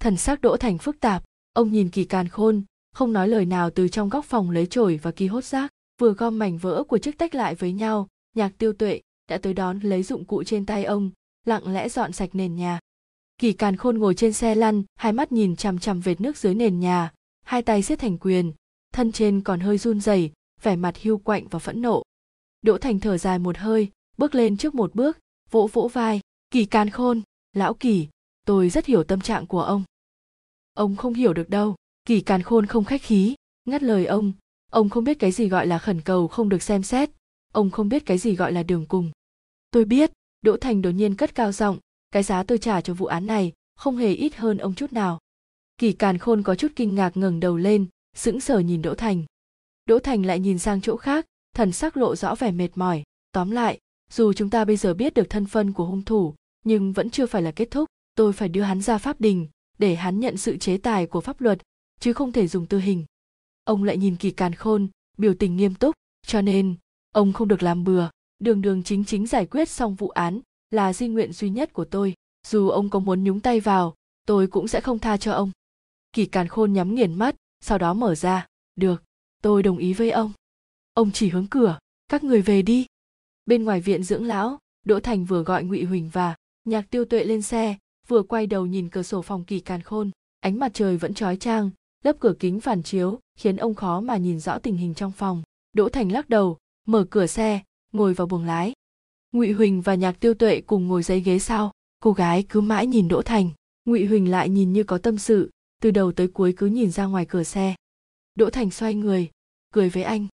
Thần 0.00 0.16
sắc 0.16 0.40
đỗ 0.40 0.56
thành 0.56 0.78
phức 0.78 1.00
tạp, 1.00 1.24
ông 1.52 1.72
nhìn 1.72 1.90
kỳ 1.90 2.04
càn 2.04 2.28
khôn 2.28 2.62
không 2.94 3.12
nói 3.12 3.28
lời 3.28 3.46
nào 3.46 3.70
từ 3.70 3.88
trong 3.88 4.08
góc 4.08 4.24
phòng 4.24 4.50
lấy 4.50 4.66
chổi 4.66 5.00
và 5.02 5.10
kỳ 5.10 5.26
hốt 5.26 5.44
rác 5.44 5.70
vừa 6.00 6.12
gom 6.12 6.38
mảnh 6.38 6.58
vỡ 6.58 6.84
của 6.88 6.98
chiếc 6.98 7.18
tách 7.18 7.34
lại 7.34 7.54
với 7.54 7.72
nhau, 7.72 8.08
nhạc 8.34 8.52
tiêu 8.58 8.72
tuệ 8.72 9.00
đã 9.28 9.38
tới 9.38 9.54
đón 9.54 9.80
lấy 9.80 10.02
dụng 10.02 10.24
cụ 10.24 10.44
trên 10.44 10.66
tay 10.66 10.84
ông, 10.84 11.10
lặng 11.46 11.72
lẽ 11.72 11.88
dọn 11.88 12.12
sạch 12.12 12.30
nền 12.32 12.56
nhà. 12.56 12.80
Kỳ 13.38 13.52
càn 13.52 13.76
khôn 13.76 13.98
ngồi 13.98 14.14
trên 14.14 14.32
xe 14.32 14.54
lăn, 14.54 14.82
hai 14.96 15.12
mắt 15.12 15.32
nhìn 15.32 15.56
chằm 15.56 15.78
chằm 15.78 16.00
vệt 16.00 16.20
nước 16.20 16.36
dưới 16.36 16.54
nền 16.54 16.80
nhà, 16.80 17.12
hai 17.44 17.62
tay 17.62 17.82
siết 17.82 17.98
thành 17.98 18.18
quyền, 18.18 18.52
thân 18.92 19.12
trên 19.12 19.40
còn 19.40 19.60
hơi 19.60 19.78
run 19.78 20.00
rẩy, 20.00 20.32
vẻ 20.62 20.76
mặt 20.76 20.96
hiu 20.96 21.18
quạnh 21.18 21.48
và 21.48 21.58
phẫn 21.58 21.82
nộ. 21.82 22.02
Đỗ 22.62 22.78
thành 22.78 23.00
thở 23.00 23.18
dài 23.18 23.38
một 23.38 23.58
hơi, 23.58 23.88
bước 24.16 24.34
lên 24.34 24.56
trước 24.56 24.74
một 24.74 24.94
bước, 24.94 25.18
vỗ 25.50 25.68
vỗ 25.72 25.88
vai, 25.92 26.20
kỳ 26.50 26.64
càn 26.64 26.90
khôn, 26.90 27.22
lão 27.52 27.74
kỳ, 27.74 28.08
tôi 28.46 28.70
rất 28.70 28.86
hiểu 28.86 29.04
tâm 29.04 29.20
trạng 29.20 29.46
của 29.46 29.62
ông. 29.62 29.84
Ông 30.74 30.96
không 30.96 31.14
hiểu 31.14 31.32
được 31.32 31.50
đâu 31.50 31.74
kỳ 32.04 32.20
càn 32.20 32.42
khôn 32.42 32.66
không 32.66 32.84
khách 32.84 33.02
khí, 33.02 33.34
ngắt 33.64 33.82
lời 33.82 34.06
ông. 34.06 34.32
Ông 34.70 34.88
không 34.88 35.04
biết 35.04 35.18
cái 35.18 35.32
gì 35.32 35.48
gọi 35.48 35.66
là 35.66 35.78
khẩn 35.78 36.00
cầu 36.00 36.28
không 36.28 36.48
được 36.48 36.62
xem 36.62 36.82
xét. 36.82 37.10
Ông 37.52 37.70
không 37.70 37.88
biết 37.88 38.06
cái 38.06 38.18
gì 38.18 38.34
gọi 38.34 38.52
là 38.52 38.62
đường 38.62 38.86
cùng. 38.86 39.10
Tôi 39.70 39.84
biết, 39.84 40.12
đỗ 40.42 40.56
thành 40.56 40.82
đột 40.82 40.90
nhiên 40.90 41.16
cất 41.16 41.34
cao 41.34 41.52
giọng, 41.52 41.78
cái 42.10 42.22
giá 42.22 42.42
tôi 42.42 42.58
trả 42.58 42.80
cho 42.80 42.94
vụ 42.94 43.06
án 43.06 43.26
này 43.26 43.52
không 43.76 43.96
hề 43.96 44.12
ít 44.12 44.36
hơn 44.36 44.58
ông 44.58 44.74
chút 44.74 44.92
nào. 44.92 45.18
Kỳ 45.78 45.92
càn 45.92 46.18
khôn 46.18 46.42
có 46.42 46.54
chút 46.54 46.72
kinh 46.76 46.94
ngạc 46.94 47.16
ngẩng 47.16 47.40
đầu 47.40 47.56
lên, 47.56 47.86
sững 48.16 48.40
sờ 48.40 48.58
nhìn 48.58 48.82
đỗ 48.82 48.94
thành. 48.94 49.24
Đỗ 49.84 49.98
thành 49.98 50.26
lại 50.26 50.40
nhìn 50.40 50.58
sang 50.58 50.80
chỗ 50.80 50.96
khác, 50.96 51.26
thần 51.54 51.72
sắc 51.72 51.96
lộ 51.96 52.16
rõ 52.16 52.34
vẻ 52.34 52.50
mệt 52.50 52.68
mỏi. 52.74 53.02
Tóm 53.32 53.50
lại, 53.50 53.78
dù 54.10 54.32
chúng 54.32 54.50
ta 54.50 54.64
bây 54.64 54.76
giờ 54.76 54.94
biết 54.94 55.14
được 55.14 55.30
thân 55.30 55.46
phân 55.46 55.72
của 55.72 55.84
hung 55.84 56.02
thủ, 56.02 56.34
nhưng 56.64 56.92
vẫn 56.92 57.10
chưa 57.10 57.26
phải 57.26 57.42
là 57.42 57.50
kết 57.50 57.70
thúc. 57.70 57.88
Tôi 58.14 58.32
phải 58.32 58.48
đưa 58.48 58.62
hắn 58.62 58.80
ra 58.80 58.98
pháp 58.98 59.20
đình 59.20 59.48
để 59.78 59.94
hắn 59.94 60.20
nhận 60.20 60.36
sự 60.36 60.56
chế 60.56 60.76
tài 60.76 61.06
của 61.06 61.20
pháp 61.20 61.40
luật 61.40 61.58
chứ 62.04 62.12
không 62.12 62.32
thể 62.32 62.46
dùng 62.48 62.66
tư 62.66 62.78
hình. 62.78 63.04
Ông 63.64 63.84
lại 63.84 63.96
nhìn 63.96 64.16
kỳ 64.16 64.30
càn 64.30 64.54
khôn, 64.54 64.88
biểu 65.18 65.34
tình 65.38 65.56
nghiêm 65.56 65.74
túc, 65.74 65.94
cho 66.26 66.40
nên, 66.40 66.74
ông 67.12 67.32
không 67.32 67.48
được 67.48 67.62
làm 67.62 67.84
bừa. 67.84 68.08
Đường 68.38 68.62
đường 68.62 68.82
chính 68.82 69.04
chính 69.04 69.26
giải 69.26 69.46
quyết 69.46 69.68
xong 69.68 69.94
vụ 69.94 70.08
án 70.08 70.40
là 70.70 70.92
di 70.92 71.08
nguyện 71.08 71.32
duy 71.32 71.50
nhất 71.50 71.72
của 71.72 71.84
tôi. 71.84 72.14
Dù 72.46 72.68
ông 72.68 72.90
có 72.90 72.98
muốn 72.98 73.24
nhúng 73.24 73.40
tay 73.40 73.60
vào, 73.60 73.94
tôi 74.26 74.46
cũng 74.46 74.68
sẽ 74.68 74.80
không 74.80 74.98
tha 74.98 75.16
cho 75.16 75.32
ông. 75.32 75.50
Kỳ 76.12 76.26
càn 76.26 76.48
khôn 76.48 76.72
nhắm 76.72 76.94
nghiền 76.94 77.14
mắt, 77.14 77.34
sau 77.60 77.78
đó 77.78 77.94
mở 77.94 78.14
ra. 78.14 78.46
Được, 78.76 79.02
tôi 79.42 79.62
đồng 79.62 79.78
ý 79.78 79.92
với 79.92 80.10
ông. 80.10 80.32
Ông 80.94 81.10
chỉ 81.12 81.28
hướng 81.28 81.46
cửa, 81.46 81.78
các 82.08 82.24
người 82.24 82.42
về 82.42 82.62
đi. 82.62 82.86
Bên 83.46 83.64
ngoài 83.64 83.80
viện 83.80 84.02
dưỡng 84.02 84.24
lão, 84.24 84.58
đỗ 84.86 85.00
thành 85.00 85.24
vừa 85.24 85.42
gọi 85.42 85.64
ngụy 85.64 85.84
huỳnh 85.84 86.08
và 86.08 86.36
nhạc 86.64 86.90
tiêu 86.90 87.04
tuệ 87.04 87.24
lên 87.24 87.42
xe, 87.42 87.76
vừa 88.08 88.22
quay 88.22 88.46
đầu 88.46 88.66
nhìn 88.66 88.88
cửa 88.88 89.02
sổ 89.02 89.22
phòng 89.22 89.44
kỳ 89.44 89.60
càn 89.60 89.82
khôn. 89.82 90.10
Ánh 90.40 90.58
mặt 90.58 90.70
trời 90.74 90.96
vẫn 90.96 91.14
trói 91.14 91.36
trang 91.36 91.70
lớp 92.04 92.16
cửa 92.20 92.34
kính 92.38 92.60
phản 92.60 92.82
chiếu, 92.82 93.20
khiến 93.38 93.56
ông 93.56 93.74
khó 93.74 94.00
mà 94.00 94.16
nhìn 94.16 94.40
rõ 94.40 94.58
tình 94.58 94.76
hình 94.76 94.94
trong 94.94 95.12
phòng. 95.12 95.42
Đỗ 95.72 95.88
thành 95.88 96.12
lắc 96.12 96.28
đầu, 96.28 96.58
mở 96.86 97.06
cửa 97.10 97.26
xe, 97.26 97.60
ngồi 97.92 98.14
vào 98.14 98.26
buồng 98.26 98.44
lái. 98.44 98.72
Ngụy 99.32 99.52
huỳnh 99.52 99.80
và 99.80 99.94
nhạc 99.94 100.20
tiêu 100.20 100.34
tuệ 100.34 100.60
cùng 100.60 100.88
ngồi 100.88 101.02
dây 101.02 101.20
ghế 101.20 101.38
sau. 101.38 101.72
Cô 102.00 102.12
gái 102.12 102.44
cứ 102.48 102.60
mãi 102.60 102.86
nhìn 102.86 103.08
đỗ 103.08 103.22
thành. 103.22 103.50
Ngụy 103.84 104.04
huỳnh 104.06 104.30
lại 104.30 104.48
nhìn 104.48 104.72
như 104.72 104.84
có 104.84 104.98
tâm 104.98 105.18
sự. 105.18 105.50
Từ 105.82 105.90
đầu 105.90 106.12
tới 106.12 106.28
cuối 106.28 106.54
cứ 106.56 106.66
nhìn 106.66 106.90
ra 106.90 107.04
ngoài 107.04 107.26
cửa 107.26 107.42
xe. 107.42 107.74
Đỗ 108.34 108.50
thành 108.50 108.70
xoay 108.70 108.94
người, 108.94 109.30
cười 109.72 109.88
với 109.88 110.02
anh. 110.02 110.26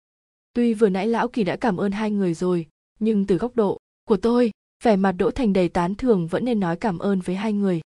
Tuy 0.54 0.74
vừa 0.74 0.90
nãy 0.90 1.08
lão 1.08 1.28
kỳ 1.28 1.44
đã 1.44 1.56
cảm 1.56 1.78
ơn 1.78 1.92
hai 1.92 2.12
người 2.12 2.34
rồi, 2.34 2.68
nhưng 3.00 3.26
từ 3.26 3.38
góc 3.38 3.56
độ 3.56 3.78
của 4.08 4.18
tôi, 4.18 4.52
vẻ 4.84 4.96
mặt 4.96 5.12
đỗ 5.12 5.32
thành 5.32 5.54
đầy 5.54 5.70
tán 5.70 5.96
thường 5.96 6.28
vẫn 6.28 6.46
nên 6.46 6.60
nói 6.60 6.76
cảm 6.76 7.00
ơn 7.00 7.20
với 7.20 7.36
hai 7.36 7.54
người. 7.54 7.82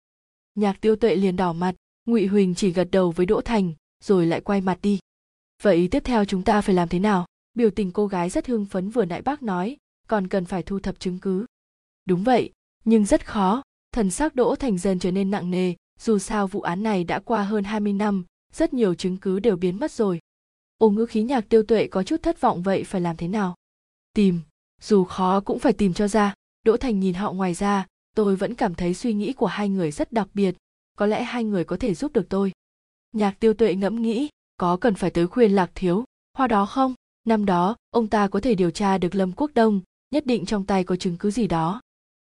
Nhạc 0.56 0.82
tiêu 0.82 0.96
tuệ 0.96 1.16
liền 1.16 1.36
đỏ 1.36 1.54
mặt 1.54 1.76
ngụy 2.06 2.26
huỳnh 2.26 2.56
chỉ 2.56 2.72
gật 2.72 2.88
đầu 2.92 3.12
với 3.12 3.26
đỗ 3.26 3.42
thành, 3.42 3.74
rồi 4.04 4.26
lại 4.26 4.42
quay 4.42 4.62
mặt 4.62 4.80
đi. 4.82 5.00
Vậy 5.62 5.88
tiếp 5.92 6.04
theo 6.06 6.26
chúng 6.26 6.44
ta 6.44 6.62
phải 6.62 6.76
làm 6.76 6.90
thế 6.90 7.00
nào? 7.00 7.26
Biểu 7.54 7.70
tình 7.70 7.92
cô 7.92 8.08
gái 8.08 8.30
rất 8.30 8.48
hưng 8.48 8.66
phấn 8.66 8.90
vừa 8.90 9.06
nãy 9.06 9.22
bác 9.22 9.44
nói, 9.44 9.78
còn 10.08 10.28
cần 10.28 10.46
phải 10.46 10.64
thu 10.64 10.80
thập 10.80 11.00
chứng 11.00 11.20
cứ. 11.20 11.46
Đúng 12.06 12.24
vậy, 12.24 12.52
nhưng 12.86 13.06
rất 13.06 13.28
khó. 13.28 13.62
Thần 13.92 14.12
sắc 14.12 14.36
đỗ 14.36 14.56
thành 14.56 14.78
dần 14.78 15.00
trở 15.00 15.12
nên 15.12 15.32
nặng 15.32 15.52
nề, 15.52 15.74
dù 16.00 16.20
sao 16.20 16.48
vụ 16.48 16.62
án 16.62 16.84
này 16.84 17.04
đã 17.04 17.20
qua 17.20 17.44
hơn 17.44 17.64
20 17.64 17.94
năm, 17.94 18.26
rất 18.54 18.74
nhiều 18.74 18.94
chứng 18.94 19.18
cứ 19.18 19.40
đều 19.40 19.56
biến 19.56 19.80
mất 19.80 19.92
rồi. 19.92 20.20
Ô 20.78 20.90
ngữ 20.90 21.06
khí 21.06 21.24
nhạc 21.24 21.50
tiêu 21.50 21.64
tuệ 21.64 21.88
có 21.88 22.04
chút 22.04 22.24
thất 22.24 22.42
vọng 22.42 22.64
vậy 22.64 22.84
phải 22.84 23.02
làm 23.02 23.18
thế 23.18 23.28
nào? 23.28 23.56
Tìm, 24.14 24.40
dù 24.82 25.04
khó 25.04 25.40
cũng 25.40 25.60
phải 25.60 25.74
tìm 25.74 25.94
cho 25.94 26.08
ra. 26.08 26.34
Đỗ 26.64 26.78
thành 26.78 27.00
nhìn 27.00 27.14
họ 27.14 27.32
ngoài 27.34 27.54
ra, 27.54 27.88
tôi 28.16 28.36
vẫn 28.36 28.56
cảm 28.56 28.76
thấy 28.76 28.94
suy 28.94 29.14
nghĩ 29.14 29.34
của 29.34 29.46
hai 29.46 29.70
người 29.70 29.92
rất 29.92 30.12
đặc 30.12 30.28
biệt 30.34 30.56
có 30.98 31.06
lẽ 31.06 31.24
hai 31.24 31.44
người 31.44 31.64
có 31.64 31.78
thể 31.78 31.94
giúp 31.94 32.14
được 32.14 32.26
tôi. 32.30 32.52
Nhạc 33.12 33.40
tiêu 33.40 33.54
tuệ 33.54 33.76
ngẫm 33.76 34.02
nghĩ, 34.02 34.30
có 34.58 34.78
cần 34.78 34.96
phải 34.96 35.10
tới 35.10 35.28
khuyên 35.28 35.52
lạc 35.52 35.72
thiếu, 35.76 36.04
hoa 36.34 36.48
đó 36.48 36.66
không? 36.66 36.94
Năm 37.24 37.46
đó, 37.46 37.76
ông 37.90 38.08
ta 38.08 38.28
có 38.28 38.40
thể 38.40 38.56
điều 38.56 38.72
tra 38.72 38.98
được 38.98 39.16
lâm 39.16 39.32
quốc 39.32 39.52
đông, 39.54 39.82
nhất 40.12 40.26
định 40.26 40.46
trong 40.46 40.66
tay 40.66 40.84
có 40.84 40.96
chứng 40.96 41.18
cứ 41.18 41.32
gì 41.32 41.48
đó. 41.48 41.82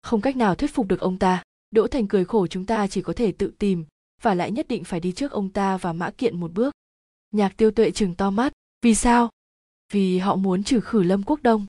Không 0.03 0.21
cách 0.21 0.37
nào 0.37 0.55
thuyết 0.55 0.75
phục 0.75 0.87
được 0.87 1.01
ông 1.01 1.19
ta. 1.19 1.43
Đỗ 1.71 1.87
thành 1.87 2.09
cười 2.09 2.25
khổ 2.25 2.47
chúng 2.47 2.67
ta 2.67 2.87
chỉ 2.87 3.03
có 3.03 3.13
thể 3.13 3.33
tự 3.33 3.53
tìm, 3.59 3.85
và 4.23 4.35
lại 4.35 4.51
nhất 4.51 4.69
định 4.69 4.85
phải 4.85 5.01
đi 5.01 5.13
trước 5.13 5.33
ông 5.33 5.49
ta 5.49 5.77
và 5.77 5.93
mã 5.93 6.11
kiện 6.11 6.41
một 6.41 6.53
bước. 6.53 6.75
Nhạc 7.31 7.57
tiêu 7.57 7.71
tuệ 7.71 7.91
chừng 7.91 8.15
to 8.15 8.31
mắt, 8.31 8.53
vì 8.83 8.95
sao? 8.95 9.31
Vì 9.93 10.19
họ 10.19 10.37
muốn 10.37 10.65
trừ 10.65 10.81
khử 10.81 11.03
lâm 11.03 11.23
quốc 11.23 11.43
đông. 11.43 11.67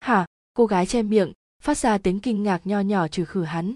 Hả? 0.00 0.26
Cô 0.54 0.66
gái 0.66 0.86
che 0.86 1.02
miệng, 1.02 1.32
phát 1.62 1.78
ra 1.78 1.98
tiếng 1.98 2.20
kinh 2.20 2.42
ngạc 2.42 2.66
nho 2.66 2.80
nhỏ 2.80 3.08
trừ 3.08 3.24
khử 3.24 3.42
hắn. 3.42 3.74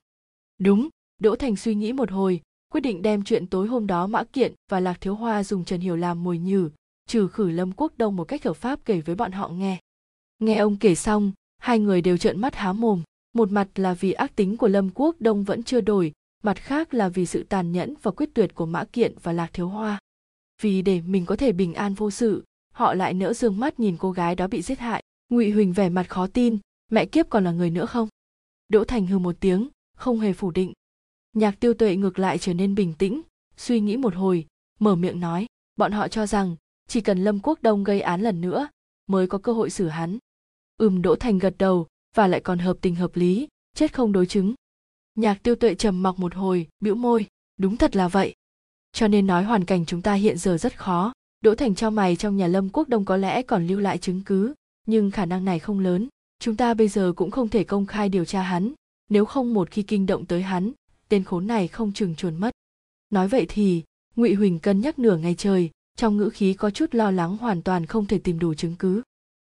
Đúng 0.59 0.89
đỗ 1.19 1.37
thành 1.37 1.57
suy 1.57 1.75
nghĩ 1.75 1.93
một 1.93 2.11
hồi, 2.11 2.41
quyết 2.73 2.81
định 2.81 3.03
đem 3.03 3.23
chuyện 3.23 3.47
tối 3.47 3.67
hôm 3.67 3.87
đó 3.87 4.07
mã 4.07 4.25
kiện 4.25 4.53
và 4.71 4.81
lạc 4.81 5.01
thiếu 5.01 5.15
hoa 5.15 5.45
dùng 5.45 5.65
trần 5.65 5.81
hiểu 5.81 5.97
làm 5.97 6.25
mồi 6.25 6.39
nhử, 6.39 6.71
trừ 7.09 7.29
khử 7.29 7.51
lâm 7.51 7.73
quốc 7.73 7.93
đông 7.97 8.17
một 8.17 8.25
cách 8.25 8.45
hợp 8.45 8.57
pháp 8.57 8.81
kể 8.85 9.01
với 9.01 9.15
bọn 9.15 9.33
họ 9.33 9.49
nghe. 9.49 9.79
Nghe 10.39 10.57
ông 10.57 10.77
kể 10.77 10.95
xong, 10.95 11.33
hai 11.59 11.79
người 11.79 12.01
đều 12.01 12.17
trợn 12.17 12.41
mắt 12.41 12.55
há 12.55 12.73
mồm, 12.73 13.03
một 13.33 13.53
mặt 13.53 13.69
là 13.75 13.95
vì 13.95 14.13
ác 14.13 14.37
tính 14.37 14.57
của 14.57 14.69
lâm 14.69 14.91
quốc 14.95 15.17
đông 15.19 15.45
vẫn 15.45 15.63
chưa 15.63 15.81
đổi, 15.81 16.13
mặt 16.43 16.57
khác 16.57 16.95
là 16.95 17.09
vì 17.09 17.27
sự 17.27 17.43
tàn 17.49 17.73
nhẫn 17.73 17.95
và 18.03 18.11
quyết 18.11 18.31
tuyệt 18.35 18.55
của 18.55 18.67
mã 18.67 18.85
kiện 18.85 19.15
và 19.23 19.33
lạc 19.33 19.51
thiếu 19.53 19.69
hoa. 19.69 19.99
Vì 20.63 20.83
để 20.83 21.01
mình 21.01 21.27
có 21.27 21.37
thể 21.37 21.53
bình 21.53 21.75
an 21.75 21.95
vô 21.95 22.11
sự, 22.11 22.45
họ 22.75 22.95
lại 22.95 23.15
nỡ 23.15 23.33
dương 23.33 23.61
mắt 23.61 23.81
nhìn 23.81 23.97
cô 23.97 24.13
gái 24.13 24.35
đó 24.35 24.47
bị 24.47 24.63
giết 24.63 24.79
hại. 24.79 25.03
Ngụy 25.29 25.51
huỳnh 25.51 25.73
vẻ 25.73 25.89
mặt 25.89 26.09
khó 26.09 26.27
tin, 26.27 26.59
mẹ 26.91 27.07
kiếp 27.07 27.31
còn 27.31 27.45
là 27.45 27.53
người 27.53 27.71
nữa 27.71 27.87
không? 27.87 28.09
Đỗ 28.69 28.85
thành 28.85 29.07
hừ 29.07 29.19
một 29.19 29.37
tiếng, 29.41 29.69
không 29.97 30.21
hề 30.21 30.33
phủ 30.33 30.51
định 30.51 30.73
nhạc 31.35 31.61
tiêu 31.61 31.75
tuệ 31.75 31.97
ngược 31.97 32.19
lại 32.19 32.39
trở 32.39 32.55
nên 32.55 32.75
bình 32.75 32.95
tĩnh, 32.99 33.23
suy 33.57 33.81
nghĩ 33.81 33.97
một 33.97 34.15
hồi, 34.15 34.47
mở 34.79 34.95
miệng 34.95 35.21
nói, 35.21 35.47
bọn 35.77 35.93
họ 35.93 36.09
cho 36.09 36.27
rằng, 36.27 36.57
chỉ 36.89 37.01
cần 37.01 37.25
lâm 37.25 37.41
quốc 37.41 37.63
đông 37.63 37.85
gây 37.85 38.01
án 38.01 38.21
lần 38.21 38.41
nữa, 38.41 38.69
mới 39.07 39.27
có 39.27 39.39
cơ 39.39 39.53
hội 39.53 39.71
xử 39.71 39.89
hắn. 39.89 40.19
Ừm, 40.77 41.03
đỗ 41.03 41.17
thành 41.17 41.39
gật 41.39 41.55
đầu, 41.59 41.87
và 42.15 42.27
lại 42.27 42.41
còn 42.41 42.59
hợp 42.59 42.77
tình 42.81 42.95
hợp 42.95 43.17
lý, 43.17 43.49
chết 43.75 43.95
không 43.95 44.13
đối 44.13 44.27
chứng. 44.27 44.55
Nhạc 45.15 45.43
tiêu 45.43 45.55
tuệ 45.55 45.75
trầm 45.75 46.03
mặc 46.03 46.19
một 46.19 46.35
hồi, 46.35 46.69
bĩu 46.81 46.95
môi, 46.95 47.27
đúng 47.57 47.77
thật 47.77 47.97
là 47.97 48.09
vậy. 48.09 48.35
Cho 48.93 49.09
nên 49.09 49.27
nói 49.27 49.45
hoàn 49.45 49.65
cảnh 49.65 49.87
chúng 49.87 50.03
ta 50.03 50.15
hiện 50.15 50.39
giờ 50.39 50.57
rất 50.59 50.79
khó, 50.79 51.13
đỗ 51.41 51.55
thành 51.55 51.75
cho 51.75 51.91
mày 51.91 52.17
trong 52.17 52.37
nhà 52.37 52.47
lâm 52.47 52.69
quốc 52.69 52.89
đông 52.89 53.05
có 53.05 53.17
lẽ 53.17 53.43
còn 53.43 53.67
lưu 53.67 53.81
lại 53.81 53.99
chứng 53.99 54.23
cứ, 54.27 54.55
nhưng 54.87 55.11
khả 55.11 55.27
năng 55.27 55.45
này 55.45 55.59
không 55.59 55.81
lớn, 55.81 56.09
chúng 56.39 56.57
ta 56.57 56.75
bây 56.75 56.89
giờ 56.89 57.13
cũng 57.17 57.31
không 57.31 57.49
thể 57.49 57.65
công 57.65 57.87
khai 57.87 58.09
điều 58.09 58.25
tra 58.25 58.43
hắn, 58.43 58.73
nếu 59.09 59.25
không 59.25 59.55
một 59.55 59.71
khi 59.71 59.83
kinh 59.83 60.07
động 60.07 60.27
tới 60.27 60.43
hắn 60.43 60.73
tên 61.09 61.25
khốn 61.25 61.47
này 61.47 61.69
không 61.69 61.93
chừng 61.93 62.15
chuồn 62.15 62.37
mất. 62.37 62.51
Nói 63.11 63.29
vậy 63.29 63.47
thì 63.49 63.83
ngụy 64.17 64.35
huỳnh 64.35 64.59
cân 64.59 64.81
nhắc 64.81 64.99
nửa 64.99 65.17
ngày 65.17 65.35
trời 65.35 65.71
trong 65.97 66.17
ngữ 66.17 66.31
khí 66.31 66.55
có 66.55 66.71
chút 66.71 66.95
lo 66.95 67.11
lắng 67.11 67.37
hoàn 67.37 67.63
toàn 67.63 67.87
không 67.87 68.07
thể 68.07 68.19
tìm 68.19 68.39
đủ 68.39 68.55
chứng 68.55 68.77
cứ. 68.79 69.03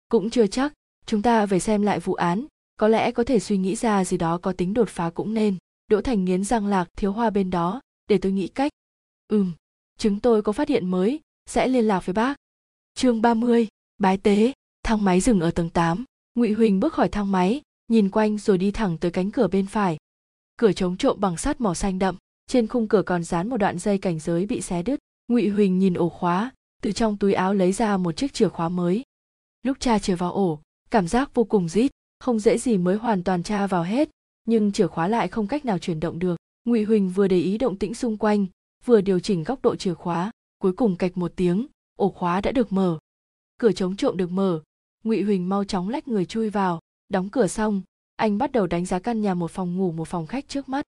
Cũng 0.09 0.29
chưa 0.29 0.47
chắc 0.47 0.73
chúng 1.05 1.21
ta 1.21 1.45
về 1.45 1.59
xem 1.59 1.81
lại 1.81 1.99
vụ 1.99 2.13
án 2.13 2.45
có 2.77 2.87
lẽ 2.87 3.11
có 3.11 3.23
thể 3.23 3.39
suy 3.39 3.57
nghĩ 3.57 3.75
ra 3.75 4.05
gì 4.05 4.17
đó 4.17 4.37
có 4.37 4.53
tính 4.53 4.73
đột 4.73 4.89
phá 4.89 5.09
cũng 5.09 5.33
nên. 5.33 5.57
Đỗ 5.87 6.01
thành 6.01 6.25
nghiến 6.25 6.43
răng 6.43 6.67
lạc 6.67 6.87
thiếu 6.97 7.11
hoa 7.11 7.29
bên 7.29 7.49
đó 7.49 7.81
để 8.07 8.17
tôi 8.17 8.31
nghĩ 8.31 8.47
cách. 8.47 8.71
Ừm 9.27 9.51
chúng 10.01 10.19
tôi 10.19 10.41
có 10.41 10.51
phát 10.51 10.69
hiện 10.69 10.91
mới 10.91 11.19
sẽ 11.45 11.67
liên 11.67 11.85
lạc 11.85 12.05
với 12.05 12.13
bác. 12.13 12.35
Chương 12.93 13.21
30, 13.21 13.67
bái 13.97 14.17
tế 14.17 14.53
thang 14.83 15.05
máy 15.05 15.21
dừng 15.21 15.39
ở 15.39 15.51
tầng 15.51 15.69
8. 15.69 16.05
ngụy 16.35 16.53
huỳnh 16.53 16.79
bước 16.79 16.93
khỏi 16.93 17.09
thang 17.09 17.31
máy 17.31 17.61
nhìn 17.87 18.09
quanh 18.09 18.37
rồi 18.37 18.57
đi 18.57 18.71
thẳng 18.71 18.97
tới 18.97 19.11
cánh 19.11 19.31
cửa 19.31 19.47
bên 19.47 19.67
phải 19.67 19.97
cửa 20.61 20.71
chống 20.71 20.97
trộm 20.97 21.17
bằng 21.19 21.37
sắt 21.37 21.61
màu 21.61 21.75
xanh 21.75 21.99
đậm, 21.99 22.15
trên 22.47 22.67
khung 22.67 22.87
cửa 22.87 23.01
còn 23.01 23.23
dán 23.23 23.49
một 23.49 23.57
đoạn 23.57 23.79
dây 23.79 23.97
cảnh 23.97 24.19
giới 24.19 24.45
bị 24.45 24.61
xé 24.61 24.83
đứt. 24.83 24.99
Ngụy 25.27 25.49
huỳnh 25.49 25.79
nhìn 25.79 25.93
ổ 25.93 26.09
khóa, 26.09 26.51
từ 26.81 26.91
trong 26.91 27.17
túi 27.17 27.33
áo 27.33 27.53
lấy 27.53 27.71
ra 27.71 27.97
một 27.97 28.11
chiếc 28.11 28.33
chìa 28.33 28.49
khóa 28.49 28.69
mới. 28.69 29.03
Lúc 29.63 29.77
cha 29.79 29.99
chìa 29.99 30.15
vào 30.15 30.31
ổ, 30.31 30.59
cảm 30.91 31.07
giác 31.07 31.33
vô 31.33 31.43
cùng 31.43 31.69
rít, 31.69 31.91
không 32.19 32.39
dễ 32.39 32.57
gì 32.57 32.77
mới 32.77 32.95
hoàn 32.97 33.23
toàn 33.23 33.43
tra 33.43 33.67
vào 33.67 33.83
hết, 33.83 34.09
nhưng 34.45 34.71
chìa 34.71 34.87
khóa 34.87 35.07
lại 35.07 35.27
không 35.27 35.47
cách 35.47 35.65
nào 35.65 35.77
chuyển 35.77 35.99
động 35.99 36.19
được. 36.19 36.35
Ngụy 36.65 36.83
huỳnh 36.83 37.09
vừa 37.09 37.27
để 37.27 37.37
ý 37.37 37.57
động 37.57 37.77
tĩnh 37.77 37.93
xung 37.93 38.17
quanh, 38.17 38.45
vừa 38.85 39.01
điều 39.01 39.19
chỉnh 39.19 39.43
góc 39.43 39.61
độ 39.61 39.75
chìa 39.75 39.93
khóa, 39.93 40.31
cuối 40.57 40.73
cùng 40.73 40.95
cạch 40.95 41.17
một 41.17 41.33
tiếng, 41.35 41.67
ổ 41.95 42.09
khóa 42.09 42.41
đã 42.41 42.51
được 42.51 42.71
mở. 42.71 42.99
Cửa 43.57 43.71
chống 43.71 43.95
trộm 43.95 44.17
được 44.17 44.31
mở. 44.31 44.61
Ngụy 45.03 45.23
huỳnh 45.23 45.49
mau 45.49 45.63
chóng 45.63 45.89
lách 45.89 46.07
người 46.07 46.25
chui 46.25 46.49
vào, 46.49 46.79
đóng 47.09 47.29
cửa 47.29 47.47
xong 47.47 47.81
anh 48.21 48.37
bắt 48.37 48.51
đầu 48.51 48.67
đánh 48.67 48.85
giá 48.85 48.99
căn 48.99 49.21
nhà 49.21 49.33
một 49.33 49.51
phòng 49.51 49.77
ngủ 49.77 49.91
một 49.91 50.07
phòng 50.07 50.27
khách 50.27 50.47
trước 50.47 50.69
mắt 50.69 50.85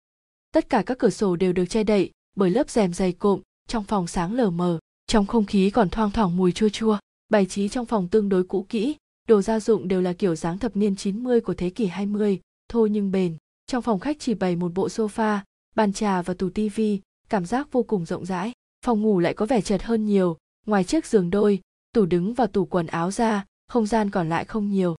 tất 0.55 0.71
cả 0.71 0.83
các 0.87 0.99
cửa 0.99 1.11
sổ 1.11 1.37
đều 1.37 1.53
được 1.53 1.67
che 1.67 1.85
đậy 1.85 2.11
bởi 2.37 2.51
lớp 2.51 2.71
rèm 2.71 2.93
dày 2.93 3.13
cộm 3.13 3.41
trong 3.69 3.85
phòng 3.85 4.07
sáng 4.07 4.33
lờ 4.35 4.51
mờ 4.51 4.79
trong 5.07 5.27
không 5.27 5.45
khí 5.45 5.71
còn 5.71 5.91
thoang 5.91 6.11
thoảng 6.11 6.37
mùi 6.37 6.53
chua 6.53 6.69
chua 6.69 6.99
bài 7.29 7.47
trí 7.47 7.69
trong 7.69 7.87
phòng 7.87 8.09
tương 8.09 8.29
đối 8.29 8.45
cũ 8.45 8.67
kỹ 8.69 8.97
đồ 9.29 9.43
gia 9.43 9.61
dụng 9.61 9.89
đều 9.89 10.01
là 10.01 10.13
kiểu 10.13 10.35
dáng 10.37 10.59
thập 10.59 10.77
niên 10.77 10.97
90 10.97 11.41
của 11.41 11.55
thế 11.55 11.71
kỷ 11.71 11.87
20, 11.87 12.41
thô 12.69 12.87
nhưng 12.87 13.13
bền. 13.13 13.37
Trong 13.67 13.83
phòng 13.83 14.01
khách 14.01 14.17
chỉ 14.21 14.35
bày 14.35 14.57
một 14.57 14.75
bộ 14.75 14.87
sofa, 14.89 15.39
bàn 15.75 15.93
trà 15.93 16.23
và 16.23 16.35
tủ 16.35 16.51
tivi, 16.51 17.01
cảm 17.29 17.47
giác 17.47 17.73
vô 17.73 17.83
cùng 17.83 18.07
rộng 18.07 18.27
rãi. 18.27 18.53
Phòng 18.85 19.03
ngủ 19.03 19.19
lại 19.19 19.35
có 19.35 19.47
vẻ 19.47 19.61
chật 19.61 19.83
hơn 19.83 20.07
nhiều, 20.07 20.37
ngoài 20.67 20.85
chiếc 20.85 21.07
giường 21.07 21.31
đôi, 21.31 21.61
tủ 21.95 22.07
đứng 22.07 22.35
và 22.35 22.47
tủ 22.47 22.65
quần 22.65 22.87
áo 22.87 23.11
ra, 23.11 23.45
không 23.69 23.87
gian 23.87 24.11
còn 24.11 24.29
lại 24.29 24.45
không 24.45 24.69
nhiều. 24.69 24.97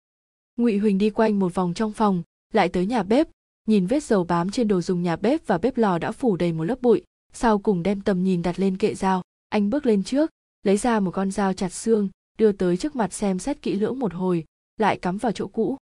Ngụy 0.56 0.78
Huỳnh 0.78 0.98
đi 0.98 1.10
quanh 1.10 1.38
một 1.38 1.54
vòng 1.54 1.74
trong 1.74 1.92
phòng, 1.92 2.22
lại 2.52 2.68
tới 2.68 2.86
nhà 2.86 3.02
bếp, 3.02 3.28
nhìn 3.68 3.86
vết 3.86 4.02
dầu 4.02 4.24
bám 4.24 4.50
trên 4.50 4.68
đồ 4.68 4.80
dùng 4.80 5.02
nhà 5.02 5.16
bếp 5.16 5.46
và 5.46 5.58
bếp 5.58 5.76
lò 5.76 5.98
đã 5.98 6.12
phủ 6.12 6.36
đầy 6.36 6.52
một 6.52 6.64
lớp 6.64 6.82
bụi, 6.82 7.02
sau 7.32 7.58
cùng 7.58 7.82
đem 7.82 8.00
tầm 8.00 8.24
nhìn 8.24 8.42
đặt 8.42 8.58
lên 8.58 8.76
kệ 8.76 8.94
dao, 8.94 9.22
anh 9.48 9.70
bước 9.70 9.86
lên 9.86 10.02
trước, 10.02 10.30
lấy 10.62 10.76
ra 10.76 11.00
một 11.00 11.10
con 11.10 11.30
dao 11.30 11.52
chặt 11.52 11.72
xương, 11.72 12.08
đưa 12.38 12.52
tới 12.52 12.76
trước 12.76 12.96
mặt 12.96 13.12
xem 13.12 13.38
xét 13.38 13.62
kỹ 13.62 13.74
lưỡng 13.74 13.98
một 13.98 14.14
hồi 14.14 14.44
lại 14.76 14.98
cắm 14.98 15.16
vào 15.16 15.32
chỗ 15.32 15.46
cũ. 15.46 15.76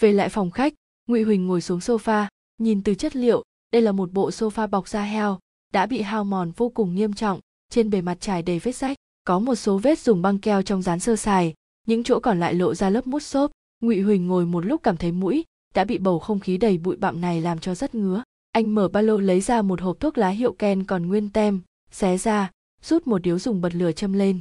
Về 0.00 0.12
lại 0.12 0.28
phòng 0.28 0.50
khách 0.50 0.74
ngụy 1.08 1.22
huỳnh 1.22 1.46
ngồi 1.46 1.60
xuống 1.60 1.78
sofa 1.78 2.26
nhìn 2.58 2.82
từ 2.82 2.94
chất 2.94 3.16
liệu 3.16 3.42
đây 3.72 3.82
là 3.82 3.92
một 3.92 4.12
bộ 4.12 4.30
sofa 4.30 4.68
bọc 4.68 4.88
da 4.88 5.02
heo 5.02 5.38
đã 5.72 5.86
bị 5.86 6.00
hao 6.00 6.24
mòn 6.24 6.50
vô 6.56 6.68
cùng 6.68 6.94
nghiêm 6.94 7.12
trọng 7.12 7.40
trên 7.70 7.90
bề 7.90 8.00
mặt 8.00 8.20
trải 8.20 8.42
đầy 8.42 8.58
vết 8.58 8.76
rách. 8.76 8.96
Có 9.24 9.38
một 9.38 9.54
số 9.54 9.78
vết 9.78 9.98
dùng 9.98 10.22
băng 10.22 10.38
keo 10.38 10.62
trong 10.62 10.82
dán 10.82 11.00
sơ 11.00 11.16
sài 11.16 11.54
những 11.86 12.04
chỗ 12.04 12.20
còn 12.20 12.40
lại 12.40 12.54
lộ 12.54 12.74
ra 12.74 12.90
lớp 12.90 13.06
mút 13.06 13.22
xốp 13.22 13.50
ngụy 13.84 14.00
huỳnh 14.00 14.26
ngồi 14.26 14.46
một 14.46 14.66
lúc 14.66 14.82
cảm 14.82 14.96
thấy 14.96 15.12
mũi, 15.12 15.44
đã 15.74 15.84
bị 15.84 15.98
bầu 15.98 16.18
không 16.18 16.40
khí 16.40 16.56
đầy 16.56 16.78
bụi 16.78 16.96
bặm 16.96 17.20
này 17.20 17.40
làm 17.40 17.58
cho 17.58 17.74
rất 17.74 17.94
ngứa. 17.94 18.22
Anh 18.52 18.74
mở 18.74 18.88
ba 18.88 19.00
lô 19.00 19.16
lấy 19.16 19.40
ra 19.40 19.62
một 19.62 19.80
hộp 19.80 20.00
thuốc 20.00 20.18
lá 20.18 20.28
hiệu 20.28 20.52
ken 20.52 20.84
còn 20.84 21.06
nguyên 21.06 21.30
tem, 21.30 21.60
xé 21.90 22.18
ra, 22.18 22.50
rút 22.82 23.06
một 23.06 23.18
điếu 23.18 23.38
dùng 23.38 23.60
bật 23.60 23.74
lửa 23.74 23.92
châm 23.92 24.12
lên. 24.12 24.40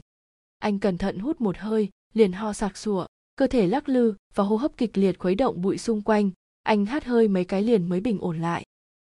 Anh 0.59 0.79
cẩn 0.79 0.97
thận 0.97 1.19
hút 1.19 1.41
một 1.41 1.57
hơi, 1.57 1.89
liền 2.13 2.31
ho 2.31 2.53
sặc 2.53 2.77
sụa, 2.77 3.05
cơ 3.35 3.47
thể 3.47 3.67
lắc 3.67 3.89
lư 3.89 4.13
và 4.35 4.43
hô 4.43 4.55
hấp 4.55 4.77
kịch 4.77 4.97
liệt 4.97 5.19
khuấy 5.19 5.35
động 5.35 5.61
bụi 5.61 5.77
xung 5.77 6.01
quanh. 6.01 6.31
Anh 6.63 6.85
hát 6.85 7.05
hơi 7.05 7.27
mấy 7.27 7.45
cái 7.45 7.61
liền 7.61 7.89
mới 7.89 7.99
bình 7.99 8.17
ổn 8.21 8.39
lại. 8.39 8.63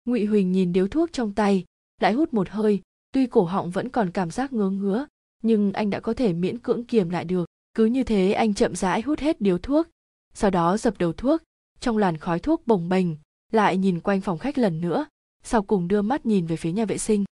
Ngụy 0.06 0.26
huỳnh 0.26 0.52
nhìn 0.52 0.74
điếu 0.74 0.88
thuốc 0.88 1.14
trong 1.14 1.34
tay, 1.34 1.66
lại 2.02 2.14
hút 2.14 2.34
một 2.34 2.50
hơi, 2.50 2.82
tuy 3.12 3.28
cổ 3.28 3.44
họng 3.44 3.72
vẫn 3.72 3.90
còn 3.90 4.12
cảm 4.12 4.32
giác 4.32 4.54
ngứa 4.54 4.70
ngứa, 4.70 5.06
nhưng 5.44 5.74
anh 5.74 5.90
đã 5.90 6.00
có 6.00 6.14
thể 6.14 6.34
miễn 6.34 6.60
cưỡng 6.60 6.86
kiềm 6.86 7.10
lại 7.10 7.26
được. 7.26 7.46
Cứ 7.74 7.86
như 7.86 8.04
thế 8.04 8.32
anh 8.32 8.54
chậm 8.54 8.76
rãi 8.76 9.02
hút 9.02 9.20
hết 9.20 9.42
điếu 9.42 9.58
thuốc 9.58 9.88
sau 10.36 10.52
đó 10.52 10.78
dập 10.78 10.98
đầu 10.98 11.14
thuốc, 11.14 11.41
trong 11.80 11.98
làn 11.98 12.18
khói 12.18 12.40
thuốc 12.40 12.68
bồng 12.68 12.90
bềnh, 12.90 13.07
lại 13.52 13.78
nhìn 13.78 13.99
quanh 13.99 14.22
phòng 14.22 14.38
khách 14.38 14.57
lần 14.57 14.82
nữa, 14.82 15.06
sau 15.44 15.64
cùng 15.64 15.88
đưa 15.88 16.02
mắt 16.02 16.26
nhìn 16.26 16.45
về 16.45 16.56
phía 16.56 16.72
nhà 16.72 16.86
vệ 16.86 16.98
sinh. 16.98 17.26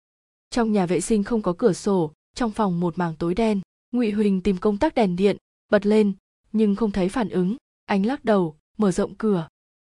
Trong 0.49 0.71
nhà 0.71 0.85
vệ 0.85 1.01
sinh 1.01 1.23
không 1.23 1.41
có 1.41 1.53
cửa 1.57 1.73
sổ, 1.73 2.11
trong 2.35 2.51
phòng 2.51 2.79
một 2.79 2.97
mảng 2.97 3.15
tối 3.15 3.35
đen, 3.35 3.61
ngụy 3.91 4.11
huỳnh 4.11 4.41
tìm 4.41 4.57
công 4.57 4.77
tắc 4.77 4.95
đèn 4.95 5.15
điện, 5.15 5.37
bật 5.71 5.85
lên, 5.85 6.13
nhưng 6.51 6.75
không 6.75 6.91
thấy 6.91 7.09
phản 7.09 7.29
ứng 7.29 7.57
anh 7.85 8.05
lắc 8.05 8.25
đầu, 8.25 8.55
mở 8.77 8.91
rộng 8.91 9.15
cửa. 9.15 9.47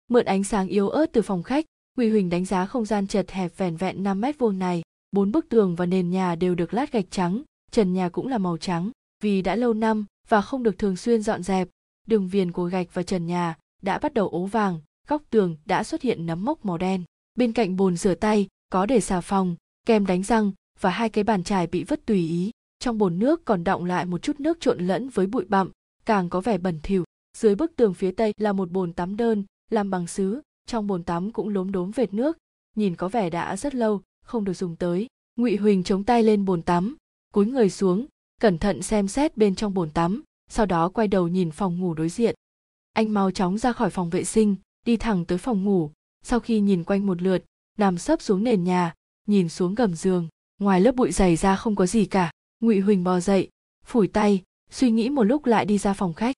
Mượn 0.09 0.25
ánh 0.25 0.45
sáng 0.45 0.69
yếu 0.69 0.89
ớt 0.89 1.07
từ 1.13 1.23
phòng 1.23 1.43
khách, 1.43 1.65
ngụy 1.97 2.11
huỳnh 2.11 2.31
đánh 2.31 2.45
giá 2.45 2.67
không 2.67 2.85
gian 2.85 3.07
chật 3.07 3.31
hẹp 3.31 3.57
vẻn 3.57 3.77
vẹn 3.77 4.03
5 4.03 4.21
mét 4.21 4.39
vuông 4.39 4.59
này, 4.59 4.83
bốn 5.13 5.33
bức 5.33 5.49
tường 5.49 5.77
và 5.77 5.87
nền 5.87 6.11
nhà 6.11 6.35
đều 6.35 6.55
được 6.55 6.75
lát 6.75 6.93
gạch 6.93 7.11
trắng, 7.11 7.43
trần 7.71 7.93
nhà 7.93 8.09
cũng 8.09 8.29
là 8.29 8.39
màu 8.39 8.57
trắng, 8.57 8.91
vì 9.23 9.43
đã 9.43 9.57
lâu 9.57 9.75
năm 9.75 10.07
và 10.29 10.41
không 10.41 10.63
được 10.63 10.79
thường 10.79 10.97
xuyên 10.97 11.23
dọn 11.23 11.43
dẹp 11.43 11.69
đường 12.07 12.29
viền 12.29 12.53
của 12.53 12.65
gạch 12.65 12.95
và 12.95 13.03
trần 13.03 13.27
nhà 13.27 13.55
đã 13.83 13.99
bắt 13.99 14.15
đầu 14.15 14.29
ố 14.29 14.47
vàng, 14.47 14.81
góc 15.09 15.23
tường 15.31 15.57
đã 15.65 15.85
xuất 15.85 16.03
hiện 16.03 16.27
nấm 16.27 16.45
mốc 16.45 16.65
màu 16.65 16.79
đen. 16.79 17.05
Bên 17.35 17.53
cạnh 17.53 17.77
bồn 17.77 17.97
rửa 17.97 18.15
tay 18.15 18.49
có 18.71 18.87
để 18.87 19.01
xà 19.01 19.21
phòng, 19.21 19.57
kem 19.87 20.07
đánh 20.07 20.23
răng 20.23 20.53
và 20.81 20.91
hai 20.91 21.09
cái 21.09 21.25
bàn 21.25 21.45
chải 21.45 21.67
bị 21.67 21.85
vứt 21.85 22.07
tùy 22.07 22.19
ý. 22.19 22.51
Trong 22.79 22.99
bồn 22.99 23.19
nước 23.19 23.45
còn 23.45 23.65
đọng 23.65 23.85
lại 23.85 24.07
một 24.07 24.23
chút 24.23 24.41
nước 24.41 24.61
trộn 24.61 24.79
lẫn 24.79 25.09
với 25.09 25.27
bụi 25.27 25.45
bặm, 25.45 25.71
càng 26.07 26.31
có 26.31 26.41
vẻ 26.41 26.59
bẩn 26.59 26.81
thỉu. 26.83 27.05
Dưới 27.37 27.55
bức 27.55 27.77
tường 27.77 27.95
phía 27.95 28.11
tây 28.11 28.33
là 28.37 28.53
một 28.53 28.71
bồn 28.71 28.93
tắm 28.93 29.17
đơn, 29.17 29.45
làm 29.71 29.91
bằng 29.91 30.07
sứ, 30.07 30.41
trong 30.67 30.87
bồn 30.87 31.05
tắm 31.05 31.33
cũng 31.33 31.49
lốm 31.49 31.73
đốm 31.73 31.91
vệt 31.91 32.15
nước. 32.15 32.39
Nhìn 32.77 32.97
có 32.97 33.09
vẻ 33.09 33.31
đã 33.31 33.57
rất 33.57 33.75
lâu, 33.75 34.03
không 34.25 34.45
được 34.45 34.53
dùng 34.53 34.77
tới. 34.77 35.07
Ngụy 35.37 35.57
huỳnh 35.57 35.83
chống 35.83 36.05
tay 36.05 36.23
lên 36.23 36.45
bồn 36.45 36.63
tắm, 36.63 36.97
cúi 37.33 37.47
người 37.47 37.71
xuống, 37.71 38.07
cẩn 38.41 38.59
thận 38.59 38.83
xem 38.83 39.09
xét 39.09 39.37
bên 39.37 39.55
trong 39.55 39.75
bồn 39.75 39.91
tắm 39.91 40.23
sau 40.53 40.67
đó 40.67 40.89
quay 40.89 41.09
đầu 41.09 41.29
nhìn 41.29 41.51
phòng 41.51 41.81
ngủ 41.81 41.95
đối 41.95 42.09
diện. 42.09 42.35
Anh 42.93 43.15
mau 43.15 43.31
chóng 43.31 43.59
ra 43.59 43.73
khỏi 43.73 43.91
phòng 43.91 44.11
vệ 44.11 44.25
sinh, 44.25 44.57
đi 44.87 44.97
thẳng 44.97 45.25
tới 45.25 45.39
phòng 45.39 45.65
ngủ. 45.65 45.91
Sau 46.23 46.41
khi 46.41 46.61
nhìn 46.61 46.85
quanh 46.85 47.07
một 47.07 47.23
lượt, 47.23 47.45
nằm 47.79 47.99
sấp 47.99 48.23
xuống 48.23 48.45
nền 48.45 48.65
nhà, 48.65 48.95
nhìn 49.27 49.49
xuống 49.49 49.75
gầm 49.75 49.95
giường. 49.95 50.29
Ngoài 50.59 50.81
lớp 50.81 50.95
bụi 50.95 51.13
dày 51.13 51.37
ra 51.37 51.57
không 51.57 51.77
có 51.77 51.87
gì 51.87 52.05
cả, 52.05 52.31
ngụy 52.61 52.81
huỳnh 52.81 53.05
bò 53.05 53.21
dậy, 53.21 53.49
phủi 53.87 54.09
tay, 54.09 54.43
suy 54.71 54.91
nghĩ 54.91 55.11
một 55.11 55.23
lúc 55.23 55.47
lại 55.47 55.65
đi 55.65 55.79
ra 55.79 55.93
phòng 55.93 56.15
khách. 56.15 56.37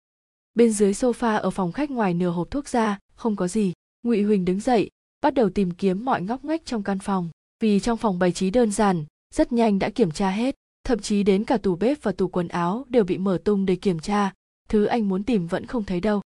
Bên 0.54 0.72
dưới 0.72 0.92
sofa 0.92 1.40
ở 1.40 1.50
phòng 1.50 1.72
khách 1.72 1.90
ngoài 1.90 2.14
nửa 2.14 2.30
hộp 2.30 2.50
thuốc 2.50 2.68
ra 2.68 2.98
không 3.14 3.36
có 3.36 3.48
gì. 3.48 3.72
Ngụy 4.02 4.22
huỳnh 4.22 4.44
đứng 4.44 4.60
dậy, 4.60 4.90
bắt 5.20 5.34
đầu 5.34 5.50
tìm 5.50 5.70
kiếm 5.70 6.04
mọi 6.04 6.22
ngóc 6.22 6.44
ngách 6.44 6.62
trong 6.64 6.82
căn 6.82 6.98
phòng. 6.98 7.30
Vì 7.60 7.80
trong 7.80 7.98
phòng 7.98 8.18
bày 8.18 8.32
trí 8.32 8.50
đơn 8.50 8.70
giản, 8.70 9.04
rất 9.34 9.52
nhanh 9.52 9.78
đã 9.78 9.90
kiểm 9.90 10.10
tra 10.10 10.30
hết 10.30 10.54
thậm 10.84 10.98
chí 10.98 11.22
đến 11.22 11.44
cả 11.44 11.56
tủ 11.56 11.76
bếp 11.76 12.02
và 12.02 12.12
tủ 12.12 12.28
quần 12.28 12.48
áo 12.48 12.84
đều 12.88 13.04
bị 13.04 13.18
mở 13.18 13.38
tung 13.44 13.66
để 13.66 13.76
kiểm 13.76 13.98
tra. 13.98 14.32
Thứ 14.68 14.84
anh 14.84 15.08
muốn 15.08 15.24
tìm 15.24 15.46
vẫn 15.46 15.66
không 15.66 15.84
thấy 15.84 16.00
đâu. 16.00 16.20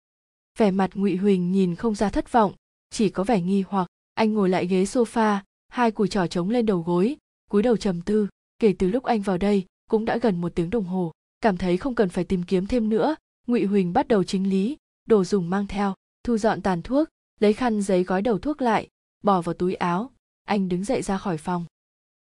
Vẻ 0.59 0.71
mặt 0.71 0.91
ngụy 0.95 1.17
huỳnh 1.17 1.53
nhìn 1.53 1.75
không 1.75 1.95
ra 1.95 2.11
thất 2.11 2.33
vọng, 2.33 2.53
chỉ 2.91 3.09
có 3.09 3.25
vẻ 3.25 3.41
nghi 3.41 3.65
hoặc. 3.69 3.87
Anh 4.15 4.35
ngồi 4.35 4.49
lại 4.49 4.67
ghế 4.67 4.85
sofa, 4.85 5.39
hai 5.69 5.91
cùi 5.91 6.09
trỏ 6.09 6.27
trống 6.27 6.51
lên 6.51 6.67
đầu 6.67 6.83
gối, 6.83 7.17
cúi 7.51 7.63
đầu 7.63 7.77
trầm 7.77 8.01
tư. 8.01 8.29
Kể 8.59 8.75
từ 8.79 8.89
lúc 8.89 9.05
anh 9.05 9.23
vào 9.23 9.39
đây, 9.39 9.65
cũng 9.91 10.05
đã 10.05 10.19
gần 10.19 10.41
một 10.41 10.53
tiếng 10.55 10.71
đồng 10.71 10.85
hồ. 10.85 11.13
Cảm 11.41 11.57
thấy 11.57 11.77
không 11.77 11.95
cần 11.95 12.09
phải 12.09 12.25
tìm 12.25 12.43
kiếm 12.43 12.67
thêm 12.67 12.89
nữa, 12.89 13.17
ngụy 13.47 13.65
huỳnh 13.65 13.93
bắt 13.93 14.09
đầu 14.09 14.25
chính 14.25 14.51
lý, 14.51 14.77
đồ 15.07 15.25
dùng 15.25 15.51
mang 15.51 15.67
theo, 15.67 15.95
thu 16.25 16.39
dọn 16.39 16.63
tàn 16.63 16.83
thuốc, 16.83 17.09
lấy 17.41 17.53
khăn 17.53 17.83
giấy 17.83 18.05
gói 18.05 18.23
đầu 18.23 18.39
thuốc 18.39 18.63
lại, 18.63 18.89
bỏ 19.25 19.41
vào 19.41 19.55
túi 19.55 19.75
áo. 19.75 20.11
Anh 20.45 20.69
đứng 20.69 20.85
dậy 20.85 21.03
ra 21.03 21.19
khỏi 21.19 21.37
phòng. 21.37 21.65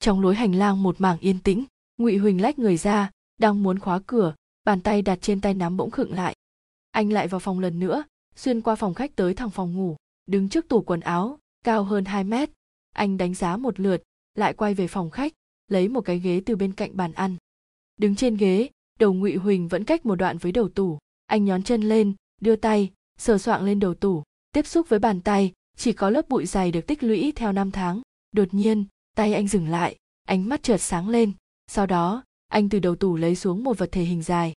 Trong 0.01 0.21
lối 0.21 0.35
hành 0.35 0.55
lang 0.55 0.83
một 0.83 1.01
mảng 1.01 1.19
yên 1.19 1.39
tĩnh 1.39 1.65
ngụy 1.99 2.17
huỳnh 2.17 2.43
lách 2.43 2.59
người 2.59 2.77
ra, 2.77 3.11
đang 3.39 3.63
muốn 3.63 3.79
khóa 3.79 4.01
cửa, 4.07 4.35
bàn 4.65 4.81
tay 4.81 5.03
đặt 5.03 5.19
trên 5.23 5.41
tay 5.41 5.55
nắm 5.55 5.77
bỗng 5.77 5.91
khựng 5.91 6.15
lại. 6.15 6.37
Anh 6.91 7.13
lại 7.13 7.29
vào 7.29 7.41
phòng 7.41 7.61
lần 7.61 7.81
nữa, 7.81 8.05
xuyên 8.37 8.61
qua 8.61 8.75
phòng 8.75 8.95
khách 8.95 9.17
tới 9.17 9.35
thẳng 9.35 9.51
phòng 9.51 9.75
ngủ, 9.75 9.97
đứng 10.27 10.49
trước 10.49 10.69
tủ 10.69 10.83
quần 10.83 11.01
áo, 11.01 11.39
cao 11.65 11.85
hơn 11.85 12.05
2 12.05 12.25
mét. 12.25 12.51
Anh 12.93 13.17
đánh 13.17 13.35
giá 13.35 13.57
một 13.57 13.81
lượt, 13.81 14.03
lại 14.35 14.53
quay 14.53 14.75
về 14.75 14.89
phòng 14.89 15.11
khách, 15.11 15.33
lấy 15.69 15.89
một 15.89 16.01
cái 16.01 16.19
ghế 16.19 16.43
từ 16.47 16.57
bên 16.57 16.73
cạnh 16.73 16.97
bàn 16.97 17.13
ăn. 17.13 17.37
Đứng 17.97 18.17
trên 18.17 18.37
ghế, 18.37 18.69
đầu 18.99 19.13
ngụy 19.13 19.37
huỳnh 19.37 19.69
vẫn 19.69 19.85
cách 19.85 20.07
một 20.07 20.15
đoạn 20.15 20.39
với 20.39 20.53
đầu 20.53 20.69
tủ. 20.69 20.99
Anh 21.27 21.45
nhón 21.45 21.63
chân 21.63 21.83
lên, 21.83 22.15
đưa 22.41 22.57
tay, 22.57 22.91
sờ 23.19 23.39
soạng 23.39 23.65
lên 23.65 23.81
đầu 23.81 23.95
tủ, 23.95 24.23
tiếp 24.53 24.67
xúc 24.67 24.89
với 24.89 24.99
bàn 24.99 25.21
tay, 25.21 25.53
chỉ 25.77 25.93
có 25.93 26.11
lớp 26.11 26.29
bụi 26.29 26.47
dày 26.47 26.73
được 26.73 26.87
tích 26.87 27.03
lũy 27.03 27.33
theo 27.37 27.53
năm 27.53 27.71
tháng. 27.71 28.01
Đột 28.33 28.55
nhiên, 28.55 28.85
tay 29.17 29.35
anh 29.35 29.49
dừng 29.49 29.69
lại, 29.69 29.97
ánh 30.25 30.49
mắt 30.49 30.63
chợt 30.63 30.79
sáng 30.79 31.09
lên 31.09 31.33
sau 31.73 31.87
đó 31.87 32.25
anh 32.49 32.69
từ 32.69 32.79
đầu 32.79 32.95
tủ 32.95 33.17
lấy 33.17 33.37
xuống 33.37 33.65
một 33.65 33.79
vật 33.79 33.89
thể 33.93 34.03
hình 34.03 34.23
dài 34.23 34.53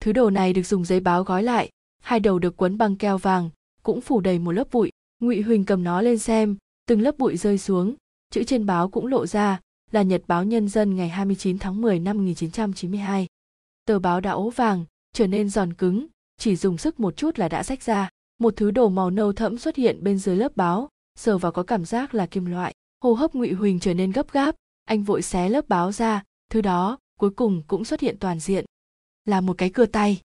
thứ 0.00 0.12
đồ 0.12 0.30
này 0.30 0.52
được 0.52 0.66
dùng 0.66 0.84
giấy 0.84 1.00
báo 1.00 1.24
gói 1.24 1.42
lại 1.42 1.70
hai 2.02 2.20
đầu 2.20 2.38
được 2.38 2.56
quấn 2.56 2.78
băng 2.78 2.96
keo 2.96 3.18
vàng 3.18 3.50
cũng 3.82 4.00
phủ 4.00 4.20
đầy 4.20 4.38
một 4.38 4.52
lớp 4.52 4.68
bụi 4.72 4.90
ngụy 5.20 5.40
huỳnh 5.40 5.64
cầm 5.64 5.84
nó 5.84 6.02
lên 6.02 6.18
xem 6.18 6.56
từng 6.86 7.00
lớp 7.00 7.18
bụi 7.18 7.36
rơi 7.36 7.58
xuống 7.58 7.94
chữ 8.30 8.44
trên 8.44 8.66
báo 8.66 8.88
cũng 8.88 9.06
lộ 9.06 9.26
ra 9.26 9.60
là 9.90 10.02
Nhật 10.02 10.22
báo 10.26 10.44
Nhân 10.44 10.68
dân 10.68 10.96
ngày 10.96 11.08
29 11.08 11.58
tháng 11.58 11.80
10 11.80 11.98
năm 11.98 12.16
1992. 12.16 13.26
Tờ 13.86 13.98
báo 13.98 14.20
đã 14.20 14.30
ố 14.30 14.50
vàng, 14.50 14.84
trở 15.12 15.26
nên 15.26 15.48
giòn 15.48 15.72
cứng, 15.72 16.06
chỉ 16.38 16.56
dùng 16.56 16.78
sức 16.78 17.00
một 17.00 17.16
chút 17.16 17.38
là 17.38 17.48
đã 17.48 17.62
rách 17.62 17.82
ra. 17.82 18.08
Một 18.38 18.56
thứ 18.56 18.70
đồ 18.70 18.88
màu 18.88 19.10
nâu 19.10 19.32
thẫm 19.32 19.58
xuất 19.58 19.76
hiện 19.76 20.04
bên 20.04 20.18
dưới 20.18 20.36
lớp 20.36 20.56
báo, 20.56 20.88
sờ 21.18 21.38
vào 21.38 21.52
có 21.52 21.62
cảm 21.62 21.84
giác 21.84 22.14
là 22.14 22.26
kim 22.26 22.44
loại. 22.44 22.74
Hô 23.04 23.12
hấp 23.12 23.34
Ngụy 23.34 23.52
Huỳnh 23.52 23.80
trở 23.80 23.94
nên 23.94 24.12
gấp 24.12 24.32
gáp, 24.32 24.54
anh 24.84 25.02
vội 25.02 25.22
xé 25.22 25.48
lớp 25.48 25.68
báo 25.68 25.92
ra, 25.92 26.22
thứ 26.50 26.60
đó 26.60 26.98
cuối 27.20 27.30
cùng 27.30 27.62
cũng 27.66 27.84
xuất 27.84 28.00
hiện 28.00 28.16
toàn 28.20 28.40
diện. 28.40 28.64
Là 29.24 29.40
một 29.40 29.58
cái 29.58 29.70
cưa 29.70 29.86
tay. 29.86 30.20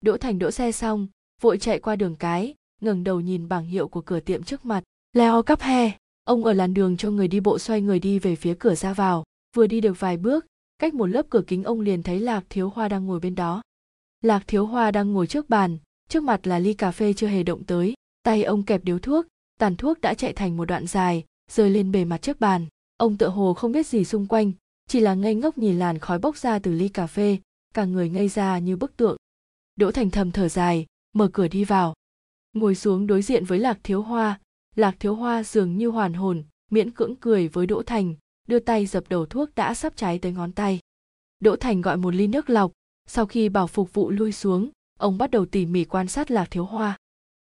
Đỗ 0.00 0.16
Thành 0.16 0.38
đỗ 0.38 0.50
xe 0.50 0.72
xong, 0.72 1.08
vội 1.40 1.58
chạy 1.58 1.78
qua 1.78 1.96
đường 1.96 2.16
cái, 2.16 2.54
ngẩng 2.80 3.04
đầu 3.04 3.20
nhìn 3.20 3.48
bảng 3.48 3.64
hiệu 3.64 3.88
của 3.88 4.00
cửa 4.00 4.20
tiệm 4.20 4.42
trước 4.42 4.64
mặt. 4.64 4.82
Leo 5.12 5.42
cắp 5.42 5.60
he 5.60 5.92
ông 6.24 6.44
ở 6.44 6.52
làn 6.52 6.74
đường 6.74 6.96
cho 6.96 7.10
người 7.10 7.28
đi 7.28 7.40
bộ 7.40 7.58
xoay 7.58 7.80
người 7.80 7.98
đi 7.98 8.18
về 8.18 8.36
phía 8.36 8.54
cửa 8.58 8.74
ra 8.74 8.92
vào 8.92 9.24
vừa 9.56 9.66
đi 9.66 9.80
được 9.80 10.00
vài 10.00 10.16
bước 10.16 10.46
cách 10.78 10.94
một 10.94 11.06
lớp 11.06 11.26
cửa 11.30 11.42
kính 11.46 11.64
ông 11.64 11.80
liền 11.80 12.02
thấy 12.02 12.20
lạc 12.20 12.44
thiếu 12.50 12.68
hoa 12.68 12.88
đang 12.88 13.06
ngồi 13.06 13.20
bên 13.20 13.34
đó 13.34 13.62
lạc 14.20 14.42
thiếu 14.46 14.66
hoa 14.66 14.90
đang 14.90 15.12
ngồi 15.12 15.26
trước 15.26 15.50
bàn 15.50 15.78
trước 16.08 16.22
mặt 16.22 16.46
là 16.46 16.58
ly 16.58 16.74
cà 16.74 16.90
phê 16.90 17.12
chưa 17.12 17.26
hề 17.26 17.42
động 17.42 17.64
tới 17.64 17.94
tay 18.22 18.44
ông 18.44 18.62
kẹp 18.62 18.84
điếu 18.84 18.98
thuốc 18.98 19.26
tàn 19.58 19.76
thuốc 19.76 20.00
đã 20.00 20.14
chạy 20.14 20.32
thành 20.32 20.56
một 20.56 20.64
đoạn 20.64 20.86
dài 20.86 21.24
rơi 21.50 21.70
lên 21.70 21.92
bề 21.92 22.04
mặt 22.04 22.22
trước 22.22 22.40
bàn 22.40 22.66
ông 22.96 23.16
tựa 23.16 23.28
hồ 23.28 23.54
không 23.54 23.72
biết 23.72 23.86
gì 23.86 24.04
xung 24.04 24.26
quanh 24.26 24.52
chỉ 24.90 25.00
là 25.00 25.14
ngây 25.14 25.34
ngốc 25.34 25.58
nhìn 25.58 25.78
làn 25.78 25.98
khói 25.98 26.18
bốc 26.18 26.36
ra 26.36 26.58
từ 26.58 26.72
ly 26.72 26.88
cà 26.88 27.06
phê, 27.06 27.38
cả 27.74 27.84
người 27.84 28.08
ngây 28.08 28.28
ra 28.28 28.58
như 28.58 28.76
bức 28.76 28.96
tượng. 28.96 29.16
Đỗ 29.76 29.90
thành 29.90 30.10
thầm 30.10 30.30
thở 30.30 30.48
dài, 30.48 30.86
mở 31.12 31.28
cửa 31.32 31.48
đi 31.48 31.64
vào. 31.64 31.94
Ngồi 32.52 32.74
xuống 32.74 33.06
đối 33.06 33.22
diện 33.22 33.44
với 33.44 33.58
lạc 33.58 33.78
thiếu 33.82 34.02
hoa, 34.02 34.40
lạc 34.76 34.96
thiếu 35.00 35.14
hoa 35.14 35.42
dường 35.42 35.76
như 35.76 35.88
hoàn 35.88 36.12
hồn, 36.12 36.44
miễn 36.70 36.90
cưỡng 36.90 37.16
cười 37.16 37.48
với 37.48 37.66
đỗ 37.66 37.82
thành, 37.82 38.14
đưa 38.48 38.58
tay 38.58 38.86
dập 38.86 39.04
đầu 39.08 39.26
thuốc 39.26 39.54
đã 39.54 39.74
sắp 39.74 39.92
cháy 39.96 40.18
tới 40.18 40.32
ngón 40.32 40.52
tay. 40.52 40.78
Đỗ 41.40 41.56
thành 41.56 41.80
gọi 41.80 41.96
một 41.96 42.14
ly 42.14 42.26
nước 42.26 42.50
lọc, 42.50 42.72
sau 43.06 43.26
khi 43.26 43.48
bảo 43.48 43.66
phục 43.66 43.94
vụ 43.94 44.10
lui 44.10 44.32
xuống, 44.32 44.70
ông 44.98 45.18
bắt 45.18 45.30
đầu 45.30 45.46
tỉ 45.46 45.66
mỉ 45.66 45.84
quan 45.84 46.08
sát 46.08 46.30
lạc 46.30 46.48
thiếu 46.50 46.64
hoa. 46.64 46.98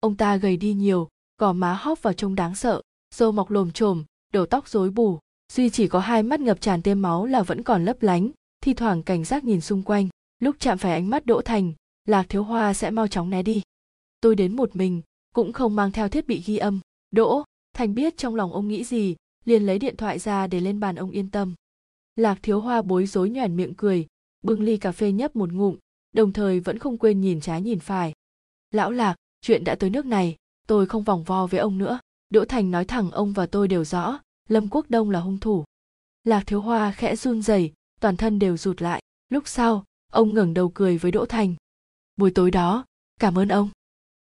Ông 0.01 0.17
ta 0.17 0.37
gầy 0.37 0.57
đi 0.57 0.75
nhiều, 0.75 1.09
gò 1.39 1.53
má 1.53 1.75
hóp 1.75 2.03
vào 2.03 2.13
trông 2.13 2.35
đáng 2.35 2.55
sợ, 2.55 2.83
râu 3.15 3.33
mọc 3.33 3.51
lồm 3.51 3.73
chồm, 3.73 4.05
đầu 4.33 4.47
tóc 4.47 4.69
rối 4.69 4.91
bù 4.91 5.19
duy 5.53 5.71
chỉ 5.71 5.89
có 5.89 5.99
hai 5.99 6.23
mắt 6.23 6.41
ngập 6.41 6.61
tràn 6.61 6.83
tiêm 6.83 7.03
máu 7.03 7.27
là 7.27 7.43
vẫn 7.43 7.63
còn 7.63 7.85
lấp 7.85 8.03
lánh 8.03 8.31
thi 8.61 8.75
thoảng 8.75 9.03
cảnh 9.03 9.25
giác 9.25 9.45
nhìn 9.45 9.61
xung 9.61 9.83
quanh 9.83 10.09
lúc 10.39 10.57
chạm 10.59 10.79
phải 10.79 10.93
ánh 10.93 11.11
mắt 11.11 11.27
đỗ 11.27 11.41
thành 11.41 11.73
lạc 12.09 12.27
thiếu 12.29 12.43
hoa 12.43 12.75
sẽ 12.75 12.91
mau 12.91 13.09
chóng 13.09 13.31
né 13.31 13.43
đi 13.43 13.63
tôi 14.21 14.35
đến 14.35 14.57
một 14.57 14.77
mình 14.77 15.03
cũng 15.35 15.53
không 15.53 15.77
mang 15.77 15.93
theo 15.93 16.09
thiết 16.09 16.27
bị 16.27 16.43
ghi 16.47 16.57
âm 16.57 16.81
Đỗ, 17.11 17.45
Thành 17.75 17.95
biết 17.95 18.17
trong 18.17 18.35
lòng 18.35 18.53
ông 18.53 18.69
nghĩ 18.69 18.85
gì, 18.85 19.17
liền 19.45 19.67
lấy 19.67 19.79
điện 19.79 19.97
thoại 19.97 20.19
ra 20.19 20.47
để 20.47 20.61
lên 20.61 20.81
bàn 20.81 20.97
ông 20.97 21.11
yên 21.11 21.31
tâm. 21.31 21.55
Lạc 22.17 22.39
thiếu 22.43 22.61
hoa 22.61 22.83
bối 22.83 23.07
rối 23.07 23.31
nhoẻn 23.31 23.57
miệng 23.57 23.75
cười, 23.75 24.07
bưng 24.43 24.61
ly 24.61 24.77
cà 24.77 24.93
phê 24.93 25.13
nhấp 25.13 25.37
một 25.37 25.53
ngụm, 25.53 25.77
đồng 26.13 26.33
thời 26.33 26.61
vẫn 26.61 26.79
không 26.79 26.99
quên 26.99 27.21
nhìn 27.21 27.41
trái 27.41 27.63
nhìn 27.63 27.79
phải. 27.79 28.13
Lão 28.71 28.91
Lạc, 28.91 29.17
chuyện 29.41 29.65
đã 29.65 29.75
tới 29.75 29.91
nước 29.91 30.07
này, 30.07 30.37
tôi 30.67 30.87
không 30.87 31.03
vòng 31.03 31.25
vo 31.25 31.47
với 31.47 31.61
ông 31.61 31.79
nữa. 31.79 31.99
Đỗ 32.31 32.45
Thành 32.45 32.71
nói 32.71 32.85
thẳng 32.85 33.11
ông 33.11 33.33
và 33.33 33.47
tôi 33.47 33.69
đều 33.69 33.85
rõ, 33.85 34.19
Lâm 34.49 34.69
Quốc 34.69 34.87
Đông 34.89 35.11
là 35.11 35.21
hung 35.21 35.39
thủ. 35.39 35.65
Lạc 36.25 36.43
thiếu 36.47 36.61
hoa 36.61 36.93
khẽ 36.93 37.17
run 37.17 37.43
rẩy, 37.43 37.73
toàn 38.01 38.17
thân 38.17 38.39
đều 38.39 38.57
rụt 38.57 38.83
lại. 38.83 39.03
Lúc 39.29 39.49
sau, 39.49 39.85
ông 40.13 40.35
ngẩng 40.35 40.55
đầu 40.55 40.69
cười 40.69 40.99
với 40.99 41.13
Đỗ 41.13 41.27
Thành. 41.27 41.55
Buổi 42.17 42.31
tối 42.31 42.51
đó, 42.51 42.85
cảm 43.21 43.39
ơn 43.39 43.49
ông. 43.49 43.71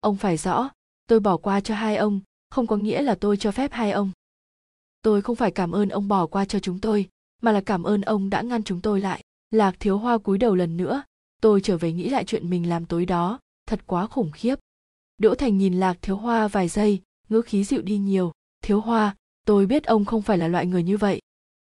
Ông 0.00 0.16
phải 0.16 0.36
rõ, 0.36 0.70
tôi 1.08 1.20
bỏ 1.20 1.36
qua 1.36 1.60
cho 1.60 1.74
hai 1.74 1.96
ông, 1.96 2.20
không 2.50 2.66
có 2.66 2.76
nghĩa 2.76 3.02
là 3.02 3.14
tôi 3.14 3.36
cho 3.36 3.52
phép 3.52 3.72
hai 3.72 3.90
ông 3.90 4.10
tôi 5.02 5.22
không 5.22 5.36
phải 5.36 5.50
cảm 5.50 5.72
ơn 5.72 5.88
ông 5.88 6.08
bỏ 6.08 6.26
qua 6.26 6.44
cho 6.44 6.58
chúng 6.58 6.80
tôi 6.80 7.08
mà 7.42 7.52
là 7.52 7.60
cảm 7.60 7.82
ơn 7.82 8.00
ông 8.00 8.30
đã 8.30 8.42
ngăn 8.42 8.62
chúng 8.62 8.80
tôi 8.80 9.00
lại 9.00 9.24
lạc 9.50 9.76
thiếu 9.80 9.98
hoa 9.98 10.18
cúi 10.18 10.38
đầu 10.38 10.54
lần 10.54 10.76
nữa 10.76 11.02
tôi 11.42 11.60
trở 11.60 11.78
về 11.78 11.92
nghĩ 11.92 12.08
lại 12.08 12.24
chuyện 12.24 12.50
mình 12.50 12.68
làm 12.68 12.86
tối 12.86 13.06
đó 13.06 13.38
thật 13.66 13.80
quá 13.86 14.06
khủng 14.06 14.30
khiếp 14.32 14.54
đỗ 15.18 15.34
thành 15.34 15.58
nhìn 15.58 15.80
lạc 15.80 15.98
thiếu 16.02 16.16
hoa 16.16 16.48
vài 16.48 16.68
giây 16.68 17.02
ngữ 17.28 17.42
khí 17.42 17.64
dịu 17.64 17.82
đi 17.82 17.98
nhiều 17.98 18.32
thiếu 18.62 18.80
hoa 18.80 19.16
tôi 19.46 19.66
biết 19.66 19.84
ông 19.84 20.04
không 20.04 20.22
phải 20.22 20.38
là 20.38 20.48
loại 20.48 20.66
người 20.66 20.82
như 20.82 20.96
vậy. 20.96 21.20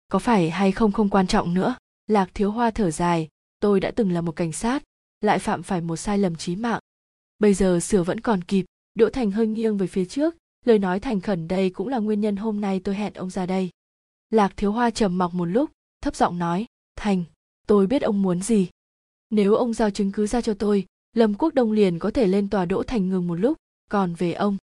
Có 0.09 0.19
phải 0.19 0.51
hay 0.51 0.73
không 0.73 0.93
không 0.93 1.09
quan 1.09 1.27
trọng 1.27 1.55
nữa. 1.55 1.77
Lạc 2.07 2.31
thiếu 2.35 2.51
hoa 2.51 2.71
thở 2.71 2.91
dài. 2.91 3.29
Tôi 3.61 3.81
đã 3.81 3.91
từng 3.91 4.13
là 4.13 4.21
một 4.21 4.37
cảnh 4.37 4.53
sát, 4.53 4.83
lại 5.21 5.39
phạm 5.39 5.63
phải 5.63 5.81
một 5.81 5.97
sai 5.97 6.19
lầm 6.19 6.37
chí 6.37 6.57
mạng. 6.57 6.81
Bây 7.39 7.55
giờ 7.55 7.81
sửa 7.81 8.03
vẫn 8.03 8.21
còn 8.21 8.45
kịp. 8.45 8.65
Đỗ 8.95 9.11
thành 9.11 9.31
hơi 9.31 9.47
nghiêng 9.47 9.77
về 9.77 9.87
phía 9.87 10.05
trước. 10.05 10.35
Lời 10.65 10.79
nói 10.79 11.01
thành 11.01 11.21
khẩn 11.21 11.49
đây 11.49 11.71
cũng 11.71 11.89
là 11.89 11.99
nguyên 11.99 12.21
nhân 12.21 12.37
hôm 12.37 12.61
nay 12.61 12.81
tôi 12.85 12.95
hẹn 12.95 13.15
ông 13.15 13.31
ra 13.31 13.47
đây. 13.47 13.71
Lạc 14.31 14.53
thiếu 14.57 14.73
hoa 14.73 14.91
trầm 14.91 15.19
mặc 15.19 15.35
một 15.35 15.45
lúc, 15.45 15.71
thấp 16.01 16.17
giọng 16.17 16.39
nói, 16.39 16.67
thành, 16.97 17.25
tôi 17.67 17.87
biết 17.87 18.03
ông 18.03 18.23
muốn 18.23 18.43
gì. 18.43 18.69
Nếu 19.31 19.55
ông 19.55 19.73
giao 19.73 19.91
chứng 19.91 20.13
cứ 20.13 20.27
ra 20.27 20.41
cho 20.41 20.55
tôi, 20.55 20.87
lâm 21.13 21.35
quốc 21.35 21.55
đông 21.55 21.73
liền 21.73 21.99
có 21.99 22.11
thể 22.11 22.27
lên 22.27 22.49
tòa 22.49 22.65
đỗ 22.65 22.83
thành 22.83 23.09
ngừng 23.09 23.27
một 23.27 23.35
lúc. 23.35 23.57
Còn 23.91 24.15
về 24.15 24.33
ông? 24.33 24.57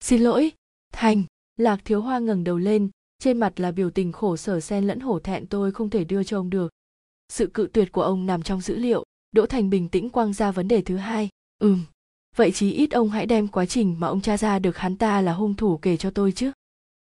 Xin 0.00 0.20
lỗi, 0.20 0.52
thành 0.92 1.22
lạc 1.58 1.80
thiếu 1.84 2.00
hoa 2.00 2.18
ngẩng 2.18 2.44
đầu 2.44 2.58
lên, 2.58 2.90
trên 3.18 3.38
mặt 3.38 3.60
là 3.60 3.70
biểu 3.70 3.90
tình 3.90 4.12
khổ 4.12 4.36
sở 4.36 4.60
xen 4.60 4.86
lẫn 4.86 5.00
hổ 5.00 5.18
thẹn 5.18 5.46
tôi 5.46 5.72
không 5.72 5.90
thể 5.90 6.04
đưa 6.04 6.24
cho 6.24 6.38
ông 6.38 6.50
được. 6.50 6.72
Sự 7.28 7.46
cự 7.46 7.68
tuyệt 7.72 7.92
của 7.92 8.02
ông 8.02 8.26
nằm 8.26 8.42
trong 8.42 8.60
dữ 8.60 8.76
liệu, 8.76 9.04
đỗ 9.32 9.46
thành 9.46 9.70
bình 9.70 9.88
tĩnh 9.88 10.10
quang 10.10 10.32
ra 10.32 10.50
vấn 10.50 10.68
đề 10.68 10.82
thứ 10.82 10.96
hai. 10.96 11.28
Ừm, 11.58 11.84
vậy 12.36 12.52
chí 12.52 12.72
ít 12.72 12.90
ông 12.90 13.10
hãy 13.10 13.26
đem 13.26 13.48
quá 13.48 13.66
trình 13.66 13.96
mà 13.98 14.08
ông 14.08 14.20
tra 14.20 14.36
ra 14.36 14.58
được 14.58 14.76
hắn 14.76 14.96
ta 14.96 15.20
là 15.20 15.32
hung 15.32 15.54
thủ 15.54 15.76
kể 15.76 15.96
cho 15.96 16.10
tôi 16.10 16.32
chứ. 16.32 16.52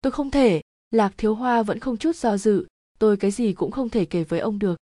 Tôi 0.02 0.12
không 0.12 0.32
thể, 0.32 0.62
lạc 0.92 1.14
thiếu 1.18 1.36
hoa 1.36 1.64
vẫn 1.64 1.80
không 1.80 1.98
chút 1.98 2.16
do 2.16 2.38
dự, 2.38 2.66
tôi 3.00 3.18
cái 3.18 3.32
gì 3.32 3.54
cũng 3.54 3.72
không 3.72 3.90
thể 3.90 4.06
kể 4.06 4.24
với 4.24 4.40
ông 4.40 4.60
được. 4.60 4.78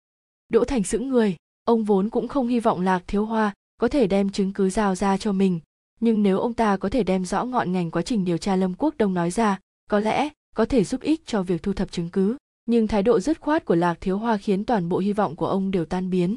Đỗ 0.49 0.65
thành 0.65 0.85
sững 0.85 1.09
người, 1.09 1.37
ông 1.65 1.85
vốn 1.85 2.11
cũng 2.11 2.28
không 2.28 2.49
hy 2.49 2.61
vọng 2.61 2.81
lạc 2.81 3.03
thiếu 3.07 3.24
hoa 3.24 3.55
có 3.77 3.89
thể 3.89 4.07
đem 4.07 4.31
chứng 4.31 4.53
cứ 4.53 4.70
giao 4.70 4.95
ra 4.95 5.16
cho 5.16 5.32
mình 5.32 5.61
nhưng 6.01 6.22
nếu 6.22 6.39
ông 6.39 6.55
ta 6.55 6.77
có 6.77 6.89
thể 6.89 7.02
đem 7.02 7.24
rõ 7.24 7.44
ngọn 7.44 7.72
ngành 7.72 7.90
quá 7.90 8.02
trình 8.02 8.24
điều 8.24 8.39
tra 8.39 8.56
lâm 8.56 8.74
quốc 8.74 8.94
đông 8.98 9.14
nói 9.14 9.31
ra, 9.31 9.59
có 9.90 9.98
lẽ 9.98 10.28
có 10.55 10.64
thể 10.64 10.85
giúp 10.85 11.01
ích 11.01 11.27
cho 11.27 11.43
việc 11.43 11.62
thu 11.62 11.72
thập 11.72 11.93
chứng 11.93 12.09
cứ. 12.10 12.36
Nhưng 12.66 12.86
thái 12.86 13.02
độ 13.02 13.20
dứt 13.20 13.40
khoát 13.40 13.64
của 13.64 13.74
lạc 13.74 13.98
thiếu 14.01 14.18
hoa 14.18 14.36
khiến 14.36 14.64
toàn 14.64 14.89
bộ 14.89 14.98
hy 14.98 15.12
vọng 15.12 15.36
của 15.36 15.47
ông 15.47 15.70
đều 15.70 15.85
tan 15.85 16.10
biến. 16.10 16.36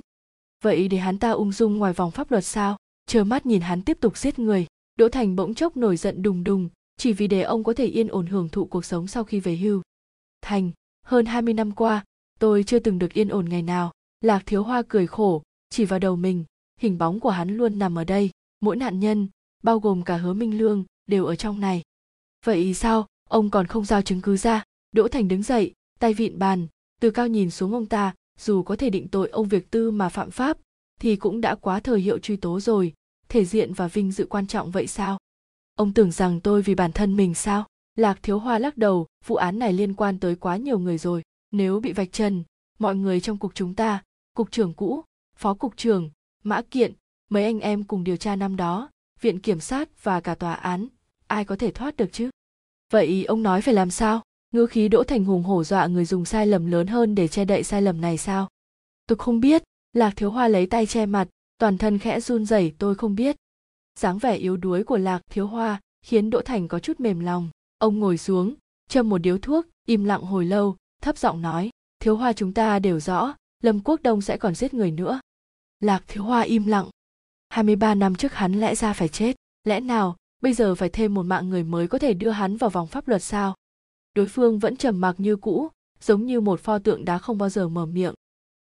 Vậy 0.63 0.87
để 0.87 0.97
hắn 0.97 1.19
ta 1.19 1.31
ung 1.31 1.51
dung 1.51 1.77
ngoài 1.77 1.93
vòng 1.93 2.11
pháp 2.11 2.31
luật 2.31 2.45
sao? 2.45 2.77
Trơ 3.05 3.23
mắt 3.23 3.45
nhìn 3.45 3.61
hắn 3.61 3.81
tiếp 3.81 3.97
tục 4.01 4.17
giết 4.17 4.39
người. 4.39 4.67
Đỗ 4.95 5.09
thành 5.09 5.35
bỗng 5.35 5.53
chốc 5.53 5.77
nổi 5.77 5.97
giận 5.97 6.21
đùng 6.21 6.43
đùng, 6.43 6.69
chỉ 6.97 7.13
vì 7.13 7.27
để 7.27 7.41
ông 7.41 7.63
có 7.63 7.73
thể 7.73 7.85
yên 7.85 8.07
ổn 8.07 8.27
hưởng 8.27 8.49
thụ 8.49 8.65
cuộc 8.65 8.85
sống 8.85 9.07
sau 9.07 9.23
khi 9.23 9.39
về 9.39 9.55
hưu. 9.55 9.81
Thành, 10.41 10.71
hơn 11.05 11.25
20 11.25 11.53
năm 11.53 11.71
qua, 11.71 12.03
tôi 12.39 12.63
chưa 12.63 12.79
từng 12.79 12.99
được 12.99 13.13
yên 13.13 13.29
ổn 13.29 13.49
ngày 13.49 13.61
nào. 13.61 13.91
Lạc 14.21 14.43
thiếu 14.45 14.63
hoa 14.63 14.83
cười 14.87 15.07
khổ, 15.07 15.43
chỉ 15.69 15.85
vào 15.85 15.99
đầu 15.99 16.15
mình, 16.15 16.45
hình 16.81 16.97
bóng 16.97 17.19
của 17.19 17.29
hắn 17.29 17.57
luôn 17.57 17.79
nằm 17.79 17.97
ở 17.97 18.03
đây. 18.03 18.29
Mỗi 18.61 18.75
nạn 18.75 18.99
nhân 18.99 19.27
bao 19.63 19.79
gồm 19.79 20.03
cả 20.03 20.17
hứa 20.17 20.33
minh 20.33 20.57
lương, 20.57 20.83
đều 21.07 21.25
ở 21.25 21.35
trong 21.35 21.59
này. 21.59 21.81
Vậy 22.45 22.73
sao? 22.73 23.07
Ông 23.29 23.49
còn 23.49 23.67
không 23.67 23.85
giao 23.85 24.01
chứng 24.01 24.21
cứ 24.21 24.37
ra? 24.37 24.63
Đỗ 24.91 25.07
thành 25.07 25.27
đứng 25.27 25.43
dậy, 25.43 25.73
tay 25.99 26.13
vịn 26.13 26.39
bàn, 26.39 26.67
từ 27.01 27.11
cao 27.11 27.27
nhìn 27.27 27.51
xuống 27.51 27.73
ông 27.73 27.85
ta, 27.85 28.13
dù 28.39 28.63
có 28.63 28.75
thể 28.75 28.89
định 28.89 29.07
tội 29.07 29.29
ông 29.29 29.47
việc 29.47 29.71
tư 29.71 29.91
mà 29.91 30.09
phạm 30.09 30.31
pháp, 30.31 30.57
thì 30.99 31.15
cũng 31.15 31.41
đã 31.41 31.55
quá 31.55 31.79
thời 31.79 31.99
hiệu 31.99 32.19
truy 32.19 32.35
tố 32.35 32.59
rồi, 32.59 32.93
thể 33.29 33.45
diện 33.45 33.73
và 33.73 33.87
vinh 33.87 34.11
dự 34.11 34.25
quan 34.25 34.47
trọng 34.47 34.71
vậy 34.71 34.87
sao? 34.87 35.17
Ông 35.75 35.93
tưởng 35.93 36.11
rằng 36.11 36.39
tôi 36.39 36.61
vì 36.61 36.75
bản 36.75 36.91
thân 36.91 37.15
mình 37.15 37.33
sao? 37.33 37.67
Lạc 37.95 38.19
thiếu 38.23 38.39
hoa 38.39 38.59
lắc 38.59 38.77
đầu, 38.77 39.07
vụ 39.25 39.35
án 39.35 39.59
này 39.59 39.73
liên 39.73 39.93
quan 39.93 40.19
tới 40.19 40.35
quá 40.35 40.57
nhiều 40.57 40.79
người 40.79 40.97
rồi, 40.97 41.23
nếu 41.51 41.79
bị 41.79 41.91
vạch 41.93 42.11
trần, 42.11 42.43
mọi 42.79 42.95
người 42.95 43.21
trong 43.21 43.37
cục 43.37 43.55
chúng 43.55 43.75
ta, 43.75 44.03
cục 44.35 44.51
trưởng 44.51 44.73
cũ, 44.73 45.03
phó 45.37 45.53
cục 45.53 45.77
trưởng, 45.77 46.09
mã 46.43 46.61
kiện, 46.71 46.93
mấy 47.29 47.43
anh 47.43 47.59
em 47.59 47.83
cùng 47.83 48.03
điều 48.03 48.17
tra 48.17 48.35
năm 48.35 48.55
đó 48.55 48.89
viện 49.23 49.39
kiểm 49.39 49.59
sát 49.59 50.03
và 50.03 50.19
cả 50.19 50.35
tòa 50.35 50.53
án. 50.53 50.87
Ai 51.27 51.45
có 51.45 51.55
thể 51.55 51.71
thoát 51.71 51.97
được 51.97 52.09
chứ? 52.11 52.29
Vậy 52.91 53.25
ông 53.25 53.43
nói 53.43 53.61
phải 53.61 53.73
làm 53.73 53.89
sao? 53.89 54.21
Ngữ 54.51 54.65
khí 54.65 54.87
đỗ 54.87 55.03
thành 55.03 55.25
hùng 55.25 55.43
hổ 55.43 55.63
dọa 55.63 55.87
người 55.87 56.05
dùng 56.05 56.25
sai 56.25 56.47
lầm 56.47 56.65
lớn 56.65 56.87
hơn 56.87 57.15
để 57.15 57.27
che 57.27 57.45
đậy 57.45 57.63
sai 57.63 57.81
lầm 57.81 58.01
này 58.01 58.17
sao? 58.17 58.49
Tôi 59.07 59.17
không 59.17 59.39
biết. 59.39 59.63
Lạc 59.93 60.13
thiếu 60.15 60.31
hoa 60.31 60.47
lấy 60.47 60.65
tay 60.65 60.85
che 60.85 61.05
mặt. 61.05 61.27
Toàn 61.57 61.77
thân 61.77 61.99
khẽ 61.99 62.19
run 62.19 62.45
rẩy, 62.45 62.73
tôi 62.77 62.95
không 62.95 63.15
biết. 63.15 63.35
Dáng 63.99 64.17
vẻ 64.17 64.35
yếu 64.35 64.57
đuối 64.57 64.83
của 64.83 64.97
lạc 64.97 65.21
thiếu 65.29 65.47
hoa 65.47 65.81
khiến 66.01 66.29
đỗ 66.29 66.41
thành 66.41 66.67
có 66.67 66.79
chút 66.79 66.99
mềm 66.99 67.19
lòng. 67.19 67.49
Ông 67.77 67.99
ngồi 67.99 68.17
xuống, 68.17 68.55
châm 68.89 69.09
một 69.09 69.17
điếu 69.17 69.37
thuốc, 69.37 69.65
im 69.85 70.03
lặng 70.03 70.21
hồi 70.21 70.45
lâu, 70.45 70.75
thấp 71.01 71.17
giọng 71.17 71.41
nói, 71.41 71.69
thiếu 71.99 72.15
hoa, 72.15 72.33
chúng 72.33 72.53
ta 72.53 72.79
đều 72.79 72.99
rõ, 72.99 73.33
lâm 73.61 73.79
quốc 73.79 74.01
đông 74.03 74.21
sẽ 74.21 74.37
còn 74.37 74.55
giết 74.55 74.73
người 74.73 74.91
nữa. 74.91 75.19
Lạc 75.79 76.03
thiếu 76.07 76.23
hoa 76.23 76.41
im 76.41 76.67
lặng. 76.67 76.89
23 77.53 77.95
năm 77.95 78.15
trước 78.15 78.33
hắn 78.33 78.53
lẽ 78.53 78.75
ra 78.75 78.93
phải 78.93 79.07
chết. 79.07 79.35
Lẽ 79.63 79.79
nào, 79.79 80.15
bây 80.41 80.53
giờ 80.53 80.75
phải 80.75 80.89
thêm 80.89 81.13
một 81.13 81.23
mạng 81.23 81.49
người 81.49 81.63
mới 81.63 81.87
có 81.87 81.99
thể 81.99 82.13
đưa 82.13 82.29
hắn 82.29 82.57
vào 82.57 82.69
vòng 82.69 82.87
pháp 82.87 83.07
luật 83.07 83.23
sao? 83.23 83.55
Đối 84.15 84.27
phương 84.27 84.59
vẫn 84.59 84.77
trầm 84.77 85.01
mặc 85.01 85.15
như 85.17 85.35
cũ, 85.35 85.69
giống 86.01 86.25
như 86.25 86.41
một 86.41 86.59
pho 86.59 86.79
tượng 86.79 87.05
đá 87.05 87.17
không 87.17 87.37
bao 87.37 87.49
giờ 87.49 87.67
mở 87.67 87.85
miệng. 87.85 88.13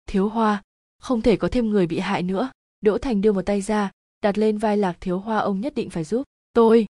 Thiếu 0.07 0.29
hoa, 0.29 0.61
không 1.01 1.21
thể 1.21 1.35
có 1.35 1.47
thêm 1.51 1.69
người 1.69 1.87
bị 1.87 1.99
hại 1.99 2.23
nữa. 2.23 2.49
Đỗ 2.81 2.97
thành 2.97 3.21
đưa 3.21 3.31
một 3.31 3.41
tay 3.41 3.61
ra, 3.61 3.91
đặt 4.21 4.37
lên 4.37 4.57
vai 4.57 4.77
lạc 4.77 4.97
thiếu 5.01 5.19
hoa 5.19 5.37
ông 5.37 5.61
nhất 5.61 5.75
định 5.75 5.89
phải 5.89 6.03
giúp. 6.03 6.23
Tôi. 6.53 6.85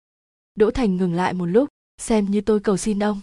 Đỗ 0.54 0.70
thành 0.70 0.96
ngừng 0.96 1.14
lại 1.14 1.32
một 1.32 1.46
lúc, 1.46 1.68
xem 1.98 2.30
như 2.30 2.40
tôi 2.40 2.60
cầu 2.60 2.76
xin 2.76 3.02
ông. 3.02 3.20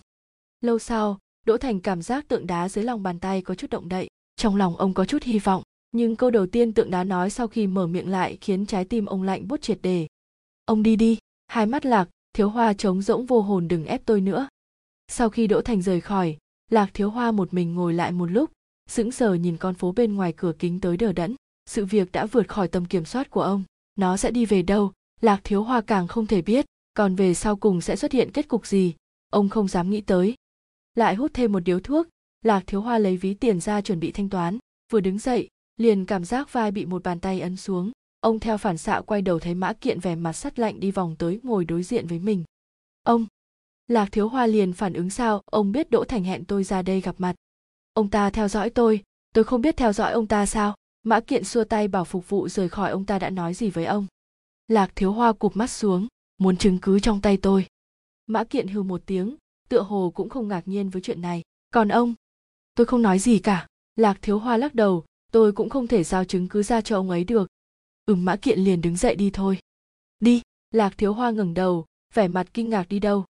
Lâu 0.61 0.79
sau, 0.79 1.17
đỗ 1.45 1.57
thành 1.57 1.79
cảm 1.79 2.01
giác 2.01 2.27
tượng 2.27 2.47
đá 2.47 2.69
dưới 2.69 2.85
lòng 2.85 3.03
bàn 3.03 3.19
tay 3.19 3.41
có 3.41 3.55
chút 3.55 3.69
động 3.69 3.89
đậy. 3.89 4.07
Trong 4.35 4.55
lòng 4.55 4.77
ông 4.77 4.93
có 4.93 5.05
chút 5.05 5.23
hy 5.23 5.39
vọng 5.39 5.63
nhưng 5.91 6.15
câu 6.15 6.29
đầu 6.29 6.45
tiên 6.45 6.73
tượng 6.73 6.91
đá 6.91 7.03
nói 7.03 7.29
sau 7.29 7.47
khi 7.47 7.67
mở 7.67 7.87
miệng 7.87 8.09
lại 8.09 8.37
khiến 8.41 8.65
trái 8.65 8.85
tim 8.85 9.05
ông 9.05 9.23
lạnh 9.23 9.47
bút 9.47 9.61
triệt 9.61 9.81
đề. 9.81 10.07
Ông 10.65 10.83
đi 10.83 10.95
đi, 10.95 11.17
hai 11.47 11.65
mắt 11.65 11.85
lạc, 11.85 12.09
thiếu 12.33 12.49
hoa 12.49 12.73
trống 12.73 13.01
rỗng 13.01 13.25
vô 13.25 13.41
hồn 13.41 13.67
đừng 13.67 13.85
ép 13.85 14.05
tôi 14.05 14.21
nữa. 14.21 14.47
Sau 15.07 15.29
khi 15.29 15.47
đỗ 15.47 15.61
thành 15.61 15.81
rời 15.81 16.01
khỏi, 16.01 16.37
lạc 16.69 16.89
thiếu 16.93 17.09
hoa 17.09 17.31
một 17.31 17.53
mình 17.53 17.75
ngồi 17.75 17.93
lại 17.93 18.11
một 18.11 18.31
lúc, 18.31 18.51
sững 18.89 19.11
sờ 19.11 19.33
nhìn 19.33 19.57
con 19.57 19.73
phố 19.73 19.91
bên 19.91 20.15
ngoài 20.15 20.33
cửa 20.37 20.53
kính 20.59 20.79
tới 20.79 20.97
đờ 20.97 21.11
đẫn. 21.11 21.35
Sự 21.65 21.85
việc 21.85 22.11
đã 22.11 22.25
vượt 22.25 22.47
khỏi 22.47 22.67
tầm 22.67 22.85
kiểm 22.85 23.05
soát 23.05 23.29
của 23.29 23.41
ông. 23.41 23.63
Nó 23.95 24.17
sẽ 24.17 24.31
đi 24.31 24.45
về 24.45 24.61
đâu? 24.61 24.91
Lạc 25.21 25.41
thiếu 25.43 25.63
hoa 25.63 25.81
càng 25.81 26.07
không 26.07 26.27
thể 26.27 26.41
biết, 26.41 26.65
còn 26.93 27.15
về 27.15 27.33
sau 27.33 27.55
cùng 27.55 27.81
sẽ 27.81 27.95
xuất 27.95 28.11
hiện 28.11 28.31
kết 28.31 28.47
cục 28.47 28.67
gì? 28.67 28.93
Ông 29.29 29.49
không 29.49 29.67
dám 29.67 29.89
nghĩ 29.89 30.01
tới. 30.01 30.35
Lại 30.95 31.15
hút 31.15 31.31
thêm 31.33 31.51
một 31.51 31.59
điếu 31.59 31.79
thuốc, 31.79 32.07
lạc 32.45 32.63
thiếu 32.67 32.81
hoa 32.81 32.97
lấy 32.97 33.17
ví 33.17 33.33
tiền 33.33 33.59
ra 33.59 33.81
chuẩn 33.81 33.99
bị 33.99 34.11
thanh 34.11 34.29
toán, 34.29 34.57
vừa 34.91 34.99
đứng 34.99 35.19
dậy 35.19 35.49
liền 35.77 36.05
cảm 36.05 36.25
giác 36.25 36.53
vai 36.53 36.71
bị 36.71 36.85
một 36.85 37.03
bàn 37.03 37.19
tay 37.19 37.41
ấn 37.41 37.57
xuống. 37.57 37.91
Ông 38.19 38.39
theo 38.39 38.57
phản 38.57 38.77
xạ 38.77 39.01
quay 39.05 39.21
đầu 39.21 39.39
thấy 39.39 39.55
mã 39.55 39.73
kiện 39.73 39.99
vẻ 39.99 40.15
mặt 40.15 40.33
sắt 40.33 40.59
lạnh 40.59 40.79
đi 40.79 40.91
vòng 40.91 41.15
tới 41.19 41.39
ngồi 41.43 41.65
đối 41.65 41.83
diện 41.83 42.07
với 42.07 42.19
mình. 42.19 42.43
Ông, 43.03 43.25
lạc 43.87 44.09
thiếu 44.11 44.27
hoa 44.27 44.47
liền 44.47 44.73
phản 44.73 44.93
ứng 44.93 45.09
sao? 45.09 45.41
Ông 45.45 45.71
biết 45.71 45.91
đỗ 45.91 46.03
thành 46.03 46.23
hẹn 46.23 46.45
tôi 46.45 46.63
ra 46.63 46.81
đây 46.81 47.01
gặp 47.01 47.15
mặt. 47.17 47.35
Ông 47.93 48.09
ta 48.09 48.29
theo 48.29 48.47
dõi 48.47 48.69
tôi. 48.69 49.03
Tôi 49.33 49.43
không 49.43 49.61
biết 49.61 49.77
theo 49.77 49.93
dõi 49.93 50.11
ông 50.11 50.27
ta 50.27 50.45
sao. 50.45 50.75
Mã 51.03 51.19
kiện 51.19 51.43
xua 51.43 51.63
tay 51.63 51.87
bảo 51.87 52.05
phục 52.05 52.29
vụ 52.29 52.49
rời 52.49 52.69
khỏi 52.69 52.91
ông 52.91 53.05
ta 53.05 53.19
đã 53.19 53.29
nói 53.29 53.53
gì 53.53 53.69
với 53.69 53.85
ông. 53.85 54.07
Lạc 54.67 54.91
thiếu 54.95 55.11
hoa 55.11 55.33
cụp 55.33 55.55
mắt 55.55 55.69
xuống. 55.69 56.07
Muốn 56.37 56.57
chứng 56.57 56.77
cứ 56.81 56.99
trong 56.99 57.21
tay 57.21 57.37
tôi. 57.37 57.65
Mã 58.27 58.43
kiện 58.43 58.67
hừ 58.67 58.83
một 58.83 59.01
tiếng, 59.05 59.35
tựa 59.69 59.81
hồ 59.81 60.11
cũng 60.15 60.29
không 60.29 60.47
ngạc 60.47 60.67
nhiên 60.67 60.89
với 60.89 61.01
chuyện 61.01 61.21
này. 61.21 61.41
Còn 61.73 61.87
ông, 61.87 62.13
tôi 62.75 62.85
không 62.85 63.01
nói 63.01 63.19
gì 63.19 63.39
cả. 63.39 63.67
Lạc 63.95 64.17
thiếu 64.21 64.39
hoa 64.39 64.57
lắc 64.57 64.75
đầu 64.75 65.03
tôi 65.31 65.51
cũng 65.51 65.69
không 65.69 65.87
thể 65.87 66.03
giao 66.03 66.25
chứng 66.25 66.47
cứ 66.47 66.63
ra 66.63 66.81
cho 66.81 66.95
ông 66.97 67.09
ấy 67.09 67.23
được. 67.23 67.47
Ừm 68.05 68.25
mã 68.25 68.35
kiện 68.35 68.59
liền 68.59 68.81
đứng 68.81 68.97
dậy 68.97 69.15
đi 69.15 69.29
thôi. 69.29 69.59
Đi, 70.19 70.41
lạc 70.71 70.97
thiếu 70.97 71.13
hoa 71.13 71.31
ngẩng 71.31 71.53
đầu, 71.53 71.85
vẻ 72.13 72.27
mặt 72.27 72.47
kinh 72.53 72.69
ngạc 72.69 72.89
đi 72.89 72.99
đâu? 72.99 73.25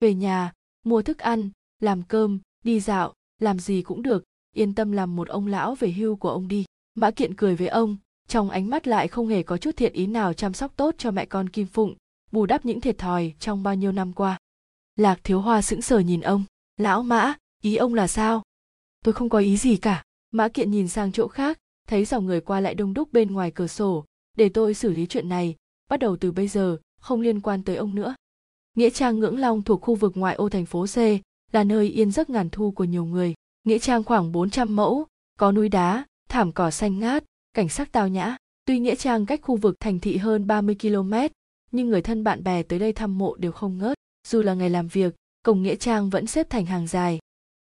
Về 0.00 0.14
nhà, 0.14 0.52
mua 0.84 1.02
thức 1.02 1.18
ăn, 1.18 1.50
làm 1.80 2.02
cơm, 2.02 2.38
đi 2.64 2.80
dạo, 2.80 3.14
làm 3.38 3.58
gì 3.58 3.82
cũng 3.82 4.02
được, 4.02 4.24
yên 4.54 4.74
tâm 4.74 4.92
làm 4.92 5.16
một 5.16 5.28
ông 5.28 5.46
lão 5.46 5.74
về 5.74 5.90
hưu 5.90 6.16
của 6.16 6.30
ông 6.30 6.48
đi. 6.48 6.64
Mã 6.94 7.10
kiện 7.10 7.36
cười 7.36 7.56
với 7.56 7.68
ông, 7.68 7.96
trong 8.28 8.50
ánh 8.50 8.70
mắt 8.70 8.86
lại 8.86 9.08
không 9.08 9.28
hề 9.28 9.42
có 9.42 9.56
chút 9.56 9.76
thiện 9.76 9.92
ý 9.92 10.06
nào 10.06 10.32
chăm 10.32 10.54
sóc 10.54 10.72
tốt 10.76 10.94
cho 10.98 11.10
mẹ 11.10 11.26
con 11.26 11.48
kim 11.48 11.66
phụng, 11.66 11.96
bù 12.32 12.46
đắp 12.46 12.64
những 12.64 12.80
thiệt 12.80 12.98
thòi 12.98 13.34
trong 13.40 13.62
bao 13.62 13.74
nhiêu 13.74 13.92
năm 13.92 14.12
qua. 14.12 14.38
Lạc 14.96 15.20
thiếu 15.24 15.40
hoa 15.40 15.62
sững 15.62 15.82
sờ 15.82 15.98
nhìn 15.98 16.20
ông, 16.20 16.44
lão 16.76 17.02
mã, 17.02 17.34
ý 17.62 17.76
ông 17.76 17.94
là 17.94 18.06
sao? 18.06 18.42
Tôi 19.04 19.14
không 19.14 19.28
có 19.28 19.38
ý 19.38 19.56
gì 19.56 19.76
cả 19.76 20.04
mã 20.30 20.48
kiện 20.48 20.70
nhìn 20.70 20.88
sang 20.88 21.12
chỗ 21.12 21.28
khác, 21.28 21.58
thấy 21.86 22.04
dòng 22.04 22.26
người 22.26 22.40
qua 22.40 22.60
lại 22.60 22.74
đông 22.74 22.94
đúc 22.94 23.12
bên 23.12 23.32
ngoài 23.32 23.50
cửa 23.50 23.66
sổ. 23.66 24.04
Để 24.36 24.48
tôi 24.48 24.74
xử 24.74 24.90
lý 24.90 25.06
chuyện 25.06 25.28
này, 25.28 25.56
bắt 25.90 26.00
đầu 26.00 26.16
từ 26.16 26.32
bây 26.32 26.48
giờ, 26.48 26.76
không 27.00 27.20
liên 27.20 27.40
quan 27.40 27.62
tới 27.62 27.76
ông 27.76 27.94
nữa. 27.94 28.14
Nghĩa 28.76 28.90
trang 28.90 29.18
ngưỡng 29.18 29.38
long 29.38 29.62
thuộc 29.62 29.82
khu 29.82 29.94
vực 29.94 30.12
ngoại 30.14 30.34
ô 30.34 30.48
thành 30.48 30.66
phố 30.66 30.86
c, 30.86 30.96
là 31.52 31.64
nơi 31.64 31.88
yên 31.88 32.10
giấc 32.10 32.30
ngàn 32.30 32.50
thu 32.50 32.70
của 32.70 32.84
nhiều 32.84 33.04
người. 33.04 33.34
Nghĩa 33.64 33.78
trang 33.78 34.04
khoảng 34.04 34.32
400 34.32 34.76
mẫu, 34.76 35.06
có 35.38 35.52
núi 35.52 35.68
đá, 35.68 36.04
thảm 36.28 36.52
cỏ 36.52 36.70
xanh 36.70 36.98
ngát, 36.98 37.24
cảnh 37.52 37.68
sắc 37.68 37.92
tao 37.92 38.08
nhã. 38.08 38.36
Tuy 38.64 38.78
nghĩa 38.78 38.94
trang 38.94 39.26
cách 39.26 39.40
khu 39.42 39.56
vực 39.56 39.74
thành 39.80 40.00
thị 40.00 40.16
hơn 40.16 40.46
30 40.46 40.76
km 40.80 41.12
nhưng 41.70 41.88
người 41.88 42.02
thân 42.02 42.24
bạn 42.24 42.44
bè 42.44 42.62
tới 42.62 42.78
đây 42.78 42.92
thăm 42.92 43.18
mộ 43.18 43.36
đều 43.36 43.52
không 43.52 43.78
ngớt. 43.78 43.98
Dù 44.26 44.42
là 44.42 44.54
ngày 44.54 44.70
làm 44.70 44.88
việc, 44.88 45.14
cổng 45.42 45.62
nghĩa 45.62 45.76
trang 45.76 46.10
vẫn 46.10 46.26
xếp 46.26 46.50
thành 46.50 46.66
hàng 46.66 46.86
dài 46.86 47.18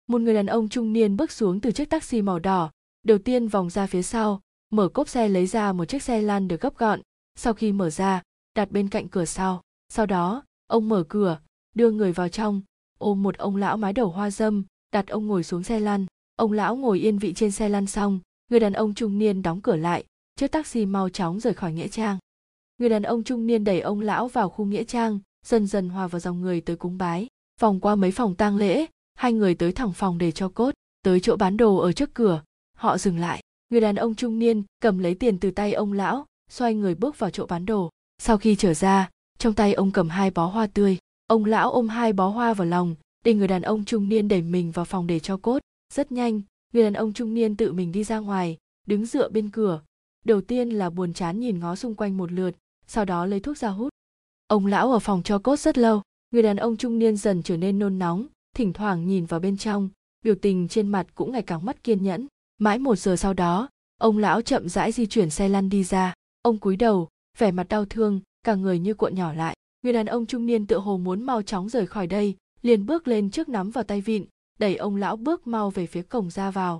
một 0.08 0.22
người 0.22 0.34
đàn 0.34 0.46
ông 0.46 0.70
trung 0.70 0.94
niên 0.94 1.18
bước 1.18 1.32
xuống 1.32 1.60
từ 1.60 1.72
chiếc 1.72 1.90
taxi 1.90 2.22
màu 2.22 2.40
đỏ, 2.40 2.72
đầu 3.04 3.18
tiên 3.18 3.48
vòng 3.48 3.70
ra 3.70 3.88
phía 3.88 4.02
sau, 4.02 4.42
mở 4.70 4.90
cốp 4.90 5.10
xe 5.10 5.30
lấy 5.30 5.48
ra 5.48 5.74
một 5.74 5.86
chiếc 5.86 6.04
xe 6.04 6.22
lăn 6.22 6.48
được 6.48 6.62
gấp 6.62 6.78
gọn, 6.78 7.02
sau 7.36 7.54
khi 7.54 7.72
mở 7.72 7.90
ra, 7.90 8.22
đặt 8.56 8.72
bên 8.72 8.90
cạnh 8.90 9.08
cửa 9.08 9.26
sau. 9.26 9.62
Sau 9.90 10.06
đó, 10.06 10.44
ông 10.68 10.90
mở 10.90 11.04
cửa, 11.10 11.40
đưa 11.76 11.92
người 11.92 12.12
vào 12.12 12.30
trong, 12.30 12.62
ôm 12.98 13.24
một 13.24 13.38
ông 13.38 13.56
lão 13.56 13.78
mái 13.78 13.94
đầu 13.94 14.10
hoa 14.10 14.32
dâm, 14.32 14.64
đặt 14.92 15.08
ông 15.08 15.28
ngồi 15.28 15.44
xuống 15.44 15.64
xe 15.64 15.80
lăn. 15.80 16.06
Ông 16.36 16.52
lão 16.52 16.76
ngồi 16.76 17.00
yên 17.00 17.18
vị 17.18 17.34
trên 17.34 17.52
xe 17.52 17.70
lăn 17.70 17.88
xong, 17.88 18.20
người 18.50 18.60
đàn 18.60 18.74
ông 18.74 18.94
trung 18.94 19.18
niên 19.18 19.42
đóng 19.42 19.62
cửa 19.62 19.76
lại, 19.76 20.06
chiếc 20.36 20.52
taxi 20.52 20.86
mau 20.86 21.10
chóng 21.10 21.40
rời 21.40 21.54
khỏi 21.54 21.74
nghĩa 21.74 21.88
trang. 21.88 22.18
Người 22.78 22.90
đàn 22.90 23.04
ông 23.04 23.24
trung 23.24 23.48
niên 23.48 23.64
đẩy 23.64 23.80
ông 23.80 24.02
lão 24.02 24.28
vào 24.28 24.50
khu 24.50 24.66
nghĩa 24.66 24.84
trang, 24.84 25.20
dần 25.46 25.68
dần 25.68 25.90
hòa 25.90 26.08
vào 26.08 26.20
dòng 26.20 26.42
người 26.42 26.62
tới 26.62 26.76
cúng 26.76 26.98
bái. 26.98 27.28
Vòng 27.60 27.80
qua 27.80 27.96
mấy 27.96 28.12
phòng 28.12 28.36
tang 28.36 28.58
lễ 28.58 28.86
hai 29.18 29.34
người 29.34 29.56
tới 29.56 29.72
thẳng 29.72 29.94
phòng 29.94 30.18
để 30.18 30.32
cho 30.32 30.50
cốt, 30.50 30.72
tới 31.02 31.20
chỗ 31.20 31.36
bán 31.36 31.58
đồ 31.58 31.78
ở 31.78 31.92
trước 31.92 32.14
cửa. 32.14 32.42
Họ 32.78 32.98
dừng 32.98 33.20
lại. 33.20 33.42
Người 33.70 33.82
đàn 33.82 33.96
ông 33.96 34.16
trung 34.16 34.40
niên 34.40 34.64
cầm 34.82 35.00
lấy 35.00 35.16
tiền 35.16 35.40
từ 35.40 35.52
tay 35.52 35.74
ông 35.74 35.94
lão, 35.94 36.26
xoay 36.50 36.74
người 36.74 36.96
bước 36.96 37.20
vào 37.20 37.30
chỗ 37.30 37.46
bán 37.46 37.66
đồ. 37.66 37.90
Sau 38.22 38.38
khi 38.38 38.56
trở 38.56 38.74
ra, 38.74 39.10
trong 39.38 39.54
tay 39.54 39.74
ông 39.74 39.92
cầm 39.92 40.10
hai 40.10 40.32
bó 40.32 40.46
hoa 40.46 40.68
tươi. 40.68 40.98
Ông 41.28 41.46
lão 41.46 41.72
ôm 41.72 41.90
hai 41.90 42.14
bó 42.14 42.28
hoa 42.28 42.54
vào 42.54 42.68
lòng, 42.68 42.96
để 43.26 43.34
người 43.34 43.48
đàn 43.48 43.62
ông 43.62 43.86
trung 43.86 44.10
niên 44.10 44.28
đẩy 44.28 44.42
mình 44.42 44.72
vào 44.72 44.86
phòng 44.86 45.08
để 45.08 45.20
cho 45.20 45.38
cốt. 45.38 45.60
Rất 45.94 46.12
nhanh, 46.12 46.42
người 46.74 46.84
đàn 46.84 46.94
ông 46.94 47.14
trung 47.14 47.34
niên 47.34 47.56
tự 47.56 47.74
mình 47.74 47.92
đi 47.92 48.04
ra 48.04 48.20
ngoài, 48.20 48.58
đứng 48.88 49.06
dựa 49.06 49.30
bên 49.30 49.50
cửa. 49.50 49.82
Đầu 50.26 50.42
tiên 50.42 50.70
là 50.70 50.90
buồn 50.90 51.14
chán 51.14 51.40
nhìn 51.40 51.60
ngó 51.60 51.76
xung 51.76 51.96
quanh 51.96 52.18
một 52.18 52.32
lượt, 52.32 52.52
sau 52.88 53.06
đó 53.06 53.26
lấy 53.26 53.40
thuốc 53.40 53.58
ra 53.58 53.70
hút. 53.70 53.90
Ông 54.48 54.66
lão 54.66 54.92
ở 54.92 55.00
phòng 55.00 55.24
cho 55.24 55.40
cốt 55.40 55.60
rất 55.60 55.78
lâu. 55.78 56.02
Người 56.32 56.44
đàn 56.44 56.58
ông 56.58 56.78
trung 56.78 57.00
niên 57.00 57.18
dần 57.18 57.44
trở 57.44 57.58
nên 57.58 57.80
nôn 57.80 58.00
nóng 58.00 58.28
thỉnh 58.58 58.74
thoảng 58.74 59.08
nhìn 59.08 59.26
vào 59.26 59.40
bên 59.40 59.58
trong, 59.58 59.90
biểu 60.24 60.36
tình 60.36 60.68
trên 60.68 60.88
mặt 60.88 61.08
cũng 61.16 61.32
ngày 61.32 61.42
càng 61.42 61.66
mất 61.66 61.84
kiên 61.84 62.04
nhẫn. 62.04 62.28
Mãi 62.58 62.80
một 62.80 62.96
giờ 62.96 63.16
sau 63.16 63.34
đó, 63.34 63.70
ông 63.98 64.18
lão 64.18 64.42
chậm 64.42 64.70
rãi 64.70 64.92
di 64.92 65.06
chuyển 65.06 65.30
xe 65.30 65.50
lăn 65.50 65.70
đi 65.70 65.84
ra. 65.84 66.14
Ông 66.42 66.58
cúi 66.58 66.76
đầu, 66.76 67.08
vẻ 67.38 67.52
mặt 67.52 67.68
đau 67.70 67.86
thương, 67.86 68.22
cả 68.44 68.56
người 68.56 68.80
như 68.80 68.94
cuộn 68.94 69.16
nhỏ 69.16 69.34
lại. 69.34 69.56
Người 69.82 69.94
đàn 69.94 70.06
ông 70.06 70.26
trung 70.26 70.46
niên 70.46 70.68
tựa 70.68 70.78
hồ 70.78 70.98
muốn 70.98 71.24
mau 71.24 71.42
chóng 71.42 71.70
rời 71.70 71.88
khỏi 71.88 72.08
đây, 72.08 72.36
liền 72.62 72.86
bước 72.86 73.08
lên 73.08 73.32
trước 73.32 73.50
nắm 73.50 73.72
vào 73.72 73.84
tay 73.84 74.02
vịn, 74.02 74.26
đẩy 74.60 74.76
ông 74.76 74.96
lão 74.96 75.18
bước 75.18 75.48
mau 75.48 75.70
về 75.70 75.88
phía 75.88 76.02
cổng 76.02 76.30
ra 76.30 76.52
vào. 76.52 76.80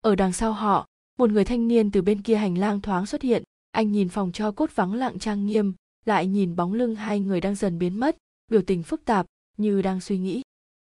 Ở 0.00 0.14
đằng 0.16 0.32
sau 0.32 0.52
họ, 0.52 0.86
một 1.18 1.30
người 1.30 1.44
thanh 1.44 1.68
niên 1.68 1.90
từ 1.90 2.02
bên 2.02 2.22
kia 2.22 2.36
hành 2.36 2.58
lang 2.58 2.80
thoáng 2.80 3.06
xuất 3.06 3.22
hiện. 3.22 3.42
Anh 3.70 3.92
nhìn 3.92 4.08
phòng 4.08 4.32
cho 4.32 4.52
cốt 4.52 4.70
vắng 4.74 4.94
lặng 4.94 5.18
trang 5.18 5.46
nghiêm, 5.46 5.74
lại 6.04 6.26
nhìn 6.26 6.56
bóng 6.56 6.72
lưng 6.72 6.94
hai 6.94 7.20
người 7.20 7.40
đang 7.40 7.54
dần 7.54 7.78
biến 7.78 8.00
mất. 8.00 8.16
Biểu 8.50 8.62
tình 8.62 8.82
phức 8.82 9.04
tạp, 9.04 9.26
như 9.56 9.82
đang 9.82 10.00
suy 10.00 10.18
nghĩ 10.18 10.42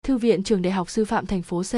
thư 0.04 0.18
viện 0.18 0.44
trường 0.44 0.62
đại 0.62 0.74
học 0.74 0.90
sư 0.90 1.06
phạm 1.06 1.26
thành 1.26 1.42
phố 1.42 1.64
c. 1.64 1.74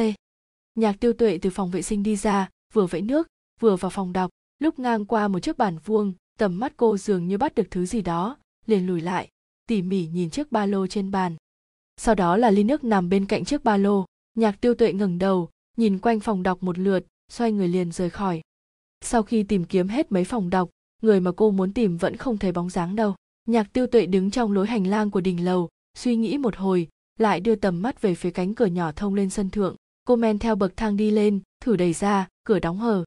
Nhạc 0.75 0.99
tiêu 0.99 1.13
tuệ 1.13 1.37
từ 1.41 1.49
phòng 1.49 1.71
vệ 1.71 1.81
sinh 1.81 2.03
đi 2.03 2.15
ra, 2.15 2.49
vừa 2.73 2.85
vẫy 2.85 3.01
nước, 3.01 3.27
vừa 3.59 3.75
vào 3.75 3.89
phòng 3.89 4.13
đọc. 4.13 4.31
Lúc 4.59 4.79
ngang 4.79 5.05
qua 5.05 5.27
một 5.27 5.39
chiếc 5.39 5.57
bàn 5.57 5.77
vuông, 5.85 6.13
tầm 6.39 6.59
mắt 6.59 6.73
cô 6.77 6.97
dường 6.97 7.27
như 7.27 7.37
bắt 7.37 7.55
được 7.55 7.67
thứ 7.71 7.85
gì 7.85 8.01
đó, 8.01 8.37
liền 8.65 8.87
lùi 8.87 9.01
lại, 9.01 9.29
tỉ 9.67 9.81
mỉ 9.81 10.07
nhìn 10.07 10.29
chiếc 10.29 10.51
ba 10.51 10.65
lô 10.65 10.87
trên 10.87 11.11
bàn. 11.11 11.35
Sau 11.97 12.15
đó 12.15 12.37
là 12.37 12.51
ly 12.51 12.63
nước 12.63 12.83
nằm 12.83 13.09
bên 13.09 13.25
cạnh 13.25 13.45
chiếc 13.45 13.63
ba 13.63 13.77
lô. 13.77 14.05
Nhạc 14.35 14.61
tiêu 14.61 14.75
tuệ 14.75 14.93
ngẩng 14.93 15.19
đầu, 15.19 15.49
nhìn 15.77 15.99
quanh 15.99 16.19
phòng 16.19 16.43
đọc 16.43 16.63
một 16.63 16.79
lượt, 16.79 17.05
xoay 17.31 17.51
người 17.51 17.67
liền 17.67 17.91
rời 17.91 18.09
khỏi. 18.09 18.41
Sau 19.01 19.23
khi 19.23 19.43
tìm 19.43 19.65
kiếm 19.65 19.87
hết 19.87 20.11
mấy 20.11 20.23
phòng 20.23 20.49
đọc, 20.49 20.69
người 21.01 21.19
mà 21.19 21.31
cô 21.31 21.51
muốn 21.51 21.73
tìm 21.73 21.97
vẫn 21.97 22.17
không 22.17 22.37
thấy 22.37 22.51
bóng 22.51 22.69
dáng 22.69 22.95
đâu. 22.95 23.15
Nhạc 23.45 23.73
tiêu 23.73 23.87
tuệ 23.87 24.05
đứng 24.05 24.31
trong 24.31 24.51
lối 24.51 24.67
hành 24.67 24.87
lang 24.87 25.11
của 25.11 25.21
đình 25.21 25.45
lầu, 25.45 25.69
suy 25.97 26.15
nghĩ 26.15 26.37
một 26.37 26.55
hồi 26.55 26.87
lại 27.23 27.39
đưa 27.39 27.55
tầm 27.55 27.81
mắt 27.81 28.01
về 28.01 28.15
phía 28.15 28.31
cánh 28.31 28.53
cửa 28.53 28.65
nhỏ 28.65 28.91
thông 28.91 29.15
lên 29.15 29.29
sân 29.29 29.49
thượng. 29.49 29.75
Cô 30.05 30.15
men 30.15 30.39
theo 30.39 30.55
bậc 30.55 30.77
thang 30.77 30.97
đi 30.97 31.11
lên, 31.11 31.39
thử 31.61 31.75
đẩy 31.75 31.93
ra, 31.93 32.27
cửa 32.43 32.59
đóng 32.59 32.77
hờ. 32.77 33.03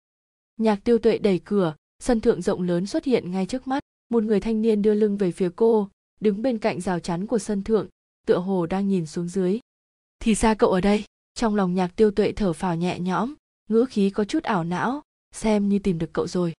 Nhạc 0.57 0.85
tiêu 0.85 0.99
tuệ 0.99 1.19
đẩy 1.19 1.39
cửa, 1.39 1.75
sân 1.99 2.21
thượng 2.21 2.43
rộng 2.43 2.63
lớn 2.63 2.87
xuất 2.87 3.05
hiện 3.05 3.31
ngay 3.31 3.47
trước 3.47 3.67
mắt. 3.67 3.83
Một 4.09 4.23
người 4.23 4.41
thanh 4.41 4.63
niên 4.63 4.83
đưa 4.83 4.95
lưng 4.95 5.17
về 5.17 5.33
phía 5.33 5.51
cô, 5.57 5.89
đứng 6.21 6.43
bên 6.43 6.59
cạnh 6.59 6.81
rào 6.81 7.01
chắn 7.01 7.27
của 7.27 7.39
sân 7.39 7.65
thượng, 7.65 7.89
tựa 8.27 8.39
hồ 8.39 8.67
đang 8.67 8.89
nhìn 8.89 9.07
xuống 9.07 9.29
dưới. 9.29 9.59
Thì 10.19 10.35
ra 10.35 10.55
cậu 10.55 10.71
ở 10.71 10.81
đây. 10.81 11.05
Trong 11.35 11.55
lòng 11.55 11.75
nhạc 11.75 11.97
tiêu 11.97 12.11
tuệ 12.11 12.33
thở 12.33 12.53
phào 12.53 12.77
nhẹ 12.77 12.99
nhõm, 12.99 13.35
ngữ 13.69 13.85
khí 13.89 14.11
có 14.11 14.25
chút 14.25 14.43
ảo 14.43 14.65
não, 14.65 15.03
xem 15.35 15.69
như 15.69 15.79
tìm 15.79 15.99
được 15.99 16.11
cậu 16.13 16.27
rồi. 16.27 16.53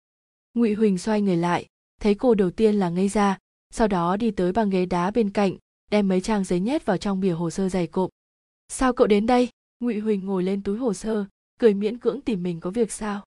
Ngụy 0.54 0.74
huỳnh 0.74 0.98
xoay 0.98 1.22
người 1.22 1.38
lại, 1.38 1.66
thấy 2.02 2.16
cô 2.16 2.34
đầu 2.36 2.52
tiên 2.52 2.76
là 2.76 2.90
ngây 2.90 3.10
ra, 3.10 3.38
sau 3.72 3.88
đó 3.88 4.18
đi 4.18 4.32
tới 4.32 4.52
băng 4.52 4.70
ghế 4.70 4.86
đá 4.86 5.12
bên 5.12 5.30
cạnh 5.30 5.58
đem 5.91 6.07
mấy 6.07 6.22
trang 6.22 6.43
giấy 6.43 6.59
nhét 6.59 6.85
vào 6.85 6.97
trong 6.97 7.19
bìa 7.19 7.31
hồ 7.31 7.49
sơ 7.49 7.69
dày 7.69 7.88
cộm. 7.88 8.09
Sao 8.68 8.93
cậu 8.93 9.07
đến 9.07 9.26
đây? 9.26 9.49
Ngụy 9.80 9.99
huỳnh 9.99 10.26
ngồi 10.26 10.43
lên 10.43 10.64
túi 10.64 10.77
hồ 10.77 10.93
sơ, 10.93 11.26
cười 11.59 11.73
miễn 11.73 11.97
cưỡng 11.97 12.22
tìm 12.22 12.43
mình 12.43 12.59
có 12.59 12.69
việc 12.69 12.91
sao? 12.91 13.23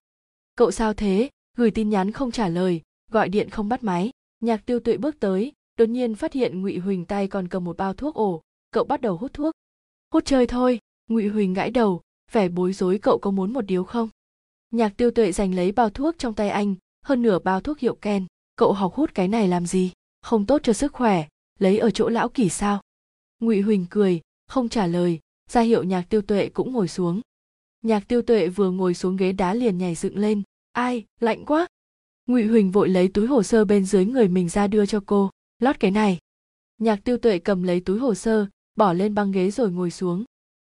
Cậu 0.56 0.70
sao 0.70 0.94
thế? 0.94 1.30
Gửi 1.56 1.70
tin 1.70 1.90
nhắn 1.90 2.12
không 2.12 2.30
trả 2.30 2.48
lời, 2.48 2.82
gọi 3.10 3.28
điện 3.28 3.50
không 3.50 3.68
bắt 3.68 3.84
máy. 3.84 4.10
Nhạc 4.40 4.66
tiêu 4.66 4.80
tuệ 4.80 4.96
bước 4.96 5.20
tới, 5.20 5.52
đột 5.76 5.88
nhiên 5.88 6.14
phát 6.14 6.32
hiện 6.32 6.62
ngụy 6.62 6.78
huỳnh 6.78 7.04
tay 7.04 7.28
còn 7.28 7.48
cầm 7.48 7.64
một 7.64 7.76
bao 7.76 7.94
thuốc 7.94 8.14
ổ. 8.14 8.42
Cậu 8.70 8.84
bắt 8.84 9.00
đầu 9.00 9.16
hút 9.16 9.34
thuốc. 9.34 9.54
Hút 10.12 10.24
chơi 10.24 10.46
thôi. 10.46 10.78
Ngụy 11.08 11.28
huỳnh 11.28 11.54
gãi 11.54 11.70
đầu, 11.70 12.00
vẻ 12.32 12.48
bối 12.48 12.72
rối 12.72 12.98
cậu 12.98 13.18
có 13.18 13.30
muốn 13.30 13.52
một 13.52 13.60
điếu 13.60 13.84
không? 13.84 14.08
Nhạc 14.70 14.96
tiêu 14.96 15.10
tuệ 15.10 15.32
giành 15.32 15.54
lấy 15.54 15.72
bao 15.72 15.90
thuốc 15.90 16.14
trong 16.18 16.34
tay 16.34 16.48
anh, 16.48 16.74
hơn 17.02 17.22
nửa 17.22 17.38
bao 17.38 17.60
thuốc 17.60 17.78
hiệu 17.78 17.94
ken. 17.94 18.26
Cậu 18.56 18.72
học 18.72 18.94
hút 18.94 19.10
cái 19.14 19.28
này 19.28 19.48
làm 19.48 19.66
gì? 19.66 19.92
Không 20.22 20.46
tốt 20.46 20.60
cho 20.64 20.72
sức 20.72 20.92
khỏe 20.92 21.28
lấy 21.60 21.78
ở 21.78 21.90
chỗ 21.90 22.08
lão 22.08 22.28
kỷ 22.28 22.48
sao? 22.48 22.80
Ngụy 23.40 23.60
huỳnh 23.60 23.86
cười, 23.90 24.20
không 24.46 24.68
trả 24.68 24.86
lời, 24.86 25.20
ra 25.50 25.60
hiệu 25.60 25.82
nhạc 25.82 26.02
tiêu 26.08 26.22
tuệ 26.22 26.48
cũng 26.48 26.72
ngồi 26.72 26.88
xuống. 26.88 27.20
Nhạc 27.82 28.08
tiêu 28.08 28.22
tuệ 28.22 28.48
vừa 28.48 28.70
ngồi 28.70 28.94
xuống 28.94 29.16
ghế 29.16 29.32
đá 29.32 29.54
liền 29.54 29.78
nhảy 29.78 29.94
dựng 29.94 30.18
lên. 30.18 30.42
Ai, 30.72 31.04
lạnh 31.20 31.44
quá. 31.44 31.66
Ngụy 32.26 32.46
huỳnh 32.46 32.70
vội 32.70 32.88
lấy 32.88 33.08
túi 33.08 33.26
hồ 33.26 33.42
sơ 33.42 33.64
bên 33.64 33.84
dưới 33.84 34.04
người 34.06 34.28
mình 34.28 34.48
ra 34.48 34.66
đưa 34.66 34.86
cho 34.86 35.00
cô. 35.06 35.30
Lót 35.58 35.80
cái 35.80 35.90
này. 35.90 36.18
Nhạc 36.78 37.04
tiêu 37.04 37.18
tuệ 37.18 37.38
cầm 37.38 37.62
lấy 37.62 37.80
túi 37.80 37.98
hồ 37.98 38.14
sơ, 38.14 38.46
bỏ 38.76 38.92
lên 38.92 39.14
băng 39.14 39.32
ghế 39.32 39.50
rồi 39.50 39.70
ngồi 39.70 39.90
xuống. 39.90 40.24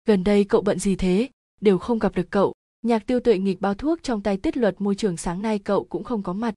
Gần 0.07 0.25
đây 0.25 0.45
cậu 0.45 0.63
bận 0.63 0.79
gì 0.79 0.97
thế? 0.97 1.29
Đều 1.61 1.79
không 1.79 1.99
gặp 1.99 2.15
được 2.15 2.31
cậu. 2.31 2.55
Nhạc 2.83 3.07
tiêu 3.07 3.21
tuệ 3.21 3.39
nghịch 3.39 3.61
bao 3.61 3.75
thuốc 3.75 4.03
trong 4.03 4.23
tay 4.23 4.37
tiết 4.37 4.57
luật 4.57 4.81
môi 4.81 4.95
trường 4.95 5.17
sáng 5.17 5.43
nay 5.43 5.59
cậu 5.59 5.85
cũng 5.85 6.05
không 6.05 6.23
có 6.23 6.33
mặt. 6.33 6.55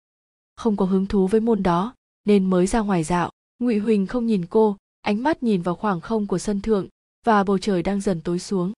Không 0.56 0.78
có 0.78 0.86
hứng 0.86 1.06
thú 1.06 1.28
với 1.28 1.42
môn 1.42 1.64
đó, 1.64 1.96
nên 2.26 2.50
mới 2.50 2.68
ra 2.68 2.80
ngoài 2.80 3.04
dạo 3.04 3.32
ngụy 3.64 3.78
huỳnh 3.78 4.08
không 4.08 4.26
nhìn 4.26 4.46
cô, 4.46 4.78
ánh 5.02 5.24
mắt 5.24 5.44
nhìn 5.44 5.62
vào 5.62 5.76
khoảng 5.76 6.02
không 6.02 6.28
của 6.28 6.38
sân 6.38 6.62
thượng, 6.62 6.88
và 7.26 7.44
bầu 7.44 7.58
trời 7.58 7.84
đang 7.84 8.02
dần 8.02 8.22
tối 8.22 8.40
xuống. 8.40 8.74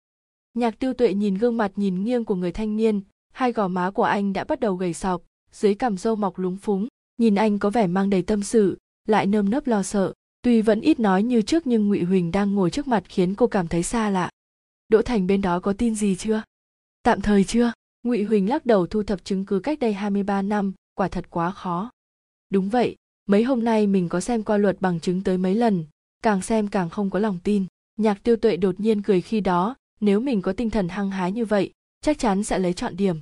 Nhạc 0.54 0.80
tiêu 0.80 0.94
tuệ 0.94 1.14
nhìn 1.14 1.36
gương 1.36 1.58
mặt 1.58 1.72
nhìn 1.76 2.04
nghiêng 2.04 2.26
của 2.26 2.36
người 2.36 2.52
thanh 2.52 2.78
niên, 2.78 3.02
hai 3.34 3.52
gò 3.52 3.68
má 3.68 3.92
của 3.92 4.04
anh 4.04 4.34
đã 4.34 4.44
bắt 4.44 4.60
đầu 4.60 4.76
gầy 4.76 4.94
sọc, 4.94 5.22
dưới 5.52 5.76
cằm 5.76 5.98
râu 5.98 6.16
mọc 6.16 6.40
lúng 6.40 6.58
phúng, 6.58 6.88
nhìn 7.18 7.36
anh 7.36 7.60
có 7.60 7.70
vẻ 7.70 7.88
mang 7.88 8.10
đầy 8.10 8.22
tâm 8.22 8.44
sự, 8.44 8.78
lại 9.08 9.26
nơm 9.26 9.50
nớp 9.50 9.68
lo 9.68 9.84
sợ, 9.84 10.14
tuy 10.42 10.62
vẫn 10.62 10.82
ít 10.82 11.00
nói 11.00 11.24
như 11.24 11.42
trước 11.42 11.68
nhưng 11.68 11.88
ngụy 11.88 12.04
huỳnh 12.04 12.32
đang 12.32 12.56
ngồi 12.56 12.70
trước 12.70 12.88
mặt 12.88 13.04
khiến 13.10 13.36
cô 13.36 13.48
cảm 13.48 13.68
thấy 13.68 13.84
xa 13.84 14.10
lạ. 14.10 14.30
Đỗ 14.90 15.02
thành 15.02 15.28
bên 15.28 15.42
đó 15.42 15.60
có 15.60 15.74
tin 15.74 15.96
gì 15.96 16.16
chưa? 16.16 16.44
Tạm 17.04 17.22
thời 17.22 17.44
chưa. 17.44 17.72
Ngụy 18.04 18.24
huỳnh 18.24 18.50
lắc 18.50 18.66
đầu 18.66 18.88
thu 18.88 19.04
thập 19.04 19.26
chứng 19.26 19.46
cứ 19.46 19.60
cách 19.60 19.80
đây 19.80 19.94
23 19.94 20.42
năm, 20.42 20.74
quả 20.96 21.08
thật 21.08 21.26
quá 21.30 21.52
khó. 21.52 21.90
Đúng 22.50 22.70
vậy 22.70 22.96
mấy 23.26 23.44
hôm 23.44 23.64
nay 23.64 23.88
mình 23.88 24.10
có 24.10 24.20
xem 24.20 24.44
qua 24.44 24.58
luật 24.58 24.82
bằng 24.82 25.00
chứng 25.00 25.24
tới 25.24 25.38
mấy 25.38 25.56
lần, 25.56 25.86
càng 26.24 26.42
xem 26.42 26.68
càng 26.68 26.90
không 26.90 27.10
có 27.10 27.20
lòng 27.20 27.40
tin. 27.44 27.66
Nhạc 27.98 28.24
tiêu 28.24 28.36
tuệ 28.36 28.58
đột 28.58 28.80
nhiên 28.80 29.02
cười 29.02 29.22
khi 29.22 29.42
đó, 29.42 29.76
nếu 30.00 30.20
mình 30.20 30.42
có 30.42 30.54
tinh 30.54 30.70
thần 30.70 30.90
hăng 30.90 31.12
hái 31.12 31.32
như 31.32 31.46
vậy, 31.46 31.72
chắc 32.02 32.20
chắn 32.20 32.44
sẽ 32.44 32.60
lấy 32.60 32.74
chọn 32.74 32.98
điểm. 32.98 33.18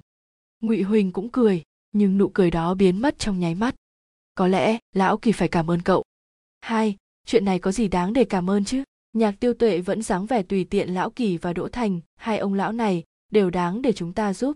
Ngụy 0.61 0.81
huỳnh 0.81 1.11
cũng 1.11 1.29
cười, 1.29 1.63
nhưng 1.91 2.17
nụ 2.17 2.29
cười 2.33 2.51
đó 2.51 2.73
biến 2.73 3.01
mất 3.01 3.19
trong 3.19 3.39
nháy 3.39 3.55
mắt. 3.55 3.75
Có 4.35 4.47
lẽ, 4.47 4.77
lão 4.93 5.17
kỳ 5.17 5.31
phải 5.31 5.47
cảm 5.47 5.71
ơn 5.71 5.81
cậu. 5.81 6.03
Hai, 6.61 6.97
chuyện 7.25 7.45
này 7.45 7.59
có 7.59 7.71
gì 7.71 7.87
đáng 7.87 8.13
để 8.13 8.23
cảm 8.23 8.49
ơn 8.49 8.65
chứ? 8.65 8.83
Nhạc 9.13 9.39
tiêu 9.39 9.53
tuệ 9.53 9.81
vẫn 9.81 10.01
dáng 10.01 10.25
vẻ 10.25 10.43
tùy 10.43 10.63
tiện 10.63 10.89
lão 10.89 11.09
kỳ 11.09 11.37
và 11.37 11.53
đỗ 11.53 11.67
thành, 11.67 11.99
hai 12.15 12.37
ông 12.37 12.53
lão 12.53 12.71
này, 12.71 13.03
đều 13.31 13.49
đáng 13.49 13.81
để 13.81 13.93
chúng 13.93 14.13
ta 14.13 14.33
giúp. 14.33 14.55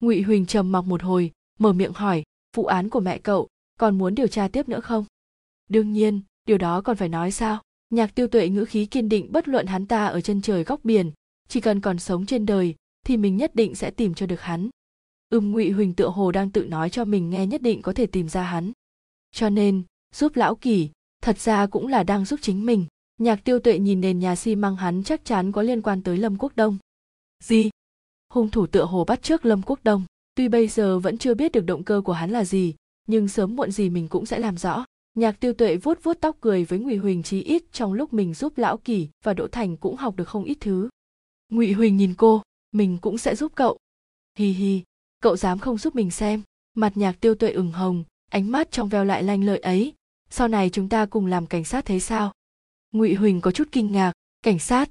Ngụy 0.00 0.22
huỳnh 0.22 0.46
trầm 0.46 0.72
mặc 0.72 0.80
một 0.84 1.02
hồi, 1.02 1.32
mở 1.58 1.72
miệng 1.72 1.92
hỏi, 1.92 2.22
vụ 2.56 2.64
án 2.64 2.88
của 2.88 3.00
mẹ 3.00 3.18
cậu 3.18 3.48
còn 3.78 3.98
muốn 3.98 4.14
điều 4.14 4.26
tra 4.26 4.48
tiếp 4.48 4.68
nữa 4.68 4.80
không? 4.80 5.04
Đương 5.68 5.92
nhiên, 5.92 6.20
điều 6.46 6.58
đó 6.58 6.80
còn 6.80 6.96
phải 6.96 7.08
nói 7.08 7.30
sao? 7.30 7.62
Nhạc 7.90 8.14
tiêu 8.14 8.28
tuệ 8.28 8.48
ngữ 8.48 8.64
khí 8.64 8.86
kiên 8.86 9.08
định 9.08 9.32
bất 9.32 9.48
luận 9.48 9.66
hắn 9.66 9.86
ta 9.86 10.06
ở 10.06 10.20
chân 10.20 10.42
trời 10.42 10.64
góc 10.64 10.80
biển, 10.84 11.10
chỉ 11.48 11.60
cần 11.60 11.80
còn 11.80 11.98
sống 11.98 12.26
trên 12.26 12.46
đời 12.46 12.74
thì 13.06 13.16
mình 13.16 13.36
nhất 13.36 13.54
định 13.54 13.74
sẽ 13.74 13.90
tìm 13.90 14.14
cho 14.14 14.26
được 14.26 14.40
hắn. 14.40 14.68
Ưm 15.28 15.52
ngụy 15.52 15.70
huỳnh 15.70 15.94
tựa 15.94 16.08
hồ 16.08 16.32
đang 16.32 16.50
tự 16.50 16.64
nói 16.64 16.90
cho 16.90 17.04
mình 17.04 17.30
nghe 17.30 17.46
nhất 17.46 17.62
định 17.62 17.82
có 17.82 17.92
thể 17.92 18.06
tìm 18.06 18.28
ra 18.28 18.42
hắn. 18.42 18.72
Cho 19.32 19.50
nên, 19.50 19.82
giúp 20.14 20.36
lão 20.36 20.54
kỳ, 20.54 20.90
thật 21.22 21.38
ra 21.38 21.66
cũng 21.66 21.86
là 21.86 22.02
đang 22.02 22.24
giúp 22.24 22.40
chính 22.42 22.66
mình. 22.66 22.86
Nhạc 23.18 23.44
tiêu 23.44 23.58
tuệ 23.58 23.78
nhìn 23.78 24.00
nền 24.00 24.18
nhà 24.18 24.36
xi 24.36 24.56
măng 24.56 24.76
hắn 24.76 25.02
chắc 25.02 25.24
chắn 25.24 25.52
có 25.52 25.62
liên 25.62 25.82
quan 25.82 26.02
tới 26.02 26.18
lâm 26.18 26.36
quốc 26.38 26.52
đông. 26.56 26.78
Gì? 27.44 27.70
Hung 28.28 28.50
thủ 28.50 28.66
tựa 28.66 28.84
hồ 28.84 29.04
bắt 29.04 29.22
trước 29.22 29.46
lâm 29.46 29.62
quốc 29.62 29.80
đông. 29.82 30.04
Tuy 30.34 30.48
bây 30.48 30.68
giờ 30.68 30.98
vẫn 30.98 31.18
chưa 31.18 31.34
biết 31.34 31.52
được 31.52 31.66
động 31.66 31.84
cơ 31.84 32.02
của 32.04 32.12
hắn 32.12 32.30
là 32.30 32.44
gì 32.44 32.74
nhưng 33.08 33.28
sớm 33.28 33.56
muộn 33.56 33.70
gì 33.70 33.90
mình 33.90 34.08
cũng 34.08 34.26
sẽ 34.26 34.38
làm 34.38 34.56
rõ. 34.56 34.84
Nhạc 35.14 35.40
tiêu 35.40 35.52
tuệ 35.52 35.76
vuốt 35.76 36.02
vuốt 36.02 36.20
tóc 36.20 36.36
cười 36.40 36.64
với 36.64 36.78
ngụy 36.78 36.96
huỳnh 36.96 37.22
chí 37.22 37.42
ít 37.42 37.62
trong 37.72 37.92
lúc 37.92 38.12
mình 38.12 38.34
giúp 38.34 38.58
lão 38.58 38.76
kỳ 38.76 39.08
và 39.24 39.34
đỗ 39.34 39.48
thành 39.48 39.76
cũng 39.76 39.96
học 39.96 40.16
được 40.16 40.28
không 40.28 40.44
ít 40.44 40.56
thứ. 40.60 40.88
Ngụy 41.48 41.72
huỳnh 41.72 41.96
nhìn 41.96 42.14
cô, 42.14 42.42
mình 42.72 42.98
cũng 43.00 43.18
sẽ 43.18 43.36
giúp 43.36 43.52
cậu. 43.54 43.78
Hi 44.38 44.50
hi, 44.50 44.82
cậu 45.20 45.36
dám 45.36 45.58
không 45.58 45.78
giúp 45.78 45.94
mình 45.94 46.10
xem? 46.10 46.42
Mặt 46.74 46.92
nhạc 46.96 47.20
tiêu 47.20 47.34
tuệ 47.34 47.50
ửng 47.50 47.72
hồng, 47.72 48.04
ánh 48.30 48.50
mắt 48.50 48.70
trong 48.70 48.88
veo 48.88 49.04
lại 49.04 49.22
lanh 49.22 49.44
lợi 49.44 49.58
ấy. 49.58 49.94
Sau 50.30 50.48
này 50.48 50.70
chúng 50.70 50.88
ta 50.88 51.06
cùng 51.06 51.26
làm 51.26 51.46
cảnh 51.46 51.64
sát 51.64 51.84
thế 51.84 52.00
sao? 52.00 52.32
Ngụy 52.92 53.14
huỳnh 53.14 53.40
có 53.40 53.50
chút 53.50 53.68
kinh 53.72 53.92
ngạc, 53.92 54.12
cảnh 54.42 54.58
sát? 54.58 54.90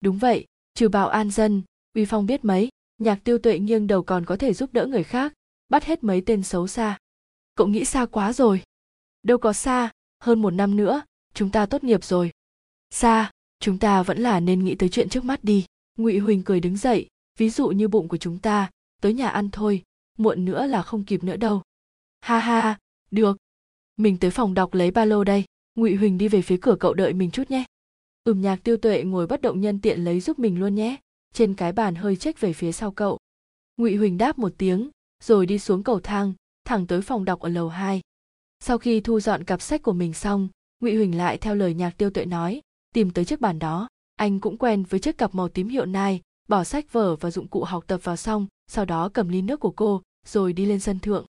Đúng 0.00 0.18
vậy, 0.18 0.46
trừ 0.74 0.88
bảo 0.88 1.08
an 1.08 1.30
dân, 1.30 1.62
uy 1.94 2.04
phong 2.04 2.26
biết 2.26 2.44
mấy. 2.44 2.68
Nhạc 2.98 3.24
tiêu 3.24 3.38
tuệ 3.38 3.58
nghiêng 3.58 3.86
đầu 3.86 4.02
còn 4.02 4.24
có 4.24 4.36
thể 4.36 4.54
giúp 4.54 4.72
đỡ 4.72 4.86
người 4.86 5.04
khác, 5.04 5.32
bắt 5.68 5.84
hết 5.84 6.04
mấy 6.04 6.20
tên 6.26 6.42
xấu 6.42 6.66
xa 6.66 6.98
cậu 7.58 7.66
nghĩ 7.66 7.84
xa 7.84 8.06
quá 8.06 8.32
rồi. 8.32 8.62
Đâu 9.22 9.38
có 9.38 9.52
xa, 9.52 9.90
hơn 10.20 10.42
một 10.42 10.50
năm 10.50 10.76
nữa, 10.76 11.02
chúng 11.34 11.50
ta 11.50 11.66
tốt 11.66 11.84
nghiệp 11.84 12.04
rồi. 12.04 12.30
Xa, 12.90 13.30
chúng 13.60 13.78
ta 13.78 14.02
vẫn 14.02 14.18
là 14.18 14.40
nên 14.40 14.64
nghĩ 14.64 14.74
tới 14.74 14.88
chuyện 14.88 15.08
trước 15.08 15.24
mắt 15.24 15.44
đi. 15.44 15.66
Ngụy 15.96 16.18
huỳnh 16.18 16.42
cười 16.42 16.60
đứng 16.60 16.76
dậy, 16.76 17.08
ví 17.38 17.50
dụ 17.50 17.68
như 17.68 17.88
bụng 17.88 18.08
của 18.08 18.16
chúng 18.16 18.38
ta, 18.38 18.70
tới 19.00 19.14
nhà 19.14 19.28
ăn 19.28 19.50
thôi, 19.50 19.82
muộn 20.18 20.44
nữa 20.44 20.66
là 20.66 20.82
không 20.82 21.04
kịp 21.04 21.24
nữa 21.24 21.36
đâu. 21.36 21.62
Ha 22.20 22.38
ha, 22.38 22.78
được. 23.10 23.36
Mình 23.96 24.16
tới 24.18 24.30
phòng 24.30 24.54
đọc 24.54 24.74
lấy 24.74 24.90
ba 24.90 25.04
lô 25.04 25.24
đây. 25.24 25.44
Ngụy 25.74 25.94
huỳnh 25.94 26.18
đi 26.18 26.28
về 26.28 26.42
phía 26.42 26.58
cửa 26.62 26.76
cậu 26.80 26.94
đợi 26.94 27.12
mình 27.12 27.30
chút 27.30 27.50
nhé. 27.50 27.64
Ừm 28.24 28.40
nhạc 28.40 28.56
tiêu 28.64 28.76
tuệ 28.76 29.02
ngồi 29.02 29.26
bất 29.26 29.42
động 29.42 29.60
nhân 29.60 29.80
tiện 29.80 30.04
lấy 30.04 30.20
giúp 30.20 30.38
mình 30.38 30.60
luôn 30.60 30.74
nhé. 30.74 30.96
Trên 31.34 31.54
cái 31.54 31.72
bàn 31.72 31.94
hơi 31.94 32.16
trách 32.16 32.40
về 32.40 32.52
phía 32.52 32.72
sau 32.72 32.90
cậu. 32.90 33.18
Ngụy 33.76 33.96
huỳnh 33.96 34.18
đáp 34.18 34.38
một 34.38 34.52
tiếng, 34.58 34.90
rồi 35.22 35.46
đi 35.46 35.58
xuống 35.58 35.82
cầu 35.82 36.00
thang 36.00 36.32
thẳng 36.68 36.86
tới 36.86 37.00
phòng 37.00 37.24
đọc 37.24 37.40
ở 37.40 37.48
lầu 37.48 37.68
2. 37.68 38.00
sau 38.60 38.78
khi 38.78 39.00
thu 39.00 39.20
dọn 39.20 39.44
cặp 39.44 39.62
sách 39.62 39.82
của 39.82 39.92
mình 39.92 40.14
xong 40.14 40.48
ngụy 40.80 40.96
huỳnh 40.96 41.16
lại 41.18 41.38
theo 41.38 41.54
lời 41.54 41.74
nhạc 41.74 41.90
tiêu 41.98 42.10
tuệ 42.10 42.24
nói 42.24 42.60
tìm 42.94 43.10
tới 43.10 43.24
chiếc 43.24 43.40
bàn 43.40 43.58
đó. 43.58 43.88
Anh 44.16 44.40
cũng 44.40 44.58
quen 44.58 44.84
với 44.84 45.00
chiếc 45.00 45.18
cặp 45.18 45.34
màu 45.34 45.48
tím 45.48 45.68
hiệu 45.68 45.86
nai 45.86 46.20
bỏ 46.48 46.64
sách 46.64 46.92
vở 46.92 47.16
và 47.16 47.30
dụng 47.30 47.48
cụ 47.48 47.64
học 47.64 47.84
tập 47.86 48.00
vào 48.04 48.16
xong 48.16 48.46
sau 48.66 48.84
đó 48.84 49.08
cầm 49.08 49.28
ly 49.28 49.42
nước 49.42 49.60
của 49.60 49.70
cô 49.70 50.02
rồi 50.26 50.52
đi 50.52 50.66
lên 50.66 50.80
sân 50.80 50.98
thượng. 50.98 51.26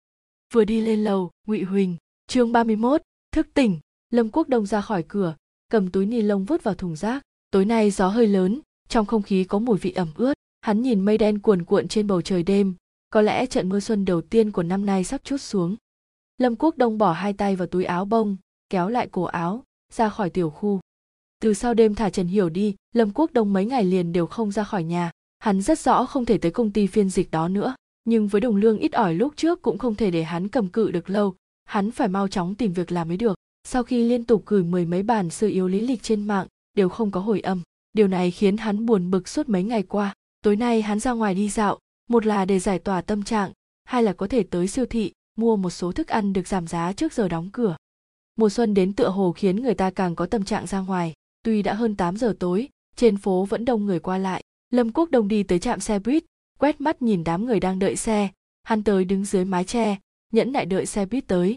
Vừa 0.53 0.65
đi 0.65 0.81
lên 0.81 1.03
lầu 1.03 1.31
ngụy 1.47 1.63
huỳnh 1.63 1.95
chương 2.27 2.51
31, 2.51 3.01
thức 3.31 3.47
tỉnh. 3.53 3.79
Lâm 4.09 4.29
quốc 4.29 4.49
đông 4.49 4.65
ra 4.65 4.81
khỏi 4.81 5.03
cửa 5.07 5.35
cầm 5.69 5.91
túi 5.91 6.05
ni 6.05 6.21
lông 6.21 6.45
vứt 6.45 6.63
vào 6.63 6.75
thùng 6.75 6.95
rác. 6.95 7.23
Tối 7.51 7.65
nay 7.65 7.91
gió 7.91 8.07
hơi 8.07 8.27
lớn 8.27 8.59
trong 8.89 9.05
không 9.05 9.21
khí 9.21 9.43
có 9.43 9.59
mùi 9.59 9.77
vị 9.77 9.91
ẩm 9.91 10.07
ướt. 10.15 10.33
Hắn 10.61 10.81
nhìn 10.81 11.05
mây 11.05 11.17
đen 11.17 11.39
cuồn 11.39 11.63
cuộn 11.63 11.87
trên 11.87 12.07
bầu 12.07 12.21
trời 12.21 12.43
đêm 12.43 12.75
có 13.13 13.21
lẽ 13.21 13.45
trận 13.45 13.69
mưa 13.69 13.79
xuân 13.79 14.05
đầu 14.05 14.21
tiên 14.21 14.51
của 14.51 14.63
năm 14.63 14.85
nay 14.85 15.03
sắp 15.03 15.21
chút 15.23 15.37
xuống. 15.37 15.75
Lâm 16.37 16.55
quốc 16.55 16.77
đông 16.77 16.97
bỏ 16.97 17.11
hai 17.11 17.33
tay 17.33 17.55
vào 17.55 17.67
túi 17.67 17.85
áo 17.85 18.05
bông, 18.05 18.37
kéo 18.69 18.89
lại 18.89 19.07
cổ 19.11 19.23
áo, 19.23 19.63
ra 19.93 20.09
khỏi 20.09 20.29
tiểu 20.29 20.49
khu. 20.49 20.79
Từ 21.41 21.53
sau 21.53 21.73
đêm 21.73 21.95
thả 21.95 22.09
trần 22.09 22.27
hiểu 22.27 22.49
đi, 22.49 22.75
lâm 22.93 23.11
quốc 23.11 23.33
đông 23.33 23.53
mấy 23.53 23.65
ngày 23.65 23.83
liền 23.83 24.11
đều 24.11 24.27
không 24.27 24.51
ra 24.51 24.63
khỏi 24.63 24.83
nhà. 24.83 25.11
Hắn 25.39 25.61
rất 25.61 25.79
rõ 25.79 26.05
không 26.05 26.25
thể 26.25 26.37
tới 26.37 26.51
công 26.51 26.71
ty 26.71 26.87
phiên 26.87 27.09
dịch 27.09 27.31
đó 27.31 27.47
nữa, 27.47 27.75
nhưng 28.05 28.27
với 28.27 28.41
đồng 28.41 28.55
lương 28.55 28.77
ít 28.77 28.91
ỏi 28.91 29.13
lúc 29.13 29.33
trước 29.35 29.61
cũng 29.61 29.77
không 29.77 29.95
thể 29.95 30.11
để 30.11 30.23
hắn 30.23 30.47
cầm 30.47 30.67
cự 30.67 30.91
được 30.91 31.09
lâu. 31.09 31.35
Hắn 31.65 31.91
phải 31.91 32.07
mau 32.07 32.27
chóng 32.27 32.55
tìm 32.55 32.73
việc 32.73 32.91
làm 32.91 33.07
mới 33.07 33.17
được. 33.17 33.35
Sau 33.63 33.83
khi 33.83 34.03
liên 34.03 34.25
tục 34.25 34.43
gửi 34.45 34.63
mười 34.63 34.85
mấy 34.85 35.03
bản 35.03 35.29
sơ 35.29 35.47
yếu 35.47 35.67
lý 35.67 35.81
lịch 35.81 36.03
trên 36.03 36.27
mạng, 36.27 36.47
đều 36.73 36.89
không 36.89 37.11
có 37.11 37.19
hồi 37.19 37.39
âm. 37.39 37.61
Điều 37.93 38.07
này 38.07 38.31
khiến 38.31 38.57
hắn 38.57 38.85
buồn 38.85 39.11
bực 39.11 39.27
suốt 39.27 39.49
mấy 39.49 39.63
ngày 39.63 39.83
qua. 39.83 40.13
Tối 40.43 40.55
nay 40.55 40.81
hắn 40.81 40.99
ra 40.99 41.11
ngoài 41.11 41.35
đi 41.35 41.49
dạo 41.49 41.79
một 42.07 42.25
là 42.25 42.45
để 42.45 42.59
giải 42.59 42.79
tỏa 42.79 43.01
tâm 43.01 43.23
trạng, 43.23 43.51
hai 43.83 44.03
là 44.03 44.13
có 44.13 44.27
thể 44.27 44.43
tới 44.43 44.67
siêu 44.67 44.85
thị, 44.85 45.11
mua 45.35 45.55
một 45.55 45.69
số 45.69 45.91
thức 45.91 46.07
ăn 46.07 46.33
được 46.33 46.47
giảm 46.47 46.67
giá 46.67 46.93
trước 46.93 47.13
giờ 47.13 47.27
đóng 47.27 47.49
cửa. 47.53 47.75
Mùa 48.35 48.49
xuân 48.49 48.73
đến 48.73 48.93
tựa 48.93 49.09
hồ 49.09 49.31
khiến 49.31 49.55
người 49.55 49.73
ta 49.73 49.91
càng 49.91 50.15
có 50.15 50.25
tâm 50.25 50.43
trạng 50.43 50.67
ra 50.67 50.79
ngoài. 50.79 51.13
Tuy 51.43 51.61
đã 51.61 51.73
hơn 51.73 51.95
8 51.95 52.17
giờ 52.17 52.35
tối, 52.39 52.69
trên 52.95 53.17
phố 53.17 53.45
vẫn 53.45 53.65
đông 53.65 53.85
người 53.85 53.99
qua 53.99 54.17
lại. 54.17 54.43
Lâm 54.69 54.91
quốc 54.91 55.11
đông 55.11 55.27
đi 55.27 55.43
tới 55.43 55.59
trạm 55.59 55.79
xe 55.79 55.99
buýt, 55.99 56.23
quét 56.59 56.81
mắt 56.81 57.01
nhìn 57.01 57.23
đám 57.23 57.45
người 57.45 57.59
đang 57.59 57.79
đợi 57.79 57.95
xe. 57.95 58.29
Hắn 58.63 58.83
tới 58.83 59.05
đứng 59.05 59.25
dưới 59.25 59.45
mái 59.45 59.63
che, 59.63 59.97
nhẫn 60.31 60.51
nại 60.51 60.65
đợi 60.65 60.85
xe 60.85 61.05
buýt 61.05 61.27
tới. 61.27 61.55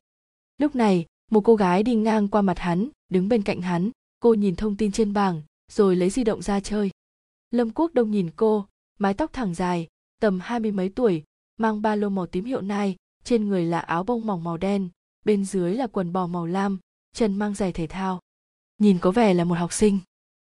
Lúc 0.59 0.77
này, 0.77 1.05
một 1.31 1.40
cô 1.40 1.55
gái 1.55 1.82
đi 1.82 1.94
ngang 1.94 2.28
qua 2.28 2.43
mặt 2.43 2.59
hắn, 2.59 2.89
đứng 3.09 3.28
bên 3.28 3.43
cạnh 3.43 3.60
hắn. 3.60 3.90
Cô 4.20 4.35
nhìn 4.35 4.56
thông 4.56 4.77
tin 4.77 4.93
trên 4.93 5.12
bảng, 5.12 5.43
rồi 5.73 5.97
lấy 5.97 6.10
di 6.10 6.24
động 6.24 6.43
ra 6.43 6.60
chơi. 6.60 6.90
Lâm 7.51 7.70
quốc 7.70 7.94
đông 7.94 8.10
nhìn 8.10 8.31
cô, 8.36 8.66
mái 8.98 9.14
tóc 9.14 9.32
thẳng 9.32 9.55
dài 9.55 9.86
tầm 10.20 10.40
hai 10.40 10.60
mươi 10.60 10.72
mấy 10.72 10.88
tuổi, 10.88 11.24
mang 11.56 11.82
ba 11.82 11.94
lô 11.94 12.09
màu 12.09 12.26
tím 12.26 12.44
hiệu 12.44 12.60
nai 12.60 12.97
trên 13.26 13.48
người 13.48 13.64
là 13.64 13.78
áo 13.78 14.05
bông 14.05 14.26
mỏng 14.26 14.44
màu 14.44 14.56
đen, 14.56 14.88
bên 15.24 15.44
dưới 15.44 15.74
là 15.74 15.86
quần 15.86 16.12
bò 16.12 16.26
màu 16.26 16.47
lam, 16.47 16.78
chân 17.12 17.36
mang 17.36 17.55
giày 17.55 17.72
thể 17.72 17.86
thao. 17.86 18.20
Nhìn 18.78 18.98
có 18.98 19.10
vẻ 19.10 19.34
là 19.34 19.44
một 19.44 19.55
học 19.55 19.72
sinh. 19.72 19.98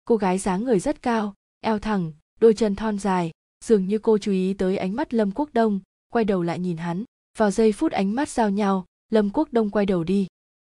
Cô 0.05 0.17
gái 0.17 0.37
dáng 0.37 0.63
người 0.63 0.79
rất 0.79 1.01
cao, 1.01 1.33
eo 1.61 1.79
thẳng, 1.79 2.11
đôi 2.39 2.53
chân 2.53 2.75
thon 2.75 2.99
dài, 2.99 3.31
dường 3.65 3.87
như 3.87 3.99
cô 3.99 4.17
chú 4.17 4.31
ý 4.31 4.53
tới 4.53 4.77
ánh 4.77 4.95
mắt 4.95 5.13
lâm 5.13 5.31
quốc 5.31 5.49
đông, 5.53 5.79
quay 6.13 6.25
đầu 6.25 6.43
lại 6.43 6.59
nhìn 6.59 6.77
hắn. 6.77 7.03
Vào 7.37 7.51
giây 7.51 7.71
phút 7.71 7.91
ánh 7.91 8.15
mắt 8.15 8.29
giao 8.29 8.49
nhau, 8.49 8.85
lâm 9.09 9.29
quốc 9.29 9.47
đông 9.51 9.69
quay 9.69 9.85
đầu 9.85 10.03
đi. 10.03 10.27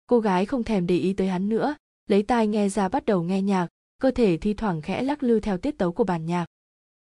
Cô 0.06 0.20
gái 0.20 0.46
không 0.46 0.64
thèm 0.64 0.86
để 0.86 0.96
ý 0.96 1.12
tới 1.12 1.28
hắn 1.28 1.48
nữa, 1.48 1.74
lấy 2.06 2.22
tai 2.22 2.46
nghe 2.46 2.68
ra 2.68 2.88
bắt 2.88 3.04
đầu 3.04 3.22
nghe 3.22 3.42
nhạc, 3.42 3.68
cơ 3.98 4.10
thể 4.10 4.36
thi 4.36 4.54
thoảng 4.54 4.82
khẽ 4.82 5.02
lắc 5.02 5.22
lư 5.22 5.40
theo 5.40 5.58
tiết 5.58 5.78
tấu 5.78 5.92
của 5.92 6.04
bản 6.04 6.26
nhạc. 6.26 6.46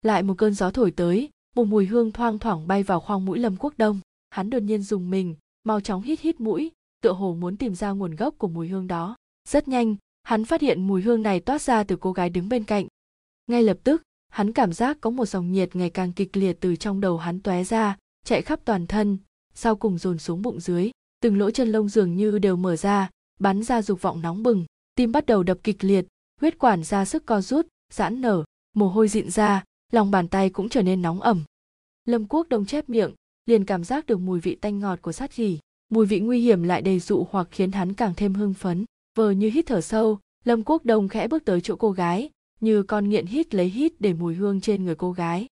Lại 0.01 0.23
một 0.23 0.33
cơn 0.37 0.53
gió 0.53 0.71
thổi 0.71 0.91
tới 0.91 1.29
một 1.57 1.65
mùi 1.65 1.85
hương 1.85 2.11
thoang 2.11 2.39
thoảng 2.39 2.67
bay 2.67 2.83
vào 2.83 2.99
khoang 2.99 3.25
mũi 3.25 3.39
lâm 3.39 3.55
quốc 3.59 3.73
đông. 3.77 3.99
Hắn 4.29 4.49
đột 4.49 4.59
nhiên 4.59 4.81
dùng 4.81 5.09
mình, 5.09 5.35
mau 5.63 5.81
chóng 5.81 6.01
hít 6.01 6.19
hít 6.19 6.39
mũi, 6.39 6.71
tựa 7.01 7.11
hồ 7.11 7.33
muốn 7.39 7.57
tìm 7.57 7.75
ra 7.75 7.91
nguồn 7.91 8.15
gốc 8.15 8.35
của 8.37 8.47
mùi 8.47 8.67
hương 8.67 8.87
đó. 8.87 9.15
Rất 9.49 9.67
nhanh, 9.67 9.95
hắn 10.23 10.45
phát 10.45 10.61
hiện 10.61 10.87
mùi 10.87 11.01
hương 11.01 11.21
này 11.21 11.39
toát 11.39 11.61
ra 11.61 11.83
từ 11.83 11.95
cô 11.95 12.11
gái 12.11 12.29
đứng 12.29 12.49
bên 12.49 12.63
cạnh. 12.63 12.87
Ngay 13.47 13.63
lập 13.63 13.77
tức, 13.83 14.01
hắn 14.29 14.53
cảm 14.53 14.73
giác 14.73 14.97
có 15.01 15.09
một 15.09 15.25
dòng 15.25 15.51
nhiệt 15.51 15.75
ngày 15.75 15.89
càng 15.89 16.13
kịch 16.13 16.37
liệt 16.37 16.57
từ 16.59 16.75
trong 16.75 17.01
đầu 17.01 17.17
hắn 17.17 17.39
tóe 17.39 17.63
ra, 17.63 17.97
chạy 18.25 18.41
khắp 18.41 18.59
toàn 18.65 18.87
thân, 18.87 19.17
sau 19.53 19.75
cùng 19.75 19.97
dồn 19.97 20.17
xuống 20.17 20.41
bụng 20.41 20.59
dưới. 20.59 20.91
Từng 21.21 21.37
lỗ 21.37 21.51
chân 21.51 21.71
lông 21.71 21.89
dường 21.89 22.15
như 22.15 22.39
đều 22.39 22.55
mở 22.55 22.75
ra, 22.75 23.09
bắn 23.39 23.63
ra 23.63 23.81
dục 23.81 24.01
vọng 24.01 24.21
nóng 24.21 24.43
bừng. 24.43 24.65
Tim 24.95 25.11
bắt 25.11 25.25
đầu 25.25 25.43
đập 25.43 25.57
kịch 25.63 25.83
liệt, 25.83 26.05
huyết 26.41 26.59
quản 26.59 26.83
ra 26.83 27.05
sức 27.05 27.25
co 27.25 27.41
rút, 27.41 27.67
giãn 27.93 28.21
nở, 28.21 28.43
mồ 28.75 28.89
hôi 28.89 29.07
dịn 29.07 29.29
ra 29.29 29.63
lòng 29.91 30.11
bàn 30.11 30.27
tay 30.27 30.49
cũng 30.49 30.69
trở 30.69 30.81
nên 30.81 31.01
nóng 31.01 31.21
ẩm. 31.21 31.43
Lâm 32.05 32.25
quốc 32.25 32.49
đông 32.49 32.65
chép 32.65 32.89
miệng, 32.89 33.11
liền 33.45 33.65
cảm 33.65 33.83
giác 33.83 34.05
được 34.05 34.17
mùi 34.17 34.39
vị 34.39 34.55
tanh 34.55 34.79
ngọt 34.79 35.01
của 35.01 35.11
sát 35.11 35.35
gỉ 35.35 35.59
mùi 35.89 36.05
vị 36.05 36.19
nguy 36.19 36.41
hiểm 36.41 36.63
lại 36.63 36.81
đầy 36.81 36.99
dụ 36.99 37.27
hoặc 37.31 37.47
khiến 37.51 37.71
hắn 37.71 37.93
càng 37.93 38.13
thêm 38.17 38.33
hưng 38.33 38.53
phấn. 38.53 38.85
Vờ 39.15 39.31
như 39.31 39.49
hít 39.49 39.65
thở 39.65 39.81
sâu, 39.81 40.19
lâm 40.43 40.63
quốc 40.63 40.85
đông 40.85 41.07
khẽ 41.07 41.27
bước 41.27 41.45
tới 41.45 41.61
chỗ 41.61 41.75
cô 41.75 41.91
gái, 41.91 42.29
như 42.59 42.83
con 42.83 43.09
nghiện 43.09 43.25
hít 43.25 43.55
lấy 43.55 43.69
hít 43.69 44.01
để 44.01 44.13
mùi 44.13 44.35
hương 44.35 44.61
trên 44.61 44.85
người 44.85 44.95
cô 44.95 45.11
gái. 45.11 45.47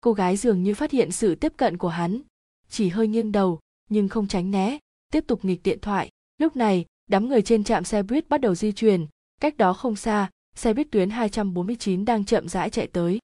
Cô 0.00 0.12
gái 0.12 0.36
dường 0.36 0.62
như 0.62 0.74
phát 0.74 0.90
hiện 0.90 1.12
sự 1.12 1.34
tiếp 1.34 1.52
cận 1.56 1.78
của 1.78 1.88
hắn, 1.88 2.20
chỉ 2.68 2.88
hơi 2.88 3.08
nghiêng 3.08 3.32
đầu, 3.32 3.60
nhưng 3.90 4.08
không 4.08 4.28
tránh 4.28 4.50
né, 4.50 4.78
tiếp 5.12 5.24
tục 5.26 5.44
nghịch 5.44 5.62
điện 5.62 5.78
thoại. 5.82 6.08
Lúc 6.38 6.56
này, 6.56 6.84
đám 7.10 7.28
người 7.28 7.42
trên 7.42 7.64
trạm 7.64 7.84
xe 7.84 8.02
buýt 8.02 8.28
bắt 8.28 8.40
đầu 8.40 8.54
di 8.54 8.72
chuyển, 8.72 9.06
cách 9.40 9.56
đó 9.56 9.72
không 9.72 9.96
xa, 9.96 10.30
xe 10.54 10.74
buýt 10.74 10.90
tuyến 10.90 11.10
249 11.10 12.04
đang 12.04 12.24
chậm 12.24 12.48
rãi 12.48 12.70
chạy 12.70 12.86
tới 12.86 13.18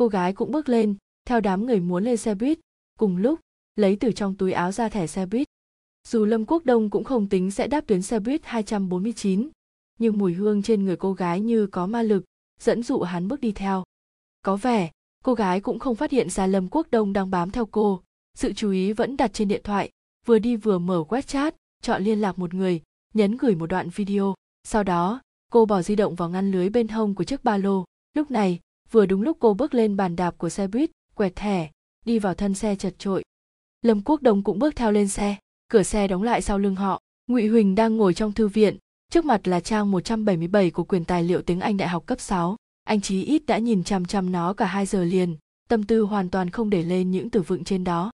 cô 0.00 0.08
gái 0.08 0.32
cũng 0.32 0.50
bước 0.50 0.68
lên 0.68 0.96
theo 1.24 1.40
đám 1.40 1.66
người 1.66 1.80
muốn 1.80 2.04
lên 2.04 2.16
xe 2.16 2.34
buýt 2.34 2.58
cùng 2.98 3.16
lúc 3.16 3.40
lấy 3.76 3.96
từ 3.96 4.12
trong 4.12 4.36
túi 4.36 4.52
áo 4.52 4.72
ra 4.72 4.88
thẻ 4.88 5.06
xe 5.06 5.26
buýt 5.26 5.46
dù 6.08 6.24
Lâm 6.24 6.44
Quốc 6.46 6.64
Đông 6.64 6.90
cũng 6.90 7.04
không 7.04 7.28
tính 7.28 7.50
sẽ 7.50 7.66
đáp 7.66 7.86
tuyến 7.86 8.02
xe 8.02 8.20
buýt 8.20 8.40
249, 8.44 9.50
nhưng 9.98 10.18
mùi 10.18 10.32
hương 10.32 10.62
trên 10.62 10.84
người 10.84 10.96
cô 10.96 11.12
gái 11.12 11.40
như 11.40 11.66
có 11.66 11.86
ma 11.86 12.02
lực, 12.02 12.24
dẫn 12.60 12.82
dụ 12.82 13.00
hắn 13.00 13.28
bước 13.28 13.40
đi 13.40 13.52
theo. 13.52 13.84
Có 14.42 14.56
vẻ, 14.56 14.90
cô 15.24 15.34
gái 15.34 15.60
cũng 15.60 15.78
không 15.78 15.96
phát 15.96 16.10
hiện 16.10 16.30
ra 16.30 16.46
Lâm 16.46 16.68
Quốc 16.68 16.86
Đông 16.90 17.12
đang 17.12 17.30
bám 17.30 17.50
theo 17.50 17.66
cô, 17.66 18.02
sự 18.34 18.52
chú 18.52 18.70
ý 18.70 18.92
vẫn 18.92 19.16
đặt 19.16 19.32
trên 19.32 19.48
điện 19.48 19.60
thoại, 19.64 19.90
vừa 20.26 20.38
đi 20.38 20.56
vừa 20.56 20.78
mở 20.78 21.04
wechat 21.08 21.52
chọn 21.82 22.02
liên 22.02 22.20
lạc 22.20 22.38
một 22.38 22.54
người, 22.54 22.82
nhấn 23.14 23.36
gửi 23.36 23.54
một 23.54 23.66
đoạn 23.66 23.88
video. 23.88 24.34
Sau 24.64 24.82
đó, 24.82 25.20
cô 25.52 25.66
bỏ 25.66 25.82
di 25.82 25.96
động 25.96 26.14
vào 26.14 26.30
ngăn 26.30 26.50
lưới 26.50 26.68
bên 26.68 26.88
hông 26.88 27.14
của 27.14 27.24
chiếc 27.24 27.44
ba 27.44 27.56
lô. 27.56 27.84
Lúc 28.14 28.30
này, 28.30 28.60
vừa 28.90 29.06
đúng 29.06 29.22
lúc 29.22 29.36
cô 29.40 29.54
bước 29.54 29.74
lên 29.74 29.96
bàn 29.96 30.16
đạp 30.16 30.38
của 30.38 30.48
xe 30.48 30.66
buýt, 30.66 30.90
quẹt 31.14 31.36
thẻ, 31.36 31.70
đi 32.04 32.18
vào 32.18 32.34
thân 32.34 32.54
xe 32.54 32.76
chật 32.76 32.94
trội. 32.98 33.24
Lâm 33.82 34.02
Quốc 34.02 34.22
Đông 34.22 34.42
cũng 34.42 34.58
bước 34.58 34.76
theo 34.76 34.92
lên 34.92 35.08
xe 35.08 35.36
cửa 35.70 35.82
xe 35.82 36.08
đóng 36.08 36.22
lại 36.22 36.42
sau 36.42 36.58
lưng 36.58 36.74
họ 36.74 37.00
ngụy 37.26 37.46
huỳnh 37.46 37.74
đang 37.74 37.96
ngồi 37.96 38.14
trong 38.14 38.32
thư 38.32 38.48
viện 38.48 38.76
trước 39.10 39.24
mặt 39.24 39.48
là 39.48 39.60
trang 39.60 39.90
177 39.90 40.70
của 40.70 40.84
quyền 40.84 41.04
tài 41.04 41.24
liệu 41.24 41.42
tiếng 41.42 41.60
Anh 41.60 41.76
đại 41.76 41.88
học 41.88 42.06
cấp 42.06 42.20
6. 42.20 42.56
Anh 42.84 43.00
chí 43.00 43.24
ít 43.24 43.42
đã 43.46 43.58
nhìn 43.58 43.84
chằm 43.84 44.04
chằm 44.04 44.32
nó 44.32 44.52
cả 44.52 44.66
hai 44.66 44.86
giờ 44.86 45.04
liền, 45.04 45.36
tâm 45.68 45.82
tư 45.82 46.00
hoàn 46.02 46.30
toàn 46.30 46.50
không 46.50 46.70
để 46.70 46.82
lên 46.82 47.10
những 47.10 47.30
từ 47.30 47.42
vựng 47.42 47.64
trên 47.64 47.84
đó. 47.84 48.10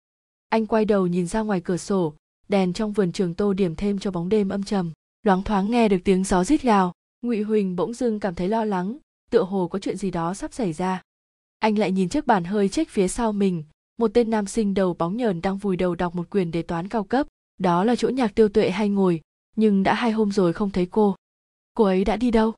Anh 0.48 0.66
quay 0.66 0.84
đầu 0.84 1.06
nhìn 1.06 1.26
ra 1.26 1.40
ngoài 1.40 1.60
cửa 1.60 1.76
sổ, 1.76 2.14
đèn 2.48 2.72
trong 2.72 2.92
vườn 2.92 3.12
trường 3.12 3.34
tô 3.34 3.52
điểm 3.52 3.76
thêm 3.76 3.98
cho 3.98 4.10
bóng 4.10 4.28
đêm 4.28 4.48
âm 4.48 4.62
trầm. 4.62 4.92
Loáng 5.22 5.42
thoáng 5.42 5.70
nghe 5.70 5.88
được 5.88 5.98
tiếng 6.04 6.24
gió 6.24 6.44
rít 6.44 6.62
gào, 6.62 6.92
Ngụy 7.22 7.42
Huỳnh 7.42 7.76
bỗng 7.76 7.94
dưng 7.94 8.20
cảm 8.20 8.34
thấy 8.34 8.48
lo 8.48 8.64
lắng, 8.64 8.98
tựa 9.30 9.42
hồ 9.42 9.68
có 9.68 9.78
chuyện 9.78 9.96
gì 9.96 10.10
đó 10.10 10.34
sắp 10.34 10.52
xảy 10.52 10.72
ra. 10.72 11.02
Anh 11.58 11.78
lại 11.78 11.92
nhìn 11.92 12.08
chiếc 12.08 12.26
bàn 12.26 12.44
hơi 12.44 12.68
trách 12.68 12.88
phía 12.88 13.08
sau 13.08 13.32
mình, 13.32 13.64
một 13.98 14.10
tên 14.14 14.30
nam 14.30 14.46
sinh 14.46 14.74
đầu 14.74 14.94
bóng 14.94 15.16
nhờn 15.16 15.40
đang 15.40 15.58
vùi 15.58 15.76
đầu 15.76 15.94
đọc 15.94 16.14
một 16.14 16.30
quyền 16.30 16.50
đề 16.50 16.62
toán 16.62 16.88
cao 16.88 17.04
cấp, 17.04 17.26
đó 17.58 17.84
là 17.84 17.96
chỗ 17.96 18.08
nhạc 18.08 18.34
tiêu 18.34 18.48
tuệ 18.48 18.70
hay 18.70 18.88
ngồi 18.88 19.20
nhưng 19.56 19.82
đã 19.82 19.94
hai 19.94 20.10
hôm 20.10 20.32
rồi 20.32 20.52
không 20.52 20.70
thấy 20.70 20.86
cô. 20.90 21.16
Cô 21.74 21.84
ấy 21.84 22.04
đã 22.04 22.16
đi 22.16 22.30
đâu? 22.30 22.54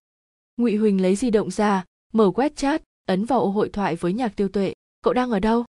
Ngụy 0.56 0.76
huỳnh 0.76 1.02
lấy 1.02 1.16
di 1.16 1.30
động 1.30 1.50
ra 1.50 1.84
mở 2.12 2.30
quét 2.30 2.56
chat 2.56 2.82
ấn 3.06 3.24
vào 3.24 3.40
ô 3.40 3.50
hội 3.50 3.68
thoại 3.68 3.96
với 3.96 4.12
nhạc 4.12 4.36
tiêu 4.36 4.48
tuệ. 4.48 4.72
Cậu 5.02 5.14
đang 5.14 5.30
ở 5.30 5.40
đâu? 5.40 5.64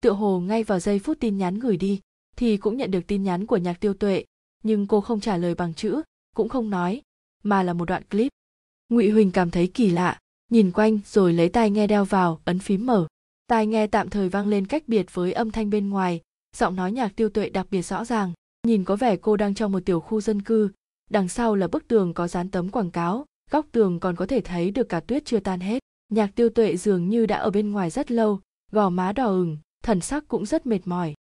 Tựa 0.00 0.12
hồ 0.12 0.40
ngay 0.40 0.64
vào 0.64 0.80
giây 0.80 0.98
phút 0.98 1.16
tin 1.20 1.38
nhắn 1.38 1.58
gửi 1.58 1.76
đi 1.76 2.00
thì 2.36 2.56
cũng 2.56 2.76
nhận 2.76 2.90
được 2.90 3.06
tin 3.06 3.22
nhắn 3.22 3.46
của 3.46 3.56
nhạc 3.56 3.80
tiêu 3.80 3.94
tuệ 3.94 4.24
nhưng 4.62 4.86
cô 4.86 5.00
không 5.00 5.20
trả 5.20 5.36
lời 5.36 5.54
bằng 5.54 5.74
chữ 5.74 6.02
cũng 6.36 6.48
không 6.48 6.70
nói 6.70 7.02
mà 7.42 7.62
là 7.62 7.72
một 7.72 7.84
đoạn 7.84 8.02
clip. 8.04 8.32
Ngụy 8.88 9.10
huỳnh 9.10 9.30
cảm 9.30 9.50
thấy 9.50 9.66
kỳ 9.74 9.90
lạ 9.90 10.18
nhìn 10.48 10.72
quanh, 10.72 10.98
rồi 11.06 11.32
lấy 11.32 11.48
tai 11.48 11.70
nghe 11.70 11.86
đeo 11.86 12.04
vào, 12.04 12.40
ấn 12.44 12.58
phím 12.58 12.86
mở. 12.86 13.06
Tai 13.46 13.66
nghe 13.66 13.86
tạm 13.86 14.10
thời 14.10 14.28
vang 14.28 14.46
lên 14.46 14.66
cách 14.66 14.82
biệt 14.86 15.14
với 15.14 15.32
âm 15.32 15.50
thanh 15.50 15.70
bên 15.70 15.88
ngoài. 15.90 16.20
Giọng 16.56 16.76
nói 16.76 16.92
nhạc 16.92 17.16
tiêu 17.16 17.28
tuệ 17.28 17.48
đặc 17.50 17.66
biệt 17.70 17.82
rõ 17.82 18.04
ràng. 18.04 18.32
Nhìn 18.66 18.84
có 18.84 18.96
vẻ 18.96 19.16
cô 19.16 19.36
đang 19.36 19.54
trong 19.54 19.72
một 19.72 19.80
tiểu 19.84 20.00
khu 20.00 20.20
dân 20.20 20.42
cư. 20.42 20.70
Đằng 21.10 21.28
sau 21.28 21.54
là 21.54 21.68
bức 21.68 21.88
tường 21.88 22.14
có 22.14 22.28
dán 22.28 22.50
tấm 22.50 22.68
quảng 22.68 22.90
cáo. 22.90 23.24
Góc 23.50 23.66
tường 23.72 24.00
còn 24.00 24.16
có 24.16 24.26
thể 24.26 24.40
thấy 24.40 24.70
được 24.70 24.88
cả 24.88 25.00
tuyết 25.00 25.24
chưa 25.24 25.40
tan 25.40 25.60
hết. 25.60 25.82
Nhạc 26.08 26.34
tiêu 26.34 26.48
tuệ 26.48 26.76
dường 26.76 27.08
như 27.08 27.26
đã 27.26 27.36
ở 27.36 27.50
bên 27.50 27.70
ngoài 27.70 27.90
rất 27.90 28.10
lâu, 28.10 28.40
gò 28.72 28.90
má 28.90 29.12
đỏ 29.12 29.26
ửng, 29.26 29.58
thần 29.82 30.00
sắc 30.00 30.28
cũng 30.28 30.46
rất 30.46 30.66
mệt 30.66 30.80
mỏi. 30.84 31.14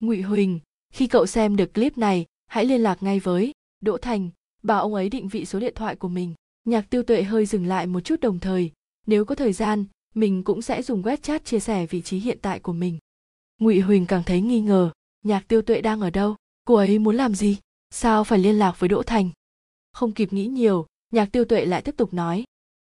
Ngụy 0.00 0.22
huỳnh, 0.22 0.60
khi 0.92 1.06
cậu 1.06 1.26
xem 1.26 1.56
được 1.56 1.74
clip 1.74 1.98
này, 1.98 2.26
hãy 2.46 2.64
liên 2.64 2.80
lạc 2.80 3.02
ngay 3.02 3.20
với 3.20 3.52
đỗ 3.80 3.98
thành, 3.98 4.30
bảo 4.62 4.80
ông 4.80 4.94
ấy 4.94 5.08
định 5.08 5.28
vị 5.28 5.44
số 5.44 5.60
điện 5.60 5.72
thoại 5.76 5.96
của 5.96 6.08
mình 6.08 6.34
nhạc 6.64 6.90
tiêu 6.90 7.02
tuệ 7.02 7.22
hơi 7.22 7.46
dừng 7.46 7.66
lại 7.66 7.86
một 7.86 8.00
chút 8.00 8.20
đồng 8.20 8.38
thời, 8.38 8.72
nếu 9.06 9.24
có 9.24 9.34
thời 9.34 9.52
gian, 9.52 9.84
mình 10.14 10.44
cũng 10.44 10.62
sẽ 10.62 10.82
dùng 10.82 11.02
WeChat 11.02 11.38
chia 11.38 11.60
sẻ 11.60 11.86
vị 11.86 12.02
trí 12.02 12.18
hiện 12.18 12.38
tại 12.42 12.60
của 12.60 12.72
mình. 12.72 12.98
Ngụy 13.60 13.80
huỳnh 13.80 14.06
càng 14.06 14.22
thấy 14.26 14.40
nghi 14.40 14.60
ngờ, 14.60 14.90
nhạc 15.22 15.48
tiêu 15.48 15.62
tuệ 15.62 15.80
đang 15.80 16.00
ở 16.00 16.10
đâu, 16.10 16.36
cô 16.64 16.74
ấy 16.74 16.98
muốn 16.98 17.16
làm 17.16 17.34
gì, 17.34 17.58
sao 17.90 18.24
phải 18.24 18.38
liên 18.38 18.58
lạc 18.58 18.80
với 18.80 18.88
đỗ 18.88 19.02
thành? 19.02 19.30
Không 19.92 20.12
kịp 20.12 20.32
nghĩ 20.32 20.46
nhiều, 20.46 20.86
nhạc 21.12 21.32
tiêu 21.32 21.44
tuệ 21.44 21.64
lại 21.64 21.82
tiếp 21.82 21.94
tục 21.96 22.14
nói. 22.14 22.44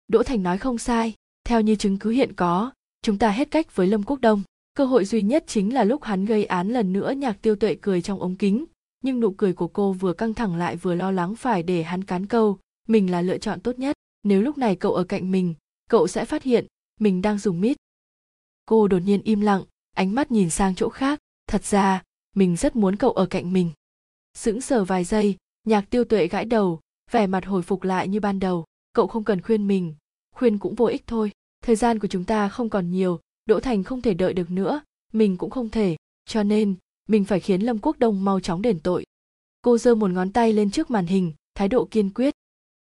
Đỗ 0.08 0.22
thành 0.22 0.42
nói 0.42 0.58
không 0.58 0.78
sai, 0.78 1.14
theo 1.44 1.60
như 1.60 1.76
chứng 1.76 1.98
cứ 1.98 2.10
hiện 2.10 2.32
có, 2.32 2.72
chúng 3.02 3.18
ta 3.18 3.30
hết 3.30 3.50
cách 3.50 3.76
với 3.76 3.86
lâm 3.86 4.02
quốc 4.02 4.20
đông. 4.20 4.42
Cơ 4.74 4.84
hội 4.84 5.04
duy 5.04 5.22
nhất 5.22 5.44
chính 5.46 5.74
là 5.74 5.84
lúc 5.84 6.02
hắn 6.02 6.24
gây 6.24 6.44
án 6.44 6.68
lần 6.68 6.92
nữa 6.92 7.10
nhạc 7.10 7.42
tiêu 7.42 7.56
tuệ 7.56 7.74
cười 7.80 8.02
trong 8.02 8.20
ống 8.20 8.36
kính, 8.36 8.64
nhưng 9.02 9.20
nụ 9.20 9.30
cười 9.30 9.52
của 9.52 9.68
cô 9.68 9.92
vừa 9.92 10.12
căng 10.12 10.34
thẳng 10.34 10.56
lại 10.56 10.76
vừa 10.76 10.94
lo 10.94 11.10
lắng 11.10 11.36
phải 11.36 11.62
để 11.62 11.82
hắn 11.82 12.04
cán 12.04 12.26
câu 12.26 12.58
mình 12.88 13.10
là 13.10 13.22
lựa 13.22 13.38
chọn 13.38 13.60
tốt 13.60 13.78
nhất. 13.78 13.96
Nếu 14.22 14.42
lúc 14.42 14.58
này 14.58 14.76
cậu 14.76 14.94
ở 14.94 15.04
cạnh 15.04 15.30
mình, 15.30 15.54
cậu 15.90 16.08
sẽ 16.08 16.24
phát 16.24 16.42
hiện 16.42 16.66
mình 17.00 17.22
đang 17.22 17.38
dùng 17.38 17.60
mít. 17.60 17.76
Cô 18.66 18.88
đột 18.88 18.98
nhiên 18.98 19.22
im 19.22 19.40
lặng, 19.40 19.62
ánh 19.94 20.14
mắt 20.14 20.30
nhìn 20.30 20.50
sang 20.50 20.74
chỗ 20.74 20.88
khác. 20.88 21.18
Thật 21.46 21.64
ra, 21.64 22.02
mình 22.34 22.56
rất 22.56 22.76
muốn 22.76 22.96
cậu 22.96 23.10
ở 23.10 23.26
cạnh 23.26 23.52
mình. 23.52 23.70
Sững 24.34 24.60
sờ 24.60 24.84
vài 24.84 25.04
giây, 25.04 25.36
nhạc 25.64 25.90
tiêu 25.90 26.04
tuệ 26.04 26.26
gãi 26.26 26.44
đầu, 26.44 26.80
vẻ 27.10 27.26
mặt 27.26 27.46
hồi 27.46 27.62
phục 27.62 27.82
lại 27.82 28.08
như 28.08 28.20
ban 28.20 28.40
đầu. 28.40 28.64
Cậu 28.92 29.06
không 29.06 29.24
cần 29.24 29.42
khuyên 29.42 29.68
mình, 29.68 29.94
khuyên 30.34 30.58
cũng 30.58 30.74
vô 30.74 30.86
ích 30.86 31.02
thôi. 31.06 31.30
Thời 31.62 31.76
gian 31.76 31.98
của 31.98 32.08
chúng 32.08 32.24
ta 32.24 32.48
không 32.48 32.68
còn 32.68 32.90
nhiều, 32.90 33.20
đỗ 33.46 33.60
thành 33.60 33.84
không 33.84 34.02
thể 34.02 34.14
đợi 34.14 34.34
được 34.34 34.50
nữa, 34.50 34.80
mình 35.12 35.36
cũng 35.36 35.50
không 35.50 35.68
thể. 35.68 35.96
Cho 36.24 36.42
nên, 36.42 36.74
mình 37.08 37.24
phải 37.24 37.40
khiến 37.40 37.60
lâm 37.60 37.78
quốc 37.78 37.98
đông 37.98 38.24
mau 38.24 38.40
chóng 38.40 38.62
đền 38.62 38.80
tội. 38.80 39.04
Cô 39.62 39.78
giơ 39.78 39.94
một 39.94 40.10
ngón 40.10 40.32
tay 40.32 40.52
lên 40.52 40.70
trước 40.70 40.90
màn 40.90 41.06
hình, 41.06 41.32
thái 41.54 41.68
độ 41.68 41.88
kiên 41.90 42.10
quyết 42.10 42.34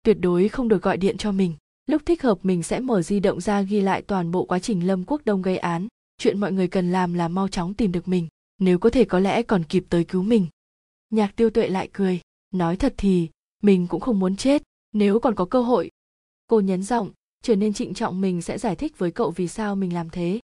tuyệt 0.03 0.17
đối 0.21 0.49
không 0.49 0.69
được 0.69 0.83
gọi 0.83 0.97
điện 0.97 1.17
cho 1.17 1.33
mình. 1.33 1.55
Lúc 1.87 2.03
thích 2.07 2.23
hợp 2.23 2.39
mình 2.43 2.63
sẽ 2.63 2.81
mở 2.81 3.03
di 3.03 3.21
động 3.21 3.41
ra 3.41 3.63
ghi 3.63 3.81
lại 3.81 4.03
toàn 4.03 4.31
bộ 4.31 4.45
quá 4.45 4.59
trình 4.59 4.87
lâm 4.87 5.05
quốc 5.05 5.21
đông 5.25 5.43
gây 5.43 5.57
án. 5.57 5.89
Chuyện 6.19 6.41
mọi 6.41 6.53
người 6.53 6.69
cần 6.69 6.93
làm 6.93 7.15
là 7.15 7.29
mau 7.29 7.49
chóng 7.49 7.75
tìm 7.75 7.93
được 7.93 8.09
mình, 8.09 8.29
nếu 8.59 8.79
có 8.79 8.91
thể 8.91 9.05
có 9.05 9.19
lẽ 9.19 9.43
còn 9.43 9.65
kịp 9.65 9.85
tới 9.89 10.05
cứu 10.05 10.23
mình. 10.23 10.47
Nhạc 11.11 11.37
tiêu 11.37 11.51
tuệ 11.51 11.69
lại 11.69 11.89
cười, 11.93 12.21
nói 12.51 12.77
thật 12.77 12.95
thì, 12.97 13.29
mình 13.63 13.87
cũng 13.87 14.01
không 14.01 14.19
muốn 14.19 14.37
chết, 14.37 14.63
nếu 14.93 15.21
còn 15.21 15.35
có 15.35 15.45
cơ 15.45 15.63
hội. 15.63 15.91
Cô 16.47 16.61
nhấn 16.61 16.83
giọng, 16.83 17.11
trở 17.43 17.57
nên 17.57 17.73
trịnh 17.73 17.95
trọng 17.95 18.21
mình 18.21 18.43
sẽ 18.43 18.59
giải 18.59 18.77
thích 18.77 18.99
với 18.99 19.11
cậu 19.11 19.31
vì 19.31 19.49
sao 19.49 19.77
mình 19.77 19.95
làm 19.95 20.11
thế. 20.11 20.41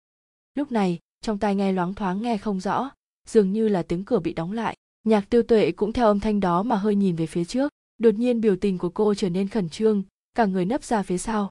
Lúc 0.55 0.73
này, 0.73 0.99
trong 1.20 1.39
tai 1.39 1.55
nghe 1.55 1.73
loáng 1.73 1.95
thoáng 1.95 2.23
nghe 2.23 2.39
không 2.39 2.61
rõ, 2.61 2.91
dường 3.28 3.53
như 3.53 3.69
là 3.69 3.83
tiếng 3.83 4.05
cửa 4.05 4.19
bị 4.19 4.33
đóng 4.33 4.53
lại. 4.53 4.77
Nhạc 5.05 5.31
tiêu 5.31 5.43
tuệ 5.43 5.73
cũng 5.73 5.93
theo 5.93 6.07
âm 6.07 6.20
thanh 6.20 6.41
đó 6.41 6.62
mà 6.62 6.77
hơi 6.77 6.95
nhìn 6.95 7.16
về 7.16 7.27
phía 7.27 7.45
trước 7.45 7.73
đột 7.98 8.14
nhiên 8.14 8.40
biểu 8.40 8.56
tình 8.56 8.78
của 8.78 8.89
cô 8.89 9.14
trở 9.14 9.28
nên 9.28 9.48
khẩn 9.48 9.68
trương, 9.68 10.02
cả 10.35 10.47
người 10.47 10.64
nấp 10.64 10.85
ra 10.85 11.02
phía 11.02 11.18
sau. 11.18 11.51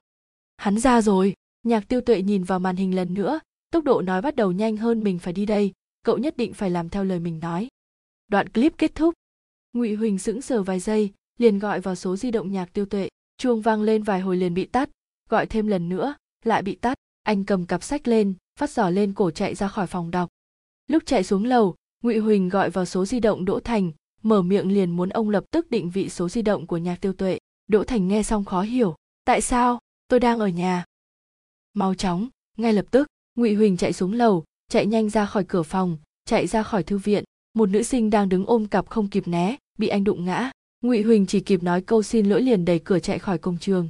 Hắn 0.57 0.79
ra 0.79 1.01
rồi. 1.01 1.33
Nhạc 1.63 1.87
tiêu 1.87 2.01
tuệ 2.01 2.21
nhìn 2.21 2.43
vào 2.43 2.59
màn 2.59 2.75
hình 2.75 2.95
lần 2.95 3.13
nữa, 3.13 3.39
tốc 3.71 3.83
độ 3.83 4.01
nói 4.01 4.21
bắt 4.21 4.35
đầu 4.35 4.51
nhanh 4.51 4.77
hơn 4.77 5.03
mình 5.03 5.19
phải 5.19 5.33
đi 5.33 5.45
đây, 5.45 5.71
cậu 6.03 6.17
nhất 6.17 6.37
định 6.37 6.53
phải 6.53 6.69
làm 6.69 6.89
theo 6.89 7.03
lời 7.03 7.19
mình 7.19 7.39
nói. 7.39 7.67
Đoạn 8.27 8.49
clip 8.49 8.77
kết 8.77 8.95
thúc. 8.95 9.13
Ngụy 9.73 9.95
huỳnh 9.95 10.19
sững 10.19 10.41
sờ 10.41 10.63
vài 10.63 10.79
giây, 10.79 11.13
liền 11.37 11.59
gọi 11.59 11.81
vào 11.81 11.95
số 11.95 12.15
di 12.15 12.31
động 12.31 12.51
nhạc 12.51 12.73
tiêu 12.73 12.85
tuệ, 12.85 13.09
chuông 13.37 13.61
vang 13.61 13.81
lên 13.81 14.03
vài 14.03 14.21
hồi 14.21 14.37
liền 14.37 14.53
bị 14.53 14.65
tắt, 14.65 14.89
gọi 15.29 15.45
thêm 15.45 15.67
lần 15.67 15.89
nữa, 15.89 16.15
lại 16.43 16.61
bị 16.61 16.75
tắt. 16.75 16.97
Anh 17.23 17.43
cầm 17.43 17.65
cặp 17.65 17.83
sách 17.83 18.07
lên, 18.07 18.33
phát 18.59 18.69
giỏ 18.69 18.89
lên 18.89 19.13
cổ 19.13 19.31
chạy 19.31 19.55
ra 19.55 19.67
khỏi 19.67 19.87
phòng 19.87 20.11
đọc. 20.11 20.29
Lúc 20.87 21.03
chạy 21.05 21.23
xuống 21.23 21.45
lầu, 21.45 21.75
ngụy 22.03 22.17
huỳnh 22.17 22.49
gọi 22.49 22.69
vào 22.69 22.85
số 22.85 23.05
di 23.05 23.19
động 23.19 23.45
đỗ 23.45 23.59
thành 23.59 23.91
mở 24.25 24.41
miệng 24.41 24.71
liền 24.71 24.91
muốn 24.91 25.09
ông 25.09 25.29
lập 25.29 25.43
tức 25.51 25.71
định 25.71 25.89
vị 25.89 26.09
số 26.09 26.29
di 26.29 26.41
động 26.41 26.67
của 26.67 26.77
nhạc 26.77 27.01
tiêu 27.01 27.13
tuệ. 27.13 27.37
Đỗ 27.67 27.83
thành 27.83 28.07
nghe 28.07 28.23
xong 28.23 28.45
khó 28.45 28.61
hiểu, 28.61 28.95
tại 29.25 29.41
sao? 29.41 29.79
Tôi 30.07 30.19
đang 30.19 30.39
ở 30.39 30.47
nhà. 30.47 30.85
Mau 31.73 31.95
chóng, 31.95 32.27
ngay 32.57 32.73
lập 32.73 32.85
tức. 32.91 33.07
Ngụy 33.35 33.53
huỳnh 33.53 33.77
chạy 33.77 33.93
xuống 33.93 34.13
lầu, 34.13 34.43
chạy 34.69 34.85
nhanh 34.85 35.09
ra 35.09 35.25
khỏi 35.25 35.43
cửa 35.47 35.63
phòng, 35.63 35.97
chạy 36.25 36.47
ra 36.47 36.63
khỏi 36.63 36.83
thư 36.83 36.97
viện. 36.97 37.23
Một 37.53 37.69
nữ 37.69 37.83
sinh 37.83 38.09
đang 38.09 38.29
đứng 38.29 38.45
ôm 38.45 38.67
cặp 38.67 38.89
không 38.89 39.07
kịp 39.07 39.27
né, 39.27 39.55
bị 39.77 39.87
anh 39.87 40.03
đụng 40.03 40.25
ngã. 40.25 40.51
Ngụy 40.81 41.01
huỳnh 41.01 41.25
chỉ 41.25 41.39
kịp 41.39 41.63
nói 41.63 41.81
câu 41.81 42.03
xin 42.03 42.25
lỗi 42.25 42.41
liền 42.41 42.65
đẩy 42.65 42.79
cửa 42.79 42.99
chạy 42.99 43.19
khỏi 43.19 43.37
công 43.37 43.57
trường. 43.57 43.89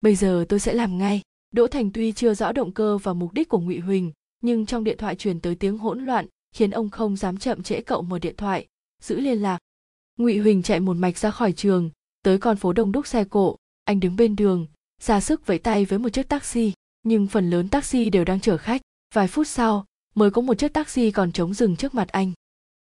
Bây 0.00 0.14
giờ 0.14 0.44
tôi 0.48 0.60
sẽ 0.60 0.74
làm 0.74 0.98
ngay. 0.98 1.20
Đỗ 1.50 1.66
thành 1.66 1.90
tuy 1.92 2.12
chưa 2.12 2.34
rõ 2.34 2.52
động 2.52 2.72
cơ 2.72 2.98
và 2.98 3.12
mục 3.12 3.32
đích 3.32 3.48
của 3.48 3.60
ngụy 3.60 3.78
huỳnh, 3.78 4.12
nhưng 4.42 4.66
trong 4.66 4.84
điện 4.84 4.98
thoại 4.98 5.16
truyền 5.16 5.40
tới 5.40 5.54
tiếng 5.54 5.78
hỗn 5.78 6.04
loạn, 6.04 6.26
khiến 6.54 6.70
ông 6.70 6.90
không 6.90 7.16
dám 7.16 7.36
chậm 7.36 7.62
trễ 7.62 7.80
cậu 7.80 8.02
mở 8.02 8.18
điện 8.18 8.36
thoại 8.36 8.66
giữ 9.06 9.20
liên 9.20 9.42
lạc. 9.42 9.58
Ngụy 10.18 10.38
huỳnh 10.38 10.62
chạy 10.62 10.80
một 10.80 10.96
mạch 10.96 11.18
ra 11.18 11.30
khỏi 11.30 11.52
trường, 11.52 11.90
tới 12.22 12.38
con 12.38 12.56
phố 12.56 12.72
đông 12.72 12.92
đúc 12.92 13.06
xe 13.06 13.24
cộ. 13.24 13.56
Anh 13.84 14.00
đứng 14.00 14.16
bên 14.16 14.36
đường, 14.36 14.66
ra 15.02 15.20
sức 15.20 15.46
vẫy 15.46 15.58
tay 15.58 15.84
với 15.84 15.98
một 15.98 16.08
chiếc 16.08 16.28
taxi, 16.28 16.72
nhưng 17.02 17.26
phần 17.26 17.50
lớn 17.50 17.68
taxi 17.68 18.10
đều 18.10 18.24
đang 18.24 18.40
chở 18.40 18.56
khách. 18.56 18.80
Vài 19.14 19.28
phút 19.28 19.46
sau, 19.48 19.84
mới 20.14 20.30
có 20.30 20.42
một 20.42 20.58
chiếc 20.58 20.72
taxi 20.72 21.10
còn 21.10 21.32
trống 21.32 21.54
dừng 21.54 21.76
trước 21.76 21.94
mặt 21.94 22.08
anh. 22.08 22.32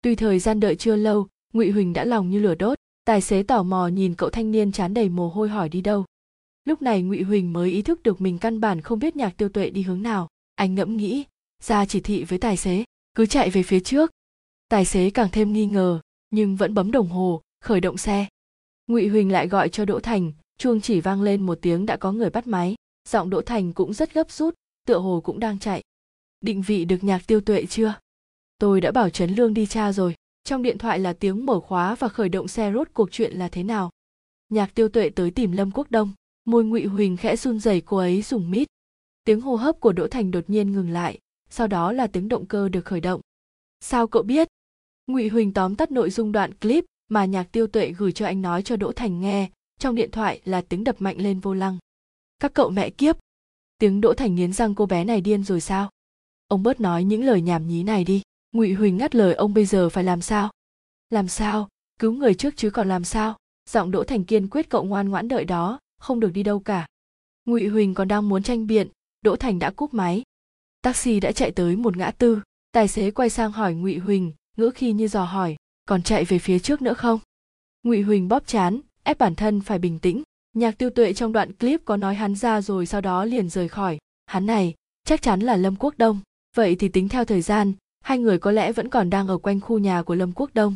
Tuy 0.03 0.15
thời 0.15 0.39
gian 0.39 0.61
đợi 0.61 0.77
chưa 0.77 0.97
lâu, 0.97 1.28
ngụy 1.52 1.70
huỳnh 1.70 1.93
đã 1.93 2.05
lòng 2.05 2.31
như 2.31 2.39
lửa 2.39 2.55
đốt. 2.55 2.78
Tài 3.05 3.20
xế 3.20 3.43
tò 3.43 3.62
mò 3.62 3.86
nhìn 3.86 4.15
cậu 4.15 4.31
thanh 4.31 4.51
niên 4.51 4.73
chán 4.73 4.94
đầy 4.94 5.09
mồ 5.09 5.28
hôi 5.28 5.49
hỏi 5.49 5.68
đi 5.68 5.81
đâu. 5.81 6.05
Lúc 6.65 6.83
này 6.83 7.02
ngụy 7.02 7.23
huỳnh 7.23 7.52
mới 7.52 7.70
ý 7.70 7.83
thức 7.83 8.02
được 8.02 8.20
mình 8.20 8.39
căn 8.39 8.60
bản 8.60 8.81
không 8.81 8.99
biết 8.99 9.17
nhạc 9.17 9.36
tiêu 9.36 9.49
tuệ 9.49 9.70
đi 9.70 9.83
hướng 9.83 10.02
nào. 10.02 10.28
Anh 10.55 10.75
ngẫm 10.75 10.97
nghĩ, 10.97 11.25
ra 11.62 11.86
chỉ 11.86 12.01
thị 12.01 12.25
với 12.25 12.39
tài 12.39 12.57
xế, 12.57 12.84
cứ 13.17 13.26
chạy 13.26 13.51
về 13.51 13.62
phía 13.62 13.81
trước 13.81 14.10
tài 14.68 14.84
xế 14.84 15.10
càng 15.10 15.28
thêm 15.33 15.52
nghi 15.52 15.67
ngờ, 15.67 16.01
nhưng 16.31 16.57
vẫn 16.57 16.75
bấm 16.75 16.91
đồng 16.91 17.09
hồ, 17.09 17.43
khởi 17.60 17.81
động 17.81 17.97
xe. 17.97 18.26
Ngụy 18.86 19.09
huỳnh 19.09 19.33
lại 19.33 19.49
gọi 19.49 19.68
cho 19.68 19.84
đỗ 19.84 20.01
thành, 20.01 20.33
chuông 20.59 20.81
chỉ 20.81 21.01
vang 21.01 21.23
lên 21.23 21.47
một 21.47 21.59
tiếng 21.62 21.86
đã 21.86 21.97
có 21.97 22.12
người 22.12 22.31
bắt 22.31 22.47
máy. 22.47 22.75
Giọng 23.09 23.31
đỗ 23.31 23.41
thành 23.41 23.73
cũng 23.73 23.93
rất 23.94 24.15
gấp 24.15 24.31
rút, 24.31 24.55
tựa 24.86 24.99
hồ 24.99 25.20
cũng 25.25 25.41
đang 25.41 25.59
chạy. 25.59 25.83
Định 26.41 26.62
vị 26.62 26.84
được 26.84 27.05
nhạc 27.05 27.26
tiêu 27.26 27.41
tuệ 27.41 27.67
chưa? 27.67 27.94
Tôi 28.59 28.81
đã 28.81 28.91
bảo 28.91 29.10
trấn 29.10 29.34
lương 29.34 29.55
đi 29.55 29.67
tra 29.67 29.93
rồi. 29.93 30.15
Trong 30.44 30.62
điện 30.62 30.78
thoại 30.78 30.99
là 30.99 31.12
tiếng 31.12 31.47
mở 31.47 31.60
khóa 31.60 31.94
và 31.94 32.09
khởi 32.09 32.28
động 32.28 32.49
xe 32.49 32.73
rốt 32.73 32.89
cuộc 32.94 33.12
chuyện 33.12 33.33
là 33.33 33.49
thế 33.49 33.62
nào? 33.62 33.91
Nhạc 34.49 34.75
tiêu 34.75 34.89
tuệ 34.89 35.10
tới 35.10 35.31
tìm 35.31 35.52
lâm 35.52 35.70
quốc 35.70 35.91
đông. 35.91 36.12
Môi 36.44 36.65
ngụy 36.65 36.84
huỳnh 36.84 37.17
khẽ 37.17 37.36
run 37.36 37.60
rẩy 37.60 37.81
cô 37.81 37.97
ấy 37.97 38.23
dùng 38.23 38.51
mít. 38.51 38.68
Tiếng 39.25 39.41
hô 39.41 39.57
hấp 39.57 39.81
của 39.81 39.93
đỗ 39.93 40.09
thành 40.09 40.31
đột 40.31 40.44
nhiên 40.47 40.73
ngừng 40.73 40.91
lại, 40.91 41.18
sau 41.51 41.67
đó 41.67 41.93
là 41.93 42.07
tiếng 42.07 42.28
động 42.28 42.47
cơ 42.47 42.68
được 42.68 42.84
khởi 42.84 43.01
động. 43.01 43.20
Sao 43.81 44.07
cậu 44.07 44.23
biết? 44.23 44.49
Ngụy 45.07 45.28
huỳnh 45.28 45.52
tóm 45.52 45.76
tắt 45.76 45.92
nội 45.92 46.10
dung 46.10 46.33
đoạn 46.33 46.55
clip 46.55 46.84
mà 47.08 47.24
nhạc 47.24 47.52
tiêu 47.52 47.66
tuệ 47.66 47.92
gửi 47.99 48.12
cho 48.12 48.26
anh 48.26 48.42
nói 48.42 48.62
cho 48.62 48.76
đỗ 48.76 48.92
thành 48.92 49.20
nghe, 49.20 49.50
trong 49.78 49.94
điện 49.94 50.10
thoại 50.10 50.41
là 50.44 50.60
tiếng 50.60 50.84
đập 50.84 50.97
mạnh 50.99 51.16
lên 51.18 51.41
vô 51.41 51.55
lăng. 51.55 51.78
Các 52.39 52.55
cậu 52.55 52.70
mẹ 52.70 52.91
kiếp! 52.91 53.16
Tiếng 53.78 54.00
đỗ 54.00 54.15
thành 54.15 54.34
nghiến 54.34 54.52
răng 54.52 54.74
cô 54.74 54.86
bé 54.86 55.05
này 55.05 55.20
điên 55.20 55.44
rồi 55.44 55.60
sao? 55.60 55.91
Ông 56.49 56.62
bớt 56.62 56.81
nói 56.81 57.05
những 57.05 57.24
lời 57.24 57.42
nhảm 57.42 57.68
nhí 57.68 57.83
này 57.83 58.05
đi. 58.05 58.23
Ngụy 58.52 58.73
huỳnh 58.73 58.97
ngắt 58.97 59.15
lời, 59.15 59.34
ông 59.34 59.55
bây 59.55 59.66
giờ 59.66 59.89
phải 59.89 60.05
làm 60.05 60.20
sao? 60.20 60.50
Làm 61.10 61.28
sao? 61.28 61.68
Cứu 61.99 62.12
người 62.12 62.34
trước 62.34 62.57
chứ 62.57 62.70
còn 62.70 62.89
làm 62.89 63.05
sao? 63.05 63.36
Giọng 63.70 63.91
đỗ 63.91 64.05
thành 64.05 64.24
kiên 64.24 64.49
quyết 64.49 64.70
cậu 64.70 64.84
ngoan 64.84 65.08
ngoãn 65.08 65.28
đợi 65.28 65.44
đó, 65.44 65.81
không 65.99 66.20
được 66.20 66.31
đi 66.33 66.42
đâu 66.42 66.60
cả. 66.60 66.86
Ngụy 67.44 67.66
huỳnh 67.68 67.94
còn 67.94 68.08
đang 68.08 68.28
muốn 68.28 68.42
tranh 68.42 68.66
biện, 68.66 68.89
đỗ 69.23 69.36
thành 69.36 69.58
đã 69.58 69.70
cúp 69.70 69.94
máy. 69.94 70.23
Taxi 70.83 71.20
đã 71.20 71.33
chạy 71.33 71.50
tới 71.50 71.76
một 71.76 71.97
ngã 71.97 72.10
tư, 72.10 72.41
tài 72.73 72.89
xế 72.89 73.10
quay 73.10 73.31
sang 73.31 73.52
hỏi 73.52 73.74
ngụy 73.74 73.99
huỳnh 73.99 74.33
ngữ 74.57 74.70
khi 74.74 74.92
như 74.92 75.08
dò 75.08 75.24
hỏi, 75.24 75.57
còn 75.89 76.02
chạy 76.02 76.24
về 76.24 76.39
phía 76.39 76.58
trước 76.58 76.83
nữa 76.83 76.94
không? 76.94 77.20
Ngụy 77.83 78.02
huỳnh 78.02 78.28
bóp 78.28 78.47
chán, 78.47 78.81
ép 79.02 79.18
bản 79.18 79.34
thân 79.34 79.60
phải 79.60 79.78
bình 79.78 79.99
tĩnh. 79.99 80.23
Nhạc 80.52 80.78
tiêu 80.78 80.91
tuệ 80.91 81.12
trong 81.12 81.33
đoạn 81.33 81.52
clip 81.52 81.84
có 81.84 81.97
nói 81.97 82.15
hắn 82.15 82.34
ra 82.34 82.60
rồi 82.60 82.86
sau 82.86 83.00
đó 83.00 83.24
liền 83.24 83.49
rời 83.49 83.68
khỏi. 83.68 83.99
Hắn 84.26 84.47
này, 84.47 84.74
chắc 85.05 85.23
chắn 85.23 85.41
là 85.41 85.57
lâm 85.57 85.76
quốc 85.76 85.94
đông. 85.99 86.20
Vậy 86.57 86.76
thì 86.76 86.89
tính 86.89 87.08
theo 87.08 87.24
thời 87.24 87.42
gian, 87.42 87.73
hai 88.00 88.18
người 88.18 88.39
có 88.39 88.50
lẽ 88.50 88.73
vẫn 88.73 88.89
còn 88.89 89.10
đang 89.10 89.28
ở 89.28 89.39
quanh 89.39 89.60
khu 89.60 89.78
nhà 89.78 90.02
của 90.02 90.15
lâm 90.15 90.33
quốc 90.33 90.50
đông. 90.55 90.74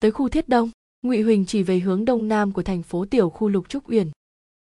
Tới 0.00 0.10
khu 0.10 0.28
thiết 0.28 0.48
đông, 0.48 0.70
ngụy 1.02 1.22
huỳnh 1.22 1.46
chỉ 1.46 1.62
về 1.62 1.78
hướng 1.78 2.04
đông 2.04 2.28
nam 2.28 2.52
của 2.52 2.62
thành 2.62 2.82
phố 2.82 3.04
tiểu 3.04 3.30
khu 3.30 3.48
lục 3.48 3.68
trúc 3.68 3.90
uyển. 3.90 4.10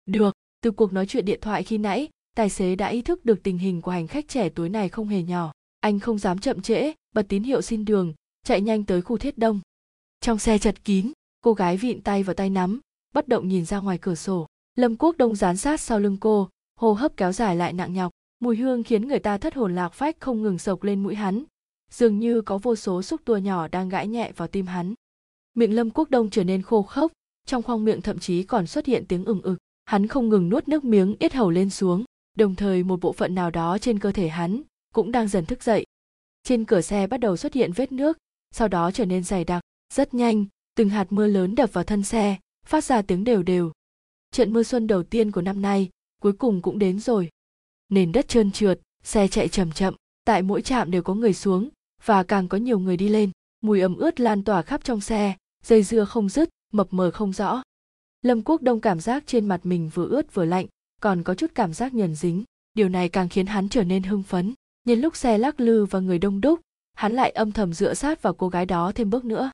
Được, 0.07 0.35
từ 0.63 0.71
cuộc 0.71 0.93
nói 0.93 1.07
chuyện 1.07 1.25
điện 1.25 1.39
thoại 1.43 1.63
khi 1.63 1.79
nãy, 1.79 2.09
tài 2.37 2.51
xế 2.51 2.77
đã 2.77 2.87
ý 2.89 3.03
thức 3.03 3.25
được 3.25 3.43
tình 3.43 3.59
hình 3.59 3.83
của 3.83 3.91
hành 3.91 4.07
khách 4.07 4.29
trẻ 4.29 4.49
tuổi 4.49 4.69
này 4.69 4.89
không 4.89 5.09
hề 5.09 5.23
nhỏ. 5.23 5.53
Anh 5.81 6.01
không 6.01 6.19
dám 6.19 6.39
chậm 6.39 6.63
trễ, 6.63 6.93
bật 7.15 7.27
tín 7.29 7.43
hiệu 7.43 7.63
xin 7.63 7.85
đường 7.85 8.13
chạy 8.43 8.61
nhanh 8.61 8.85
tới 8.85 9.03
khu 9.03 9.19
thiết 9.19 9.39
đông. 9.39 9.61
Trong 10.21 10.39
xe 10.39 10.59
chật 10.59 10.85
kín, 10.85 11.13
cô 11.41 11.53
gái 11.53 11.77
vịn 11.77 12.03
tay 12.03 12.23
vào 12.23 12.35
tay 12.35 12.51
nắm, 12.51 12.81
bất 13.15 13.29
động 13.29 13.49
nhìn 13.49 13.65
ra 13.65 13.81
ngoài 13.81 13.99
cửa 13.99 14.15
sổ. 14.15 14.47
Lâm 14.75 14.97
quốc 14.97 15.17
đông 15.17 15.35
dán 15.35 15.57
sát 15.57 15.81
sau 15.81 16.01
lưng 16.01 16.17
cô, 16.21 16.49
hô 16.77 16.93
hấp 16.93 17.17
kéo 17.17 17.33
dài 17.33 17.57
lại 17.57 17.73
nặng 17.73 17.93
nhọc. 17.93 18.13
Mùi 18.41 18.57
hương 18.57 18.83
khiến 18.83 19.09
người 19.09 19.19
ta 19.19 19.39
thất 19.39 19.55
hồn 19.55 19.75
lạc 19.75 19.89
phách 19.89 20.21
không 20.21 20.43
ngừng 20.43 20.59
sộc 20.59 20.83
lên 20.83 21.03
mũi 21.03 21.15
hắn. 21.15 21.45
Dường 21.91 22.19
như 22.19 22.41
có 22.41 22.59
vô 22.59 22.77
số 22.77 23.03
xúc 23.03 23.21
tua 23.25 23.37
nhỏ 23.37 23.69
đang 23.69 23.89
gãi 23.89 24.09
nhẹ 24.09 24.33
vào 24.37 24.49
tim 24.49 24.67
hắn. 24.67 24.95
Miệng 25.55 25.75
lâm 25.75 25.91
quốc 25.91 26.11
đông 26.11 26.31
trở 26.31 26.45
nên 26.45 26.63
khô 26.63 26.83
khốc, 26.83 27.13
trong 27.47 27.63
khoang 27.63 27.85
miệng 27.85 28.03
thậm 28.03 28.19
chí 28.19 28.43
còn 28.43 28.67
xuất 28.67 28.87
hiện 28.87 29.05
tiếng 29.09 29.25
ừng 29.25 29.43
ực. 29.43 29.59
Hắn 29.85 30.07
không 30.07 30.29
ngừng 30.29 30.49
nuốt 30.49 30.69
nước 30.69 30.85
miếng, 30.85 31.17
yết 31.19 31.33
hầu 31.33 31.51
lên 31.51 31.71
xuống. 31.71 32.05
Đồng 32.37 32.55
thời 32.55 32.83
một 32.83 33.01
bộ 33.01 33.13
phận 33.13 33.35
nào 33.35 33.51
đó 33.51 33.79
trên 33.79 33.99
cơ 33.99 34.13
thể 34.13 34.29
hắn 34.29 34.63
cũng 34.95 35.13
đang 35.13 35.29
dần 35.29 35.47
thức 35.47 35.63
dậy. 35.63 35.85
Trên 36.43 36.65
cửa 36.65 36.81
xe 36.81 37.07
bắt 37.07 37.21
đầu 37.21 37.37
xuất 37.37 37.55
hiện 37.55 37.73
vết 37.73 37.93
nước 37.93 38.19
sau 38.55 38.69
đó 38.69 38.91
trở 38.91 39.05
nên 39.05 39.25
dày 39.25 39.45
đặc, 39.45 39.63
rất 39.95 40.15
nhanh, 40.15 40.47
từng 40.75 40.89
hạt 40.89 41.07
mưa 41.11 41.27
lớn 41.27 41.55
đập 41.55 41.73
vào 41.73 41.85
thân 41.85 42.03
xe, 42.03 42.37
phát 42.67 42.85
ra 42.85 43.03
tiếng 43.03 43.25
đều 43.25 43.43
đều. 43.43 43.73
Trận 44.31 44.53
mưa 44.53 44.63
xuân 44.63 44.87
đầu 44.87 45.03
tiên 45.03 45.31
của 45.31 45.43
năm 45.43 45.63
nay, 45.63 45.89
cuối 46.23 46.33
cùng 46.33 46.63
cũng 46.63 46.79
đến 46.79 47.01
rồi. 47.01 47.29
Nền 47.89 48.13
đất 48.13 48.29
trơn 48.29 48.53
trượt, 48.53 48.81
xe 49.03 49.29
chạy 49.29 49.49
chậm 49.49 49.73
chậm, 49.73 49.95
tại 50.25 50.43
mỗi 50.43 50.63
trạm 50.63 50.91
đều 50.91 51.03
có 51.03 51.15
người 51.15 51.35
xuống, 51.35 51.69
và 52.05 52.23
càng 52.23 52.49
có 52.49 52.59
nhiều 52.59 52.79
người 52.79 52.97
đi 52.97 53.09
lên. 53.09 53.31
Mùi 53.61 53.81
ẩm 53.81 53.97
ướt 53.97 54.21
lan 54.21 54.45
tỏa 54.45 54.63
khắp 54.63 54.85
trong 54.85 55.01
xe, 55.01 55.37
dây 55.65 55.83
dưa 55.83 56.05
không 56.05 56.29
dứt, 56.29 56.49
mập 56.73 56.87
mờ 56.91 57.11
không 57.11 57.33
rõ. 57.33 57.63
Lâm 58.23 58.43
quốc 58.43 58.63
đông 58.63 58.81
cảm 58.81 59.01
giác 59.01 59.25
trên 59.27 59.49
mặt 59.49 59.61
mình 59.67 59.91
vừa 59.95 60.09
ướt 60.09 60.35
vừa 60.35 60.45
lạnh, 60.45 60.67
còn 61.01 61.23
có 61.23 61.35
chút 61.35 61.51
cảm 61.55 61.75
giác 61.75 61.95
nhờn 61.95 62.15
dính. 62.15 62.45
Điều 62.75 62.89
này 62.89 63.09
càng 63.09 63.29
khiến 63.29 63.47
hắn 63.47 63.69
trở 63.69 63.85
nên 63.85 64.03
hưng 64.03 64.23
phấn. 64.23 64.55
Nhân 64.85 65.01
lúc 65.01 65.17
xe 65.17 65.39
lắc 65.39 65.61
lư 65.61 65.85
và 65.85 66.01
người 66.01 66.19
đông 66.19 66.41
đúc 66.41 66.61
hắn 67.01 67.13
lại 67.13 67.31
âm 67.31 67.53
thầm 67.53 67.73
dựa 67.73 67.95
sát 67.95 68.23
vào 68.23 68.35
cô 68.35 68.49
gái 68.49 68.67
đó 68.67 68.93
thêm 68.95 69.11
bước 69.11 69.25
nữa. 69.25 69.51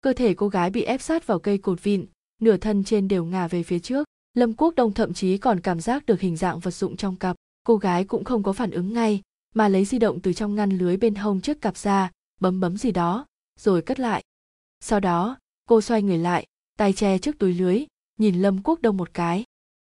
Cơ 0.00 0.12
thể 0.12 0.34
cô 0.34 0.48
gái 0.48 0.70
bị 0.70 0.82
ép 0.82 1.02
sát 1.02 1.26
vào 1.26 1.38
cây 1.38 1.58
cột 1.58 1.82
vịn, 1.82 2.06
nửa 2.42 2.56
thân 2.56 2.84
trên 2.84 3.08
đều 3.08 3.24
ngả 3.24 3.48
về 3.48 3.62
phía 3.62 3.78
trước. 3.78 4.06
Lâm 4.34 4.52
quốc 4.52 4.74
đông 4.74 4.92
thậm 4.92 5.12
chí 5.12 5.38
còn 5.38 5.60
cảm 5.60 5.80
giác 5.80 6.06
được 6.06 6.20
hình 6.20 6.36
dạng 6.36 6.58
vật 6.58 6.70
dụng 6.70 6.96
trong 6.96 7.16
cặp. 7.16 7.36
Cô 7.62 7.76
gái 7.76 8.04
cũng 8.04 8.24
không 8.24 8.42
có 8.42 8.52
phản 8.52 8.70
ứng 8.70 8.92
ngay, 8.92 9.20
mà 9.54 9.68
lấy 9.68 9.84
di 9.84 9.98
động 9.98 10.20
từ 10.20 10.32
trong 10.32 10.54
ngăn 10.54 10.70
lưới 10.70 10.96
bên 10.96 11.14
hông 11.14 11.40
trước 11.40 11.60
cặp 11.60 11.76
ra, 11.76 12.10
bấm 12.40 12.60
bấm 12.60 12.76
gì 12.76 12.90
đó, 12.90 13.26
rồi 13.60 13.82
cất 13.82 14.00
lại. 14.00 14.22
Sau 14.80 15.00
đó, 15.00 15.36
cô 15.68 15.80
xoay 15.80 16.02
người 16.02 16.18
lại, 16.18 16.46
tay 16.78 16.92
che 16.92 17.18
trước 17.18 17.38
túi 17.38 17.54
lưới, 17.54 17.84
nhìn 18.18 18.42
lâm 18.42 18.62
quốc 18.62 18.82
đông 18.82 18.96
một 18.96 19.14
cái. 19.14 19.44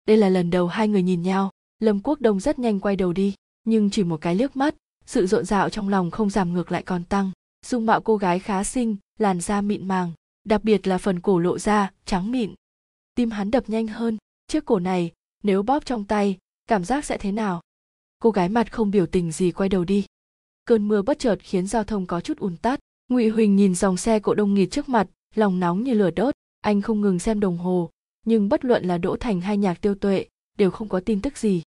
Đây 0.06 0.16
là 0.16 0.28
lần 0.28 0.50
đầu 0.50 0.66
hai 0.66 0.88
người 0.88 1.02
nhìn 1.02 1.22
nhau. 1.22 1.50
Lâm 1.80 2.00
quốc 2.00 2.20
đông 2.20 2.40
rất 2.40 2.58
nhanh 2.58 2.80
quay 2.80 2.96
đầu 2.96 3.12
đi, 3.12 3.34
nhưng 3.64 3.90
chỉ 3.90 4.04
một 4.04 4.20
cái 4.20 4.34
liếc 4.34 4.56
mắt 4.56 4.74
sự 5.06 5.26
rộn 5.26 5.44
rạo 5.44 5.70
trong 5.70 5.88
lòng 5.88 6.10
không 6.10 6.30
giảm 6.30 6.52
ngược 6.52 6.72
lại 6.72 6.82
còn 6.82 7.04
tăng. 7.04 7.30
Dung 7.66 7.86
mạo 7.86 8.00
cô 8.00 8.16
gái 8.16 8.38
khá 8.38 8.64
xinh, 8.64 8.96
làn 9.18 9.40
da 9.40 9.60
mịn 9.60 9.88
màng, 9.88 10.12
đặc 10.44 10.64
biệt 10.64 10.86
là 10.86 10.98
phần 10.98 11.20
cổ 11.20 11.38
lộ 11.38 11.58
ra 11.58 11.92
trắng 12.04 12.32
mịn. 12.32 12.54
Tim 13.14 13.30
hắn 13.30 13.50
đập 13.50 13.64
nhanh 13.66 13.86
hơn. 13.86 14.18
Chiếc 14.46 14.64
cổ 14.64 14.78
này, 14.78 15.12
nếu 15.42 15.62
bóp 15.62 15.84
trong 15.84 16.04
tay, 16.04 16.38
cảm 16.66 16.84
giác 16.84 17.04
sẽ 17.04 17.18
thế 17.18 17.32
nào? 17.32 17.60
Cô 18.18 18.30
gái 18.30 18.48
mặt 18.48 18.72
không 18.72 18.90
biểu 18.90 19.06
tình 19.06 19.32
gì 19.32 19.50
quay 19.50 19.68
đầu 19.68 19.84
đi. 19.84 20.06
Cơn 20.64 20.88
mưa 20.88 21.02
bất 21.02 21.18
chợt 21.18 21.36
khiến 21.42 21.66
giao 21.66 21.84
thông 21.84 22.06
có 22.06 22.20
chút 22.20 22.38
ùn 22.38 22.56
tắc 22.56 22.80
ngụy 23.08 23.28
huỳnh 23.28 23.56
nhìn 23.56 23.74
dòng 23.74 23.96
xe 23.96 24.18
cộ 24.20 24.34
đông 24.34 24.54
nghịt 24.54 24.70
trước 24.70 24.88
mặt, 24.88 25.06
lòng 25.34 25.60
nóng 25.60 25.82
như 25.82 25.94
lửa 25.94 26.10
đốt. 26.10 26.34
Anh 26.60 26.80
không 26.80 27.00
ngừng 27.00 27.18
xem 27.18 27.40
đồng 27.40 27.58
hồ, 27.58 27.90
nhưng 28.26 28.48
bất 28.48 28.64
luận 28.64 28.84
là 28.84 28.98
đỗ 28.98 29.16
thành 29.16 29.40
hay 29.40 29.56
nhạc 29.56 29.80
tiêu 29.80 29.94
tuệ, 29.94 30.26
đều 30.58 30.70
không 30.70 30.88
có 30.88 31.00
tin 31.00 31.22
tức 31.22 31.38
gì. 31.38 31.62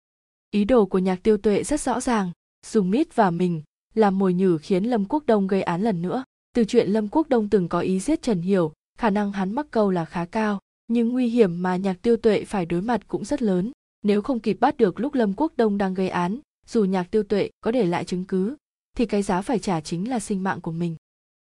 Ý 0.52 0.66
đồ 0.66 0.86
của 0.86 1.00
nhạc 1.00 1.24
tiêu 1.24 1.38
tuệ 1.38 1.64
rất 1.64 1.82
rõ 1.82 2.00
ràng 2.00 2.32
dùng 2.66 2.92
mít 2.92 3.16
và 3.16 3.32
mình 3.32 3.62
làm 3.94 4.20
mồi 4.20 4.34
nhử 4.34 4.58
khiến 4.58 4.84
lâm 4.84 5.06
quốc 5.06 5.24
đông 5.26 5.48
gây 5.48 5.62
án 5.62 5.82
lần 5.82 6.02
nữa. 6.02 6.24
Từ 6.56 6.66
chuyện 6.66 6.90
lâm 6.90 7.08
quốc 7.08 7.30
đông 7.30 7.50
từng 7.50 7.68
có 7.68 7.80
ý 7.80 8.00
giết 8.00 8.22
trần 8.22 8.42
hiểu, 8.42 8.74
khả 8.98 9.10
năng 9.10 9.32
hắn 9.32 9.52
mắc 9.52 9.68
câu 9.72 9.92
là 9.92 10.06
khá 10.06 10.26
cao, 10.26 10.60
nhưng 10.88 11.10
nguy 11.10 11.28
hiểm 11.30 11.62
mà 11.62 11.76
nhạc 11.76 12.02
tiêu 12.02 12.18
tuệ 12.18 12.46
phải 12.46 12.66
đối 12.66 12.82
mặt 12.82 13.08
cũng 13.08 13.26
rất 13.26 13.42
lớn. 13.42 13.72
Nếu 14.04 14.22
không 14.22 14.40
kịp 14.40 14.58
bắt 14.60 14.78
được 14.78 15.00
lúc 15.00 15.14
lâm 15.14 15.34
quốc 15.34 15.54
đông 15.56 15.78
đang 15.78 15.94
gây 15.94 16.10
án, 16.10 16.40
dù 16.68 16.84
nhạc 16.84 17.12
tiêu 17.12 17.24
tuệ 17.24 17.50
có 17.62 17.72
để 17.72 17.86
lại 17.86 18.06
chứng 18.06 18.26
cứ, 18.26 18.56
thì 18.98 19.06
cái 19.06 19.22
giá 19.22 19.42
phải 19.42 19.60
trả 19.60 19.82
chính 19.82 20.10
là 20.10 20.20
sinh 20.20 20.44
mạng 20.44 20.62
của 20.62 20.72
mình. 20.72 20.96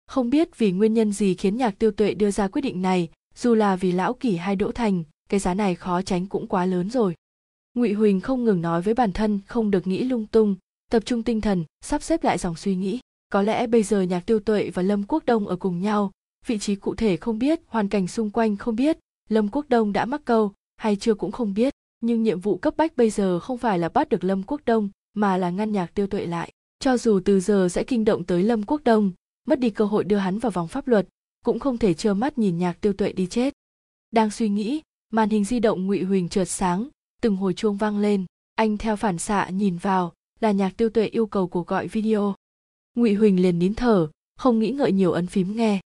Không 0.07 0.31
biết 0.31 0.59
vì 0.59 0.73
nguyên 0.73 0.95
nhân 0.95 1.13
gì 1.13 1.35
khiến 1.35 1.57
nhạc 1.57 1.79
tiêu 1.79 1.91
tuệ 1.91 2.15
đưa 2.15 2.31
ra 2.31 2.49
quyết 2.49 2.63
định 2.63 2.83
này, 2.83 3.09
dù 3.35 3.55
là 3.55 3.77
vì 3.77 3.93
lão 3.93 4.15
kỷ 4.15 4.37
hay 4.37 4.57
đỗ 4.57 4.73
thành, 4.73 5.05
cái 5.29 5.41
giá 5.41 5.55
này 5.55 5.75
khó 5.75 6.03
tránh 6.03 6.27
cũng 6.27 6.47
quá 6.47 6.67
lớn 6.67 6.91
rồi. 6.91 7.15
Ngụy 7.75 7.93
huỳnh 7.93 8.21
không 8.21 8.45
ngừng 8.45 8.63
nói 8.63 8.83
với 8.83 8.95
bản 8.95 9.13
thân 9.13 9.41
không 9.47 9.71
được 9.71 9.87
nghĩ 9.87 10.05
lung 10.05 10.27
tung 10.27 10.57
tập 10.95 11.03
trung 11.07 11.23
tinh 11.23 11.41
thần, 11.41 11.65
sắp 11.81 12.03
xếp 12.03 12.25
lại 12.25 12.39
dòng 12.39 12.57
suy 12.57 12.75
nghĩ. 12.75 13.01
Có 13.33 13.43
lẽ 13.43 13.67
bây 13.67 13.83
giờ 13.83 14.03
nhạc 14.03 14.27
tiêu 14.27 14.41
tuệ 14.41 14.71
và 14.71 14.83
lâm 14.83 15.03
quốc 15.09 15.27
đông 15.27 15.47
ở 15.47 15.57
cùng 15.57 15.81
nhau. 15.81 16.13
Vị 16.47 16.59
trí 16.59 16.75
cụ 16.75 16.95
thể 16.95 17.17
không 17.17 17.39
biết, 17.39 17.61
hoàn 17.67 17.89
cảnh 17.89 18.09
xung 18.09 18.31
quanh 18.31 18.57
không 18.57 18.77
biết. 18.77 18.99
Lâm 19.29 19.49
quốc 19.49 19.67
đông 19.69 19.93
đã 19.93 20.05
mắc 20.05 20.21
câu, 20.25 20.53
hay 20.77 20.97
chưa 20.97 21.15
cũng 21.15 21.33
không 21.33 21.55
biết. 21.55 21.75
Nhưng 22.01 22.23
nhiệm 22.23 22.41
vụ 22.41 22.57
cấp 22.57 22.75
bách 22.77 22.97
bây 22.97 23.11
giờ 23.11 23.41
không 23.41 23.59
phải 23.59 23.79
là 23.79 23.89
bắt 23.89 24.09
được 24.09 24.25
lâm 24.25 24.43
quốc 24.43 24.61
đông, 24.65 24.89
mà 25.15 25.37
là 25.37 25.51
ngăn 25.51 25.73
nhạc 25.73 25.95
tiêu 25.95 26.07
tuệ 26.07 26.27
lại. 26.27 26.53
Cho 26.79 26.97
dù 26.97 27.21
từ 27.25 27.41
giờ 27.41 27.69
sẽ 27.71 27.85
kinh 27.85 28.05
động 28.05 28.25
tới 28.25 28.43
lâm 28.43 28.63
quốc 28.63 28.81
đông, 28.85 29.13
mất 29.49 29.59
đi 29.59 29.71
cơ 29.71 29.85
hội 29.85 30.05
đưa 30.05 30.17
hắn 30.17 30.39
vào 30.39 30.51
vòng 30.51 30.69
pháp 30.69 30.89
luật, 30.89 31.09
cũng 31.45 31.59
không 31.59 31.79
thể 31.79 31.95
trơ 31.95 32.15
mắt 32.15 32.39
nhìn 32.39 32.59
nhạc 32.59 32.81
tiêu 32.81 32.93
tuệ 32.93 33.13
đi 33.13 33.27
chết. 33.27 33.55
Đang 34.11 34.31
suy 34.31 34.49
nghĩ, 34.49 34.83
màn 35.11 35.31
hình 35.31 35.45
di 35.45 35.59
động 35.59 35.87
ngụy 35.87 36.03
huỳnh 36.03 36.29
trượt 36.29 36.49
sáng, 36.49 36.89
từng 37.23 37.37
hồi 37.37 37.55
chuông 37.55 37.77
vang 37.77 37.99
lên. 37.99 38.25
Anh 38.55 38.77
theo 38.77 38.97
phản 38.97 39.19
xạ 39.19 39.49
nhìn 39.49 39.77
vào 39.77 40.13
là 40.45 40.53
nhạc 40.53 40.77
tiêu 40.77 40.91
tuệ 40.91 41.07
yêu 41.07 41.27
cầu 41.27 41.49
cuộc 41.49 41.67
gọi 41.67 41.89
video. 41.89 42.35
Ngụy 42.95 43.15
huỳnh 43.15 43.43
liền 43.43 43.59
nín 43.59 43.75
thở, 43.75 44.09
không 44.37 44.59
nghĩ 44.59 44.71
ngợi 44.71 44.93
nhiều 44.93 45.13
ấn 45.13 45.27
phím 45.27 45.57
nghe. 45.57 45.81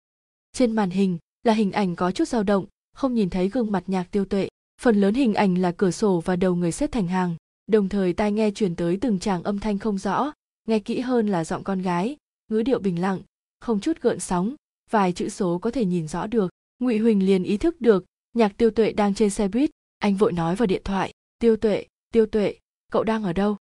Trên 0.53 0.73
màn 0.73 0.91
hình 0.91 1.19
là 1.43 1.53
hình 1.53 1.73
ảnh 1.73 1.97
có 1.97 2.11
chút 2.11 2.28
dao 2.28 2.43
động, 2.43 2.67
không 2.95 3.15
nhìn 3.15 3.31
thấy 3.31 3.49
gương 3.49 3.73
mặt 3.73 3.85
nhạc 3.87 4.11
tiêu 4.11 4.25
tuệ. 4.25 4.49
Phần 4.81 5.01
lớn 5.01 5.15
hình 5.15 5.35
ảnh 5.35 5.55
là 5.55 5.73
cửa 5.73 5.91
sổ 5.91 6.23
và 6.25 6.37
đầu 6.37 6.55
người 6.55 6.73
xếp 6.73 6.93
thành 6.93 7.09
hàng, 7.09 7.37
đồng 7.67 7.89
thời 7.89 8.12
tai 8.12 8.33
nghe 8.33 8.51
truyền 8.51 8.77
tới 8.77 8.99
từng 9.01 9.19
tràng 9.19 9.43
âm 9.43 9.59
thanh 9.59 9.78
không 9.78 9.99
rõ, 9.99 10.33
nghe 10.69 10.78
kỹ 10.78 11.01
hơn 11.01 11.27
là 11.28 11.45
giọng 11.45 11.65
con 11.65 11.83
gái, 11.83 12.17
ngữ 12.51 12.62
điệu 12.62 12.78
bình 12.78 13.01
lặng, 13.01 13.20
không 13.61 13.81
chút 13.81 14.01
gợn 14.01 14.20
sóng, 14.20 14.55
vài 14.91 15.12
chữ 15.12 15.28
số 15.28 15.59
có 15.59 15.70
thể 15.70 15.85
nhìn 15.85 16.09
rõ 16.09 16.27
được. 16.27 16.51
Ngụy 16.78 16.99
huỳnh 16.99 17.27
liền 17.27 17.43
ý 17.43 17.57
thức 17.57 17.81
được, 17.81 18.05
nhạc 18.35 18.57
tiêu 18.57 18.70
tuệ 18.70 18.93
đang 18.93 19.15
trên 19.15 19.31
xe 19.31 19.49
buýt, 19.49 19.70
anh 19.99 20.17
vội 20.17 20.33
nói 20.33 20.57
vào 20.57 20.67
điện 20.67 20.83
thoại, 20.85 21.12
tiêu 21.39 21.57
tuệ 21.57 21.85
tiêu 22.12 22.27
tuệ, 22.27 22.55
cậu 22.93 23.05
đang 23.05 23.25
ở 23.25 23.33
đâu? 23.33 23.57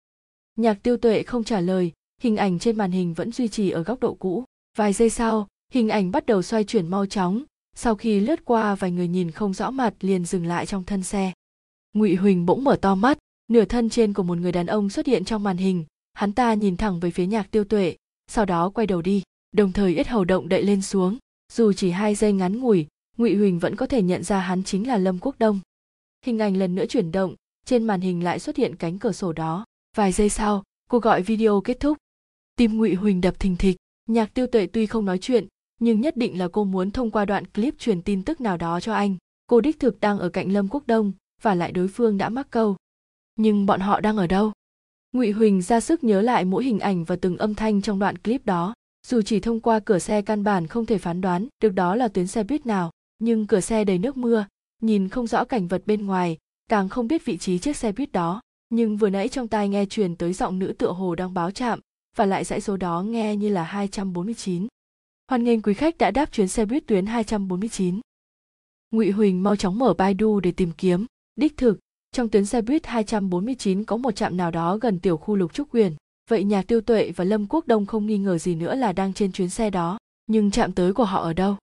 Nhạc 0.58 0.84
tiêu 0.84 0.98
tuệ 0.98 1.24
không 1.24 1.44
trả 1.44 1.62
lời, 1.62 1.92
hình 2.22 2.38
ảnh 2.38 2.60
trên 2.60 2.78
màn 2.78 2.92
hình 2.92 3.14
vẫn 3.14 3.32
duy 3.32 3.48
trì 3.48 3.70
ở 3.70 3.84
góc 3.84 4.00
độ 4.00 4.14
cũ. 4.14 4.44
Vài 4.78 4.94
giây 4.94 5.10
sau, 5.10 5.48
hình 5.74 5.90
ảnh 5.90 6.12
bắt 6.12 6.26
đầu 6.26 6.42
xoay 6.42 6.64
chuyển 6.64 6.88
mau 6.88 7.06
chóng. 7.06 7.44
Sau 7.76 7.96
khi 7.96 8.20
lướt 8.20 8.46
qua, 8.46 8.76
vài 8.76 8.92
người 8.92 9.08
nhìn 9.08 9.32
không 9.32 9.54
rõ 9.54 9.72
mặt 9.72 9.94
liền 10.00 10.26
dừng 10.26 10.46
lại 10.46 10.66
trong 10.66 10.84
thân 10.84 11.04
xe. 11.04 11.32
Ngụy 11.94 12.16
huỳnh 12.16 12.46
bỗng 12.46 12.64
mở 12.64 12.76
to 12.82 12.96
mắt, 12.96 13.18
nửa 13.48 13.66
thân 13.66 13.90
trên 13.90 14.14
của 14.14 14.24
một 14.24 14.38
người 14.38 14.52
đàn 14.52 14.66
ông 14.66 14.90
xuất 14.90 15.06
hiện 15.06 15.26
trong 15.26 15.44
màn 15.44 15.58
hình. 15.58 15.86
Hắn 16.14 16.34
ta 16.34 16.54
nhìn 16.54 16.78
thẳng 16.78 17.00
về 17.00 17.12
phía 17.12 17.26
nhạc 17.26 17.52
tiêu 17.52 17.64
tuệ, 17.64 17.96
sau 18.28 18.46
đó 18.46 18.70
quay 18.70 18.88
đầu 18.88 19.02
đi, 19.02 19.24
đồng 19.52 19.74
thời 19.74 19.96
ít 19.96 20.08
hầu 20.08 20.26
động 20.26 20.50
đậy 20.50 20.64
lên 20.64 20.82
xuống. 20.82 21.18
Dù 21.54 21.74
chỉ 21.74 21.90
hai 21.90 22.16
giây 22.16 22.34
ngắn 22.34 22.60
ngủi, 22.60 22.88
ngụy 23.18 23.36
huỳnh 23.36 23.60
vẫn 23.60 23.76
có 23.76 23.86
thể 23.86 24.02
nhận 24.02 24.24
ra 24.24 24.40
hắn 24.40 24.64
chính 24.64 24.88
là 24.88 24.98
lâm 24.98 25.20
quốc 25.20 25.36
đông. 25.40 25.60
Hình 26.26 26.40
ảnh 26.40 26.58
lần 26.58 26.76
nữa 26.76 26.86
chuyển 26.86 27.12
động, 27.12 27.36
trên 27.66 27.84
màn 27.84 28.02
hình 28.02 28.24
lại 28.24 28.40
xuất 28.40 28.56
hiện 28.56 28.76
cánh 28.76 29.00
cửa 29.00 29.12
sổ 29.12 29.34
đó 29.34 29.66
vài 29.98 30.12
giây 30.12 30.30
sau, 30.30 30.64
cuộc 30.90 31.04
gọi 31.04 31.22
video 31.22 31.62
kết 31.62 31.80
thúc. 31.80 31.98
Tim 32.56 32.78
ngụy 32.78 32.94
huỳnh 32.94 33.22
đập 33.22 33.40
thình 33.40 33.56
thịch. 33.56 33.76
Nhạc 34.10 34.34
tiêu 34.34 34.48
tuệ 34.48 34.68
tuy 34.68 34.86
không 34.86 35.06
nói 35.06 35.18
chuyện, 35.18 35.48
nhưng 35.80 36.02
nhất 36.02 36.18
định 36.18 36.40
là 36.40 36.48
cô 36.48 36.64
muốn 36.64 36.92
thông 36.92 37.12
qua 37.12 37.26
đoạn 37.26 37.46
clip 37.46 37.80
truyền 37.80 38.02
tin 38.02 38.24
tức 38.24 38.42
nào 38.42 38.58
đó 38.58 38.80
cho 38.80 38.94
anh. 38.94 39.16
Cô 39.48 39.62
đích 39.62 39.80
thực 39.80 40.00
đang 40.00 40.20
ở 40.20 40.30
cạnh 40.30 40.52
lâm 40.52 40.68
quốc 40.68 40.88
đông, 40.88 41.12
và 41.42 41.56
lại 41.56 41.72
đối 41.72 41.88
phương 41.88 42.18
đã 42.18 42.30
mắc 42.30 42.48
câu. 42.50 42.76
Nhưng 43.36 43.66
bọn 43.66 43.80
họ 43.80 44.00
đang 44.00 44.18
ở 44.18 44.28
đâu? 44.28 44.52
Ngụy 45.12 45.32
huỳnh 45.32 45.62
ra 45.62 45.80
sức 45.80 46.04
nhớ 46.04 46.22
lại 46.22 46.46
mỗi 46.46 46.64
hình 46.64 46.80
ảnh 46.80 47.04
và 47.04 47.16
từng 47.16 47.38
âm 47.38 47.56
thanh 47.56 47.82
trong 47.82 48.00
đoạn 48.00 48.18
clip 48.18 48.46
đó. 48.46 48.74
Dù 49.08 49.22
chỉ 49.22 49.40
thông 49.40 49.60
qua 49.60 49.80
cửa 49.80 50.00
xe 50.00 50.22
căn 50.22 50.44
bản 50.44 50.68
không 50.68 50.86
thể 50.86 50.98
phán 50.98 51.22
đoán 51.22 51.48
được 51.62 51.74
đó 51.74 51.96
là 51.96 52.08
tuyến 52.08 52.28
xe 52.28 52.44
buýt 52.44 52.66
nào, 52.66 52.92
nhưng 53.20 53.48
cửa 53.48 53.60
xe 53.60 53.84
đầy 53.84 53.98
nước 53.98 54.18
mưa, 54.18 54.46
nhìn 54.82 55.10
không 55.10 55.28
rõ 55.28 55.44
cảnh 55.46 55.68
vật 55.68 55.84
bên 55.86 56.06
ngoài, 56.06 56.38
càng 56.70 56.90
không 56.90 57.08
biết 57.08 57.26
vị 57.26 57.38
trí 57.38 57.60
chiếc 57.60 57.78
xe 57.78 57.92
buýt 57.92 58.12
đó 58.12 58.42
nhưng 58.70 58.98
vừa 58.98 59.10
nãy 59.10 59.30
trong 59.30 59.48
tai 59.48 59.70
nghe 59.70 59.86
truyền 59.86 60.16
tới 60.16 60.34
giọng 60.34 60.60
nữ 60.60 60.74
tựa 60.78 60.92
hồ 60.92 61.16
đang 61.16 61.34
báo 61.34 61.52
chạm 61.52 61.80
và 62.16 62.26
lại 62.26 62.44
dãy 62.44 62.62
số 62.62 62.78
đó 62.78 63.02
nghe 63.02 63.36
như 63.36 63.50
là 63.50 63.64
249. 63.64 64.68
Hoan 65.30 65.44
nghênh 65.44 65.62
quý 65.62 65.74
khách 65.74 65.98
đã 65.98 66.12
đáp 66.12 66.32
chuyến 66.32 66.48
xe 66.48 66.66
buýt 66.66 66.88
tuyến 66.88 67.06
249. 67.06 68.00
Ngụy 68.92 69.12
Huỳnh 69.12 69.44
mau 69.44 69.56
chóng 69.56 69.80
mở 69.80 69.94
Baidu 69.94 70.40
để 70.40 70.52
tìm 70.52 70.72
kiếm, 70.78 71.06
đích 71.36 71.58
thực, 71.58 71.80
trong 72.12 72.30
tuyến 72.30 72.46
xe 72.46 72.62
buýt 72.62 72.86
249 72.86 73.84
có 73.84 73.98
một 73.98 74.12
trạm 74.12 74.38
nào 74.38 74.52
đó 74.52 74.78
gần 74.78 75.00
tiểu 75.00 75.18
khu 75.18 75.36
Lục 75.36 75.54
Trúc 75.54 75.74
Quyền. 75.74 75.96
Vậy 76.30 76.44
Nhạc 76.44 76.68
Tiêu 76.68 76.82
Tuệ 76.82 77.12
và 77.12 77.24
Lâm 77.24 77.48
Quốc 77.48 77.68
Đông 77.68 77.86
không 77.86 78.06
nghi 78.06 78.18
ngờ 78.18 78.38
gì 78.38 78.56
nữa 78.56 78.76
là 78.76 78.94
đang 78.94 79.14
trên 79.14 79.32
chuyến 79.32 79.50
xe 79.50 79.70
đó, 79.70 79.98
nhưng 80.28 80.52
trạm 80.52 80.72
tới 80.72 80.94
của 80.94 81.06
họ 81.06 81.22
ở 81.22 81.34
đâu? 81.34 81.56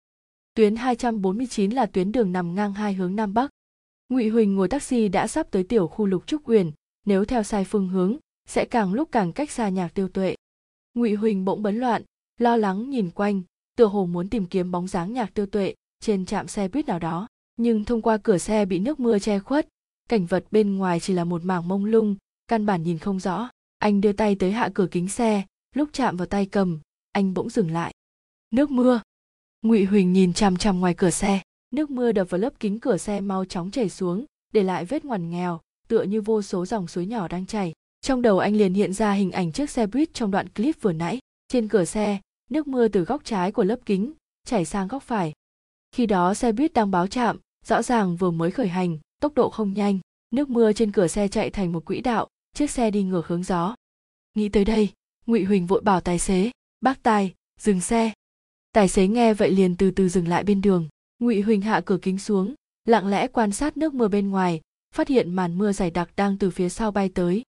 Tuyến 0.54 0.76
249 0.76 1.70
là 1.70 1.86
tuyến 1.86 2.12
đường 2.12 2.32
nằm 2.32 2.54
ngang 2.54 2.72
hai 2.72 2.94
hướng 2.94 3.16
Nam 3.16 3.34
Bắc. 3.34 3.50
Ngụy 4.08 4.28
Huỳnh 4.28 4.54
ngồi 4.54 4.68
taxi 4.68 5.08
đã 5.08 5.26
sắp 5.26 5.46
tới 5.50 5.64
tiểu 5.64 5.88
khu 5.88 6.06
Lục 6.06 6.26
Trúc 6.26 6.42
Quyền, 6.44 6.72
nếu 7.04 7.24
theo 7.24 7.42
sai 7.42 7.64
phương 7.64 7.88
hướng, 7.88 8.16
sẽ 8.48 8.64
càng 8.64 8.92
lúc 8.92 9.08
càng 9.12 9.32
cách 9.32 9.50
xa 9.50 9.68
Nhạc 9.68 9.88
Tiêu 9.94 10.08
Tuệ. 10.08 10.34
Ngụy 10.94 11.14
Huỳnh 11.14 11.44
bỗng 11.44 11.62
bấn 11.62 11.78
loạn, 11.78 12.02
lo 12.38 12.56
lắng 12.56 12.90
nhìn 12.90 13.10
quanh, 13.10 13.42
tựa 13.76 13.86
hồ 13.86 14.06
muốn 14.06 14.28
tìm 14.28 14.46
kiếm 14.46 14.70
bóng 14.70 14.88
dáng 14.88 15.12
Nhạc 15.12 15.34
Tiêu 15.34 15.46
Tuệ 15.46 15.74
trên 16.00 16.26
trạm 16.26 16.48
xe 16.48 16.68
buýt 16.68 16.86
nào 16.86 16.98
đó, 16.98 17.28
nhưng 17.56 17.84
thông 17.84 18.02
qua 18.02 18.16
cửa 18.16 18.38
xe 18.38 18.64
bị 18.64 18.78
nước 18.78 19.00
mưa 19.00 19.18
che 19.18 19.38
khuất, 19.38 19.68
cảnh 20.08 20.26
vật 20.26 20.44
bên 20.50 20.76
ngoài 20.76 21.00
chỉ 21.00 21.14
là 21.14 21.24
một 21.24 21.44
mảng 21.44 21.68
mông 21.68 21.84
lung, 21.84 22.16
căn 22.48 22.66
bản 22.66 22.82
nhìn 22.82 22.98
không 22.98 23.20
rõ. 23.20 23.48
Anh 23.78 24.00
đưa 24.00 24.12
tay 24.12 24.34
tới 24.34 24.52
hạ 24.52 24.70
cửa 24.74 24.86
kính 24.90 25.08
xe, 25.08 25.44
lúc 25.74 25.88
chạm 25.92 26.16
vào 26.16 26.26
tay 26.26 26.46
cầm, 26.46 26.80
anh 27.12 27.34
bỗng 27.34 27.50
dừng 27.50 27.70
lại. 27.70 27.94
Nước 28.50 28.70
mưa 28.70 29.00
ngụy 29.64 29.84
huỳnh 29.84 30.12
nhìn 30.12 30.32
chằm 30.32 30.56
chằm 30.56 30.80
ngoài 30.80 30.94
cửa 30.94 31.10
xe 31.10 31.42
nước 31.70 31.90
mưa 31.90 32.12
đập 32.12 32.30
vào 32.30 32.40
lớp 32.40 32.52
kính 32.60 32.80
cửa 32.80 32.96
xe 32.96 33.20
mau 33.20 33.44
chóng 33.44 33.70
chảy 33.70 33.88
xuống 33.88 34.24
để 34.52 34.62
lại 34.62 34.84
vết 34.84 35.04
ngoằn 35.04 35.30
nghèo 35.30 35.60
tựa 35.88 36.02
như 36.02 36.20
vô 36.20 36.42
số 36.42 36.66
dòng 36.66 36.86
suối 36.86 37.06
nhỏ 37.06 37.28
đang 37.28 37.46
chảy. 37.46 37.72
Trong 38.00 38.22
đầu 38.22 38.38
anh 38.38 38.56
liền 38.56 38.74
hiện 38.74 38.92
ra 38.92 39.12
hình 39.12 39.30
ảnh 39.30 39.52
chiếc 39.52 39.70
xe 39.70 39.86
buýt 39.86 40.14
trong 40.14 40.30
đoạn 40.30 40.48
clip 40.48 40.76
vừa 40.80 40.92
nãy. 40.92 41.18
Trên 41.48 41.68
cửa 41.68 41.84
xe, 41.84 42.20
nước 42.50 42.66
mưa 42.66 42.88
từ 42.88 43.04
góc 43.04 43.24
trái 43.24 43.52
của 43.52 43.64
lớp 43.64 43.78
kính 43.86 44.12
chảy 44.46 44.64
sang 44.64 44.88
góc 44.88 45.02
phải. 45.02 45.32
Khi 45.92 46.06
đó 46.06 46.34
xe 46.34 46.52
buýt 46.52 46.72
đang 46.72 46.90
báo 46.90 47.06
chạm 47.06 47.38
rõ 47.66 47.82
ràng 47.82 48.16
vừa 48.16 48.30
mới 48.30 48.50
khởi 48.50 48.68
hành, 48.68 48.98
tốc 49.20 49.34
độ 49.34 49.50
không 49.50 49.72
nhanh. 49.72 49.98
Nước 50.30 50.50
mưa 50.50 50.72
trên 50.72 50.92
cửa 50.92 51.06
xe 51.06 51.28
chạy 51.28 51.50
thành 51.50 51.72
một 51.72 51.84
quỹ 51.84 52.00
đạo, 52.00 52.28
chiếc 52.52 52.70
xe 52.70 52.90
đi 52.90 53.02
ngược 53.02 53.26
hướng 53.26 53.42
gió. 53.42 53.74
Nghĩ 54.34 54.48
tới 54.48 54.64
đây, 54.64 54.88
ngụy 55.26 55.44
huỳnh 55.44 55.66
vội 55.66 55.80
bảo 55.80 56.00
tài 56.00 56.18
xế, 56.18 56.50
bác 56.80 57.02
tài, 57.02 57.34
dừng 57.60 57.80
xe. 57.80 58.12
Tài 58.72 58.88
xế 58.88 59.06
nghe 59.06 59.34
vậy 59.34 59.50
liền 59.50 59.76
từ 59.76 59.90
từ 59.90 60.08
dừng 60.08 60.28
lại 60.28 60.44
bên 60.44 60.60
đường. 60.60 60.88
Ngụy 61.18 61.40
huỳnh 61.40 61.60
hạ 61.60 61.80
cửa 61.84 61.98
kính 62.02 62.18
xuống, 62.18 62.54
lặng 62.84 63.06
lẽ 63.06 63.28
quan 63.28 63.52
sát 63.52 63.76
nước 63.76 63.94
mưa 63.94 64.08
bên 64.08 64.30
ngoài 64.30 64.60
phát 64.94 65.08
hiện 65.08 65.34
màn 65.34 65.58
mưa 65.58 65.72
dày 65.72 65.90
đặc 65.90 66.10
đang 66.16 66.38
từ 66.38 66.50
phía 66.50 66.68
sau 66.68 66.90
bay 66.90 67.08
tới 67.08 67.42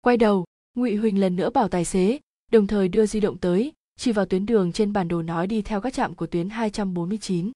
quay 0.00 0.16
đầu 0.16 0.44
ngụy 0.76 0.96
huỳnh 0.96 1.20
lần 1.20 1.36
nữa 1.36 1.50
bảo 1.50 1.68
tài 1.68 1.84
xế 1.84 2.18
đồng 2.52 2.66
thời 2.66 2.88
đưa 2.88 3.06
di 3.06 3.20
động 3.20 3.38
tới 3.38 3.72
chỉ 3.96 4.12
vào 4.12 4.26
tuyến 4.26 4.46
đường 4.46 4.72
trên 4.72 4.92
bản 4.92 5.08
đồ 5.08 5.22
nói 5.22 5.46
đi 5.46 5.62
theo 5.62 5.80
các 5.80 5.92
trạm 5.92 6.14
của 6.14 6.26
tuyến 6.26 6.48
249. 6.48 7.50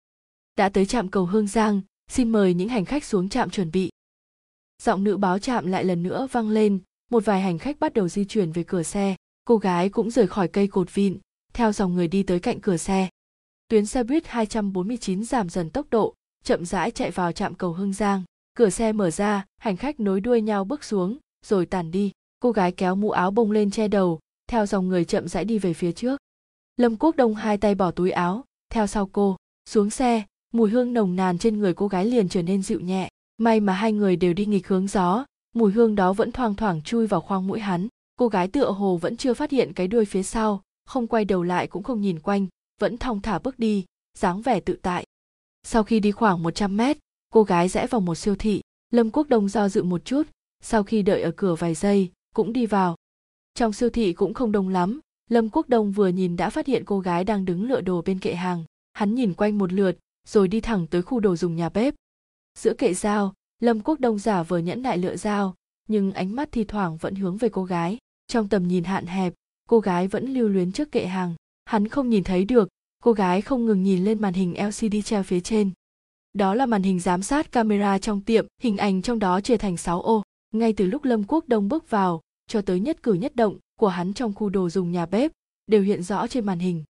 Đã 0.57 0.69
tới 0.69 0.87
trạm 0.87 1.09
cầu 1.09 1.27
Hương 1.27 1.47
Giang, 1.47 1.81
xin 2.11 2.31
mời 2.31 2.55
những 2.55 2.69
hành 2.69 2.85
khách 2.85 3.05
xuống 3.05 3.29
trạm 3.29 3.51
chuẩn 3.51 3.71
bị. 3.71 3.91
Giọng 4.83 5.05
nữ 5.05 5.17
báo 5.17 5.39
trạm 5.39 5.67
lại 5.67 5.85
lần 5.85 6.03
nữa 6.03 6.29
vang 6.33 6.51
lên, 6.51 6.79
một 7.11 7.25
vài 7.25 7.41
hành 7.41 7.59
khách 7.59 7.81
bắt 7.81 7.95
đầu 7.95 8.09
di 8.09 8.25
chuyển 8.25 8.53
về 8.53 8.63
cửa 8.63 8.83
xe, 8.83 9.17
cô 9.45 9.57
gái 9.57 9.89
cũng 9.89 10.11
rời 10.11 10.27
khỏi 10.27 10.49
cây 10.49 10.69
cột 10.69 10.95
vịn, 10.95 11.19
theo 11.53 11.73
dòng 11.73 11.95
người 11.95 12.09
đi 12.09 12.23
tới 12.23 12.41
cạnh 12.41 12.61
cửa 12.61 12.77
xe. 12.77 13.09
Tuyến 13.69 13.87
xe 13.87 14.03
buýt 14.03 14.27
249 14.27 15.25
giảm 15.25 15.49
dần 15.49 15.71
tốc 15.71 15.87
độ, 15.91 16.15
chậm 16.45 16.65
rãi 16.65 16.91
chạy 16.91 17.11
vào 17.11 17.33
trạm 17.33 17.55
cầu 17.55 17.73
Hương 17.73 17.93
Giang. 17.93 18.23
Cửa 18.59 18.71
xe 18.71 18.93
mở 18.93 19.11
ra, 19.11 19.45
hành 19.59 19.77
khách 19.77 20.01
nối 20.01 20.21
đuôi 20.21 20.41
nhau 20.41 20.65
bước 20.65 20.85
xuống, 20.85 21.19
rồi 21.47 21.67
tàn 21.67 21.91
đi. 21.91 22.13
Cô 22.41 22.51
gái 22.53 22.73
kéo 22.73 22.95
mũ 22.95 23.11
áo 23.11 23.31
bông 23.31 23.51
lên 23.51 23.71
che 23.71 23.89
đầu, 23.89 24.19
theo 24.49 24.67
dòng 24.67 24.89
người 24.89 25.05
chậm 25.05 25.29
rãi 25.29 25.45
đi 25.45 25.59
về 25.59 25.75
phía 25.75 25.93
trước. 25.93 26.21
lâm 26.77 26.97
quốc 26.97 27.17
đông 27.17 27.35
hai 27.35 27.59
tay 27.59 27.75
bỏ 27.75 27.91
túi 27.91 28.11
áo 28.11 28.45
theo 28.73 28.87
sau 28.87 29.07
cô 29.07 29.37
xuống 29.69 29.91
xe 29.91 30.23
mùi 30.53 30.71
hương 30.71 30.93
nồng 30.93 31.17
nàn 31.17 31.39
trên 31.39 31.59
người 31.59 31.75
cô 31.75 31.89
gái 31.89 32.05
liền 32.05 32.29
trở 32.29 32.43
nên 32.43 32.63
dịu 32.63 32.81
nhẹ 32.81 33.09
may 33.39 33.61
mà 33.61 33.73
hai 33.73 33.93
người 33.93 34.17
đều 34.17 34.33
đi 34.33 34.47
nghịch 34.47 34.69
hướng 34.69 34.87
gió 34.87 35.25
mùi 35.55 35.73
hương 35.73 35.95
đó 35.95 36.13
vẫn 36.13 36.33
thoang 36.33 36.55
thoảng 36.55 36.83
chui 36.83 37.07
vào 37.07 37.21
khoang 37.21 37.47
mũi 37.47 37.61
hắn 37.61 37.89
cô 38.17 38.29
gái 38.29 38.49
tựa 38.49 38.71
hồ 38.71 38.97
vẫn 38.97 39.17
chưa 39.17 39.35
phát 39.35 39.51
hiện 39.51 39.73
cái 39.73 39.89
đuôi 39.89 40.05
phía 40.05 40.23
sau 40.23 40.63
không 40.87 41.07
quay 41.07 41.25
đầu 41.25 41.43
lại 41.43 41.67
cũng 41.67 41.83
không 41.83 42.01
nhìn 42.01 42.21
quanh 42.21 42.47
vẫn 42.81 42.99
thong 42.99 43.21
thả 43.21 43.39
bước 43.39 43.59
đi 43.59 43.85
dáng 44.19 44.43
vẻ 44.43 44.61
tự 44.61 44.79
tại 44.83 45.07
sau 45.63 45.83
khi 45.85 46.01
đi 46.01 46.13
khoảng 46.13 46.43
100 46.43 46.77
mét 46.77 46.99
cô 47.29 47.43
gái 47.43 47.69
rẽ 47.69 47.87
vào 47.87 48.01
một 48.01 48.15
siêu 48.15 48.35
thị. 48.39 48.61
Lâm 48.91 49.11
quốc 49.11 49.29
đông 49.29 49.49
do 49.49 49.69
dự 49.69 49.83
một 49.83 50.05
chút. 50.05 50.23
Sau 50.63 50.83
khi 50.83 51.03
đợi 51.03 51.23
ở 51.23 51.31
cửa 51.37 51.55
vài 51.55 51.75
giây, 51.75 52.11
cũng 52.35 52.53
đi 52.53 52.67
vào. 52.67 52.97
Trong 53.55 53.73
siêu 53.73 53.91
thị 53.91 54.13
cũng 54.13 54.35
không 54.35 54.53
đông 54.53 54.69
lắm. 54.69 55.01
Lâm 55.31 55.49
quốc 55.49 55.69
đông 55.69 55.93
vừa 55.93 56.09
nhìn 56.09 56.37
đã 56.37 56.51
phát 56.51 56.67
hiện 56.67 56.85
cô 56.85 57.01
gái 57.01 57.25
đang 57.25 57.45
đứng 57.45 57.69
lựa 57.69 57.81
đồ 57.81 58.03
bên 58.03 58.19
kệ 58.19 58.35
hàng. 58.35 58.65
Hắn 58.93 59.15
nhìn 59.15 59.35
quanh 59.35 59.59
một 59.59 59.73
lượt, 59.73 59.99
rồi 60.27 60.49
đi 60.49 60.61
thẳng 60.61 60.87
tới 60.87 61.03
khu 61.03 61.21
đồ 61.21 61.37
dùng 61.37 61.57
nhà 61.57 61.69
bếp. 61.69 61.95
Giữa 62.59 62.75
kệ 62.75 62.95
dao 62.95 63.35
lâm 63.61 63.81
quốc 63.81 64.01
đông 64.01 64.19
giả 64.19 64.43
vờ 64.43 64.59
nhẫn 64.59 64.83
nại 64.83 64.99
lựa 64.99 65.17
dao 65.17 65.55
nhưng 65.89 66.13
ánh 66.13 66.37
mắt 66.37 66.49
thi 66.53 66.65
thoảng 66.65 66.97
vẫn 66.97 67.15
hướng 67.15 67.37
về 67.37 67.49
cô 67.49 67.65
gái. 67.65 67.99
Trong 68.27 68.49
tầm 68.49 68.69
nhìn 68.69 68.85
hạn 68.85 69.07
hẹp, 69.07 69.35
cô 69.69 69.81
gái 69.81 70.09
vẫn 70.09 70.35
lưu 70.35 70.49
luyến 70.49 70.73
trước 70.73 70.93
kệ 70.93 71.07
hàng. 71.07 71.35
Hắn 71.65 71.89
không 71.89 72.09
nhìn 72.09 72.25
thấy 72.25 72.45
được, 72.45 72.69
cô 73.03 73.13
gái 73.13 73.43
không 73.43 73.67
ngừng 73.67 73.83
nhìn 73.83 74.05
lên 74.05 74.21
màn 74.21 74.35
hình 74.35 74.55
lcd 74.67 74.97
treo 75.05 75.23
phía 75.23 75.41
trên 75.41 75.71
đó 76.33 76.55
là 76.55 76.67
màn 76.67 76.83
hình 76.83 77.01
giám 77.01 77.23
sát 77.23 77.53
camera 77.53 77.99
trong 77.99 78.21
tiệm, 78.21 78.47
hình 78.63 78.77
ảnh 78.77 79.03
trong 79.03 79.19
đó 79.19 79.41
chia 79.41 79.57
thành 79.57 79.77
6 79.77 80.03
ô. 80.03 80.23
Ngay 80.55 80.73
từ 80.73 80.87
lúc 80.87 81.05
lâm 81.05 81.25
quốc 81.25 81.49
đông 81.49 81.69
bước 81.69 81.91
vào, 81.91 82.21
cho 82.47 82.63
tới 82.63 82.81
nhất 82.81 83.03
cử 83.03 83.13
nhất 83.13 83.37
động 83.37 83.59
của 83.79 83.89
hắn 83.89 84.15
trong 84.15 84.35
khu 84.35 84.49
đồ 84.49 84.69
dùng 84.71 84.93
nhà 84.93 85.07
bếp, 85.07 85.33
đều 85.67 85.83
hiện 85.83 86.03
rõ 86.03 86.27
trên 86.27 86.47
màn 86.47 86.59
hình. 86.59 86.85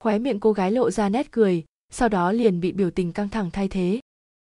Khóe 0.00 0.18
miệng 0.18 0.40
cô 0.40 0.52
gái 0.52 0.72
lộ 0.72 0.90
ra 0.90 1.08
nét 1.08 1.30
cười, 1.30 1.64
sau 1.92 2.08
đó 2.08 2.32
liền 2.32 2.60
bị 2.60 2.72
biểu 2.72 2.90
tình 2.90 3.12
căng 3.12 3.28
thẳng 3.28 3.50
thay 3.50 3.68
thế. 3.68 4.00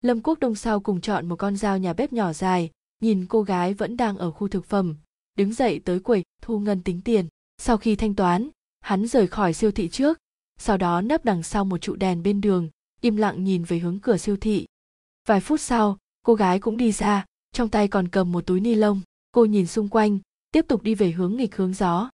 Lâm 0.02 0.20
quốc 0.22 0.38
đông 0.38 0.54
sau 0.54 0.80
cùng 0.80 1.00
chọn 1.00 1.28
một 1.28 1.36
con 1.36 1.56
dao 1.56 1.78
nhà 1.78 1.92
bếp 1.92 2.12
nhỏ 2.12 2.32
dài, 2.32 2.70
nhìn 3.00 3.26
cô 3.28 3.42
gái 3.42 3.74
vẫn 3.74 3.96
đang 3.96 4.18
ở 4.18 4.30
khu 4.30 4.48
thực 4.48 4.64
phẩm, 4.64 4.96
đứng 5.38 5.52
dậy 5.52 5.80
tới 5.84 6.00
quầy, 6.00 6.22
thu 6.42 6.58
ngân 6.58 6.82
tính 6.82 7.00
tiền. 7.04 7.26
Sau 7.58 7.76
khi 7.76 7.96
thanh 7.96 8.14
toán, 8.14 8.48
hắn 8.80 9.06
rời 9.06 9.26
khỏi 9.26 9.52
siêu 9.52 9.70
thị 9.70 9.88
trước, 9.88 10.18
sau 10.58 10.76
đó 10.76 11.00
nấp 11.00 11.24
đằng 11.24 11.42
sau 11.42 11.64
một 11.64 11.78
trụ 11.78 11.96
đèn 11.96 12.22
bên 12.22 12.40
đường 12.40 12.68
im 13.06 13.16
lặng 13.16 13.44
nhìn 13.44 13.64
về 13.64 13.78
hướng 13.78 13.98
cửa 13.98 14.16
siêu 14.16 14.36
thị. 14.36 14.66
Vài 15.26 15.40
phút 15.40 15.60
sau, 15.60 15.98
cô 16.22 16.34
gái 16.34 16.58
cũng 16.58 16.76
đi 16.76 16.92
ra, 16.92 17.24
trong 17.52 17.68
tay 17.68 17.88
còn 17.88 18.08
cầm 18.08 18.32
một 18.32 18.46
túi 18.46 18.60
ni 18.60 18.74
lông. 18.74 19.00
Cô 19.32 19.44
nhìn 19.44 19.66
xung 19.66 19.88
quanh, 19.88 20.18
tiếp 20.52 20.64
tục 20.68 20.82
đi 20.82 20.94
về 20.94 21.10
hướng 21.10 21.36
nghịch 21.36 21.56
hướng 21.56 21.74
gió. 21.74 22.10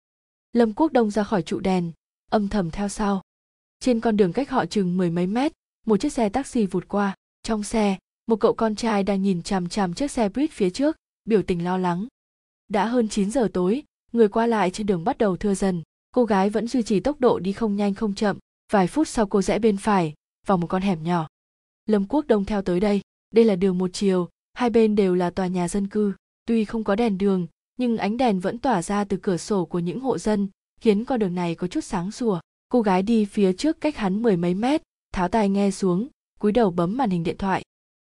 Lâm 0.53 0.74
quốc 0.74 0.92
đông 0.92 1.11
ra 1.11 1.24
khỏi 1.24 1.42
trụ 1.42 1.59
đèn, 1.59 1.92
âm 2.32 2.48
thầm 2.48 2.72
theo 2.72 2.90
sau. 2.90 3.22
Trên 3.80 4.00
con 4.00 4.18
đường 4.18 4.34
cách 4.34 4.50
họ 4.50 4.66
chừng 4.66 4.98
mười 4.98 5.09
mấy 5.09 5.27
mét, 5.27 5.51
một 5.85 5.98
chiếc 5.98 6.14
xe 6.14 6.30
taxi 6.30 6.66
vụt 6.66 6.88
qua. 6.88 7.16
Trong 7.43 7.64
xe, 7.64 7.98
một 8.27 8.35
cậu 8.35 8.53
con 8.53 8.76
trai 8.76 9.03
đang 9.03 9.22
nhìn 9.22 9.43
chằm 9.43 9.69
chằm 9.69 9.93
chiếc 9.93 10.11
xe 10.11 10.30
buýt 10.30 10.51
phía 10.51 10.69
trước, 10.69 10.95
biểu 11.26 11.42
tình 11.42 11.64
lo 11.64 11.77
lắng. 11.77 12.08
Đã 12.68 12.85
hơn 12.85 13.09
9 13.09 13.32
giờ 13.32 13.48
tối, 13.53 13.84
người 14.11 14.27
qua 14.27 14.48
lại 14.48 14.72
trên 14.72 14.88
đường 14.88 15.03
bắt 15.03 15.18
đầu 15.18 15.38
thưa 15.38 15.53
dần. 15.53 15.84
Cô 16.11 16.26
gái 16.26 16.50
vẫn 16.50 16.68
duy 16.68 16.84
trì 16.84 17.00
tốc 17.00 17.19
độ 17.19 17.40
đi 17.40 17.51
không 17.51 17.76
nhanh 17.76 17.93
không 17.93 18.16
chậm. 18.16 18.38
Vài 18.72 18.88
phút 18.88 19.08
sau 19.08 19.27
cô 19.27 19.42
rẽ 19.42 19.59
bên 19.59 19.77
phải 19.77 20.14
vào 20.50 20.58
một 20.58 20.68
con 20.68 20.82
hẻm 20.82 21.03
nhỏ. 21.03 21.28
Lâm 21.86 22.06
quốc 22.06 22.28
đông 22.28 22.45
theo 22.45 22.61
tới 22.61 22.80
đây. 22.80 23.02
Đây 23.32 23.45
là 23.45 23.56
đường 23.56 23.78
một 23.78 23.90
chiều 23.94 24.30
hai 24.53 24.69
bên 24.69 24.95
đều 24.95 25.16
là 25.16 25.30
tòa 25.30 25.48
nhà 25.48 25.68
dân 25.68 25.88
cư. 25.88 26.14
Tuy 26.45 26.66
không 26.66 26.84
có 26.84 26.95
đèn 26.95 27.18
đường 27.18 27.48
nhưng 27.78 27.98
ánh 27.98 28.18
đèn 28.18 28.40
vẫn 28.40 28.58
tỏa 28.58 28.82
ra 28.82 29.03
từ 29.03 29.18
cửa 29.18 29.38
sổ 29.38 29.66
của 29.66 29.80
những 29.80 30.00
hộ 30.00 30.18
dân 30.18 30.48
khiến 30.82 31.06
con 31.06 31.19
đường 31.19 31.36
này 31.36 31.56
có 31.56 31.68
chút 31.68 31.84
sáng 31.84 32.11
sủa. 32.11 32.40
Cô 32.69 32.82
gái 32.82 33.03
đi 33.03 33.26
phía 33.26 33.53
trước 33.53 33.82
cách 33.82 33.98
hắn 33.98 34.22
mười 34.22 34.38
mấy 34.38 34.53
mét 34.53 34.82
tháo 35.14 35.28
tai 35.28 35.50
nghe 35.50 35.72
xuống 35.72 36.08
cúi 36.40 36.52
đầu 36.52 36.72
bấm 36.72 36.98
màn 36.98 37.10
hình 37.10 37.24
điện 37.24 37.38
thoại. 37.38 37.64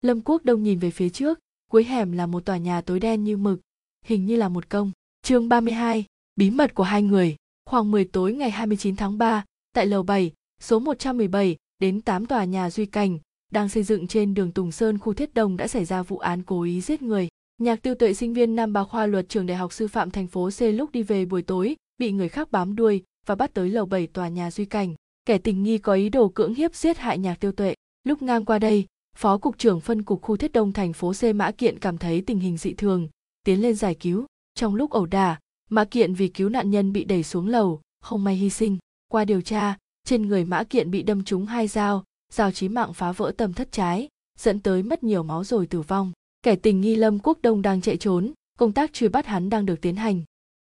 Lâm 0.01 0.22
quốc 0.22 0.45
đông 0.45 0.64
nhìn 0.64 0.80
về 0.80 0.91
phía 0.91 1.09
trước 1.09 1.40
cuối 1.72 1.83
hẻm 1.83 2.11
là 2.11 2.25
một 2.25 2.45
tòa 2.45 2.58
nhà 2.58 2.82
tối 2.82 2.99
đen 2.99 3.24
như 3.24 3.38
mực 3.38 3.59
hình 4.06 4.25
như 4.25 4.35
là 4.35 4.49
một 4.49 4.69
công. 4.69 4.91
Chương 5.22 5.49
32, 5.49 6.06
bí 6.35 6.49
mật 6.49 6.74
của 6.75 6.83
hai 6.83 7.03
người. 7.03 7.35
Khoảng 7.66 7.91
10 7.91 8.06
tối 8.06 8.33
ngày 8.33 8.51
29 8.51 8.95
tháng 8.95 9.17
3, 9.17 9.45
tại 9.74 9.85
lầu 9.85 10.03
7, 10.03 10.32
số 10.59 10.80
117 10.80 11.58
đến 11.80 12.01
8 12.01 12.25
tòa 12.25 12.43
nhà 12.43 12.69
Duy 12.69 12.85
Cảnh, 12.85 13.19
đang 13.51 13.69
xây 13.69 13.83
dựng 13.83 14.08
trên 14.08 14.33
đường 14.33 14.51
Tùng 14.51 14.72
Sơn 14.72 14.98
khu 14.98 15.14
Thiết 15.14 15.33
Đồng 15.33 15.58
đã 15.58 15.67
xảy 15.67 15.85
ra 15.85 16.03
vụ 16.03 16.17
án 16.17 16.43
cố 16.43 16.61
ý 16.61 16.82
giết 16.82 17.01
người. 17.01 17.27
Nhạc 17.61 17.82
tiêu 17.82 17.95
tuệ 17.95 18.14
sinh 18.14 18.33
viên 18.33 18.56
năm 18.56 18.74
ba 18.74 18.83
khoa 18.83 19.06
luật 19.06 19.30
trường 19.30 19.45
Đại 19.45 19.58
học 19.58 19.74
Sư 19.74 19.88
phạm 19.88 20.11
thành 20.11 20.27
phố 20.27 20.49
C 20.49 20.61
lúc 20.61 20.91
đi 20.91 21.03
về 21.03 21.25
buổi 21.25 21.41
tối, 21.41 21.75
bị 21.98 22.11
người 22.11 22.30
khác 22.30 22.51
bám 22.51 22.75
đuôi 22.75 23.03
và 23.25 23.35
bắt 23.35 23.53
tới 23.53 23.69
lầu 23.69 23.85
7 23.85 24.08
tòa 24.08 24.27
nhà 24.27 24.51
Duy 24.51 24.66
Cảnh. 24.66 24.95
Kẻ 25.25 25.38
tình 25.38 25.64
nghi 25.64 25.77
có 25.77 25.93
ý 25.93 26.09
đồ 26.09 26.30
cưỡng 26.30 26.53
hiếp 26.53 26.75
giết 26.75 26.98
hại 26.98 27.17
nhạc 27.17 27.40
tiêu 27.40 27.51
tuệ. 27.51 27.75
Lúc 28.03 28.22
ngang 28.22 28.45
qua 28.45 28.59
đây, 28.59 28.85
Phó 29.16 29.38
cục 29.38 29.58
trưởng 29.58 29.80
phân 29.80 30.01
cục 30.01 30.22
khu 30.22 30.38
Thiết 30.38 30.51
Đông 30.51 30.72
thành 30.72 30.93
phố 30.93 31.14
C 31.14 31.35
Mã 31.35 31.51
Kiện 31.51 31.80
cảm 31.80 31.98
thấy 31.98 32.22
tình 32.22 32.40
hình 32.40 32.58
dị 32.58 32.74
thường, 32.74 33.08
tiến 33.43 33.61
lên 33.61 33.75
giải 33.75 33.95
cứu. 33.95 34.25
Trong 34.56 34.75
lúc 34.75 34.91
ẩu 34.91 35.06
đả, 35.06 35.40
Mã 35.69 35.85
Kiện 35.85 36.14
vì 36.14 36.27
cứu 36.27 36.49
nạn 36.49 36.72
nhân 36.72 36.93
bị 36.93 37.03
đẩy 37.03 37.24
xuống 37.24 37.48
lầu, 37.48 37.82
không 38.01 38.24
may 38.24 38.35
hy 38.35 38.49
sinh. 38.49 38.77
Qua 39.11 39.25
điều 39.25 39.41
tra, 39.41 39.77
trên 40.03 40.27
người 40.27 40.45
Mã 40.45 40.63
Kiện 40.63 40.91
bị 40.91 41.03
đâm 41.03 41.23
trúng 41.23 41.45
hai 41.45 41.67
dao, 41.67 42.03
dao 42.33 42.51
chí 42.51 42.69
mạng 42.69 42.93
phá 42.93 43.11
vỡ 43.11 43.31
tầm 43.37 43.53
thất 43.53 43.71
trái, 43.71 44.07
dẫn 44.39 44.59
tới 44.59 44.83
mất 44.83 45.03
nhiều 45.03 45.23
máu 45.23 45.43
rồi 45.43 45.67
tử 45.67 45.81
vong. 45.81 46.11
Kẻ 46.43 46.55
tình 46.55 46.81
nghi 46.81 46.95
Lâm 46.95 47.19
Quốc 47.19 47.37
Đông 47.41 47.61
đang 47.61 47.81
chạy 47.81 47.97
trốn, 47.97 48.33
công 48.59 48.71
tác 48.71 48.93
truy 48.93 49.07
bắt 49.07 49.25
hắn 49.25 49.49
đang 49.49 49.65
được 49.65 49.81
tiến 49.81 49.95
hành. 49.95 50.21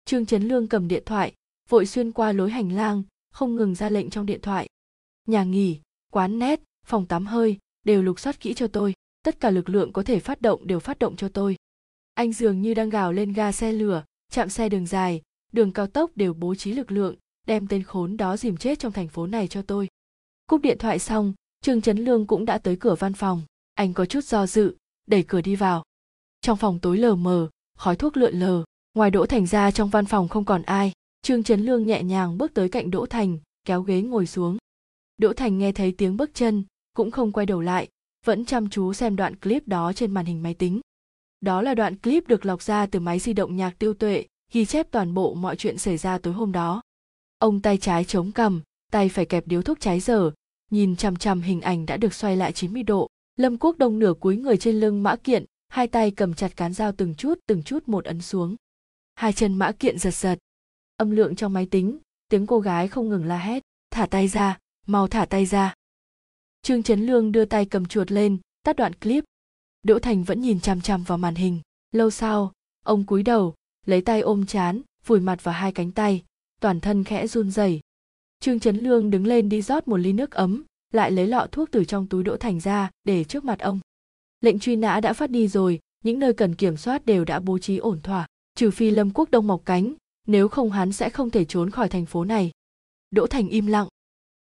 Trương 0.04 0.26
Trấn 0.26 0.48
Lương 0.48 0.68
cầm 0.68 0.88
điện 0.88 1.02
thoại, 1.06 1.34
vội 1.68 1.86
xuyên 1.86 2.12
qua 2.12 2.32
lối 2.32 2.50
hành 2.50 2.72
lang, 2.72 3.02
không 3.32 3.56
ngừng 3.56 3.74
ra 3.74 3.88
lệnh 3.88 4.10
trong 4.10 4.26
điện 4.26 4.40
thoại. 4.40 4.68
Nhà 5.26 5.44
nghỉ, 5.44 5.78
quán 6.12 6.38
nét, 6.38 6.60
phòng 6.86 7.06
tắm 7.06 7.26
hơi, 7.26 7.58
đều 7.84 8.02
lục 8.02 8.20
soát 8.20 8.40
kỹ 8.40 8.54
cho 8.54 8.66
tôi. 8.66 8.94
Tất 9.22 9.40
cả 9.40 9.50
lực 9.50 9.68
lượng 9.68 9.92
có 9.92 10.02
thể 10.02 10.20
phát 10.20 10.42
động 10.42 10.66
đều 10.66 10.80
phát 10.80 10.98
động 10.98 11.16
cho 11.16 11.28
tôi. 11.28 11.56
Anh 12.14 12.32
dường 12.32 12.62
như 12.62 12.74
đang 12.74 12.90
gào 12.90 13.12
lên 13.12 13.32
ga 13.32 13.52
xe 13.52 13.72
lửa, 13.72 14.04
chạm 14.32 14.48
xe 14.48 14.68
đường 14.68 14.86
dài, 14.86 15.22
đường 15.52 15.72
cao 15.72 15.86
tốc 15.86 16.10
đều 16.14 16.34
bố 16.34 16.54
trí 16.54 16.72
lực 16.72 16.92
lượng, 16.92 17.16
đem 17.46 17.66
tên 17.66 17.82
khốn 17.82 18.16
đó 18.16 18.36
dìm 18.36 18.56
chết 18.56 18.78
trong 18.78 18.92
thành 18.92 19.08
phố 19.08 19.26
này 19.26 19.48
cho 19.48 19.62
tôi. 19.62 19.88
Cúp 20.46 20.60
điện 20.62 20.78
thoại 20.78 20.98
xong, 20.98 21.32
Trương 21.60 21.80
Trấn 21.80 21.98
Lương 21.98 22.26
cũng 22.26 22.44
đã 22.44 22.58
tới 22.58 22.76
cửa 22.76 22.94
văn 22.94 23.12
phòng. 23.12 23.42
Anh 23.74 23.94
có 23.94 24.06
chút 24.06 24.24
do 24.24 24.46
dự, 24.46 24.76
đẩy 25.06 25.22
cửa 25.22 25.40
đi 25.40 25.56
vào. 25.56 25.84
Trong 26.40 26.56
phòng 26.56 26.78
tối 26.78 26.98
lờ 26.98 27.14
mờ, 27.14 27.48
khói 27.76 27.96
thuốc 27.96 28.16
lượn 28.16 28.34
lờ, 28.34 28.64
ngoài 28.94 29.10
Đỗ 29.10 29.26
Thành 29.26 29.46
ra 29.46 29.70
trong 29.70 29.88
văn 29.88 30.06
phòng 30.06 30.28
không 30.28 30.44
còn 30.44 30.62
ai. 30.62 30.92
Trương 31.22 31.42
Trấn 31.42 31.64
Lương 31.64 31.86
nhẹ 31.86 32.02
nhàng 32.02 32.38
bước 32.38 32.54
tới 32.54 32.68
cạnh 32.68 32.90
Đỗ 32.90 33.06
Thành, 33.06 33.38
kéo 33.64 33.82
ghế 33.82 34.02
ngồi 34.02 34.26
xuống. 34.26 34.56
Đỗ 35.16 35.32
Thành 35.32 35.58
nghe 35.58 35.72
thấy 35.72 35.94
tiếng 35.98 36.16
bước 36.16 36.30
chân, 36.34 36.64
cũng 36.94 37.10
không 37.10 37.32
quay 37.32 37.46
đầu 37.46 37.60
lại, 37.60 37.88
vẫn 38.26 38.44
chăm 38.44 38.70
chú 38.70 38.92
xem 38.92 39.16
đoạn 39.16 39.36
clip 39.36 39.68
đó 39.68 39.92
trên 39.92 40.10
màn 40.10 40.26
hình 40.26 40.42
máy 40.42 40.54
tính. 40.54 40.80
Đó 41.40 41.62
là 41.62 41.74
đoạn 41.74 41.96
clip 41.96 42.28
được 42.28 42.46
lọc 42.46 42.62
ra 42.62 42.86
từ 42.86 43.00
máy 43.00 43.18
di 43.18 43.32
động 43.32 43.56
nhạc 43.56 43.78
tiêu 43.78 43.94
tuệ, 43.94 44.24
ghi 44.52 44.64
chép 44.64 44.90
toàn 44.90 45.14
bộ 45.14 45.34
mọi 45.34 45.56
chuyện 45.56 45.78
xảy 45.78 45.96
ra 45.96 46.18
tối 46.18 46.34
hôm 46.34 46.52
đó. 46.52 46.82
Ông 47.40 47.60
tay 47.60 47.78
trái 47.78 48.04
chống 48.04 48.32
cằm, 48.32 48.62
tay 48.90 49.08
phải 49.08 49.24
kẹp 49.24 49.46
điếu 49.46 49.62
thuốc 49.62 49.80
cháy 49.80 50.00
dở, 50.00 50.30
nhìn 50.70 50.96
chằm 50.96 51.16
chằm 51.16 51.40
hình 51.42 51.60
ảnh 51.60 51.86
đã 51.86 51.96
được 51.96 52.14
xoay 52.14 52.36
lại 52.36 52.52
90 52.52 52.82
độ. 52.82 53.08
Lâm 53.36 53.58
Quốc 53.58 53.78
Đông 53.78 53.98
nửa 53.98 54.14
cúi 54.20 54.36
người 54.36 54.56
trên 54.56 54.80
lưng 54.80 55.02
mã 55.02 55.16
kiện, 55.16 55.44
hai 55.68 55.86
tay 55.86 56.10
cầm 56.10 56.34
chặt 56.34 56.56
cán 56.56 56.72
dao 56.72 56.92
từng 56.92 57.14
chút 57.14 57.38
từng 57.46 57.62
chút 57.62 57.88
một 57.88 58.04
ấn 58.04 58.20
xuống. 58.20 58.56
Hai 59.14 59.32
chân 59.32 59.54
mã 59.54 59.72
kiện 59.72 59.98
giật 59.98 60.14
giật. 60.14 60.38
Âm 60.96 61.10
lượng 61.10 61.36
trong 61.36 61.52
máy 61.52 61.66
tính, 61.70 61.98
tiếng 62.28 62.46
cô 62.46 62.60
gái 62.60 62.88
không 62.88 63.08
ngừng 63.08 63.24
la 63.24 63.38
hét, 63.38 63.62
thả 63.90 64.06
tay 64.06 64.28
ra, 64.28 64.58
mau 64.86 65.08
thả 65.08 65.24
tay 65.24 65.46
ra. 65.46 65.74
Trương 66.62 66.82
Trấn 66.82 67.06
Lương 67.06 67.32
đưa 67.32 67.44
tay 67.44 67.64
cầm 67.64 67.86
chuột 67.86 68.12
lên, 68.12 68.38
tắt 68.62 68.76
đoạn 68.76 68.94
clip. 68.94 69.24
Đỗ 69.82 69.98
Thành 69.98 70.24
vẫn 70.24 70.40
nhìn 70.40 70.60
chằm 70.60 70.80
chằm 70.80 71.02
vào 71.02 71.18
màn 71.18 71.34
hình. 71.34 71.60
Lâu 71.92 72.10
sau, 72.10 72.52
ông 72.84 73.06
cúi 73.06 73.22
đầu, 73.22 73.54
lấy 73.86 74.00
tay 74.00 74.20
ôm 74.20 74.46
chán, 74.46 74.82
vùi 75.06 75.20
mặt 75.20 75.44
vào 75.44 75.54
hai 75.54 75.72
cánh 75.72 75.92
tay, 75.92 76.22
toàn 76.60 76.80
thân 76.80 77.04
khẽ 77.04 77.26
run 77.26 77.50
rẩy. 77.50 77.80
Trương 78.40 78.60
Trấn 78.60 78.76
Lương 78.76 79.10
đứng 79.10 79.26
lên 79.26 79.48
đi 79.48 79.62
rót 79.62 79.88
một 79.88 79.96
ly 79.96 80.12
nước 80.12 80.30
ấm, 80.30 80.64
lại 80.92 81.10
lấy 81.10 81.26
lọ 81.26 81.46
thuốc 81.52 81.70
từ 81.70 81.84
trong 81.84 82.06
túi 82.06 82.22
Đỗ 82.22 82.36
Thành 82.36 82.60
ra 82.60 82.90
để 83.04 83.24
trước 83.24 83.44
mặt 83.44 83.58
ông. 83.58 83.80
Lệnh 84.40 84.58
truy 84.58 84.76
nã 84.76 85.00
đã 85.00 85.12
phát 85.12 85.30
đi 85.30 85.48
rồi, 85.48 85.80
những 86.04 86.18
nơi 86.18 86.32
cần 86.32 86.54
kiểm 86.54 86.76
soát 86.76 87.06
đều 87.06 87.24
đã 87.24 87.40
bố 87.40 87.58
trí 87.58 87.76
ổn 87.76 88.00
thỏa, 88.02 88.26
trừ 88.54 88.70
phi 88.70 88.90
Lâm 88.90 89.10
Quốc 89.10 89.30
Đông 89.30 89.46
mọc 89.46 89.62
cánh, 89.64 89.94
nếu 90.26 90.48
không 90.48 90.70
hắn 90.70 90.92
sẽ 90.92 91.10
không 91.10 91.30
thể 91.30 91.44
trốn 91.44 91.70
khỏi 91.70 91.88
thành 91.88 92.06
phố 92.06 92.24
này. 92.24 92.50
Đỗ 93.10 93.26
Thành 93.26 93.48
im 93.48 93.66
lặng. 93.66 93.88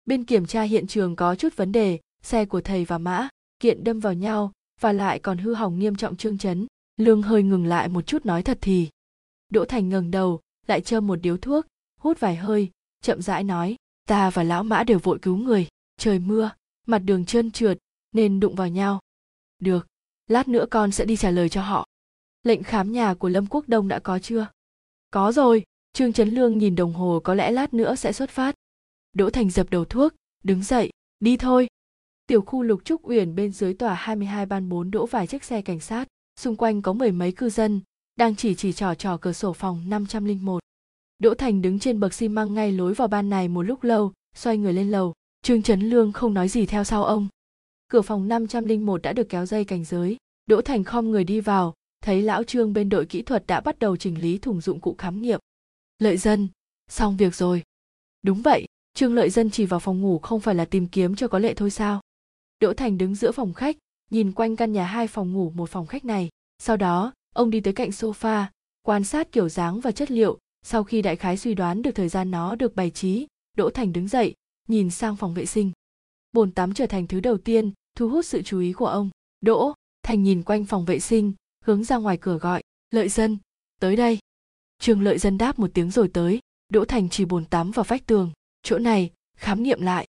Bên 0.05 0.23
kiểm 0.23 0.45
tra 0.45 0.61
hiện 0.61 0.87
trường 0.87 1.15
có 1.15 1.35
chút 1.35 1.55
vấn 1.55 1.71
đề, 1.71 1.99
xe 2.21 2.45
của 2.45 2.61
thầy 2.61 2.85
và 2.85 2.97
mã, 2.97 3.27
kiện 3.59 3.83
đâm 3.83 3.99
vào 3.99 4.13
nhau 4.13 4.51
và 4.81 4.93
lại 4.93 5.19
còn 5.19 5.37
hư 5.37 5.53
hỏng 5.53 5.79
nghiêm 5.79 5.95
trọng 5.95 6.17
trương 6.17 6.37
chấn. 6.37 6.67
Lương 6.97 7.21
hơi 7.21 7.43
ngừng 7.43 7.65
lại 7.65 7.89
một 7.89 8.01
chút 8.01 8.25
nói 8.25 8.43
thật 8.43 8.57
thì. 8.61 8.89
Đỗ 9.49 9.65
Thành 9.65 9.89
ngẩng 9.89 10.11
đầu, 10.11 10.39
lại 10.67 10.81
châm 10.81 11.07
một 11.07 11.15
điếu 11.15 11.37
thuốc, 11.37 11.65
hút 12.01 12.19
vài 12.19 12.35
hơi, 12.35 12.71
chậm 13.01 13.21
rãi 13.21 13.43
nói, 13.43 13.75
ta 14.07 14.29
và 14.29 14.43
lão 14.43 14.63
mã 14.63 14.83
đều 14.83 14.99
vội 14.99 15.19
cứu 15.21 15.37
người, 15.37 15.67
trời 15.97 16.19
mưa, 16.19 16.51
mặt 16.87 16.99
đường 16.99 17.25
trơn 17.25 17.51
trượt, 17.51 17.77
nên 18.11 18.39
đụng 18.39 18.55
vào 18.55 18.67
nhau. 18.67 18.99
Được, 19.59 19.87
lát 20.27 20.47
nữa 20.47 20.65
con 20.71 20.91
sẽ 20.91 21.05
đi 21.05 21.15
trả 21.15 21.31
lời 21.31 21.49
cho 21.49 21.61
họ. 21.61 21.85
Lệnh 22.43 22.63
khám 22.63 22.91
nhà 22.91 23.13
của 23.13 23.29
Lâm 23.29 23.45
Quốc 23.47 23.69
Đông 23.69 23.87
đã 23.87 23.99
có 23.99 24.19
chưa? 24.19 24.47
Có 25.11 25.31
rồi, 25.31 25.63
Trương 25.93 26.13
Trấn 26.13 26.29
Lương 26.29 26.57
nhìn 26.57 26.75
đồng 26.75 26.93
hồ 26.93 27.21
có 27.23 27.33
lẽ 27.33 27.51
lát 27.51 27.73
nữa 27.73 27.95
sẽ 27.95 28.13
xuất 28.13 28.29
phát. 28.29 28.55
đỗ 29.13 29.29
thành 29.29 29.49
dập 29.49 29.69
đầu 29.69 29.85
thuốc 29.85 30.13
đứng 30.43 30.63
dậy 30.63 30.89
đi 31.19 31.37
thôi 31.37 31.67
tiểu 32.27 32.41
khu 32.41 32.63
lục 32.63 32.85
trúc 32.85 33.07
uyển 33.07 33.35
bên 33.35 33.51
dưới 33.51 33.73
tòa 33.73 33.93
22 33.93 34.45
ban 34.45 34.69
4 34.69 34.91
đỗ 34.91 35.05
vài 35.05 35.27
chiếc 35.27 35.43
xe 35.43 35.61
cảnh 35.61 35.79
sát 35.79 36.07
xung 36.39 36.55
quanh 36.55 36.81
có 36.81 36.93
mười 36.93 37.11
mấy 37.11 37.31
cư 37.31 37.49
dân 37.49 37.81
đang 38.15 38.35
chỉ 38.35 38.55
chỉ 38.55 38.73
trò 38.73 38.95
trò 38.95 39.17
cửa 39.17 39.33
sổ 39.33 39.53
phòng 39.53 39.89
501. 39.89 40.59
Đỗ 41.19 41.33
Thành 41.33 41.61
đứng 41.61 41.79
trên 41.79 41.99
bậc 41.99 42.13
xi 42.13 42.27
măng 42.27 42.53
ngay 42.53 42.71
lối 42.71 42.93
vào 42.93 43.07
ban 43.07 43.29
này 43.29 43.47
một 43.47 43.61
lúc 43.61 43.83
lâu, 43.83 44.13
xoay 44.35 44.57
người 44.57 44.73
lên 44.73 44.91
lầu, 44.91 45.13
Trương 45.41 45.61
Trấn 45.61 45.81
Lương 45.81 46.11
không 46.11 46.33
nói 46.33 46.49
gì 46.49 46.65
theo 46.65 46.83
sau 46.83 47.03
ông. 47.03 47.27
Cửa 47.87 48.01
phòng 48.01 48.27
501 48.27 49.01
đã 49.01 49.13
được 49.13 49.29
kéo 49.29 49.45
dây 49.45 49.65
cảnh 49.65 49.83
giới, 49.83 50.17
Đỗ 50.45 50.61
Thành 50.61 50.83
khom 50.83 51.11
người 51.11 51.23
đi 51.23 51.39
vào, 51.39 51.73
thấy 52.03 52.21
lão 52.21 52.43
Trương 52.43 52.73
bên 52.73 52.89
đội 52.89 53.05
kỹ 53.05 53.21
thuật 53.21 53.47
đã 53.47 53.59
bắt 53.59 53.79
đầu 53.79 53.97
chỉnh 53.97 54.21
lý 54.21 54.37
thùng 54.37 54.61
dụng 54.61 54.79
cụ 54.79 54.95
khám 54.97 55.21
nghiệm. 55.21 55.39
Lợi 55.99 56.17
dân, 56.17 56.47
xong 56.89 57.17
việc 57.17 57.35
rồi. 57.35 57.63
Đúng 58.21 58.41
vậy, 58.41 58.65
Trương 58.93 59.13
Lợi 59.13 59.29
dân 59.29 59.49
chỉ 59.49 59.65
vào 59.65 59.79
phòng 59.79 60.01
ngủ 60.01 60.19
không 60.19 60.39
phải 60.39 60.55
là 60.55 60.65
tìm 60.65 60.87
kiếm 60.87 61.15
cho 61.15 61.27
có 61.27 61.39
lệ 61.39 61.53
thôi 61.53 61.69
sao? 61.69 62.01
Đỗ 62.59 62.73
Thành 62.73 62.97
đứng 62.97 63.15
giữa 63.15 63.31
phòng 63.31 63.53
khách, 63.53 63.77
nhìn 64.11 64.31
quanh 64.31 64.55
căn 64.55 64.71
nhà 64.71 64.85
hai 64.85 65.07
phòng 65.07 65.33
ngủ 65.33 65.51
một 65.55 65.69
phòng 65.69 65.85
khách 65.85 66.05
này. 66.05 66.29
Sau 66.59 66.77
đó, 66.77 67.13
ông 67.35 67.49
đi 67.49 67.59
tới 67.59 67.73
cạnh 67.73 67.89
sofa, 67.89 68.45
quan 68.81 69.03
sát 69.03 69.31
kiểu 69.31 69.49
dáng 69.49 69.79
và 69.79 69.91
chất 69.91 70.11
liệu. 70.11 70.37
Sau 70.69 70.83
khi 70.83 71.01
đại 71.01 71.15
khái 71.15 71.37
suy 71.37 71.53
đoán 71.53 71.81
được 71.81 71.91
thời 71.91 72.09
gian 72.09 72.31
nó 72.31 72.55
được 72.55 72.75
bày 72.75 72.91
trí, 72.91 73.27
Đỗ 73.57 73.69
Thành 73.69 73.93
đứng 73.93 74.07
dậy, 74.07 74.33
nhìn 74.67 74.89
sang 74.89 75.15
phòng 75.15 75.33
vệ 75.33 75.45
sinh. 75.45 75.71
Bồn 76.31 76.51
tắm 76.51 76.73
trở 76.73 76.85
thành 76.85 77.07
thứ 77.07 77.19
đầu 77.19 77.37
tiên 77.37 77.71
thu 77.95 78.09
hút 78.09 78.25
sự 78.25 78.41
chú 78.41 78.59
ý 78.59 78.73
của 78.73 78.85
ông. 78.85 79.09
Đỗ, 79.41 79.73
Thành 80.03 80.23
nhìn 80.23 80.43
quanh 80.43 80.65
phòng 80.65 80.85
vệ 80.85 80.99
sinh, 80.99 81.33
hướng 81.65 81.83
ra 81.83 81.97
ngoài 81.97 82.17
cửa 82.21 82.37
gọi, 82.37 82.63
lợi 82.91 83.09
dân, 83.09 83.37
tới 83.79 83.95
đây. 83.95 84.19
Trương 84.79 85.01
lợi 85.01 85.17
dân 85.17 85.37
đáp 85.37 85.59
một 85.59 85.71
tiếng 85.73 85.91
rồi 85.91 86.09
tới, 86.13 86.39
Đỗ 86.69 86.85
Thành 86.85 87.09
chỉ 87.09 87.25
bồn 87.25 87.45
tắm 87.45 87.71
vào 87.71 87.85
vách 87.87 88.05
tường, 88.05 88.31
chỗ 88.63 88.77
này, 88.77 89.11
khám 89.37 89.63
nghiệm 89.63 89.81
lại. 89.81 90.07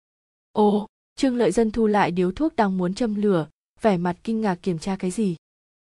Ồ, 0.52 0.86
Trương 1.17 1.36
lợi 1.36 1.52
dân 1.52 1.70
thu 1.70 1.86
lại 1.86 2.10
điếu 2.10 2.33
thuốc 2.33 2.57
đang 2.57 2.78
muốn 2.78 2.94
châm 2.94 3.15
lửa, 3.15 3.49
vẻ 3.81 3.97
mặt 3.97 4.17
kinh 4.25 4.41
ngạc 4.41 4.55
kiểm 4.62 4.78
tra 4.78 4.97
cái 4.97 5.10
gì. 5.10 5.36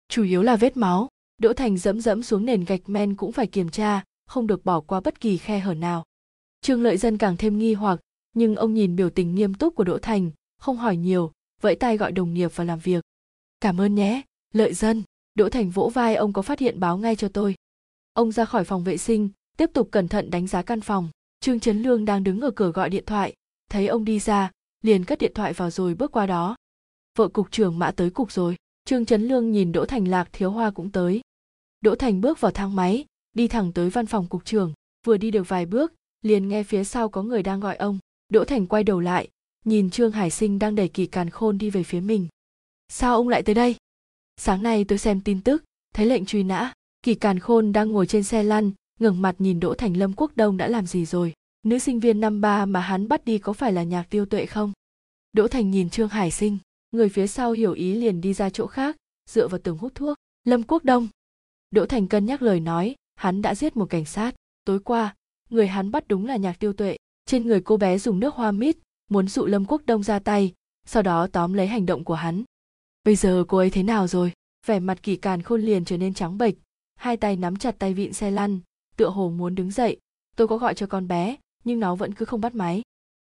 Chủ 0.08 0.24
yếu 0.24 0.42
là 0.42 0.56
vết 0.56 0.76
máu, 0.76 1.08
Đỗ 1.38 1.52
Thành 1.52 1.78
dẫm 1.78 2.00
dẫm 2.00 2.22
xuống 2.22 2.44
nền 2.44 2.64
gạch 2.64 2.88
men 2.88 3.16
cũng 3.16 3.32
phải 3.32 3.46
kiểm 3.46 3.68
tra, 3.68 4.04
không 4.28 4.46
được 4.46 4.64
bỏ 4.64 4.80
qua 4.80 5.00
bất 5.00 5.20
kỳ 5.20 5.38
khe 5.38 5.58
hở 5.58 5.74
nào. 5.74 6.04
Trương 6.60 6.82
Lợi 6.82 6.96
Dân 6.96 7.18
càng 7.18 7.36
thêm 7.36 7.58
nghi 7.58 7.74
hoặc, 7.74 8.00
nhưng 8.34 8.56
ông 8.56 8.74
nhìn 8.74 8.96
biểu 8.96 9.10
tình 9.10 9.34
nghiêm 9.34 9.54
túc 9.54 9.74
của 9.74 9.84
Đỗ 9.84 9.98
Thành, 9.98 10.30
không 10.58 10.76
hỏi 10.76 10.96
nhiều, 10.96 11.32
vẫy 11.60 11.76
tay 11.76 11.96
gọi 11.96 12.12
đồng 12.12 12.34
nghiệp 12.34 12.56
vào 12.56 12.66
làm 12.66 12.78
việc. 12.78 13.04
Cảm 13.60 13.80
ơn 13.80 13.94
nhé, 13.94 14.22
Lợi 14.54 14.74
Dân. 14.74 15.02
Đỗ 15.34 15.48
Thành 15.48 15.70
vỗ 15.70 15.90
vai 15.94 16.14
ông 16.14 16.32
có 16.32 16.42
phát 16.42 16.58
hiện 16.58 16.80
báo 16.80 16.98
ngay 16.98 17.16
cho 17.16 17.28
tôi. 17.28 17.54
Ông 18.12 18.32
ra 18.32 18.44
khỏi 18.44 18.64
phòng 18.64 18.84
vệ 18.84 18.96
sinh, 18.96 19.28
tiếp 19.56 19.70
tục 19.74 19.88
cẩn 19.90 20.08
thận 20.08 20.30
đánh 20.30 20.46
giá 20.46 20.62
căn 20.62 20.80
phòng. 20.80 21.08
Trương 21.40 21.60
Trấn 21.60 21.82
Lương 21.82 22.04
đang 22.04 22.24
đứng 22.24 22.40
ở 22.40 22.50
cửa 22.50 22.70
gọi 22.70 22.90
điện 22.90 23.04
thoại, 23.06 23.34
thấy 23.70 23.86
ông 23.86 24.04
đi 24.04 24.18
ra, 24.18 24.50
liền 24.82 25.04
cất 25.04 25.18
điện 25.18 25.32
thoại 25.34 25.52
vào 25.52 25.70
rồi 25.70 25.94
bước 25.94 26.12
qua 26.12 26.26
đó. 26.26 26.56
Vợ 27.18 27.28
cục 27.28 27.50
trưởng 27.50 27.78
mã 27.78 27.90
tới 27.90 28.10
cục 28.10 28.32
rồi. 28.32 28.56
Trương 28.84 29.06
Trấn 29.06 29.28
Lương 29.28 29.50
nhìn 29.50 29.72
Đỗ 29.72 29.86
Thành 29.86 30.08
Lạc 30.08 30.28
Thiếu 30.32 30.50
Hoa 30.50 30.70
cũng 30.70 30.90
tới. 30.90 31.20
Đỗ 31.80 31.94
Thành 31.94 32.20
bước 32.20 32.40
vào 32.40 32.52
thang 32.52 32.76
máy, 32.76 33.04
đi 33.32 33.48
thẳng 33.48 33.72
tới 33.72 33.90
văn 33.90 34.06
phòng 34.06 34.26
cục 34.26 34.44
trưởng, 34.44 34.72
vừa 35.06 35.16
đi 35.16 35.30
được 35.30 35.48
vài 35.48 35.66
bước, 35.66 35.92
liền 36.22 36.48
nghe 36.48 36.62
phía 36.62 36.84
sau 36.84 37.08
có 37.08 37.22
người 37.22 37.42
đang 37.42 37.60
gọi 37.60 37.76
ông. 37.76 37.98
Đỗ 38.28 38.44
Thành 38.44 38.66
quay 38.66 38.84
đầu 38.84 39.00
lại, 39.00 39.28
nhìn 39.64 39.90
Trương 39.90 40.12
Hải 40.12 40.30
Sinh 40.30 40.58
đang 40.58 40.74
đẩy 40.74 40.88
kỳ 40.88 41.06
càn 41.06 41.30
khôn 41.30 41.58
đi 41.58 41.70
về 41.70 41.82
phía 41.82 42.00
mình. 42.00 42.28
Sao 42.88 43.14
ông 43.14 43.28
lại 43.28 43.42
tới 43.42 43.54
đây? 43.54 43.76
Sáng 44.36 44.62
nay 44.62 44.84
tôi 44.84 44.98
xem 44.98 45.20
tin 45.20 45.40
tức, 45.40 45.64
thấy 45.94 46.06
lệnh 46.06 46.26
truy 46.26 46.42
nã, 46.42 46.72
kỳ 47.02 47.14
càn 47.14 47.38
khôn 47.38 47.72
đang 47.72 47.90
ngồi 47.90 48.06
trên 48.06 48.22
xe 48.22 48.42
lăn, 48.42 48.72
ngẩng 49.00 49.22
mặt 49.22 49.34
nhìn 49.38 49.60
Đỗ 49.60 49.74
Thành 49.74 49.96
Lâm 49.96 50.12
Quốc 50.12 50.32
Đông 50.36 50.56
đã 50.56 50.68
làm 50.68 50.86
gì 50.86 51.04
rồi. 51.04 51.32
Nữ 51.62 51.78
sinh 51.78 52.00
viên 52.00 52.20
năm 52.20 52.40
ba 52.40 52.66
mà 52.66 52.80
hắn 52.80 53.08
bắt 53.08 53.24
đi 53.24 53.38
có 53.38 53.52
phải 53.52 53.72
là 53.72 53.82
nhạc 53.82 54.10
tiêu 54.10 54.26
tuệ 54.26 54.46
không? 54.46 54.72
Đỗ 55.32 55.48
Thành 55.48 55.70
nhìn 55.70 55.90
Trương 55.90 56.08
Hải 56.08 56.30
Sinh, 56.30 56.58
người 56.90 57.08
phía 57.08 57.26
sau 57.26 57.52
hiểu 57.52 57.72
ý 57.72 57.94
liền 57.94 58.20
đi 58.20 58.34
ra 58.34 58.50
chỗ 58.50 58.66
khác 58.66 58.96
dựa 59.28 59.48
vào 59.48 59.58
tường 59.58 59.78
hút 59.78 59.94
thuốc 59.94 60.16
lâm 60.44 60.62
quốc 60.62 60.84
đông 60.84 61.08
đỗ 61.70 61.86
thành 61.86 62.08
cân 62.08 62.26
nhắc 62.26 62.42
lời 62.42 62.60
nói 62.60 62.94
hắn 63.18 63.42
đã 63.42 63.54
giết 63.54 63.76
một 63.76 63.86
cảnh 63.90 64.04
sát. 64.04 64.34
Tối 64.64 64.80
qua, 64.80 65.14
người 65.50 65.66
hắn 65.66 65.90
bắt 65.90 66.08
đúng 66.08 66.26
là 66.26 66.36
nhạc 66.36 66.58
tiêu 66.58 66.72
tuệ. 66.72 66.96
Trên 67.26 67.46
người 67.46 67.60
cô 67.60 67.76
bé 67.76 67.98
dùng 67.98 68.20
nước 68.20 68.34
hoa 68.34 68.52
mít, 68.52 68.76
muốn 69.10 69.28
dụ 69.28 69.46
lâm 69.46 69.64
quốc 69.64 69.82
đông 69.86 70.02
ra 70.02 70.18
tay, 70.18 70.54
sau 70.86 71.02
đó 71.02 71.26
tóm 71.32 71.52
lấy 71.52 71.66
hành 71.66 71.86
động 71.86 72.04
của 72.04 72.14
hắn. 72.14 72.42
Bây 73.04 73.16
giờ 73.16 73.44
cô 73.48 73.58
ấy 73.58 73.70
thế 73.70 73.82
nào 73.82 74.06
rồi? 74.06 74.32
Vẻ 74.66 74.80
mặt 74.80 75.02
kỳ 75.02 75.16
càn 75.16 75.42
khôn 75.42 75.62
liền 75.62 75.84
trở 75.84 75.96
nên 75.96 76.14
trắng 76.14 76.38
bệch, 76.38 76.54
hai 76.96 77.16
tay 77.16 77.36
nắm 77.36 77.56
chặt 77.56 77.78
tay 77.78 77.94
vịn 77.94 78.12
xe 78.12 78.30
lăn, 78.30 78.60
tựa 78.96 79.08
hồ 79.08 79.30
muốn 79.30 79.54
đứng 79.54 79.70
dậy. 79.70 79.96
Tôi 80.36 80.48
có 80.48 80.58
gọi 80.58 80.74
cho 80.74 80.86
con 80.86 81.08
bé, 81.08 81.36
nhưng 81.64 81.80
nó 81.80 81.94
vẫn 81.94 82.14
cứ 82.14 82.24
không 82.24 82.40
bắt 82.40 82.54
máy. 82.54 82.82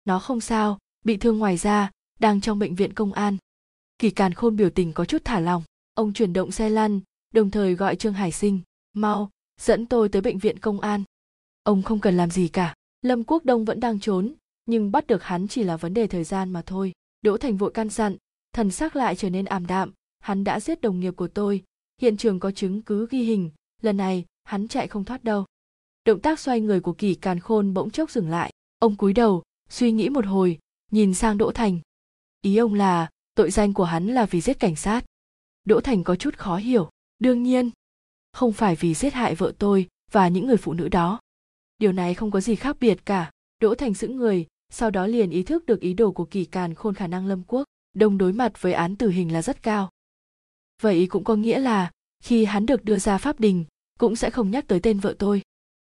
Nó 0.05 0.19
không 0.19 0.41
sao, 0.41 0.77
bị 1.05 1.17
thương 1.17 1.37
ngoài 1.37 1.57
da, 1.57 1.91
đang 2.19 2.41
trong 2.41 2.59
bệnh 2.59 2.75
viện 2.75 2.93
công 2.93 3.13
an. 3.13 3.37
Kỳ 3.99 4.09
càn 4.09 4.33
khôn 4.33 4.55
biểu 4.55 4.69
tình 4.69 4.93
có 4.93 5.05
chút 5.05 5.21
thả 5.25 5.39
lòng 5.39 5.63
ông 5.93 6.13
chuyển 6.13 6.33
động 6.33 6.51
xe 6.51 6.69
lăn, 6.69 6.99
đồng 7.33 7.51
thời 7.51 7.75
gọi 7.75 7.95
trương 7.95 8.13
hải 8.13 8.31
sinh, 8.31 8.59
mau 8.93 9.29
dẫn 9.61 9.85
tôi 9.85 10.09
tới 10.09 10.21
bệnh 10.21 10.37
viện 10.37 10.59
công 10.59 10.79
an. 10.79 11.03
Ông 11.63 11.83
không 11.83 11.99
cần 11.99 12.17
làm 12.17 12.31
gì 12.31 12.47
cả. 12.47 12.75
Lâm 13.01 13.23
quốc 13.23 13.45
đông 13.45 13.65
vẫn 13.65 13.79
đang 13.79 13.99
trốn, 13.99 14.33
nhưng 14.65 14.91
bắt 14.91 15.07
được 15.07 15.23
hắn 15.23 15.47
chỉ 15.47 15.63
là 15.63 15.77
vấn 15.77 15.93
đề 15.93 16.07
thời 16.07 16.23
gian 16.23 16.53
mà 16.53 16.61
thôi. 16.65 16.91
Đỗ 17.21 17.37
thành 17.37 17.57
vội 17.57 17.71
căn 17.73 17.89
dặn, 17.89 18.17
thần 18.53 18.71
sắc 18.71 18.95
lại 18.95 19.15
trở 19.15 19.29
nên 19.29 19.45
ảm 19.45 19.67
đạm. 19.67 19.91
Hắn 20.19 20.43
đã 20.43 20.59
giết 20.59 20.81
đồng 20.81 20.99
nghiệp 20.99 21.15
của 21.15 21.27
tôi. 21.27 21.63
Hiện 22.01 22.17
trường 22.17 22.39
có 22.39 22.51
chứng 22.51 22.81
cứ 22.81 23.07
ghi 23.09 23.23
hình. 23.23 23.51
Lần 23.81 23.97
này, 23.97 24.25
hắn 24.43 24.67
chạy 24.67 24.87
không 24.87 25.03
thoát 25.03 25.23
đâu. 25.23 25.45
Động 26.05 26.19
tác 26.19 26.39
xoay 26.39 26.61
người 26.61 26.79
của 26.79 26.93
kỳ 26.93 27.15
càn 27.15 27.39
khôn 27.39 27.73
bỗng 27.73 27.89
chốc 27.89 28.11
dừng 28.11 28.29
lại. 28.29 28.51
Ông 28.79 28.95
cúi 28.95 29.13
đầu, 29.13 29.43
suy 29.69 29.91
nghĩ 29.91 30.09
một 30.09 30.25
hồi, 30.25 30.59
nhìn 30.91 31.13
sang 31.13 31.37
đỗ 31.37 31.51
thành. 31.51 31.79
Ý 32.41 32.57
ông 32.57 32.73
là, 32.73 33.09
tội 33.35 33.51
danh 33.51 33.73
của 33.73 33.83
hắn 33.83 34.07
là 34.07 34.25
vì 34.25 34.41
giết 34.41 34.59
cảnh 34.59 34.75
sát. 34.75 35.05
Đỗ 35.63 35.81
thành 35.81 36.03
có 36.03 36.15
chút 36.15 36.37
khó 36.37 36.57
hiểu. 36.57 36.89
Đương 37.19 37.43
nhiên 37.43 37.69
không 38.33 38.53
phải 38.53 38.75
vì 38.75 38.93
giết 38.93 39.13
hại 39.13 39.35
vợ 39.35 39.53
tôi 39.57 39.87
và 40.11 40.27
những 40.27 40.47
người 40.47 40.57
phụ 40.57 40.73
nữ 40.73 40.89
đó. 40.89 41.19
Điều 41.77 41.91
này 41.91 42.13
không 42.13 42.31
có 42.31 42.41
gì 42.41 42.55
khác 42.55 42.77
biệt 42.79 43.05
cả. 43.05 43.31
Đỗ 43.59 43.75
thành 43.75 43.93
giữ 43.93 44.07
người 44.07 44.45
sau 44.69 44.91
đó 44.91 45.07
liền 45.07 45.29
ý 45.29 45.43
thức 45.43 45.65
được 45.65 45.79
ý 45.79 45.93
đồ 45.93 46.11
của 46.11 46.25
kỳ 46.25 46.45
càn 46.45 46.73
khôn 46.73 46.93
khả 46.93 47.07
năng 47.07 47.27
lâm 47.27 47.43
quốc 47.47 47.63
đông 47.93 48.17
đối 48.17 48.33
mặt 48.33 48.61
với 48.61 48.73
án 48.73 48.95
tử 48.95 49.09
hình 49.09 49.33
là 49.33 49.41
rất 49.41 49.63
cao. 49.63 49.89
Vậy 50.81 51.07
cũng 51.09 51.23
có 51.23 51.35
nghĩa 51.35 51.59
là 51.59 51.91
khi 52.23 52.45
hắn 52.45 52.65
được 52.65 52.83
đưa 52.85 52.97
ra 52.97 53.17
pháp 53.17 53.39
đình 53.39 53.65
cũng 53.99 54.15
sẽ 54.15 54.29
không 54.29 54.51
nhắc 54.51 54.67
tới 54.67 54.79
tên 54.79 54.99
vợ 54.99 55.15
tôi. 55.19 55.41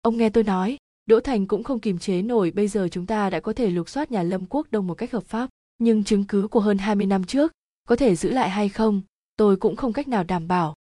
Ông 0.03 0.17
nghe 0.17 0.31
tôi 0.31 0.45
nói 0.45 0.77
đỗ 1.07 1.21
thành 1.21 1.47
cũng 1.47 1.65
không 1.65 1.81
kiềm 1.81 1.99
chế 1.99 2.23
nổi 2.23 2.51
bây 2.51 2.69
giờ 2.69 2.89
chúng 2.91 3.07
ta 3.07 3.31
đã 3.31 3.41
có 3.41 3.53
thể 3.53 3.71
lục 3.71 3.89
soát 3.89 4.11
nhà 4.11 4.23
lâm 4.23 4.47
quốc 4.47 4.67
đông 4.71 4.87
một 4.87 4.95
cách 4.95 5.13
hợp 5.13 5.25
pháp. 5.25 5.51
Nhưng 5.79 6.05
chứng 6.05 6.25
cứ 6.25 6.49
của 6.49 6.61
hơn 6.61 6.79
20 6.79 7.07
năm 7.07 7.25
trước 7.25 7.53
có 7.89 7.97
thể 7.97 8.17
giữ 8.17 8.31
lại 8.31 8.51
hay 8.51 8.69
không, 8.69 9.03
tôi 9.37 9.57
cũng 9.57 9.77
không 9.77 9.93
cách 9.93 10.09
nào 10.09 10.25
đảm 10.25 10.49
bảo. 10.49 10.75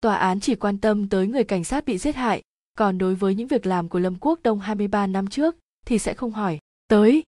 Tòa 0.00 0.16
án 0.16 0.40
chỉ 0.40 0.54
quan 0.54 0.78
tâm 0.78 1.08
tới 1.08 1.26
người 1.26 1.44
cảnh 1.44 1.64
sát 1.64 1.84
bị 1.84 1.98
giết 1.98 2.16
hại, 2.16 2.42
còn 2.78 2.98
đối 2.98 3.14
với 3.14 3.34
những 3.34 3.48
việc 3.48 3.66
làm 3.66 3.88
của 3.88 3.98
Lâm 3.98 4.16
Quốc 4.20 4.40
Đông 4.42 4.60
23 4.60 5.06
năm 5.06 5.26
trước 5.26 5.56
thì 5.86 5.98
sẽ 5.98 6.14
không 6.14 6.32
hỏi. 6.32 6.58
Tới! 6.88 7.22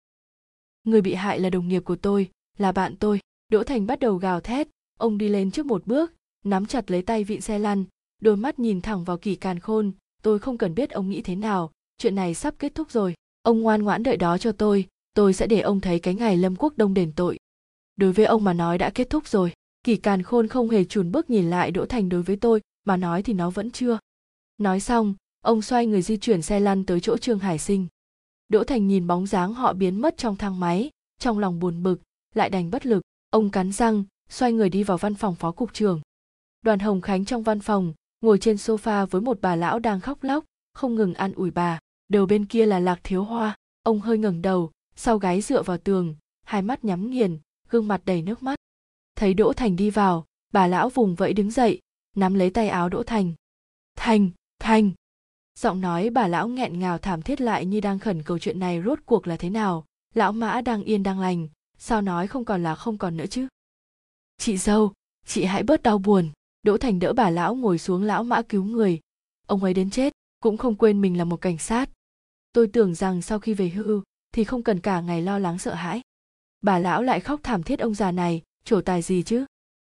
Người 0.84 1.02
bị 1.02 1.14
hại 1.14 1.40
là 1.40 1.50
đồng 1.50 1.68
nghiệp 1.68 1.84
của 1.86 1.96
tôi, 1.96 2.30
là 2.58 2.72
bạn 2.72 2.96
tôi. 2.96 3.20
Đỗ 3.50 3.64
Thành 3.64 3.88
bắt 3.88 4.00
đầu 4.00 4.16
gào 4.16 4.42
thét, 4.42 4.68
ông 5.00 5.18
đi 5.18 5.30
lên 5.30 5.52
trước 5.52 5.66
một 5.66 5.88
bước, 5.88 6.14
nắm 6.46 6.66
chặt 6.66 6.92
lấy 6.92 7.02
tay 7.02 7.24
vịn 7.24 7.42
xe 7.42 7.60
lăn, 7.60 7.86
đôi 8.22 8.38
mắt 8.38 8.60
nhìn 8.60 8.82
thẳng 8.82 9.04
vào 9.04 9.18
kỳ 9.18 9.36
càn 9.36 9.60
khôn. 9.60 9.92
Tôi 10.24 10.40
không 10.40 10.58
cần 10.58 10.76
biết 10.76 10.90
ông 10.90 11.10
nghĩ 11.10 11.22
thế 11.22 11.36
nào, 11.36 11.72
chuyện 11.98 12.16
này 12.16 12.34
sắp 12.34 12.56
kết 12.60 12.76
thúc 12.76 12.92
rồi. 12.92 13.14
Ông 13.42 13.62
ngoan 13.62 13.84
ngoãn 13.84 14.04
đợi 14.04 14.18
đó 14.18 14.38
cho 14.38 14.52
tôi, 14.52 14.88
tôi 15.14 15.34
sẽ 15.34 15.48
để 15.48 15.62
ông 15.62 15.80
thấy 15.80 16.00
cái 16.00 16.16
ngày 16.16 16.38
lâm 16.38 16.56
quốc 16.56 16.74
đông 16.78 16.94
đền 16.94 17.12
tội 17.16 17.38
đối 18.02 18.12
với 18.12 18.26
ông 18.26 18.44
mà 18.44 18.54
nói 18.54 18.78
đã 18.78 18.90
kết 18.90 19.10
thúc 19.10 19.28
rồi 19.28 19.54
kỳ 19.84 19.98
càn 19.98 20.24
khôn 20.24 20.48
không 20.48 20.70
hề 20.70 20.84
chùn 20.84 21.12
bước 21.12 21.30
nhìn 21.30 21.50
lại 21.50 21.72
đỗ 21.72 21.86
thành 21.86 22.10
đối 22.10 22.24
với 22.24 22.36
tôi, 22.36 22.62
mà 22.84 22.98
nói 22.98 23.24
thì 23.24 23.34
nó 23.34 23.50
vẫn 23.50 23.72
chưa. 23.72 24.00
Nói 24.58 24.80
xong, 24.80 25.16
ông 25.42 25.62
xoay 25.62 25.86
người 25.86 26.02
di 26.02 26.18
chuyển 26.18 26.42
xe 26.42 26.60
lăn 26.60 26.86
tới 26.86 27.00
chỗ 27.00 27.18
trương 27.18 27.40
hải 27.40 27.60
sinh. 27.60 27.88
Đỗ 28.50 28.64
thành 28.64 28.88
nhìn 28.88 29.08
bóng 29.08 29.28
dáng 29.28 29.54
họ 29.54 29.74
biến 29.74 30.02
mất 30.02 30.18
trong 30.18 30.36
thang 30.36 30.60
máy, 30.60 30.90
trong 31.20 31.40
lòng 31.40 31.60
buồn 31.60 31.84
bực, 31.84 32.02
lại 32.36 32.50
đành 32.50 32.72
bất 32.72 32.86
lực. 32.86 33.04
Ông 33.30 33.50
cắn 33.50 33.72
răng, 33.72 34.04
xoay 34.30 34.54
người 34.54 34.70
đi 34.70 34.84
vào 34.84 34.98
văn 34.98 35.16
phòng 35.16 35.36
phó 35.36 35.52
cục 35.52 35.74
trưởng. 35.74 36.02
Đoàn 36.62 36.80
hồng 36.80 37.02
khánh 37.02 37.26
trong 37.26 37.44
văn 37.44 37.60
phòng, 37.60 37.94
ngồi 38.22 38.40
trên 38.40 38.56
sofa 38.56 39.06
với 39.06 39.22
một 39.22 39.42
bà 39.42 39.56
lão 39.56 39.80
đang 39.80 40.00
khóc 40.02 40.24
lóc, 40.24 40.46
không 40.74 40.96
ngừng 40.96 41.14
an 41.14 41.34
ủi 41.34 41.52
bà. 41.52 41.80
Đầu 42.08 42.26
bên 42.26 42.46
kia 42.46 42.66
là 42.66 42.80
lạc 42.80 43.00
thiếu 43.04 43.24
hoa. 43.24 43.56
Ông 43.84 44.00
hơi 44.00 44.18
ngẩng 44.18 44.42
đầu, 44.42 44.72
sau 44.96 45.18
gáy 45.18 45.42
dựa 45.42 45.64
vào 45.64 45.78
tường, 45.78 46.16
hai 46.46 46.62
mắt 46.62 46.86
nhắm 46.86 47.10
nghiền, 47.10 47.40
gương 47.70 47.88
mặt 47.88 48.02
đầy 48.06 48.22
nước 48.22 48.44
mắt 48.44 48.56
thấy 49.22 49.34
đỗ 49.34 49.54
thành 49.54 49.76
đi 49.76 49.90
vào, 49.90 50.26
bà 50.54 50.68
lão 50.68 50.90
vùng 50.90 51.16
vẫy 51.16 51.34
đứng 51.34 51.52
dậy, 51.52 51.80
nắm 52.16 52.34
lấy 52.34 52.50
tay 52.50 52.70
áo 52.70 52.90
đỗ 52.90 53.04
thành. 53.04 53.34
Thành 53.96 54.30
thành. 54.60 54.92
Giọng 55.60 55.82
nói 55.82 56.10
bà 56.10 56.28
lão 56.28 56.48
nghẹn 56.48 56.80
ngào 56.80 56.98
thảm 56.98 57.22
thiết 57.22 57.42
lại 57.42 57.66
như 57.66 57.80
đang 57.80 58.00
khẩn 58.00 58.24
cầu 58.24 58.40
chuyện 58.40 58.60
này 58.60 58.82
rốt 58.86 59.00
cuộc 59.06 59.28
là 59.28 59.38
thế 59.38 59.50
nào, 59.50 59.86
lão 60.14 60.32
mã 60.32 60.62
đang 60.62 60.84
yên 60.84 61.04
đang 61.04 61.20
lành, 61.20 61.48
sao 61.78 62.02
nói 62.02 62.28
không 62.28 62.46
còn 62.46 62.64
là 62.64 62.76
không 62.76 62.98
còn 62.98 63.18
nữa 63.18 63.26
chứ? 63.26 63.48
Chị 64.38 64.58
dâu, 64.58 64.94
chị 65.26 65.44
hãy 65.44 65.64
bớt 65.64 65.84
đau 65.84 65.98
buồn. 65.98 66.30
Đỗ 66.64 66.78
thành 66.78 67.00
đỡ 67.00 67.14
bà 67.14 67.30
lão 67.30 67.56
ngồi 67.56 67.78
xuống 67.78 68.04
lão 68.04 68.24
mã 68.24 68.42
cứu 68.42 68.64
người. 68.64 69.00
Ông 69.48 69.64
ấy 69.64 69.74
đến 69.74 69.90
chết, 69.90 70.14
cũng 70.40 70.58
không 70.58 70.76
quên 70.76 71.02
mình 71.02 71.18
là 71.18 71.24
một 71.24 71.42
cảnh 71.42 71.58
sát. 71.58 71.90
Tôi 72.54 72.68
tưởng 72.68 72.96
rằng 72.96 73.22
sau 73.22 73.40
khi 73.40 73.54
về 73.54 73.70
hưu 73.70 74.04
thì 74.34 74.44
không 74.44 74.64
cần 74.64 74.80
cả 74.80 75.02
ngày 75.02 75.22
lo 75.22 75.40
lắng 75.40 75.58
sợ 75.60 75.74
hãi. 75.74 76.02
Bà 76.62 76.80
lão 76.80 77.04
lại 77.04 77.20
khóc 77.20 77.40
thảm 77.44 77.64
thiết 77.64 77.80
ông 77.80 77.94
già 77.94 78.12
này 78.12 78.42
trổ 78.64 78.82
tài 78.82 79.02
gì 79.02 79.24
chứ? 79.24 79.46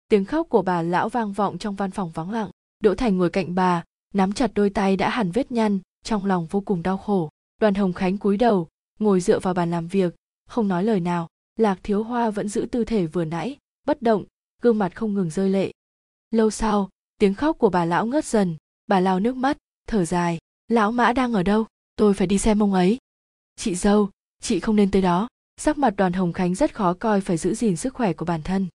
Tiếng 0.10 0.26
khóc 0.26 0.48
của 0.50 0.62
bà 0.62 0.82
lão 0.82 1.10
vang 1.10 1.34
vọng 1.34 1.58
trong 1.58 1.76
văn 1.76 1.92
phòng 1.92 2.12
vắng 2.12 2.32
lặng. 2.32 2.50
Đỗ 2.80 2.96
thành 2.96 3.18
ngồi 3.18 3.30
cạnh 3.30 3.56
bà, 3.56 3.84
nắm 4.14 4.34
chặt 4.34 4.52
đôi 4.54 4.70
tay 4.70 4.98
đã 4.98 5.10
hẳn 5.10 5.32
vết 5.32 5.52
nhăn, 5.52 5.80
trong 6.04 6.26
lòng 6.26 6.46
vô 6.46 6.62
cùng 6.62 6.84
đau 6.84 6.98
khổ. 6.98 7.30
Đoàn 7.62 7.74
hồng 7.74 7.94
khánh 7.94 8.18
cúi 8.18 8.38
đầu, 8.38 8.68
ngồi 9.00 9.20
dựa 9.20 9.40
vào 9.40 9.54
bàn 9.54 9.72
làm 9.72 9.88
việc, 9.88 10.16
không 10.48 10.68
nói 10.68 10.84
lời 10.84 11.00
nào. 11.00 11.28
Lạc 11.56 11.80
thiếu 11.84 12.04
hoa 12.04 12.30
vẫn 12.30 12.50
giữ 12.50 12.68
tư 12.72 12.86
thể 12.86 13.06
vừa 13.06 13.26
nãy, 13.26 13.58
bất 13.86 14.02
động, 14.02 14.24
gương 14.62 14.80
mặt 14.80 14.96
không 14.96 15.14
ngừng 15.14 15.30
rơi 15.30 15.50
lệ. 15.50 15.72
Lâu 16.32 16.52
sau, 16.52 16.90
tiếng 17.18 17.34
khóc 17.34 17.58
của 17.58 17.70
bà 17.70 17.86
lão 17.86 18.06
ngớt 18.06 18.26
dần. 18.26 18.58
Bà 18.88 19.00
lao 19.00 19.20
nước 19.20 19.36
mắt, 19.36 19.58
thở 19.88 20.06
dài. 20.06 20.38
Lão 20.68 20.92
mã 20.92 21.14
đang 21.14 21.34
ở 21.34 21.44
đâu? 21.44 21.66
Tôi 21.96 22.14
phải 22.14 22.28
đi 22.28 22.38
xem 22.38 22.64
ông 22.64 22.74
ấy. 22.74 22.98
Chị 23.56 23.76
dâu, 23.76 24.10
chị 24.42 24.60
không 24.60 24.76
nên 24.76 24.92
tới 24.92 25.02
đó 25.02 25.28
sắc 25.58 25.78
mặt 25.78 25.94
đoàn 25.98 26.14
hồng 26.14 26.34
khánh 26.34 26.56
rất 26.56 26.76
khó 26.76 26.94
coi 26.94 27.22
phải 27.22 27.38
giữ 27.38 27.54
gìn 27.54 27.76
sức 27.76 27.94
khỏe 27.94 28.14
của 28.14 28.26
bản 28.26 28.42
thân. 28.42 28.68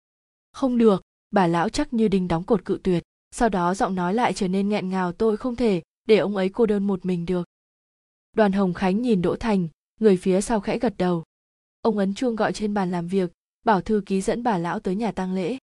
Không 0.51 0.77
được, 0.77 1.01
bà 1.31 1.47
lão 1.47 1.69
chắc 1.69 1.93
như 1.93 2.07
đinh 2.07 2.27
đóng 2.27 2.43
cột 2.43 2.65
cự 2.65 2.79
tuyệt. 2.83 3.03
Sau 3.31 3.49
đó 3.49 3.73
giọng 3.73 3.95
nói 3.95 4.13
lại 4.13 4.33
trở 4.33 4.47
nên 4.47 4.69
nghẹn 4.69 4.89
ngào, 4.89 5.11
tôi 5.11 5.37
không 5.37 5.55
thể 5.55 5.81
để 6.07 6.17
ông 6.17 6.35
ấy 6.35 6.49
cô 6.49 6.65
đơn 6.65 6.87
một 6.87 7.05
mình 7.05 7.25
được. 7.25 7.47
Đoàn 8.35 8.51
hồng 8.51 8.73
khánh 8.73 9.01
nhìn 9.01 9.21
đỗ 9.21 9.35
thành, 9.35 9.67
người 9.99 10.17
phía 10.17 10.41
sau 10.41 10.59
khẽ 10.59 10.79
gật 10.79 10.93
đầu. 10.97 11.23
Ông 11.81 11.97
ấn 11.97 12.13
chuông 12.13 12.35
gọi 12.35 12.53
trên 12.53 12.73
bàn 12.73 12.91
làm 12.91 13.07
việc, 13.07 13.31
bảo 13.65 13.81
thư 13.81 14.01
ký 14.05 14.21
dẫn 14.21 14.43
bà 14.43 14.57
lão 14.57 14.79
tới 14.79 14.95
nhà 14.95 15.11
tang 15.11 15.33
lễ. 15.33 15.57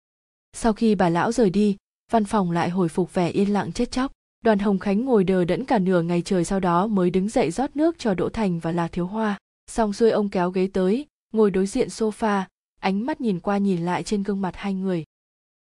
Sau 0.53 0.73
khi 0.73 0.95
bà 0.95 1.09
lão 1.09 1.31
rời 1.31 1.49
đi, 1.49 1.77
văn 2.11 2.25
phòng 2.25 2.51
lại 2.51 2.69
hồi 2.69 2.89
phục 2.89 3.13
vẻ 3.13 3.29
yên 3.29 3.53
lặng 3.53 3.71
chết 3.71 3.91
chóc. 3.91 4.11
Đoàn 4.41 4.59
hồng 4.59 4.79
khánh 4.79 5.05
ngồi 5.05 5.23
đờ 5.23 5.45
đẫn 5.45 5.65
cả 5.65 5.79
nửa 5.79 6.01
ngày 6.01 6.21
trời 6.21 6.45
sau 6.45 6.59
đó 6.59 6.87
mới 6.87 7.09
đứng 7.09 7.29
dậy 7.29 7.51
rót 7.51 7.75
nước 7.75 7.95
cho 7.99 8.13
đỗ 8.13 8.29
thành 8.29 8.59
và 8.59 8.71
lạc 8.71 8.87
thiếu 8.91 9.07
hoa 9.07 9.37
xong 9.67 9.93
xuôi 9.93 10.09
ông 10.09 10.29
kéo 10.29 10.51
ghế 10.51 10.67
tới, 10.73 11.05
ngồi 11.33 11.51
đối 11.51 11.65
diện 11.65 11.87
sofa, 11.87 12.43
ánh 12.79 13.05
mắt 13.05 13.21
nhìn 13.21 13.39
qua 13.39 13.57
nhìn 13.57 13.85
lại 13.85 14.03
trên 14.03 14.23
gương 14.23 14.41
mặt 14.41 14.55
hai 14.55 14.73
người. 14.73 15.03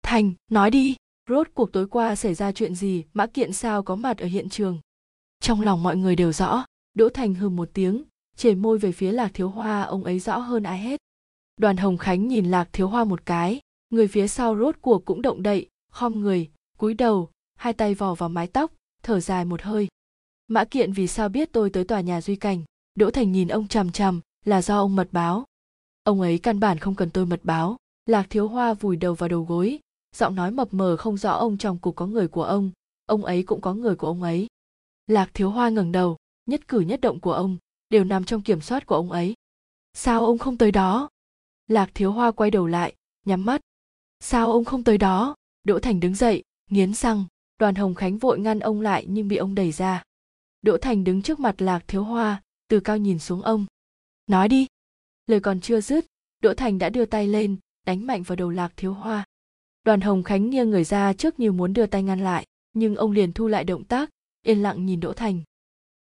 Thành, 0.02 0.33
nói 0.50 0.70
đi, 0.70 0.97
rốt 1.28 1.49
cuộc 1.55 1.73
tối 1.73 1.89
qua 1.89 2.16
xảy 2.16 2.34
ra 2.34 2.52
chuyện 2.52 2.74
gì, 2.74 3.05
mã 3.12 3.26
kiện 3.26 3.52
sao 3.52 3.83
có 3.83 3.97
mặt 3.97 4.18
ở 4.18 4.26
hiện 4.26 4.49
trường? 4.49 4.78
Trong 5.41 5.60
lòng 5.60 5.83
mọi 5.83 5.97
người 5.97 6.16
đều 6.16 6.33
rõ, 6.33 6.65
đỗ 6.94 7.08
thành 7.08 7.34
hừ 7.34 7.49
một 7.49 7.70
tiếng, 7.74 8.05
chề 8.36 8.55
môi 8.55 8.78
về 8.78 8.92
phía 8.92 9.12
lạc 9.12 9.31
thiếu 9.34 9.49
hoa, 9.49 9.83
ông 9.83 10.05
ấy 10.05 10.18
rõ 10.18 10.39
hơn 10.39 10.62
ai 10.62 10.78
hết. 10.78 11.00
Đoàn 11.57 11.76
hồng 11.76 11.99
khánh 11.99 12.28
nhìn 12.28 12.50
lạc 12.50 12.68
thiếu 12.73 12.89
hoa 12.89 13.05
một 13.05 13.26
cái, 13.26 13.60
người 13.91 14.08
phía 14.08 14.28
sau 14.28 14.57
rốt 14.58 14.76
cuộc 14.81 15.05
cũng 15.05 15.23
động 15.23 15.42
đậy, 15.42 15.68
khom 15.91 16.20
người, 16.20 16.50
cúi 16.78 16.94
đầu, 16.94 17.31
hai 17.57 17.73
tay 17.73 17.94
vò 17.94 18.15
vào 18.15 18.28
mái 18.28 18.47
tóc, 18.47 18.73
thở 19.02 19.20
dài 19.20 19.44
một 19.44 19.62
hơi. 19.62 19.89
Mã 20.49 20.65
kiện 20.65 20.92
vì 20.92 21.07
sao 21.07 21.28
biết 21.28 21.52
tôi 21.52 21.70
tới 21.70 21.84
tòa 21.84 22.00
nhà 22.00 22.20
duy 22.20 22.36
cảnh? 22.36 22.62
Đỗ 22.95 23.11
thành 23.11 23.33
nhìn 23.33 23.49
ông 23.49 23.69
chằm 23.69 23.93
chằm, 23.93 24.21
là 24.45 24.63
do 24.63 24.79
ông 24.79 24.97
mật 24.97 25.09
báo. 25.13 25.45
Ông 26.03 26.21
ấy 26.21 26.39
căn 26.39 26.61
bản 26.61 26.79
không 26.79 26.95
cần 26.95 27.11
tôi 27.11 27.27
mật 27.27 27.41
báo. 27.43 27.77
Lạc 28.07 28.27
thiếu 28.31 28.49
hoa 28.49 28.75
vùi 28.75 28.97
đầu 28.97 29.15
vào 29.15 29.29
đầu 29.29 29.43
gối. 29.43 29.79
Giọng 30.17 30.35
nói 30.35 30.51
mập 30.51 30.75
mờ 30.75 30.97
không 30.97 31.17
rõ 31.17 31.33
ông 31.33 31.59
trong 31.59 31.79
cục 31.79 31.97
có 31.97 32.07
người 32.07 32.29
của 32.29 32.45
ông. 32.45 32.71
Ông 33.07 33.25
ấy 33.25 33.43
cũng 33.43 33.61
có 33.61 33.75
người 33.75 33.97
của 33.97 34.07
ông 34.07 34.23
ấy. 34.23 34.47
Lạc 35.07 35.31
thiếu 35.35 35.51
hoa 35.51 35.69
ngẩng 35.69 35.93
đầu, 35.93 36.17
nhất 36.47 36.69
cử 36.69 36.81
nhất 36.81 37.01
động 37.01 37.21
của 37.21 37.33
ông, 37.33 37.57
đều 37.91 38.05
nằm 38.05 38.25
trong 38.25 38.43
kiểm 38.43 38.61
soát 38.61 38.87
của 38.87 38.95
ông 38.95 39.11
ấy. 39.13 39.35
Sao 39.93 40.27
ông 40.27 40.39
không 40.39 40.59
tới 40.59 40.73
đó? 40.73 41.09
Lạc 41.69 41.91
thiếu 41.95 42.13
hoa 42.13 42.31
quay 42.31 42.51
đầu 42.51 42.67
lại, 42.67 42.95
nhắm 43.25 43.45
mắt. 43.45 43.61
Sao 44.21 44.53
ông 44.53 44.65
không 44.65 44.85
tới 44.85 44.99
đó? 44.99 45.35
Đỗ 45.65 45.79
thành 45.79 46.01
đứng 46.01 46.15
dậy, 46.15 46.43
nghiến 46.71 46.95
răng. 46.95 47.25
Đoàn 47.59 47.75
hồng 47.75 47.95
khánh 47.95 48.19
vội 48.19 48.39
ngăn 48.39 48.61
ông 48.61 48.81
lại 48.81 49.07
nhưng 49.09 49.29
bị 49.29 49.37
ông 49.37 49.55
đẩy 49.55 49.73
ra. 49.73 50.03
Đỗ 50.63 50.79
thành 50.79 51.05
đứng 51.05 51.23
trước 51.23 51.41
mặt 51.41 51.63
lạc 51.63 51.85
thiếu 51.89 52.05
hoa 52.05 52.43
từ 52.68 52.81
cao 52.81 52.97
nhìn 52.97 53.18
xuống 53.18 53.43
ông. 53.43 53.67
Nói 54.26 54.49
đi. 54.49 54.67
Lời 55.26 55.41
còn 55.41 55.60
chưa 55.60 55.81
dứt, 55.81 56.07
đỗ 56.41 56.55
thành 56.55 56.78
đã 56.78 56.89
đưa 56.89 57.05
tay 57.05 57.28
lên, 57.28 57.57
đánh 57.86 58.07
mạnh 58.07 58.23
vào 58.23 58.36
đầu 58.36 58.51
lạc 58.51 58.73
thiếu 58.76 58.93
hoa. 58.93 59.25
Đoàn 59.84 60.01
hồng 60.01 60.23
khánh 60.23 60.51
nghiêng 60.51 60.70
người 60.70 60.84
ra 60.84 61.12
trước 61.12 61.41
như 61.41 61.52
muốn 61.52 61.73
đưa 61.73 61.86
tay 61.86 62.02
ngăn 62.02 62.20
lại, 62.20 62.47
nhưng 62.73 62.97
ông 62.97 63.10
liền 63.10 63.33
thu 63.33 63.47
lại 63.47 63.65
động 63.65 63.84
tác, 63.84 64.10
yên 64.43 64.62
lặng 64.62 64.86
nhìn 64.86 65.01
đỗ 65.01 65.12
thành. 65.12 65.43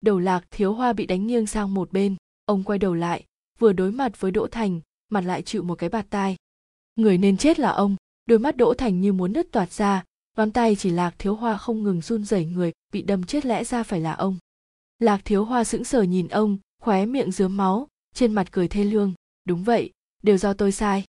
Đầu 0.02 0.20
lạc 0.20 0.46
thiếu 0.52 0.74
hoa 0.74 0.94
bị 0.94 1.06
đánh 1.06 1.28
nghiêng 1.28 1.48
sang 1.48 1.74
một 1.74 1.92
bên, 1.92 2.16
ông 2.46 2.64
quay 2.64 2.80
đầu 2.80 2.94
lại, 2.94 3.26
vừa 3.60 3.74
đối 3.74 3.92
mặt 3.92 4.20
với 4.22 4.32
đỗ 4.32 4.48
thành, 4.48 4.82
mặt 5.10 5.22
lại 5.22 5.42
chịu 5.42 5.64
một 5.64 5.76
cái 5.76 5.90
bạt 5.90 6.06
tai. 6.10 6.36
Người 6.96 7.18
nên 7.18 7.38
chết 7.38 7.60
là 7.60 7.70
ông, 7.70 7.96
đôi 8.26 8.40
mắt 8.40 8.58
đỗ 8.58 8.74
thành 8.74 9.02
như 9.02 9.14
muốn 9.14 9.34
nứt 9.34 9.52
toạt 9.52 9.72
ra, 9.72 10.04
ngón 10.38 10.52
tay 10.52 10.76
chỉ 10.76 10.90
lạc 10.90 11.16
thiếu 11.20 11.36
hoa 11.36 11.58
không 11.58 11.84
ngừng 11.84 12.02
run 12.02 12.26
rẩy 12.26 12.46
người, 12.46 12.72
bị 12.94 13.02
đâm 13.02 13.24
chết 13.24 13.46
lẽ 13.46 13.64
ra 13.64 13.84
phải 13.84 14.00
là 14.00 14.14
ông 14.14 14.38
lạc 15.02 15.22
thiếu 15.26 15.46
hoa 15.46 15.64
sững 15.64 15.84
sờ 15.84 16.02
nhìn 16.02 16.28
ông, 16.28 16.58
khóe 16.82 17.06
miệng 17.06 17.32
dướm 17.32 17.58
máu, 17.58 17.88
trên 18.14 18.34
mặt 18.34 18.52
cười 18.52 18.68
thê 18.68 18.84
lương. 18.84 19.14
Đúng 19.46 19.64
vậy, 19.64 19.92
đều 20.24 20.38
do 20.38 20.54
tôi 20.54 20.72
sai. 20.72 21.04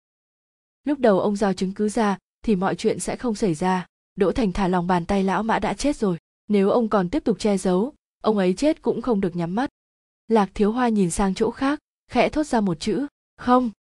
Lúc 0.83 0.99
đầu 0.99 1.19
ông 1.19 1.35
giao 1.35 1.53
chứng 1.53 1.73
cứ 1.73 1.89
ra, 1.89 2.17
thì 2.43 2.55
mọi 2.55 2.75
chuyện 2.75 2.99
sẽ 2.99 3.15
không 3.15 3.35
xảy 3.35 3.53
ra. 3.53 3.85
Đỗ 4.15 4.31
thành 4.31 4.51
thả 4.51 4.67
lòng 4.67 4.87
bàn 4.87 5.05
tay 5.05 5.23
lão 5.23 5.43
mã 5.43 5.59
đã 5.59 5.73
chết 5.73 5.95
rồi. 5.95 6.17
Nếu 6.47 6.69
ông 6.69 6.89
còn 6.89 7.09
tiếp 7.09 7.23
tục 7.23 7.39
che 7.39 7.57
giấu, 7.57 7.93
ông 8.21 8.37
ấy 8.37 8.53
chết 8.53 8.81
cũng 8.81 9.01
không 9.01 9.21
được 9.21 9.35
nhắm 9.35 9.55
mắt. 9.55 9.69
Lạc 10.27 10.49
thiếu 10.53 10.71
hoa 10.71 10.89
nhìn 10.89 11.11
sang 11.11 11.33
chỗ 11.33 11.51
khác, 11.51 11.79
khẽ 12.07 12.29
thốt 12.29 12.43
ra 12.43 12.61
một 12.61 12.79
chữ, 12.79 13.07
không. 13.37 13.71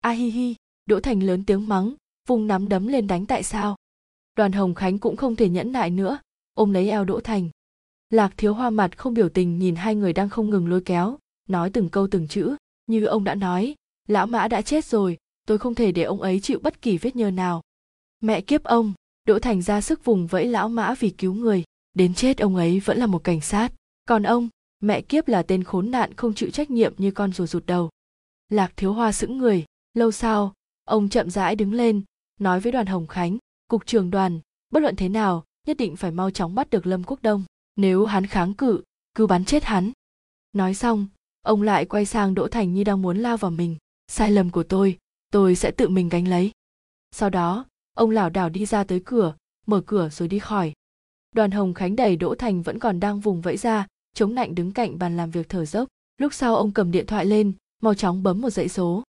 A 0.00 0.10
hi 0.10 0.30
hi, 0.30 0.54
đỗ 0.86 1.00
thành 1.00 1.22
lớn 1.22 1.44
tiếng 1.46 1.68
mắng 1.68 1.94
vùng 2.30 2.46
nắm 2.46 2.68
đấm 2.68 2.86
lên 2.86 3.06
đánh 3.06 3.26
tại 3.26 3.42
sao. 3.42 3.76
Đoàn 4.36 4.52
hồng 4.52 4.74
khánh 4.74 4.98
cũng 4.98 5.16
không 5.16 5.36
thể 5.36 5.48
nhẫn 5.48 5.72
nại 5.72 5.90
nữa. 5.90 6.18
Ôm 6.54 6.72
lấy 6.72 6.90
eo 6.90 7.04
đỗ 7.04 7.20
thành 7.20 7.48
lạc 8.10 8.32
thiếu 8.36 8.54
hoa 8.54 8.70
mặt 8.70 8.98
không 8.98 9.14
biểu 9.14 9.28
tình 9.28 9.58
nhìn 9.58 9.74
hai 9.74 9.94
người 9.94 10.12
đang 10.12 10.28
không 10.28 10.50
ngừng 10.50 10.68
lôi 10.68 10.80
kéo, 10.80 11.18
nói 11.48 11.70
từng 11.70 11.88
câu 11.88 12.08
từng 12.10 12.28
chữ, 12.28 12.56
như 12.86 13.04
ông 13.04 13.24
đã 13.24 13.34
nói, 13.34 13.74
lão 14.08 14.26
mã 14.26 14.48
đã 14.48 14.62
chết 14.62 14.84
rồi, 14.84 15.18
tôi 15.46 15.58
không 15.58 15.74
thể 15.74 15.92
để 15.92 16.02
ông 16.02 16.20
ấy 16.20 16.40
chịu 16.40 16.58
bất 16.62 16.82
kỳ 16.82 16.98
vết 16.98 17.16
nhơ 17.16 17.30
nào. 17.30 17.62
Mẹ 18.20 18.40
kiếp 18.40 18.64
ông, 18.64 18.92
đỗ 19.24 19.38
thành 19.38 19.62
ra 19.62 19.80
sức 19.80 20.04
vùng 20.04 20.26
vẫy 20.26 20.46
lão 20.46 20.68
mã 20.68 20.94
vì 20.94 21.10
cứu 21.10 21.34
người, 21.34 21.64
đến 21.94 22.14
chết 22.14 22.38
ông 22.38 22.56
ấy 22.56 22.80
vẫn 22.80 22.98
là 22.98 23.06
một 23.06 23.24
cảnh 23.24 23.40
sát. 23.40 23.72
Còn 24.04 24.22
ông, 24.22 24.48
mẹ 24.80 25.00
kiếp 25.00 25.28
là 25.28 25.42
tên 25.42 25.64
khốn 25.64 25.90
nạn 25.90 26.14
không 26.14 26.34
chịu 26.34 26.50
trách 26.50 26.70
nhiệm 26.70 26.94
như 26.98 27.10
con 27.10 27.32
rùa 27.32 27.46
rụt 27.46 27.66
đầu. 27.66 27.90
Lạc 28.48 28.72
thiếu 28.76 28.92
hoa 28.92 29.12
sững 29.12 29.38
người, 29.38 29.64
lâu 29.94 30.10
sau, 30.10 30.52
ông 30.84 31.08
chậm 31.08 31.30
rãi 31.30 31.56
đứng 31.56 31.72
lên, 31.72 32.02
nói 32.40 32.60
với 32.60 32.72
đoàn 32.72 32.86
hồng 32.86 33.06
khánh, 33.06 33.38
cục 33.68 33.86
trưởng 33.86 34.10
đoàn, 34.10 34.40
bất 34.72 34.80
luận 34.80 34.96
thế 34.96 35.08
nào, 35.08 35.44
nhất 35.66 35.76
định 35.76 35.96
phải 35.96 36.10
mau 36.10 36.30
chóng 36.30 36.54
bắt 36.54 36.70
được 36.70 36.86
lâm 36.86 37.04
quốc 37.04 37.22
đông 37.22 37.44
nếu 37.76 38.04
hắn 38.04 38.26
kháng 38.26 38.54
cự, 38.54 38.82
cứ 39.14 39.26
bắn 39.26 39.44
chết 39.44 39.64
hắn. 39.64 39.92
Nói 40.52 40.74
xong, 40.74 41.06
ông 41.42 41.62
lại 41.62 41.84
quay 41.84 42.06
sang 42.06 42.34
đỗ 42.34 42.48
thành 42.48 42.74
như 42.74 42.84
đang 42.84 43.02
muốn 43.02 43.18
lao 43.18 43.36
vào 43.36 43.50
mình. 43.50 43.76
Sai 44.08 44.30
lầm 44.30 44.50
của 44.50 44.62
tôi 44.62 44.98
tôi 45.30 45.56
sẽ 45.56 45.70
tự 45.70 45.88
mình 45.88 46.08
gánh 46.08 46.28
lấy. 46.28 46.50
Sau 47.10 47.30
đó, 47.30 47.64
ông 47.94 48.10
lảo 48.10 48.30
đảo 48.30 48.48
đi 48.48 48.66
ra 48.66 48.84
tới 48.84 49.02
cửa, 49.04 49.34
mở 49.66 49.82
cửa 49.86 50.08
rồi 50.08 50.28
đi 50.28 50.38
khỏi. 50.38 50.72
Đoàn 51.32 51.50
hồng 51.50 51.74
khánh 51.74 51.96
đẩy 51.96 52.16
đỗ 52.16 52.34
thành 52.34 52.62
vẫn 52.62 52.78
còn 52.78 53.00
đang 53.00 53.20
vùng 53.20 53.40
vẫy 53.40 53.56
ra, 53.56 53.86
chống 54.14 54.34
nạnh 54.34 54.54
đứng 54.54 54.72
cạnh 54.72 54.98
bàn 54.98 55.16
làm 55.16 55.30
việc 55.30 55.48
thở 55.48 55.64
dốc. 55.64 55.88
Lúc 56.18 56.34
sau 56.34 56.56
ông 56.56 56.72
cầm 56.72 56.90
điện 56.90 57.06
thoại 57.06 57.26
lên, 57.26 57.52
mau 57.82 57.94
chóng 57.94 58.22
bấm 58.22 58.40
một 58.40 58.50
dãy 58.50 58.68
số. 58.68 59.02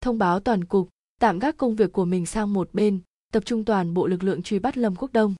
Thông 0.00 0.18
báo 0.18 0.40
toàn 0.40 0.64
cục, 0.64 0.88
tạm 1.20 1.38
gác 1.38 1.56
công 1.56 1.76
việc 1.76 1.92
của 1.92 2.04
mình 2.04 2.26
sang 2.26 2.52
một 2.52 2.70
bên, 2.72 3.00
tập 3.32 3.42
trung 3.46 3.64
toàn 3.64 3.94
bộ 3.94 4.06
lực 4.06 4.22
lượng 4.22 4.42
truy 4.42 4.58
bắt 4.58 4.76
lâm 4.76 4.96
quốc 4.96 5.12
đông. 5.12 5.34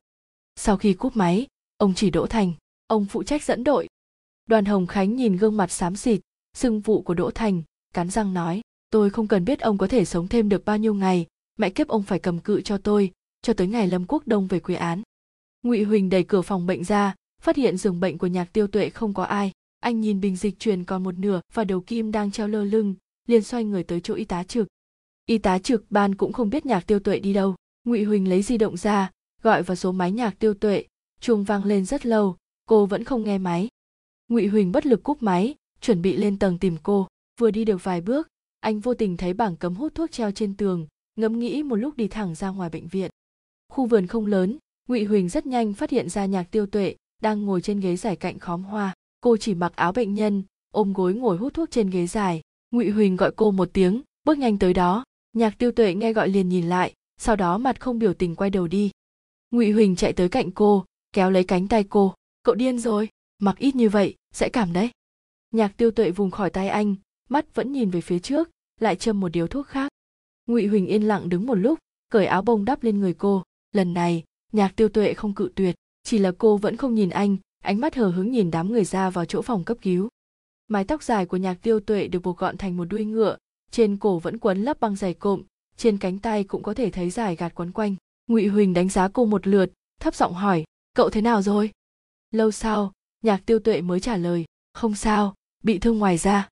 Sau 0.56 0.76
khi 0.76 0.94
cúp 0.94 1.16
máy 1.16 1.46
ông 1.78 1.94
chỉ 1.94 2.10
đỗ 2.10 2.26
thành, 2.26 2.52
ông 2.86 3.06
phụ 3.06 3.22
trách 3.22 3.42
dẫn 3.42 3.64
đội. 3.64 3.88
Đoàn 4.46 4.64
hồng 4.64 4.86
khánh 4.86 5.16
nhìn 5.16 5.36
gương 5.36 5.56
mặt 5.56 5.70
xám 5.70 5.96
xịt, 5.96 6.20
sưng 6.56 6.80
vụ 6.80 7.02
của 7.02 7.14
đỗ 7.14 7.30
thành, 7.30 7.62
cắn 7.94 8.10
răng 8.10 8.34
nói, 8.34 8.60
tôi 8.90 9.10
không 9.10 9.28
cần 9.28 9.44
biết 9.44 9.60
ông 9.60 9.78
có 9.78 9.86
thể 9.86 10.04
sống 10.04 10.28
thêm 10.28 10.48
được 10.48 10.64
bao 10.64 10.78
nhiêu 10.78 10.94
ngày, 10.94 11.26
mẹ 11.58 11.70
kiếp 11.70 11.88
ông 11.88 12.02
phải 12.02 12.18
cầm 12.18 12.38
cự 12.38 12.60
cho 12.60 12.78
tôi, 12.78 13.10
cho 13.42 13.52
tới 13.52 13.66
ngày 13.66 13.86
lâm 13.86 14.04
quốc 14.08 14.22
đông 14.26 14.46
về 14.46 14.60
quy 14.60 14.74
án. 14.74 15.02
Ngụy 15.62 15.82
huỳnh 15.82 16.08
đẩy 16.08 16.24
cửa 16.24 16.42
phòng 16.42 16.66
bệnh 16.66 16.84
ra, 16.84 17.14
phát 17.42 17.56
hiện 17.56 17.76
giường 17.76 18.00
bệnh 18.00 18.18
của 18.18 18.26
nhạc 18.26 18.52
tiêu 18.52 18.66
tuệ 18.66 18.90
không 18.90 19.14
có 19.14 19.22
ai. 19.22 19.52
Anh 19.80 20.00
nhìn 20.00 20.20
bình 20.20 20.36
dịch 20.36 20.58
truyền 20.58 20.84
còn 20.84 21.02
một 21.02 21.18
nửa 21.18 21.40
và 21.54 21.64
đầu 21.64 21.80
kim 21.80 22.12
đang 22.12 22.30
treo 22.30 22.48
lơ 22.48 22.64
lưng, 22.64 22.94
liền 23.26 23.42
xoay 23.42 23.64
người 23.64 23.84
tới 23.84 24.00
chỗ 24.00 24.14
y 24.14 24.24
tá 24.24 24.44
trực. 24.44 24.68
Y 25.26 25.38
tá 25.38 25.58
trực 25.58 25.90
ban 25.90 26.14
cũng 26.14 26.32
không 26.32 26.50
biết 26.50 26.66
nhạc 26.66 26.86
tiêu 26.86 26.98
tuệ 26.98 27.18
đi 27.18 27.32
đâu. 27.32 27.54
Ngụy 27.84 28.04
huỳnh 28.04 28.28
lấy 28.28 28.42
di 28.42 28.58
động 28.58 28.76
ra, 28.76 29.10
gọi 29.42 29.62
vào 29.62 29.76
số 29.76 29.92
máy 29.92 30.12
nhạc 30.12 30.38
tiêu 30.38 30.54
tuệ 30.54 30.84
chuông 31.20 31.44
vang 31.44 31.64
lên 31.64 31.84
rất 31.84 32.06
lâu, 32.06 32.36
cô 32.66 32.86
vẫn 32.86 33.04
không 33.04 33.24
nghe 33.24 33.38
máy. 33.38 33.68
Ngụy 34.28 34.46
huỳnh 34.46 34.72
bất 34.72 34.86
lực 34.86 35.02
cúp 35.02 35.22
máy, 35.22 35.54
chuẩn 35.80 36.02
bị 36.02 36.16
lên 36.16 36.38
tầng 36.38 36.58
tìm 36.58 36.76
cô. 36.82 37.06
Vừa 37.40 37.50
đi 37.50 37.64
được 37.64 37.84
vài 37.84 38.00
bước, 38.00 38.28
anh 38.60 38.80
vô 38.80 38.94
tình 38.94 39.16
thấy 39.16 39.32
bảng 39.32 39.56
cấm 39.56 39.74
hút 39.74 39.94
thuốc 39.94 40.10
treo 40.10 40.30
trên 40.30 40.56
tường, 40.56 40.86
ngẫm 41.16 41.38
nghĩ 41.38 41.62
một 41.62 41.76
lúc 41.76 41.96
đi 41.96 42.08
thẳng 42.08 42.34
ra 42.34 42.48
ngoài 42.48 42.70
bệnh 42.70 42.88
viện. 42.88 43.10
Khu 43.68 43.86
vườn 43.86 44.06
không 44.06 44.26
lớn, 44.26 44.58
ngụy 44.88 45.04
huỳnh 45.04 45.28
rất 45.28 45.46
nhanh 45.46 45.74
phát 45.74 45.90
hiện 45.90 46.08
ra 46.08 46.26
nhạc 46.26 46.50
tiêu 46.50 46.66
tuệ 46.66 46.96
đang 47.22 47.42
ngồi 47.42 47.60
trên 47.60 47.80
ghế 47.80 47.96
dài 47.96 48.16
cạnh 48.16 48.38
khóm 48.38 48.62
hoa. 48.62 48.94
Cô 49.20 49.36
chỉ 49.36 49.54
mặc 49.54 49.72
áo 49.76 49.92
bệnh 49.92 50.14
nhân, 50.14 50.42
ôm 50.72 50.92
gối 50.92 51.14
ngồi 51.14 51.36
hút 51.36 51.54
thuốc 51.54 51.70
trên 51.70 51.90
ghế 51.90 52.06
dài. 52.06 52.40
Ngụy 52.70 52.90
huỳnh 52.90 53.16
gọi 53.16 53.32
cô 53.36 53.50
một 53.50 53.68
tiếng, 53.72 54.02
bước 54.24 54.38
nhanh 54.38 54.58
tới 54.58 54.74
đó. 54.74 55.04
Nhạc 55.32 55.58
tiêu 55.58 55.72
tuệ 55.72 55.94
nghe 55.94 56.12
gọi 56.12 56.28
liền 56.28 56.48
nhìn 56.48 56.68
lại, 56.68 56.92
sau 57.20 57.36
đó 57.36 57.58
mặt 57.58 57.80
không 57.80 57.98
biểu 57.98 58.14
tình 58.14 58.36
quay 58.36 58.50
đầu 58.50 58.68
đi. 58.68 58.90
Ngụy 59.50 59.70
huỳnh 59.70 59.96
chạy 59.96 60.12
tới 60.12 60.28
cạnh 60.28 60.50
cô 60.50 60.84
kéo 61.18 61.30
lấy 61.30 61.44
cánh 61.44 61.68
tay 61.68 61.84
cô. 61.84 62.14
Cậu 62.42 62.54
điên 62.54 62.78
rồi, 62.78 63.08
mặc 63.38 63.58
ít 63.58 63.76
như 63.76 63.88
vậy, 63.88 64.14
sẽ 64.34 64.48
cảm 64.48 64.72
đấy. 64.72 64.90
Nhạc 65.50 65.76
tiêu 65.76 65.90
tuệ 65.90 66.10
vùng 66.10 66.30
khỏi 66.30 66.50
tay 66.50 66.68
anh, 66.68 66.94
mắt 67.28 67.54
vẫn 67.54 67.72
nhìn 67.72 67.90
về 67.90 68.00
phía 68.00 68.18
trước, 68.18 68.50
lại 68.80 68.96
châm 68.96 69.20
một 69.20 69.28
điếu 69.28 69.46
thuốc 69.46 69.66
khác. 69.66 69.92
Ngụy 70.46 70.66
huỳnh 70.66 70.86
yên 70.86 71.02
lặng 71.02 71.28
đứng 71.28 71.46
một 71.46 71.54
lúc, 71.54 71.78
cởi 72.08 72.26
áo 72.26 72.42
bông 72.42 72.64
đắp 72.64 72.82
lên 72.82 73.00
người 73.00 73.14
cô. 73.14 73.42
Lần 73.72 73.94
này, 73.94 74.24
nhạc 74.52 74.76
tiêu 74.76 74.88
tuệ 74.88 75.14
không 75.14 75.34
cự 75.34 75.52
tuyệt, 75.54 75.74
chỉ 76.02 76.18
là 76.18 76.32
cô 76.38 76.56
vẫn 76.56 76.76
không 76.76 76.94
nhìn 76.94 77.10
anh, 77.10 77.36
ánh 77.64 77.80
mắt 77.80 77.94
hờ 77.94 78.08
hứng 78.08 78.30
nhìn 78.30 78.50
đám 78.50 78.72
người 78.72 78.84
ra 78.84 79.10
vào 79.10 79.24
chỗ 79.24 79.42
phòng 79.42 79.64
cấp 79.64 79.76
cứu. 79.82 80.08
Mái 80.68 80.84
tóc 80.84 81.02
dài 81.02 81.26
của 81.26 81.36
nhạc 81.36 81.54
tiêu 81.62 81.80
tuệ 81.80 82.08
được 82.08 82.22
buộc 82.22 82.38
gọn 82.38 82.56
thành 82.56 82.76
một 82.76 82.84
đuôi 82.84 83.04
ngựa, 83.04 83.36
trên 83.70 83.96
cổ 83.96 84.18
vẫn 84.18 84.38
quấn 84.38 84.62
lấp 84.62 84.80
băng 84.80 84.96
dày 84.96 85.14
cộm, 85.14 85.42
trên 85.76 85.98
cánh 85.98 86.18
tay 86.18 86.44
cũng 86.44 86.62
có 86.62 86.74
thể 86.74 86.90
thấy 86.90 87.10
dài 87.10 87.36
gạt 87.36 87.54
quấn 87.54 87.72
quanh. 87.72 87.94
Ngụy 88.26 88.46
huỳnh 88.46 88.74
đánh 88.74 88.88
giá 88.88 89.08
cô 89.08 89.26
một 89.26 89.46
lượt, 89.46 89.70
thấp 90.00 90.14
giọng 90.14 90.34
hỏi 90.34 90.64
cậu 90.94 91.10
thế 91.10 91.20
nào 91.20 91.42
rồi? 91.42 91.70
Lâu 92.30 92.50
sau, 92.50 92.92
nhạc 93.22 93.46
tiêu 93.46 93.58
tuệ 93.58 93.80
mới 93.80 94.00
trả 94.00 94.16
lời, 94.16 94.44
không 94.74 94.94
sao, 94.94 95.34
bị 95.62 95.78
thương 95.78 95.98
ngoài 95.98 96.18
ra 96.18 96.48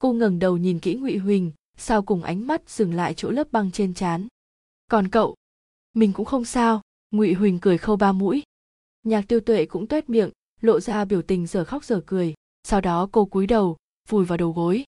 cô 0.00 0.12
ngẩng 0.12 0.38
đầu 0.38 0.56
nhìn 0.56 0.78
kỹ 0.78 0.94
ngụy 0.94 1.16
huỳnh, 1.16 1.52
sau 1.76 2.02
cùng 2.02 2.22
ánh 2.22 2.46
mắt 2.46 2.70
dừng 2.70 2.94
lại 2.94 3.14
chỗ 3.14 3.30
lớp 3.30 3.52
băng 3.52 3.70
trên 3.70 3.94
trán. 3.94 4.26
Còn 4.88 5.08
cậu? 5.08 5.36
Mình 5.94 6.12
cũng 6.12 6.26
không 6.26 6.44
sao, 6.44 6.80
ngụy 7.10 7.32
huỳnh 7.32 7.58
cười 7.60 7.78
khâu 7.78 7.96
ba 7.96 8.12
mũi. 8.12 8.42
Nhạc 9.02 9.28
tiêu 9.28 9.40
tuệ 9.40 9.66
cũng 9.66 9.86
tuét 9.86 10.10
miệng, 10.10 10.30
lộ 10.60 10.80
ra 10.80 11.04
biểu 11.04 11.22
tình 11.22 11.46
giờ 11.46 11.64
khóc 11.64 11.84
giờ 11.84 12.02
cười. 12.06 12.34
Sau 12.62 12.80
đó 12.80 13.08
cô 13.12 13.24
cúi 13.24 13.46
đầu, 13.46 13.76
vùi 14.08 14.24
vào 14.24 14.38
đầu 14.38 14.52
gối. 14.52 14.84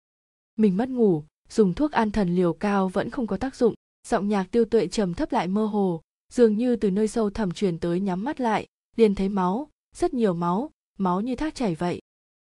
Mình 0.57 0.77
mất 0.77 0.89
ngủ, 0.89 1.25
dùng 1.49 1.75
thuốc 1.75 1.93
an 1.93 2.11
thần 2.11 2.35
liều 2.35 2.53
cao 2.53 2.89
vẫn 2.89 3.11
không 3.11 3.27
có 3.27 3.37
tác 3.37 3.57
dụng. 3.57 3.75
Giọng 4.09 4.29
nhạc 4.29 4.45
tiêu 4.51 4.65
tuệ 4.65 4.87
trầm 4.87 5.15
thấp 5.15 5.33
lại 5.33 5.49
mơ 5.49 5.67
hồ, 5.67 6.01
dường 6.33 6.57
như 6.57 6.77
từ 6.77 6.91
nơi 6.91 7.09
sâu 7.09 7.31
thẳm 7.31 7.51
truyền 7.53 7.79
tới 7.79 8.01
nhắm 8.01 8.25
mắt 8.25 8.41
lại 8.41 8.67
liền 8.97 9.15
thấy 9.15 9.29
máu, 9.29 9.69
rất 9.97 10.15
nhiều 10.15 10.35
máu 10.35 10.71
máu 10.99 11.21
như 11.21 11.37
thác 11.37 11.55
chảy 11.55 11.75
vậy. 11.75 12.01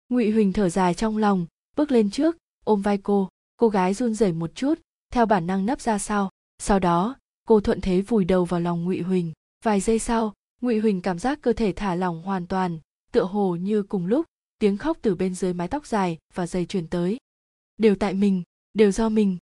Ngụy 0.08 0.30
huỳnh 0.30 0.52
thở 0.52 0.68
dài 0.68 0.94
trong 0.94 1.16
lòng, 1.16 1.46
bước 1.76 1.90
lên 1.90 2.10
trước, 2.10 2.36
ôm 2.64 2.82
vai 2.82 2.98
cô. 2.98 3.28
Cô 3.56 3.68
gái 3.68 3.94
run 3.94 4.14
rẩy 4.14 4.32
một 4.32 4.50
chút, 4.54 4.74
theo 5.10 5.26
bản 5.26 5.46
năng 5.46 5.66
nấp 5.66 5.80
ra 5.80 5.98
sau. 5.98 6.30
Sau 6.58 6.78
đó, 6.78 7.16
cô 7.48 7.60
thuận 7.60 7.80
thế 7.80 8.00
vùi 8.00 8.24
đầu 8.24 8.44
vào 8.44 8.60
lòng 8.60 8.84
ngụy 8.84 9.00
huỳnh. 9.00 9.32
Vài 9.64 9.80
giây 9.80 9.98
sau, 9.98 10.34
ngụy 10.60 10.78
huỳnh 10.78 11.00
cảm 11.00 11.18
giác 11.18 11.38
cơ 11.42 11.52
thể 11.52 11.72
thả 11.76 11.94
lỏng 11.94 12.22
hoàn 12.22 12.46
toàn, 12.46 12.78
tựa 13.12 13.24
hồ 13.24 13.56
như 13.56 13.82
cùng 13.82 14.06
lúc, 14.06 14.26
tiếng 14.58 14.76
khóc 14.76 14.98
từ 15.02 15.14
bên 15.14 15.34
dưới 15.34 15.52
mái 15.52 15.68
tóc 15.68 15.86
dài 15.86 16.18
và 16.34 16.46
dây 16.46 16.66
truyền 16.66 16.86
tới. 16.86 17.18
Đều 17.78 17.94
tại 17.94 18.14
mình, 18.14 18.42
đều 18.74 18.92
do 18.92 19.08
mình. 19.08 19.38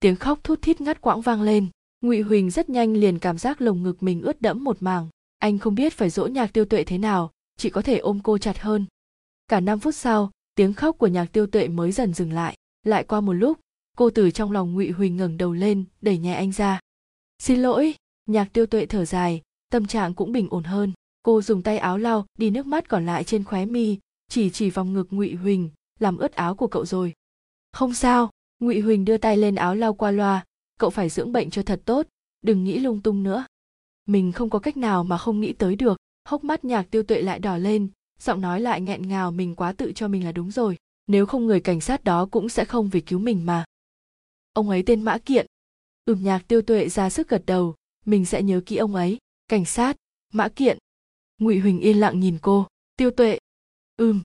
Tiếng 0.00 0.16
khóc 0.16 0.44
thút 0.44 0.62
thít 0.62 0.80
ngắt 0.80 1.00
quãng 1.00 1.20
vang 1.20 1.42
lên. 1.42 1.68
Ngụy 2.00 2.20
huỳnh 2.20 2.50
rất 2.50 2.68
nhanh 2.70 2.94
liền 2.94 3.18
cảm 3.18 3.38
giác 3.38 3.60
lồng 3.60 3.82
ngực 3.82 4.02
mình 4.02 4.22
ướt 4.22 4.42
đẫm 4.42 4.64
một 4.64 4.76
mảng 4.82 5.08
anh 5.44 5.58
không 5.58 5.74
biết 5.74 5.92
phải 5.92 6.10
dỗ 6.10 6.26
nhạc 6.26 6.52
tiêu 6.52 6.64
tuệ 6.64 6.84
thế 6.84 6.98
nào, 6.98 7.30
chỉ 7.56 7.70
có 7.70 7.82
thể 7.82 7.98
ôm 7.98 8.20
cô 8.22 8.38
chặt 8.38 8.58
hơn. 8.58 8.86
Cả 9.48 9.60
năm 9.60 9.80
phút 9.80 9.94
sau, 9.94 10.30
tiếng 10.54 10.74
khóc 10.74 10.98
của 10.98 11.06
nhạc 11.06 11.26
tiêu 11.32 11.46
tuệ 11.46 11.68
mới 11.68 11.92
dần 11.92 12.14
dừng 12.14 12.32
lại. 12.32 12.56
Lại 12.82 13.04
qua 13.04 13.20
một 13.20 13.32
lúc, 13.32 13.58
cô 13.96 14.10
từ 14.10 14.30
trong 14.30 14.52
lòng 14.52 14.74
ngụy 14.74 14.90
huỳnh 14.90 15.16
ngẩng 15.16 15.36
đầu 15.36 15.52
lên, 15.52 15.84
đẩy 16.00 16.18
nhẹ 16.18 16.34
anh 16.34 16.52
ra. 16.52 16.80
Xin 17.38 17.62
lỗi. 17.62 17.94
Nhạc 18.26 18.52
tiêu 18.52 18.66
tuệ 18.66 18.86
thở 18.86 19.04
dài, 19.04 19.42
tâm 19.70 19.86
trạng 19.86 20.14
cũng 20.14 20.32
bình 20.32 20.48
ổn 20.50 20.64
hơn. 20.64 20.92
Cô 21.22 21.42
dùng 21.42 21.62
tay 21.62 21.78
áo 21.78 21.98
lau, 21.98 22.26
đi 22.38 22.50
nước 22.50 22.66
mắt 22.66 22.88
còn 22.88 23.06
lại 23.06 23.24
trên 23.24 23.44
khóe 23.44 23.66
mi, 23.66 23.98
chỉ 24.28 24.50
chỉ 24.50 24.70
vòng 24.70 24.92
ngực 24.92 25.06
ngụy 25.10 25.34
huỳnh, 25.34 25.70
làm 25.98 26.16
ướt 26.16 26.32
áo 26.32 26.54
của 26.54 26.66
cậu 26.66 26.86
rồi. 26.86 27.12
Không 27.72 27.94
sao. 27.94 28.30
Ngụy 28.60 28.80
huỳnh 28.80 29.04
đưa 29.04 29.16
tay 29.16 29.36
lên 29.36 29.54
áo 29.54 29.74
lau 29.74 29.94
qua 29.94 30.10
loa. 30.10 30.44
Cậu 30.78 30.90
phải 30.90 31.08
dưỡng 31.08 31.32
bệnh 31.32 31.50
cho 31.50 31.62
thật 31.62 31.82
tốt, 31.84 32.06
đừng 32.42 32.64
nghĩ 32.64 32.78
lung 32.78 33.00
tung 33.00 33.22
nữa 33.22 33.44
mình 34.06 34.32
không 34.32 34.50
có 34.50 34.58
cách 34.58 34.76
nào 34.76 35.04
mà 35.04 35.18
không 35.18 35.40
nghĩ 35.40 35.52
tới 35.52 35.76
được. 35.76 35.98
Hốc 36.28 36.44
mắt 36.44 36.64
nhạc 36.64 36.90
tiêu 36.90 37.02
tuệ 37.02 37.22
lại 37.22 37.38
đỏ 37.38 37.56
lên, 37.56 37.88
giọng 38.18 38.40
nói 38.40 38.60
lại 38.60 38.80
nghẹn 38.80 39.08
ngào, 39.08 39.30
mình 39.30 39.54
quá 39.54 39.72
tự 39.72 39.92
cho 39.94 40.08
mình 40.08 40.24
là 40.24 40.32
đúng 40.32 40.50
rồi. 40.50 40.76
Nếu 41.06 41.26
không 41.26 41.46
người 41.46 41.60
cảnh 41.60 41.80
sát 41.80 42.04
đó 42.04 42.28
cũng 42.30 42.48
sẽ 42.48 42.64
không 42.64 42.88
vì 42.88 43.00
cứu 43.00 43.18
mình 43.18 43.46
mà. 43.46 43.64
Ông 44.52 44.70
ấy 44.70 44.82
tên 44.86 45.02
mã 45.02 45.18
kiện. 45.18 45.46
Ừm, 46.04 46.24
nhạc 46.24 46.48
tiêu 46.48 46.62
tuệ 46.62 46.88
ra 46.88 47.10
sức 47.10 47.28
gật 47.28 47.42
đầu. 47.46 47.74
Mình 48.06 48.24
sẽ 48.24 48.42
nhớ 48.42 48.60
kỹ 48.66 48.76
ông 48.76 48.94
ấy. 48.94 49.18
Cảnh 49.48 49.64
sát, 49.64 49.96
mã 50.32 50.48
kiện. 50.48 50.78
Ngụy 51.38 51.58
huỳnh 51.58 51.80
yên 51.80 52.00
lặng 52.00 52.20
nhìn 52.20 52.38
cô. 52.42 52.66
Tiêu 52.96 53.10
tuệ. 53.10 53.38
Ừm. 53.96 54.22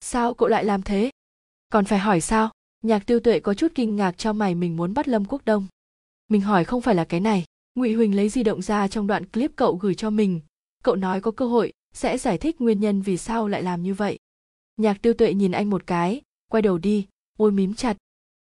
Sao 0.00 0.34
cậu 0.34 0.48
lại 0.48 0.64
làm 0.64 0.82
thế? 0.82 1.10
Còn 1.70 1.84
phải 1.84 1.98
hỏi 1.98 2.20
sao? 2.20 2.50
Nhạc 2.82 3.06
tiêu 3.06 3.20
tuệ 3.20 3.40
có 3.40 3.54
chút 3.54 3.72
kinh 3.74 3.96
ngạc 3.96 4.18
cho 4.18 4.32
mày, 4.32 4.54
mình 4.54 4.76
muốn 4.76 4.94
bắt 4.94 5.08
lâm 5.08 5.24
quốc 5.24 5.44
đông. 5.44 5.66
Mình 6.28 6.40
hỏi 6.40 6.64
không 6.64 6.80
phải 6.80 6.94
là 6.94 7.04
cái 7.04 7.20
này 7.20 7.44
ngụy 7.74 7.92
huỳnh 7.92 8.16
lấy 8.16 8.28
di 8.28 8.42
động 8.42 8.62
ra 8.62 8.88
trong 8.88 9.06
đoạn 9.06 9.26
clip 9.26 9.52
cậu 9.56 9.76
gửi 9.76 9.94
cho 9.94 10.10
mình. 10.10 10.40
Cậu 10.84 10.96
nói 10.96 11.20
có 11.20 11.30
cơ 11.30 11.46
hội 11.46 11.72
sẽ 11.94 12.18
giải 12.18 12.38
thích 12.38 12.60
nguyên 12.60 12.80
nhân 12.80 13.02
vì 13.02 13.16
sao 13.16 13.48
lại 13.48 13.62
làm 13.62 13.82
như 13.82 13.94
vậy. 13.94 14.18
Nhạc 14.76 15.02
tiêu 15.02 15.14
tuệ 15.14 15.34
nhìn 15.34 15.52
anh 15.52 15.70
một 15.70 15.86
cái, 15.86 16.20
quay 16.48 16.62
đầu 16.62 16.78
đi, 16.78 17.06
môi 17.38 17.52
mím 17.52 17.74
chặt. 17.74 17.96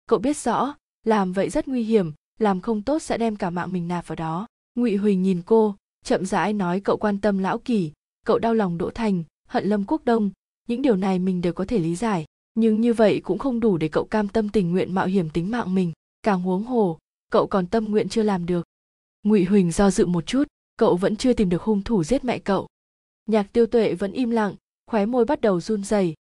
Cậu 0.07 0.18
biết 0.18 0.36
rõ, 0.36 0.75
làm 1.05 1.33
vậy 1.33 1.51
rất 1.51 1.68
nguy 1.68 1.83
hiểm, 1.83 2.12
làm 2.39 2.60
không 2.60 2.83
tốt 2.83 3.02
sẽ 3.02 3.18
đem 3.18 3.36
cả 3.36 3.51
mạng 3.51 3.73
mình 3.73 3.89
nạp 3.89 4.07
vào 4.07 4.17
đó. 4.17 4.47
Ngụy 4.75 4.97
huỳnh 4.97 5.23
nhìn 5.23 5.42
cô, 5.47 5.76
chậm 6.05 6.26
rãi 6.26 6.52
nói 6.52 6.81
cậu 6.81 6.97
quan 6.97 7.20
tâm 7.20 7.39
lão 7.39 7.59
kỳ, 7.59 7.92
cậu 8.26 8.39
đau 8.39 8.55
lòng 8.55 8.78
đỗ 8.78 8.91
thành, 8.91 9.25
hận 9.49 9.65
lâm 9.65 9.84
quốc 9.84 10.05
đông. 10.05 10.31
Những 10.68 10.83
điều 10.83 10.97
này 10.97 11.18
mình 11.18 11.41
đều 11.41 11.52
có 11.52 11.65
thể 11.65 11.78
lý 11.78 11.94
giải, 11.94 12.25
nhưng 12.55 12.81
như 12.81 12.94
vậy 12.94 13.20
cũng 13.25 13.39
không 13.39 13.60
đủ 13.60 13.76
để 13.76 13.89
cậu 13.89 14.05
cam 14.05 14.28
tâm 14.28 14.49
tình 14.49 14.70
nguyện 14.70 14.94
mạo 14.94 15.07
hiểm 15.07 15.31
tính 15.31 15.51
mạng 15.51 15.75
mình. 15.75 15.92
Càng 16.23 16.42
huống 16.42 16.65
hồ, 16.65 16.99
cậu 17.31 17.47
còn 17.47 17.67
tâm 17.67 17.84
nguyện 17.84 18.09
chưa 18.09 18.23
làm 18.23 18.47
được 18.47 18.67
ngụy 19.23 19.44
huỳnh 19.44 19.70
do 19.70 19.91
dự 19.91 20.07
một 20.07 20.26
chút, 20.26 20.44
cậu 20.76 20.97
vẫn 20.97 21.17
chưa 21.17 21.33
tìm 21.33 21.49
được 21.49 21.62
hung 21.62 21.83
thủ 21.83 22.05
giết 22.05 22.25
mẹ 22.25 22.39
cậu. 22.39 22.68
Nhạc 23.26 23.52
tiêu 23.52 23.67
tuệ 23.67 23.94
vẫn 23.94 24.12
im 24.12 24.31
lặng, 24.31 24.55
khóe 24.86 25.07
môi 25.07 25.25
bắt 25.25 25.41
đầu 25.41 25.60
run 25.60 25.84
rẩy. 25.84 26.15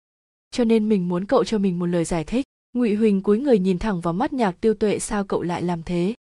Cho 0.51 0.65
nên 0.65 0.89
mình 0.89 1.09
muốn 1.09 1.27
cậu 1.27 1.45
cho 1.45 1.59
mình 1.59 1.79
một 1.79 1.87
lời 1.87 2.05
giải 2.05 2.25
thích. 2.25 2.45
Ngụy 2.73 2.95
huỳnh 2.95 3.23
cúi 3.23 3.41
người 3.41 3.59
nhìn 3.59 3.79
thẳng 3.79 4.01
vào 4.01 4.15
mắt 4.15 4.33
nhạc 4.33 4.61
tiêu 4.61 4.75
tuệ 4.75 4.99
sao 4.99 5.25
cậu 5.25 5.43
lại 5.43 5.63
làm 5.63 5.83
thế? 5.83 6.15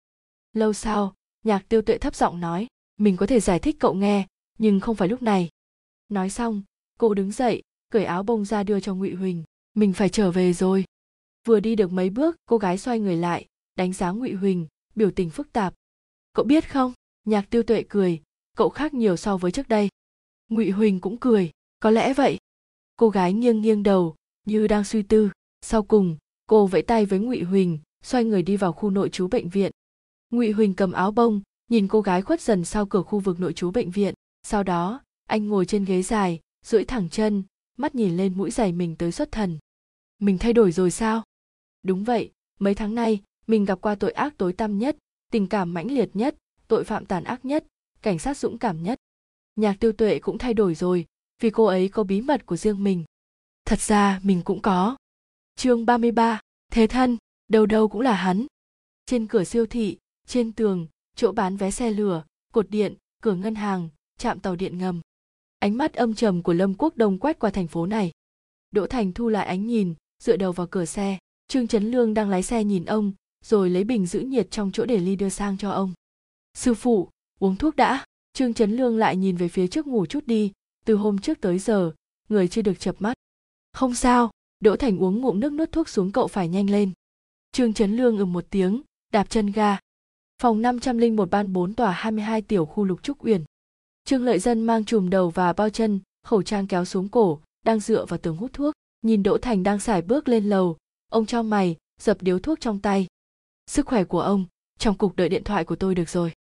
Lâu 0.53 0.73
sau, 0.73 1.15
nhạc 1.43 1.69
tiêu 1.69 1.81
tuệ 1.81 1.97
thấp 1.97 2.15
giọng 2.15 2.39
nói, 2.39 2.67
mình 2.97 3.17
có 3.17 3.25
thể 3.25 3.39
giải 3.39 3.59
thích 3.59 3.75
cậu 3.79 3.93
nghe, 3.93 4.27
nhưng 4.57 4.79
không 4.79 4.95
phải 4.95 5.07
lúc 5.07 5.21
này. 5.21 5.49
Nói 6.09 6.29
xong, 6.29 6.63
cô 6.99 7.13
đứng 7.13 7.31
dậy, 7.31 7.61
cởi 7.91 8.05
áo 8.05 8.23
bông 8.23 8.45
ra 8.45 8.63
đưa 8.63 8.79
cho 8.79 8.95
ngụy 8.95 9.13
huỳnh, 9.13 9.43
mình 9.73 9.93
phải 9.93 10.09
trở 10.09 10.31
về 10.31 10.53
rồi. 10.53 10.85
Vừa 11.47 11.59
đi 11.59 11.75
được 11.75 11.91
mấy 11.91 12.09
bước, 12.09 12.35
cô 12.45 12.57
gái 12.57 12.77
xoay 12.77 12.99
người 12.99 13.15
lại, 13.15 13.45
đánh 13.75 13.93
giá 13.93 14.11
ngụy 14.11 14.33
huỳnh, 14.33 14.67
biểu 14.95 15.11
tình 15.11 15.29
phức 15.29 15.53
tạp 15.53 15.73
cậu 16.39 16.45
biết 16.45 16.71
không? 16.71 16.93
Nhạc 17.25 17.49
tiêu 17.49 17.63
tuệ 17.63 17.83
cười. 17.89 18.21
Cậu 18.57 18.69
khác 18.69 18.93
nhiều 18.93 19.17
so 19.17 19.37
với 19.37 19.51
trước 19.51 19.67
đây. 19.67 19.89
Ngụy 20.49 20.69
huỳnh 20.69 20.99
cũng 20.99 21.17
cười. 21.17 21.51
Có 21.79 21.91
lẽ 21.91 22.13
vậy. 22.13 22.37
Cô 22.95 23.09
gái 23.09 23.33
nghiêng 23.33 23.61
nghiêng 23.61 23.83
đầu, 23.83 24.15
như 24.45 24.67
đang 24.67 24.83
suy 24.83 25.03
tư. 25.03 25.29
Sau 25.61 25.83
cùng, 25.83 26.17
cô 26.47 26.67
vẫy 26.67 26.81
tay 26.81 27.05
với 27.05 27.19
ngụy 27.19 27.41
huỳnh, 27.41 27.79
xoay 28.03 28.23
người 28.23 28.43
đi 28.43 28.57
vào 28.57 28.73
khu 28.73 28.89
nội 28.89 29.09
trú 29.09 29.27
bệnh 29.27 29.49
viện. 29.49 29.71
Ngụy 30.29 30.51
huỳnh 30.51 30.73
cầm 30.73 30.91
áo 30.91 31.11
bông, 31.11 31.41
nhìn 31.69 31.87
cô 31.87 32.01
gái 32.01 32.21
khuất 32.21 32.41
dần 32.41 32.65
sau 32.65 32.85
cửa 32.85 33.01
khu 33.01 33.19
vực 33.19 33.39
nội 33.39 33.53
trú 33.53 33.71
bệnh 33.71 33.91
viện. 33.91 34.13
Sau 34.43 34.63
đó, 34.63 35.01
anh 35.25 35.47
ngồi 35.47 35.65
trên 35.65 35.85
ghế 35.85 36.01
dài, 36.01 36.39
duỗi 36.65 36.85
thẳng 36.85 37.09
chân, 37.09 37.43
mắt 37.77 37.95
nhìn 37.95 38.17
lên 38.17 38.37
mũi 38.37 38.51
giày 38.51 38.71
mình 38.71 38.95
tới 38.95 39.11
xuất 39.11 39.31
thần. 39.31 39.57
Mình 40.19 40.37
thay 40.37 40.53
đổi 40.53 40.71
rồi 40.71 40.91
sao? 40.91 41.23
Đúng 41.83 42.03
vậy, 42.03 42.31
mấy 42.59 42.75
tháng 42.75 42.95
nay, 42.95 43.21
mình 43.47 43.65
gặp 43.65 43.81
qua 43.81 43.95
tội 43.95 44.11
ác 44.11 44.37
tối 44.37 44.53
tăm 44.53 44.77
nhất 44.77 44.97
tình 45.31 45.47
cảm 45.47 45.73
mãnh 45.73 45.91
liệt 45.91 46.09
nhất 46.13 46.35
tội 46.67 46.83
phạm 46.83 47.05
tàn 47.05 47.23
ác 47.23 47.45
nhất 47.45 47.65
cảnh 48.01 48.19
sát 48.19 48.37
dũng 48.37 48.57
cảm 48.57 48.83
nhất. 48.83 48.99
Nhạc 49.55 49.79
tiêu 49.79 49.91
tuệ 49.91 50.19
cũng 50.19 50.37
thay 50.37 50.53
đổi 50.53 50.75
rồi 50.75 51.05
vì 51.41 51.49
cô 51.49 51.65
ấy 51.65 51.89
có 51.89 52.03
bí 52.03 52.21
mật 52.21 52.45
của 52.45 52.57
riêng 52.57 52.83
mình. 52.83 53.03
Thật 53.65 53.79
ra 53.79 54.19
mình 54.23 54.41
cũng 54.45 54.61
có. 54.61 54.97
Chương 55.55 55.85
33, 55.85 56.39
thế 56.71 56.87
thân 56.87 57.17
đâu 57.47 57.65
đâu 57.65 57.87
cũng 57.87 58.01
là 58.01 58.13
hắn. 58.13 58.45
Trên 59.05 59.27
cửa 59.27 59.43
siêu 59.43 59.65
thị 59.65 59.97
trên 60.27 60.51
tường 60.51 60.87
chỗ 61.15 61.31
bán 61.31 61.57
vé 61.57 61.71
xe 61.71 61.91
lửa 61.91 62.23
cột 62.53 62.69
điện 62.69 62.95
cửa 63.21 63.33
ngân 63.33 63.55
hàng 63.55 63.89
trạm 64.17 64.39
tàu 64.39 64.55
điện 64.55 64.77
ngầm. 64.77 65.01
Ánh 65.59 65.77
mắt 65.77 65.93
âm 65.93 66.15
trầm 66.15 66.43
của 66.43 66.53
lâm 66.53 66.73
quốc 66.73 66.97
đông 66.97 67.17
quét 67.17 67.39
qua 67.39 67.49
thành 67.49 67.67
phố 67.67 67.85
này. 67.85 68.11
Đỗ 68.71 68.87
thành 68.87 69.13
thu 69.13 69.29
lại 69.29 69.45
ánh 69.45 69.67
nhìn 69.67 69.93
dựa 70.23 70.37
đầu 70.37 70.51
vào 70.51 70.67
cửa 70.67 70.85
xe. 70.85 71.17
Trương 71.47 71.67
trấn 71.67 71.91
lương 71.91 72.13
đang 72.13 72.29
lái 72.29 72.43
xe 72.43 72.63
nhìn 72.63 72.85
ông 72.85 73.13
rồi 73.45 73.69
lấy 73.69 73.83
bình 73.83 74.05
giữ 74.05 74.19
nhiệt 74.19 74.51
trong 74.51 74.71
chỗ 74.71 74.85
để 74.85 74.97
ly 74.97 75.15
đưa 75.15 75.29
sang 75.29 75.57
cho 75.57 75.71
ông. 75.71 75.93
Sư 76.53 76.73
phụ, 76.73 77.09
uống 77.39 77.55
thuốc 77.55 77.75
đã. 77.75 78.05
Trương 78.33 78.53
trấn 78.53 78.77
lương 78.77 78.97
lại 78.97 79.15
nhìn 79.15 79.35
về 79.35 79.47
phía 79.47 79.67
trước 79.67 79.87
ngủ 79.87 80.05
chút 80.05 80.27
đi. 80.27 80.51
Từ 80.85 80.95
hôm 80.95 81.17
trước 81.17 81.41
tới 81.41 81.59
giờ, 81.59 81.91
người 82.29 82.47
chưa 82.47 82.61
được 82.61 82.79
chập 82.79 82.95
mắt. 82.99 83.13
Không 83.73 83.95
sao, 83.95 84.31
đỗ 84.59 84.75
thành 84.75 85.03
uống 85.03 85.21
ngụm 85.21 85.39
nước 85.39 85.53
nuốt 85.53 85.71
thuốc 85.71 85.89
xuống 85.89 86.11
cậu 86.11 86.27
phải 86.27 86.47
nhanh 86.47 86.69
lên. 86.69 86.91
Trương 87.51 87.73
trấn 87.73 87.97
lương 87.97 88.17
ừm 88.17 88.33
một 88.33 88.45
tiếng, 88.49 88.81
đạp 89.13 89.29
chân 89.29 89.51
ga. 89.51 89.77
Phòng 90.41 90.61
501 90.61 91.29
ban 91.29 91.53
4 91.53 91.73
tòa 91.73 91.91
22 91.91 92.41
tiểu 92.41 92.65
khu 92.65 92.83
lục 92.83 93.03
trúc 93.03 93.25
uyển. 93.25 93.43
Trương 94.05 94.23
lợi 94.23 94.39
dân 94.39 94.63
mang 94.63 94.85
chùm 94.85 95.09
đầu 95.09 95.29
và 95.29 95.53
bao 95.53 95.69
chân, 95.69 95.99
khẩu 96.23 96.43
trang 96.43 96.67
kéo 96.67 96.85
xuống 96.85 97.09
cổ, 97.09 97.39
đang 97.65 97.79
dựa 97.79 98.05
vào 98.05 98.17
tường 98.17 98.37
hút 98.37 98.53
thuốc. 98.53 98.73
Nhìn 99.01 99.23
đỗ 99.23 99.37
thành 99.37 99.63
đang 99.63 99.79
xài 99.79 100.01
bước 100.01 100.27
lên 100.27 100.49
lầu, 100.49 100.77
ông 101.11 101.25
cho 101.25 101.43
mày, 101.43 101.77
dập 102.01 102.17
điếu 102.21 102.39
thuốc 102.39 102.59
trong 102.59 102.79
tay 102.79 103.07
sức 103.69 103.85
khỏe 103.85 104.03
của 104.03 104.21
ông 104.21 104.45
trong 104.79 104.97
cục 104.97 105.15
đợi 105.15 105.29
điện 105.29 105.43
thoại 105.43 105.65
của 105.65 105.75
tôi 105.75 105.95
được 105.95 106.09
rồi. 106.09 106.33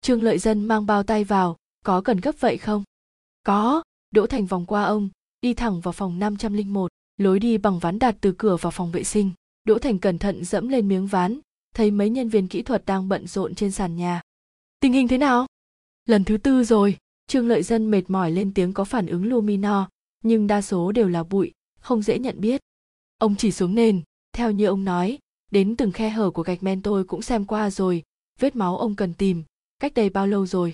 Trương 0.00 0.22
lợi 0.22 0.38
dân 0.38 0.64
mang 0.64 0.86
bao 0.86 1.02
tay 1.02 1.24
vào 1.24 1.56
có 1.84 2.00
cần 2.00 2.20
gấp 2.20 2.32
vậy 2.40 2.58
không? 2.58 2.84
Có. 3.42 3.82
Đỗ 4.10 4.26
thành 4.26 4.46
vòng 4.46 4.66
qua 4.66 4.84
ông 4.84 5.08
đi 5.40 5.54
thẳng 5.54 5.80
vào 5.80 5.92
phòng 5.92 6.18
501, 6.18 6.90
lối 7.16 7.38
đi 7.38 7.58
bằng 7.58 7.78
ván 7.78 7.98
đặt 7.98 8.16
từ 8.20 8.34
cửa 8.38 8.56
vào 8.56 8.70
phòng 8.70 8.92
vệ 8.92 9.04
sinh. 9.04 9.30
Đỗ 9.64 9.78
thành 9.78 9.98
cẩn 9.98 10.18
thận 10.18 10.44
dẫm 10.44 10.68
lên 10.68 10.88
miếng 10.88 11.06
ván 11.06 11.40
thấy 11.74 11.90
mấy 11.90 12.10
nhân 12.10 12.28
viên 12.28 12.48
kỹ 12.48 12.62
thuật 12.62 12.86
đang 12.86 13.08
bận 13.08 13.26
rộn 13.26 13.54
trên 13.54 13.70
sàn 13.70 13.96
nhà. 13.96 14.20
Tình 14.80 14.92
hình 14.92 15.08
thế 15.08 15.18
nào? 15.18 15.46
Lần 16.06 16.24
thứ 16.24 16.36
tư 16.36 16.64
rồi. 16.64 16.96
Trương 17.26 17.48
lợi 17.48 17.62
dân 17.62 17.90
mệt 17.90 18.02
mỏi 18.08 18.30
lên 18.30 18.54
tiếng 18.54 18.72
có 18.72 18.84
phản 18.84 19.06
ứng 19.06 19.24
lumino 19.24 19.88
nhưng 20.24 20.46
đa 20.46 20.62
số 20.62 20.92
đều 20.92 21.08
là 21.08 21.24
bụi 21.24 21.52
không 21.80 22.02
dễ 22.02 22.18
nhận 22.18 22.40
biết. 22.40 22.60
Ông 23.18 23.36
chỉ 23.36 23.52
xuống 23.52 23.74
nền 23.74 24.02
theo 24.32 24.50
như 24.50 24.66
ông 24.66 24.84
nói 24.84 25.18
đến 25.50 25.76
từng 25.76 25.92
khe 25.92 26.08
hở 26.08 26.30
của 26.30 26.42
gạch 26.42 26.62
men 26.62 26.82
tôi 26.82 27.04
cũng 27.04 27.22
xem 27.22 27.44
qua 27.44 27.70
rồi. 27.70 28.02
Vết 28.38 28.56
máu 28.56 28.78
ông 28.78 28.94
cần 28.94 29.14
tìm. 29.14 29.44
Cách 29.78 29.94
đây 29.94 30.10
bao 30.10 30.26
lâu 30.26 30.46
rồi? 30.46 30.72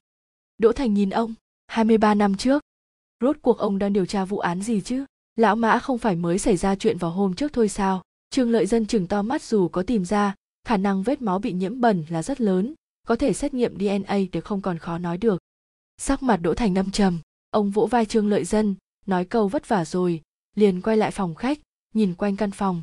Đỗ 0.58 0.72
thành 0.72 0.94
nhìn 0.94 1.10
ông. 1.10 1.34
23 1.66 2.14
năm 2.14 2.36
trước. 2.36 2.62
Rốt 3.20 3.36
cuộc 3.42 3.58
ông 3.58 3.78
đang 3.78 3.92
điều 3.92 4.06
tra 4.06 4.24
vụ 4.24 4.38
án 4.38 4.62
gì 4.62 4.80
chứ? 4.80 5.04
Lão 5.36 5.56
mã 5.56 5.78
không 5.78 5.98
phải 5.98 6.16
mới 6.16 6.38
xảy 6.38 6.56
ra 6.56 6.74
chuyện 6.74 6.98
vào 6.98 7.10
hôm 7.10 7.34
trước 7.34 7.52
thôi 7.52 7.68
sao? 7.68 8.02
Trương 8.30 8.50
lợi 8.50 8.66
dân 8.66 8.86
chừng 8.86 9.06
to 9.06 9.22
mắt 9.22 9.42
dù 9.42 9.68
có 9.68 9.82
tìm 9.82 10.04
ra, 10.04 10.34
khả 10.64 10.76
năng 10.76 11.02
vết 11.02 11.22
máu 11.22 11.38
bị 11.38 11.52
nhiễm 11.52 11.80
bẩn 11.80 12.04
là 12.08 12.22
rất 12.22 12.40
lớn, 12.40 12.74
có 13.06 13.16
thể 13.16 13.32
xét 13.32 13.54
nghiệm 13.54 13.78
dna 13.78 14.18
để 14.32 14.40
không 14.40 14.60
còn 14.60 14.78
khó 14.78 14.98
nói 14.98 15.18
được. 15.18 15.38
Sắc 15.98 16.22
mặt 16.22 16.36
đỗ 16.36 16.54
thành 16.54 16.74
năm 16.74 16.90
trầm, 16.90 17.20
ông 17.50 17.70
vỗ 17.70 17.86
vai 17.86 18.06
trương 18.06 18.28
lợi 18.28 18.44
dân, 18.44 18.74
nói 19.06 19.24
câu 19.24 19.48
vất 19.48 19.68
vả 19.68 19.84
rồi, 19.84 20.22
liền 20.54 20.80
quay 20.80 20.96
lại 20.96 21.10
phòng 21.10 21.34
khách, 21.34 21.58
nhìn 21.94 22.14
quanh 22.14 22.36
căn 22.36 22.50
phòng 22.50 22.82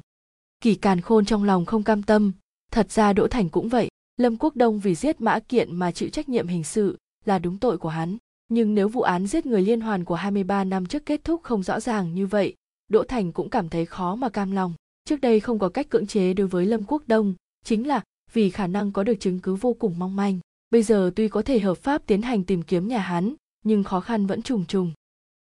kỳ 0.62 0.76
càn 0.76 1.02
khôn 1.02 1.26
trong 1.26 1.44
lòng 1.44 1.66
không 1.66 1.84
cam 1.84 2.04
tâm 2.04 2.32
thật 2.72 2.92
ra 2.92 3.14
đỗ 3.14 3.28
thành 3.28 3.50
cũng 3.50 3.70
vậy 3.70 3.90
lâm 4.18 4.38
quốc 4.38 4.56
đông 4.56 4.80
vì 4.80 4.96
giết 4.96 5.22
mã 5.22 5.40
kiện 5.40 5.76
mà 5.76 5.92
chịu 5.92 6.10
trách 6.10 6.30
nhiệm 6.30 6.48
hình 6.48 6.64
sự 6.64 6.98
là 7.26 7.40
đúng 7.40 7.58
tội 7.58 7.78
của 7.78 7.90
hắn 7.90 8.18
nhưng 8.52 8.76
nếu 8.76 8.88
vụ 8.88 9.02
án 9.02 9.28
giết 9.28 9.46
người 9.46 9.62
liên 9.62 9.82
hoàn 9.82 10.06
của 10.06 10.16
23 10.16 10.64
năm 10.64 10.86
trước 10.86 11.06
kết 11.06 11.24
thúc 11.24 11.44
không 11.44 11.64
rõ 11.64 11.80
ràng 11.80 12.14
như 12.16 12.28
vậy, 12.28 12.56
Đỗ 12.88 13.04
Thành 13.04 13.32
cũng 13.32 13.50
cảm 13.50 13.70
thấy 13.70 13.86
khó 13.86 14.16
mà 14.16 14.30
cam 14.30 14.52
lòng. 14.52 14.74
Trước 15.06 15.22
đây 15.22 15.40
không 15.40 15.60
có 15.60 15.70
cách 15.70 15.90
cưỡng 15.90 16.08
chế 16.08 16.34
đối 16.34 16.48
với 16.48 16.66
Lâm 16.66 16.84
Quốc 16.84 17.04
Đông, 17.08 17.34
chính 17.66 17.88
là 17.88 18.04
vì 18.34 18.50
khả 18.50 18.68
năng 18.68 18.92
có 18.92 19.04
được 19.04 19.20
chứng 19.20 19.40
cứ 19.40 19.56
vô 19.56 19.74
cùng 19.74 20.00
mong 20.00 20.16
manh. 20.16 20.40
Bây 20.72 20.84
giờ 20.84 21.12
tuy 21.16 21.28
có 21.28 21.42
thể 21.42 21.60
hợp 21.60 21.78
pháp 21.78 22.06
tiến 22.06 22.22
hành 22.22 22.44
tìm 22.44 22.62
kiếm 22.62 22.88
nhà 22.88 23.00
hắn, 23.00 23.34
nhưng 23.64 23.84
khó 23.84 24.00
khăn 24.00 24.26
vẫn 24.26 24.42
trùng 24.42 24.66
trùng. 24.66 24.92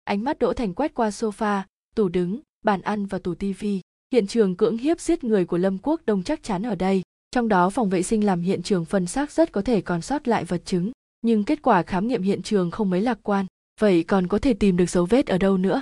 Ánh 0.03 0.24
mắt 0.24 0.40
Đỗ 0.40 0.53
Thành 0.53 0.74
quét 0.74 0.93
qua 0.93 1.09
sofa, 1.09 1.61
tủ 1.95 2.09
đứng, 2.09 2.40
bàn 2.64 2.82
ăn 2.82 3.06
và 3.06 3.19
tủ 3.19 3.35
tivi. 3.35 3.82
Hiện 4.14 4.27
trường 4.27 4.56
cưỡng 4.56 4.77
hiếp 4.77 5.00
giết 5.00 5.24
người 5.24 5.45
của 5.45 5.58
Lâm 5.58 5.77
Quốc 5.77 6.01
Đông 6.06 6.24
chắc 6.24 6.43
chắn 6.43 6.64
ở 6.64 6.75
đây. 6.75 7.01
Trong 7.32 7.48
đó 7.48 7.69
phòng 7.69 7.90
vệ 7.90 8.03
sinh 8.03 8.25
làm 8.25 8.42
hiện 8.42 8.64
trường 8.64 8.85
phân 8.85 9.06
xác 9.06 9.32
rất 9.32 9.51
có 9.51 9.61
thể 9.61 9.82
còn 9.82 10.01
sót 10.01 10.27
lại 10.27 10.45
vật 10.45 10.61
chứng, 10.66 10.92
nhưng 11.22 11.43
kết 11.43 11.61
quả 11.61 11.83
khám 11.83 12.08
nghiệm 12.08 12.22
hiện 12.22 12.42
trường 12.42 12.72
không 12.72 12.90
mấy 12.90 13.01
lạc 13.01 13.19
quan. 13.24 13.45
Vậy 13.80 14.03
còn 14.03 14.27
có 14.27 14.40
thể 14.40 14.53
tìm 14.53 14.77
được 14.77 14.90
dấu 14.90 15.06
vết 15.06 15.27
ở 15.27 15.38
đâu 15.38 15.58
nữa? 15.58 15.82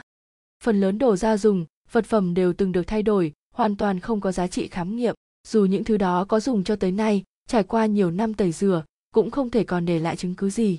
Phần 0.64 0.82
lớn 0.82 0.98
đồ 0.98 1.16
gia 1.16 1.38
dùng, 1.38 1.66
vật 1.92 2.06
phẩm 2.06 2.34
đều 2.34 2.54
từng 2.54 2.72
được 2.72 2.88
thay 2.88 3.04
đổi, 3.04 3.34
hoàn 3.54 3.76
toàn 3.76 4.00
không 4.00 4.22
có 4.22 4.32
giá 4.32 4.48
trị 4.48 4.68
khám 4.68 4.96
nghiệm. 4.96 5.16
Dù 5.48 5.66
những 5.66 5.84
thứ 5.84 5.98
đó 5.98 6.26
có 6.26 6.40
dùng 6.40 6.64
cho 6.64 6.76
tới 6.76 6.92
nay, 6.92 7.24
trải 7.48 7.64
qua 7.64 7.86
nhiều 7.86 8.12
năm 8.12 8.34
tẩy 8.34 8.52
rửa, 8.52 8.84
cũng 9.14 9.32
không 9.32 9.50
thể 9.50 9.64
còn 9.64 9.86
để 9.86 10.00
lại 10.00 10.16
chứng 10.16 10.36
cứ 10.36 10.50
gì. 10.50 10.78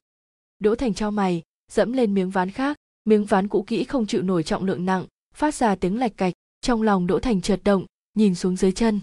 Đỗ 0.58 0.74
thành 0.74 0.94
cho 0.94 1.10
mày, 1.10 1.42
dẫm 1.72 1.92
lên 1.92 2.14
miếng 2.14 2.31
ván 2.31 2.50
khác. 2.50 2.76
Miếng 3.05 3.24
ván 3.24 3.48
cũ 3.48 3.64
kỹ 3.66 3.84
không 3.84 4.06
chịu 4.06 4.22
nổi 4.22 4.42
trọng 4.42 4.64
lượng 4.64 4.84
nặng, 4.84 5.06
phát 5.34 5.55
ra 5.55 5.74
tiếng 5.74 5.98
lạch 5.98 6.16
cạch 6.16 6.32
trong 6.62 6.82
lòng 6.82 7.07
đỗ 7.07 7.18
thành 7.18 7.41
trượt 7.41 7.65
động, 7.65 7.86
nhìn 8.15 8.34
xuống 8.34 8.57
dưới 8.57 8.73
chân. 8.73 9.00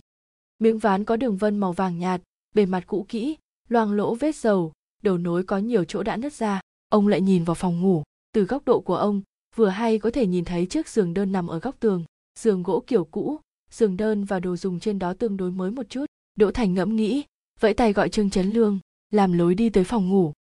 Miếng 0.59 0.79
ván 0.79 1.05
có 1.05 1.15
đường 1.15 1.37
vân 1.37 1.57
màu 1.57 1.73
vàng 1.73 1.99
nhạt, 1.99 2.21
bề 2.55 2.65
mặt 2.65 2.83
cũ 2.87 3.05
kỹ, 3.09 3.37
loang 3.69 3.91
lỗ 3.91 4.15
vết 4.15 4.35
dầu, 4.35 4.73
đầu 5.03 5.17
nối 5.17 5.43
có 5.43 5.57
nhiều 5.57 5.83
chỗ 5.83 6.03
đã 6.03 6.17
nứt 6.17 6.33
ra. 6.33 6.61
Ông 6.89 7.07
lại 7.07 7.21
nhìn 7.21 7.43
vào 7.43 7.55
phòng 7.55 7.81
ngủ. 7.81 8.03
Từ 8.33 8.43
góc 8.43 8.65
độ 8.65 8.79
của 8.79 8.95
ông, 8.95 9.21
vừa 9.55 9.69
hay 9.69 9.99
có 9.99 10.11
thể 10.11 10.27
nhìn 10.27 10.45
thấy 10.45 10.65
chiếc 10.65 10.87
giường 10.87 11.13
đơn 11.13 11.31
nằm 11.31 11.47
ở 11.47 11.59
góc 11.59 11.75
tường, 11.79 12.03
giường 12.39 12.63
gỗ 12.63 12.83
kiểu 12.87 13.05
cũ, 13.05 13.39
giường 13.71 13.97
đơn 13.97 14.23
và 14.23 14.39
đồ 14.39 14.55
dùng 14.55 14.79
trên 14.79 14.99
đó 14.99 15.13
tương 15.13 15.37
đối 15.37 15.51
mới 15.51 15.71
một 15.71 15.89
chút. 15.89 16.05
Đỗ 16.35 16.51
thành 16.51 16.73
ngẫm 16.73 16.95
nghĩ, 16.95 17.23
vẫy 17.59 17.73
tay 17.73 17.93
gọi 17.93 18.09
trương 18.09 18.29
chấn 18.29 18.49
lương, 18.49 18.79
làm 19.11 19.33
lối 19.33 19.55
đi 19.55 19.69
tới 19.69 19.83
phòng 19.83 20.09
ngủ. 20.09 20.33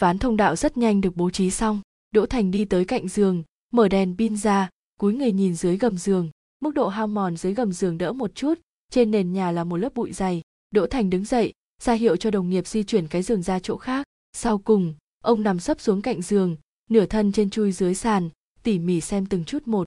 Ván 0.00 0.18
thông 0.18 0.36
đạo 0.36 0.56
rất 0.56 0.76
nhanh 0.76 1.00
được 1.00 1.16
bố 1.16 1.30
trí 1.30 1.50
xong. 1.50 1.80
Đỗ 2.10 2.26
thành 2.26 2.50
đi 2.50 2.64
tới 2.64 2.84
cạnh 2.84 3.08
giường, 3.08 3.42
mở 3.72 3.88
đèn 3.88 4.16
pin 4.18 4.36
ra, 4.36 4.70
cúi 5.00 5.14
người 5.14 5.32
nhìn 5.32 5.54
dưới 5.54 5.76
gầm 5.76 5.98
giường 5.98 6.30
mức 6.64 6.74
độ 6.74 6.88
hao 6.88 7.06
mòn 7.06 7.36
dưới 7.36 7.54
gầm 7.54 7.72
giường 7.72 7.98
đỡ 7.98 8.12
một 8.12 8.34
chút, 8.34 8.54
trên 8.90 9.10
nền 9.10 9.32
nhà 9.32 9.50
là 9.50 9.64
một 9.64 9.76
lớp 9.76 9.94
bụi 9.94 10.12
dày. 10.12 10.42
Đỗ 10.70 10.86
thành 10.86 11.10
đứng 11.10 11.24
dậy, 11.24 11.52
ra 11.82 11.92
hiệu 11.92 12.16
cho 12.16 12.30
đồng 12.30 12.50
nghiệp 12.50 12.66
di 12.66 12.82
chuyển 12.82 13.08
cái 13.08 13.22
giường 13.22 13.42
ra 13.42 13.58
chỗ 13.58 13.76
khác. 13.76 14.06
Sau 14.32 14.58
cùng, 14.58 14.94
ông 15.20 15.42
nằm 15.42 15.60
sấp 15.60 15.80
xuống 15.80 16.02
cạnh 16.02 16.22
giường, 16.22 16.56
nửa 16.90 17.06
thân 17.06 17.32
trên 17.32 17.50
chui 17.50 17.72
dưới 17.72 17.94
sàn, 17.94 18.30
tỉ 18.62 18.78
mỉ 18.78 19.00
xem 19.00 19.26
từng 19.26 19.44
chút 19.44 19.68
một. 19.68 19.86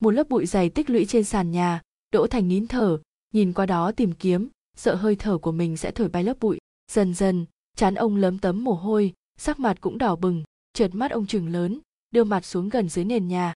Một 0.00 0.10
lớp 0.10 0.28
bụi 0.28 0.46
dày 0.46 0.68
tích 0.68 0.90
lũy 0.90 1.04
trên 1.04 1.24
sàn 1.24 1.50
nhà, 1.50 1.82
đỗ 2.12 2.26
thành 2.26 2.48
nín 2.48 2.66
thở, 2.66 2.98
nhìn 3.34 3.52
qua 3.52 3.66
đó 3.66 3.92
tìm 3.92 4.12
kiếm, 4.12 4.48
sợ 4.76 4.94
hơi 4.94 5.16
thở 5.16 5.38
của 5.38 5.52
mình 5.52 5.76
sẽ 5.76 5.90
thổi 5.90 6.08
bay 6.08 6.24
lớp 6.24 6.40
bụi. 6.40 6.58
Dần 6.92 7.14
dần, 7.14 7.46
chán 7.76 7.94
ông 7.94 8.16
lấm 8.16 8.38
tấm 8.38 8.64
mồ 8.64 8.72
hôi, 8.72 9.12
sắc 9.38 9.60
mặt 9.60 9.80
cũng 9.80 9.98
đỏ 9.98 10.16
bừng, 10.16 10.42
chợt 10.72 10.94
mắt 10.94 11.10
ông 11.10 11.26
chừng 11.26 11.48
lớn, 11.48 11.80
đưa 12.10 12.24
mặt 12.24 12.44
xuống 12.44 12.68
gần 12.68 12.88
dưới 12.88 13.04
nền 13.04 13.28
nhà. 13.28 13.54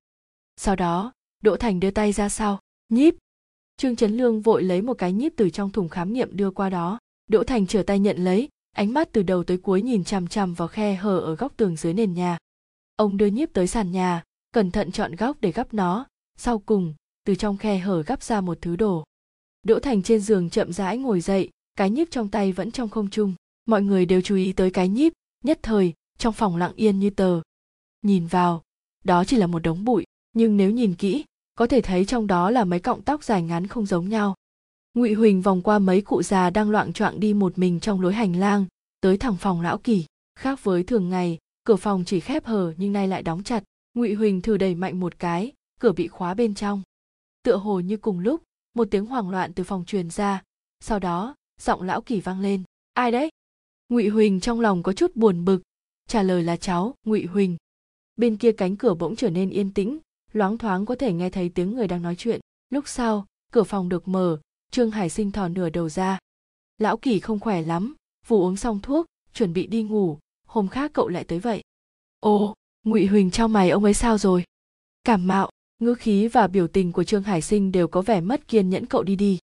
Sau 0.56 0.76
đó 0.76 1.12
đỗ 1.44 1.56
thành 1.56 1.80
đưa 1.80 1.90
tay 1.90 2.12
ra 2.12 2.28
sau 2.28 2.60
nhíp 2.88 3.14
trương 3.76 3.96
trấn 3.96 4.16
lương 4.16 4.40
vội 4.40 4.62
lấy 4.62 4.82
một 4.82 4.94
cái 4.94 5.12
nhíp 5.12 5.32
từ 5.36 5.50
trong 5.50 5.70
thùng 5.70 5.88
khám 5.88 6.12
nghiệm 6.12 6.36
đưa 6.36 6.50
qua 6.50 6.70
đó 6.70 6.98
Đỗ 7.26 7.44
Thành 7.44 7.66
trở 7.66 7.82
tay 7.82 7.98
nhận 7.98 8.16
lấy, 8.24 8.48
ánh 8.72 8.92
mắt 8.92 9.08
từ 9.12 9.22
đầu 9.22 9.44
tới 9.44 9.56
cuối 9.56 9.82
nhìn 9.82 10.04
chằm 10.04 10.26
chằm 10.26 10.54
vào 10.54 10.68
khe 10.68 10.94
hở 10.94 11.18
ở 11.18 11.34
góc 11.34 11.56
tường 11.56 11.76
dưới 11.76 11.94
nền 11.94 12.14
nhà. 12.14 12.38
Ông 12.96 13.16
đưa 13.16 13.26
nhíp 13.26 13.52
tới 13.52 13.66
sàn 13.66 13.92
nhà, 13.92 14.22
cẩn 14.52 14.70
thận 14.70 14.92
chọn 14.92 15.16
góc 15.16 15.36
để 15.40 15.52
gắp 15.52 15.74
nó, 15.74 16.06
sau 16.36 16.58
cùng, 16.58 16.94
từ 17.24 17.34
trong 17.34 17.56
khe 17.56 17.78
hở 17.78 18.02
gắp 18.02 18.22
ra 18.22 18.40
một 18.40 18.58
thứ 18.60 18.76
đồ. 18.76 19.04
Đỗ 19.62 19.78
Thành 19.78 20.02
trên 20.02 20.20
giường 20.20 20.50
chậm 20.50 20.72
rãi 20.72 20.98
ngồi 20.98 21.20
dậy, 21.20 21.50
cái 21.74 21.90
nhíp 21.90 22.10
trong 22.10 22.28
tay 22.28 22.52
vẫn 22.52 22.70
trong 22.70 22.88
không 22.88 23.10
trung. 23.10 23.34
Mọi 23.66 23.82
người 23.82 24.06
đều 24.06 24.20
chú 24.20 24.36
ý 24.36 24.52
tới 24.52 24.70
cái 24.70 24.88
nhíp, 24.88 25.12
nhất 25.44 25.58
thời, 25.62 25.92
trong 26.18 26.32
phòng 26.32 26.56
lặng 26.56 26.72
yên 26.76 26.98
như 26.98 27.10
tờ. 27.10 27.40
Nhìn 28.02 28.26
vào, 28.26 28.62
đó 29.04 29.24
chỉ 29.24 29.36
là 29.36 29.46
một 29.46 29.58
đống 29.58 29.84
bụi, 29.84 30.04
nhưng 30.32 30.56
nếu 30.56 30.70
nhìn 30.70 30.94
kỹ, 30.94 31.24
có 31.54 31.66
thể 31.66 31.80
thấy 31.80 32.04
trong 32.04 32.26
đó 32.26 32.50
là 32.50 32.64
mấy 32.64 32.80
cọng 32.80 33.02
tóc 33.02 33.24
dài 33.24 33.42
ngắn 33.42 33.66
không 33.66 33.86
giống 33.86 34.08
nhau. 34.08 34.34
Ngụy 34.94 35.14
huỳnh 35.14 35.42
vòng 35.42 35.62
qua 35.62 35.78
mấy 35.78 36.00
cụ 36.00 36.22
già 36.22 36.50
đang 36.50 36.70
loạng 36.70 36.92
choạng 36.92 37.20
đi 37.20 37.34
một 37.34 37.58
mình 37.58 37.80
trong 37.80 38.00
lối 38.00 38.14
hành 38.14 38.36
lang, 38.36 38.64
tới 39.00 39.18
thẳng 39.18 39.36
phòng 39.36 39.60
lão 39.60 39.78
kỳ 39.78 40.04
khác 40.38 40.64
với 40.64 40.82
thường 40.82 41.10
ngày, 41.10 41.38
cửa 41.64 41.76
phòng 41.76 42.04
chỉ 42.06 42.20
khép 42.20 42.44
hờ 42.44 42.74
nhưng 42.76 42.92
nay 42.92 43.08
lại 43.08 43.22
đóng 43.22 43.42
chặt. 43.42 43.62
Ngụy 43.94 44.14
huỳnh 44.14 44.42
thử 44.42 44.56
đẩy 44.56 44.74
mạnh 44.74 45.00
một 45.00 45.18
cái, 45.18 45.52
cửa 45.80 45.92
bị 45.92 46.08
khóa 46.08 46.34
bên 46.34 46.54
trong. 46.54 46.82
Tựa 47.42 47.56
hồ 47.56 47.80
như 47.80 47.96
cùng 47.96 48.18
lúc, 48.18 48.42
một 48.74 48.88
tiếng 48.90 49.06
hoảng 49.06 49.30
loạn 49.30 49.52
từ 49.52 49.64
phòng 49.64 49.84
truyền 49.86 50.10
ra. 50.10 50.42
Sau 50.80 50.98
đó, 50.98 51.34
giọng 51.60 51.82
lão 51.82 52.00
kỳ 52.02 52.20
vang 52.20 52.40
lên. 52.40 52.62
Ai 52.92 53.10
đấy? 53.10 53.30
Ngụy 53.88 54.08
huỳnh 54.08 54.40
trong 54.40 54.60
lòng 54.60 54.82
có 54.82 54.92
chút 54.92 55.16
buồn 55.16 55.44
bực. 55.44 55.62
Trả 56.08 56.22
lời 56.22 56.42
là 56.42 56.56
cháu, 56.56 56.94
ngụy 57.04 57.26
huỳnh. 57.26 57.56
Bên 58.16 58.36
kia 58.36 58.52
cánh 58.52 58.76
cửa 58.76 58.94
bỗng 58.94 59.16
trở 59.16 59.30
nên 59.30 59.50
yên 59.50 59.70
tĩnh 59.70 59.98
loáng 60.36 60.58
thoáng 60.58 60.86
có 60.86 60.94
thể 60.94 61.12
nghe 61.12 61.30
thấy 61.30 61.48
tiếng 61.48 61.74
người 61.74 61.88
đang 61.88 62.02
nói 62.02 62.14
chuyện. 62.18 62.40
Lúc 62.70 62.88
sau, 62.88 63.26
cửa 63.52 63.62
phòng 63.62 63.88
được 63.88 64.08
mở, 64.08 64.40
trương 64.70 64.90
hải 64.90 65.10
sinh 65.10 65.30
thò 65.30 65.48
nửa 65.48 65.68
đầu 65.68 65.88
ra. 65.88 66.18
Lão 66.78 66.96
kỳ 66.96 67.20
không 67.20 67.40
khỏe 67.40 67.62
lắm, 67.62 67.94
vừa 68.26 68.36
uống 68.36 68.56
xong 68.56 68.80
thuốc, 68.80 69.06
chuẩn 69.34 69.52
bị 69.52 69.66
đi 69.66 69.82
ngủ. 69.82 70.18
Hôm 70.46 70.68
khác 70.68 70.90
cậu 70.94 71.08
lại 71.08 71.24
tới 71.24 71.38
vậy. 71.38 71.62
Ồ, 72.20 72.54
ngụy 72.84 73.06
huỳnh 73.06 73.30
trao 73.30 73.48
mày, 73.48 73.70
ông 73.70 73.84
ấy 73.84 73.94
sao 73.94 74.18
rồi? 74.18 74.44
Cảm 75.04 75.26
mạo, 75.26 75.50
ngữ 75.78 75.94
khí 75.94 76.28
và 76.28 76.46
biểu 76.46 76.68
tình 76.68 76.92
của 76.92 77.04
trương 77.04 77.22
hải 77.22 77.42
sinh 77.42 77.72
đều 77.72 77.88
có 77.88 78.02
vẻ 78.02 78.20
mất 78.20 78.48
kiên 78.48 78.70
nhẫn 78.70 78.86
cậu 78.86 79.02
đi 79.02 79.16
đi. 79.16 79.38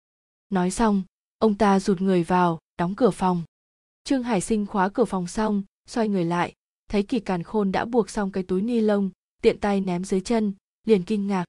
Nói 0.50 0.70
xong, 0.70 1.02
ông 1.38 1.54
ta 1.54 1.80
rụt 1.80 2.00
người 2.00 2.22
vào, 2.22 2.58
đóng 2.78 2.94
cửa 2.94 3.10
phòng. 3.10 3.42
Trương 4.04 4.22
hải 4.22 4.40
sinh 4.40 4.66
khóa 4.66 4.88
cửa 4.88 5.04
phòng 5.04 5.26
xong, 5.26 5.62
xoay 5.88 6.08
người 6.08 6.24
lại. 6.24 6.52
Thấy 6.88 7.02
kỳ 7.02 7.20
càn 7.20 7.42
khôn 7.42 7.72
đã 7.72 7.84
buộc 7.84 8.10
xong 8.10 8.32
cái 8.32 8.42
túi 8.42 8.62
ni 8.62 8.80
lông, 8.80 9.10
tiện 9.42 9.60
tay 9.60 9.80
ném 9.80 10.04
dưới 10.04 10.20
chân 10.20 10.52
liền 10.86 11.02
kinh 11.02 11.26
ngạc. 11.26 11.44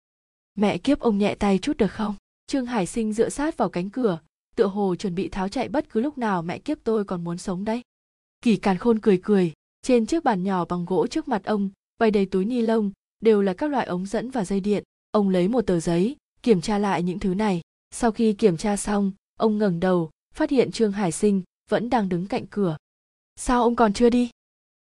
Mẹ 0.56 0.78
kiếp 0.78 1.00
ông 1.00 1.18
nhẹ 1.18 1.36
tay 1.36 1.58
chút 1.58 1.78
được 1.78 1.92
không? 1.92 2.16
Trương 2.48 2.66
hải 2.66 2.86
sinh 2.86 3.14
dựa 3.14 3.30
sát 3.30 3.58
vào 3.58 3.70
cánh 3.70 3.90
cửa, 3.90 4.20
tựa 4.56 4.68
hồ 4.68 4.96
chuẩn 4.96 5.16
bị 5.16 5.30
tháo 5.30 5.50
chạy 5.50 5.70
bất 5.70 5.90
cứ 5.90 6.02
lúc 6.02 6.18
nào 6.18 6.42
mẹ 6.42 6.60
kiếp 6.60 6.78
tôi 6.84 7.06
còn 7.06 7.24
muốn 7.24 7.38
sống 7.38 7.66
đấy. 7.66 7.82
Kỳ 8.42 8.58
càn 8.58 8.78
khôn 8.78 9.00
cười 9.00 9.20
cười, 9.24 9.54
trên 9.82 10.06
chiếc 10.06 10.24
bàn 10.24 10.44
nhỏ 10.44 10.66
bằng 10.66 10.86
gỗ 10.86 11.08
trước 11.08 11.28
mặt 11.28 11.44
ông, 11.44 11.70
bày 11.98 12.12
đầy 12.12 12.26
túi 12.26 12.46
ni 12.46 12.62
lông, 12.62 12.92
đều 13.20 13.42
là 13.42 13.54
các 13.54 13.72
loại 13.72 13.86
ống 13.86 14.06
dẫn 14.06 14.32
và 14.32 14.46
dây 14.46 14.60
điện. 14.60 14.84
Ông 15.12 15.30
lấy 15.30 15.48
một 15.48 15.62
tờ 15.62 15.80
giấy, 15.80 16.16
kiểm 16.44 16.62
tra 16.62 16.78
lại 16.78 17.04
những 17.04 17.20
thứ 17.20 17.34
này. 17.34 17.62
Sau 17.92 18.12
khi 18.12 18.34
kiểm 18.34 18.58
tra 18.58 18.78
xong, 18.78 19.12
ông 19.40 19.58
ngẩng 19.58 19.80
đầu, 19.80 20.10
phát 20.34 20.50
hiện 20.50 20.72
trương 20.72 20.92
hải 20.92 21.12
sinh 21.12 21.44
vẫn 21.70 21.90
đang 21.90 22.10
đứng 22.10 22.28
cạnh 22.28 22.46
cửa. 22.50 22.78
Sao 23.36 23.64
ông 23.64 23.76
còn 23.76 23.94
chưa 23.94 24.10
đi? 24.10 24.30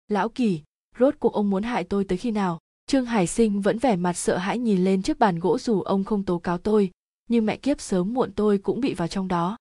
Lão 0.08 0.30
kỳ, 0.30 0.62
rốt 1.00 1.16
cuộc 1.20 1.34
ông 1.34 1.50
muốn 1.50 1.64
hại 1.64 1.84
tôi 1.84 2.04
tới 2.04 2.18
khi 2.18 2.32
nào? 2.32 2.60
Trương 2.88 3.06
hải 3.06 3.28
sinh 3.28 3.62
vẫn 3.62 3.80
vẻ 3.80 3.96
mặt 3.96 4.14
sợ 4.14 4.38
hãi 4.38 4.60
nhìn 4.60 4.84
lên 4.84 5.02
chiếc 5.02 5.20
bàn 5.20 5.40
gỗ 5.40 5.58
dù 5.58 5.82
ông 5.82 6.04
không 6.04 6.24
tố 6.24 6.40
cáo 6.40 6.58
tôi, 6.58 6.92
nhưng 7.30 7.46
mẹ 7.46 7.58
kiếp 7.58 7.82
sớm 7.82 8.14
muộn 8.14 8.32
tôi 8.32 8.58
cũng 8.58 8.82
bị 8.82 8.94
vào 8.94 9.08
trong 9.08 9.28
đó. 9.28 9.58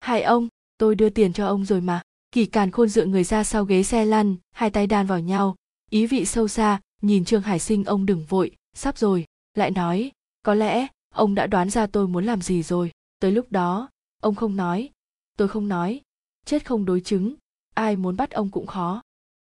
Hai 0.00 0.22
ông, 0.22 0.48
tôi 0.78 0.94
đưa 0.94 1.10
tiền 1.10 1.32
cho 1.32 1.46
ông 1.46 1.64
rồi 1.64 1.80
mà. 1.80 2.02
Kỳ 2.32 2.46
càn 2.46 2.70
khôn 2.70 2.88
dựa 2.88 3.04
người 3.04 3.24
ra 3.24 3.44
sau 3.44 3.64
ghế 3.64 3.82
xe 3.82 4.04
lăn, 4.04 4.36
hai 4.52 4.70
tay 4.70 4.86
đan 4.86 5.06
vào 5.06 5.20
nhau. 5.20 5.56
Ý 5.90 6.06
vị 6.06 6.24
sâu 6.24 6.48
xa, 6.48 6.80
nhìn 7.02 7.24
trương 7.24 7.42
hải 7.42 7.58
sinh 7.58 7.84
ông 7.84 8.06
đừng 8.06 8.24
vội, 8.24 8.56
sắp 8.74 8.98
rồi. 8.98 9.24
Lại 9.54 9.70
nói, 9.70 10.12
có 10.42 10.54
lẽ 10.54 10.86
ông 11.14 11.34
đã 11.34 11.46
đoán 11.46 11.70
ra 11.70 11.86
tôi 11.86 12.08
muốn 12.08 12.24
làm 12.24 12.42
gì 12.42 12.62
rồi. 12.62 12.90
Tới 13.20 13.32
lúc 13.32 13.52
đó, 13.52 13.88
ông 14.20 14.34
không 14.34 14.56
nói. 14.56 14.90
Tôi 15.36 15.48
không 15.48 15.68
nói. 15.68 16.00
Chết 16.44 16.66
không 16.66 16.84
đối 16.84 17.00
chứng. 17.00 17.34
Ai 17.74 17.96
muốn 17.96 18.16
bắt 18.16 18.30
ông 18.30 18.50
cũng 18.50 18.66
khó. 18.66 19.02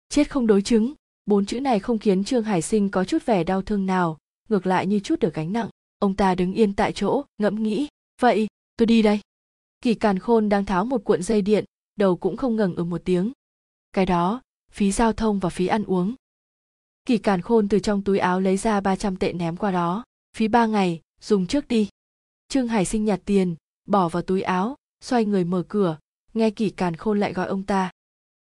Chết 0.10 0.32
không 0.32 0.48
đối 0.48 0.62
chứng? 0.62 0.94
Bốn 1.30 1.46
chữ 1.46 1.62
này 1.62 1.80
không 1.80 1.98
khiến 1.98 2.24
trương 2.24 2.44
hải 2.44 2.62
sinh 2.62 2.90
có 2.90 3.06
chút 3.06 3.26
vẻ 3.26 3.44
đau 3.44 3.62
thương 3.62 3.86
nào, 3.86 4.18
ngược 4.50 4.66
lại 4.66 4.88
như 4.88 5.00
chút 5.00 5.20
được 5.20 5.34
gánh 5.34 5.54
nặng. 5.54 5.70
Ông 6.00 6.16
ta 6.16 6.36
đứng 6.36 6.54
yên 6.54 6.74
tại 6.74 6.92
chỗ, 6.92 7.24
ngẫm 7.38 7.64
nghĩ, 7.64 7.88
vậy, 8.22 8.48
tôi 8.78 8.86
đi 8.86 9.02
đây. 9.02 9.20
Kỳ 9.82 9.94
càn 9.94 10.20
khôn 10.20 10.50
đang 10.50 10.66
tháo 10.66 10.86
một 10.86 11.04
cuộn 11.04 11.24
dây 11.24 11.42
điện, 11.42 11.66
đầu 11.96 12.18
cũng 12.18 12.38
không 12.38 12.56
ngừng 12.56 12.76
ở 12.76 12.84
một 12.84 13.02
tiếng. 13.06 13.32
Cái 13.94 14.06
đó, 14.06 14.42
phí 14.72 14.92
giao 14.92 15.14
thông 15.14 15.40
và 15.40 15.50
phí 15.50 15.68
ăn 15.68 15.84
uống. 15.84 16.16
Kỳ 17.06 17.18
càn 17.18 17.42
khôn 17.42 17.70
từ 17.70 17.80
trong 17.80 18.04
túi 18.04 18.20
áo 18.20 18.40
lấy 18.40 18.58
ra 18.58 18.82
300 18.82 19.18
tệ 19.18 19.34
ném 19.34 19.58
qua 19.58 19.72
đó, 19.72 20.04
phí 20.38 20.48
ba 20.48 20.66
ngày, 20.66 21.02
dùng 21.22 21.48
trước 21.48 21.68
đi. 21.68 21.90
Trương 22.48 22.68
hải 22.68 22.86
sinh 22.86 23.06
nhặt 23.06 23.22
tiền, 23.26 23.56
bỏ 23.88 24.10
vào 24.10 24.22
túi 24.22 24.42
áo, 24.42 24.76
xoay 25.02 25.26
người 25.26 25.44
mở 25.44 25.64
cửa, 25.68 25.98
nghe 26.34 26.50
kỳ 26.50 26.70
càn 26.70 26.96
khôn 26.96 27.20
lại 27.20 27.34
gọi 27.34 27.48
ông 27.48 27.64
ta. 27.64 27.92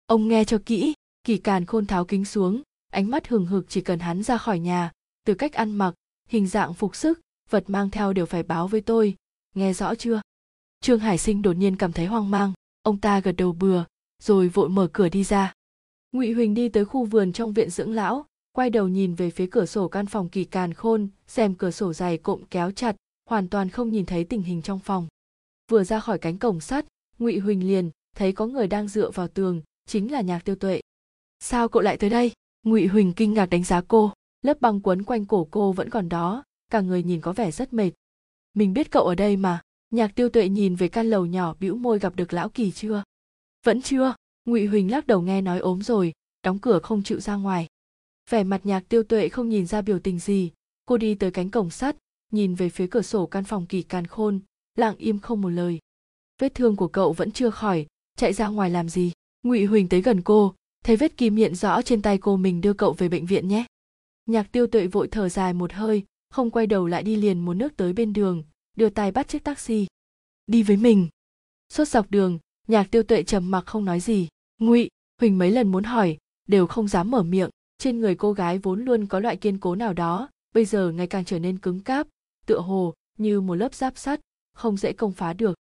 Ông 0.06 0.28
nghe 0.28 0.44
cho 0.44 0.60
kỹ. 0.66 0.94
Kỳ 1.24 1.38
càn 1.38 1.66
khôn 1.66 1.86
tháo 1.86 2.06
kính 2.06 2.26
xuống 2.26 2.62
ánh 2.98 3.10
mắt 3.12 3.28
hừng 3.28 3.46
hực 3.46 3.66
chỉ 3.70 3.82
cần 3.82 4.00
hắn 4.00 4.24
ra 4.24 4.38
khỏi 4.38 4.60
nhà, 4.60 4.92
từ 5.26 5.34
cách 5.34 5.54
ăn 5.54 5.72
mặc, 5.72 5.94
hình 6.30 6.48
dạng 6.48 6.74
phục 6.74 6.96
sức, 6.96 7.20
vật 7.50 7.64
mang 7.68 7.90
theo 7.90 8.14
đều 8.14 8.26
phải 8.26 8.44
báo 8.44 8.68
với 8.68 8.82
tôi. 8.82 9.16
Nghe 9.56 9.74
rõ 9.74 9.96
chưa? 9.96 10.22
Trương 10.82 11.00
hải 11.00 11.18
sinh 11.18 11.42
đột 11.42 11.54
nhiên 11.54 11.76
cảm 11.76 11.92
thấy 11.92 12.06
hoang 12.06 12.32
mang. 12.32 12.54
Ông 12.82 12.98
ta 12.98 13.20
gật 13.20 13.32
đầu 13.32 13.52
bừa, 13.52 13.84
rồi 14.24 14.48
vội 14.48 14.70
mở 14.70 14.88
cửa 14.94 15.10
đi 15.10 15.24
ra. 15.24 15.54
Ngụy 16.12 16.34
huỳnh 16.34 16.54
đi 16.54 16.70
tới 16.70 16.86
khu 16.86 17.06
vườn 17.06 17.34
trong 17.34 17.54
viện 17.54 17.70
dưỡng 17.70 17.94
lão, 17.94 18.26
quay 18.52 18.70
đầu 18.70 18.88
nhìn 18.88 19.16
về 19.16 19.30
phía 19.30 19.48
cửa 19.52 19.66
sổ 19.66 19.88
căn 19.88 20.06
phòng 20.06 20.30
kỳ 20.30 20.44
càn 20.44 20.74
khôn, 20.74 21.08
xem 21.28 21.56
cửa 21.56 21.72
sổ 21.72 21.94
dày 21.94 22.18
cộm 22.18 22.42
kéo 22.50 22.72
chặt, 22.72 22.96
hoàn 23.30 23.48
toàn 23.48 23.70
không 23.70 23.90
nhìn 23.90 24.06
thấy 24.06 24.24
tình 24.24 24.42
hình 24.42 24.62
trong 24.62 24.80
phòng. 24.80 25.08
Vừa 25.72 25.84
ra 25.84 26.00
khỏi 26.00 26.20
cánh 26.20 26.38
cổng 26.38 26.60
sắt, 26.60 26.86
ngụy 27.20 27.40
huỳnh 27.40 27.68
liền 27.68 27.92
thấy 28.16 28.32
có 28.32 28.46
người 28.46 28.68
đang 28.68 28.88
dựa 28.88 29.12
vào 29.12 29.28
tường, 29.28 29.62
chính 29.88 30.12
là 30.12 30.22
nhạc 30.22 30.40
tiêu 30.46 30.56
tuệ. 30.56 30.82
Sao 31.40 31.70
cậu 31.70 31.82
lại 31.82 31.98
tới 31.98 32.10
đây? 32.10 32.32
Ngụy 32.70 32.88
huỳnh 32.88 33.14
kinh 33.14 33.34
ngạc 33.34 33.46
đánh 33.46 33.64
giá 33.64 33.82
cô. 33.88 34.14
Lớp 34.42 34.62
băng 34.62 34.82
quấn 34.82 35.04
quanh 35.04 35.26
cổ 35.26 35.48
cô 35.52 35.72
vẫn 35.72 35.90
còn 35.90 36.10
đó, 36.10 36.44
cả 36.72 36.82
người 36.82 37.04
nhìn 37.04 37.22
có 37.22 37.34
vẻ 37.34 37.52
rất 37.52 37.74
mệt. 37.74 37.92
Mình 38.54 38.74
biết 38.74 38.92
cậu 38.92 39.04
ở 39.04 39.16
đây 39.16 39.38
mà, 39.38 39.62
nhạc 39.92 40.16
tiêu 40.16 40.30
tuệ 40.30 40.50
nhìn 40.50 40.76
về 40.76 40.88
căn 40.88 41.10
lầu 41.10 41.26
nhỏ 41.26 41.56
bĩu 41.60 41.76
môi 41.76 42.00
gặp 42.00 42.16
được 42.16 42.34
lão 42.34 42.50
kỳ 42.50 42.72
chưa? 42.72 43.04
Vẫn 43.66 43.82
chưa, 43.82 44.16
ngụy 44.46 44.66
huỳnh 44.66 44.92
lắc 44.92 45.08
đầu 45.08 45.22
nghe 45.22 45.42
nói 45.42 45.60
ốm 45.60 45.82
rồi, 45.82 46.14
đóng 46.44 46.60
cửa 46.60 46.80
không 46.80 47.04
chịu 47.04 47.20
ra 47.20 47.36
ngoài. 47.36 47.68
Vẻ 48.30 48.44
mặt 48.44 48.62
nhạc 48.64 48.84
tiêu 48.90 49.04
tuệ 49.04 49.30
không 49.30 49.50
nhìn 49.50 49.66
ra 49.66 49.82
biểu 49.82 50.00
tình 50.00 50.20
gì, 50.20 50.52
cô 50.86 50.98
đi 50.98 51.16
tới 51.16 51.32
cánh 51.32 51.50
cổng 51.50 51.70
sắt, 51.70 51.96
nhìn 52.32 52.56
về 52.56 52.70
phía 52.70 52.88
cửa 52.88 53.02
sổ 53.02 53.26
căn 53.26 53.44
phòng 53.44 53.66
kỳ 53.66 53.82
càn 53.82 54.08
khôn, 54.08 54.40
lặng 54.76 54.96
im 54.98 55.20
không 55.20 55.42
một 55.42 55.50
lời. 55.50 55.80
Vết 56.42 56.56
thương 56.56 56.76
của 56.76 56.88
cậu 56.88 57.14
vẫn 57.14 57.32
chưa 57.32 57.50
khỏi, 57.50 57.88
chạy 58.18 58.34
ra 58.34 58.48
ngoài 58.48 58.70
làm 58.70 58.90
gì? 58.90 59.12
Ngụy 59.44 59.66
huỳnh 59.66 59.90
tới 59.90 60.02
gần 60.02 60.22
cô 60.22 60.54
thấy 60.84 60.96
vết 60.96 61.18
kim 61.18 61.36
hiện 61.36 61.56
rõ 61.56 61.82
trên 61.82 62.02
tay 62.02 62.18
cô 62.18 62.38
mình 62.38 62.62
đưa 62.62 62.74
cậu 62.74 62.94
về 62.94 63.10
bệnh 63.10 63.26
viện 63.26 63.48
nhé. 63.48 63.66
Nhạc 64.26 64.52
tiêu 64.52 64.68
tuệ 64.68 64.88
vội 64.88 65.08
thở 65.08 65.30
dài 65.30 65.54
một 65.54 65.74
hơi, 65.74 66.04
không 66.30 66.52
quay 66.52 66.68
đầu 66.68 66.88
lại 66.88 67.04
đi 67.04 67.16
liền 67.16 67.40
một 67.40 67.54
nước 67.54 67.78
tới 67.78 67.94
bên 67.94 68.14
đường, 68.14 68.44
đưa 68.78 68.90
tay 68.90 69.12
bắt 69.12 69.28
chiếc 69.28 69.44
taxi. 69.44 69.88
Đi 70.48 70.64
với 70.64 70.78
mình. 70.78 71.08
Suốt 71.74 71.88
dọc 71.88 72.12
đường, 72.12 72.40
nhạc 72.68 72.92
tiêu 72.92 73.04
tuệ 73.04 73.24
trầm 73.24 73.52
mặc 73.52 73.64
không 73.66 73.86
nói 73.86 74.00
gì. 74.00 74.28
Ngụy, 74.60 74.90
huỳnh 75.22 75.38
mấy 75.38 75.52
lần 75.52 75.72
muốn 75.72 75.84
hỏi, 75.84 76.18
đều 76.48 76.68
không 76.68 76.88
dám 76.88 77.12
mở 77.12 77.24
miệng. 77.24 77.50
Trên 77.78 78.00
người 78.00 78.16
cô 78.16 78.34
gái 78.34 78.58
vốn 78.58 78.86
luôn 78.86 79.06
có 79.06 79.20
loại 79.20 79.38
kiên 79.38 79.58
cố 79.58 79.76
nào 79.76 79.94
đó, 79.94 80.30
bây 80.54 80.66
giờ 80.66 80.92
ngày 80.92 81.08
càng 81.08 81.26
trở 81.26 81.40
nên 81.40 81.58
cứng 81.58 81.80
cáp, 81.80 82.08
tựa 82.46 82.60
hồ 82.60 82.94
như 83.18 83.42
một 83.42 83.56
lớp 83.56 83.74
giáp 83.74 83.98
sắt, 83.98 84.20
không 84.54 84.78
dễ 84.78 84.94
công 84.94 85.12
phá 85.12 85.34
được. 85.34 85.56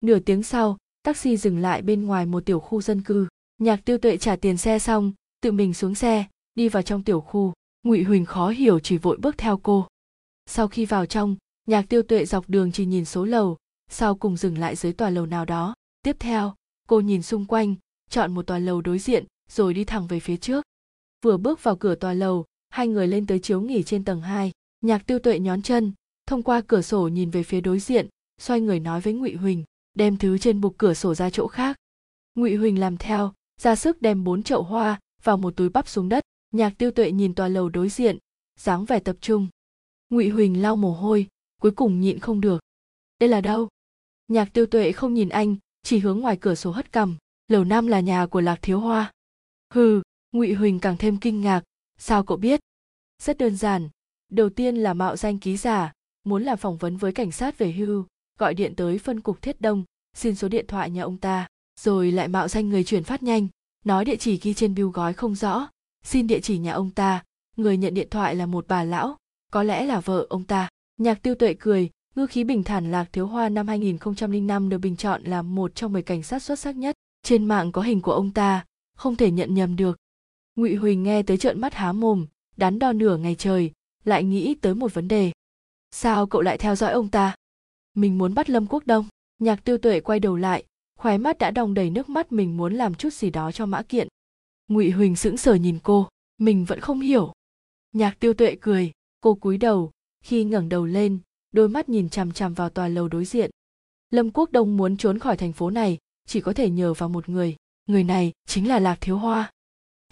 Nửa 0.00 0.18
tiếng 0.18 0.42
sau, 0.42 0.76
taxi 1.02 1.36
dừng 1.36 1.58
lại 1.58 1.82
bên 1.82 2.04
ngoài 2.04 2.26
một 2.26 2.46
tiểu 2.46 2.60
khu 2.60 2.82
dân 2.82 3.02
cư 3.02 3.28
nhạc 3.58 3.84
tiêu 3.84 3.98
tuệ 3.98 4.16
trả 4.16 4.36
tiền 4.36 4.56
xe 4.56 4.78
xong, 4.78 5.12
tự 5.40 5.52
mình 5.52 5.74
xuống 5.74 5.94
xe, 5.94 6.24
đi 6.54 6.68
vào 6.68 6.82
trong 6.82 7.02
tiểu 7.02 7.20
khu. 7.20 7.52
Ngụy 7.82 8.02
huỳnh 8.02 8.24
khó 8.24 8.48
hiểu 8.48 8.80
chỉ 8.80 8.98
vội 8.98 9.16
bước 9.16 9.38
theo 9.38 9.60
cô. 9.62 9.86
Sau 10.46 10.68
khi 10.68 10.86
vào 10.86 11.06
trong, 11.06 11.36
nhạc 11.66 11.88
tiêu 11.88 12.02
tuệ 12.02 12.24
dọc 12.24 12.48
đường 12.48 12.72
chỉ 12.72 12.86
nhìn 12.86 13.04
số 13.04 13.24
lầu, 13.24 13.56
sau 13.90 14.14
cùng 14.14 14.36
dừng 14.36 14.58
lại 14.58 14.76
dưới 14.76 14.92
tòa 14.92 15.10
lầu 15.10 15.26
nào 15.26 15.44
đó. 15.44 15.74
Tiếp 16.02 16.16
theo, 16.20 16.54
cô 16.88 17.00
nhìn 17.00 17.22
xung 17.22 17.44
quanh, 17.44 17.74
chọn 18.10 18.34
một 18.34 18.46
tòa 18.46 18.58
lầu 18.58 18.80
đối 18.80 18.98
diện, 18.98 19.24
rồi 19.50 19.74
đi 19.74 19.84
thẳng 19.84 20.06
về 20.06 20.20
phía 20.20 20.36
trước. 20.36 20.64
Vừa 21.24 21.36
bước 21.36 21.62
vào 21.62 21.76
cửa 21.76 21.94
tòa 21.94 22.12
lầu, 22.12 22.44
hai 22.68 22.88
người 22.88 23.08
lên 23.08 23.26
tới 23.26 23.38
chiếu 23.38 23.60
nghỉ 23.60 23.82
trên 23.82 24.04
tầng 24.04 24.20
2. 24.20 24.52
nhạc 24.80 25.06
tiêu 25.06 25.18
tuệ 25.18 25.38
nhón 25.38 25.62
chân, 25.62 25.92
thông 26.26 26.42
qua 26.42 26.60
cửa 26.66 26.82
sổ 26.82 27.08
nhìn 27.08 27.30
về 27.30 27.42
phía 27.42 27.60
đối 27.60 27.78
diện, 27.78 28.08
xoay 28.40 28.60
người 28.60 28.80
nói 28.80 29.00
với 29.00 29.12
ngụy 29.12 29.34
huỳnh, 29.34 29.64
đem 29.94 30.16
thứ 30.16 30.38
trên 30.38 30.60
bục 30.60 30.74
cửa 30.78 30.94
sổ 30.94 31.14
ra 31.14 31.30
chỗ 31.30 31.46
khác. 31.46 31.76
Ngụy 32.34 32.56
huỳnh 32.56 32.80
làm 32.80 32.96
theo 32.96 33.32
ra 33.60 33.76
sức 33.76 34.02
đem 34.02 34.24
bốn 34.24 34.42
chậu 34.42 34.62
hoa 34.62 35.00
vào 35.22 35.36
một 35.36 35.56
túi 35.56 35.68
bắp 35.68 35.88
xuống 35.88 36.08
đất, 36.08 36.24
nhạc 36.52 36.78
tiêu 36.78 36.90
tuệ 36.90 37.12
nhìn 37.12 37.34
tòa 37.34 37.48
lầu 37.48 37.68
đối 37.68 37.88
diện, 37.88 38.18
dáng 38.58 38.84
vẻ 38.84 39.00
tập 39.00 39.16
trung. 39.20 39.48
Ngụy 40.10 40.28
huỳnh 40.28 40.62
lau 40.62 40.76
mồ 40.76 40.92
hôi, 40.92 41.26
cuối 41.60 41.70
cùng 41.70 42.00
nhịn 42.00 42.18
không 42.18 42.40
được. 42.40 42.62
Đây 43.18 43.28
là 43.28 43.40
đâu? 43.40 43.68
Nhạc 44.28 44.52
tiêu 44.52 44.66
tuệ 44.66 44.92
không 44.92 45.14
nhìn 45.14 45.28
anh, 45.28 45.56
chỉ 45.82 45.98
hướng 45.98 46.20
ngoài 46.20 46.38
cửa 46.40 46.54
sổ 46.54 46.70
hất 46.70 46.92
cằm, 46.92 47.16
lầu 47.48 47.64
năm 47.64 47.86
là 47.86 48.00
nhà 48.00 48.26
của 48.26 48.40
lạc 48.40 48.58
thiếu 48.62 48.80
hoa. 48.80 49.12
Hừ, 49.74 50.02
ngụy 50.32 50.52
huỳnh 50.52 50.80
càng 50.80 50.96
thêm 50.96 51.16
kinh 51.16 51.40
ngạc, 51.40 51.62
sao 51.98 52.24
cậu 52.24 52.36
biết? 52.36 52.60
Rất 53.22 53.38
đơn 53.38 53.56
giản, 53.56 53.88
đầu 54.30 54.50
tiên 54.50 54.76
là 54.76 54.94
mạo 54.94 55.16
danh 55.16 55.38
ký 55.38 55.56
giả, 55.56 55.92
muốn 56.24 56.42
làm 56.42 56.58
phỏng 56.58 56.76
vấn 56.76 56.96
với 56.96 57.12
cảnh 57.12 57.32
sát 57.32 57.58
về 57.58 57.72
hưu, 57.72 58.06
gọi 58.38 58.54
điện 58.54 58.74
tới 58.76 58.98
phân 58.98 59.20
cục 59.20 59.42
thiết 59.42 59.60
đông, 59.60 59.84
xin 60.16 60.34
số 60.34 60.48
điện 60.48 60.66
thoại 60.66 60.90
nhà 60.90 61.02
ông 61.02 61.16
ta 61.16 61.46
rồi 61.80 62.12
lại 62.12 62.28
mạo 62.28 62.48
danh 62.48 62.68
người 62.68 62.84
chuyển 62.84 63.04
phát 63.04 63.22
nhanh, 63.22 63.48
nói 63.84 64.04
địa 64.04 64.16
chỉ 64.16 64.38
ghi 64.42 64.54
trên 64.54 64.74
bưu 64.74 64.90
gói 64.90 65.12
không 65.12 65.34
rõ. 65.34 65.68
Xin 66.04 66.26
địa 66.26 66.40
chỉ 66.40 66.58
nhà 66.58 66.72
ông 66.72 66.90
ta, 66.90 67.24
người 67.56 67.76
nhận 67.76 67.94
điện 67.94 68.08
thoại 68.10 68.34
là 68.34 68.46
một 68.46 68.64
bà 68.68 68.84
lão, 68.84 69.16
có 69.52 69.62
lẽ 69.62 69.86
là 69.86 70.00
vợ 70.00 70.26
ông 70.28 70.44
ta. 70.44 70.68
Nhạc 70.96 71.22
tiêu 71.22 71.34
tuệ 71.34 71.54
cười 71.54 71.90
ngư 72.14 72.26
khí 72.26 72.44
bình 72.44 72.62
thản 72.64 72.90
lạc 72.90 73.12
thiếu 73.12 73.26
hoa 73.26 73.48
năm 73.48 73.68
2005 73.68 74.68
được 74.68 74.78
bình 74.78 74.96
chọn 74.96 75.22
là 75.24 75.42
một 75.42 75.74
trong 75.74 75.92
10 75.92 76.02
cảnh 76.02 76.22
sát 76.22 76.42
xuất 76.42 76.58
sắc 76.58 76.76
nhất. 76.76 76.94
Trên 77.22 77.44
mạng 77.44 77.72
có 77.72 77.82
hình 77.82 78.00
của 78.00 78.12
ông 78.12 78.30
ta, 78.30 78.64
không 78.96 79.16
thể 79.16 79.30
nhận 79.30 79.54
nhầm 79.54 79.76
được. 79.76 79.98
Ngụy 80.56 80.74
huỳnh 80.74 81.02
nghe 81.02 81.22
tới 81.22 81.36
trợn 81.36 81.60
mắt 81.60 81.74
há 81.74 81.92
mồm, 81.92 82.26
đắn 82.56 82.78
đo 82.78 82.92
nửa 82.92 83.16
ngày 83.16 83.34
trời, 83.34 83.72
lại 84.04 84.24
nghĩ 84.24 84.54
tới 84.54 84.74
một 84.74 84.94
vấn 84.94 85.08
đề. 85.08 85.32
Sao 85.90 86.26
cậu 86.26 86.40
lại 86.40 86.58
theo 86.58 86.76
dõi 86.76 86.92
ông 86.92 87.08
ta? 87.08 87.34
Mình 87.94 88.18
muốn 88.18 88.34
bắt 88.34 88.50
lâm 88.50 88.66
quốc 88.66 88.86
đông. 88.86 89.06
Nhạc 89.38 89.64
tiêu 89.64 89.78
tuệ 89.78 90.00
quay 90.00 90.20
đầu 90.20 90.36
lại 90.36 90.64
khóe 91.04 91.18
mắt 91.18 91.38
đã 91.38 91.50
đong 91.50 91.74
đầy 91.74 91.90
nước 91.90 92.08
mắt 92.08 92.32
mình 92.32 92.56
muốn 92.56 92.74
làm 92.74 92.94
chút 92.94 93.12
gì 93.12 93.30
đó 93.30 93.52
cho 93.52 93.66
mã 93.66 93.82
kiện. 93.82 94.08
Ngụy 94.68 94.90
huỳnh 94.90 95.16
sững 95.16 95.36
sờ 95.36 95.54
nhìn 95.54 95.78
cô, 95.82 96.08
mình 96.38 96.64
vẫn 96.64 96.80
không 96.80 97.00
hiểu. 97.00 97.32
Nhạc 97.92 98.20
tiêu 98.20 98.34
tuệ 98.34 98.56
cười, 98.60 98.92
cô 99.20 99.34
cúi 99.34 99.58
đầu, 99.58 99.90
khi 100.24 100.44
ngẩng 100.44 100.68
đầu 100.68 100.86
lên, 100.86 101.18
đôi 101.52 101.68
mắt 101.68 101.88
nhìn 101.88 102.08
chằm 102.08 102.32
chằm 102.32 102.54
vào 102.54 102.70
tòa 102.70 102.88
lầu 102.88 103.08
đối 103.08 103.24
diện. 103.24 103.50
Lâm 104.10 104.30
quốc 104.30 104.52
đông 104.52 104.76
muốn 104.76 104.96
trốn 104.96 105.18
khỏi 105.18 105.36
thành 105.36 105.52
phố 105.52 105.70
này, 105.70 105.98
chỉ 106.26 106.40
có 106.40 106.52
thể 106.52 106.70
nhờ 106.70 106.94
vào 106.94 107.08
một 107.08 107.28
người 107.28 107.56
người 107.86 108.04
này 108.04 108.32
chính 108.46 108.68
là 108.68 108.78
lạc 108.78 108.98
thiếu 109.00 109.18
hoa. 109.18 109.52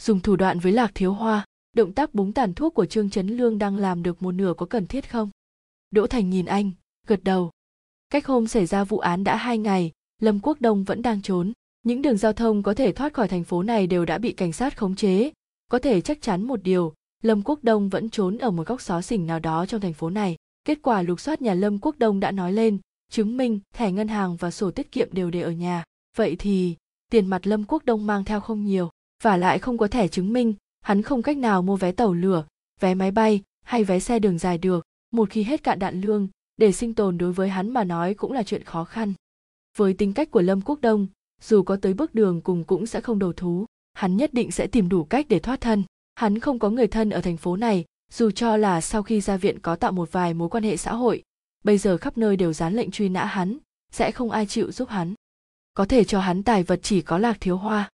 Dùng 0.00 0.20
thủ 0.20 0.36
đoạn 0.36 0.58
với 0.58 0.72
lạc 0.72 0.90
thiếu 0.94 1.12
hoa, 1.12 1.46
động 1.72 1.92
tác 1.92 2.14
búng 2.14 2.32
tàn 2.32 2.54
thuốc 2.54 2.74
của 2.74 2.86
trương 2.86 3.10
trấn 3.10 3.26
lương 3.28 3.58
đang 3.58 3.76
làm 3.76 4.02
được 4.02 4.22
một 4.22 4.32
nửa 4.32 4.54
có 4.56 4.66
cần 4.66 4.86
thiết 4.86 5.10
không? 5.10 5.30
Đỗ 5.90 6.06
thành 6.06 6.30
nhìn 6.30 6.46
anh, 6.46 6.70
gật 7.06 7.24
đầu. 7.24 7.50
Cách 8.10 8.26
hôm 8.26 8.46
xảy 8.46 8.66
ra 8.66 8.84
vụ 8.84 8.98
án 8.98 9.24
đã 9.24 9.36
hai 9.36 9.58
ngày 9.58 9.92
lâm 10.22 10.40
quốc 10.42 10.60
đông 10.60 10.84
vẫn 10.84 11.02
đang 11.02 11.22
trốn. 11.22 11.52
Những 11.82 12.02
đường 12.02 12.16
giao 12.16 12.32
thông 12.32 12.62
có 12.62 12.74
thể 12.74 12.92
thoát 12.92 13.12
khỏi 13.12 13.28
thành 13.28 13.44
phố 13.44 13.62
này 13.62 13.86
đều 13.86 14.04
đã 14.04 14.18
bị 14.18 14.32
cảnh 14.32 14.52
sát 14.52 14.78
khống 14.78 14.94
chế. 14.94 15.30
Có 15.68 15.78
thể 15.78 16.00
chắc 16.00 16.22
chắn 16.22 16.42
một 16.42 16.62
điều, 16.62 16.94
lâm 17.22 17.42
quốc 17.42 17.58
đông 17.62 17.88
vẫn 17.88 18.10
trốn 18.10 18.38
ở 18.38 18.50
một 18.50 18.66
góc 18.66 18.80
xó 18.80 19.00
xỉnh 19.00 19.26
nào 19.26 19.38
đó 19.38 19.66
trong 19.66 19.80
thành 19.80 19.92
phố 19.92 20.10
này. 20.10 20.36
Kết 20.64 20.78
quả 20.82 21.02
lục 21.02 21.20
soát 21.20 21.42
nhà 21.42 21.54
lâm 21.54 21.78
quốc 21.78 21.98
đông 21.98 22.20
đã 22.20 22.30
nói 22.30 22.52
lên, 22.52 22.78
chứng 23.10 23.36
minh 23.36 23.60
thẻ 23.74 23.92
ngân 23.92 24.08
hàng 24.08 24.36
và 24.36 24.50
sổ 24.50 24.70
tiết 24.70 24.92
kiệm 24.92 25.08
đều 25.12 25.30
để 25.30 25.40
ở 25.40 25.50
nhà. 25.50 25.84
Vậy 26.16 26.36
thì, 26.38 26.76
tiền 27.10 27.26
mặt 27.26 27.46
lâm 27.46 27.64
quốc 27.64 27.84
đông 27.84 28.06
mang 28.06 28.24
theo 28.24 28.40
không 28.40 28.64
nhiều, 28.64 28.90
và 29.22 29.36
lại 29.36 29.58
không 29.58 29.78
có 29.78 29.88
thẻ 29.88 30.08
chứng 30.08 30.32
minh, 30.32 30.54
hắn 30.80 31.02
không 31.02 31.22
cách 31.22 31.36
nào 31.36 31.62
mua 31.62 31.76
vé 31.76 31.92
tàu 31.92 32.12
lửa, 32.12 32.44
vé 32.80 32.94
máy 32.94 33.10
bay, 33.10 33.42
hay 33.64 33.84
vé 33.84 34.00
xe 34.00 34.18
đường 34.18 34.38
dài 34.38 34.58
được. 34.58 34.84
Một 35.10 35.30
khi 35.30 35.42
hết 35.42 35.62
cạn 35.62 35.78
đạn 35.78 36.00
lương, 36.00 36.28
để 36.56 36.72
sinh 36.72 36.94
tồn 36.94 37.18
đối 37.18 37.32
với 37.32 37.48
hắn 37.48 37.70
mà 37.70 37.84
nói 37.84 38.14
cũng 38.14 38.32
là 38.32 38.42
chuyện 38.42 38.64
khó 38.64 38.84
khăn 38.84 39.12
với 39.76 39.94
tính 39.94 40.12
cách 40.12 40.30
của 40.30 40.42
lâm 40.42 40.60
quốc 40.60 40.80
đông, 40.80 41.06
dù 41.40 41.62
có 41.62 41.76
tới 41.76 41.94
bước 41.94 42.14
đường 42.14 42.40
cùng 42.40 42.64
cũng 42.64 42.86
sẽ 42.86 43.00
không 43.00 43.18
đầu 43.18 43.32
thú. 43.32 43.66
Hắn 43.94 44.16
nhất 44.16 44.34
định 44.34 44.50
sẽ 44.50 44.66
tìm 44.66 44.88
đủ 44.88 45.04
cách 45.04 45.26
để 45.28 45.38
thoát 45.38 45.60
thân. 45.60 45.82
Hắn 46.14 46.38
không 46.38 46.58
có 46.58 46.70
người 46.70 46.86
thân 46.86 47.10
ở 47.10 47.20
thành 47.20 47.36
phố 47.36 47.56
này, 47.56 47.84
dù 48.12 48.30
cho 48.30 48.56
là 48.56 48.80
sau 48.80 49.02
khi 49.02 49.20
ra 49.20 49.36
viện 49.36 49.58
có 49.58 49.76
tạo 49.76 49.92
một 49.92 50.12
vài 50.12 50.34
mối 50.34 50.48
quan 50.48 50.64
hệ 50.64 50.76
xã 50.76 50.94
hội, 50.94 51.22
bây 51.64 51.78
giờ 51.78 51.96
khắp 51.96 52.18
nơi 52.18 52.36
đều 52.36 52.52
dán 52.52 52.74
lệnh 52.74 52.90
truy 52.90 53.08
nã 53.08 53.24
hắn, 53.24 53.58
sẽ 53.92 54.12
không 54.12 54.30
ai 54.30 54.46
chịu 54.46 54.72
giúp 54.72 54.88
hắn. 54.88 55.14
Có 55.74 55.84
thể 55.84 56.04
cho 56.04 56.20
hắn 56.20 56.42
tài 56.42 56.62
vật 56.62 56.80
chỉ 56.82 57.02
có 57.02 57.18
lạc 57.18 57.36
thiếu 57.40 57.56
hoa. 57.56 57.90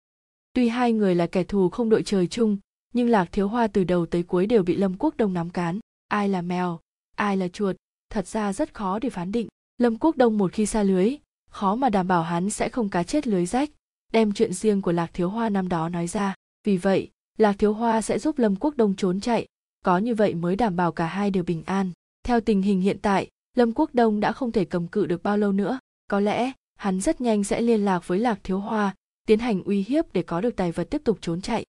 Tuy 0.52 0.68
hai 0.68 0.92
người 0.92 1.14
là 1.14 1.26
kẻ 1.26 1.44
thù 1.44 1.68
không 1.68 1.88
đội 1.88 2.02
trời 2.02 2.26
chung, 2.26 2.58
nhưng 2.94 3.08
lạc 3.08 3.28
thiếu 3.32 3.48
hoa 3.48 3.66
từ 3.66 3.84
đầu 3.84 4.06
tới 4.06 4.22
cuối 4.22 4.46
đều 4.46 4.62
bị 4.62 4.76
lâm 4.76 4.94
quốc 4.98 5.16
đông 5.16 5.32
nắm 5.32 5.50
cán. 5.50 5.80
Ai 6.08 6.28
là 6.28 6.42
mèo, 6.42 6.80
ai 7.16 7.36
là 7.36 7.48
chuột, 7.48 7.76
thật 8.10 8.26
ra 8.26 8.52
rất 8.52 8.74
khó 8.74 8.98
để 8.98 9.10
phán 9.10 9.32
định. 9.32 9.48
Lâm 9.78 9.96
quốc 9.96 10.16
đông 10.16 10.38
một 10.38 10.52
khi 10.52 10.66
xa 10.66 10.82
lưới 10.82 11.16
khó 11.50 11.74
mà 11.74 11.88
đảm 11.88 12.08
bảo 12.08 12.22
hắn 12.22 12.50
sẽ 12.50 12.68
không 12.68 12.88
cá 12.88 13.02
chết 13.02 13.26
lưới 13.26 13.46
rách, 13.46 13.70
đem 14.12 14.32
chuyện 14.32 14.52
riêng 14.52 14.82
của 14.82 14.92
lạc 14.92 15.10
thiếu 15.14 15.28
hoa 15.28 15.48
năm 15.48 15.68
đó 15.68 15.88
nói 15.88 16.06
ra. 16.06 16.34
Vì 16.64 16.76
vậy, 16.76 17.10
lạc 17.38 17.56
thiếu 17.58 17.72
hoa 17.72 18.02
sẽ 18.02 18.18
giúp 18.18 18.38
lâm 18.38 18.56
quốc 18.56 18.76
đông 18.76 18.96
trốn 18.96 19.20
chạy, 19.20 19.46
có 19.84 19.98
như 19.98 20.14
vậy 20.14 20.34
mới 20.34 20.56
đảm 20.56 20.76
bảo 20.76 20.92
cả 20.92 21.06
hai 21.06 21.30
đều 21.30 21.44
bình 21.44 21.62
an. 21.66 21.90
Theo 22.22 22.40
tình 22.40 22.62
hình 22.62 22.80
hiện 22.80 22.98
tại, 23.02 23.28
lâm 23.56 23.72
quốc 23.72 23.90
đông 23.92 24.20
đã 24.20 24.32
không 24.32 24.52
thể 24.52 24.64
cầm 24.64 24.86
cự 24.86 25.06
được 25.06 25.22
bao 25.22 25.38
lâu 25.38 25.52
nữa. 25.52 25.78
Có 26.10 26.20
lẽ, 26.20 26.52
hắn 26.76 27.00
rất 27.00 27.20
nhanh 27.20 27.44
sẽ 27.44 27.60
liên 27.60 27.84
lạc 27.84 28.08
với 28.08 28.18
lạc 28.18 28.40
thiếu 28.44 28.58
hoa, 28.58 28.94
tiến 29.26 29.38
hành 29.38 29.62
uy 29.62 29.84
hiếp 29.88 30.12
để 30.12 30.22
có 30.22 30.40
được 30.40 30.56
tài 30.56 30.72
vật 30.72 30.84
tiếp 30.90 31.00
tục 31.04 31.18
trốn 31.20 31.40
chạy. 31.40 31.64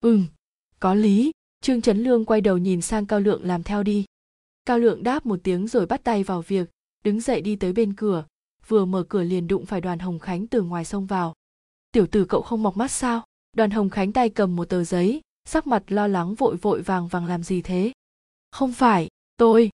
Ừm, 0.00 0.26
có 0.80 0.94
lý. 0.94 1.32
Trương 1.60 1.80
trấn 1.82 1.98
lương 1.98 2.24
quay 2.24 2.40
đầu 2.40 2.58
nhìn 2.58 2.80
sang 2.80 3.06
cao 3.06 3.20
lượng 3.20 3.44
làm 3.44 3.62
theo 3.62 3.82
đi. 3.82 4.04
Cao 4.64 4.78
lượng 4.78 5.02
đáp 5.02 5.26
một 5.26 5.40
tiếng 5.42 5.68
rồi 5.68 5.86
bắt 5.86 6.04
tay 6.04 6.24
vào 6.24 6.42
việc, 6.42 6.70
đứng 7.04 7.20
dậy 7.20 7.40
đi 7.40 7.56
tới 7.56 7.72
bên 7.72 7.94
cửa 7.94 8.24
vừa 8.68 8.84
mở 8.84 9.02
cửa 9.08 9.22
liền 9.22 9.46
đụng 9.46 9.66
phải 9.66 9.80
đoàn 9.80 9.98
hồng 9.98 10.18
khánh 10.18 10.46
từ 10.46 10.62
ngoài 10.62 10.84
sông 10.84 11.06
vào. 11.06 11.34
Tiểu 11.92 12.06
tử 12.06 12.24
cậu 12.24 12.42
không 12.42 12.62
mọc 12.62 12.76
mắt 12.76 12.90
sao? 12.90 13.24
Đoàn 13.52 13.70
hồng 13.70 13.90
khánh 13.90 14.12
tay 14.12 14.28
cầm 14.28 14.56
một 14.56 14.64
tờ 14.64 14.84
giấy, 14.84 15.20
sắc 15.44 15.66
mặt 15.66 15.82
lo 15.86 16.06
lắng 16.06 16.34
vội 16.34 16.56
vội 16.56 16.82
vàng 16.82 17.08
vàng 17.08 17.26
làm 17.26 17.42
gì 17.42 17.62
thế? 17.62 17.92
Không 18.50 18.72
phải, 18.72 19.08
tôi. 19.36 19.70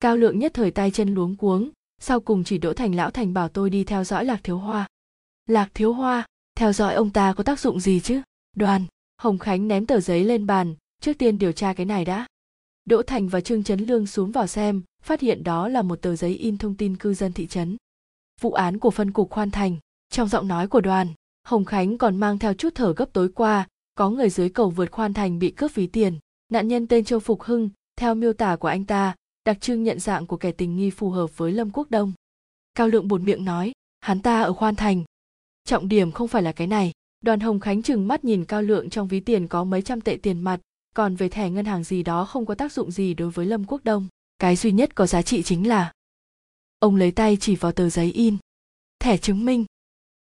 Cao 0.00 0.16
lượng 0.16 0.38
nhất 0.38 0.54
thời 0.54 0.70
tay 0.70 0.90
chân 0.90 1.14
luống 1.14 1.36
cuống, 1.36 1.70
sau 2.00 2.20
cùng 2.20 2.44
chỉ 2.44 2.58
đỗ 2.58 2.72
thành 2.72 2.94
lão 2.94 3.10
thành 3.10 3.34
bảo 3.34 3.48
tôi 3.48 3.70
đi 3.70 3.84
theo 3.84 4.04
dõi 4.04 4.24
lạc 4.24 4.40
thiếu 4.42 4.58
hoa. 4.58 4.88
Lạc 5.46 5.70
thiếu 5.74 5.92
hoa, 5.92 6.26
theo 6.54 6.72
dõi 6.72 6.94
ông 6.94 7.10
ta 7.10 7.32
có 7.32 7.44
tác 7.44 7.60
dụng 7.60 7.80
gì 7.80 8.00
chứ? 8.00 8.20
Đoàn. 8.56 8.84
Hồng 9.16 9.38
khánh 9.38 9.68
ném 9.68 9.86
tờ 9.86 10.00
giấy 10.00 10.24
lên 10.24 10.46
bàn, 10.46 10.74
trước 11.00 11.18
tiên 11.18 11.38
điều 11.38 11.52
tra 11.52 11.72
cái 11.72 11.86
này 11.86 12.04
đã. 12.04 12.26
Đỗ 12.84 13.02
thành 13.02 13.28
và 13.28 13.40
trương 13.40 13.64
trấn 13.64 13.80
lương 13.80 14.06
xuống 14.06 14.32
vào 14.32 14.46
xem, 14.46 14.82
phát 15.02 15.20
hiện 15.20 15.44
đó 15.44 15.68
là 15.68 15.82
một 15.82 16.02
tờ 16.02 16.16
giấy 16.16 16.34
in 16.34 16.58
thông 16.58 16.74
tin 16.74 16.96
cư 16.96 17.14
dân 17.14 17.32
thị 17.32 17.46
trấn 17.46 17.76
vụ 18.40 18.52
án 18.52 18.78
của 18.78 18.90
phân 18.90 19.12
cục 19.12 19.30
khoan 19.30 19.50
thành. 19.50 19.76
Trong 20.10 20.28
giọng 20.28 20.48
nói 20.48 20.68
của 20.68 20.80
đoàn, 20.80 21.08
hồng 21.46 21.64
khánh 21.64 21.98
còn 21.98 22.16
mang 22.16 22.38
theo 22.38 22.54
chút 22.54 22.74
thở 22.74 22.92
gấp 22.92 23.12
tối 23.12 23.28
qua, 23.34 23.68
có 23.94 24.10
người 24.10 24.30
dưới 24.30 24.48
cầu 24.48 24.70
vượt 24.70 24.90
khoan 24.90 25.14
thành 25.14 25.38
bị 25.38 25.50
cướp 25.50 25.74
ví 25.74 25.86
tiền. 25.86 26.18
Nạn 26.48 26.68
nhân 26.68 26.86
tên 26.86 27.04
châu 27.04 27.20
phục 27.20 27.42
hưng, 27.42 27.70
theo 27.96 28.14
miêu 28.14 28.32
tả 28.32 28.56
của 28.56 28.68
anh 28.68 28.84
ta, 28.84 29.14
đặc 29.44 29.60
trưng 29.60 29.82
nhận 29.82 30.00
dạng 30.00 30.26
của 30.26 30.36
kẻ 30.36 30.52
tình 30.52 30.76
nghi 30.76 30.90
phù 30.90 31.10
hợp 31.10 31.36
với 31.36 31.52
lâm 31.52 31.70
quốc 31.70 31.90
đông. 31.90 32.12
Cao 32.74 32.88
lượng 32.88 33.08
buồn 33.08 33.24
miệng 33.24 33.44
nói, 33.44 33.72
hắn 34.00 34.22
ta 34.22 34.42
ở 34.42 34.52
khoan 34.52 34.74
thành. 34.74 35.04
Trọng 35.64 35.88
điểm 35.88 36.12
không 36.12 36.28
phải 36.28 36.42
là 36.42 36.52
cái 36.52 36.66
này. 36.66 36.92
Đoàn 37.20 37.40
hồng 37.40 37.60
khánh 37.60 37.82
chừng 37.82 38.08
mắt 38.08 38.24
nhìn 38.24 38.44
cao 38.44 38.62
lượng 38.62 38.90
trong 38.90 39.08
ví 39.08 39.20
tiền 39.20 39.48
có 39.48 39.64
mấy 39.64 39.82
trăm 39.82 40.00
tệ 40.00 40.18
tiền 40.22 40.40
mặt, 40.40 40.60
còn 40.94 41.16
về 41.16 41.28
thẻ 41.28 41.50
ngân 41.50 41.64
hàng 41.64 41.84
gì 41.84 42.02
đó 42.02 42.24
không 42.24 42.46
có 42.46 42.54
tác 42.54 42.72
dụng 42.72 42.90
gì 42.90 43.14
đối 43.14 43.30
với 43.30 43.46
lâm 43.46 43.64
quốc 43.64 43.84
đông. 43.84 44.08
Cái 44.38 44.56
duy 44.56 44.72
nhất 44.72 44.94
có 44.94 45.06
giá 45.06 45.22
trị 45.22 45.42
chính 45.42 45.68
là 45.68 45.92
ông 46.78 46.96
lấy 46.96 47.10
tay 47.10 47.36
chỉ 47.40 47.56
vào 47.56 47.72
tờ 47.72 47.88
giấy 47.88 48.12
in. 48.12 48.36
Thẻ 48.98 49.16
chứng 49.16 49.44
minh. 49.44 49.64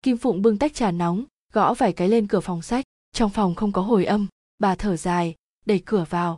Kim 0.02 0.16
phụng 0.16 0.42
bưng 0.42 0.58
tách 0.58 0.74
trà 0.74 0.90
nóng, 0.90 1.24
gõ 1.52 1.74
vài 1.74 1.92
cái 1.92 2.08
lên 2.08 2.26
cửa 2.26 2.40
phòng 2.40 2.62
sách. 2.62 2.84
Trong 3.12 3.30
phòng 3.30 3.54
không 3.54 3.72
có 3.72 3.82
hồi 3.82 4.04
âm. 4.04 4.26
Bà 4.58 4.74
thở 4.74 4.96
dài, 4.96 5.34
đẩy 5.66 5.82
cửa 5.86 6.04
vào. 6.10 6.36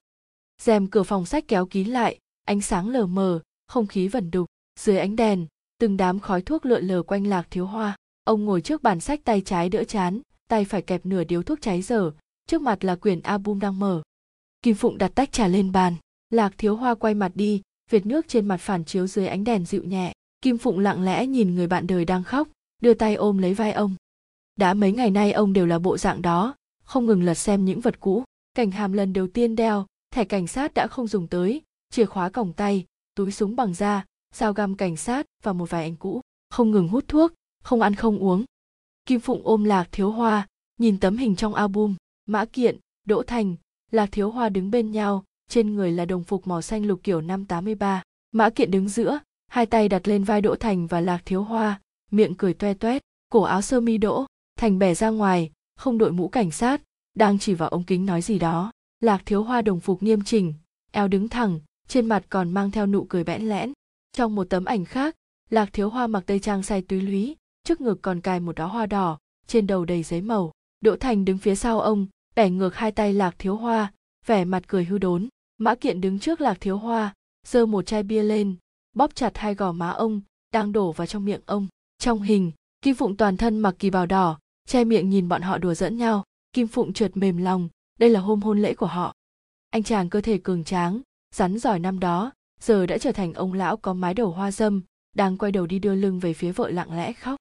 Rèm 0.63 0.87
cửa 0.87 1.03
phòng 1.03 1.27
sách 1.27 1.45
kéo 1.49 1.67
kín 1.67 1.89
lại, 1.89 2.19
ánh 2.45 2.61
sáng 2.61 2.89
lờ 2.89 3.07
mờ, 3.07 3.41
không 3.67 3.87
khí 3.87 4.09
vẩn 4.09 4.31
đục. 4.31 4.47
Dưới 4.81 4.99
ánh 4.99 5.17
đèn, 5.17 5.47
từng 5.79 5.97
đám 5.97 6.21
khói 6.21 6.43
thuốc 6.43 6.67
lượn 6.67 6.85
lờ 6.85 7.03
quanh 7.03 7.27
lạc 7.27 7.47
thiếu 7.51 7.67
hoa. 7.67 7.97
Ông 8.25 8.45
ngồi 8.45 8.61
trước 8.61 8.83
bàn 8.83 9.01
sách 9.01 9.21
tay 9.25 9.41
trái 9.41 9.69
đỡ 9.69 9.85
chán, 9.85 10.21
tay 10.49 10.65
phải 10.65 10.83
kẹp 10.83 11.07
nửa 11.07 11.25
điếu 11.25 11.43
thuốc 11.43 11.59
cháy 11.63 11.83
dở. 11.83 12.13
Trước 12.47 12.63
mặt 12.63 12.85
là 12.85 12.97
quyển 12.97 13.21
album 13.21 13.59
đang 13.59 13.79
mở. 13.79 14.03
Kim 14.63 14.75
phụng 14.75 14.99
đặt 14.99 15.13
tách 15.15 15.33
trà 15.33 15.49
lên 15.49 15.73
bàn. 15.73 15.95
Lạc 16.31 16.55
thiếu 16.59 16.77
hoa 16.77 16.95
quay 16.95 17.15
mặt 17.15 17.33
đi 17.35 17.63
việt 17.91 18.07
nước 18.07 18.29
trên 18.29 18.49
mặt 18.49 18.57
phản 18.57 18.85
chiếu 18.85 19.07
dưới 19.07 19.27
ánh 19.27 19.45
đèn 19.45 19.65
dịu 19.65 19.85
nhẹ. 19.85 20.13
Kim 20.43 20.59
phụng 20.59 20.79
lặng 20.79 21.05
lẽ 21.05 21.27
nhìn 21.27 21.55
người 21.55 21.67
bạn 21.67 21.87
đời 21.87 22.05
đang 22.05 22.25
khóc, 22.25 22.49
đưa 22.83 22.95
tay 22.95 23.15
ôm 23.15 23.39
lấy 23.39 23.55
vai 23.55 23.73
ông. 23.73 23.95
Đã 24.57 24.75
mấy 24.75 24.93
ngày 24.93 25.11
nay 25.11 25.33
ông 25.33 25.53
đều 25.53 25.67
là 25.67 25.79
bộ 25.79 25.99
dạng 25.99 26.23
đó, 26.23 26.55
không 26.85 27.07
ngừng 27.07 27.23
lật 27.23 27.35
xem 27.35 27.65
những 27.65 27.81
vật 27.81 28.01
cũ. 28.01 28.25
Cảnh 28.55 28.71
hàm 28.71 28.93
lần 28.93 29.13
đầu 29.13 29.27
tiên 29.27 29.57
đeo, 29.57 29.87
thẻ 30.11 30.25
cảnh 30.25 30.47
sát 30.47 30.75
đã 30.75 30.87
không 30.87 31.07
dùng 31.07 31.27
tới, 31.27 31.63
chìa 31.91 32.05
khóa 32.05 32.29
còng 32.29 32.53
tay, 32.53 32.85
túi 33.15 33.33
súng 33.33 33.57
bằng 33.57 33.75
da, 33.75 34.05
dao 34.35 34.53
găm 34.53 34.77
cảnh 34.77 34.97
sát 34.97 35.27
và 35.43 35.53
một 35.53 35.71
vài 35.71 35.83
anh 35.83 35.97
cũ. 35.97 36.21
Không 36.51 36.71
ngừng 36.71 36.89
hút 36.89 37.05
thuốc, 37.09 37.33
không 37.63 37.81
ăn 37.81 37.95
không 37.95 38.19
uống. 38.19 38.45
Kim 39.07 39.21
phụng 39.21 39.41
ôm 39.45 39.65
lạc 39.65 39.89
thiếu 39.93 40.11
hoa, 40.11 40.47
nhìn 40.79 41.01
tấm 41.01 41.17
hình 41.17 41.37
trong 41.37 41.55
album, 41.55 41.95
mã 42.27 42.45
kiện, 42.45 42.79
đỗ 43.07 43.23
thành, 43.23 43.57
lạc 43.91 44.09
thiếu 44.13 44.31
hoa 44.31 44.49
đứng 44.49 44.71
bên 44.71 44.91
nhau 44.91 45.25
trên 45.49 45.75
người 45.75 45.93
là 45.93 46.05
đồng 46.05 46.25
phục 46.25 46.47
màu 46.47 46.63
xanh 46.63 46.87
lục 46.87 47.01
kiểu 47.03 47.21
năm 47.21 47.45
83. 47.45 48.03
Mã 48.33 48.51
Kiện 48.51 48.71
đứng 48.71 48.89
giữa, 48.89 49.19
hai 49.49 49.67
tay 49.67 49.89
đặt 49.89 50.09
lên 50.09 50.25
vai 50.25 50.41
Đỗ 50.41 50.55
Thành 50.57 50.87
và 50.87 51.01
Lạc 51.01 51.23
Thiếu 51.25 51.43
Hoa, 51.43 51.81
miệng 52.11 52.35
cười 52.35 52.55
toe 52.55 52.75
toét, 52.75 53.03
cổ 53.29 53.43
áo 53.43 53.63
sơ 53.63 53.81
mi 53.81 53.99
Đỗ, 53.99 54.27
Thành 54.59 54.79
bẻ 54.79 54.95
ra 54.95 55.11
ngoài, 55.11 55.51
không 55.77 55.99
đội 55.99 56.13
mũ 56.13 56.29
cảnh 56.29 56.51
sát, 56.51 56.83
đang 57.15 57.39
chỉ 57.39 57.55
vào 57.55 57.69
ống 57.69 57.85
kính 57.85 58.07
nói 58.07 58.23
gì 58.23 58.39
đó. 58.39 58.73
Lạc 59.01 59.23
Thiếu 59.27 59.43
Hoa 59.43 59.63
đồng 59.63 59.81
phục 59.81 60.03
nghiêm 60.03 60.25
chỉnh, 60.25 60.55
eo 60.93 61.09
đứng 61.09 61.29
thẳng, 61.29 61.61
trên 61.89 62.07
mặt 62.07 62.25
còn 62.29 62.51
mang 62.51 62.71
theo 62.71 62.87
nụ 62.87 63.05
cười 63.05 63.25
bẽn 63.25 63.43
lẽn. 63.43 63.73
Trong 64.13 64.35
một 64.35 64.45
tấm 64.51 64.65
ảnh 64.65 64.85
khác, 64.85 65.17
Lạc 65.51 65.73
Thiếu 65.73 65.91
Hoa 65.91 66.07
mặc 66.07 66.23
tây 66.27 66.39
trang 66.39 66.63
say 66.63 66.83
túy 66.83 67.01
lúy, 67.01 67.37
trước 67.65 67.81
ngực 67.81 67.99
còn 68.03 68.21
cài 68.21 68.41
một 68.41 68.57
đóa 68.57 68.67
hoa 68.67 68.87
đỏ, 68.87 69.19
trên 69.47 69.67
đầu 69.67 69.85
đầy 69.85 70.03
giấy 70.03 70.21
màu. 70.21 70.53
Đỗ 70.81 70.97
Thành 70.97 71.25
đứng 71.25 71.39
phía 71.39 71.55
sau 71.55 71.81
ông, 71.81 72.07
bẻ 72.35 72.51
ngược 72.51 72.75
hai 72.75 72.93
tay 72.93 73.13
Lạc 73.13 73.35
Thiếu 73.39 73.57
Hoa, 73.57 73.93
vẻ 74.27 74.45
mặt 74.45 74.63
cười 74.67 74.85
hư 74.85 74.99
đốn 74.99 75.29
mã 75.65 75.75
kiện 75.75 76.01
đứng 76.01 76.19
trước 76.19 76.41
lạc 76.41 76.57
thiếu 76.61 76.79
hoa, 76.79 77.15
giơ 77.47 77.67
một 77.67 77.87
chai 77.87 78.03
bia 78.03 78.23
lên, 78.23 78.57
bóp 78.95 79.15
chặt 79.15 79.39
hai 79.39 79.55
gò 79.55 79.73
má 79.73 79.91
ông 79.91 80.21
đang 80.53 80.73
đổ 80.73 80.93
vào 80.93 81.07
trong 81.07 81.25
miệng 81.25 81.41
ông. 81.47 81.67
Trong 81.99 82.23
hình, 82.23 82.53
kim 82.83 82.95
phụng 82.95 83.17
toàn 83.17 83.37
thân 83.37 83.59
mặc 83.59 83.75
kỳ 83.79 83.91
bào 83.91 84.07
đỏ, 84.07 84.39
che 84.69 84.85
miệng 84.85 85.11
nhìn 85.11 85.29
bọn 85.29 85.43
họ 85.43 85.59
đùa 85.59 85.75
dẫn 85.75 85.97
nhau. 85.97 86.25
Kim 86.53 86.67
phụng 86.67 86.93
trượt 86.93 87.17
mềm 87.17 87.37
lòng, 87.37 87.69
đây 87.99 88.11
là 88.11 88.21
hôm 88.21 88.41
hôn 88.41 88.63
lễ 88.63 88.75
của 88.75 88.87
họ. 88.87 89.15
Anh 89.71 89.83
chàng 89.83 90.11
cơ 90.11 90.21
thể 90.21 90.39
cường 90.39 90.65
tráng, 90.65 91.01
rắn 91.35 91.59
giỏi 91.59 91.79
năm 91.79 92.01
đó, 92.01 92.33
giờ 92.61 92.87
đã 92.87 92.99
trở 92.99 93.13
thành 93.13 93.33
ông 93.33 93.53
lão 93.53 93.77
có 93.77 93.95
mái 93.95 94.15
đầu 94.15 94.31
hoa 94.31 94.51
dâm, 94.51 94.83
đang 95.15 95.39
quay 95.39 95.53
đầu 95.53 95.67
đi 95.67 95.79
đưa 95.79 95.95
lưng 95.95 96.19
về 96.19 96.35
phía 96.35 96.53
vợ 96.53 96.71
lặng 96.71 96.97
lẽ 96.97 97.13
khóc. 97.13 97.37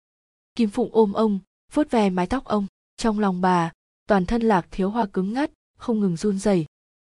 Kim 0.55 0.69
phụng 0.69 0.89
ôm 0.91 1.13
ông, 1.13 1.39
vuốt 1.73 1.91
ve 1.91 2.09
mái 2.09 2.27
tóc 2.27 2.45
ông. 2.45 2.67
Trong 2.97 3.19
lòng 3.19 3.41
bà, 3.41 3.71
toàn 4.07 4.25
thân 4.25 4.41
lạc 4.41 4.67
thiếu 4.71 4.89
hoa 4.89 5.05
cứng 5.05 5.33
ngắt, 5.33 5.51
không 5.77 5.99
ngừng 5.99 6.17
run 6.17 6.39
rẩy. 6.39 6.65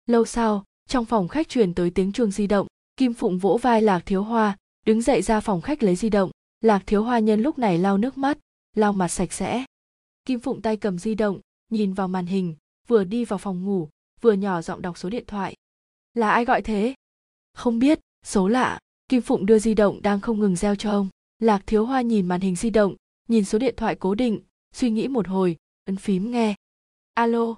Lâu 0.06 0.24
sau 0.24 0.64
trong 0.88 1.04
phòng 1.04 1.28
khách 1.28 1.48
truyền 1.48 1.74
tới 1.74 1.90
tiếng 1.90 2.12
chuông 2.12 2.30
di 2.30 2.46
động, 2.46 2.66
kim 2.96 3.14
phụng 3.14 3.38
vỗ 3.38 3.58
vai 3.62 3.82
lạc 3.82 4.02
thiếu 4.06 4.22
hoa, 4.22 4.56
đứng 4.86 5.02
dậy 5.02 5.22
ra 5.22 5.40
phòng 5.40 5.60
khách 5.60 5.82
lấy 5.82 5.96
di 5.96 6.10
động. 6.10 6.30
Lạc 6.60 6.82
thiếu 6.86 7.04
hoa 7.04 7.18
nhân 7.18 7.42
lúc 7.42 7.58
này 7.58 7.78
lau 7.78 7.98
nước 7.98 8.18
mắt, 8.18 8.38
lau 8.74 8.92
mặt 8.92 9.08
sạch 9.08 9.32
sẽ. 9.32 9.64
Kim 10.24 10.40
phụng 10.40 10.62
tay 10.62 10.76
cầm 10.76 10.98
di 10.98 11.14
động, 11.14 11.40
nhìn 11.70 11.92
vào 11.92 12.08
màn 12.08 12.26
hình, 12.26 12.56
vừa 12.86 13.04
đi 13.04 13.24
vào 13.24 13.38
phòng 13.38 13.64
ngủ, 13.64 13.88
vừa 14.20 14.32
nhỏ 14.32 14.62
giọng 14.62 14.82
đọc 14.82 14.98
số 14.98 15.10
điện 15.10 15.24
thoại. 15.26 15.54
Là 16.14 16.30
ai 16.30 16.44
gọi 16.44 16.62
thế? 16.62 16.94
Không 17.52 17.78
biết, 17.78 18.00
số 18.24 18.48
lạ. 18.48 18.78
Kim 19.08 19.22
phụng 19.22 19.46
đưa 19.46 19.58
di 19.58 19.74
động 19.74 20.02
đang 20.02 20.20
không 20.20 20.40
ngừng 20.40 20.56
reo 20.56 20.74
cho 20.74 20.90
ông. 20.90 21.08
Lạc 21.38 21.62
thiếu 21.66 21.86
hoa 21.86 22.00
nhìn 22.00 22.26
màn 22.26 22.40
hình 22.40 22.56
di 22.56 22.70
động, 22.70 22.96
nhìn 23.28 23.44
số 23.44 23.58
điện 23.58 23.74
thoại 23.76 23.96
cố 24.00 24.14
định, 24.14 24.40
suy 24.72 24.90
nghĩ 24.90 25.08
một 25.08 25.28
hồi, 25.28 25.56
ấn 25.84 25.96
phím 25.96 26.30
nghe. 26.30 26.54
Alo. 27.14 27.54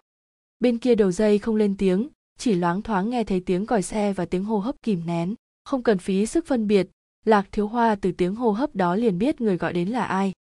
Bên 0.61 0.79
kia 0.79 0.95
đầu 0.95 1.13
dây 1.13 1.39
không 1.39 1.57
lên 1.57 1.77
tiếng 1.77 2.09
chỉ 2.39 2.55
loáng 2.55 2.83
thoáng 2.83 3.11
nghe 3.11 3.25
thấy 3.25 3.41
tiếng 3.47 3.67
còi 3.67 3.83
xe 3.83 4.13
và 4.13 4.25
tiếng 4.25 4.45
hô 4.45 4.59
hấp 4.59 4.83
kìm 4.83 5.07
nén. 5.07 5.35
Không 5.65 5.83
cần 5.83 5.99
phí 5.99 6.27
sức 6.27 6.47
phân 6.47 6.67
biệt, 6.67 6.89
lạc 7.25 7.49
thiếu 7.53 7.69
hoa 7.69 7.95
từ 7.95 8.13
tiếng 8.13 8.35
hô 8.35 8.51
hấp 8.51 8.75
đó 8.75 8.95
liền 8.95 9.19
biết 9.19 9.41
người 9.41 9.57
gọi 9.57 9.73
đến 9.73 9.89
là 9.89 10.05
ai. 10.05 10.33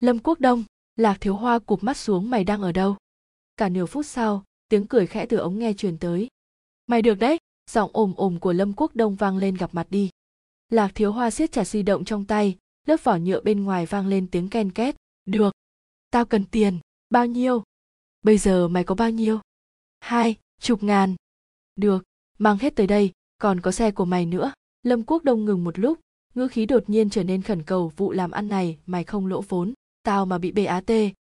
Lâm 0.00 0.18
quốc 0.18 0.40
đông, 0.40 0.64
lạc 0.96 1.16
thiếu 1.20 1.36
hoa 1.36 1.58
cụp 1.58 1.82
mắt 1.82 1.96
xuống, 1.96 2.30
mày 2.30 2.44
đang 2.44 2.62
ở 2.62 2.72
đâu? 2.72 2.96
Cả 3.56 3.68
nửa 3.68 3.86
phút 3.86 4.06
sau, 4.06 4.44
tiếng 4.68 4.86
cười 4.86 5.06
khẽ 5.06 5.26
từ 5.26 5.36
ống 5.36 5.58
nghe 5.58 5.72
truyền 5.72 5.98
tới. 5.98 6.28
Mày 6.86 7.02
được 7.02 7.14
đấy, 7.14 7.38
giọng 7.70 7.90
ồm 7.92 8.14
ồm 8.16 8.40
của 8.40 8.52
lâm 8.52 8.72
quốc 8.72 8.96
đông 8.96 9.16
vang 9.16 9.36
lên 9.36 9.54
gặp 9.54 9.74
mặt 9.74 9.86
đi. 9.90 10.10
Lạc 10.68 10.92
thiếu 10.94 11.12
hoa 11.12 11.30
siết 11.30 11.52
chặt 11.52 11.64
di 11.64 11.82
động 11.82 12.04
trong 12.04 12.24
tay, 12.24 12.56
lớp 12.86 13.04
vỏ 13.04 13.16
nhựa 13.16 13.40
bên 13.40 13.64
ngoài 13.64 13.86
vang 13.86 14.06
lên 14.06 14.26
tiếng 14.30 14.48
ken 14.48 14.70
két. 14.70 14.96
Được, 15.24 15.54
tao 16.10 16.24
cần 16.24 16.44
tiền, 16.44 16.78
bao 17.10 17.26
nhiêu? 17.26 17.62
Bây 18.22 18.38
giờ 18.38 18.68
mày 18.68 18.84
có 18.84 18.94
bao 18.94 19.10
nhiêu? 19.10 19.40
Hai 20.00 20.36
chục 20.60 20.82
ngàn 20.82 21.16
được, 21.76 22.04
mang 22.38 22.58
hết 22.58 22.76
tới 22.76 22.86
đây, 22.86 23.12
còn 23.38 23.60
có 23.60 23.72
xe 23.72 23.90
của 23.90 24.04
mày 24.04 24.26
nữa. 24.26 24.52
Lâm 24.82 25.02
quốc 25.02 25.24
đông 25.24 25.44
ngừng 25.44 25.64
một 25.64 25.78
lúc, 25.78 25.98
ngữ 26.34 26.48
khí 26.48 26.66
đột 26.66 26.90
nhiên 26.90 27.10
trở 27.10 27.24
nên 27.24 27.42
khẩn 27.42 27.62
cầu 27.62 27.92
vụ 27.96 28.12
làm 28.12 28.30
ăn 28.30 28.48
này, 28.48 28.78
mày 28.86 29.04
không 29.04 29.26
lỗ 29.26 29.40
vốn. 29.40 29.72
Tao 30.02 30.26
mà 30.26 30.38
bị 30.38 30.52
bat 30.52 30.90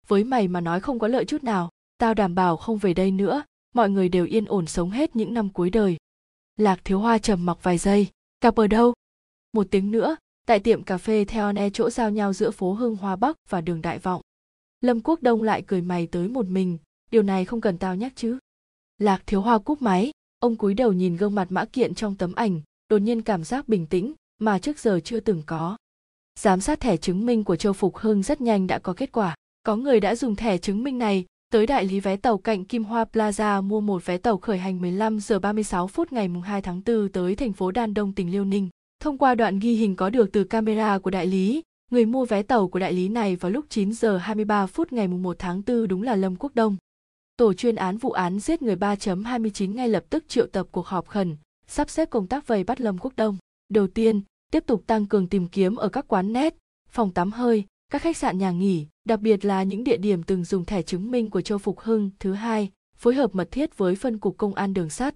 với 0.07 0.24
mày 0.24 0.48
mà 0.48 0.61
nói 0.61 0.80
không 0.80 0.99
có 0.99 1.07
lợi 1.07 1.25
chút 1.25 1.43
nào. 1.43 1.69
Tao 1.98 2.14
đảm 2.14 2.35
bảo 2.35 2.57
không 2.57 2.77
về 2.77 2.93
đây 2.93 3.11
nữa, 3.11 3.43
mọi 3.74 3.90
người 3.90 4.09
đều 4.09 4.25
yên 4.25 4.45
ổn 4.45 4.67
sống 4.67 4.91
hết 4.91 5.16
những 5.16 5.33
năm 5.33 5.49
cuối 5.49 5.69
đời. 5.69 5.98
Lạc 6.57 6.80
thiếu 6.85 6.99
hoa 6.99 7.17
trầm 7.17 7.45
mặc 7.45 7.57
vài 7.61 7.77
giây. 7.77 8.07
Cặp 8.41 8.56
ở 8.56 8.67
đâu? 8.67 8.93
Một 9.53 9.67
tiếng 9.72 9.91
nữa, 9.91 10.16
tại 10.45 10.59
tiệm 10.59 10.83
cà 10.83 10.98
phê 10.98 11.25
theo 11.25 11.53
e 11.56 11.69
chỗ 11.69 11.90
giao 11.90 12.11
nhau 12.11 12.33
giữa 12.33 12.51
phố 12.51 12.74
hưng 12.74 12.95
hoa 12.95 13.16
bắc 13.16 13.38
và 13.49 13.61
đường 13.61 13.82
đại 13.82 13.99
vọng. 13.99 14.22
Lâm 14.82 15.01
quốc 15.01 15.22
đông 15.22 15.43
lại 15.43 15.64
cười 15.67 15.82
mày 15.82 16.07
tới 16.07 16.27
một 16.27 16.45
mình. 16.45 16.77
Điều 17.11 17.24
này 17.24 17.45
không 17.45 17.61
cần 17.61 17.77
tao 17.77 17.95
nhắc 17.95 18.14
chứ. 18.16 18.38
Lạc 18.98 19.24
thiếu 19.25 19.41
hoa 19.41 19.59
cúp 19.59 19.82
máy 19.82 20.11
ông 20.40 20.56
cúi 20.56 20.74
đầu 20.74 20.93
nhìn 20.93 21.16
gương 21.16 21.35
mặt 21.35 21.48
mã 21.51 21.66
kiện 21.66 21.93
trong 21.93 22.16
tấm 22.16 22.33
ảnh 22.35 22.61
đột 22.90 22.98
nhiên 22.98 23.22
cảm 23.22 23.43
giác 23.43 23.69
bình 23.69 23.85
tĩnh 23.85 24.14
mà 24.40 24.59
trước 24.59 24.80
giờ 24.80 24.99
chưa 25.03 25.19
từng 25.19 25.41
có 25.45 25.77
giám 26.40 26.61
sát 26.61 26.80
thẻ 26.80 26.98
chứng 26.98 27.25
minh 27.25 27.43
của 27.43 27.56
châu 27.56 27.74
phục 27.74 27.98
hưng 27.98 28.24
rất 28.24 28.41
nhanh 28.41 28.67
đã 28.67 28.80
có 28.80 28.93
kết 28.93 29.11
quả 29.11 29.35
có 29.64 29.75
người 29.75 29.99
đã 29.99 30.16
dùng 30.16 30.35
thẻ 30.35 30.57
chứng 30.57 30.83
minh 30.83 30.98
này 30.98 31.25
tới 31.49 31.66
đại 31.66 31.85
lý 31.85 31.99
vé 31.99 32.17
tàu 32.17 32.38
cạnh 32.38 32.66
Kim 32.66 32.83
Hoa 32.83 33.06
Plaza 33.14 33.64
mua 33.64 33.82
một 33.82 34.06
vé 34.06 34.17
tàu 34.17 34.38
khởi 34.38 34.57
hành 34.57 34.82
15 34.82 35.19
giờ 35.19 35.40
36 35.40 35.88
phút 35.88 36.14
ngày 36.14 36.30
2 36.43 36.61
tháng 36.61 36.82
4 36.85 37.09
tới 37.09 37.35
thành 37.35 37.53
phố 37.53 37.72
Đan 37.72 37.93
Đông 37.93 38.14
tỉnh 38.14 38.32
Liêu 38.32 38.45
Ninh. 38.45 38.69
Thông 38.99 39.17
qua 39.17 39.35
đoạn 39.35 39.59
ghi 39.59 39.74
hình 39.74 39.95
có 39.95 40.09
được 40.09 40.32
từ 40.32 40.43
camera 40.43 40.99
của 40.99 41.09
đại 41.09 41.27
lý, 41.27 41.61
người 41.91 42.06
mua 42.06 42.25
vé 42.25 42.43
tàu 42.43 42.67
của 42.67 42.80
đại 42.80 42.93
lý 42.93 43.09
này 43.09 43.35
vào 43.35 43.51
lúc 43.51 43.66
9 43.69 43.93
giờ 43.93 44.17
23 44.17 44.66
phút 44.66 44.93
ngày 44.93 45.07
1 45.07 45.35
tháng 45.40 45.61
4 45.67 45.88
đúng 45.88 46.03
là 46.03 46.16
Lâm 46.16 46.35
Quốc 46.35 46.51
Đông. 46.56 46.77
Tổ 47.38 47.53
chuyên 47.53 47.75
án 47.75 47.98
vụ 47.98 48.11
án 48.11 48.40
giết 48.40 48.61
người 48.61 48.75
3.29 48.75 49.74
ngay 49.74 49.90
lập 49.90 50.03
tức 50.09 50.25
triệu 50.27 50.48
tập 50.48 50.67
cuộc 50.72 50.88
họp 50.88 51.07
khẩn, 51.07 51.38
sắp 51.67 51.90
xếp 51.90 52.09
công 52.09 52.27
tác 52.27 52.48
vây 52.48 52.64
bắt 52.64 52.82
Lâm 52.82 52.98
Quốc 52.98 53.14
Đông. 53.16 53.38
Đầu 53.69 53.88
tiên, 53.88 54.22
tiếp 54.51 54.64
tục 54.67 54.83
tăng 54.88 55.06
cường 55.06 55.27
tìm 55.27 55.48
kiếm 55.48 55.75
ở 55.75 55.90
các 55.90 56.07
quán 56.07 56.33
net, 56.33 56.56
phòng 56.90 57.14
tắm 57.14 57.32
hơi, 57.32 57.66
các 57.91 58.01
khách 58.01 58.17
sạn 58.17 58.38
nhà 58.38 58.51
nghỉ, 58.51 58.88
đặc 59.06 59.19
biệt 59.19 59.45
là 59.45 59.64
những 59.64 59.83
địa 59.83 59.98
điểm 59.98 60.24
từng 60.24 60.43
dùng 60.43 60.66
thẻ 60.66 60.82
chứng 60.82 61.11
minh 61.11 61.30
của 61.30 61.41
Châu 61.41 61.57
Phục 61.57 61.80
Hưng. 61.80 62.09
Thứ 62.19 62.33
hai, 62.33 62.72
phối 62.98 63.16
hợp 63.16 63.35
mật 63.35 63.51
thiết 63.51 63.77
với 63.77 63.95
phân 63.95 64.17
cục 64.17 64.38
công 64.38 64.53
an 64.53 64.74
đường 64.74 64.90
sắt, 64.90 65.16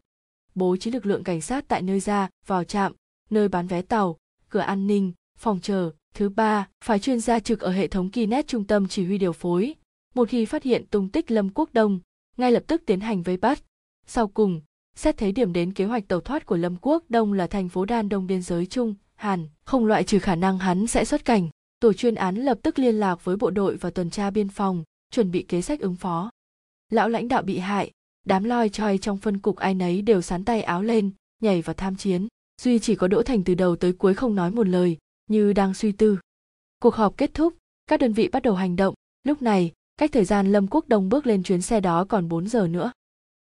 bố 0.55 0.77
trí 0.77 0.91
lực 0.91 1.05
lượng 1.05 1.23
cảnh 1.23 1.41
sát 1.41 1.65
tại 1.67 1.81
nơi 1.81 1.99
ra, 1.99 2.29
vào 2.47 2.63
trạm, 2.63 2.93
nơi 3.29 3.47
bán 3.47 3.67
vé 3.67 3.81
tàu, 3.81 4.17
cửa 4.49 4.59
an 4.59 4.87
ninh, 4.87 5.13
phòng 5.37 5.59
chờ. 5.61 5.91
Thứ 6.13 6.29
ba, 6.29 6.67
phải 6.83 6.99
chuyên 6.99 7.19
gia 7.19 7.39
trực 7.39 7.59
ở 7.59 7.71
hệ 7.71 7.87
thống 7.87 8.11
Kinet 8.11 8.47
trung 8.47 8.67
tâm 8.67 8.87
chỉ 8.87 9.05
huy 9.05 9.17
điều 9.17 9.33
phối. 9.33 9.75
Một 10.15 10.29
khi 10.29 10.45
phát 10.45 10.63
hiện 10.63 10.85
tung 10.85 11.09
tích 11.09 11.31
Lâm 11.31 11.49
Quốc 11.49 11.69
Đông, 11.73 11.99
ngay 12.37 12.51
lập 12.51 12.63
tức 12.67 12.83
tiến 12.85 12.99
hành 12.99 13.23
vây 13.23 13.37
bắt. 13.37 13.59
Sau 14.07 14.27
cùng, 14.27 14.61
xét 14.95 15.17
thấy 15.17 15.31
điểm 15.31 15.53
đến 15.53 15.73
kế 15.73 15.85
hoạch 15.85 16.07
tàu 16.07 16.21
thoát 16.21 16.45
của 16.45 16.57
Lâm 16.57 16.75
Quốc 16.81 17.03
Đông 17.09 17.33
là 17.33 17.47
thành 17.47 17.69
phố 17.69 17.85
Đan 17.85 18.09
Đông 18.09 18.27
biên 18.27 18.41
giới 18.41 18.65
Trung, 18.65 18.95
Hàn, 19.15 19.47
không 19.65 19.85
loại 19.85 20.03
trừ 20.03 20.19
khả 20.19 20.35
năng 20.35 20.57
hắn 20.57 20.87
sẽ 20.87 21.05
xuất 21.05 21.25
cảnh 21.25 21.49
tổ 21.81 21.93
chuyên 21.93 22.15
án 22.15 22.35
lập 22.35 22.59
tức 22.63 22.79
liên 22.79 22.95
lạc 22.95 23.25
với 23.25 23.35
bộ 23.35 23.49
đội 23.49 23.75
và 23.75 23.89
tuần 23.89 24.09
tra 24.09 24.29
biên 24.29 24.49
phòng 24.49 24.83
chuẩn 25.11 25.31
bị 25.31 25.45
kế 25.47 25.61
sách 25.61 25.79
ứng 25.79 25.95
phó 25.95 26.29
lão 26.89 27.09
lãnh 27.09 27.27
đạo 27.27 27.41
bị 27.41 27.57
hại 27.57 27.91
đám 28.25 28.43
loi 28.43 28.69
choi 28.69 28.97
trong 28.97 29.17
phân 29.17 29.39
cục 29.39 29.55
ai 29.55 29.73
nấy 29.73 30.01
đều 30.01 30.21
sán 30.21 30.45
tay 30.45 30.61
áo 30.61 30.83
lên 30.83 31.11
nhảy 31.41 31.61
vào 31.61 31.73
tham 31.73 31.95
chiến 31.95 32.27
duy 32.61 32.79
chỉ 32.79 32.95
có 32.95 33.07
đỗ 33.07 33.23
thành 33.23 33.43
từ 33.43 33.55
đầu 33.55 33.75
tới 33.75 33.93
cuối 33.93 34.13
không 34.13 34.35
nói 34.35 34.51
một 34.51 34.67
lời 34.67 34.97
như 35.29 35.53
đang 35.53 35.73
suy 35.73 35.91
tư 35.91 36.19
cuộc 36.81 36.95
họp 36.95 37.17
kết 37.17 37.33
thúc 37.33 37.53
các 37.87 37.99
đơn 37.99 38.13
vị 38.13 38.27
bắt 38.27 38.43
đầu 38.43 38.55
hành 38.55 38.75
động 38.75 38.93
lúc 39.23 39.41
này 39.41 39.71
cách 40.01 40.11
thời 40.11 40.25
gian 40.25 40.51
lâm 40.51 40.67
quốc 40.67 40.87
đông 40.87 41.09
bước 41.09 41.27
lên 41.27 41.43
chuyến 41.43 41.61
xe 41.61 41.79
đó 41.79 42.05
còn 42.05 42.29
4 42.29 42.47
giờ 42.47 42.67
nữa. 42.67 42.91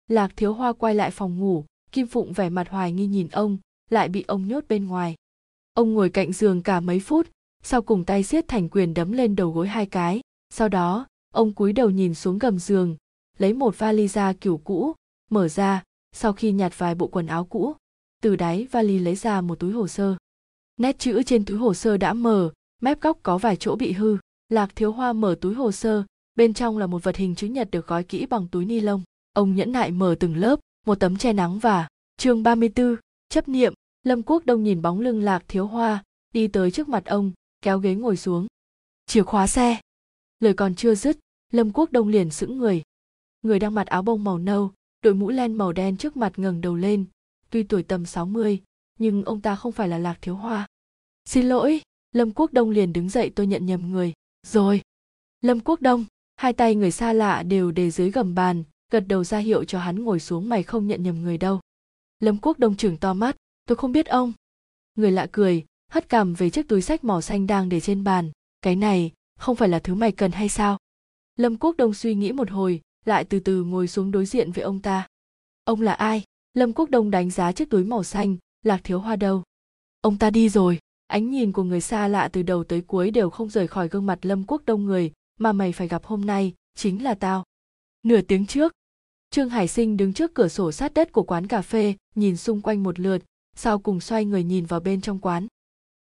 Lạc 0.07 0.31
thiếu 0.35 0.53
hoa 0.53 0.73
quay 0.73 0.95
lại 0.95 1.11
phòng 1.11 1.39
ngủ, 1.39 1.65
kim 1.91 2.07
phụng 2.07 2.33
vẻ 2.33 2.49
mặt 2.49 2.69
hoài 2.69 2.91
nghi 2.91 3.07
nhìn 3.07 3.27
ông, 3.27 3.57
lại 3.89 4.09
bị 4.09 4.23
ông 4.27 4.47
nhốt 4.47 4.63
bên 4.69 4.85
ngoài. 4.85 5.15
Ông 5.73 5.93
ngồi 5.93 6.09
cạnh 6.09 6.33
giường 6.33 6.61
cả 6.61 6.79
mấy 6.79 6.99
phút, 6.99 7.27
sau 7.63 7.81
cùng 7.81 8.05
tay 8.05 8.23
siết 8.23 8.47
thành 8.47 8.69
quyền 8.69 8.93
đấm 8.93 9.11
lên 9.11 9.35
đầu 9.35 9.51
gối 9.51 9.67
hai 9.67 9.85
cái. 9.85 10.21
Sau 10.49 10.69
đó, 10.69 11.07
ông 11.33 11.53
cúi 11.53 11.73
đầu 11.73 11.89
nhìn 11.89 12.13
xuống 12.13 12.39
gầm 12.39 12.59
giường, 12.59 12.95
lấy 13.37 13.53
một 13.53 13.79
vali 13.79 14.07
da 14.07 14.33
kiểu 14.33 14.61
cũ, 14.63 14.93
mở 15.29 15.47
ra, 15.47 15.83
sau 16.15 16.33
khi 16.33 16.51
nhặt 16.51 16.73
vài 16.77 16.95
bộ 16.95 17.07
quần 17.07 17.27
áo 17.27 17.45
cũ, 17.45 17.75
từ 18.21 18.35
đáy 18.35 18.67
vali 18.71 18.99
lấy 18.99 19.15
ra 19.15 19.41
một 19.41 19.59
túi 19.59 19.71
hồ 19.71 19.87
sơ. 19.87 20.15
Nét 20.77 20.99
chữ 20.99 21.23
trên 21.23 21.45
túi 21.45 21.57
hồ 21.57 21.73
sơ 21.73 21.97
đã 21.97 22.13
mờ, 22.13 22.51
mép 22.81 23.01
góc 23.01 23.19
có 23.23 23.37
vài 23.37 23.55
chỗ 23.55 23.75
bị 23.75 23.91
hư. 23.91 24.17
Lạc 24.49 24.75
thiếu 24.75 24.91
hoa 24.91 25.13
mở 25.13 25.35
túi 25.41 25.53
hồ 25.53 25.71
sơ 25.71 26.03
bên 26.38 26.53
trong 26.53 26.77
là 26.77 26.88
một 26.88 27.03
vật 27.03 27.16
hình 27.16 27.35
chữ 27.35 27.48
nhật 27.48 27.72
được 27.72 27.88
gói 27.88 28.03
kỹ 28.03 28.25
bằng 28.25 28.48
túi 28.48 28.66
ni 28.66 28.80
lông. 28.80 29.03
Ông 29.33 29.56
nhẫn 29.56 29.72
nại 29.72 29.91
mở 29.91 30.16
từng 30.19 30.35
lớp 30.35 30.59
một 30.85 30.95
tấm 30.95 31.17
che 31.17 31.33
nắng 31.33 31.59
và 31.59 31.88
chương 32.17 32.43
34, 32.43 32.95
chấp 33.30 33.49
niệm. 33.49 33.74
Lâm 34.03 34.24
quốc 34.24 34.45
đông 34.45 34.64
nhìn 34.64 34.82
bóng 34.82 34.99
lưng 34.99 35.22
lạc 35.22 35.43
thiếu 35.48 35.67
hoa 35.67 36.03
đi 36.33 36.48
tới 36.48 36.72
trước 36.72 36.90
mặt 36.90 37.06
ông 37.06 37.32
kéo 37.61 37.80
ghế 37.80 37.95
ngồi 37.95 38.17
xuống. 38.17 38.48
Chìa 39.06 39.24
khóa 39.24 39.48
xe. 39.48 39.80
Lời 40.40 40.53
còn 40.53 40.75
chưa 40.75 40.95
dứt 40.95 41.17
lâm 41.53 41.72
quốc 41.72 41.91
đông 41.91 42.07
liền 42.07 42.30
sững 42.30 42.57
người. 42.57 42.82
Người 43.41 43.59
đang 43.59 43.74
mặc 43.74 43.88
áo 43.88 44.01
bông 44.01 44.24
màu 44.24 44.38
nâu 44.38 44.72
đội 45.01 45.14
mũ 45.14 45.30
len 45.30 45.53
màu 45.53 45.72
đen 45.72 45.98
trước 45.98 46.17
mặt 46.17 46.33
ngẩng 46.38 46.61
đầu 46.61 46.75
lên. 46.75 47.06
Tuy 47.49 47.64
tuổi 47.64 47.83
tầm 47.83 48.06
60, 48.06 48.61
nhưng 48.99 49.24
ông 49.24 49.41
ta 49.41 49.56
không 49.56 49.72
phải 49.72 49.88
là 49.88 49.98
lạc 49.98 50.17
thiếu 50.22 50.35
hoa. 50.35 50.67
Xin 51.25 51.45
lỗi. 51.45 51.82
Lâm 52.11 52.32
quốc 52.32 52.53
đông 52.53 52.69
liền 52.69 52.93
đứng 52.93 53.09
dậy 53.09 53.32
tôi 53.35 53.48
nhận 53.48 53.66
nhầm 53.66 53.91
người. 53.91 54.14
Rồi. 54.48 54.82
Lâm 55.41 55.59
quốc 55.59 55.82
đông 55.82 56.06
hai 56.38 56.53
tay 56.53 56.75
người 56.75 56.91
xa 56.91 57.14
lạ 57.14 57.43
đều 57.43 57.72
để 57.72 57.91
dưới 57.91 58.11
gầm 58.11 58.35
bàn, 58.35 58.64
gật 58.91 58.99
đầu 58.99 59.24
ra 59.24 59.38
hiệu 59.38 59.64
cho 59.64 59.80
hắn 59.80 60.03
ngồi 60.03 60.19
xuống 60.19 60.49
mày 60.49 60.64
không 60.64 60.88
nhận 60.88 61.03
nhầm 61.03 61.22
người 61.24 61.38
đâu. 61.38 61.59
Lâm 62.19 62.38
quốc 62.38 62.59
đông 62.59 62.75
trưởng 62.75 62.98
to 62.98 63.14
mắt, 63.14 63.35
tôi 63.66 63.75
không 63.75 63.91
biết 63.91 64.06
ông. 64.06 64.33
Người 64.95 65.11
lạ 65.11 65.27
cười, 65.32 65.66
hất 65.91 66.09
cằm 66.09 66.33
về 66.33 66.49
chiếc 66.49 66.67
túi 66.67 66.82
sách 66.82 67.03
màu 67.03 67.22
xanh 67.22 67.48
đang 67.48 67.69
để 67.69 67.80
trên 67.80 68.03
bàn. 68.03 68.32
Cái 68.61 68.75
này, 68.75 69.11
không 69.40 69.56
phải 69.56 69.69
là 69.69 69.80
thứ 69.80 69.95
mày 69.95 70.11
cần 70.11 70.32
hay 70.32 70.49
sao? 70.49 70.77
Lâm 71.35 71.57
quốc 71.57 71.77
đông 71.77 71.93
suy 71.93 72.16
nghĩ 72.16 72.32
một 72.32 72.49
hồi, 72.49 72.82
lại 73.06 73.24
từ 73.24 73.40
từ 73.40 73.64
ngồi 73.64 73.88
xuống 73.88 74.11
đối 74.11 74.25
diện 74.25 74.51
với 74.51 74.64
ông 74.64 74.82
ta. 74.82 75.07
Ông 75.64 75.82
là 75.82 75.93
ai? 75.93 76.24
Lâm 76.53 76.74
quốc 76.74 76.90
đông 76.90 77.11
đánh 77.11 77.30
giá 77.30 77.51
chiếc 77.51 77.69
túi 77.69 77.83
màu 77.83 78.03
xanh, 78.03 78.38
lạc 78.64 78.82
thiếu 78.83 78.99
hoa 78.99 79.16
đâu? 79.16 79.43
Ông 80.01 80.17
ta 80.17 80.30
đi 80.30 80.49
rồi. 80.49 80.80
Ánh 81.07 81.32
nhìn 81.32 81.51
của 81.51 81.64
người 81.64 81.82
xa 81.82 82.07
lạ 82.07 82.30
từ 82.33 82.43
đầu 82.43 82.64
tới 82.64 82.82
cuối 82.82 83.11
đều 83.11 83.30
không 83.30 83.49
rời 83.49 83.67
khỏi 83.67 83.88
gương 83.88 84.06
mặt 84.06 84.19
lâm 84.22 84.43
quốc 84.43 84.61
đông 84.66 84.85
người 84.85 85.11
mà 85.38 85.53
mày 85.53 85.72
phải 85.72 85.88
gặp 85.88 86.06
hôm 86.06 86.25
nay 86.25 86.53
chính 86.75 87.03
là 87.03 87.16
tao. 87.16 87.43
Nửa 88.03 88.22
tiếng 88.22 88.45
trước, 88.45 88.74
trương 89.30 89.49
hải 89.49 89.67
sinh 89.67 89.98
đứng 89.98 90.14
trước 90.14 90.33
cửa 90.33 90.48
sổ 90.48 90.72
sát 90.72 90.93
đất 90.93 91.11
của 91.11 91.24
quán 91.24 91.48
cà 91.48 91.61
phê, 91.61 91.95
nhìn 92.16 92.38
xung 92.38 92.61
quanh 92.61 92.83
một 92.83 92.99
lượt, 92.99 93.22
sau 93.56 93.80
cùng 93.80 93.99
xoay 93.99 94.25
người 94.25 94.43
nhìn 94.43 94.66
vào 94.66 94.80
bên 94.80 95.01
trong 95.01 95.19
quán. 95.19 95.48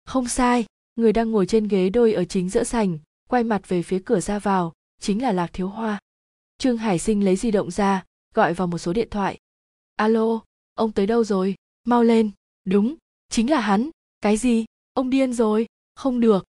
Không 0.05 0.27
sai, 0.27 0.65
người 0.95 1.13
đang 1.13 1.31
ngồi 1.31 1.45
trên 1.45 1.67
ghế 1.67 1.89
đôi 1.89 2.13
ở 2.13 2.25
chính 2.25 2.49
giữa 2.49 2.63
sảnh, 2.63 2.99
quay 3.29 3.43
mặt 3.43 3.69
về 3.69 3.83
phía 3.83 4.01
cửa 4.05 4.19
ra 4.19 4.39
vào, 4.39 4.73
chính 5.01 5.21
là 5.21 5.31
lạc 5.31 5.49
thiếu 5.53 5.67
hoa. 5.67 5.99
Trương 6.57 6.77
hải 6.77 6.99
sinh 6.99 7.25
lấy 7.25 7.35
di 7.35 7.51
động 7.51 7.71
ra, 7.71 8.03
gọi 8.33 8.53
vào 8.53 8.67
một 8.67 8.77
số 8.77 8.93
điện 8.93 9.09
thoại. 9.11 9.37
Alo, 9.95 10.39
ông 10.73 10.91
tới 10.91 11.07
đâu 11.07 11.23
rồi? 11.23 11.55
Mau 11.83 12.03
lên. 12.03 12.31
Đúng, 12.65 12.95
chính 13.29 13.49
là 13.49 13.59
hắn. 13.59 13.89
Cái 14.21 14.37
gì? 14.37 14.65
Ông 14.93 15.09
điên 15.09 15.33
rồi. 15.33 15.65
Không 15.95 16.19
được. 16.19 16.45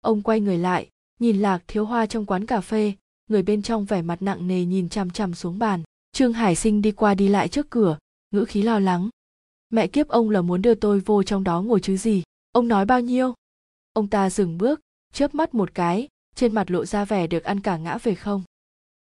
Ông 0.00 0.22
quay 0.22 0.40
người 0.40 0.58
lại 0.58 0.90
nhìn 1.24 1.42
lạc 1.42 1.62
thiếu 1.68 1.84
hoa 1.84 2.06
trong 2.06 2.26
quán 2.26 2.46
cà 2.46 2.60
phê, 2.60 2.92
người 3.26 3.42
bên 3.42 3.62
trong 3.62 3.84
vẻ 3.84 4.02
mặt 4.02 4.22
nặng 4.22 4.48
nề 4.48 4.64
nhìn 4.64 4.88
chằm 4.88 5.10
chằm 5.10 5.34
xuống 5.34 5.58
bàn. 5.58 5.82
Trương 6.12 6.32
hải 6.32 6.56
sinh 6.56 6.82
đi 6.82 6.92
qua 6.92 7.14
đi 7.14 7.28
lại 7.28 7.48
trước 7.48 7.70
cửa, 7.70 7.98
ngữ 8.30 8.44
khí 8.44 8.62
lo 8.62 8.78
lắng. 8.78 9.08
Mẹ 9.70 9.86
kiếp 9.86 10.08
ông 10.08 10.30
là 10.30 10.42
muốn 10.42 10.62
đưa 10.62 10.74
tôi 10.74 11.00
vô 11.00 11.22
trong 11.22 11.44
đó 11.44 11.62
ngồi 11.62 11.80
chứ 11.80 11.96
gì? 11.96 12.22
Ông 12.52 12.68
nói 12.68 12.84
bao 12.84 13.00
nhiêu? 13.00 13.34
Ông 13.92 14.08
ta 14.08 14.30
dừng 14.30 14.58
bước, 14.58 14.80
chớp 15.12 15.34
mắt 15.34 15.54
một 15.54 15.74
cái, 15.74 16.08
trên 16.34 16.54
mặt 16.54 16.70
lộ 16.70 16.84
ra 16.84 17.04
vẻ 17.04 17.26
được 17.26 17.44
ăn 17.44 17.60
cả 17.60 17.76
ngã 17.76 17.98
về 17.98 18.14
không. 18.14 18.42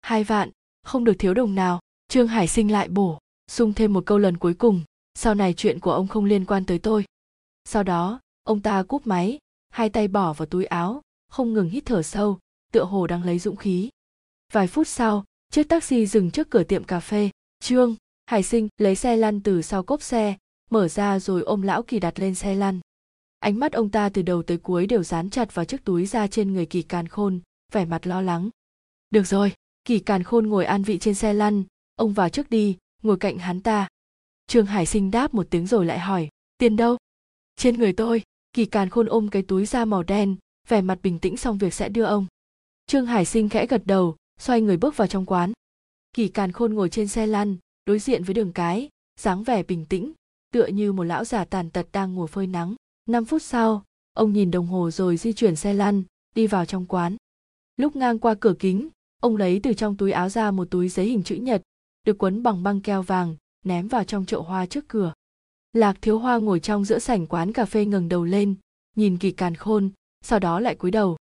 Hai 0.03 0.25
vạn, 0.25 0.51
không 0.83 1.05
được 1.05 1.15
thiếu 1.19 1.35
đồng 1.35 1.55
nào. 1.55 1.81
Trương 2.09 2.29
hải 2.29 2.49
sinh 2.49 2.73
lại 2.73 2.89
bổ, 2.89 3.19
sung 3.51 3.73
thêm 3.73 3.93
một 3.93 4.07
câu 4.07 4.19
lần 4.19 4.37
cuối 4.37 4.55
cùng. 4.55 4.81
Sau 5.15 5.35
này 5.35 5.55
chuyện 5.57 5.81
của 5.81 5.93
ông 5.93 6.09
không 6.09 6.25
liên 6.25 6.45
quan 6.45 6.65
tới 6.65 6.79
tôi. 6.79 7.05
Sau 7.65 7.83
đó, 7.83 8.21
ông 8.43 8.61
ta 8.61 8.83
cúp 8.83 9.07
máy, 9.07 9.39
hai 9.71 9.91
tay 9.91 10.09
bỏ 10.09 10.33
vào 10.33 10.47
túi 10.47 10.65
áo 10.65 11.03
không 11.33 11.53
ngừng 11.53 11.69
hít 11.69 11.87
thở 11.87 12.03
sâu, 12.03 12.39
tựa 12.73 12.85
hồ 12.85 13.07
đang 13.07 13.25
lấy 13.25 13.39
dũng 13.39 13.57
khí. 13.57 13.89
Vài 14.53 14.67
phút 14.67 14.89
sau, 14.89 15.25
chiếc 15.53 15.69
taxi 15.69 16.07
dừng 16.07 16.31
trước 16.31 16.51
cửa 16.51 16.63
tiệm 16.63 16.85
cà 16.85 17.01
phê. 17.01 17.31
Trương, 17.61 17.97
hải 18.27 18.43
sinh, 18.43 18.69
lấy 18.79 18.97
xe 18.97 19.17
lăn 19.17 19.41
từ 19.41 19.63
sau 19.63 19.83
cốp 19.83 20.03
xe. 20.03 20.37
Mở 20.71 20.89
ra 20.89 21.19
rồi 21.19 21.43
ôm 21.43 21.63
lão 21.63 21.83
kỳ 21.83 21.99
đặt 21.99 22.21
lên 22.21 22.35
xe 22.35 22.55
lăn. 22.55 22.81
Ánh 23.39 23.59
mắt 23.59 23.73
ông 23.73 23.91
ta 23.91 24.09
từ 24.09 24.23
đầu 24.23 24.43
tới 24.43 24.59
cuối 24.59 24.87
đều 24.87 25.03
dán 25.03 25.31
chặt 25.31 25.55
vào 25.55 25.65
chiếc 25.65 25.85
túi 25.85 26.07
da 26.07 26.27
trên 26.27 26.53
người 26.53 26.67
kỳ 26.67 26.83
càn 26.83 27.09
khôn, 27.09 27.41
vẻ 27.73 27.85
mặt 27.85 28.07
lo 28.07 28.21
lắng. 28.21 28.51
Được 29.11 29.27
rồi, 29.27 29.53
kỳ 29.85 29.99
càn 29.99 30.23
khôn 30.23 30.47
ngồi 30.47 30.65
an 30.65 30.83
vị 30.83 30.99
trên 30.99 31.15
xe 31.15 31.33
lăn, 31.33 31.65
ông 31.97 32.13
vào 32.13 32.29
trước 32.29 32.51
đi, 32.51 32.77
ngồi 33.03 33.17
cạnh 33.17 33.39
hắn 33.39 33.61
ta. 33.61 33.89
Trương 34.47 34.67
hải 34.67 34.87
sinh 34.87 35.11
đáp 35.11 35.35
một 35.35 35.47
tiếng 35.51 35.67
rồi 35.67 35.87
lại 35.87 35.99
hỏi, 35.99 36.29
tiền 36.59 36.77
đâu? 36.77 36.97
Trên 37.57 37.79
người 37.79 37.93
tôi. 37.93 38.23
Kỳ 38.53 38.65
càn 38.65 38.89
khôn 38.89 39.07
ôm 39.07 39.29
cái 39.29 39.43
túi 39.43 39.67
da 39.67 39.85
màu 39.85 40.03
đen 40.03 40.37
vẻ 40.69 40.81
mặt 40.81 40.99
bình 41.03 41.19
tĩnh 41.19 41.37
xong 41.37 41.59
việc 41.59 41.75
sẽ 41.75 41.89
đưa 41.89 42.05
ông 42.05 42.27
trương 42.87 43.07
hải 43.07 43.25
sinh 43.25 43.49
khẽ 43.49 43.67
gật 43.67 43.83
đầu 43.87 44.17
xoay 44.41 44.61
người 44.61 44.77
bước 44.77 44.97
vào 44.97 45.09
trong 45.09 45.27
quán 45.27 45.53
kỳ 46.13 46.29
càn 46.29 46.53
khôn 46.53 46.75
ngồi 46.75 46.89
trên 46.89 47.09
xe 47.09 47.27
lăn 47.27 47.57
đối 47.85 47.99
diện 47.99 48.25
với 48.25 48.35
đường 48.35 48.53
cái 48.53 48.89
dáng 49.21 49.43
vẻ 49.43 49.63
bình 49.63 49.87
tĩnh 49.87 50.13
tựa 50.53 50.67
như 50.67 50.93
một 50.93 51.05
lão 51.05 51.25
già 51.25 51.45
tàn 51.45 51.71
tật 51.71 51.87
đang 51.93 52.15
ngồi 52.15 52.29
phơi 52.29 52.47
nắng 52.47 52.75
năm 53.07 53.25
phút 53.25 53.43
sau, 53.43 53.85
ông 54.13 54.33
nhìn 54.33 54.51
đồng 54.51 54.67
hồ 54.67 54.91
rồi 54.91 55.17
di 55.17 55.33
chuyển 55.33 55.57
xe 55.57 55.75
lăn, 55.75 56.03
đi 56.35 56.47
vào 56.47 56.65
trong 56.65 56.87
quán. 56.87 57.17
Lúc 57.77 57.97
ngang 57.97 58.19
qua 58.19 58.35
cửa 58.35 58.55
kính, 58.59 58.89
ông 59.21 59.37
lấy 59.37 59.61
từ 59.63 59.73
trong 59.75 59.97
túi 59.97 60.13
áo 60.13 60.29
ra 60.29 60.51
một 60.51 60.71
túi 60.71 60.89
giấy 60.89 61.07
hình 61.07 61.23
chữ 61.23 61.35
nhật, 61.35 61.63
được 62.07 62.19
quấn 62.19 62.43
bằng 62.43 62.63
băng 62.63 62.81
keo 62.81 63.03
vàng, 63.03 63.37
ném 63.65 63.89
vào 63.89 64.05
trong 64.05 64.27
chậu 64.27 64.43
hoa 64.43 64.67
trước 64.67 64.89
cửa. 64.89 65.13
Lạc 65.73 65.99
thiếu 66.03 66.19
hoa 66.19 66.39
ngồi 66.39 66.61
trong 66.61 66.85
giữa 66.85 66.99
sảnh 66.99 67.27
quán 67.27 67.53
cà 67.53 67.65
phê 67.65 67.85
ngẩng 67.85 68.09
đầu 68.09 68.25
lên, 68.25 68.55
nhìn 68.97 69.19
kỳ 69.19 69.31
càn 69.31 69.55
khôn, 69.55 69.91
sau 70.23 70.39
đó 70.39 70.61
lại 70.61 70.75
cúi 70.75 70.91
đầu. 70.91 71.17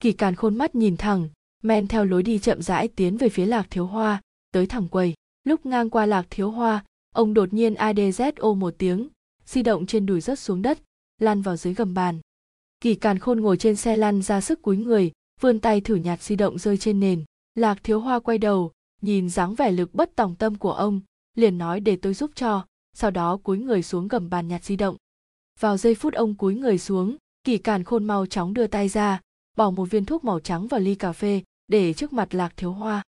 Kỳ 0.00 0.12
càn 0.12 0.34
khôn 0.34 0.56
mắt 0.56 0.74
nhìn 0.74 0.96
thẳng, 0.96 1.28
men 1.62 1.88
theo 1.88 2.04
lối 2.04 2.22
đi 2.22 2.38
chậm 2.38 2.62
rãi 2.62 2.88
tiến 2.88 3.16
về 3.16 3.28
phía 3.28 3.46
lạc 3.46 3.66
thiếu 3.70 3.86
hoa, 3.86 4.20
tới 4.52 4.66
thẳng 4.66 4.88
quầy. 4.88 5.14
Lúc 5.44 5.66
ngang 5.66 5.90
qua 5.90 6.06
lạc 6.06 6.26
thiếu 6.30 6.50
hoa, 6.50 6.84
ông 7.14 7.34
đột 7.34 7.52
nhiên 7.52 7.74
adzo 7.74 8.54
một 8.54 8.74
tiếng, 8.78 9.08
di 9.44 9.62
động 9.62 9.86
trên 9.86 10.06
đùi 10.06 10.20
rớt 10.20 10.38
xuống 10.38 10.62
đất, 10.62 10.78
lăn 11.20 11.42
vào 11.42 11.56
dưới 11.56 11.74
gầm 11.74 11.94
bàn 11.94 12.20
kỳ 12.80 12.94
càn 12.94 13.18
khôn 13.18 13.40
ngồi 13.40 13.56
trên 13.56 13.76
xe 13.76 13.96
lăn 13.96 14.22
ra 14.22 14.40
sức 14.40 14.62
cúi 14.62 14.76
người 14.76 15.12
vươn 15.40 15.60
tay 15.60 15.80
thử 15.80 15.94
nhặt 15.94 16.22
di 16.22 16.36
động 16.36 16.58
rơi 16.58 16.76
trên 16.76 17.00
nền 17.00 17.24
lạc 17.54 17.78
thiếu 17.84 18.00
hoa 18.00 18.18
quay 18.18 18.38
đầu 18.38 18.72
nhìn 19.02 19.28
dáng 19.28 19.54
vẻ 19.54 19.72
lực 19.72 19.94
bất 19.94 20.16
tòng 20.16 20.34
tâm 20.34 20.54
của 20.54 20.72
ông 20.72 21.00
liền 21.34 21.58
nói 21.58 21.80
để 21.80 21.96
tôi 21.96 22.14
giúp 22.14 22.30
cho 22.34 22.66
sau 22.92 23.10
đó 23.10 23.36
cúi 23.36 23.58
người 23.58 23.82
xuống 23.82 24.08
gầm 24.08 24.30
bàn 24.30 24.48
nhặt 24.48 24.64
di 24.64 24.76
động 24.76 24.96
vào 25.60 25.76
giây 25.76 25.94
phút 25.94 26.14
ông 26.14 26.34
cúi 26.34 26.54
người 26.54 26.78
xuống 26.78 27.16
kỳ 27.46 27.58
càn 27.58 27.84
khôn 27.84 28.04
mau 28.04 28.26
chóng 28.26 28.54
đưa 28.54 28.66
tay 28.66 28.88
ra, 28.88 29.20
bỏ 29.56 29.70
một 29.70 29.84
viên 29.84 30.04
thuốc 30.04 30.24
màu 30.24 30.40
trắng 30.40 30.66
vào 30.66 30.80
ly 30.80 30.94
cà 30.94 31.12
phê, 31.12 31.42
để 31.68 31.92
trước 31.92 32.12
mặt 32.12 32.34
lạc 32.34 32.52
thiếu 32.56 32.72
hoa. 32.72 33.02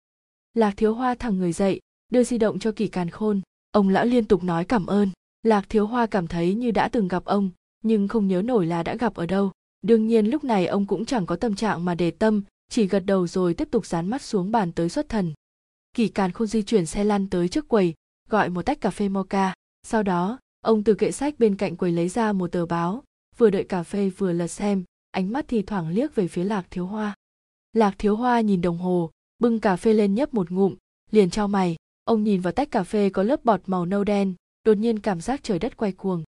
Lạc 0.55 0.75
thiếu 0.77 0.95
hoa 0.95 1.15
thẳng 1.15 1.39
người 1.39 1.53
dậy, 1.53 1.81
đưa 2.13 2.25
di 2.25 2.39
động 2.39 2.59
cho 2.59 2.73
kỳ 2.73 2.89
càn 2.89 3.11
khôn. 3.11 3.41
Ông 3.73 3.89
lão 3.89 4.05
liên 4.05 4.25
tục 4.25 4.45
nói 4.45 4.65
cảm 4.65 4.87
ơn. 4.87 5.11
Lạc 5.43 5.69
thiếu 5.69 5.87
hoa 5.87 6.07
cảm 6.07 6.27
thấy 6.27 6.55
như 6.55 6.71
đã 6.71 6.89
từng 6.89 7.09
gặp 7.09 7.25
ông, 7.25 7.51
nhưng 7.85 8.09
không 8.09 8.29
nhớ 8.29 8.43
nổi 8.43 8.67
là 8.67 8.83
đã 8.83 8.95
gặp 8.97 9.15
ở 9.15 9.27
đâu. 9.27 9.53
Đương 9.83 10.07
nhiên 10.07 10.27
lúc 10.27 10.45
này 10.45 10.67
ông 10.67 10.87
cũng 10.87 11.05
chẳng 11.05 11.27
có 11.27 11.37
tâm 11.37 11.55
trạng 11.55 11.85
mà 11.85 11.95
để 11.95 12.11
tâm, 12.11 12.43
chỉ 12.71 12.87
gật 12.87 13.01
đầu 13.07 13.27
rồi 13.27 13.55
tiếp 13.55 13.69
tục 13.71 13.87
dán 13.87 14.11
mắt 14.11 14.23
xuống 14.23 14.51
bàn 14.51 14.73
tới 14.73 14.89
xuất 14.89 15.09
thần. 15.09 15.33
Kỳ 15.95 16.09
càn 16.09 16.33
khôn 16.33 16.49
di 16.49 16.63
chuyển 16.63 16.87
xe 16.87 17.05
lăn 17.05 17.31
tới 17.31 17.49
trước 17.49 17.69
quầy, 17.69 17.95
gọi 18.29 18.49
một 18.49 18.63
tách 18.63 18.81
cà 18.81 18.91
phê 18.91 19.09
mocha. 19.09 19.55
Sau 19.87 20.03
đó, 20.03 20.39
ông 20.61 20.85
từ 20.85 20.95
kệ 20.95 21.13
sách 21.13 21.35
bên 21.39 21.57
cạnh 21.57 21.77
quầy 21.77 21.93
lấy 21.93 22.09
ra 22.09 22.33
một 22.33 22.53
tờ 22.53 22.67
báo 22.67 23.03
vừa 23.39 23.51
đợi 23.51 23.65
cà 23.65 23.83
phê 23.83 24.11
vừa 24.11 24.33
lật 24.33 24.49
xem, 24.49 24.85
ánh 25.11 25.33
mắt 25.33 25.45
thì 25.49 25.63
thoảng 25.63 25.89
liếc 25.89 26.15
về 26.15 26.29
phía 26.29 26.45
lạc 26.45 26.67
thiếu 26.71 26.87
hoa. 26.87 27.15
Lạc 27.73 27.95
thiếu 27.99 28.17
hoa 28.17 28.41
nhìn 28.41 28.61
đồng 28.61 28.79
hồ, 28.79 29.11
bưng 29.39 29.61
cà 29.61 29.77
phê 29.77 29.93
lên 29.93 30.15
nhấp 30.15 30.35
một 30.35 30.51
ngụm, 30.51 30.75
liền 31.11 31.31
trao 31.31 31.49
mày. 31.49 31.77
Ông 32.05 32.25
nhìn 32.25 32.41
vào 32.41 32.53
tách 32.53 32.71
cà 32.71 32.83
phê 32.83 33.11
có 33.11 33.23
lớp 33.23 33.45
bọt 33.45 33.61
màu 33.67 33.87
nâu 33.87 34.05
đen, 34.05 34.35
đột 34.65 34.75
nhiên 34.75 34.99
cảm 34.99 35.21
giác 35.21 35.41
trời 35.43 35.59
đất 35.59 35.77
quay 35.77 35.93
cuồng. 35.93 36.25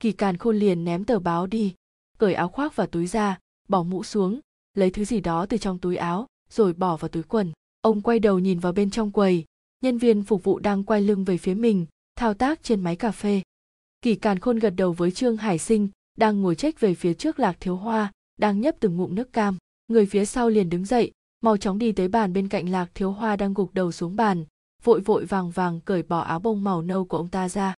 Kỳ 0.00 0.12
càn 0.12 0.36
khôn 0.36 0.56
liền 0.56 0.84
ném 0.84 1.04
tờ 1.04 1.18
báo 1.18 1.46
đi, 1.46 1.74
cởi 2.18 2.34
áo 2.34 2.48
khoác 2.48 2.76
và 2.76 2.86
túi 2.86 3.06
ra, 3.06 3.38
bỏ 3.68 3.82
mũ 3.82 4.04
xuống, 4.04 4.40
lấy 4.74 4.90
thứ 4.90 5.04
gì 5.04 5.20
đó 5.20 5.46
từ 5.46 5.56
trong 5.56 5.78
túi 5.78 5.96
áo, 5.96 6.26
rồi 6.50 6.72
bỏ 6.72 6.96
vào 6.96 7.08
túi 7.08 7.22
quần. 7.22 7.52
Ông 7.80 8.00
quay 8.00 8.18
đầu 8.18 8.38
nhìn 8.38 8.58
vào 8.58 8.72
bên 8.72 8.90
trong 8.90 9.10
quầy, 9.10 9.44
nhân 9.80 9.98
viên 9.98 10.22
phục 10.22 10.44
vụ 10.44 10.58
đang 10.58 10.84
quay 10.84 11.02
lưng 11.02 11.24
về 11.24 11.36
phía 11.38 11.54
mình, 11.54 11.86
thao 12.16 12.34
tác 12.34 12.62
trên 12.62 12.80
máy 12.80 12.96
cà 12.96 13.10
phê. 13.10 13.42
Kỳ 14.02 14.14
càn 14.14 14.38
khôn 14.38 14.58
gật 14.58 14.70
đầu 14.70 14.92
với 14.92 15.10
trương 15.10 15.36
hải 15.36 15.58
sinh 15.58 15.88
đang 16.18 16.42
ngồi 16.42 16.54
chết 16.54 16.80
về 16.80 16.94
phía 16.94 17.14
trước 17.14 17.38
lạc 17.38 17.56
thiếu 17.60 17.76
hoa, 17.76 18.12
đang 18.38 18.60
nhấp 18.60 18.74
từng 18.80 18.96
ngụm 18.96 19.14
nước 19.14 19.32
cam. 19.32 19.56
Người 19.88 20.06
phía 20.06 20.24
sau 20.24 20.48
liền 20.48 20.70
đứng 20.70 20.84
dậy, 20.84 21.12
mau 21.40 21.56
chóng 21.56 21.78
đi 21.78 21.92
tới 21.92 22.08
bàn 22.08 22.32
bên 22.32 22.48
cạnh 22.48 22.68
lạc 22.68 22.90
thiếu 22.94 23.12
hoa 23.12 23.36
đang 23.36 23.54
gục 23.54 23.74
đầu 23.74 23.92
xuống 23.92 24.16
bàn, 24.16 24.44
vội 24.84 25.00
vội 25.00 25.24
vàng 25.24 25.50
vàng 25.50 25.80
cởi 25.80 26.02
bỏ 26.02 26.20
áo 26.20 26.38
bông 26.38 26.64
màu 26.64 26.82
nâu 26.82 27.04
của 27.04 27.16
ông 27.16 27.28
ta 27.28 27.48
ra. 27.48 27.74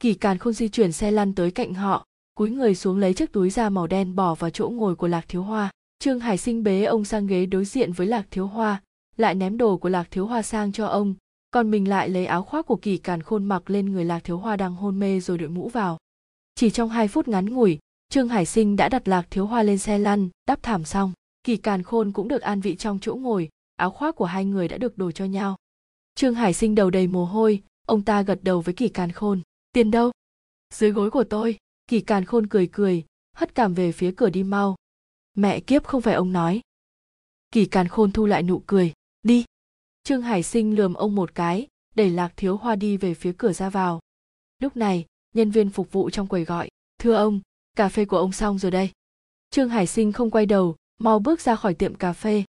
Kỳ 0.00 0.14
càn 0.14 0.38
không 0.38 0.52
di 0.52 0.68
chuyển 0.68 0.92
xe 0.92 1.10
lăn 1.10 1.34
tới 1.34 1.50
cạnh 1.50 1.74
họ, 1.74 2.06
cúi 2.34 2.50
người 2.50 2.74
xuống 2.74 2.98
lấy 2.98 3.14
chiếc 3.14 3.32
túi 3.32 3.50
da 3.50 3.70
màu 3.70 3.86
đen 3.86 4.16
bỏ 4.16 4.34
vào 4.34 4.50
chỗ 4.50 4.68
ngồi 4.68 4.96
của 4.96 5.08
lạc 5.08 5.24
thiếu 5.28 5.42
hoa. 5.42 5.70
Trương 5.98 6.20
hải 6.20 6.38
sinh 6.38 6.62
bế 6.62 6.84
ông 6.84 7.04
sang 7.04 7.26
ghế 7.26 7.46
đối 7.46 7.64
diện 7.64 7.92
với 7.92 8.06
lạc 8.06 8.26
thiếu 8.30 8.46
hoa, 8.46 8.82
lại 9.16 9.34
ném 9.34 9.56
đồ 9.56 9.76
của 9.76 9.88
lạc 9.88 10.10
thiếu 10.10 10.26
hoa 10.26 10.42
sang 10.42 10.72
cho 10.72 10.86
ông, 10.86 11.14
còn 11.50 11.70
mình 11.70 11.88
lại 11.88 12.08
lấy 12.08 12.26
áo 12.26 12.42
khoác 12.42 12.66
của 12.66 12.76
kỳ 12.76 12.98
càn 12.98 13.22
khôn 13.22 13.44
mặc 13.44 13.70
lên 13.70 13.92
người 13.92 14.04
lạc 14.04 14.20
thiếu 14.24 14.38
hoa 14.38 14.56
đang 14.56 14.74
hôn 14.74 14.98
mê 14.98 15.20
rồi 15.20 15.38
đội 15.38 15.48
mũ 15.48 15.68
vào 15.68 15.98
chỉ 16.60 16.70
trong 16.70 16.88
hai 16.88 17.08
phút 17.08 17.28
ngắn 17.28 17.54
ngủi, 17.54 17.78
trương 18.08 18.28
hải 18.28 18.46
sinh 18.46 18.76
đã 18.76 18.88
đặt 18.88 19.08
lạc 19.08 19.26
thiếu 19.30 19.46
hoa 19.46 19.62
lên 19.62 19.78
xe 19.78 19.98
lăn 19.98 20.28
đắp 20.46 20.62
thảm 20.62 20.84
xong. 20.84 21.12
Kỳ 21.44 21.56
càn 21.56 21.82
khôn 21.82 22.12
cũng 22.12 22.28
được 22.28 22.42
an 22.42 22.60
vị 22.60 22.76
trong 22.76 22.98
chỗ 23.00 23.14
ngồi, 23.14 23.48
áo 23.76 23.90
khoác 23.90 24.16
của 24.16 24.24
hai 24.24 24.44
người 24.44 24.68
đã 24.68 24.78
được 24.78 24.98
đổi 24.98 25.12
cho 25.12 25.24
nhau. 25.24 25.56
Trương 26.14 26.34
hải 26.34 26.52
sinh 26.52 26.74
đầu 26.74 26.90
đầy 26.90 27.06
mồ 27.06 27.24
hôi, 27.24 27.62
ông 27.86 28.02
ta 28.02 28.22
gật 28.22 28.38
đầu 28.42 28.60
với 28.60 28.74
kỳ 28.74 28.88
càn 28.88 29.12
khôn. 29.12 29.40
Tiền 29.72 29.90
đâu? 29.90 30.12
Dưới 30.74 30.90
gối 30.90 31.10
của 31.10 31.24
tôi. 31.24 31.56
Kỳ 31.86 32.00
càn 32.00 32.24
khôn 32.24 32.46
cười 32.46 32.68
cười, 32.72 33.04
hất 33.36 33.54
cảm 33.54 33.74
về 33.74 33.92
phía 33.92 34.12
cửa 34.16 34.30
đi 34.30 34.42
mau. 34.42 34.76
Mẹ 35.34 35.60
kiếp 35.60 35.84
không 35.84 36.02
phải 36.02 36.14
ông 36.14 36.32
nói. 36.32 36.60
Kỳ 37.52 37.66
càn 37.66 37.88
khôn 37.88 38.12
thu 38.12 38.26
lại 38.26 38.42
nụ 38.42 38.62
cười. 38.66 38.92
Đi. 39.22 39.44
Trương 40.02 40.22
hải 40.22 40.42
sinh 40.42 40.76
lườm 40.76 40.94
ông 40.94 41.14
một 41.14 41.34
cái, 41.34 41.66
đẩy 41.94 42.10
lạc 42.10 42.32
thiếu 42.36 42.56
hoa 42.56 42.76
đi 42.76 42.96
về 42.96 43.14
phía 43.14 43.32
cửa 43.38 43.52
ra 43.52 43.70
vào. 43.70 44.00
Lúc 44.58 44.76
này 44.76 45.06
nhân 45.34 45.50
viên 45.50 45.70
phục 45.70 45.92
vụ 45.92 46.10
trong 46.10 46.26
quầy 46.26 46.44
gọi, 46.44 46.68
thưa 46.98 47.14
ông, 47.14 47.40
cà 47.76 47.88
phê 47.88 48.04
của 48.04 48.18
ông 48.18 48.32
xong 48.32 48.58
rồi 48.58 48.70
đây. 48.70 48.90
Trương 49.50 49.68
hải 49.68 49.86
sinh 49.86 50.12
không 50.12 50.30
quay 50.30 50.46
đầu, 50.46 50.76
mau 50.98 51.18
bước 51.18 51.40
ra 51.40 51.56
khỏi 51.56 51.74
tiệm 51.74 51.94
cà 51.94 52.12
phê. 52.12 52.44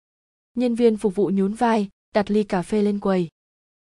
Nhân 0.55 0.75
viên 0.75 0.97
phục 0.97 1.15
vụ 1.15 1.31
nhún 1.34 1.52
vai, 1.55 1.89
đặt 2.15 2.31
ly 2.31 2.44
cà 2.44 2.62
phê 2.62 2.83
lên 2.83 2.99
quầy. 2.99 3.28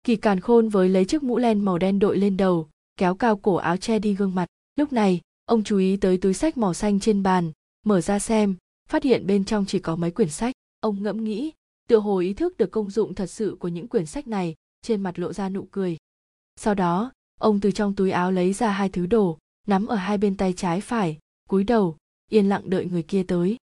Kỳ 0.03 0.15
càn 0.15 0.39
khôn 0.39 0.69
với 0.69 0.89
lấy 0.89 1.05
chiếc 1.05 1.23
mũ 1.23 1.37
len 1.37 1.65
màu 1.65 1.77
đen 1.77 1.99
đội 1.99 2.17
lên 2.17 2.37
đầu, 2.37 2.69
kéo 2.97 3.15
cao 3.15 3.37
cổ 3.37 3.55
áo 3.55 3.77
che 3.77 3.99
đi 3.99 4.13
gương 4.13 4.35
mặt. 4.35 4.45
Lúc 4.75 4.93
này, 4.93 5.21
ông 5.45 5.63
chú 5.63 5.77
ý 5.77 5.97
tới 5.97 6.17
túi 6.17 6.33
sách 6.33 6.57
màu 6.57 6.73
xanh 6.73 6.99
trên 6.99 7.23
bàn, 7.23 7.51
mở 7.85 8.01
ra 8.01 8.19
xem, 8.19 8.55
phát 8.89 9.03
hiện 9.03 9.27
bên 9.27 9.45
trong 9.45 9.65
chỉ 9.65 9.79
có 9.79 9.95
mấy 9.95 10.11
quyển 10.11 10.29
sách. 10.29 10.55
Ông 10.79 11.03
ngẫm 11.03 11.23
nghĩ, 11.23 11.51
tựa 11.87 11.99
hồ 11.99 12.17
ý 12.17 12.33
thức 12.33 12.57
được 12.57 12.71
công 12.71 12.89
dụng 12.89 13.15
thật 13.15 13.25
sự 13.25 13.57
của 13.59 13.67
những 13.67 13.87
quyển 13.87 14.05
sách 14.05 14.27
này, 14.27 14.55
trên 14.81 15.01
mặt 15.01 15.19
lộ 15.19 15.33
ra 15.33 15.49
nụ 15.49 15.67
cười. 15.71 15.97
Sau 16.55 16.73
đó 16.73 17.11
ông 17.39 17.59
từ 17.59 17.71
trong 17.71 17.95
túi 17.95 18.11
áo 18.11 18.31
lấy 18.31 18.53
ra 18.53 18.71
hai 18.71 18.89
thứ 18.89 19.05
đồ, 19.05 19.37
nắm 19.67 19.87
ở 19.87 19.95
hai 19.95 20.17
bên 20.17 20.37
tay 20.37 20.53
trái 20.53 20.81
phải, 20.81 21.19
cúi 21.49 21.63
đầu, 21.63 21.97
yên 22.31 22.49
lặng 22.49 22.69
đợi 22.69 22.85
người 22.85 23.03
kia 23.03 23.23
tới. 23.23 23.57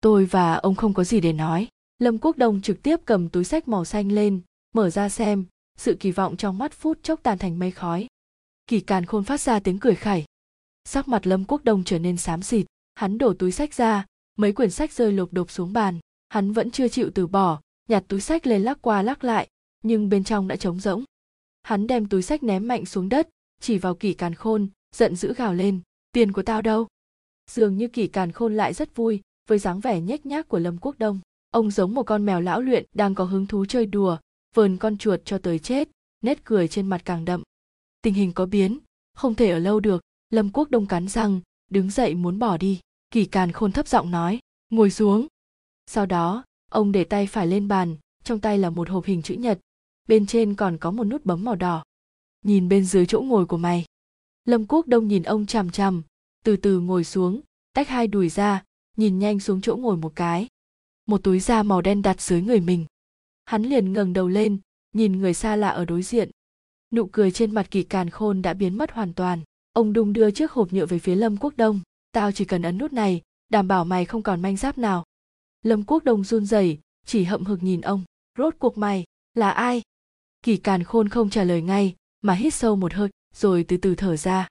Tôi 0.00 0.24
và 0.24 0.54
ông 0.54 0.74
không 0.74 0.94
có 0.94 1.04
gì 1.04 1.20
để 1.20 1.32
nói. 1.32 1.68
Lâm 1.98 2.18
quốc 2.18 2.36
đông 2.36 2.60
trực 2.60 2.82
tiếp 2.82 3.00
cầm 3.04 3.28
túi 3.28 3.44
sách 3.44 3.68
màu 3.68 3.84
xanh 3.84 4.12
lên, 4.12 4.40
mở 4.74 4.90
ra 4.90 5.08
xem, 5.08 5.44
sự 5.78 5.96
kỳ 6.00 6.10
vọng 6.10 6.36
trong 6.36 6.58
mắt 6.58 6.72
phút 6.72 6.98
chốc 7.02 7.20
tan 7.22 7.38
thành 7.38 7.58
mây 7.58 7.70
khói. 7.70 8.06
Kỳ 8.66 8.80
càn 8.80 9.06
khôn 9.06 9.24
phát 9.24 9.40
ra 9.40 9.60
tiếng 9.60 9.78
cười 9.78 9.94
khẩy. 9.94 10.24
Sắc 10.84 11.08
mặt 11.08 11.26
lâm 11.26 11.44
quốc 11.44 11.64
đông 11.64 11.84
trở 11.84 11.98
nên 11.98 12.16
xám 12.16 12.42
xịt, 12.42 12.66
hắn 12.94 13.18
đổ 13.18 13.34
túi 13.34 13.52
sách 13.52 13.74
ra, 13.74 14.06
mấy 14.36 14.52
quyển 14.52 14.70
sách 14.70 14.92
rơi 14.92 15.12
lộp 15.12 15.32
độp 15.32 15.50
xuống 15.50 15.72
bàn, 15.72 15.98
hắn 16.28 16.52
vẫn 16.52 16.70
chưa 16.70 16.88
chịu 16.88 17.10
từ 17.14 17.26
bỏ, 17.26 17.60
nhặt 17.88 18.04
túi 18.08 18.20
sách 18.20 18.46
lên 18.46 18.62
lắc 18.62 18.82
qua 18.82 19.02
lắc 19.02 19.24
lại, 19.24 19.48
nhưng 19.82 20.08
bên 20.08 20.24
trong 20.24 20.48
đã 20.48 20.56
trống 20.56 20.80
rỗng 20.80 21.04
hắn 21.62 21.86
đem 21.86 22.06
túi 22.06 22.22
sách 22.22 22.42
ném 22.42 22.68
mạnh 22.68 22.86
xuống 22.86 23.08
đất, 23.08 23.28
chỉ 23.60 23.78
vào 23.78 23.94
kỷ 23.94 24.14
càn 24.14 24.34
khôn, 24.34 24.68
giận 24.96 25.16
dữ 25.16 25.34
gào 25.34 25.54
lên, 25.54 25.80
tiền 26.12 26.32
của 26.32 26.42
tao 26.42 26.62
đâu? 26.62 26.86
Dường 27.50 27.76
như 27.76 27.88
kỷ 27.88 28.06
càn 28.06 28.32
khôn 28.32 28.54
lại 28.54 28.72
rất 28.72 28.96
vui, 28.96 29.20
với 29.48 29.58
dáng 29.58 29.80
vẻ 29.80 30.00
nhếch 30.00 30.26
nhác 30.26 30.48
của 30.48 30.58
lâm 30.58 30.78
quốc 30.78 30.98
đông. 30.98 31.20
Ông 31.50 31.70
giống 31.70 31.94
một 31.94 32.02
con 32.02 32.26
mèo 32.26 32.40
lão 32.40 32.60
luyện 32.60 32.86
đang 32.94 33.14
có 33.14 33.24
hứng 33.24 33.46
thú 33.46 33.64
chơi 33.64 33.86
đùa, 33.86 34.18
vờn 34.54 34.76
con 34.76 34.98
chuột 34.98 35.20
cho 35.24 35.38
tới 35.38 35.58
chết, 35.58 35.88
nét 36.20 36.44
cười 36.44 36.68
trên 36.68 36.88
mặt 36.88 37.02
càng 37.04 37.24
đậm. 37.24 37.42
Tình 38.02 38.14
hình 38.14 38.32
có 38.32 38.46
biến, 38.46 38.78
không 39.14 39.34
thể 39.34 39.50
ở 39.50 39.58
lâu 39.58 39.80
được. 39.80 40.02
Lâm 40.30 40.50
quốc 40.52 40.70
đông 40.70 40.86
cắn 40.86 41.08
răng, 41.08 41.40
đứng 41.70 41.90
dậy 41.90 42.14
muốn 42.14 42.38
bỏ 42.38 42.56
đi. 42.56 42.80
Kỳ 43.10 43.24
càn 43.24 43.52
khôn 43.52 43.72
thấp 43.72 43.88
giọng 43.88 44.10
nói, 44.10 44.38
ngồi 44.70 44.90
xuống. 44.90 45.26
Sau 45.86 46.06
đó, 46.06 46.44
ông 46.70 46.92
để 46.92 47.04
tay 47.04 47.26
phải 47.26 47.46
lên 47.46 47.68
bàn, 47.68 47.96
trong 48.24 48.40
tay 48.40 48.58
là 48.58 48.70
một 48.70 48.88
hộp 48.88 49.04
hình 49.04 49.22
chữ 49.22 49.34
nhật 49.34 49.60
bên 50.10 50.26
trên 50.26 50.54
còn 50.54 50.78
có 50.78 50.90
một 50.90 51.04
nút 51.04 51.24
bấm 51.24 51.44
màu 51.44 51.56
đỏ. 51.56 51.84
Nhìn 52.44 52.68
bên 52.68 52.84
dưới 52.84 53.06
chỗ 53.06 53.20
ngồi 53.20 53.46
của 53.46 53.56
mày. 53.56 53.84
Lâm 54.44 54.66
quốc 54.66 54.86
đông 54.86 55.08
nhìn 55.08 55.22
ông 55.22 55.46
chằm 55.46 55.70
chằm, 55.70 56.02
từ 56.44 56.56
từ 56.56 56.80
ngồi 56.80 57.04
xuống, 57.04 57.40
tách 57.74 57.88
hai 57.88 58.06
đùi 58.06 58.28
ra, 58.28 58.64
nhìn 58.96 59.18
nhanh 59.18 59.40
xuống 59.40 59.60
chỗ 59.60 59.76
ngồi 59.76 59.96
một 59.96 60.12
cái. 60.16 60.48
Một 61.06 61.22
túi 61.22 61.40
da 61.40 61.62
màu 61.62 61.80
đen 61.80 62.02
đặt 62.02 62.20
dưới 62.20 62.42
người 62.42 62.60
mình. 62.60 62.86
Hắn 63.44 63.62
liền 63.62 63.92
ngẩng 63.92 64.12
đầu 64.12 64.28
lên, 64.28 64.58
nhìn 64.92 65.12
người 65.12 65.34
xa 65.34 65.56
lạ 65.56 65.68
ở 65.68 65.84
đối 65.84 66.02
diện. 66.02 66.30
Nụ 66.92 67.06
cười 67.06 67.30
trên 67.30 67.54
mặt 67.54 67.70
kỳ 67.70 67.82
càn 67.82 68.10
khôn 68.10 68.42
đã 68.42 68.54
biến 68.54 68.78
mất 68.78 68.90
hoàn 68.90 69.12
toàn. 69.12 69.40
Ông 69.72 69.92
đung 69.92 70.12
đưa 70.12 70.30
chiếc 70.30 70.52
hộp 70.52 70.72
nhựa 70.72 70.86
về 70.86 70.98
phía 70.98 71.14
lâm 71.14 71.36
quốc 71.36 71.56
đông. 71.56 71.80
Tao 72.12 72.32
chỉ 72.32 72.44
cần 72.44 72.62
ấn 72.62 72.78
nút 72.78 72.92
này, 72.92 73.22
đảm 73.48 73.68
bảo 73.68 73.84
mày 73.84 74.04
không 74.04 74.22
còn 74.22 74.42
manh 74.42 74.56
giáp 74.56 74.78
nào. 74.78 75.04
Lâm 75.62 75.82
quốc 75.82 76.04
đông 76.04 76.24
run 76.24 76.46
rẩy, 76.46 76.78
chỉ 77.06 77.24
hậm 77.24 77.44
hực 77.44 77.62
nhìn 77.62 77.80
ông. 77.80 78.04
Rốt 78.38 78.54
cuộc 78.58 78.78
mày, 78.78 79.04
là 79.34 79.50
ai? 79.50 79.82
Kỳ 80.42 80.56
càn 80.56 80.84
khôn 80.84 81.08
không 81.08 81.30
trả 81.30 81.44
lời 81.44 81.62
ngay 81.62 81.94
mà 82.22 82.34
hít 82.34 82.54
sâu 82.54 82.76
một 82.76 82.94
hơi 82.94 83.08
rồi 83.34 83.64
từ 83.68 83.76
từ 83.76 83.94
thở 83.94 84.16
ra 84.16 84.48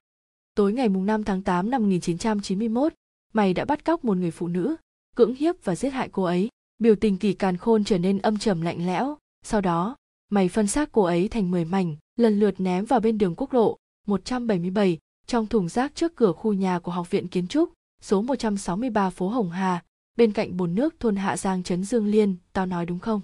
tối 0.60 0.74
ngày 0.74 0.90
mùng 0.90 1.06
5 1.06 1.24
tháng 1.24 1.42
8 1.42 1.70
năm 1.70 1.82
1991, 1.82 2.94
mày 3.34 3.54
đã 3.54 3.66
bắt 3.66 3.86
cóc 3.86 4.06
một 4.06 4.18
người 4.18 4.32
phụ 4.32 4.48
nữ, 4.48 4.76
cưỡng 5.16 5.36
hiếp 5.36 5.56
và 5.64 5.76
giết 5.76 5.90
hại 5.90 6.10
cô 6.12 6.24
ấy. 6.24 6.50
Biểu 6.80 6.96
tình 6.96 7.18
kỳ 7.18 7.34
càn 7.34 7.58
khôn 7.58 7.84
trở 7.84 7.98
nên 7.98 8.20
âm 8.20 8.38
trầm 8.38 8.62
lạnh 8.62 8.86
lẽo, 8.86 9.18
sau 9.44 9.62
đó, 9.62 9.96
mày 10.32 10.50
phân 10.50 10.68
xác 10.68 10.92
cô 10.92 11.04
ấy 11.04 11.28
thành 11.28 11.52
10 11.52 11.66
mảnh, 11.66 11.96
lần 12.16 12.40
lượt 12.40 12.60
ném 12.60 12.86
vào 12.86 13.00
bên 13.00 13.18
đường 13.18 13.36
quốc 13.38 13.54
lộ 13.54 13.78
177, 14.08 14.98
trong 15.28 15.48
thùng 15.48 15.70
rác 15.70 15.96
trước 15.96 16.16
cửa 16.16 16.32
khu 16.32 16.54
nhà 16.54 16.80
của 16.80 16.92
Học 16.92 17.10
viện 17.10 17.28
Kiến 17.28 17.48
trúc, 17.48 17.74
số 18.02 18.22
163 18.22 19.10
phố 19.10 19.28
Hồng 19.28 19.50
Hà, 19.50 19.84
bên 20.18 20.32
cạnh 20.32 20.58
bồn 20.58 20.76
nước 20.76 21.00
thôn 21.00 21.16
Hạ 21.16 21.38
Giang 21.38 21.64
trấn 21.64 21.84
Dương 21.84 22.08
Liên, 22.08 22.36
tao 22.54 22.66
nói 22.66 22.86
đúng 22.86 23.00
không? 23.00 23.22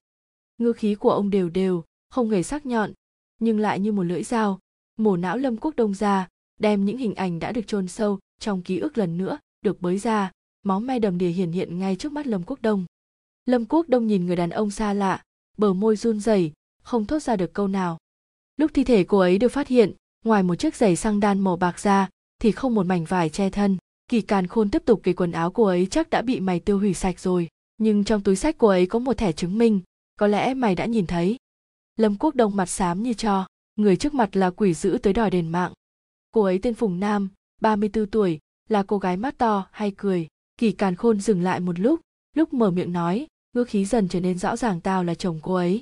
Ngư 0.58 0.74
khí 0.74 0.96
của 0.96 1.12
ông 1.12 1.30
đều 1.30 1.50
đều, 1.50 1.84
không 2.16 2.30
hề 2.30 2.44
sắc 2.44 2.66
nhọn, 2.66 2.92
nhưng 3.40 3.60
lại 3.60 3.80
như 3.80 3.92
một 3.92 4.04
lưỡi 4.04 4.24
dao, 4.24 4.60
mổ 4.98 5.18
não 5.18 5.38
Lâm 5.38 5.58
Quốc 5.58 5.76
Đông 5.76 5.94
ra, 5.94 6.28
đem 6.60 6.86
những 6.86 6.98
hình 6.98 7.16
ảnh 7.16 7.40
đã 7.40 7.52
được 7.52 7.68
chôn 7.68 7.88
sâu 7.88 8.20
trong 8.40 8.62
ký 8.62 8.78
ức 8.78 8.98
lần 8.98 9.18
nữa 9.18 9.38
được 9.62 9.82
bới 9.82 9.98
ra, 9.98 10.32
máu 10.64 10.80
me 10.80 11.00
đầm 11.00 11.18
đìa 11.18 11.28
hiển 11.28 11.52
hiện 11.52 11.80
ngay 11.80 11.96
trước 11.96 12.12
mắt 12.12 12.28
Lâm 12.28 12.44
Quốc 12.44 12.62
Đông. 12.62 12.86
Lâm 13.46 13.66
Quốc 13.66 13.90
Đông 13.90 14.08
nhìn 14.08 14.26
người 14.26 14.36
đàn 14.36 14.50
ông 14.50 14.72
xa 14.72 14.94
lạ, 14.94 15.24
bờ 15.58 15.74
môi 15.74 15.96
run 15.96 16.20
rẩy, 16.20 16.52
không 16.84 17.06
thốt 17.06 17.20
ra 17.20 17.36
được 17.36 17.54
câu 17.54 17.68
nào. 17.68 17.98
Lúc 18.58 18.72
thi 18.74 18.84
thể 18.84 19.04
cô 19.04 19.18
ấy 19.18 19.38
được 19.38 19.52
phát 19.52 19.68
hiện, 19.68 19.92
ngoài 20.26 20.44
một 20.44 20.56
chiếc 20.56 20.76
giày 20.76 20.96
xăng 20.96 21.20
đan 21.20 21.40
màu 21.40 21.56
bạc 21.56 21.80
ra, 21.80 22.10
thì 22.42 22.52
không 22.52 22.76
một 22.76 22.86
mảnh 22.86 23.06
vải 23.06 23.30
che 23.30 23.50
thân. 23.50 23.78
kỳ 24.08 24.22
càn 24.22 24.48
khôn 24.48 24.70
tiếp 24.70 24.82
tục 24.86 25.00
cái 25.04 25.14
quần 25.14 25.32
áo 25.32 25.52
cô 25.52 25.64
ấy 25.64 25.88
chắc 25.92 26.10
đã 26.10 26.22
bị 26.22 26.40
mày 26.40 26.60
tiêu 26.60 26.80
hủy 26.80 26.94
sạch 26.94 27.20
rồi 27.20 27.48
nhưng 27.78 28.04
trong 28.04 28.22
túi 28.22 28.36
sách 28.36 28.56
cô 28.58 28.68
ấy 28.68 28.86
có 28.86 29.00
một 29.00 29.18
thẻ 29.18 29.32
chứng 29.32 29.58
minh 29.58 29.82
có 30.20 30.28
lẽ 30.28 30.54
mày 30.54 30.76
đã 30.76 30.86
nhìn 30.86 31.08
thấy 31.08 31.38
lâm 31.96 32.16
quốc 32.18 32.36
đông 32.36 32.56
mặt 32.56 32.66
xám 32.66 33.04
như 33.04 33.14
cho, 33.14 33.48
người 33.76 33.96
trước 33.96 34.14
mặt 34.14 34.36
là 34.36 34.50
quỷ 34.50 34.74
dữ 34.74 34.98
tới 35.04 35.14
đòi 35.14 35.30
đền 35.30 35.48
mạng. 35.48 35.74
Cô 36.32 36.42
ấy 36.42 36.60
tên 36.60 36.74
phùng 36.74 37.00
nam 37.00 37.30
34 37.62 38.10
tuổi, 38.10 38.40
là 38.70 38.84
cô 38.84 38.98
gái 38.98 39.18
mắt 39.18 39.38
to, 39.38 39.68
hay 39.72 39.92
cười. 39.98 40.28
Kỳ 40.58 40.72
càn 40.72 40.96
khôn 40.96 41.20
dừng 41.20 41.42
lại 41.42 41.60
một 41.60 41.80
lúc 41.80 42.00
lúc 42.36 42.54
mở 42.54 42.72
miệng 42.72 42.94
nói, 42.94 43.28
ngữ 43.54 43.64
khí 43.64 43.86
dần 43.86 44.08
trở 44.08 44.20
nên 44.20 44.38
rõ 44.38 44.56
ràng 44.56 44.82
tao 44.82 45.04
là 45.04 45.16
chồng 45.16 45.40
cô 45.44 45.54
ấy. 45.54 45.82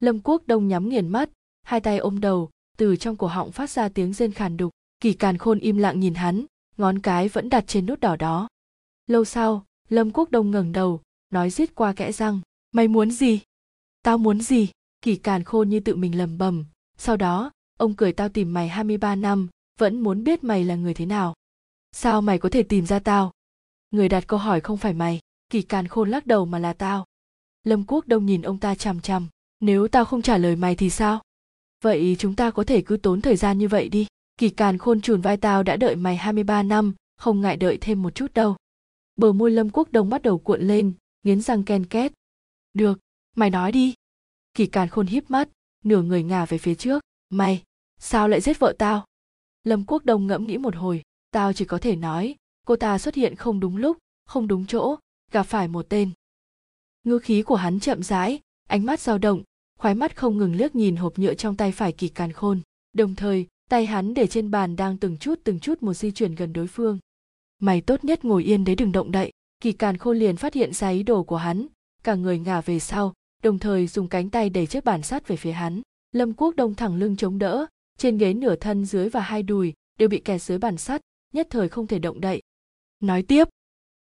Lâm 0.00 0.20
quốc 0.20 0.42
đông 0.46 0.68
nhắm 0.68 0.88
nghiền 0.88 1.08
mắt, 1.08 1.30
hai 1.62 1.80
tay 1.80 1.98
ôm 1.98 2.20
đầu, 2.20 2.50
từ 2.76 2.96
trong 2.96 3.16
cổ 3.16 3.26
họng 3.26 3.52
phát 3.52 3.70
ra 3.70 3.88
tiếng 3.88 4.12
rên 4.12 4.32
khàn 4.32 4.56
đục. 4.56 4.72
Kỳ 5.00 5.12
càn 5.12 5.38
khôn 5.38 5.58
im 5.58 5.78
lặng 5.78 6.00
nhìn 6.00 6.14
hắn, 6.14 6.46
ngón 6.76 6.98
cái 6.98 7.28
vẫn 7.28 7.48
đặt 7.48 7.64
trên 7.66 7.86
nút 7.86 8.00
đỏ 8.00 8.16
đó. 8.16 8.48
Lâu 9.06 9.24
sau, 9.24 9.64
lâm 9.88 10.10
quốc 10.10 10.30
đông 10.30 10.50
ngẩng 10.50 10.72
đầu, 10.72 11.00
nói 11.30 11.50
giết 11.50 11.74
qua 11.74 11.92
kẽ 11.92 12.12
răng, 12.12 12.40
mày 12.72 12.88
muốn 12.88 13.10
gì? 13.10 13.40
Tao 14.02 14.18
muốn 14.18 14.40
gì? 14.40 14.68
Kỳ 15.04 15.16
càn 15.16 15.44
khôn 15.44 15.68
như 15.68 15.80
tự 15.80 15.96
mình 15.96 16.18
lầm 16.18 16.38
bầm. 16.38 16.64
Sau 16.98 17.16
đó, 17.16 17.50
ông 17.78 17.94
cười 17.94 18.12
tao 18.12 18.28
tìm 18.28 18.54
mày 18.54 18.68
23 18.68 19.14
năm, 19.14 19.48
vẫn 19.78 20.00
muốn 20.00 20.24
biết 20.24 20.44
mày 20.44 20.64
là 20.64 20.74
người 20.74 20.94
thế 20.94 21.06
nào. 21.06 21.34
Sao 21.92 22.20
mày 22.20 22.38
có 22.38 22.48
thể 22.48 22.62
tìm 22.62 22.86
ra 22.86 22.98
tao? 22.98 23.32
Người 23.90 24.08
đặt 24.08 24.26
câu 24.26 24.38
hỏi 24.38 24.60
không 24.60 24.76
phải 24.76 24.94
mày, 24.94 25.20
kỳ 25.50 25.62
càn 25.62 25.88
khôn 25.88 26.10
lắc 26.10 26.26
đầu 26.26 26.46
mà 26.46 26.58
là 26.58 26.72
tao. 26.72 27.06
Lâm 27.64 27.84
quốc 27.86 28.06
đông 28.06 28.26
nhìn 28.26 28.42
ông 28.42 28.58
ta 28.58 28.74
chằm 28.74 29.00
chằm, 29.00 29.28
nếu 29.60 29.88
tao 29.88 30.04
không 30.04 30.22
trả 30.22 30.38
lời 30.38 30.56
mày 30.56 30.76
thì 30.76 30.90
sao? 30.90 31.22
Vậy 31.82 32.16
chúng 32.18 32.36
ta 32.36 32.50
có 32.50 32.64
thể 32.64 32.82
cứ 32.82 32.96
tốn 32.96 33.20
thời 33.20 33.36
gian 33.36 33.58
như 33.58 33.68
vậy 33.68 33.88
đi. 33.88 34.06
Kỳ 34.38 34.50
càn 34.50 34.78
khôn 34.78 35.00
chùn 35.00 35.20
vai 35.20 35.36
tao 35.36 35.62
đã 35.62 35.76
đợi 35.76 35.96
mày 35.96 36.16
23 36.16 36.62
năm, 36.62 36.94
không 37.16 37.40
ngại 37.40 37.56
đợi 37.56 37.78
thêm 37.80 38.02
một 38.02 38.14
chút 38.14 38.34
đâu. 38.34 38.56
Bờ 39.16 39.32
môi 39.32 39.50
lâm 39.50 39.70
quốc 39.70 39.92
đông 39.92 40.10
bắt 40.10 40.22
đầu 40.22 40.38
cuộn 40.38 40.60
lên, 40.60 40.92
nghiến 41.22 41.40
răng 41.40 41.64
ken 41.64 41.86
két. 41.86 42.12
Được, 42.74 42.98
mày 43.36 43.50
nói 43.50 43.72
đi 43.72 43.93
kỳ 44.54 44.66
càn 44.66 44.88
khôn 44.88 45.06
híp 45.06 45.30
mắt, 45.30 45.48
nửa 45.84 46.02
người 46.02 46.22
ngả 46.22 46.44
về 46.44 46.58
phía 46.58 46.74
trước. 46.74 47.02
Mày, 47.30 47.62
sao 48.00 48.28
lại 48.28 48.40
giết 48.40 48.58
vợ 48.58 48.74
tao? 48.78 49.04
Lâm 49.64 49.84
quốc 49.84 50.04
đông 50.04 50.26
ngẫm 50.26 50.46
nghĩ 50.46 50.58
một 50.58 50.76
hồi, 50.76 51.02
tao 51.30 51.52
chỉ 51.52 51.64
có 51.64 51.78
thể 51.78 51.96
nói, 51.96 52.34
cô 52.66 52.76
ta 52.76 52.98
xuất 52.98 53.14
hiện 53.14 53.34
không 53.34 53.60
đúng 53.60 53.76
lúc, 53.76 53.98
không 54.26 54.48
đúng 54.48 54.66
chỗ, 54.66 54.96
gặp 55.32 55.42
phải 55.42 55.68
một 55.68 55.86
tên. 55.88 56.10
Ngư 57.04 57.18
khí 57.18 57.42
của 57.42 57.54
hắn 57.54 57.80
chậm 57.80 58.02
rãi, 58.02 58.40
ánh 58.68 58.84
mắt 58.84 59.00
dao 59.00 59.18
động, 59.18 59.42
khoái 59.78 59.94
mắt 59.94 60.16
không 60.16 60.38
ngừng 60.38 60.56
liếc 60.56 60.74
nhìn 60.74 60.96
hộp 60.96 61.18
nhựa 61.18 61.34
trong 61.34 61.56
tay 61.56 61.72
phải 61.72 61.92
kỳ 61.92 62.08
càn 62.08 62.32
khôn. 62.32 62.60
Đồng 62.92 63.14
thời, 63.14 63.46
tay 63.70 63.86
hắn 63.86 64.14
để 64.14 64.26
trên 64.26 64.50
bàn 64.50 64.76
đang 64.76 64.98
từng 64.98 65.16
chút 65.16 65.40
từng 65.44 65.60
chút 65.60 65.82
một 65.82 65.94
di 65.94 66.10
chuyển 66.10 66.34
gần 66.34 66.52
đối 66.52 66.66
phương. 66.66 66.98
Mày 67.58 67.80
tốt 67.80 68.04
nhất 68.04 68.24
ngồi 68.24 68.44
yên 68.44 68.64
đấy 68.64 68.76
đừng 68.76 68.92
động 68.92 69.12
đậy. 69.12 69.32
Kỳ 69.60 69.72
càn 69.72 69.96
khôn 69.96 70.18
liền 70.18 70.36
phát 70.36 70.54
hiện 70.54 70.72
ra 70.72 70.88
ý 70.88 71.02
đồ 71.02 71.22
của 71.22 71.36
hắn, 71.36 71.66
cả 72.02 72.14
người 72.14 72.38
ngả 72.38 72.60
về 72.60 72.80
sau 72.80 73.14
đồng 73.44 73.58
thời 73.58 73.86
dùng 73.86 74.08
cánh 74.08 74.30
tay 74.30 74.50
đẩy 74.50 74.66
chiếc 74.66 74.84
bàn 74.84 75.02
sắt 75.02 75.28
về 75.28 75.36
phía 75.36 75.52
hắn. 75.52 75.82
Lâm 76.12 76.32
quốc 76.32 76.56
đông 76.56 76.74
thẳng 76.74 76.96
lưng 76.96 77.16
chống 77.16 77.38
đỡ, 77.38 77.66
trên 77.98 78.18
ghế 78.18 78.34
nửa 78.34 78.56
thân 78.56 78.84
dưới 78.84 79.08
và 79.08 79.20
hai 79.20 79.42
đùi 79.42 79.72
đều 79.98 80.08
bị 80.08 80.18
kẹt 80.18 80.42
dưới 80.42 80.58
bàn 80.58 80.76
sắt, 80.76 81.00
nhất 81.34 81.46
thời 81.50 81.68
không 81.68 81.86
thể 81.86 81.98
động 81.98 82.20
đậy. 82.20 82.42
Nói 83.00 83.22
tiếp. 83.22 83.48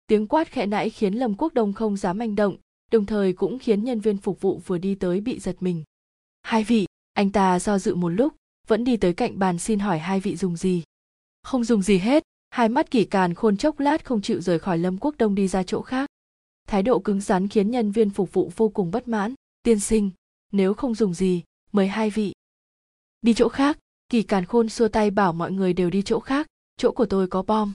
Tiếng 0.07 0.27
quát 0.27 0.47
khẽ 0.51 0.65
nãy 0.65 0.89
khiến 0.89 1.13
lâm 1.13 1.35
quốc 1.37 1.53
đông 1.53 1.73
không 1.73 1.97
dám 1.97 2.17
manh 2.17 2.35
động, 2.35 2.57
đồng 2.91 3.05
thời 3.05 3.33
cũng 3.33 3.59
khiến 3.59 3.83
nhân 3.83 3.99
viên 3.99 4.17
phục 4.17 4.41
vụ 4.41 4.61
vừa 4.65 4.77
đi 4.77 4.95
tới 4.95 5.21
bị 5.21 5.39
giật 5.39 5.55
mình. 5.59 5.83
Hai 6.41 6.63
vị, 6.63 6.85
anh 7.13 7.31
ta 7.31 7.59
do 7.59 7.79
dự 7.79 7.95
một 7.95 8.09
lúc, 8.09 8.33
vẫn 8.67 8.83
đi 8.83 8.97
tới 8.97 9.13
cạnh 9.13 9.39
bàn 9.39 9.59
xin 9.59 9.79
hỏi 9.79 9.99
hai 9.99 10.19
vị 10.19 10.35
dùng 10.35 10.57
gì? 10.57 10.83
Không 11.43 11.63
dùng 11.63 11.81
gì 11.81 11.97
hết. 11.97 12.23
Hai 12.49 12.69
mắt 12.69 12.91
kỳ 12.91 13.05
càn 13.05 13.33
khôn 13.33 13.57
chốc 13.57 13.79
lát 13.79 14.05
không 14.05 14.21
chịu 14.21 14.41
rời 14.41 14.59
khỏi 14.59 14.77
lâm 14.77 14.97
quốc 14.97 15.15
đông 15.17 15.35
đi 15.35 15.47
ra 15.47 15.63
chỗ 15.63 15.81
khác 15.81 16.09
thái 16.67 16.83
độ 16.83 16.99
cứng 16.99 17.21
rắn 17.21 17.47
khiến 17.47 17.71
nhân 17.71 17.91
viên 17.91 18.09
phục 18.09 18.33
vụ 18.33 18.51
vô 18.55 18.69
cùng 18.69 18.91
bất 18.91 19.07
mãn. 19.07 19.33
Tiên 19.63 19.79
sinh, 19.79 20.11
nếu 20.51 20.73
không 20.73 20.95
dùng 20.95 21.13
gì, 21.13 21.43
mời 21.71 21.87
hai 21.87 22.09
vị. 22.09 22.33
Đi 23.21 23.33
chỗ 23.33 23.49
khác, 23.49 23.79
kỳ 24.09 24.23
càn 24.23 24.45
khôn 24.45 24.69
xua 24.69 24.87
tay 24.87 25.11
bảo 25.11 25.33
mọi 25.33 25.51
người 25.51 25.73
đều 25.73 25.89
đi 25.89 26.01
chỗ 26.01 26.19
khác, 26.19 26.47
chỗ 26.77 26.91
của 26.91 27.05
tôi 27.05 27.27
có 27.27 27.41
bom. 27.43 27.73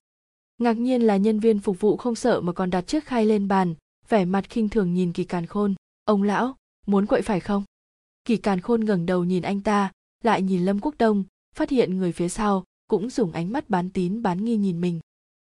Ngạc 0.58 0.72
nhiên 0.72 1.02
là 1.02 1.16
nhân 1.16 1.40
viên 1.40 1.58
phục 1.58 1.80
vụ 1.80 1.96
không 1.96 2.14
sợ 2.14 2.40
mà 2.40 2.52
còn 2.52 2.70
đặt 2.70 2.80
chiếc 2.80 3.04
khay 3.04 3.26
lên 3.26 3.48
bàn, 3.48 3.74
vẻ 4.08 4.24
mặt 4.24 4.50
khinh 4.50 4.68
thường 4.68 4.94
nhìn 4.94 5.12
kỳ 5.12 5.24
càn 5.24 5.46
khôn. 5.46 5.74
Ông 6.04 6.22
lão, 6.22 6.56
muốn 6.86 7.06
quậy 7.06 7.22
phải 7.22 7.40
không? 7.40 7.64
Kỳ 8.24 8.36
càn 8.36 8.60
khôn 8.60 8.84
ngẩng 8.84 9.06
đầu 9.06 9.24
nhìn 9.24 9.42
anh 9.42 9.60
ta, 9.60 9.92
lại 10.24 10.42
nhìn 10.42 10.64
lâm 10.64 10.80
quốc 10.80 10.94
đông, 10.98 11.24
phát 11.54 11.70
hiện 11.70 11.98
người 11.98 12.12
phía 12.12 12.28
sau 12.28 12.64
cũng 12.88 13.10
dùng 13.10 13.32
ánh 13.32 13.52
mắt 13.52 13.70
bán 13.70 13.90
tín 13.90 14.22
bán 14.22 14.44
nghi 14.44 14.56
nhìn 14.56 14.80
mình. 14.80 15.00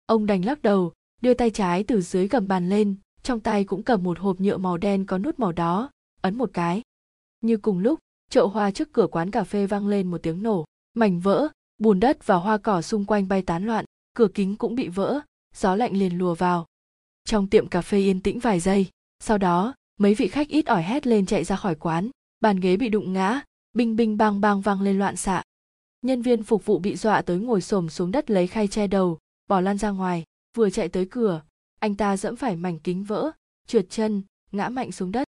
Ông 0.05 0.25
đành 0.25 0.45
lắc 0.45 0.61
đầu, 0.61 0.93
đưa 1.21 1.33
tay 1.33 1.49
trái 1.49 1.83
từ 1.83 2.01
dưới 2.01 2.27
gầm 2.27 2.47
bàn 2.47 2.69
lên 2.69 2.95
trong 3.25 3.39
tay 3.39 3.63
cũng 3.63 3.83
cầm 3.83 4.03
một 4.03 4.19
hộp 4.19 4.39
nhựa 4.39 4.57
màu 4.57 4.77
đen 4.77 5.05
có 5.05 5.17
nút 5.17 5.39
màu 5.39 5.51
đó 5.51 5.89
ấn 6.21 6.37
một 6.37 6.49
cái. 6.53 6.81
Như 7.41 7.57
cùng 7.57 7.79
lúc, 7.79 7.99
chậu 8.29 8.47
hoa 8.47 8.71
trước 8.71 8.93
cửa 8.93 9.07
quán 9.07 9.31
cà 9.31 9.43
phê 9.43 9.67
vang 9.67 9.87
lên 9.87 10.11
một 10.11 10.17
tiếng 10.23 10.43
nổ. 10.43 10.65
Mảnh 10.93 11.19
vỡ, 11.19 11.47
bùn 11.77 11.99
đất 11.99 12.27
và 12.27 12.35
hoa 12.35 12.57
cỏ 12.57 12.81
xung 12.81 13.05
quanh 13.05 13.27
bay 13.27 13.41
tán 13.41 13.65
loạn, 13.65 13.85
cửa 14.15 14.27
kính 14.33 14.55
cũng 14.55 14.75
bị 14.75 14.87
vỡ, 14.87 15.19
gió 15.55 15.75
lạnh 15.75 15.97
liền 15.97 16.17
lùa 16.17 16.35
vào. 16.35 16.65
Trong 17.23 17.47
tiệm 17.47 17.67
cà 17.67 17.81
phê 17.81 17.97
yên 17.97 18.21
tĩnh 18.21 18.39
vài 18.39 18.59
giây, 18.59 18.87
sau 19.19 19.37
đó, 19.37 19.73
mấy 19.99 20.15
vị 20.15 20.27
khách 20.27 20.47
ít 20.47 20.65
ỏi 20.65 20.83
hét 20.83 21.07
lên 21.07 21.25
chạy 21.25 21.43
ra 21.43 21.55
khỏi 21.55 21.75
quán. 21.75 22.09
Bàn 22.39 22.59
ghế 22.59 22.77
bị 22.77 22.89
đụng 22.89 23.13
ngã 23.13 23.41
binh 23.73 23.95
binh 23.95 24.17
bang 24.17 24.41
bang 24.41 24.61
vang 24.61 24.81
lên 24.81 24.99
loạn 24.99 25.15
xạ. 25.15 25.43
Nhân 26.01 26.21
viên 26.21 26.43
phục 26.43 26.65
vụ 26.65 26.79
bị 26.79 26.95
dọa 26.95 27.21
tới 27.21 27.37
ngồi 27.37 27.61
xổm 27.61 27.89
xuống 27.89 28.11
đất 28.11 28.29
lấy 28.29 28.47
khay 28.47 28.67
che 28.67 28.87
đầu, 28.87 29.17
bỏ 29.47 29.61
lan 29.61 29.77
ra 29.77 29.89
ngoài, 29.89 30.23
vừa 30.57 30.69
chạy 30.69 30.89
tới 30.89 31.05
cửa 31.05 31.41
anh 31.79 31.95
ta 31.95 32.17
dẫm 32.17 32.35
phải 32.35 32.55
mảnh 32.55 32.79
kính 32.79 33.03
vỡ, 33.03 33.31
trượt 33.67 33.89
chân, 33.89 34.21
ngã 34.51 34.69
mạnh 34.69 34.91
xuống 34.91 35.11
đất. 35.11 35.27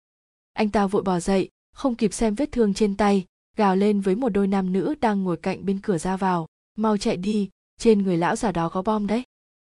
Anh 0.52 0.70
ta 0.70 0.86
vội 0.86 1.02
bò 1.02 1.20
dậy, 1.20 1.48
không 1.72 1.94
kịp 1.94 2.12
xem 2.12 2.34
vết 2.34 2.52
thương 2.52 2.74
trên 2.74 2.96
tay, 2.96 3.24
gào 3.56 3.76
lên 3.76 4.00
với 4.00 4.14
một 4.14 4.28
đôi 4.28 4.46
nam 4.46 4.72
nữ 4.72 4.94
đang 5.00 5.24
ngồi 5.24 5.36
cạnh 5.36 5.66
bên 5.66 5.80
cửa 5.80 5.98
ra 5.98 6.16
vào. 6.16 6.46
Mau 6.76 6.96
chạy 6.96 7.16
đi, 7.16 7.48
trên 7.78 8.02
người 8.02 8.16
lão 8.16 8.36
già 8.36 8.52
đó 8.52 8.68
có 8.68 8.82
bom 8.82 9.06
đấy. 9.06 9.22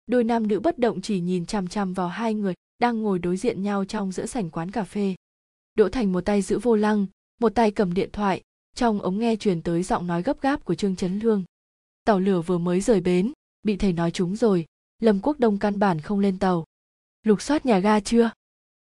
Đôi 0.07 0.23
nam 0.23 0.47
nữ 0.47 0.59
bất 0.59 0.79
động 0.79 1.01
chỉ 1.01 1.19
nhìn 1.19 1.45
chằm 1.45 1.67
chằm 1.67 1.93
vào 1.93 2.07
hai 2.07 2.33
người 2.33 2.53
đang 2.79 3.01
ngồi 3.01 3.19
đối 3.19 3.37
diện 3.37 3.63
nhau 3.63 3.85
trong 3.85 4.11
giữa 4.11 4.25
sảnh 4.25 4.49
quán 4.49 4.71
cà 4.71 4.83
phê. 4.83 5.15
Đỗ 5.75 5.89
thành 5.89 6.11
một 6.11 6.25
tay 6.25 6.41
giữ 6.41 6.59
vô 6.59 6.75
lăng, 6.75 7.05
một 7.39 7.55
tay 7.55 7.71
cầm 7.71 7.93
điện 7.93 8.09
thoại, 8.13 8.41
trong 8.75 9.01
ống 9.01 9.19
nghe 9.19 9.35
truyền 9.35 9.61
tới 9.61 9.83
giọng 9.83 10.07
nói 10.07 10.23
gấp 10.23 10.41
gáp 10.41 10.65
của 10.65 10.75
trương 10.75 10.95
trấn 10.95 11.19
lương. 11.19 11.43
Tàu 12.05 12.19
lửa 12.19 12.41
vừa 12.41 12.57
mới 12.57 12.81
rời 12.81 13.01
bến, 13.01 13.33
bị 13.63 13.77
thầy 13.77 13.93
nói 13.93 14.11
trúng 14.11 14.35
rồi 14.35 14.65
lâm 14.99 15.19
quốc 15.23 15.39
đông 15.39 15.59
căn 15.59 15.79
bản 15.79 16.01
không 16.01 16.19
lên 16.19 16.39
tàu. 16.39 16.65
Lục 17.23 17.41
soát 17.41 17.65
nhà 17.65 17.79
ga 17.79 17.99
chưa? 17.99 18.31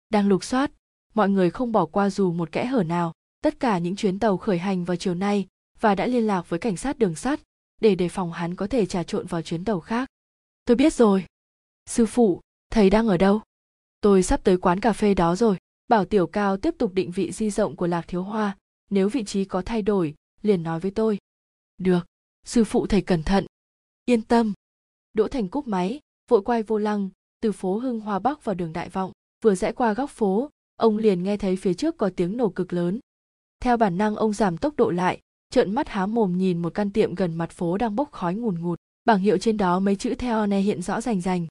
Đang 0.09 0.27
lục 0.27 0.43
soát, 0.43 0.71
mọi 1.13 1.29
người 1.29 1.49
không 1.49 1.71
bỏ 1.71 1.85
qua 1.85 2.09
dù 2.09 2.31
một 2.31 2.51
kẽ 2.51 2.65
hở 2.65 2.83
nào. 2.83 3.13
Tất 3.41 3.59
cả 3.59 3.77
những 3.77 3.95
chuyến 3.95 4.19
tàu 4.19 4.37
khởi 4.37 4.57
hành 4.57 4.85
vào 4.85 4.97
chiều 4.97 5.15
nay 5.15 5.47
và 5.79 5.95
đã 5.95 6.05
liên 6.07 6.27
lạc 6.27 6.49
với 6.49 6.59
cảnh 6.59 6.77
sát 6.77 6.99
đường 6.99 7.15
sắt 7.15 7.39
để 7.81 7.95
đề 7.95 8.09
phòng 8.09 8.31
hắn 8.31 8.55
có 8.55 8.67
thể 8.67 8.85
trà 8.85 9.03
trộn 9.03 9.25
vào 9.25 9.41
chuyến 9.41 9.65
tàu 9.65 9.79
khác. 9.79 10.09
Tôi 10.65 10.75
biết 10.75 10.93
rồi. 10.93 11.25
Sư 11.85 12.05
phụ, 12.05 12.41
thầy 12.69 12.89
đang 12.89 13.07
ở 13.07 13.17
đâu? 13.17 13.41
Tôi 14.01 14.23
sắp 14.23 14.43
tới 14.43 14.57
quán 14.57 14.79
cà 14.79 14.93
phê 14.93 15.13
đó 15.13 15.35
rồi. 15.35 15.57
Bảo 15.87 16.05
tiểu 16.05 16.27
cao 16.27 16.57
tiếp 16.57 16.75
tục 16.77 16.93
định 16.93 17.11
vị 17.11 17.31
di 17.31 17.49
rộng 17.49 17.75
của 17.75 17.87
lạc 17.87 18.05
thiếu 18.07 18.23
hoa. 18.23 18.57
Nếu 18.89 19.09
vị 19.09 19.23
trí 19.23 19.45
có 19.45 19.61
thay 19.61 19.81
đổi, 19.81 20.15
liền 20.41 20.63
nói 20.63 20.79
với 20.79 20.91
tôi. 20.91 21.17
Được. 21.77 22.05
Sư 22.45 22.63
phụ 22.63 22.87
thầy 22.87 23.01
cẩn 23.01 23.23
thận. 23.23 23.45
Yên 24.05 24.21
tâm. 24.21 24.53
Đỗ 25.13 25.27
thành 25.27 25.47
cúp 25.47 25.67
máy 25.67 25.99
vội 26.27 26.41
quay 26.41 26.64
vô 26.64 26.77
lăng, 26.77 27.09
từ 27.41 27.51
phố 27.51 27.77
hưng 27.77 27.99
hoa 27.99 28.19
bắc 28.19 28.45
vào 28.45 28.56
đường 28.56 28.73
đại 28.73 28.89
vọng, 28.89 29.11
vừa 29.43 29.56
rẽ 29.56 29.72
qua 29.72 29.93
góc 29.93 30.09
phố, 30.09 30.49
ông 30.75 30.97
liền 30.97 31.23
nghe 31.23 31.38
thấy 31.38 31.56
phía 31.56 31.73
trước 31.73 31.97
có 31.97 32.09
tiếng 32.15 32.38
nổ 32.38 32.49
cực 32.49 32.73
lớn. 32.73 32.99
Theo 33.59 33.77
bản 33.77 33.97
năng, 33.97 34.15
ông 34.15 34.33
giảm 34.33 34.57
tốc 34.57 34.75
độ 34.77 34.89
lại, 34.89 35.19
trợn 35.49 35.75
mắt 35.75 35.89
há 35.89 36.06
mồm 36.06 36.38
nhìn 36.38 36.61
một 36.61 36.73
căn 36.73 36.91
tiệm 36.91 37.15
gần 37.15 37.35
mặt 37.35 37.51
phố 37.51 37.77
đang 37.77 37.95
bốc 37.95 38.11
khói 38.11 38.35
ngùn 38.35 38.61
ngụt, 38.61 38.80
bảng 39.06 39.19
hiệu 39.19 39.38
trên 39.38 39.57
đó 39.57 39.80
mấy 39.80 39.95
chữ 39.95 40.15
theo 40.15 40.45
ne 40.45 40.59
hiện 40.59 40.81
rõ 40.81 41.01
rành 41.01 41.22
rành. 41.22 41.47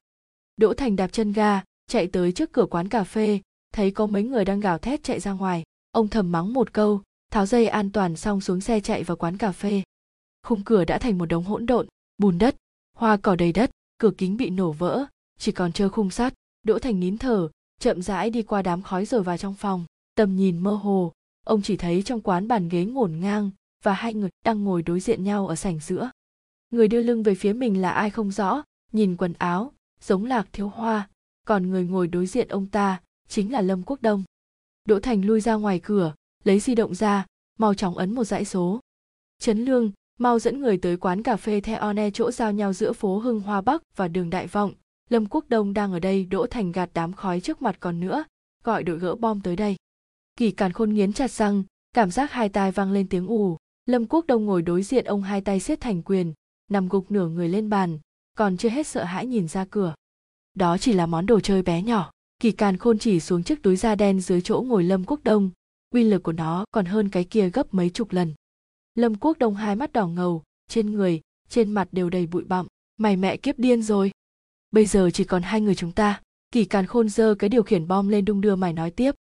Đỗ 0.56 0.74
thành 0.74 0.96
đạp 0.96 1.08
chân 1.08 1.32
ga, 1.32 1.62
chạy 1.86 2.06
tới 2.06 2.32
trước 2.32 2.52
cửa 2.52 2.66
quán 2.70 2.88
cà 2.88 3.05
phê, 3.05 3.40
thấy 3.72 3.90
có 3.90 4.06
mấy 4.06 4.22
người 4.22 4.44
đang 4.44 4.60
gào 4.60 4.78
thét 4.78 5.02
chạy 5.02 5.20
ra 5.20 5.32
ngoài. 5.32 5.62
Ông 5.90 6.08
thầm 6.08 6.32
mắng 6.32 6.52
một 6.52 6.72
câu, 6.72 7.02
tháo 7.32 7.46
dây 7.46 7.66
an 7.66 7.92
toàn 7.92 8.16
xong 8.16 8.40
xuống 8.40 8.60
xe 8.60 8.80
chạy 8.80 9.02
vào 9.02 9.16
quán 9.16 9.38
cà 9.38 9.52
phê. 9.52 9.82
Khung 10.42 10.64
cửa 10.64 10.84
đã 10.84 10.98
thành 10.98 11.18
một 11.18 11.26
đống 11.26 11.44
hỗn 11.44 11.66
độn, 11.66 11.86
bùn 12.18 12.38
đất, 12.38 12.56
hoa 12.96 13.16
cỏ 13.16 13.36
đầy 13.36 13.52
đất 13.52 13.70
cửa 13.99 14.10
kính 14.18 14.36
bị 14.36 14.50
nổ 14.50 14.73
vỡ, 14.73 15.05
chỉ 15.39 15.52
còn 15.52 15.73
trơ 15.73 15.89
khung 15.89 16.10
sắt. 16.10 16.34
Đỗ 16.62 16.78
thành 16.78 17.00
nín 17.00 17.18
thở, 17.18 17.49
chậm 17.81 18.02
rãi 18.02 18.31
đi 18.31 18.42
qua 18.42 18.62
đám 18.62 18.83
khói 18.83 19.07
rồi 19.07 19.23
vào 19.23 19.36
trong 19.36 19.55
phòng. 19.55 19.84
Tầm 20.15 20.36
nhìn 20.36 20.58
mơ 20.58 20.70
hồ, 20.70 21.12
ông 21.44 21.62
chỉ 21.62 21.76
thấy 21.76 22.02
trong 22.02 22.20
quán 22.20 22.49
bàn 22.49 22.68
ghế 22.68 22.84
ngổn 22.84 23.20
ngang 23.20 23.50
và 23.83 23.92
hai 23.92 24.15
người 24.15 24.31
đang 24.44 24.65
ngồi 24.65 24.83
đối 24.83 25.00
diện 25.00 25.25
nhau 25.25 25.47
ở 25.47 25.55
sảnh 25.55 25.81
giữa. 25.81 26.10
Người 26.70 26.89
đưa 26.89 27.02
lưng 27.02 27.23
về 27.23 27.34
phía 27.34 27.52
mình 27.52 27.81
là 27.83 27.91
ai 27.91 28.10
không 28.10 28.31
rõ, 28.31 28.62
nhìn 28.92 29.16
quần 29.16 29.33
áo, 29.33 29.73
giống 30.00 30.25
lạc 30.25 30.49
thiếu 30.52 30.68
hoa, 30.68 31.08
còn 31.47 31.70
người 31.70 31.84
ngồi 31.84 32.08
đối 32.08 32.26
diện 32.26 32.49
ông 32.49 32.66
ta 32.66 33.00
chính 33.28 33.52
là 33.52 33.60
lâm 33.60 33.83
quốc 33.83 34.02
đông. 34.02 34.25
Đỗ 34.84 35.00
thành 35.00 35.25
lui 35.25 35.41
ra 35.41 35.55
ngoài 35.55 35.81
cửa, 35.83 36.15
lấy 36.44 36.60
di 36.60 36.75
động 36.75 36.94
ra, 36.94 37.26
mau 37.58 37.75
chóng 37.75 37.97
ấn 37.97 38.15
một 38.15 38.25
dãy 38.25 38.44
số. 38.44 38.81
Trấn 39.39 39.65
lương 39.65 39.92
mau 40.18 40.38
dẫn 40.38 40.60
người 40.60 40.76
tới 40.76 40.96
quán 40.96 41.22
cà 41.22 41.36
phê 41.36 41.60
theo 41.60 41.78
one 41.78 42.10
chỗ 42.10 42.30
giao 42.30 42.52
nhau 42.52 42.72
giữa 42.72 42.92
phố 42.92 43.18
hưng 43.18 43.40
hoa 43.40 43.60
bắc 43.60 43.82
và 43.96 44.08
đường 44.08 44.30
đại 44.30 44.46
vọng. 44.46 44.72
Lâm 45.08 45.26
quốc 45.26 45.44
đông 45.48 45.72
đang 45.72 45.92
ở 45.92 45.98
đây 45.98 46.24
đỗ 46.24 46.46
thành 46.46 46.72
gạt 46.72 46.90
đám 46.94 47.12
khói 47.12 47.40
trước 47.40 47.62
mặt 47.62 47.76
còn 47.80 48.00
nữa, 48.00 48.24
gọi 48.64 48.82
đội 48.82 48.98
gỡ 48.98 49.14
bom 49.14 49.40
tới 49.40 49.56
đây. 49.56 49.76
Kỳ 50.36 50.50
càn 50.50 50.72
khôn 50.72 50.94
nghiến 50.94 51.12
chặt 51.12 51.30
răng, 51.30 51.62
cảm 51.92 52.10
giác 52.10 52.32
hai 52.32 52.48
tai 52.48 52.72
vang 52.72 52.92
lên 52.92 53.08
tiếng 53.08 53.26
ù. 53.26 53.56
Lâm 53.86 54.06
quốc 54.06 54.26
đông 54.26 54.44
ngồi 54.44 54.62
đối 54.62 54.82
diện 54.82 55.04
ông 55.04 55.22
hai 55.22 55.40
tay 55.40 55.60
siết 55.60 55.80
thành 55.80 56.02
quyền, 56.02 56.32
nằm 56.70 56.88
gục 56.88 57.10
nửa 57.10 57.28
người 57.28 57.48
lên 57.48 57.70
bàn, 57.70 57.98
còn 58.36 58.56
chưa 58.56 58.68
hết 58.68 58.86
sợ 58.86 59.04
hãi 59.04 59.26
nhìn 59.26 59.48
ra 59.48 59.64
cửa. 59.70 59.94
Đó 60.54 60.78
chỉ 60.78 60.92
là 60.92 61.06
món 61.06 61.26
đồ 61.26 61.40
chơi 61.40 61.62
bé 61.62 61.82
nhỏ. 61.82 62.10
Kỳ 62.40 62.52
càn 62.52 62.76
khôn 62.76 62.98
chỉ 62.98 63.20
xuống 63.20 63.42
chiếc 63.42 63.62
túi 63.62 63.76
da 63.76 63.94
đen 63.94 64.20
dưới 64.20 64.40
chỗ 64.40 64.64
ngồi 64.66 64.84
lâm 64.84 65.04
quốc 65.04 65.20
đông. 65.24 65.50
Uy 65.94 66.04
lực 66.04 66.22
của 66.22 66.32
nó 66.32 66.64
còn 66.70 66.84
hơn 66.86 67.08
cái 67.08 67.24
kia 67.24 67.50
gấp 67.50 67.74
mấy 67.74 67.90
chục 67.90 68.12
lần 68.12 68.34
lâm 68.97 69.15
quốc 69.15 69.39
đông 69.39 69.55
hai 69.55 69.76
mắt 69.76 69.92
đỏ 69.92 70.07
ngầu, 70.07 70.42
trên 70.68 70.92
người, 70.92 71.20
trên 71.49 71.73
mặt 71.73 71.89
đều 71.92 72.10
đầy 72.10 72.26
bụi 72.26 72.44
bặm. 72.44 72.66
Mày 72.97 73.16
mẹ 73.16 73.36
kiếp 73.36 73.58
điên 73.58 73.83
rồi. 73.83 74.10
Bây 74.70 74.86
giờ 74.86 75.10
chỉ 75.15 75.25
còn 75.25 75.42
hai 75.42 75.60
người 75.60 75.75
chúng 75.75 75.92
ta, 75.92 76.20
kỳ 76.50 76.65
càn 76.65 76.86
khôn 76.86 77.08
giơ 77.08 77.34
cái 77.34 77.50
điều 77.50 77.62
khiển 77.62 77.89
bom 77.89 78.08
lên 78.08 78.25
đung 78.25 78.41
đưa 78.41 78.57
mày 78.57 78.73
nói 78.73 78.91
tiếp. 78.91 79.15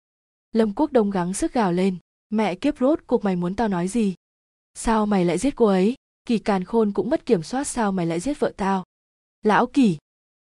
Lâm 0.53 0.73
quốc 0.73 0.93
đông 0.93 1.11
gắng 1.11 1.35
sức 1.35 1.53
gào 1.53 1.73
lên. 1.73 1.97
Mẹ 2.31 2.55
kiếp 2.55 2.79
rốt 2.79 3.01
cuộc 3.07 3.25
mày 3.25 3.37
muốn 3.37 3.57
tao 3.57 3.69
nói 3.69 3.89
gì? 3.89 4.15
Sao 4.75 5.07
mày 5.07 5.25
lại 5.25 5.39
giết 5.39 5.57
cô 5.57 5.67
ấy? 5.67 5.95
Kỳ 6.27 6.39
càn 6.39 6.65
khôn 6.65 6.93
cũng 6.93 7.11
mất 7.11 7.27
kiểm 7.27 7.43
soát 7.43 7.65
sao 7.65 7.93
mày 7.93 8.07
lại 8.07 8.21
giết 8.21 8.41
vợ 8.41 8.53
tao. 8.57 8.85
Lão 9.43 9.67
kỳ. 9.67 9.99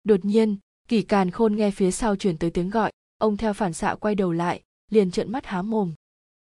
Đột 0.04 0.24
nhiên, 0.24 0.56
kỳ 0.88 1.02
càn 1.02 1.30
khôn 1.30 1.56
nghe 1.56 1.70
phía 1.70 1.90
sau 1.90 2.16
chuyển 2.16 2.38
tới 2.38 2.50
tiếng 2.50 2.70
gọi. 2.70 2.92
Ông 3.18 3.36
theo 3.36 3.52
phản 3.52 3.72
xạ 3.72 3.94
quay 3.94 4.14
đầu 4.14 4.32
lại, 4.32 4.62
liền 4.90 5.10
trợn 5.10 5.32
mắt 5.32 5.46
há 5.46 5.62
mồm. 5.62 5.94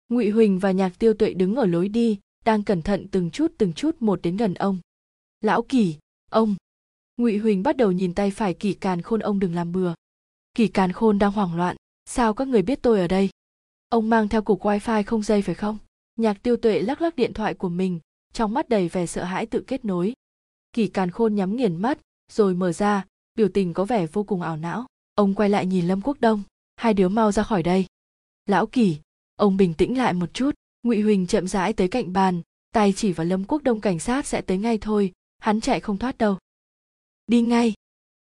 Ngụy 0.08 0.30
huỳnh 0.30 0.58
và 0.58 0.70
nhạc 0.70 0.98
tiêu 0.98 1.14
tuệ 1.14 1.34
đứng 1.34 1.56
ở 1.56 1.66
lối 1.66 1.88
đi 1.88 2.18
đang 2.44 2.62
cẩn 2.62 2.82
thận 2.82 3.06
từng 3.10 3.30
chút 3.30 3.52
từng 3.58 3.72
chút 3.72 3.96
một 4.00 4.22
đến 4.22 4.36
gần 4.36 4.54
ông. 4.54 4.78
Lão 5.40 5.62
kỳ, 5.62 5.96
ông. 6.30 6.54
Ngụy 7.16 7.38
huỳnh 7.38 7.62
bắt 7.62 7.76
đầu 7.76 7.92
nhìn 7.92 8.14
tay 8.14 8.30
phải 8.30 8.54
kỳ 8.54 8.74
càn 8.74 9.02
khôn 9.02 9.20
ông 9.20 9.38
đừng 9.38 9.54
làm 9.54 9.72
bừa. 9.72 9.94
Kỳ 10.54 10.68
càn 10.68 10.92
khôn 10.92 11.18
đang 11.18 11.32
hoảng 11.32 11.56
loạn, 11.56 11.76
sao 12.04 12.34
các 12.34 12.48
người 12.48 12.62
biết 12.62 12.82
tôi 12.82 13.00
ở 13.00 13.08
đây? 13.08 13.30
Ông 13.88 14.10
mang 14.10 14.28
theo 14.28 14.42
cục 14.42 14.62
wifi 14.62 15.02
không 15.06 15.22
dây 15.22 15.42
phải 15.42 15.54
không? 15.54 15.78
Nhạc 16.16 16.42
tiêu 16.42 16.56
tuệ 16.56 16.82
lắc 16.82 17.02
lắc 17.02 17.16
điện 17.16 17.32
thoại 17.32 17.54
của 17.54 17.68
mình, 17.68 18.00
trong 18.32 18.54
mắt 18.54 18.68
đầy 18.68 18.88
vẻ 18.88 19.06
sợ 19.06 19.24
hãi 19.24 19.46
tự 19.46 19.64
kết 19.66 19.84
nối. 19.84 20.12
Kỳ 20.72 20.86
càn 20.86 21.10
khôn 21.10 21.34
nhắm 21.34 21.56
nghiền 21.56 21.76
mắt, 21.76 21.98
rồi 22.32 22.54
mở 22.54 22.72
ra, 22.72 23.06
biểu 23.34 23.48
tình 23.48 23.74
có 23.74 23.84
vẻ 23.84 24.06
vô 24.06 24.24
cùng 24.24 24.42
ảo 24.42 24.56
não. 24.56 24.86
Ông 25.14 25.34
quay 25.34 25.48
lại 25.48 25.66
nhìn 25.66 25.88
lâm 25.88 26.00
quốc 26.00 26.20
đông, 26.20 26.42
hai 26.76 26.94
đứa 26.94 27.08
mau 27.08 27.32
ra 27.32 27.42
khỏi 27.42 27.62
đây. 27.62 27.86
Lão 28.46 28.66
kỳ, 28.66 28.98
ông 29.36 29.56
bình 29.56 29.74
tĩnh 29.74 29.98
lại 29.98 30.12
một 30.12 30.34
chút 30.34 30.50
ngụy 30.84 31.00
huỳnh 31.00 31.26
chậm 31.26 31.48
rãi 31.48 31.72
tới 31.72 31.88
cạnh 31.88 32.12
bàn 32.12 32.42
tài 32.74 32.92
chỉ 32.92 33.12
vào 33.12 33.26
lâm 33.26 33.44
quốc 33.44 33.62
đông 33.62 33.80
cảnh 33.80 33.98
sát 33.98 34.26
sẽ 34.26 34.40
tới 34.40 34.58
ngay 34.58 34.78
thôi, 34.78 35.12
hắn 35.38 35.60
chạy 35.60 35.80
không 35.80 35.98
thoát 35.98 36.18
đâu. 36.18 36.38
Đi 37.26 37.42
ngay. 37.42 37.72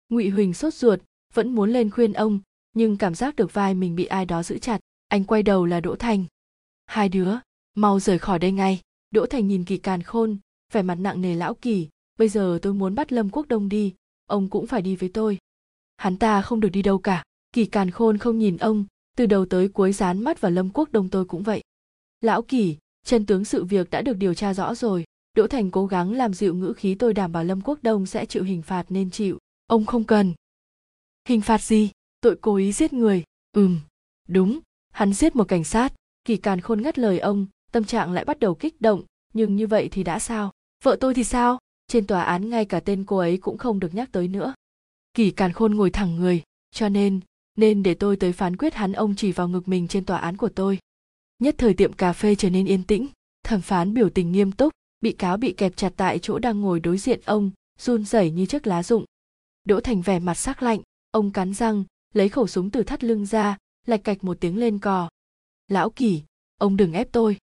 Ngụy 0.09 0.29
huỳnh 0.29 0.53
sốt 0.53 0.73
ruột, 0.73 0.99
vẫn 1.33 1.55
muốn 1.55 1.69
lên 1.69 1.89
khuyên 1.89 2.13
ông, 2.13 2.39
nhưng 2.73 2.97
cảm 2.97 3.15
giác 3.15 3.35
được 3.35 3.53
vai 3.53 3.73
mình 3.73 3.95
bị 3.95 4.05
ai 4.05 4.25
đó 4.25 4.43
giữ 4.43 4.57
chặt, 4.57 4.79
anh 5.07 5.23
quay 5.23 5.43
đầu 5.43 5.65
là 5.65 5.79
đỗ 5.79 5.95
thành. 5.95 6.25
Hai 6.85 7.09
đứa, 7.09 7.35
mau 7.75 7.99
rời 7.99 8.19
khỏi 8.19 8.39
đây 8.39 8.51
ngay. 8.51 8.81
Đỗ 9.11 9.25
thành 9.25 9.47
nhìn 9.47 9.65
kỳ 9.65 9.77
càn 9.77 10.03
khôn, 10.03 10.37
vẻ 10.73 10.81
mặt 10.81 10.95
nặng 10.95 11.21
nề 11.21 11.35
lão 11.35 11.53
kỳ, 11.53 11.87
bây 12.17 12.29
giờ 12.29 12.59
tôi 12.61 12.73
muốn 12.73 12.95
bắt 12.95 13.11
lâm 13.11 13.29
quốc 13.29 13.47
đông 13.47 13.69
đi, 13.69 13.93
ông 14.25 14.49
cũng 14.49 14.67
phải 14.67 14.81
đi 14.81 14.95
với 14.95 15.09
tôi. 15.13 15.37
Hắn 15.97 16.17
ta 16.17 16.41
không 16.41 16.59
được 16.59 16.69
đi 16.69 16.81
đâu 16.81 16.99
cả, 16.99 17.23
kỳ 17.53 17.65
càn 17.65 17.91
khôn 17.91 18.17
không 18.17 18.39
nhìn 18.39 18.57
ông, 18.57 18.85
từ 19.17 19.25
đầu 19.25 19.45
tới 19.45 19.69
cuối 19.69 19.93
dán 19.93 20.23
mắt 20.23 20.41
vào 20.41 20.51
lâm 20.51 20.69
quốc 20.69 20.91
đông 20.91 21.09
tôi 21.09 21.25
cũng 21.25 21.43
vậy 21.43 21.61
lão 22.21 22.41
kỳ, 22.41 22.77
chân 23.05 23.25
tướng 23.25 23.45
sự 23.45 23.63
việc 23.63 23.89
đã 23.89 24.01
được 24.01 24.17
điều 24.17 24.33
tra 24.33 24.53
rõ 24.53 24.75
rồi. 24.75 25.03
Đỗ 25.33 25.47
thành 25.47 25.71
cố 25.71 25.85
gắng 25.85 26.13
làm 26.13 26.33
dịu 26.33 26.55
ngữ 26.55 26.73
khí 26.73 26.95
tôi 26.95 27.13
đảm 27.13 27.31
bảo 27.31 27.43
lâm 27.43 27.61
quốc 27.61 27.79
đông 27.81 28.05
sẽ 28.05 28.25
chịu 28.25 28.43
hình 28.43 28.61
phạt 28.61 28.85
nên 28.89 29.09
chịu. 29.09 29.37
Ông 29.67 29.85
không 29.85 30.03
cần. 30.03 30.33
Hình 31.27 31.41
phạt 31.41 31.61
gì? 31.61 31.91
Tội 32.21 32.35
cố 32.41 32.55
ý 32.55 32.71
giết 32.71 32.93
người. 32.93 33.23
Ừm, 33.51 33.79
đúng. 34.27 34.59
Hắn 34.91 35.13
giết 35.13 35.35
một 35.35 35.47
cảnh 35.47 35.63
sát. 35.63 35.93
Kỳ 36.25 36.37
càn 36.37 36.61
khôn 36.61 36.81
ngắt 36.81 36.99
lời 36.99 37.19
ông, 37.19 37.45
tâm 37.71 37.83
trạng 37.83 38.11
lại 38.11 38.25
bắt 38.25 38.39
đầu 38.39 38.55
kích 38.55 38.81
động. 38.81 39.03
Nhưng 39.33 39.55
như 39.55 39.67
vậy 39.67 39.89
thì 39.91 40.03
đã 40.03 40.19
sao? 40.19 40.51
Vợ 40.83 40.97
tôi 40.99 41.13
thì 41.13 41.23
sao? 41.23 41.59
Trên 41.87 42.07
tòa 42.07 42.23
án 42.23 42.49
ngay 42.49 42.65
cả 42.65 42.79
tên 42.79 43.05
cô 43.05 43.17
ấy 43.17 43.37
cũng 43.37 43.57
không 43.57 43.79
được 43.79 43.93
nhắc 43.95 44.11
tới 44.11 44.27
nữa. 44.27 44.53
Kỳ 45.13 45.31
càn 45.31 45.53
khôn 45.53 45.75
ngồi 45.75 45.89
thẳng 45.89 46.15
người. 46.15 46.43
Cho 46.71 46.89
nên 46.89 47.19
nên 47.57 47.83
để 47.83 47.93
tôi 47.93 48.15
tới 48.15 48.33
phán 48.33 48.57
quyết 48.57 48.73
hắn 48.73 48.93
ông 48.93 49.15
chỉ 49.15 49.31
vào 49.31 49.47
ngực 49.47 49.67
mình 49.67 49.87
trên 49.87 50.05
tòa 50.05 50.17
án 50.17 50.37
của 50.37 50.49
tôi 50.49 50.79
nhất 51.39 51.55
thời 51.57 51.73
tiệm 51.73 51.93
cà 51.93 52.13
phê 52.13 52.35
trở 52.35 52.49
nên 52.49 52.65
yên 52.65 52.83
tĩnh, 52.83 53.07
thẩm 53.43 53.61
phán 53.61 53.93
biểu 53.93 54.09
tình 54.09 54.31
nghiêm 54.31 54.51
túc, 54.51 54.73
bị 55.01 55.11
cáo 55.11 55.37
bị 55.37 55.53
kẹp 55.53 55.77
chặt 55.77 55.93
tại 55.97 56.19
chỗ 56.19 56.39
đang 56.39 56.61
ngồi 56.61 56.79
đối 56.79 56.97
diện 56.97 57.19
ông, 57.25 57.51
run 57.79 58.05
rẩy 58.05 58.31
như 58.31 58.45
chiếc 58.45 58.67
lá 58.67 58.83
rụng. 58.83 59.05
Đỗ 59.63 59.79
thành 59.79 60.01
vẻ 60.01 60.19
mặt 60.19 60.33
sắc 60.33 60.63
lạnh, 60.63 60.81
ông 61.11 61.31
cắn 61.31 61.53
răng, 61.53 61.83
lấy 62.13 62.29
khẩu 62.29 62.47
súng 62.47 62.69
từ 62.69 62.83
thắt 62.83 63.03
lưng 63.03 63.25
ra, 63.25 63.57
lạch 63.87 64.03
cạch 64.03 64.23
một 64.23 64.37
tiếng 64.39 64.57
lên 64.57 64.79
cò. 64.79 65.09
Lão 65.67 65.89
kỳ, 65.89 66.23
ông 66.57 66.77
đừng 66.77 66.93
ép 66.93 67.11
tôi. 67.11 67.37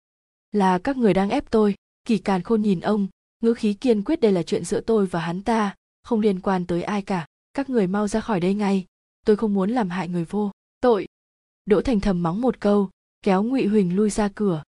Là 0.51 0.79
các 0.79 0.97
người 0.97 1.13
đang 1.13 1.29
ép 1.29 1.49
tôi. 1.49 1.75
Kỳ 2.05 2.17
càn 2.17 2.41
khôn 2.41 2.61
nhìn 2.61 2.79
ông, 2.79 3.07
ngữ 3.39 3.53
khí 3.53 3.73
kiên 3.73 4.03
quyết 4.03 4.21
đây 4.21 4.31
là 4.31 4.43
chuyện 4.43 4.65
giữa 4.65 4.81
tôi 4.81 5.05
và 5.05 5.19
hắn 5.19 5.41
ta, 5.41 5.75
không 6.03 6.19
liên 6.19 6.39
quan 6.39 6.65
tới 6.65 6.83
ai 6.83 7.01
cả. 7.01 7.25
Các 7.53 7.69
người 7.69 7.87
mau 7.87 8.07
ra 8.07 8.19
khỏi 8.19 8.39
đây 8.39 8.53
ngay. 8.53 8.85
Tôi 9.25 9.35
không 9.35 9.53
muốn 9.53 9.69
làm 9.69 9.89
hại 9.89 10.07
người 10.07 10.25
vô 10.25 10.51
tội. 10.81 11.07
Đỗ 11.65 11.81
thành 11.81 11.99
thầm 11.99 12.23
mắng 12.23 12.41
một 12.41 12.59
câu 12.59 12.89
kéo 13.23 13.43
ngụy 13.43 13.65
huỳnh 13.65 13.95
lui 13.95 14.09
ra 14.09 14.29
cửa. 14.35 14.63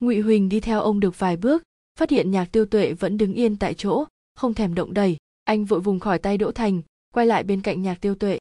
Ngụy 0.00 0.20
huỳnh 0.20 0.48
đi 0.48 0.60
theo 0.60 0.80
ông 0.80 1.00
được 1.00 1.18
vài 1.18 1.36
bước, 1.36 1.62
phát 1.98 2.10
hiện 2.10 2.30
nhạc 2.30 2.44
tiêu 2.52 2.66
tuệ 2.66 2.92
vẫn 2.92 3.18
đứng 3.18 3.34
yên 3.34 3.56
tại 3.56 3.74
chỗ, 3.74 4.04
không 4.34 4.54
thèm 4.54 4.74
động 4.74 4.94
đẩy 4.94 5.16
anh 5.44 5.64
vội 5.64 5.80
vùng 5.80 6.00
khỏi 6.00 6.18
tay 6.18 6.38
đỗ 6.38 6.52
thành, 6.52 6.82
quay 7.14 7.26
lại 7.26 7.44
bên 7.44 7.62
cạnh 7.62 7.82
nhạc 7.82 8.00
tiêu 8.00 8.14
tuệ. 8.14 8.38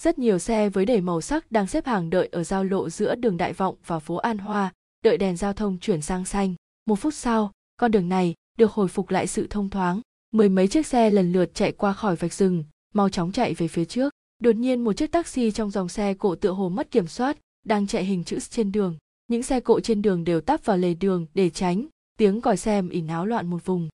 Rất 0.00 0.18
nhiều 0.18 0.38
xe 0.38 0.68
với 0.68 0.86
đầy 0.86 1.00
màu 1.00 1.20
sắc 1.20 1.52
đang 1.52 1.66
xếp 1.66 1.86
hàng 1.86 2.10
đợi 2.10 2.28
ở 2.32 2.44
giao 2.44 2.64
lộ 2.64 2.90
giữa 2.90 3.14
đường 3.14 3.36
đại 3.36 3.52
vọng 3.52 3.76
và 3.86 3.98
phố 3.98 4.16
an 4.16 4.38
hoa, 4.38 4.72
đợi 5.04 5.18
đèn 5.18 5.36
giao 5.36 5.52
thông 5.52 5.78
chuyển 5.78 6.02
sang 6.02 6.24
xanh. 6.24 6.54
Một 6.86 6.96
phút 6.96 7.14
sau, 7.14 7.52
con 7.76 7.90
đường 7.90 8.08
này 8.08 8.34
được 8.58 8.72
hồi 8.72 8.88
phục 8.88 9.10
lại 9.10 9.26
sự 9.26 9.46
thông 9.50 9.70
thoáng. 9.70 10.00
Mười 10.30 10.48
mấy 10.48 10.68
chiếc 10.68 10.86
xe 10.86 11.10
lần 11.10 11.32
lượt 11.32 11.54
chạy 11.54 11.72
qua 11.72 11.92
khỏi 11.92 12.16
vạch 12.16 12.32
rừng, 12.32 12.64
mau 12.94 13.08
chóng 13.08 13.32
chạy 13.32 13.54
về 13.54 13.68
phía 13.68 13.84
trước. 13.84 14.12
Đột 14.38 14.56
nhiên 14.56 14.84
một 14.84 14.92
chiếc 14.92 15.12
taxi 15.12 15.50
trong 15.50 15.70
dòng 15.70 15.88
xe 15.88 16.14
cộ 16.14 16.34
tựa 16.34 16.50
hồ 16.50 16.68
mất 16.68 16.90
kiểm 16.90 17.06
soát 17.06 17.36
đang 17.64 17.86
chạy 17.86 18.04
hình 18.04 18.24
chữ 18.24 18.38
trên 18.50 18.72
đường. 18.72 18.96
Những 19.28 19.42
xe 19.42 19.60
cộ 19.60 19.80
trên 19.80 20.02
đường 20.02 20.24
đều 20.24 20.40
tắp 20.40 20.64
vào 20.64 20.76
lề 20.76 20.94
đường 20.94 21.26
để 21.34 21.50
tránh 21.50 21.86
tiếng 22.18 22.40
còi 22.40 22.56
xe 22.56 22.82
ỉ 22.90 23.00
náo 23.00 23.26
loạn 23.26 23.46
một 23.46 23.64
vùng. 23.64 23.88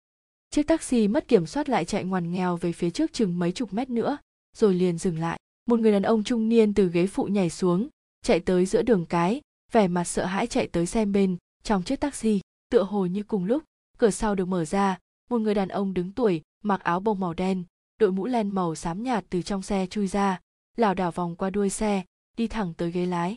Chiếc 0.50 0.62
taxi 0.62 1.08
mất 1.08 1.28
kiểm 1.28 1.46
soát 1.46 1.68
lại 1.68 1.84
chạy 1.84 2.04
ngoằn 2.04 2.32
nghèo 2.32 2.56
về 2.56 2.72
phía 2.72 2.90
trước 2.90 3.12
chừng 3.12 3.38
mấy 3.38 3.52
chục 3.52 3.72
mét 3.72 3.90
nữa, 3.90 4.18
rồi 4.56 4.74
liền 4.74 4.98
dừng 4.98 5.18
lại. 5.18 5.38
Một 5.66 5.80
người 5.80 5.92
đàn 5.92 6.02
ông 6.02 6.24
trung 6.24 6.48
niên 6.48 6.74
từ 6.74 6.88
ghế 6.88 7.06
phụ 7.06 7.24
nhảy 7.24 7.50
xuống, 7.50 7.88
chạy 8.22 8.40
tới 8.40 8.66
giữa 8.66 8.82
đường 8.82 9.06
cái, 9.06 9.40
vẻ 9.72 9.88
mặt 9.88 10.04
sợ 10.04 10.24
hãi 10.24 10.46
chạy 10.46 10.66
tới 10.66 10.86
xem 10.86 11.12
bên 11.12 11.36
trong 11.62 11.82
chiếc 11.82 12.00
taxi. 12.00 12.40
Tựa 12.70 12.82
hồ 12.82 13.06
như 13.06 13.22
cùng 13.22 13.44
lúc, 13.44 13.62
cửa 13.98 14.10
sau 14.10 14.34
được 14.34 14.44
mở 14.44 14.64
ra, 14.64 14.98
một 15.30 15.38
người 15.38 15.54
đàn 15.54 15.68
ông 15.68 15.94
đứng 15.94 16.12
tuổi, 16.12 16.42
mặc 16.64 16.80
áo 16.80 17.00
bông 17.00 17.20
màu 17.20 17.34
đen, 17.34 17.64
đội 17.98 18.12
mũ 18.12 18.26
len 18.26 18.54
màu 18.54 18.74
xám 18.74 19.02
nhạt 19.02 19.24
từ 19.30 19.42
trong 19.42 19.62
xe 19.62 19.86
chui 19.86 20.06
ra, 20.06 20.40
lảo 20.76 20.94
đảo 20.94 21.10
vòng 21.10 21.36
qua 21.36 21.50
đuôi 21.50 21.70
xe, 21.70 22.04
đi 22.36 22.48
thẳng 22.48 22.74
tới 22.74 22.90
ghế 22.90 23.06
lái 23.06 23.36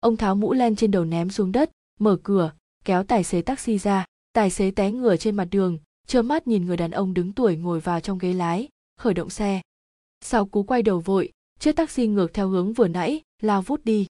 ông 0.00 0.16
tháo 0.16 0.34
mũ 0.34 0.52
len 0.52 0.76
trên 0.76 0.90
đầu 0.90 1.04
ném 1.04 1.30
xuống 1.30 1.52
đất, 1.52 1.70
mở 2.00 2.16
cửa, 2.22 2.52
kéo 2.84 3.02
tài 3.02 3.24
xế 3.24 3.42
taxi 3.42 3.78
ra. 3.78 4.04
Tài 4.32 4.50
xế 4.50 4.70
té 4.70 4.92
ngửa 4.92 5.16
trên 5.16 5.36
mặt 5.36 5.48
đường, 5.50 5.78
trơ 6.06 6.22
mắt 6.22 6.46
nhìn 6.46 6.66
người 6.66 6.76
đàn 6.76 6.90
ông 6.90 7.14
đứng 7.14 7.32
tuổi 7.32 7.56
ngồi 7.56 7.80
vào 7.80 8.00
trong 8.00 8.18
ghế 8.18 8.32
lái, 8.32 8.68
khởi 8.98 9.14
động 9.14 9.30
xe. 9.30 9.60
Sau 10.20 10.46
cú 10.46 10.62
quay 10.62 10.82
đầu 10.82 11.00
vội, 11.00 11.32
chiếc 11.58 11.76
taxi 11.76 12.06
ngược 12.06 12.34
theo 12.34 12.48
hướng 12.48 12.72
vừa 12.72 12.88
nãy, 12.88 13.20
lao 13.42 13.62
vút 13.62 13.84
đi. 13.84 14.06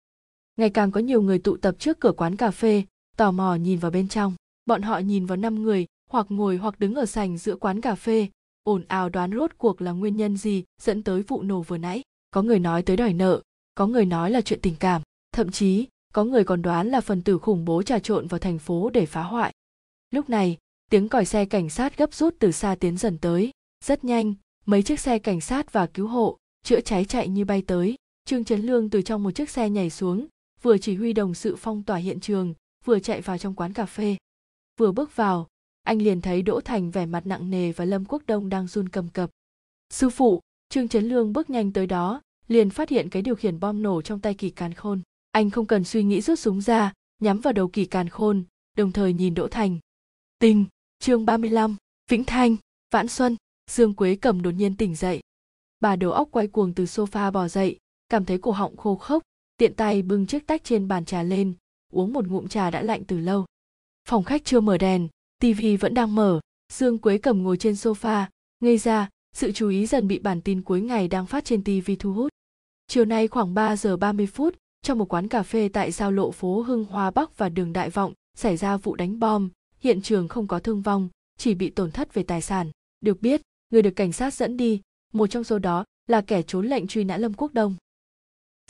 Ngày 0.57 0.71
càng 0.71 0.91
có 0.91 1.01
nhiều 1.01 1.23
người 1.23 1.39
tụ 1.39 1.57
tập 1.57 1.75
trước 1.79 2.01
cửa 2.01 2.13
quán 2.13 2.37
cà 2.37 2.51
phê, 2.51 2.83
tò 3.17 3.31
mò 3.31 3.55
nhìn 3.55 3.79
vào 3.79 3.91
bên 3.91 4.09
trong. 4.09 4.35
Bọn 4.67 4.83
họ 4.83 4.99
nhìn 4.99 5.27
vào 5.27 5.37
năm 5.37 5.63
người, 5.63 5.87
hoặc 6.11 6.27
ngồi 6.29 6.57
hoặc 6.57 6.81
đứng 6.81 6.95
ở 6.95 7.07
sành 7.07 7.39
giữa 7.39 7.57
quán 7.57 7.81
cà 7.81 7.95
phê. 7.95 8.29
Ồn 8.65 8.85
ào 8.89 9.09
đoán 9.09 9.31
rốt 9.33 9.51
cuộc 9.59 9.83
là 9.83 9.93
nguyên 9.93 10.17
nhân 10.17 10.37
gì 10.37 10.65
dẫn 10.83 11.03
tới 11.03 11.23
vụ 11.23 11.43
nổ 11.43 11.63
vừa 11.63 11.79
nãy. 11.79 12.03
Có 12.31 12.43
người 12.43 12.59
nói 12.59 12.83
tới 12.83 12.97
đòi 12.97 13.13
nợ, 13.13 13.43
có 13.75 13.87
người 13.87 14.05
nói 14.05 14.31
là 14.31 14.41
chuyện 14.41 14.61
tình 14.63 14.75
cảm 14.81 15.03
thậm 15.39 15.51
chí 15.51 15.87
có 16.13 16.25
người 16.25 16.45
còn 16.45 16.63
đoán 16.63 16.89
là 16.89 17.01
phần 17.01 17.23
tử 17.23 17.39
khủng 17.39 17.65
bố 17.65 17.83
trà 17.83 17.99
trộn 17.99 18.27
vào 18.27 18.39
thành 18.39 18.59
phố 18.59 18.91
để 18.91 19.07
phá 19.07 19.23
hoại. 19.23 19.53
Lúc 20.11 20.31
này, 20.31 20.57
tiếng 20.91 21.09
còi 21.09 21.25
xe 21.25 21.45
cảnh 21.45 21.71
sát 21.71 21.99
gấp 21.99 22.15
rút 22.15 22.37
từ 22.39 22.53
xa 22.53 22.77
tiến 22.81 22.97
dần 22.97 23.19
tới. 23.19 23.51
Rất 23.85 24.05
nhanh, 24.05 24.35
mấy 24.67 24.83
chiếc 24.83 25.01
xe 25.01 25.19
cảnh 25.19 25.41
sát 25.41 25.73
và 25.73 25.87
cứu 25.87 26.07
hộ, 26.07 26.37
chữa 26.65 26.81
cháy 26.81 27.05
chạy 27.05 27.29
như 27.29 27.45
bay 27.45 27.63
tới. 27.67 27.95
Trương 28.25 28.45
trấn 28.45 28.61
lương 28.61 28.91
từ 28.91 29.03
trong 29.03 29.23
một 29.23 29.31
chiếc 29.31 29.51
xe 29.51 29.71
nhảy 29.71 29.91
xuống, 29.91 30.27
vừa 30.63 30.79
chỉ 30.79 30.95
huy 30.95 31.13
đồng 31.13 31.35
sự 31.35 31.57
phong 31.59 31.83
tỏa 31.83 31.97
hiện 31.97 32.21
trường, 32.21 32.55
vừa 32.85 32.99
chạy 32.99 33.21
vào 33.21 33.39
trong 33.39 33.55
quán 33.55 33.73
cà 33.73 33.87
phê. 33.87 34.17
Vừa 34.81 34.93
bước 34.93 35.17
vào, 35.17 35.47
anh 35.83 36.03
liền 36.03 36.21
thấy 36.21 36.43
đỗ 36.43 36.61
thành 36.61 36.91
vẻ 36.91 37.07
mặt 37.07 37.27
nặng 37.27 37.51
nề 37.51 37.73
và 37.73 37.85
lâm 37.85 38.05
quốc 38.05 38.23
đông 38.27 38.49
đang 38.49 38.67
run 38.67 38.89
cầm 38.89 39.09
cập. 39.09 39.31
Sư 39.91 40.11
phụ! 40.11 40.41
Trương 40.69 40.89
trấn 40.89 41.09
lương 41.09 41.33
bước 41.33 41.51
nhanh 41.51 41.73
tới 41.73 41.87
đó, 41.87 42.23
liền 42.49 42.71
phát 42.71 42.89
hiện 42.89 43.09
cái 43.11 43.23
điều 43.23 43.35
khiển 43.35 43.61
bom 43.61 43.83
nổ 43.83 44.03
trong 44.03 44.21
tay 44.21 44.35
kỳ 44.35 44.51
càn 44.51 44.75
khôn 44.75 45.01
anh 45.39 45.51
không 45.51 45.67
cần 45.67 45.85
suy 45.85 46.03
nghĩ 46.03 46.21
rút 46.21 46.39
súng 46.39 46.61
ra 46.61 46.93
nhắm 47.23 47.41
vào 47.41 47.53
đầu 47.53 47.69
kỳ 47.69 47.85
càn 47.85 48.09
khôn 48.09 48.45
đồng 48.77 48.93
thời 48.93 49.13
nhìn 49.13 49.35
đỗ 49.35 49.49
thành. 49.49 49.79
Tình 50.39 50.65
chương 50.99 51.27
35, 51.27 51.77
vĩnh 52.11 52.25
thanh 52.25 52.57
vãn 52.91 53.09
xuân 53.09 53.37
dương 53.71 53.95
quế 53.95 54.17
cầm 54.17 54.43
đột 54.43 54.51
nhiên 54.51 54.77
tỉnh 54.77 54.95
dậy. 54.95 55.21
Bà 55.81 55.97
đầu 55.97 56.13
óc 56.13 56.29
quay 56.31 56.47
cuồng 56.47 56.75
từ 56.75 56.85
sofa 56.85 57.33
bò 57.33 57.49
dậy 57.49 57.79
cảm 58.09 58.25
thấy 58.25 58.39
cổ 58.39 58.51
họng 58.51 58.77
khô 58.77 58.97
khốc 58.97 59.23
tiện 59.57 59.75
tay 59.75 60.03
bưng 60.03 60.27
chiếc 60.27 60.47
tách 60.47 60.65
trên 60.65 60.89
bàn 60.89 61.05
trà 61.05 61.23
lên 61.23 61.55
uống 61.93 62.13
một 62.13 62.27
ngụm 62.27 62.49
trà 62.49 62.71
đã 62.71 62.83
lạnh 62.83 63.05
từ 63.05 63.19
lâu. 63.19 63.47
Phòng 64.09 64.25
khách 64.25 64.45
chưa 64.45 64.61
mở 64.61 64.79
đèn 64.79 65.09
tivi 65.41 65.77
vẫn 65.77 65.95
đang 65.95 66.15
mở 66.15 66.41
dương 66.73 66.99
quế 66.99 67.19
cầm 67.19 67.43
ngồi 67.43 67.57
trên 67.57 67.75
sofa 67.75 68.27
ngây 68.61 68.79
ra 68.79 69.09
sự 69.37 69.53
chú 69.53 69.69
ý 69.69 69.87
dần 69.87 70.09
bị 70.09 70.19
bản 70.19 70.41
tin 70.41 70.63
cuối 70.63 70.81
ngày 70.81 71.09
đang 71.09 71.27
phát 71.27 71.45
trên 71.45 71.65
tivi 71.65 71.97
thu 71.97 72.13
hút. 72.13 72.33
Chiều 72.87 73.05
nay 73.05 73.29
khoảng 73.29 73.55
3 73.55 73.77
giờ 73.77 73.97
30 73.97 74.27
phút 74.27 74.57
trong 74.83 74.99
một 74.99 75.13
quán 75.13 75.29
cà 75.29 75.43
phê 75.43 75.69
tại 75.69 75.91
giao 75.91 76.13
lộ 76.13 76.31
phố 76.31 76.61
Hưng 76.63 76.85
Hoa 76.85 77.11
Bắc 77.11 77.39
và 77.39 77.49
đường 77.49 77.73
Đại 77.73 77.91
Vọng, 77.91 78.13
xảy 78.37 78.57
ra 78.57 78.77
vụ 78.77 78.97
đánh 78.97 79.19
bom. 79.19 79.49
Hiện 79.81 80.03
trường 80.03 80.29
không 80.29 80.47
có 80.47 80.59
thương 80.59 80.83
vong, 80.83 81.09
chỉ 81.39 81.55
bị 81.55 81.71
tổn 81.71 81.91
thất 81.91 82.15
về 82.15 82.23
tài 82.23 82.41
sản. 82.41 82.71
Được 83.01 83.23
biết, 83.23 83.43
người 83.71 83.83
được 83.83 83.97
cảnh 83.97 84.13
sát 84.13 84.35
dẫn 84.35 84.57
đi, 84.57 84.81
một 85.13 85.27
trong 85.27 85.45
số 85.45 85.59
đó 85.59 85.85
là 86.07 86.21
kẻ 86.21 86.43
trốn 86.43 86.67
lệnh 86.67 86.87
truy 86.87 87.05
nã 87.05 87.17
lâm 87.17 87.35
quốc 87.35 87.55
đông. 87.55 87.77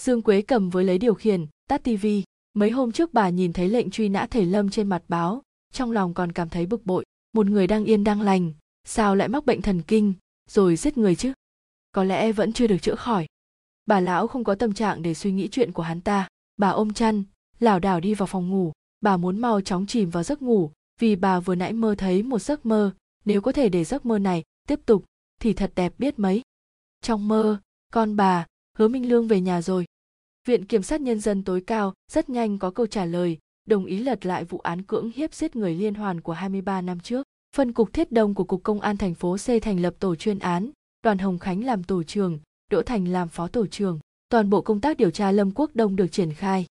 Dương 0.01 0.23
quế 0.23 0.43
cầm 0.43 0.71
với 0.71 0.85
lấy 0.85 0.99
điều 0.99 1.15
khiển, 1.15 1.47
tắt 1.69 1.85
tivi 1.85 2.23
mấy 2.55 2.71
hôm 2.71 2.93
trước 2.93 3.13
bà 3.13 3.29
nhìn 3.29 3.53
thấy 3.53 3.69
lệnh 3.69 3.91
truy 3.91 4.09
nã 4.09 4.27
thể 4.31 4.45
lâm 4.45 4.71
trên 4.71 4.89
mặt 4.89 5.03
báo, 5.09 5.43
trong 5.73 5.91
lòng 5.91 6.15
còn 6.15 6.33
cảm 6.33 6.49
thấy 6.49 6.67
bực 6.67 6.87
bội. 6.87 7.05
Một 7.33 7.47
người 7.47 7.67
đang 7.67 7.85
yên 7.85 8.05
đang 8.05 8.21
lành, 8.21 8.53
sao 8.85 9.17
lại 9.17 9.29
mắc 9.29 9.47
bệnh 9.47 9.63
thần 9.63 9.83
kinh, 9.83 10.15
rồi 10.51 10.77
giết 10.77 10.99
người 10.99 11.17
chứ? 11.17 11.33
Có 11.93 12.05
lẽ 12.05 12.33
vẫn 12.33 12.53
chưa 12.53 12.67
được 12.67 12.79
chữa 12.83 12.95
khỏi 12.95 13.27
bà 13.89 14.01
lão 14.01 14.27
không 14.27 14.45
có 14.45 14.55
tâm 14.55 14.73
trạng 14.73 15.03
để 15.03 15.15
suy 15.15 15.33
nghĩ 15.33 15.49
chuyện 15.49 15.73
của 15.73 15.83
hắn 15.83 16.01
ta. 16.01 16.29
Bà 16.57 16.69
ôm 16.69 16.93
chăn 16.93 17.25
lảo 17.61 17.79
đảo 17.79 18.01
đi 18.01 18.15
vào 18.15 18.27
phòng 18.27 18.51
ngủ. 18.51 18.73
Bà 19.01 19.17
muốn 19.17 19.39
mau 19.39 19.61
chóng 19.61 19.87
chìm 19.87 20.11
vào 20.11 20.23
giấc 20.23 20.43
ngủ 20.43 20.71
vì 21.01 21.17
bà 21.17 21.41
vừa 21.41 21.55
nãy 21.55 21.73
mơ 21.73 21.95
thấy 21.99 22.23
một 22.23 22.39
giấc 22.39 22.67
mơ. 22.67 22.95
Nếu 23.25 23.41
có 23.41 23.53
thể 23.53 23.69
để 23.69 23.85
giấc 23.85 24.07
mơ 24.07 24.19
này 24.19 24.43
tiếp 24.69 24.81
tục 24.87 25.05
thì 25.41 25.53
thật 25.53 25.73
đẹp 25.75 25.95
biết 25.99 26.19
mấy. 26.19 26.43
Trong 27.03 27.29
mơ 27.29 27.61
con 27.93 28.17
bà 28.17 28.47
hứa 28.79 28.89
minh 28.89 29.09
lương 29.09 29.29
về 29.29 29.41
nhà 29.41 29.63
rồi. 29.63 29.85
Viện 30.49 30.65
kiểm 30.65 30.83
sát 30.83 31.01
nhân 31.01 31.21
dân 31.21 31.43
tối 31.45 31.61
cao 31.61 31.95
rất 32.13 32.29
nhanh 32.29 32.59
có 32.59 32.71
câu 32.71 32.87
trả 32.87 33.05
lời 33.05 33.39
đồng 33.67 33.85
ý 33.85 33.99
lật 33.99 34.27
lại 34.27 34.45
vụ 34.45 34.59
án 34.59 34.83
cưỡng 34.83 35.11
hiếp 35.15 35.35
giết 35.35 35.57
người 35.57 35.75
liên 35.75 35.95
hoàn 35.95 36.21
của 36.21 36.33
23 36.33 36.81
năm 36.81 37.01
trước. 37.01 37.27
Phân 37.57 37.73
cục 37.73 37.93
Thiết 37.93 38.13
Đông 38.13 38.35
của 38.35 38.45
Cục 38.45 38.63
Công 38.63 38.81
an 38.81 38.97
thành 38.97 39.15
phố 39.15 39.37
C 39.37 39.63
thành 39.63 39.81
lập 39.81 39.95
tổ 39.99 40.15
chuyên 40.15 40.39
án, 40.39 40.71
Đoàn 41.03 41.19
Hồng 41.19 41.39
Khánh 41.39 41.65
làm 41.65 41.85
tổ 41.85 42.03
trưởng, 42.03 42.39
Đỗ 42.73 42.83
Thành 42.83 43.09
làm 43.09 43.29
phó 43.29 43.49
tổ 43.49 43.67
trưởng. 43.67 43.99
Toàn 44.29 44.51
bộ 44.51 44.61
công 44.61 44.81
tác 44.81 44.97
điều 44.97 45.11
tra 45.11 45.33
Lâm 45.33 45.51
Quốc 45.51 45.71
Đông 45.75 45.97
được 45.97 46.07
triển 46.07 46.33
khai. 46.33 46.67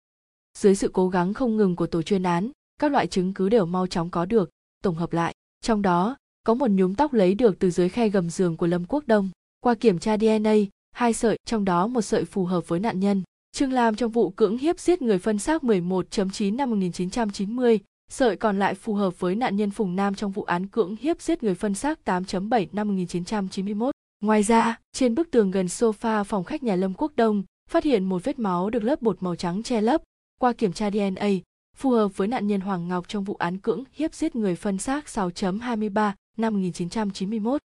Dưới 0.58 0.74
sự 0.74 0.90
cố 0.92 1.08
gắng 1.08 1.34
không 1.34 1.56
ngừng 1.56 1.76
của 1.76 1.86
tổ 1.86 2.02
chuyên 2.02 2.22
án, 2.22 2.50
các 2.80 2.92
loại 2.92 3.06
chứng 3.06 3.34
cứ 3.34 3.48
đều 3.48 3.66
mau 3.66 3.86
chóng 3.86 4.10
có 4.10 4.24
được, 4.24 4.50
tổng 4.82 4.94
hợp 4.94 5.12
lại. 5.12 5.34
Trong 5.60 5.82
đó, 5.82 6.16
có 6.44 6.54
một 6.54 6.70
nhúm 6.70 6.94
tóc 6.94 7.12
lấy 7.12 7.34
được 7.34 7.58
từ 7.58 7.70
dưới 7.70 7.88
khe 7.88 8.08
gầm 8.08 8.30
giường 8.30 8.56
của 8.56 8.66
Lâm 8.66 8.84
Quốc 8.84 9.04
Đông. 9.06 9.30
Qua 9.60 9.74
kiểm 9.74 9.98
tra 9.98 10.16
DNA, 10.16 10.54
hai 10.92 11.12
sợi, 11.12 11.38
trong 11.46 11.64
đó 11.64 11.86
một 11.86 12.02
sợi 12.02 12.24
phù 12.24 12.44
hợp 12.44 12.68
với 12.68 12.80
nạn 12.80 13.00
nhân. 13.00 13.22
Trương 13.52 13.72
Lam 13.72 13.94
trong 13.94 14.10
vụ 14.10 14.30
cưỡng 14.30 14.58
hiếp 14.58 14.80
giết 14.80 15.02
người 15.02 15.18
phân 15.18 15.38
xác 15.38 15.62
11.9 15.62 16.56
năm 16.56 16.70
1990, 16.70 17.80
sợi 18.10 18.36
còn 18.36 18.58
lại 18.58 18.74
phù 18.74 18.94
hợp 18.94 19.20
với 19.20 19.34
nạn 19.34 19.56
nhân 19.56 19.70
Phùng 19.70 19.96
Nam 19.96 20.14
trong 20.14 20.30
vụ 20.30 20.42
án 20.42 20.66
cưỡng 20.66 20.96
hiếp 21.00 21.20
giết 21.20 21.42
người 21.42 21.54
phân 21.54 21.74
xác 21.74 21.98
8.7 22.04 22.66
năm 22.72 22.88
1991. 22.88 23.95
Ngoài 24.26 24.42
ra, 24.42 24.78
trên 24.92 25.14
bức 25.14 25.30
tường 25.30 25.50
gần 25.50 25.66
sofa 25.66 26.24
phòng 26.24 26.44
khách 26.44 26.62
nhà 26.62 26.76
Lâm 26.76 26.94
Quốc 26.94 27.12
Đông, 27.16 27.42
phát 27.70 27.84
hiện 27.84 28.04
một 28.04 28.24
vết 28.24 28.38
máu 28.38 28.70
được 28.70 28.84
lớp 28.84 29.02
bột 29.02 29.22
màu 29.22 29.36
trắng 29.36 29.62
che 29.62 29.80
lấp. 29.80 30.02
Qua 30.40 30.52
kiểm 30.52 30.72
tra 30.72 30.90
DNA, 30.90 31.28
phù 31.76 31.90
hợp 31.90 32.16
với 32.16 32.28
nạn 32.28 32.46
nhân 32.46 32.60
Hoàng 32.60 32.88
Ngọc 32.88 33.08
trong 33.08 33.24
vụ 33.24 33.34
án 33.34 33.58
cưỡng 33.58 33.84
hiếp 33.92 34.14
giết 34.14 34.36
người 34.36 34.56
phân 34.56 34.78
xác 34.78 35.04
6.23 35.06 36.12
năm 36.36 36.54
1991. 36.54 37.60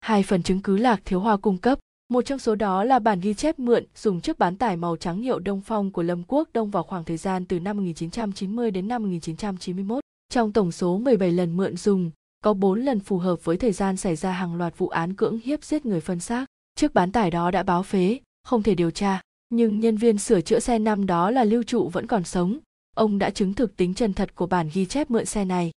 Hai 0.00 0.22
phần 0.22 0.42
chứng 0.42 0.62
cứ 0.62 0.76
lạc 0.76 1.00
thiếu 1.04 1.20
hoa 1.20 1.36
cung 1.36 1.58
cấp, 1.58 1.78
một 2.08 2.22
trong 2.22 2.38
số 2.38 2.54
đó 2.54 2.84
là 2.84 2.98
bản 2.98 3.20
ghi 3.20 3.34
chép 3.34 3.58
mượn 3.58 3.84
dùng 3.94 4.20
chiếc 4.20 4.38
bán 4.38 4.56
tải 4.56 4.76
màu 4.76 4.96
trắng 4.96 5.22
hiệu 5.22 5.38
Đông 5.38 5.60
Phong 5.60 5.90
của 5.90 6.02
Lâm 6.02 6.22
Quốc 6.26 6.48
Đông 6.52 6.70
vào 6.70 6.82
khoảng 6.82 7.04
thời 7.04 7.16
gian 7.16 7.44
từ 7.44 7.60
năm 7.60 7.76
1990 7.76 8.70
đến 8.70 8.88
năm 8.88 9.02
1991. 9.02 10.00
Trong 10.28 10.52
tổng 10.52 10.72
số 10.72 10.98
17 10.98 11.32
lần 11.32 11.56
mượn 11.56 11.76
dùng, 11.76 12.10
có 12.44 12.54
4 12.54 12.80
lần 12.80 13.00
phù 13.00 13.18
hợp 13.18 13.44
với 13.44 13.56
thời 13.56 13.72
gian 13.72 13.96
xảy 13.96 14.16
ra 14.16 14.32
hàng 14.32 14.54
loạt 14.54 14.78
vụ 14.78 14.88
án 14.88 15.14
cưỡng 15.14 15.38
hiếp 15.38 15.64
giết 15.64 15.86
người 15.86 16.00
phân 16.00 16.20
xác. 16.20 16.46
Chiếc 16.74 16.94
bán 16.94 17.12
tải 17.12 17.30
đó 17.30 17.50
đã 17.50 17.62
báo 17.62 17.82
phế, 17.82 18.18
không 18.42 18.62
thể 18.62 18.74
điều 18.74 18.90
tra. 18.90 19.20
Nhưng 19.50 19.80
nhân 19.80 19.96
viên 19.96 20.18
sửa 20.18 20.40
chữa 20.40 20.58
xe 20.58 20.78
năm 20.78 21.06
đó 21.06 21.30
là 21.30 21.44
Lưu 21.44 21.62
Trụ 21.62 21.88
vẫn 21.88 22.06
còn 22.06 22.24
sống. 22.24 22.58
Ông 22.96 23.18
đã 23.18 23.30
chứng 23.30 23.54
thực 23.54 23.76
tính 23.76 23.94
chân 23.94 24.12
thật 24.12 24.34
của 24.34 24.46
bản 24.46 24.70
ghi 24.72 24.86
chép 24.86 25.10
mượn 25.10 25.26
xe 25.26 25.44
này. 25.44 25.70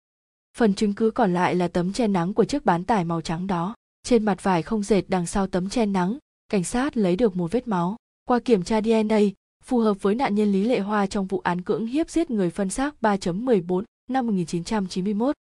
Phần 0.58 0.74
chứng 0.74 0.94
cứ 0.94 1.12
còn 1.12 1.34
lại 1.34 1.56
là 1.56 1.68
tấm 1.68 1.94
che 1.94 2.08
nắng 2.08 2.34
của 2.34 2.46
chiếc 2.46 2.66
bán 2.66 2.84
tải 2.84 3.06
màu 3.06 3.22
trắng 3.22 3.48
đó. 3.48 3.76
Trên 4.04 4.24
mặt 4.24 4.44
vải 4.44 4.62
không 4.62 4.84
dệt 4.84 5.04
đằng 5.08 5.26
sau 5.26 5.48
tấm 5.48 5.70
che 5.70 5.86
nắng, 5.86 6.18
cảnh 6.50 6.64
sát 6.64 6.98
lấy 6.98 7.16
được 7.16 7.36
một 7.36 7.52
vết 7.52 7.68
máu. 7.68 7.96
Qua 8.26 8.40
kiểm 8.40 8.64
tra 8.64 8.82
DNA, 8.82 9.20
phù 9.64 9.80
hợp 9.80 10.02
với 10.02 10.16
nạn 10.16 10.36
nhân 10.36 10.52
Lý 10.52 10.64
Lệ 10.64 10.80
Hoa 10.80 11.08
trong 11.08 11.28
vụ 11.28 11.40
án 11.40 11.62
cưỡng 11.62 11.86
hiếp 11.86 12.10
giết 12.10 12.32
người 12.32 12.50
phân 12.50 12.70
xác 12.70 12.96
3.14 13.02 13.84
năm 14.10 14.28
1991. 14.28 15.36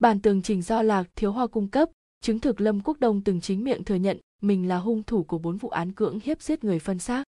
Bản 0.00 0.20
tường 0.20 0.42
trình 0.42 0.62
do 0.62 0.82
Lạc 0.82 1.08
Thiếu 1.16 1.32
Hoa 1.32 1.46
cung 1.46 1.68
cấp, 1.68 1.90
chứng 2.20 2.38
thực 2.40 2.60
Lâm 2.60 2.80
Quốc 2.80 3.00
Đông 3.00 3.20
từng 3.24 3.40
chính 3.40 3.64
miệng 3.64 3.84
thừa 3.84 3.94
nhận 3.94 4.20
mình 4.42 4.68
là 4.68 4.76
hung 4.76 5.02
thủ 5.02 5.22
của 5.24 5.38
bốn 5.38 5.56
vụ 5.56 5.68
án 5.68 5.92
cưỡng 5.92 6.18
hiếp 6.24 6.42
giết 6.42 6.64
người 6.64 6.78
phân 6.78 6.98
xác. 6.98 7.24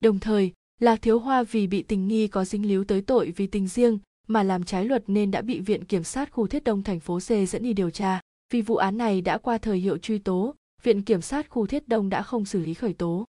Đồng 0.00 0.18
thời, 0.18 0.52
Lạc 0.80 1.02
Thiếu 1.02 1.18
Hoa 1.18 1.42
vì 1.42 1.66
bị 1.66 1.82
tình 1.82 2.08
nghi 2.08 2.28
có 2.28 2.44
dính 2.44 2.68
líu 2.68 2.84
tới 2.84 3.00
tội 3.00 3.32
vì 3.36 3.46
tình 3.46 3.68
riêng 3.68 3.98
mà 4.26 4.42
làm 4.42 4.64
trái 4.64 4.84
luật 4.84 5.04
nên 5.06 5.30
đã 5.30 5.42
bị 5.42 5.60
Viện 5.60 5.84
Kiểm 5.84 6.04
sát 6.04 6.32
khu 6.32 6.46
Thiết 6.46 6.64
Đông 6.64 6.82
thành 6.82 7.00
phố 7.00 7.18
C 7.18 7.28
dẫn 7.48 7.62
đi 7.62 7.72
điều 7.72 7.90
tra. 7.90 8.20
Vì 8.52 8.62
vụ 8.62 8.76
án 8.76 8.98
này 8.98 9.20
đã 9.20 9.38
qua 9.38 9.58
thời 9.58 9.78
hiệu 9.78 9.98
truy 9.98 10.18
tố, 10.18 10.54
Viện 10.82 11.02
Kiểm 11.02 11.20
sát 11.20 11.50
khu 11.50 11.66
Thiết 11.66 11.88
Đông 11.88 12.08
đã 12.08 12.22
không 12.22 12.44
xử 12.44 12.60
lý 12.60 12.74
khởi 12.74 12.92
tố. 12.92 13.24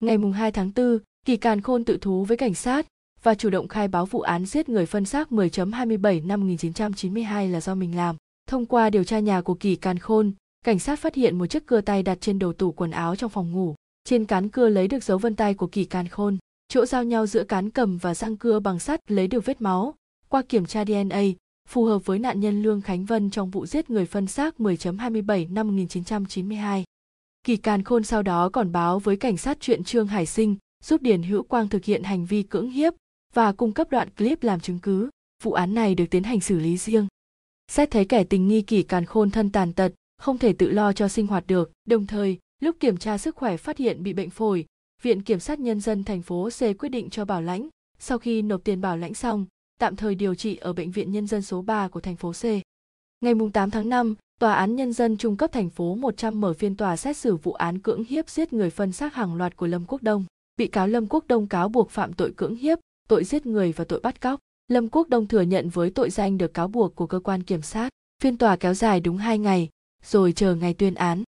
Ngày 0.00 0.18
2 0.34 0.52
tháng 0.52 0.72
4, 0.76 0.98
Kỳ 1.26 1.36
Càn 1.36 1.60
Khôn 1.60 1.84
tự 1.84 1.98
thú 2.00 2.24
với 2.24 2.36
cảnh 2.36 2.54
sát 2.54 2.86
và 3.22 3.34
chủ 3.34 3.50
động 3.50 3.68
khai 3.68 3.88
báo 3.88 4.06
vụ 4.06 4.20
án 4.20 4.46
giết 4.46 4.68
người 4.68 4.86
phân 4.86 5.04
xác 5.04 5.28
10.27 5.30 6.26
năm 6.26 6.40
1992 6.40 7.48
là 7.48 7.60
do 7.60 7.74
mình 7.74 7.96
làm. 7.96 8.16
Thông 8.46 8.66
qua 8.66 8.90
điều 8.90 9.04
tra 9.04 9.18
nhà 9.18 9.40
của 9.40 9.54
Kỳ 9.54 9.76
Càn 9.76 9.98
Khôn, 9.98 10.32
cảnh 10.64 10.78
sát 10.78 10.98
phát 10.98 11.14
hiện 11.14 11.38
một 11.38 11.46
chiếc 11.46 11.66
cưa 11.66 11.80
tay 11.80 12.02
đặt 12.02 12.18
trên 12.20 12.38
đầu 12.38 12.52
tủ 12.52 12.72
quần 12.72 12.90
áo 12.90 13.16
trong 13.16 13.30
phòng 13.30 13.52
ngủ. 13.52 13.74
Trên 14.04 14.24
cán 14.24 14.48
cưa 14.48 14.68
lấy 14.68 14.88
được 14.88 15.04
dấu 15.04 15.18
vân 15.18 15.36
tay 15.36 15.54
của 15.54 15.66
Kỳ 15.66 15.84
Càn 15.84 16.08
Khôn. 16.08 16.38
Chỗ 16.68 16.86
giao 16.86 17.04
nhau 17.04 17.26
giữa 17.26 17.44
cán 17.44 17.70
cầm 17.70 17.98
và 17.98 18.14
răng 18.14 18.36
cưa 18.36 18.60
bằng 18.60 18.78
sắt 18.78 19.10
lấy 19.10 19.26
được 19.28 19.44
vết 19.44 19.60
máu. 19.60 19.94
Qua 20.28 20.42
kiểm 20.42 20.66
tra 20.66 20.84
DNA, 20.84 21.22
phù 21.68 21.84
hợp 21.84 22.06
với 22.06 22.18
nạn 22.18 22.40
nhân 22.40 22.62
Lương 22.62 22.80
Khánh 22.80 23.04
Vân 23.04 23.30
trong 23.30 23.50
vụ 23.50 23.66
giết 23.66 23.90
người 23.90 24.06
phân 24.06 24.26
xác 24.26 24.54
10.27 24.58 25.52
năm 25.52 25.66
1992. 25.66 26.84
Kỳ 27.44 27.56
Càn 27.56 27.82
Khôn 27.84 28.04
sau 28.04 28.22
đó 28.22 28.48
còn 28.48 28.72
báo 28.72 28.98
với 28.98 29.16
cảnh 29.16 29.36
sát 29.36 29.56
chuyện 29.60 29.84
Trương 29.84 30.06
Hải 30.06 30.26
Sinh 30.26 30.56
giúp 30.84 31.02
Điền 31.02 31.22
Hữu 31.22 31.42
Quang 31.42 31.68
thực 31.68 31.84
hiện 31.84 32.02
hành 32.02 32.24
vi 32.24 32.42
cưỡng 32.42 32.70
hiếp 32.70 32.92
và 33.34 33.52
cung 33.52 33.72
cấp 33.72 33.90
đoạn 33.90 34.08
clip 34.10 34.42
làm 34.42 34.60
chứng 34.60 34.78
cứ. 34.78 35.10
Vụ 35.42 35.52
án 35.52 35.74
này 35.74 35.94
được 35.94 36.04
tiến 36.10 36.22
hành 36.22 36.40
xử 36.40 36.58
lý 36.58 36.76
riêng. 36.76 37.06
Xét 37.68 37.90
thấy 37.90 38.04
kẻ 38.04 38.24
tình 38.24 38.48
nghi 38.48 38.62
Kỳ 38.62 38.82
Càn 38.82 39.04
Khôn 39.04 39.30
thân 39.30 39.50
tàn 39.50 39.72
tật, 39.72 39.92
không 40.18 40.38
thể 40.38 40.52
tự 40.52 40.70
lo 40.70 40.92
cho 40.92 41.08
sinh 41.08 41.26
hoạt 41.26 41.46
được, 41.46 41.72
đồng 41.88 42.06
thời, 42.06 42.38
lúc 42.60 42.76
kiểm 42.80 42.96
tra 42.96 43.18
sức 43.18 43.36
khỏe 43.36 43.56
phát 43.56 43.78
hiện 43.78 44.02
bị 44.02 44.12
bệnh 44.12 44.30
phổi, 44.30 44.66
Viện 45.02 45.22
Kiểm 45.22 45.40
sát 45.40 45.60
Nhân 45.60 45.80
dân 45.80 46.04
thành 46.04 46.22
phố 46.22 46.48
C 46.50 46.60
quyết 46.78 46.88
định 46.88 47.10
cho 47.10 47.24
bảo 47.24 47.42
lãnh. 47.42 47.68
Sau 47.98 48.18
khi 48.18 48.42
nộp 48.42 48.64
tiền 48.64 48.80
bảo 48.80 48.96
lãnh 48.96 49.14
xong, 49.14 49.46
tạm 49.80 49.96
thời 49.96 50.14
điều 50.14 50.34
trị 50.34 50.56
ở 50.56 50.72
Bệnh 50.72 50.90
viện 50.90 51.12
Nhân 51.12 51.26
dân 51.26 51.42
số 51.42 51.62
3 51.62 51.88
của 51.88 52.00
thành 52.00 52.16
phố 52.16 52.32
C. 52.32 52.44
Ngày 53.20 53.34
8 53.52 53.70
tháng 53.70 53.88
5, 53.88 54.14
Tòa 54.40 54.54
án 54.54 54.76
Nhân 54.76 54.92
dân 54.92 55.16
trung 55.16 55.36
cấp 55.36 55.52
thành 55.52 55.70
phố 55.70 55.94
100 55.94 56.40
mở 56.40 56.52
phiên 56.52 56.76
tòa 56.76 56.96
xét 56.96 57.16
xử 57.16 57.36
vụ 57.36 57.52
án 57.52 57.78
cưỡng 57.78 58.04
hiếp 58.04 58.28
giết 58.28 58.52
người 58.52 58.70
phân 58.70 58.92
xác 58.92 59.14
hàng 59.14 59.34
loạt 59.34 59.56
của 59.56 59.66
Lâm 59.66 59.84
Quốc 59.88 60.02
Đông. 60.02 60.24
Bị 60.56 60.66
cáo 60.66 60.88
Lâm 60.88 61.06
Quốc 61.06 61.24
Đông 61.26 61.46
cáo 61.46 61.68
buộc 61.68 61.90
phạm 61.90 62.12
tội 62.12 62.32
cưỡng 62.36 62.56
hiếp, 62.56 62.78
tội 63.08 63.24
giết 63.24 63.46
người 63.46 63.72
và 63.72 63.84
tội 63.84 64.00
bắt 64.00 64.20
cóc. 64.20 64.40
Lâm 64.68 64.88
Quốc 64.88 65.08
Đông 65.08 65.26
thừa 65.26 65.40
nhận 65.40 65.68
với 65.68 65.90
tội 65.90 66.10
danh 66.10 66.38
được 66.38 66.54
cáo 66.54 66.68
buộc 66.68 66.96
của 66.96 67.06
cơ 67.06 67.20
quan 67.20 67.42
kiểm 67.42 67.62
sát. 67.62 67.88
Phiên 68.22 68.36
tòa 68.36 68.56
kéo 68.56 68.74
dài 68.74 69.00
đúng 69.00 69.16
2 69.16 69.38
ngày, 69.38 69.68
rồi 70.04 70.32
chờ 70.32 70.54
ngày 70.54 70.74
tuyên 70.74 70.94
án. 70.94 71.22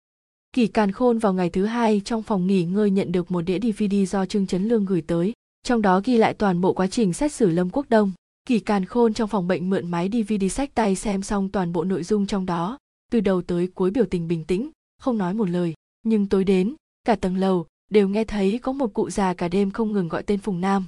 Kỳ 0.56 0.68
Càn 0.68 0.92
Khôn 0.92 1.18
vào 1.18 1.34
ngày 1.34 1.50
thứ 1.50 1.66
hai 1.66 2.02
trong 2.06 2.24
phòng 2.24 2.48
nghỉ 2.48 2.64
ngơi 2.64 2.92
nhận 2.92 3.12
được 3.12 3.32
một 3.32 3.42
đĩa 3.42 3.60
DVD 3.60 3.96
do 4.08 4.26
Trương 4.26 4.48
Trấn 4.48 4.68
Lương 4.68 4.86
gửi 4.86 5.02
tới, 5.02 5.34
trong 5.64 5.82
đó 5.82 6.02
ghi 6.04 6.18
lại 6.18 6.34
toàn 6.34 6.62
bộ 6.62 6.74
quá 6.74 6.88
trình 6.88 7.14
xét 7.14 7.32
xử 7.32 7.50
Lâm 7.50 7.70
Quốc 7.70 7.86
Đông. 7.90 8.12
Kỳ 8.46 8.60
Càn 8.60 8.86
Khôn 8.86 9.14
trong 9.14 9.30
phòng 9.30 9.48
bệnh 9.48 9.70
mượn 9.70 9.92
máy 9.92 10.10
DVD 10.14 10.52
sách 10.52 10.76
tay 10.76 10.96
xem 10.96 11.22
xong 11.22 11.50
toàn 11.50 11.74
bộ 11.74 11.84
nội 11.84 12.04
dung 12.04 12.26
trong 12.26 12.46
đó, 12.46 12.78
từ 13.12 13.20
đầu 13.20 13.42
tới 13.42 13.68
cuối 13.68 13.92
biểu 13.92 14.06
tình 14.06 14.28
bình 14.28 14.46
tĩnh, 14.46 14.70
không 15.00 15.18
nói 15.18 15.34
một 15.34 15.50
lời. 15.50 15.74
Nhưng 16.04 16.30
tối 16.30 16.44
đến, 16.44 16.76
cả 17.04 17.16
tầng 17.16 17.38
lầu 17.38 17.66
đều 17.90 18.10
nghe 18.10 18.24
thấy 18.24 18.60
có 18.62 18.72
một 18.72 18.94
cụ 18.94 19.10
già 19.10 19.34
cả 19.34 19.48
đêm 19.48 19.72
không 19.72 19.92
ngừng 19.92 20.08
gọi 20.08 20.24
tên 20.24 20.40
Phùng 20.40 20.62
Nam. 20.62 20.86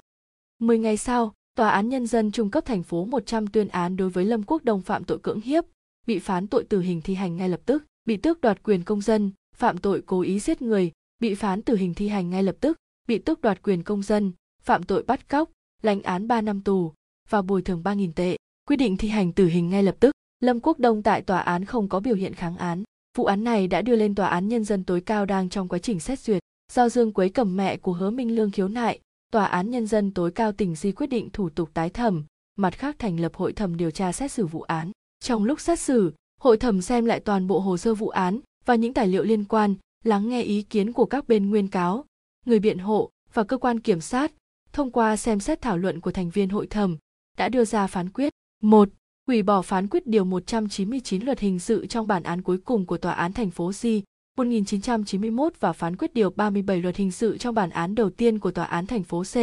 Mười 0.60 0.80
ngày 0.80 0.98
sau, 0.98 1.34
Tòa 1.56 1.70
án 1.70 1.90
Nhân 1.90 2.08
dân 2.08 2.32
Trung 2.32 2.52
cấp 2.52 2.66
thành 2.66 2.84
phố 2.84 3.06
100 3.06 3.48
tuyên 3.48 3.68
án 3.68 3.98
đối 3.98 4.10
với 4.10 4.26
Lâm 4.26 4.44
Quốc 4.44 4.64
Đông 4.64 4.82
phạm 4.82 5.04
tội 5.04 5.20
cưỡng 5.20 5.42
hiếp, 5.42 5.64
bị 6.08 6.20
phán 6.20 6.48
tội 6.48 6.64
tử 6.64 6.80
hình 6.80 7.02
thi 7.02 7.14
hành 7.14 7.38
ngay 7.38 7.50
lập 7.50 7.62
tức, 7.66 7.84
bị 8.06 8.18
tước 8.18 8.42
đoạt 8.42 8.64
quyền 8.64 8.84
công 8.84 9.02
dân, 9.02 9.32
phạm 9.56 9.78
tội 9.78 10.02
cố 10.06 10.22
ý 10.22 10.40
giết 10.40 10.62
người, 10.62 10.92
bị 11.20 11.36
phán 11.36 11.62
tử 11.62 11.76
hình 11.76 11.94
thi 11.94 12.08
hành 12.08 12.30
ngay 12.30 12.44
lập 12.44 12.56
tức, 12.60 12.78
bị 13.08 13.18
tước 13.18 13.42
đoạt 13.42 13.64
quyền 13.64 13.84
công 13.84 14.04
dân, 14.04 14.32
phạm 14.64 14.84
tội 14.84 15.04
bắt 15.04 15.30
cóc, 15.30 15.52
lãnh 15.82 16.02
án 16.02 16.28
3 16.28 16.42
năm 16.42 16.62
tù, 16.62 16.94
và 17.30 17.42
bồi 17.42 17.62
thường 17.62 17.82
3.000 17.84 18.12
tệ, 18.16 18.38
Quy 18.70 18.76
định 18.76 18.98
thi 18.98 19.08
hành 19.08 19.32
tử 19.32 19.46
hình 19.46 19.70
ngay 19.70 19.84
lập 19.84 19.96
tức. 20.00 20.12
Lâm 20.40 20.60
Quốc 20.60 20.80
Đông 20.80 21.04
tại 21.04 21.22
tòa 21.22 21.40
án 21.40 21.66
không 21.66 21.90
có 21.90 22.00
biểu 22.00 22.16
hiện 22.16 22.34
kháng 22.34 22.58
án. 22.58 22.84
Vụ 23.18 23.26
án 23.26 23.44
này 23.44 23.68
đã 23.68 23.82
đưa 23.82 23.96
lên 23.96 24.16
tòa 24.16 24.28
án 24.28 24.48
nhân 24.48 24.64
dân 24.64 24.84
tối 24.84 25.02
cao 25.02 25.26
đang 25.26 25.50
trong 25.50 25.68
quá 25.68 25.80
trình 25.80 26.00
xét 26.00 26.20
duyệt. 26.20 26.42
do 26.74 26.90
Dương 26.90 27.14
Quế 27.14 27.30
cầm 27.30 27.58
mẹ 27.58 27.78
của 27.78 27.94
Hứa 27.94 28.10
Minh 28.10 28.36
Lương 28.36 28.52
khiếu 28.52 28.68
nại, 28.68 29.00
Tòa 29.32 29.46
án 29.46 29.70
Nhân 29.70 29.88
dân 29.88 30.12
tối 30.12 30.32
cao 30.32 30.52
tỉnh 30.52 30.76
Di 30.76 30.92
quyết 30.92 31.08
định 31.08 31.30
thủ 31.34 31.50
tục 31.50 31.70
tái 31.74 31.90
thẩm, 31.90 32.26
mặt 32.58 32.78
khác 32.78 32.96
thành 33.00 33.20
lập 33.20 33.36
hội 33.36 33.54
thẩm 33.54 33.78
điều 33.78 33.92
tra 33.92 34.12
xét 34.12 34.32
xử 34.32 34.46
vụ 34.46 34.62
án. 34.62 34.92
Trong 35.20 35.44
lúc 35.44 35.60
xét 35.60 35.80
xử, 35.80 36.14
hội 36.42 36.58
thẩm 36.58 36.82
xem 36.82 37.06
lại 37.06 37.20
toàn 37.20 37.48
bộ 37.48 37.60
hồ 37.60 37.78
sơ 37.78 37.94
vụ 37.94 38.10
án 38.10 38.40
và 38.66 38.76
những 38.76 38.94
tài 38.94 39.08
liệu 39.08 39.24
liên 39.24 39.46
quan, 39.46 39.76
lắng 40.04 40.30
nghe 40.30 40.42
ý 40.42 40.62
kiến 40.62 40.94
của 40.94 41.06
các 41.06 41.28
bên 41.28 41.50
nguyên 41.50 41.68
cáo, 41.68 42.06
người 42.46 42.60
biện 42.60 42.78
hộ 42.78 43.10
và 43.34 43.44
cơ 43.44 43.58
quan 43.58 43.80
kiểm 43.80 44.02
sát, 44.02 44.32
thông 44.74 44.92
qua 44.92 45.18
xem 45.18 45.40
xét 45.40 45.62
thảo 45.62 45.78
luận 45.78 46.02
của 46.02 46.12
thành 46.12 46.30
viên 46.30 46.50
hội 46.50 46.68
thẩm, 46.68 46.98
đã 47.38 47.50
đưa 47.50 47.66
ra 47.66 47.88
phán 47.88 48.10
quyết. 48.10 48.34
1. 48.62 48.90
Hủy 49.28 49.44
bỏ 49.44 49.62
phán 49.62 49.88
quyết 49.88 50.08
điều 50.08 50.24
199 50.24 51.26
luật 51.26 51.40
hình 51.40 51.60
sự 51.60 51.88
trong 51.88 52.08
bản 52.08 52.24
án 52.24 52.42
cuối 52.42 52.58
cùng 52.58 52.86
của 52.86 52.98
Tòa 52.98 53.14
án 53.14 53.34
thành 53.34 53.52
phố 53.52 53.74
Di 53.74 54.04
1991 54.38 55.54
và 55.60 55.74
phán 55.74 55.96
quyết 55.96 56.14
điều 56.14 56.30
37 56.30 56.82
luật 56.82 56.96
hình 56.96 57.12
sự 57.12 57.38
trong 57.38 57.56
bản 57.56 57.70
án 57.70 57.96
đầu 57.96 58.10
tiên 58.10 58.40
của 58.40 58.52
Tòa 58.52 58.66
án 58.66 58.86
thành 58.86 59.04
phố 59.04 59.24
C 59.24 59.36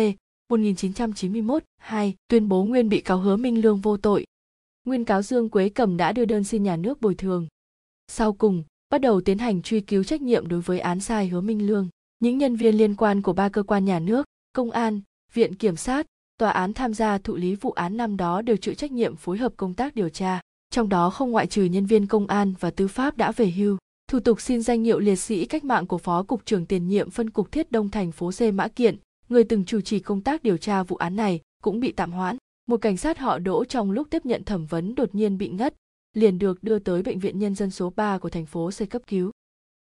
1991 0.50 1.62
2 1.78 2.14
tuyên 2.28 2.48
bố 2.48 2.64
nguyên 2.64 2.88
bị 2.88 3.00
cáo 3.00 3.18
hứa 3.18 3.36
Minh 3.36 3.62
Lương 3.62 3.80
vô 3.80 3.96
tội. 3.96 4.24
Nguyên 4.84 5.04
cáo 5.04 5.22
Dương 5.22 5.48
Quế 5.48 5.68
Cầm 5.68 5.96
đã 5.96 6.12
đưa 6.12 6.24
đơn 6.24 6.44
xin 6.44 6.62
nhà 6.62 6.76
nước 6.76 7.00
bồi 7.00 7.14
thường. 7.14 7.46
Sau 8.08 8.32
cùng, 8.32 8.62
bắt 8.90 9.00
đầu 9.00 9.20
tiến 9.20 9.38
hành 9.38 9.62
truy 9.62 9.80
cứu 9.80 10.04
trách 10.04 10.22
nhiệm 10.22 10.48
đối 10.48 10.60
với 10.60 10.80
án 10.80 11.00
sai 11.00 11.28
hứa 11.28 11.40
Minh 11.40 11.66
Lương. 11.66 11.88
Những 12.20 12.38
nhân 12.38 12.56
viên 12.56 12.74
liên 12.74 12.94
quan 12.94 13.22
của 13.22 13.32
ba 13.32 13.48
cơ 13.48 13.62
quan 13.62 13.84
nhà 13.84 13.98
nước, 13.98 14.26
công 14.52 14.70
an, 14.70 15.00
viện 15.32 15.54
kiểm 15.54 15.76
sát, 15.76 16.06
tòa 16.38 16.50
án 16.50 16.72
tham 16.72 16.94
gia 16.94 17.18
thụ 17.18 17.36
lý 17.36 17.54
vụ 17.54 17.70
án 17.70 17.96
năm 17.96 18.16
đó 18.16 18.42
đều 18.42 18.56
chịu 18.56 18.74
trách 18.74 18.92
nhiệm 18.92 19.16
phối 19.16 19.38
hợp 19.38 19.52
công 19.56 19.74
tác 19.74 19.94
điều 19.94 20.08
tra, 20.08 20.40
trong 20.70 20.88
đó 20.88 21.10
không 21.10 21.30
ngoại 21.30 21.46
trừ 21.46 21.64
nhân 21.64 21.86
viên 21.86 22.06
công 22.06 22.26
an 22.26 22.54
và 22.60 22.70
tư 22.70 22.88
pháp 22.88 23.16
đã 23.16 23.32
về 23.32 23.50
hưu. 23.50 23.76
Thủ 24.12 24.20
tục 24.20 24.40
xin 24.40 24.62
danh 24.62 24.84
hiệu 24.84 24.98
liệt 24.98 25.16
sĩ 25.16 25.44
cách 25.44 25.64
mạng 25.64 25.86
của 25.86 25.98
Phó 25.98 26.22
Cục 26.22 26.46
trưởng 26.46 26.66
tiền 26.66 26.88
nhiệm 26.88 27.10
phân 27.10 27.30
cục 27.30 27.52
Thiết 27.52 27.72
Đông 27.72 27.88
thành 27.88 28.12
phố 28.12 28.30
C 28.30 28.54
Mã 28.54 28.68
Kiện, 28.68 28.96
người 29.28 29.44
từng 29.44 29.64
chủ 29.64 29.80
trì 29.80 30.00
công 30.00 30.20
tác 30.20 30.42
điều 30.42 30.56
tra 30.56 30.82
vụ 30.82 30.96
án 30.96 31.16
này, 31.16 31.40
cũng 31.62 31.80
bị 31.80 31.92
tạm 31.92 32.12
hoãn. 32.12 32.36
Một 32.66 32.76
cảnh 32.76 32.96
sát 32.96 33.18
họ 33.18 33.38
Đỗ 33.38 33.64
trong 33.64 33.90
lúc 33.90 34.06
tiếp 34.10 34.26
nhận 34.26 34.44
thẩm 34.44 34.66
vấn 34.66 34.94
đột 34.94 35.14
nhiên 35.14 35.38
bị 35.38 35.48
ngất, 35.48 35.74
liền 36.14 36.38
được 36.38 36.62
đưa 36.62 36.78
tới 36.78 37.02
bệnh 37.02 37.18
viện 37.18 37.38
nhân 37.38 37.54
dân 37.54 37.70
số 37.70 37.92
3 37.96 38.18
của 38.18 38.28
thành 38.28 38.46
phố 38.46 38.70
C 38.70 38.90
cấp 38.90 39.02
cứu. 39.06 39.30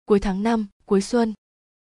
Cuối 0.05 0.21
tháng 0.21 0.43
5, 0.43 0.67
cuối 0.87 1.01
xuân, 1.01 1.35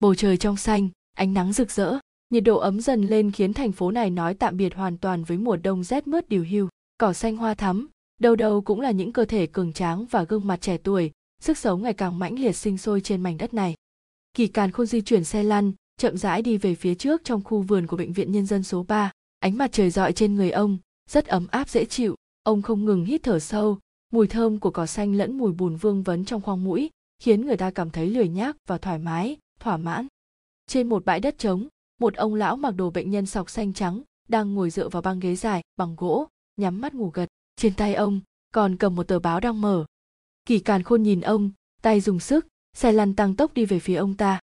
bầu 0.00 0.14
trời 0.14 0.36
trong 0.36 0.56
xanh, 0.56 0.88
ánh 1.16 1.34
nắng 1.34 1.52
rực 1.52 1.70
rỡ, 1.70 1.98
nhiệt 2.30 2.44
độ 2.44 2.58
ấm 2.58 2.80
dần 2.80 3.02
lên 3.02 3.30
khiến 3.30 3.52
thành 3.52 3.72
phố 3.72 3.90
này 3.90 4.10
nói 4.10 4.34
tạm 4.34 4.56
biệt 4.56 4.74
hoàn 4.74 4.98
toàn 4.98 5.24
với 5.24 5.38
mùa 5.38 5.56
đông 5.56 5.84
rét 5.84 6.06
mướt 6.06 6.28
điều 6.28 6.44
hưu. 6.50 6.68
Cỏ 6.98 7.12
xanh 7.12 7.36
hoa 7.36 7.54
thắm, 7.54 7.88
đầu 8.20 8.36
đầu 8.36 8.60
cũng 8.60 8.80
là 8.80 8.90
những 8.90 9.12
cơ 9.12 9.24
thể 9.24 9.46
cường 9.46 9.72
tráng 9.72 10.06
và 10.06 10.24
gương 10.24 10.46
mặt 10.46 10.60
trẻ 10.60 10.76
tuổi, 10.76 11.10
sức 11.44 11.58
sống 11.58 11.82
ngày 11.82 11.94
càng 11.94 12.18
mãnh 12.18 12.38
liệt 12.38 12.52
sinh 12.52 12.78
sôi 12.78 13.00
trên 13.00 13.22
mảnh 13.22 13.38
đất 13.38 13.54
này. 13.54 13.74
Kỳ 14.34 14.46
Càn 14.46 14.70
Khôn 14.70 14.86
di 14.86 15.00
chuyển 15.00 15.24
xe 15.24 15.42
lăn, 15.42 15.72
chậm 15.96 16.16
rãi 16.16 16.42
đi 16.42 16.56
về 16.56 16.74
phía 16.74 16.94
trước 16.94 17.24
trong 17.24 17.44
khu 17.44 17.62
vườn 17.62 17.86
của 17.86 17.96
bệnh 17.96 18.12
viện 18.12 18.32
nhân 18.32 18.46
dân 18.46 18.62
số 18.62 18.82
3. 18.82 19.10
Ánh 19.38 19.58
mặt 19.58 19.72
trời 19.72 19.90
rọi 19.90 20.12
trên 20.12 20.34
người 20.34 20.50
ông, 20.50 20.78
rất 21.10 21.26
ấm 21.26 21.46
áp 21.50 21.68
dễ 21.68 21.84
chịu. 21.84 22.14
Ông 22.42 22.62
không 22.62 22.84
ngừng 22.84 23.04
hít 23.04 23.22
thở 23.22 23.38
sâu, 23.38 23.78
mùi 24.12 24.26
thơm 24.26 24.60
của 24.60 24.70
cỏ 24.70 24.86
xanh 24.86 25.14
lẫn 25.14 25.38
mùi 25.38 25.52
bùn 25.52 25.76
vương 25.76 26.02
vấn 26.02 26.24
trong 26.24 26.42
khoang 26.42 26.64
mũi, 26.64 26.90
khiến 27.18 27.46
người 27.46 27.56
ta 27.56 27.70
cảm 27.70 27.90
thấy 27.90 28.06
lười 28.06 28.28
nhác 28.28 28.56
và 28.66 28.78
thoải 28.78 28.98
mái, 28.98 29.36
thỏa 29.60 29.76
mãn. 29.76 30.06
Trên 30.66 30.88
một 30.88 31.04
bãi 31.04 31.20
đất 31.20 31.38
trống, 31.38 31.68
một 32.00 32.14
ông 32.14 32.34
lão 32.34 32.56
mặc 32.56 32.70
đồ 32.70 32.90
bệnh 32.90 33.10
nhân 33.10 33.26
sọc 33.26 33.50
xanh 33.50 33.72
trắng, 33.72 34.02
đang 34.28 34.54
ngồi 34.54 34.70
dựa 34.70 34.88
vào 34.88 35.02
băng 35.02 35.20
ghế 35.20 35.36
dài, 35.36 35.62
bằng 35.76 35.94
gỗ, 35.96 36.28
nhắm 36.56 36.80
mắt 36.80 36.94
ngủ 36.94 37.10
gật. 37.14 37.28
Trên 37.56 37.74
tay 37.74 37.94
ông, 37.94 38.20
còn 38.52 38.76
cầm 38.76 38.94
một 38.94 39.08
tờ 39.08 39.18
báo 39.18 39.40
đang 39.40 39.60
mở, 39.60 39.84
kỳ 40.46 40.58
càn 40.58 40.82
khôn 40.82 41.02
nhìn 41.02 41.20
ông, 41.20 41.50
tay 41.82 42.00
dùng 42.00 42.20
sức, 42.20 42.46
xe 42.72 42.92
lăn 42.92 43.14
tăng 43.14 43.36
tốc 43.36 43.54
đi 43.54 43.64
về 43.64 43.78
phía 43.78 43.94
ông 43.94 44.14
ta. 44.14 44.40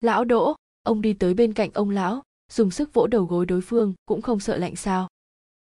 Lão 0.00 0.24
đỗ, 0.24 0.56
ông 0.82 1.02
đi 1.02 1.12
tới 1.12 1.34
bên 1.34 1.52
cạnh 1.52 1.70
ông 1.74 1.90
lão, 1.90 2.22
dùng 2.52 2.70
sức 2.70 2.94
vỗ 2.94 3.06
đầu 3.06 3.24
gối 3.24 3.46
đối 3.46 3.60
phương, 3.60 3.94
cũng 4.06 4.22
không 4.22 4.40
sợ 4.40 4.56
lạnh 4.56 4.76
sao? 4.76 5.08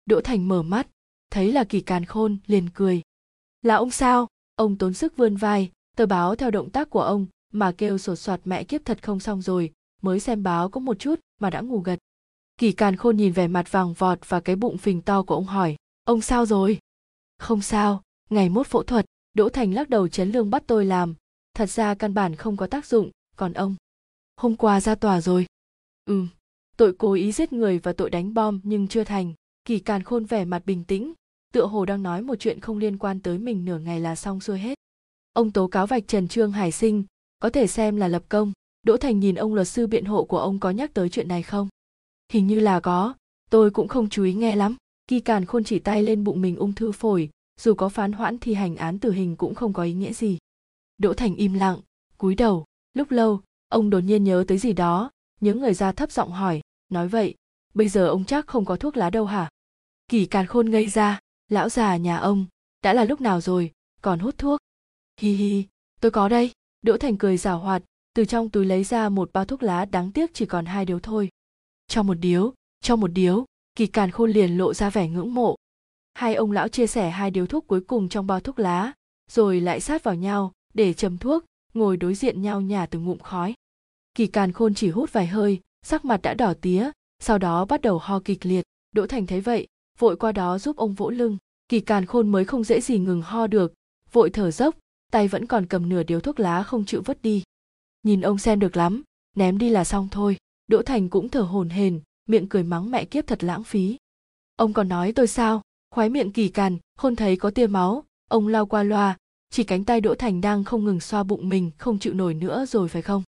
Đỗ 0.05 0.21
thành 0.21 0.47
mở 0.47 0.63
mắt, 0.63 0.87
thấy 1.31 1.51
là 1.51 1.63
kỳ 1.63 1.81
càn 1.81 2.05
khôn, 2.05 2.37
liền 2.47 2.69
cười. 2.73 3.01
Là 3.61 3.75
ông 3.75 3.91
sao? 3.91 4.27
Ông 4.55 4.77
tốn 4.77 4.93
sức 4.93 5.17
vươn 5.17 5.35
vai, 5.35 5.71
tờ 5.95 6.05
báo 6.05 6.35
theo 6.35 6.51
động 6.51 6.69
tác 6.69 6.89
của 6.89 7.01
ông, 7.01 7.25
mà 7.53 7.71
kêu 7.71 7.97
sột 7.97 8.19
soạt 8.19 8.41
mẹ 8.45 8.63
kiếp 8.63 8.81
thật 8.85 9.03
không 9.03 9.19
xong 9.19 9.41
rồi, 9.41 9.71
mới 10.01 10.19
xem 10.19 10.43
báo 10.43 10.69
có 10.69 10.79
một 10.79 10.99
chút 10.99 11.19
mà 11.39 11.49
đã 11.49 11.61
ngủ 11.61 11.79
gật. 11.79 11.99
Kỳ 12.57 12.71
càn 12.71 12.95
khôn 12.95 13.17
nhìn 13.17 13.33
vẻ 13.33 13.47
mặt 13.47 13.71
vàng 13.71 13.93
vọt 13.93 14.19
và 14.27 14.39
cái 14.39 14.55
bụng 14.55 14.77
phình 14.77 15.01
to 15.01 15.23
của 15.23 15.35
ông 15.35 15.45
hỏi, 15.45 15.75
ông 16.03 16.21
sao 16.21 16.45
rồi? 16.45 16.79
Không 17.37 17.61
sao, 17.61 18.03
ngày 18.29 18.49
mốt 18.49 18.67
phẫu 18.67 18.83
thuật 18.83 19.05
Đỗ 19.35 19.49
Thành 19.49 19.73
lắc 19.73 19.89
đầu 19.89 20.07
chấn 20.07 20.31
lương 20.31 20.49
bắt 20.49 20.63
tôi 20.67 20.85
làm, 20.85 21.15
thật 21.53 21.69
ra 21.69 21.95
căn 21.95 22.13
bản 22.13 22.35
không 22.35 22.57
có 22.57 22.67
tác 22.67 22.85
dụng, 22.85 23.11
còn 23.35 23.53
ông. 23.53 23.75
Hôm 24.37 24.55
qua 24.55 24.81
ra 24.81 24.95
tòa 24.95 25.21
rồi. 25.21 25.45
Ừ, 26.05 26.21
tội 26.77 26.93
cố 26.97 27.13
ý 27.13 27.31
giết 27.31 27.53
người 27.53 27.79
và 27.79 27.93
tội 27.93 28.09
đánh 28.09 28.33
bom 28.33 28.59
nhưng 28.63 28.87
chưa 28.87 29.03
thành. 29.03 29.33
Kỳ 29.65 29.79
càn 29.79 30.03
khôn 30.03 30.25
vẻ 30.25 30.45
mặt 30.45 30.65
bình 30.65 30.83
tĩnh, 30.83 31.13
tựa 31.53 31.65
hồ 31.65 31.85
đang 31.85 32.03
nói 32.03 32.21
một 32.21 32.35
chuyện 32.39 32.59
không 32.59 32.77
liên 32.77 32.97
quan 32.97 33.19
tới 33.19 33.37
mình 33.37 33.65
nửa 33.65 33.79
ngày 33.79 33.99
là 33.99 34.15
xong 34.15 34.39
xuôi 34.39 34.59
hết. 34.59 34.77
Ông 35.33 35.51
tố 35.51 35.67
cáo 35.67 35.87
vạch 35.87 36.07
trần 36.07 36.27
Trương 36.27 36.51
Hải 36.51 36.71
Sinh, 36.71 37.03
có 37.39 37.49
thể 37.49 37.67
xem 37.67 37.95
là 37.95 38.07
lập 38.07 38.23
công. 38.29 38.53
Đỗ 38.83 38.97
Thành 38.97 39.19
nhìn 39.19 39.35
ông 39.35 39.53
luật 39.53 39.67
sư 39.67 39.87
biện 39.87 40.05
hộ 40.05 40.23
của 40.23 40.39
ông 40.39 40.59
có 40.59 40.69
nhắc 40.69 40.93
tới 40.93 41.09
chuyện 41.09 41.27
này 41.27 41.43
không? 41.43 41.67
Hình 42.33 42.47
như 42.47 42.59
là 42.59 42.79
có, 42.79 43.13
tôi 43.49 43.71
cũng 43.71 43.87
không 43.87 44.09
chú 44.09 44.23
ý 44.23 44.33
nghe 44.33 44.55
lắm. 44.55 44.75
Kỳ 45.07 45.19
càn 45.19 45.45
khôn 45.45 45.63
chỉ 45.63 45.79
tay 45.79 46.03
lên 46.03 46.23
bụng 46.23 46.41
mình 46.41 46.55
ung 46.55 46.73
thư 46.73 46.91
phổi, 46.91 47.29
dù 47.59 47.73
có 47.73 47.89
phán 47.89 48.11
hoãn 48.11 48.37
thi 48.37 48.53
hành 48.53 48.75
án 48.75 48.99
tử 48.99 49.11
hình 49.11 49.35
cũng 49.35 49.55
không 49.55 49.73
có 49.73 49.83
ý 49.83 49.93
nghĩa 49.93 50.13
gì. 50.13 50.37
Đỗ 50.97 51.13
thành 51.13 51.35
im 51.35 51.53
lặng, 51.53 51.79
cúi 52.17 52.35
đầu. 52.35 52.65
Lúc 52.93 53.11
lâu, 53.11 53.41
ông 53.69 53.89
đột 53.89 53.99
nhiên 53.99 54.23
nhớ 54.23 54.43
tới 54.47 54.57
gì 54.57 54.73
đó, 54.73 55.11
nhớ 55.41 55.53
người 55.53 55.73
ra 55.73 55.91
thấp 55.91 56.11
giọng 56.11 56.31
hỏi, 56.31 56.61
nói 56.89 57.07
vậy, 57.07 57.35
bây 57.73 57.89
giờ 57.89 58.07
ông 58.07 58.25
chắc 58.25 58.47
không 58.47 58.65
có 58.65 58.75
thuốc 58.75 58.97
lá 58.97 59.09
đâu 59.09 59.25
hả? 59.25 59.49
Kỳ 60.07 60.25
càn 60.25 60.45
khôn 60.45 60.69
ngây 60.69 60.87
ra, 60.87 61.19
lão 61.49 61.69
già 61.69 61.97
nhà 61.97 62.17
ông, 62.17 62.45
đã 62.83 62.93
là 62.93 63.03
lúc 63.03 63.21
nào 63.21 63.41
rồi, 63.41 63.71
còn 64.01 64.19
hút 64.19 64.37
thuốc? 64.37 64.59
Hi 65.21 65.33
hi 65.33 65.65
tôi 66.05 66.11
có 66.11 66.29
đây. 66.29 66.51
Đỗ 66.81 66.97
thành 66.97 67.17
cười 67.17 67.37
giảo 67.37 67.59
hoạt, 67.59 67.83
từ 68.15 68.25
trong 68.25 68.49
túi 68.49 68.65
lấy 68.65 68.83
ra 68.83 69.09
một 69.09 69.29
bao 69.33 69.45
thuốc 69.45 69.63
lá 69.63 69.85
đáng 69.85 70.11
tiếc 70.11 70.33
chỉ 70.33 70.45
còn 70.45 70.65
hai 70.65 70.85
điếu 70.85 70.99
thôi. 70.99 71.29
Cho 71.87 72.03
một 72.03 72.13
điếu, 72.13 72.53
cho 72.81 72.95
một 72.95 73.07
điếu. 73.07 73.45
Kỳ 73.75 73.87
càn 73.87 74.11
khôn 74.11 74.31
liền 74.31 74.57
lộ 74.57 74.73
ra 74.73 74.89
vẻ 74.89 75.09
ngưỡng 75.09 75.33
mộ 75.33 75.55
hai 76.15 76.35
ông 76.35 76.51
lão 76.51 76.67
chia 76.67 76.87
sẻ 76.87 77.09
hai 77.09 77.31
điếu 77.31 77.45
thuốc 77.45 77.67
cuối 77.67 77.81
cùng 77.81 78.09
trong 78.09 78.27
bao 78.27 78.39
thuốc 78.39 78.59
lá, 78.59 78.93
rồi 79.31 79.61
lại 79.61 79.79
sát 79.79 80.03
vào 80.03 80.15
nhau, 80.15 80.51
để 80.73 80.93
châm 80.93 81.17
thuốc, 81.17 81.45
ngồi 81.73 81.97
đối 81.97 82.15
diện 82.15 82.41
nhau 82.41 82.61
nhả 82.61 82.85
từng 82.85 83.05
ngụm 83.05 83.17
khói. 83.17 83.53
Kỳ 84.15 84.27
càn 84.27 84.51
khôn 84.51 84.73
chỉ 84.73 84.89
hút 84.89 85.13
vài 85.13 85.27
hơi, 85.27 85.59
sắc 85.85 86.05
mặt 86.05 86.21
đã 86.21 86.33
đỏ 86.33 86.53
tía, 86.61 86.91
sau 87.19 87.37
đó 87.37 87.65
bắt 87.65 87.81
đầu 87.81 87.97
ho 87.97 88.19
kịch 88.19 88.45
liệt. 88.45 88.65
Đỗ 88.91 89.07
thành 89.07 89.25
thấy 89.25 89.41
vậy, 89.41 89.67
vội 89.99 90.15
qua 90.15 90.31
đó 90.31 90.59
giúp 90.59 90.77
ông 90.77 90.93
vỗ 90.93 91.09
lưng. 91.09 91.37
Kỳ 91.69 91.79
càn 91.79 92.05
khôn 92.05 92.29
mới 92.29 92.45
không 92.45 92.63
dễ 92.63 92.81
gì 92.81 92.99
ngừng 92.99 93.21
ho 93.21 93.47
được, 93.47 93.73
vội 94.11 94.29
thở 94.29 94.51
dốc, 94.51 94.75
tay 95.11 95.27
vẫn 95.27 95.45
còn 95.45 95.65
cầm 95.65 95.89
nửa 95.89 96.03
điếu 96.03 96.19
thuốc 96.19 96.39
lá 96.39 96.63
không 96.63 96.85
chịu 96.85 97.01
vứt 97.05 97.21
đi. 97.21 97.43
Nhìn 98.03 98.21
ông 98.21 98.37
xem 98.37 98.59
được 98.59 98.77
lắm, 98.77 99.03
ném 99.35 99.57
đi 99.57 99.69
là 99.69 99.83
xong 99.83 100.07
thôi. 100.11 100.37
Đỗ 100.67 100.81
thành 100.81 101.09
cũng 101.09 101.29
thở 101.29 101.41
hổn 101.41 101.69
hển, 101.69 102.01
miệng 102.29 102.49
cười 102.49 102.63
mắng 102.63 102.91
mẹ 102.91 103.05
kiếp 103.05 103.27
thật 103.27 103.43
lãng 103.43 103.63
phí. 103.63 103.97
Ông 104.55 104.73
còn 104.73 104.87
nói 104.87 105.11
tôi 105.11 105.27
sao? 105.27 105.61
Khoái 105.95 106.09
miệng 106.09 106.31
kỳ 106.31 106.49
càn 106.49 106.77
hôn 106.97 107.15
thấy 107.15 107.37
có 107.37 107.49
tia 107.49 107.67
máu. 107.67 108.03
Ông 108.29 108.47
lao 108.47 108.65
qua 108.65 108.83
loa. 108.83 109.17
Chỉ 109.49 109.63
cánh 109.63 109.83
tay 109.83 110.01
đỗ 110.01 110.15
thành 110.15 110.41
đang 110.41 110.63
không 110.63 110.85
ngừng 110.85 110.99
xoa 110.99 111.23
bụng 111.23 111.49
mình, 111.49 111.71
không 111.77 111.99
chịu 111.99 112.13
nổi 112.13 112.33
nữa 112.33 112.65
rồi 112.65 112.87
phải 112.87 113.01
không? 113.01 113.23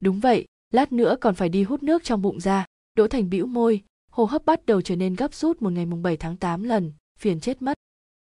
Đúng 0.00 0.20
vậy, 0.20 0.46
lát 0.70 0.92
nữa 0.92 1.16
còn 1.20 1.34
phải 1.34 1.48
đi 1.48 1.62
hút 1.62 1.82
nước 1.82 2.04
trong 2.04 2.22
bụng 2.22 2.40
ra. 2.40 2.64
Đỗ 2.94 3.08
thành 3.08 3.30
bĩu 3.30 3.46
môi, 3.46 3.82
hô 4.10 4.24
hấp 4.24 4.44
bắt 4.44 4.66
đầu 4.66 4.82
trở 4.82 4.96
nên 4.96 5.14
gấp 5.14 5.34
rút 5.34 5.62
một 5.62 5.72
ngày 5.72 5.86
mùng 5.86 6.02
7 6.02 6.16
tháng 6.16 6.36
8 6.36 6.62
lần, 6.62 6.92
phiền 7.18 7.40
chết 7.40 7.62
mất. 7.62 7.74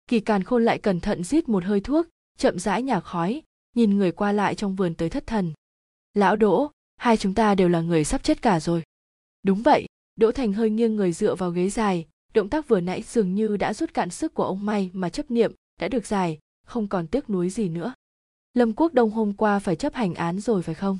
Kỳ 0.07 0.19
càn 0.19 0.43
khôn 0.43 0.65
lại 0.65 0.77
cẩn 0.77 0.99
thận 0.99 1.23
rít 1.23 1.49
một 1.49 1.63
hơi 1.63 1.79
thuốc, 1.79 2.07
chậm 2.37 2.59
rãi 2.59 2.83
nhả 2.83 2.99
khói, 2.99 3.41
nhìn 3.75 3.97
người 3.97 4.11
qua 4.11 4.31
lại 4.31 4.55
trong 4.55 4.75
vườn 4.75 4.95
tới 4.95 5.09
thất 5.09 5.27
thần. 5.27 5.53
Lão 6.13 6.35
đỗ, 6.35 6.71
hai 6.97 7.17
chúng 7.17 7.33
ta 7.33 7.55
đều 7.55 7.69
là 7.69 7.81
người 7.81 8.03
sắp 8.03 8.23
chết 8.23 8.41
cả 8.41 8.59
rồi. 8.59 8.83
Đúng 9.43 9.61
vậy, 9.61 9.85
đỗ 10.15 10.31
thành 10.31 10.53
hơi 10.53 10.69
nghiêng 10.69 10.95
người 10.95 11.11
dựa 11.11 11.35
vào 11.35 11.51
ghế 11.51 11.69
dài 11.69 12.05
động 12.35 12.49
tác 12.49 12.67
vừa 12.67 12.79
nãy 12.79 13.01
dường 13.01 13.35
như 13.35 13.57
đã 13.57 13.73
rút 13.73 13.93
cạn 13.93 14.09
sức 14.09 14.33
của 14.33 14.43
ông 14.43 14.65
may 14.65 14.89
mà 14.93 15.09
chấp 15.09 15.31
niệm, 15.31 15.53
đã 15.79 15.87
được 15.87 16.05
giải, 16.05 16.39
không 16.65 16.87
còn 16.87 17.07
tiếc 17.07 17.29
nuối 17.29 17.49
gì 17.49 17.69
nữa. 17.69 17.93
Lâm 18.53 18.73
quốc 18.73 18.93
đông 18.93 19.11
hôm 19.11 19.33
qua 19.33 19.59
phải 19.59 19.75
chấp 19.75 19.93
hành 19.93 20.13
án 20.13 20.39
rồi 20.39 20.61
phải 20.61 20.75
không? 20.75 20.97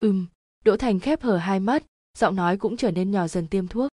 Ừm, 0.00 0.26
đỗ 0.64 0.76
thành 0.76 1.00
khép 1.00 1.22
hở 1.22 1.36
hai 1.36 1.60
mắt, 1.60 1.84
giọng 2.18 2.36
nói 2.36 2.56
cũng 2.56 2.76
trở 2.76 2.90
nên 2.90 3.10
nhỏ 3.10 3.26
dần 3.26 3.46
tiêm 3.46 3.68
thuốc. 3.68 3.88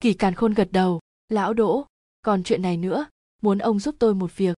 Kỳ 0.00 0.14
càn 0.14 0.34
khôn 0.34 0.54
gật 0.54 0.68
đầu, 0.72 1.00
lão 1.28 1.54
đỗ, 1.54 1.86
còn 2.22 2.42
chuyện 2.42 2.62
này 2.62 2.76
nữa, 2.76 3.06
muốn 3.42 3.58
ông 3.58 3.78
giúp 3.78 3.94
tôi 3.98 4.14
một 4.14 4.36
việc. 4.36 4.56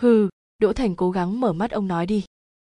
Hừ, 0.00 0.28
đỗ 0.58 0.72
thành 0.72 0.96
cố 0.96 1.10
gắng 1.10 1.40
mở 1.40 1.52
mắt 1.52 1.70
ông 1.70 1.88
nói 1.88 2.06
đi. 2.06 2.24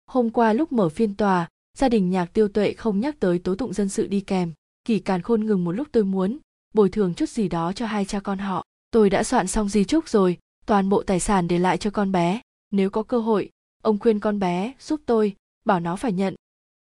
Hôm 0.05 0.29
qua 0.29 0.53
lúc 0.53 0.71
mở 0.71 0.89
phiên 0.89 1.15
tòa, 1.15 1.49
gia 1.77 1.89
đình 1.89 2.09
nhạc 2.09 2.33
tiêu 2.33 2.47
tuệ 2.47 2.73
không 2.73 2.99
nhắc 2.99 3.15
tới 3.19 3.39
tố 3.39 3.55
tụng 3.55 3.73
dân 3.73 3.89
sự 3.89 4.07
đi 4.07 4.21
kèm, 4.21 4.53
kỳ 4.85 4.99
càn 4.99 5.21
khôn 5.21 5.45
ngừng 5.45 5.63
một 5.63 5.71
lúc 5.71 5.87
tôi 5.91 6.03
muốn 6.03 6.37
bồi 6.73 6.89
thường 6.89 7.13
chút 7.13 7.29
gì 7.29 7.49
đó 7.49 7.73
cho 7.73 7.85
hai 7.85 8.05
cha 8.05 8.19
con 8.19 8.37
họ. 8.37 8.63
Tôi 8.91 9.09
đã 9.09 9.23
soạn 9.23 9.47
xong 9.47 9.69
di 9.69 9.83
chúc 9.83 10.09
rồi, 10.09 10.37
toàn 10.65 10.89
bộ 10.89 11.03
tài 11.03 11.19
sản 11.19 11.47
để 11.47 11.59
lại 11.59 11.77
cho 11.77 11.89
con 11.89 12.11
bé. 12.11 12.41
Nếu 12.71 12.89
có 12.89 13.03
cơ 13.03 13.19
hội, 13.19 13.49
ông 13.81 13.99
khuyên 13.99 14.19
con 14.19 14.39
bé 14.39 14.73
giúp 14.79 15.01
tôi, 15.05 15.35
bảo 15.65 15.79
nó 15.79 15.95
phải 15.95 16.11
nhận. 16.11 16.35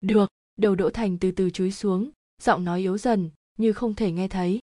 Được, 0.02 0.30
đầu 0.58 0.76
đỗ 0.76 0.90
thành 0.90 1.18
từ 1.18 1.32
từ 1.32 1.50
chúi 1.50 1.72
xuống, 1.72 2.10
giọng 2.42 2.66
nói 2.66 2.80
yếu 2.80 2.98
dần, 2.98 3.30
như 3.58 3.74
không 3.74 3.94
thể 3.96 4.12
nghe 4.12 4.28
thấy. 4.28 4.60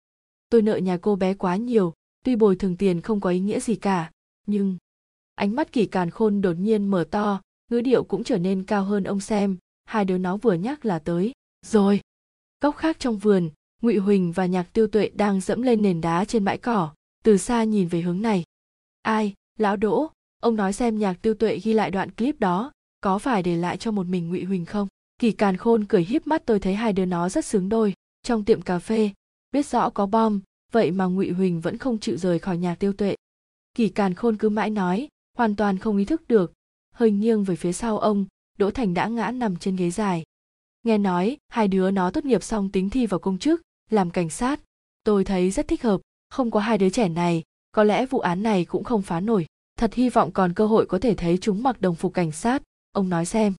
Tôi 0.51 0.63
nợ 0.63 0.77
nhà 0.77 0.97
cô 0.97 1.17
bé 1.17 1.35
quá 1.35 1.57
nhiều, 1.57 1.95
tuy 2.25 2.37
bồi 2.37 2.57
thường 2.57 2.77
tiền 2.77 3.01
không 3.01 3.21
có 3.21 3.31
ý 3.31 3.41
nghĩa 3.41 3.61
gì 3.61 3.77
cả, 3.77 4.11
nhưng 4.47 4.77
ánh 5.35 5.55
mắt 5.55 5.73
kỳ 5.73 5.87
càn 5.87 6.11
khôn 6.11 6.41
đột 6.41 6.53
nhiên 6.53 6.89
mở 6.89 7.05
to, 7.11 7.41
ngữ 7.71 7.81
điệu 7.81 8.05
cũng 8.05 8.25
trở 8.25 8.39
nên 8.39 8.65
cao 8.65 8.85
hơn 8.85 9.05
ông 9.05 9.21
xem. 9.21 9.57
Hai 9.85 10.05
đứa 10.05 10.19
nó 10.19 10.37
vừa 10.37 10.55
nhắc 10.55 10.85
là 10.85 10.99
tới. 10.99 11.33
Rồi, 11.67 12.01
góc 12.61 12.77
khác 12.77 12.97
trong 12.99 13.19
vườn 13.19 13.51
ngụy 13.81 13.97
huỳnh 13.97 14.33
và 14.33 14.47
nhạc 14.47 14.73
tiêu 14.73 14.87
tuệ 14.87 15.11
đang 15.15 15.41
dẫm 15.41 15.63
lên 15.63 15.83
nền 15.83 16.01
đá 16.01 16.25
trên 16.25 16.45
bãi 16.45 16.59
cỏ. 16.59 16.95
Từ 17.25 17.37
xa 17.37 17.65
nhìn 17.65 17.89
về 17.89 18.01
hướng 18.01 18.23
này. 18.23 18.45
Ai? 19.03 19.35
Lão 19.59 19.77
đỗ? 19.77 20.11
Ông 20.41 20.57
nói 20.57 20.73
xem 20.73 20.99
nhạc 20.99 21.23
tiêu 21.23 21.35
tuệ 21.35 21.59
ghi 21.59 21.73
lại 21.73 21.91
đoạn 21.91 22.11
clip 22.11 22.41
đó. 22.41 22.73
Có 23.01 23.19
phải 23.19 23.43
để 23.43 23.57
lại 23.57 23.77
cho 23.77 23.91
một 23.91 24.07
mình 24.07 24.29
ngụy 24.29 24.45
huỳnh 24.45 24.65
không? 24.65 24.89
Kỳ 25.19 25.33
càn 25.33 25.57
khôn 25.57 25.85
cười 25.85 26.05
híp 26.05 26.27
mắt, 26.27 26.43
tôi 26.47 26.61
thấy 26.61 26.75
hai 26.75 26.93
đứa 26.93 27.05
nó 27.05 27.29
rất 27.29 27.45
xứng 27.45 27.69
đôi. 27.69 27.95
Trong 28.23 28.45
tiệm 28.45 28.63
cà 28.63 28.79
phê, 28.79 29.11
biết 29.53 29.67
rõ 29.67 29.91
có 29.91 30.07
bom, 30.07 30.41
vậy 30.73 30.91
mà 30.91 31.05
ngụy 31.05 31.31
huỳnh 31.31 31.61
vẫn 31.61 31.79
không 31.79 31.99
chịu 31.99 32.17
rời 32.17 32.39
khỏi 32.39 32.59
nhạc 32.59 32.75
tiêu 32.75 32.93
tuệ. 32.93 33.15
Kỳ 33.75 33.89
càn 33.89 34.15
khôn 34.15 34.37
cứ 34.37 34.49
mãi 34.49 34.71
nói, 34.71 35.09
hoàn 35.37 35.57
toàn 35.57 35.79
không 35.79 35.97
ý 35.97 36.05
thức 36.05 36.29
được. 36.29 36.53
Hơi 36.95 37.11
nghiêng 37.11 37.45
về 37.45 37.57
phía 37.57 37.73
sau 37.73 37.99
ông, 37.99 38.27
đỗ 38.59 38.71
thành 38.71 38.95
đã 38.95 39.09
ngã 39.09 39.31
nằm 39.31 39.57
trên 39.57 39.77
ghế 39.77 39.91
dài. 39.91 40.23
Nghe 40.83 40.99
nói, 40.99 41.37
hai 41.49 41.69
đứa 41.69 41.91
nó 41.91 42.11
tốt 42.11 42.25
nghiệp 42.25 42.43
xong 42.43 42.71
tính 42.71 42.91
thi 42.91 43.07
vào 43.07 43.21
công 43.21 43.39
chức 43.39 43.63
làm 43.93 44.11
cảnh 44.11 44.31
sát. 44.31 44.61
Tôi 45.05 45.25
thấy 45.25 45.51
rất 45.51 45.69
thích 45.69 45.83
hợp, 45.83 46.01
không 46.29 46.51
có 46.51 46.61
hai 46.61 46.79
đứa 46.79 46.91
trẻ 46.91 47.09
này, 47.09 47.43
có 47.73 47.85
lẽ 47.85 48.07
vụ 48.07 48.19
án 48.19 48.43
này 48.43 48.65
cũng 48.65 48.85
không 48.85 49.03
phá 49.03 49.21
nổi. 49.21 49.47
Thật 49.77 49.95
hy 49.95 50.09
vọng 50.09 50.33
còn 50.33 50.55
cơ 50.55 50.67
hội 50.67 50.87
có 50.87 50.99
thể 50.99 51.15
thấy 51.15 51.39
chúng 51.41 51.63
mặc 51.63 51.81
đồng 51.81 51.95
phục 51.95 52.15
cảnh 52.15 52.33
sát, 52.33 52.63
ông 52.93 53.09
nói 53.09 53.27
xem. 53.27 53.55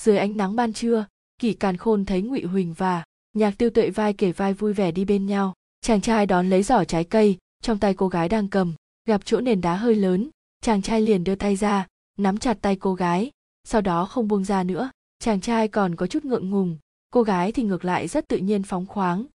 Dưới 0.00 0.18
ánh 0.18 0.36
nắng 0.36 0.56
ban 0.56 0.72
trưa, 0.72 1.06
kỷ 1.38 1.52
càn 1.52 1.76
khôn 1.76 2.04
thấy 2.04 2.22
ngụy 2.22 2.42
huỳnh 2.42 2.72
và 2.72 3.04
nhạc 3.32 3.58
tiêu 3.58 3.70
tuệ 3.70 3.90
vai 3.90 4.12
kể 4.12 4.32
vai 4.32 4.54
vui 4.54 4.72
vẻ 4.72 4.92
đi 4.92 5.04
bên 5.04 5.26
nhau. 5.26 5.54
Chàng 5.80 6.00
trai 6.00 6.26
đón 6.26 6.50
lấy 6.50 6.62
giỏ 6.62 6.84
trái 6.84 7.04
cây, 7.04 7.38
trong 7.62 7.78
tay 7.78 7.94
cô 7.94 8.08
gái 8.08 8.28
đang 8.28 8.48
cầm, 8.48 8.74
gặp 9.06 9.20
chỗ 9.24 9.40
nền 9.40 9.60
đá 9.60 9.76
hơi 9.76 9.94
lớn. 9.94 10.30
Chàng 10.62 10.82
trai 10.82 11.00
liền 11.00 11.24
đưa 11.24 11.34
tay 11.34 11.56
ra, 11.56 11.86
nắm 12.18 12.38
chặt 12.38 12.58
tay 12.60 12.76
cô 12.76 12.94
gái, 12.94 13.30
sau 13.64 13.80
đó 13.80 14.04
không 14.04 14.28
buông 14.28 14.44
ra 14.44 14.62
nữa. 14.62 14.90
Chàng 15.18 15.40
trai 15.40 15.68
còn 15.68 15.96
có 15.96 16.06
chút 16.06 16.24
ngượng 16.24 16.50
ngùng 16.50 16.78
cô 17.10 17.22
gái 17.22 17.52
thì 17.52 17.62
ngược 17.62 17.84
lại 17.84 18.08
rất 18.08 18.28
tự 18.28 18.36
nhiên 18.36 18.62
phóng 18.62 18.86
khoáng, 18.86 19.26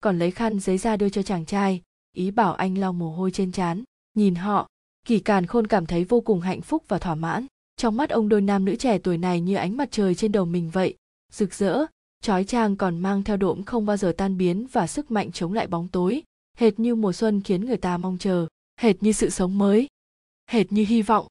còn 0.00 0.18
lấy 0.18 0.30
khăn 0.30 0.60
giấy 0.60 0.78
ra 0.78 0.96
đưa 0.96 1.08
cho 1.08 1.22
chàng 1.22 1.44
trai, 1.44 1.82
ý 2.16 2.30
bảo 2.30 2.54
anh 2.54 2.78
lau 2.78 2.92
mồ 2.92 3.10
hôi 3.10 3.30
trên 3.30 3.52
trán, 3.52 3.82
nhìn 4.14 4.34
họ, 4.34 4.68
kỳ 5.06 5.18
càn 5.18 5.46
khôn 5.46 5.66
cảm 5.66 5.86
thấy 5.86 6.04
vô 6.04 6.20
cùng 6.20 6.40
hạnh 6.40 6.60
phúc 6.60 6.84
và 6.88 6.98
thỏa 6.98 7.14
mãn. 7.14 7.46
Trong 7.76 7.96
mắt 7.96 8.10
ông 8.10 8.28
đôi 8.28 8.40
nam 8.40 8.64
nữ 8.64 8.76
trẻ 8.76 8.98
tuổi 8.98 9.18
này 9.18 9.40
như 9.40 9.54
ánh 9.54 9.76
mặt 9.76 9.88
trời 9.90 10.14
trên 10.14 10.32
đầu 10.32 10.44
mình 10.44 10.70
vậy, 10.70 10.94
rực 11.32 11.54
rỡ, 11.54 11.84
trói 12.22 12.44
trang 12.44 12.76
còn 12.76 12.98
mang 12.98 13.22
theo 13.22 13.36
độm 13.36 13.62
không 13.62 13.86
bao 13.86 13.96
giờ 13.96 14.12
tan 14.16 14.36
biến 14.36 14.66
và 14.72 14.86
sức 14.86 15.10
mạnh 15.10 15.32
chống 15.32 15.52
lại 15.52 15.66
bóng 15.66 15.88
tối, 15.88 16.22
hệt 16.56 16.78
như 16.78 16.94
mùa 16.94 17.12
xuân 17.12 17.40
khiến 17.40 17.64
người 17.64 17.76
ta 17.76 17.96
mong 17.96 18.18
chờ, 18.18 18.46
hệt 18.80 19.02
như 19.02 19.12
sự 19.12 19.30
sống 19.30 19.58
mới, 19.58 19.86
hệt 20.50 20.72
như 20.72 20.84
hy 20.88 21.02
vọng. 21.02 21.26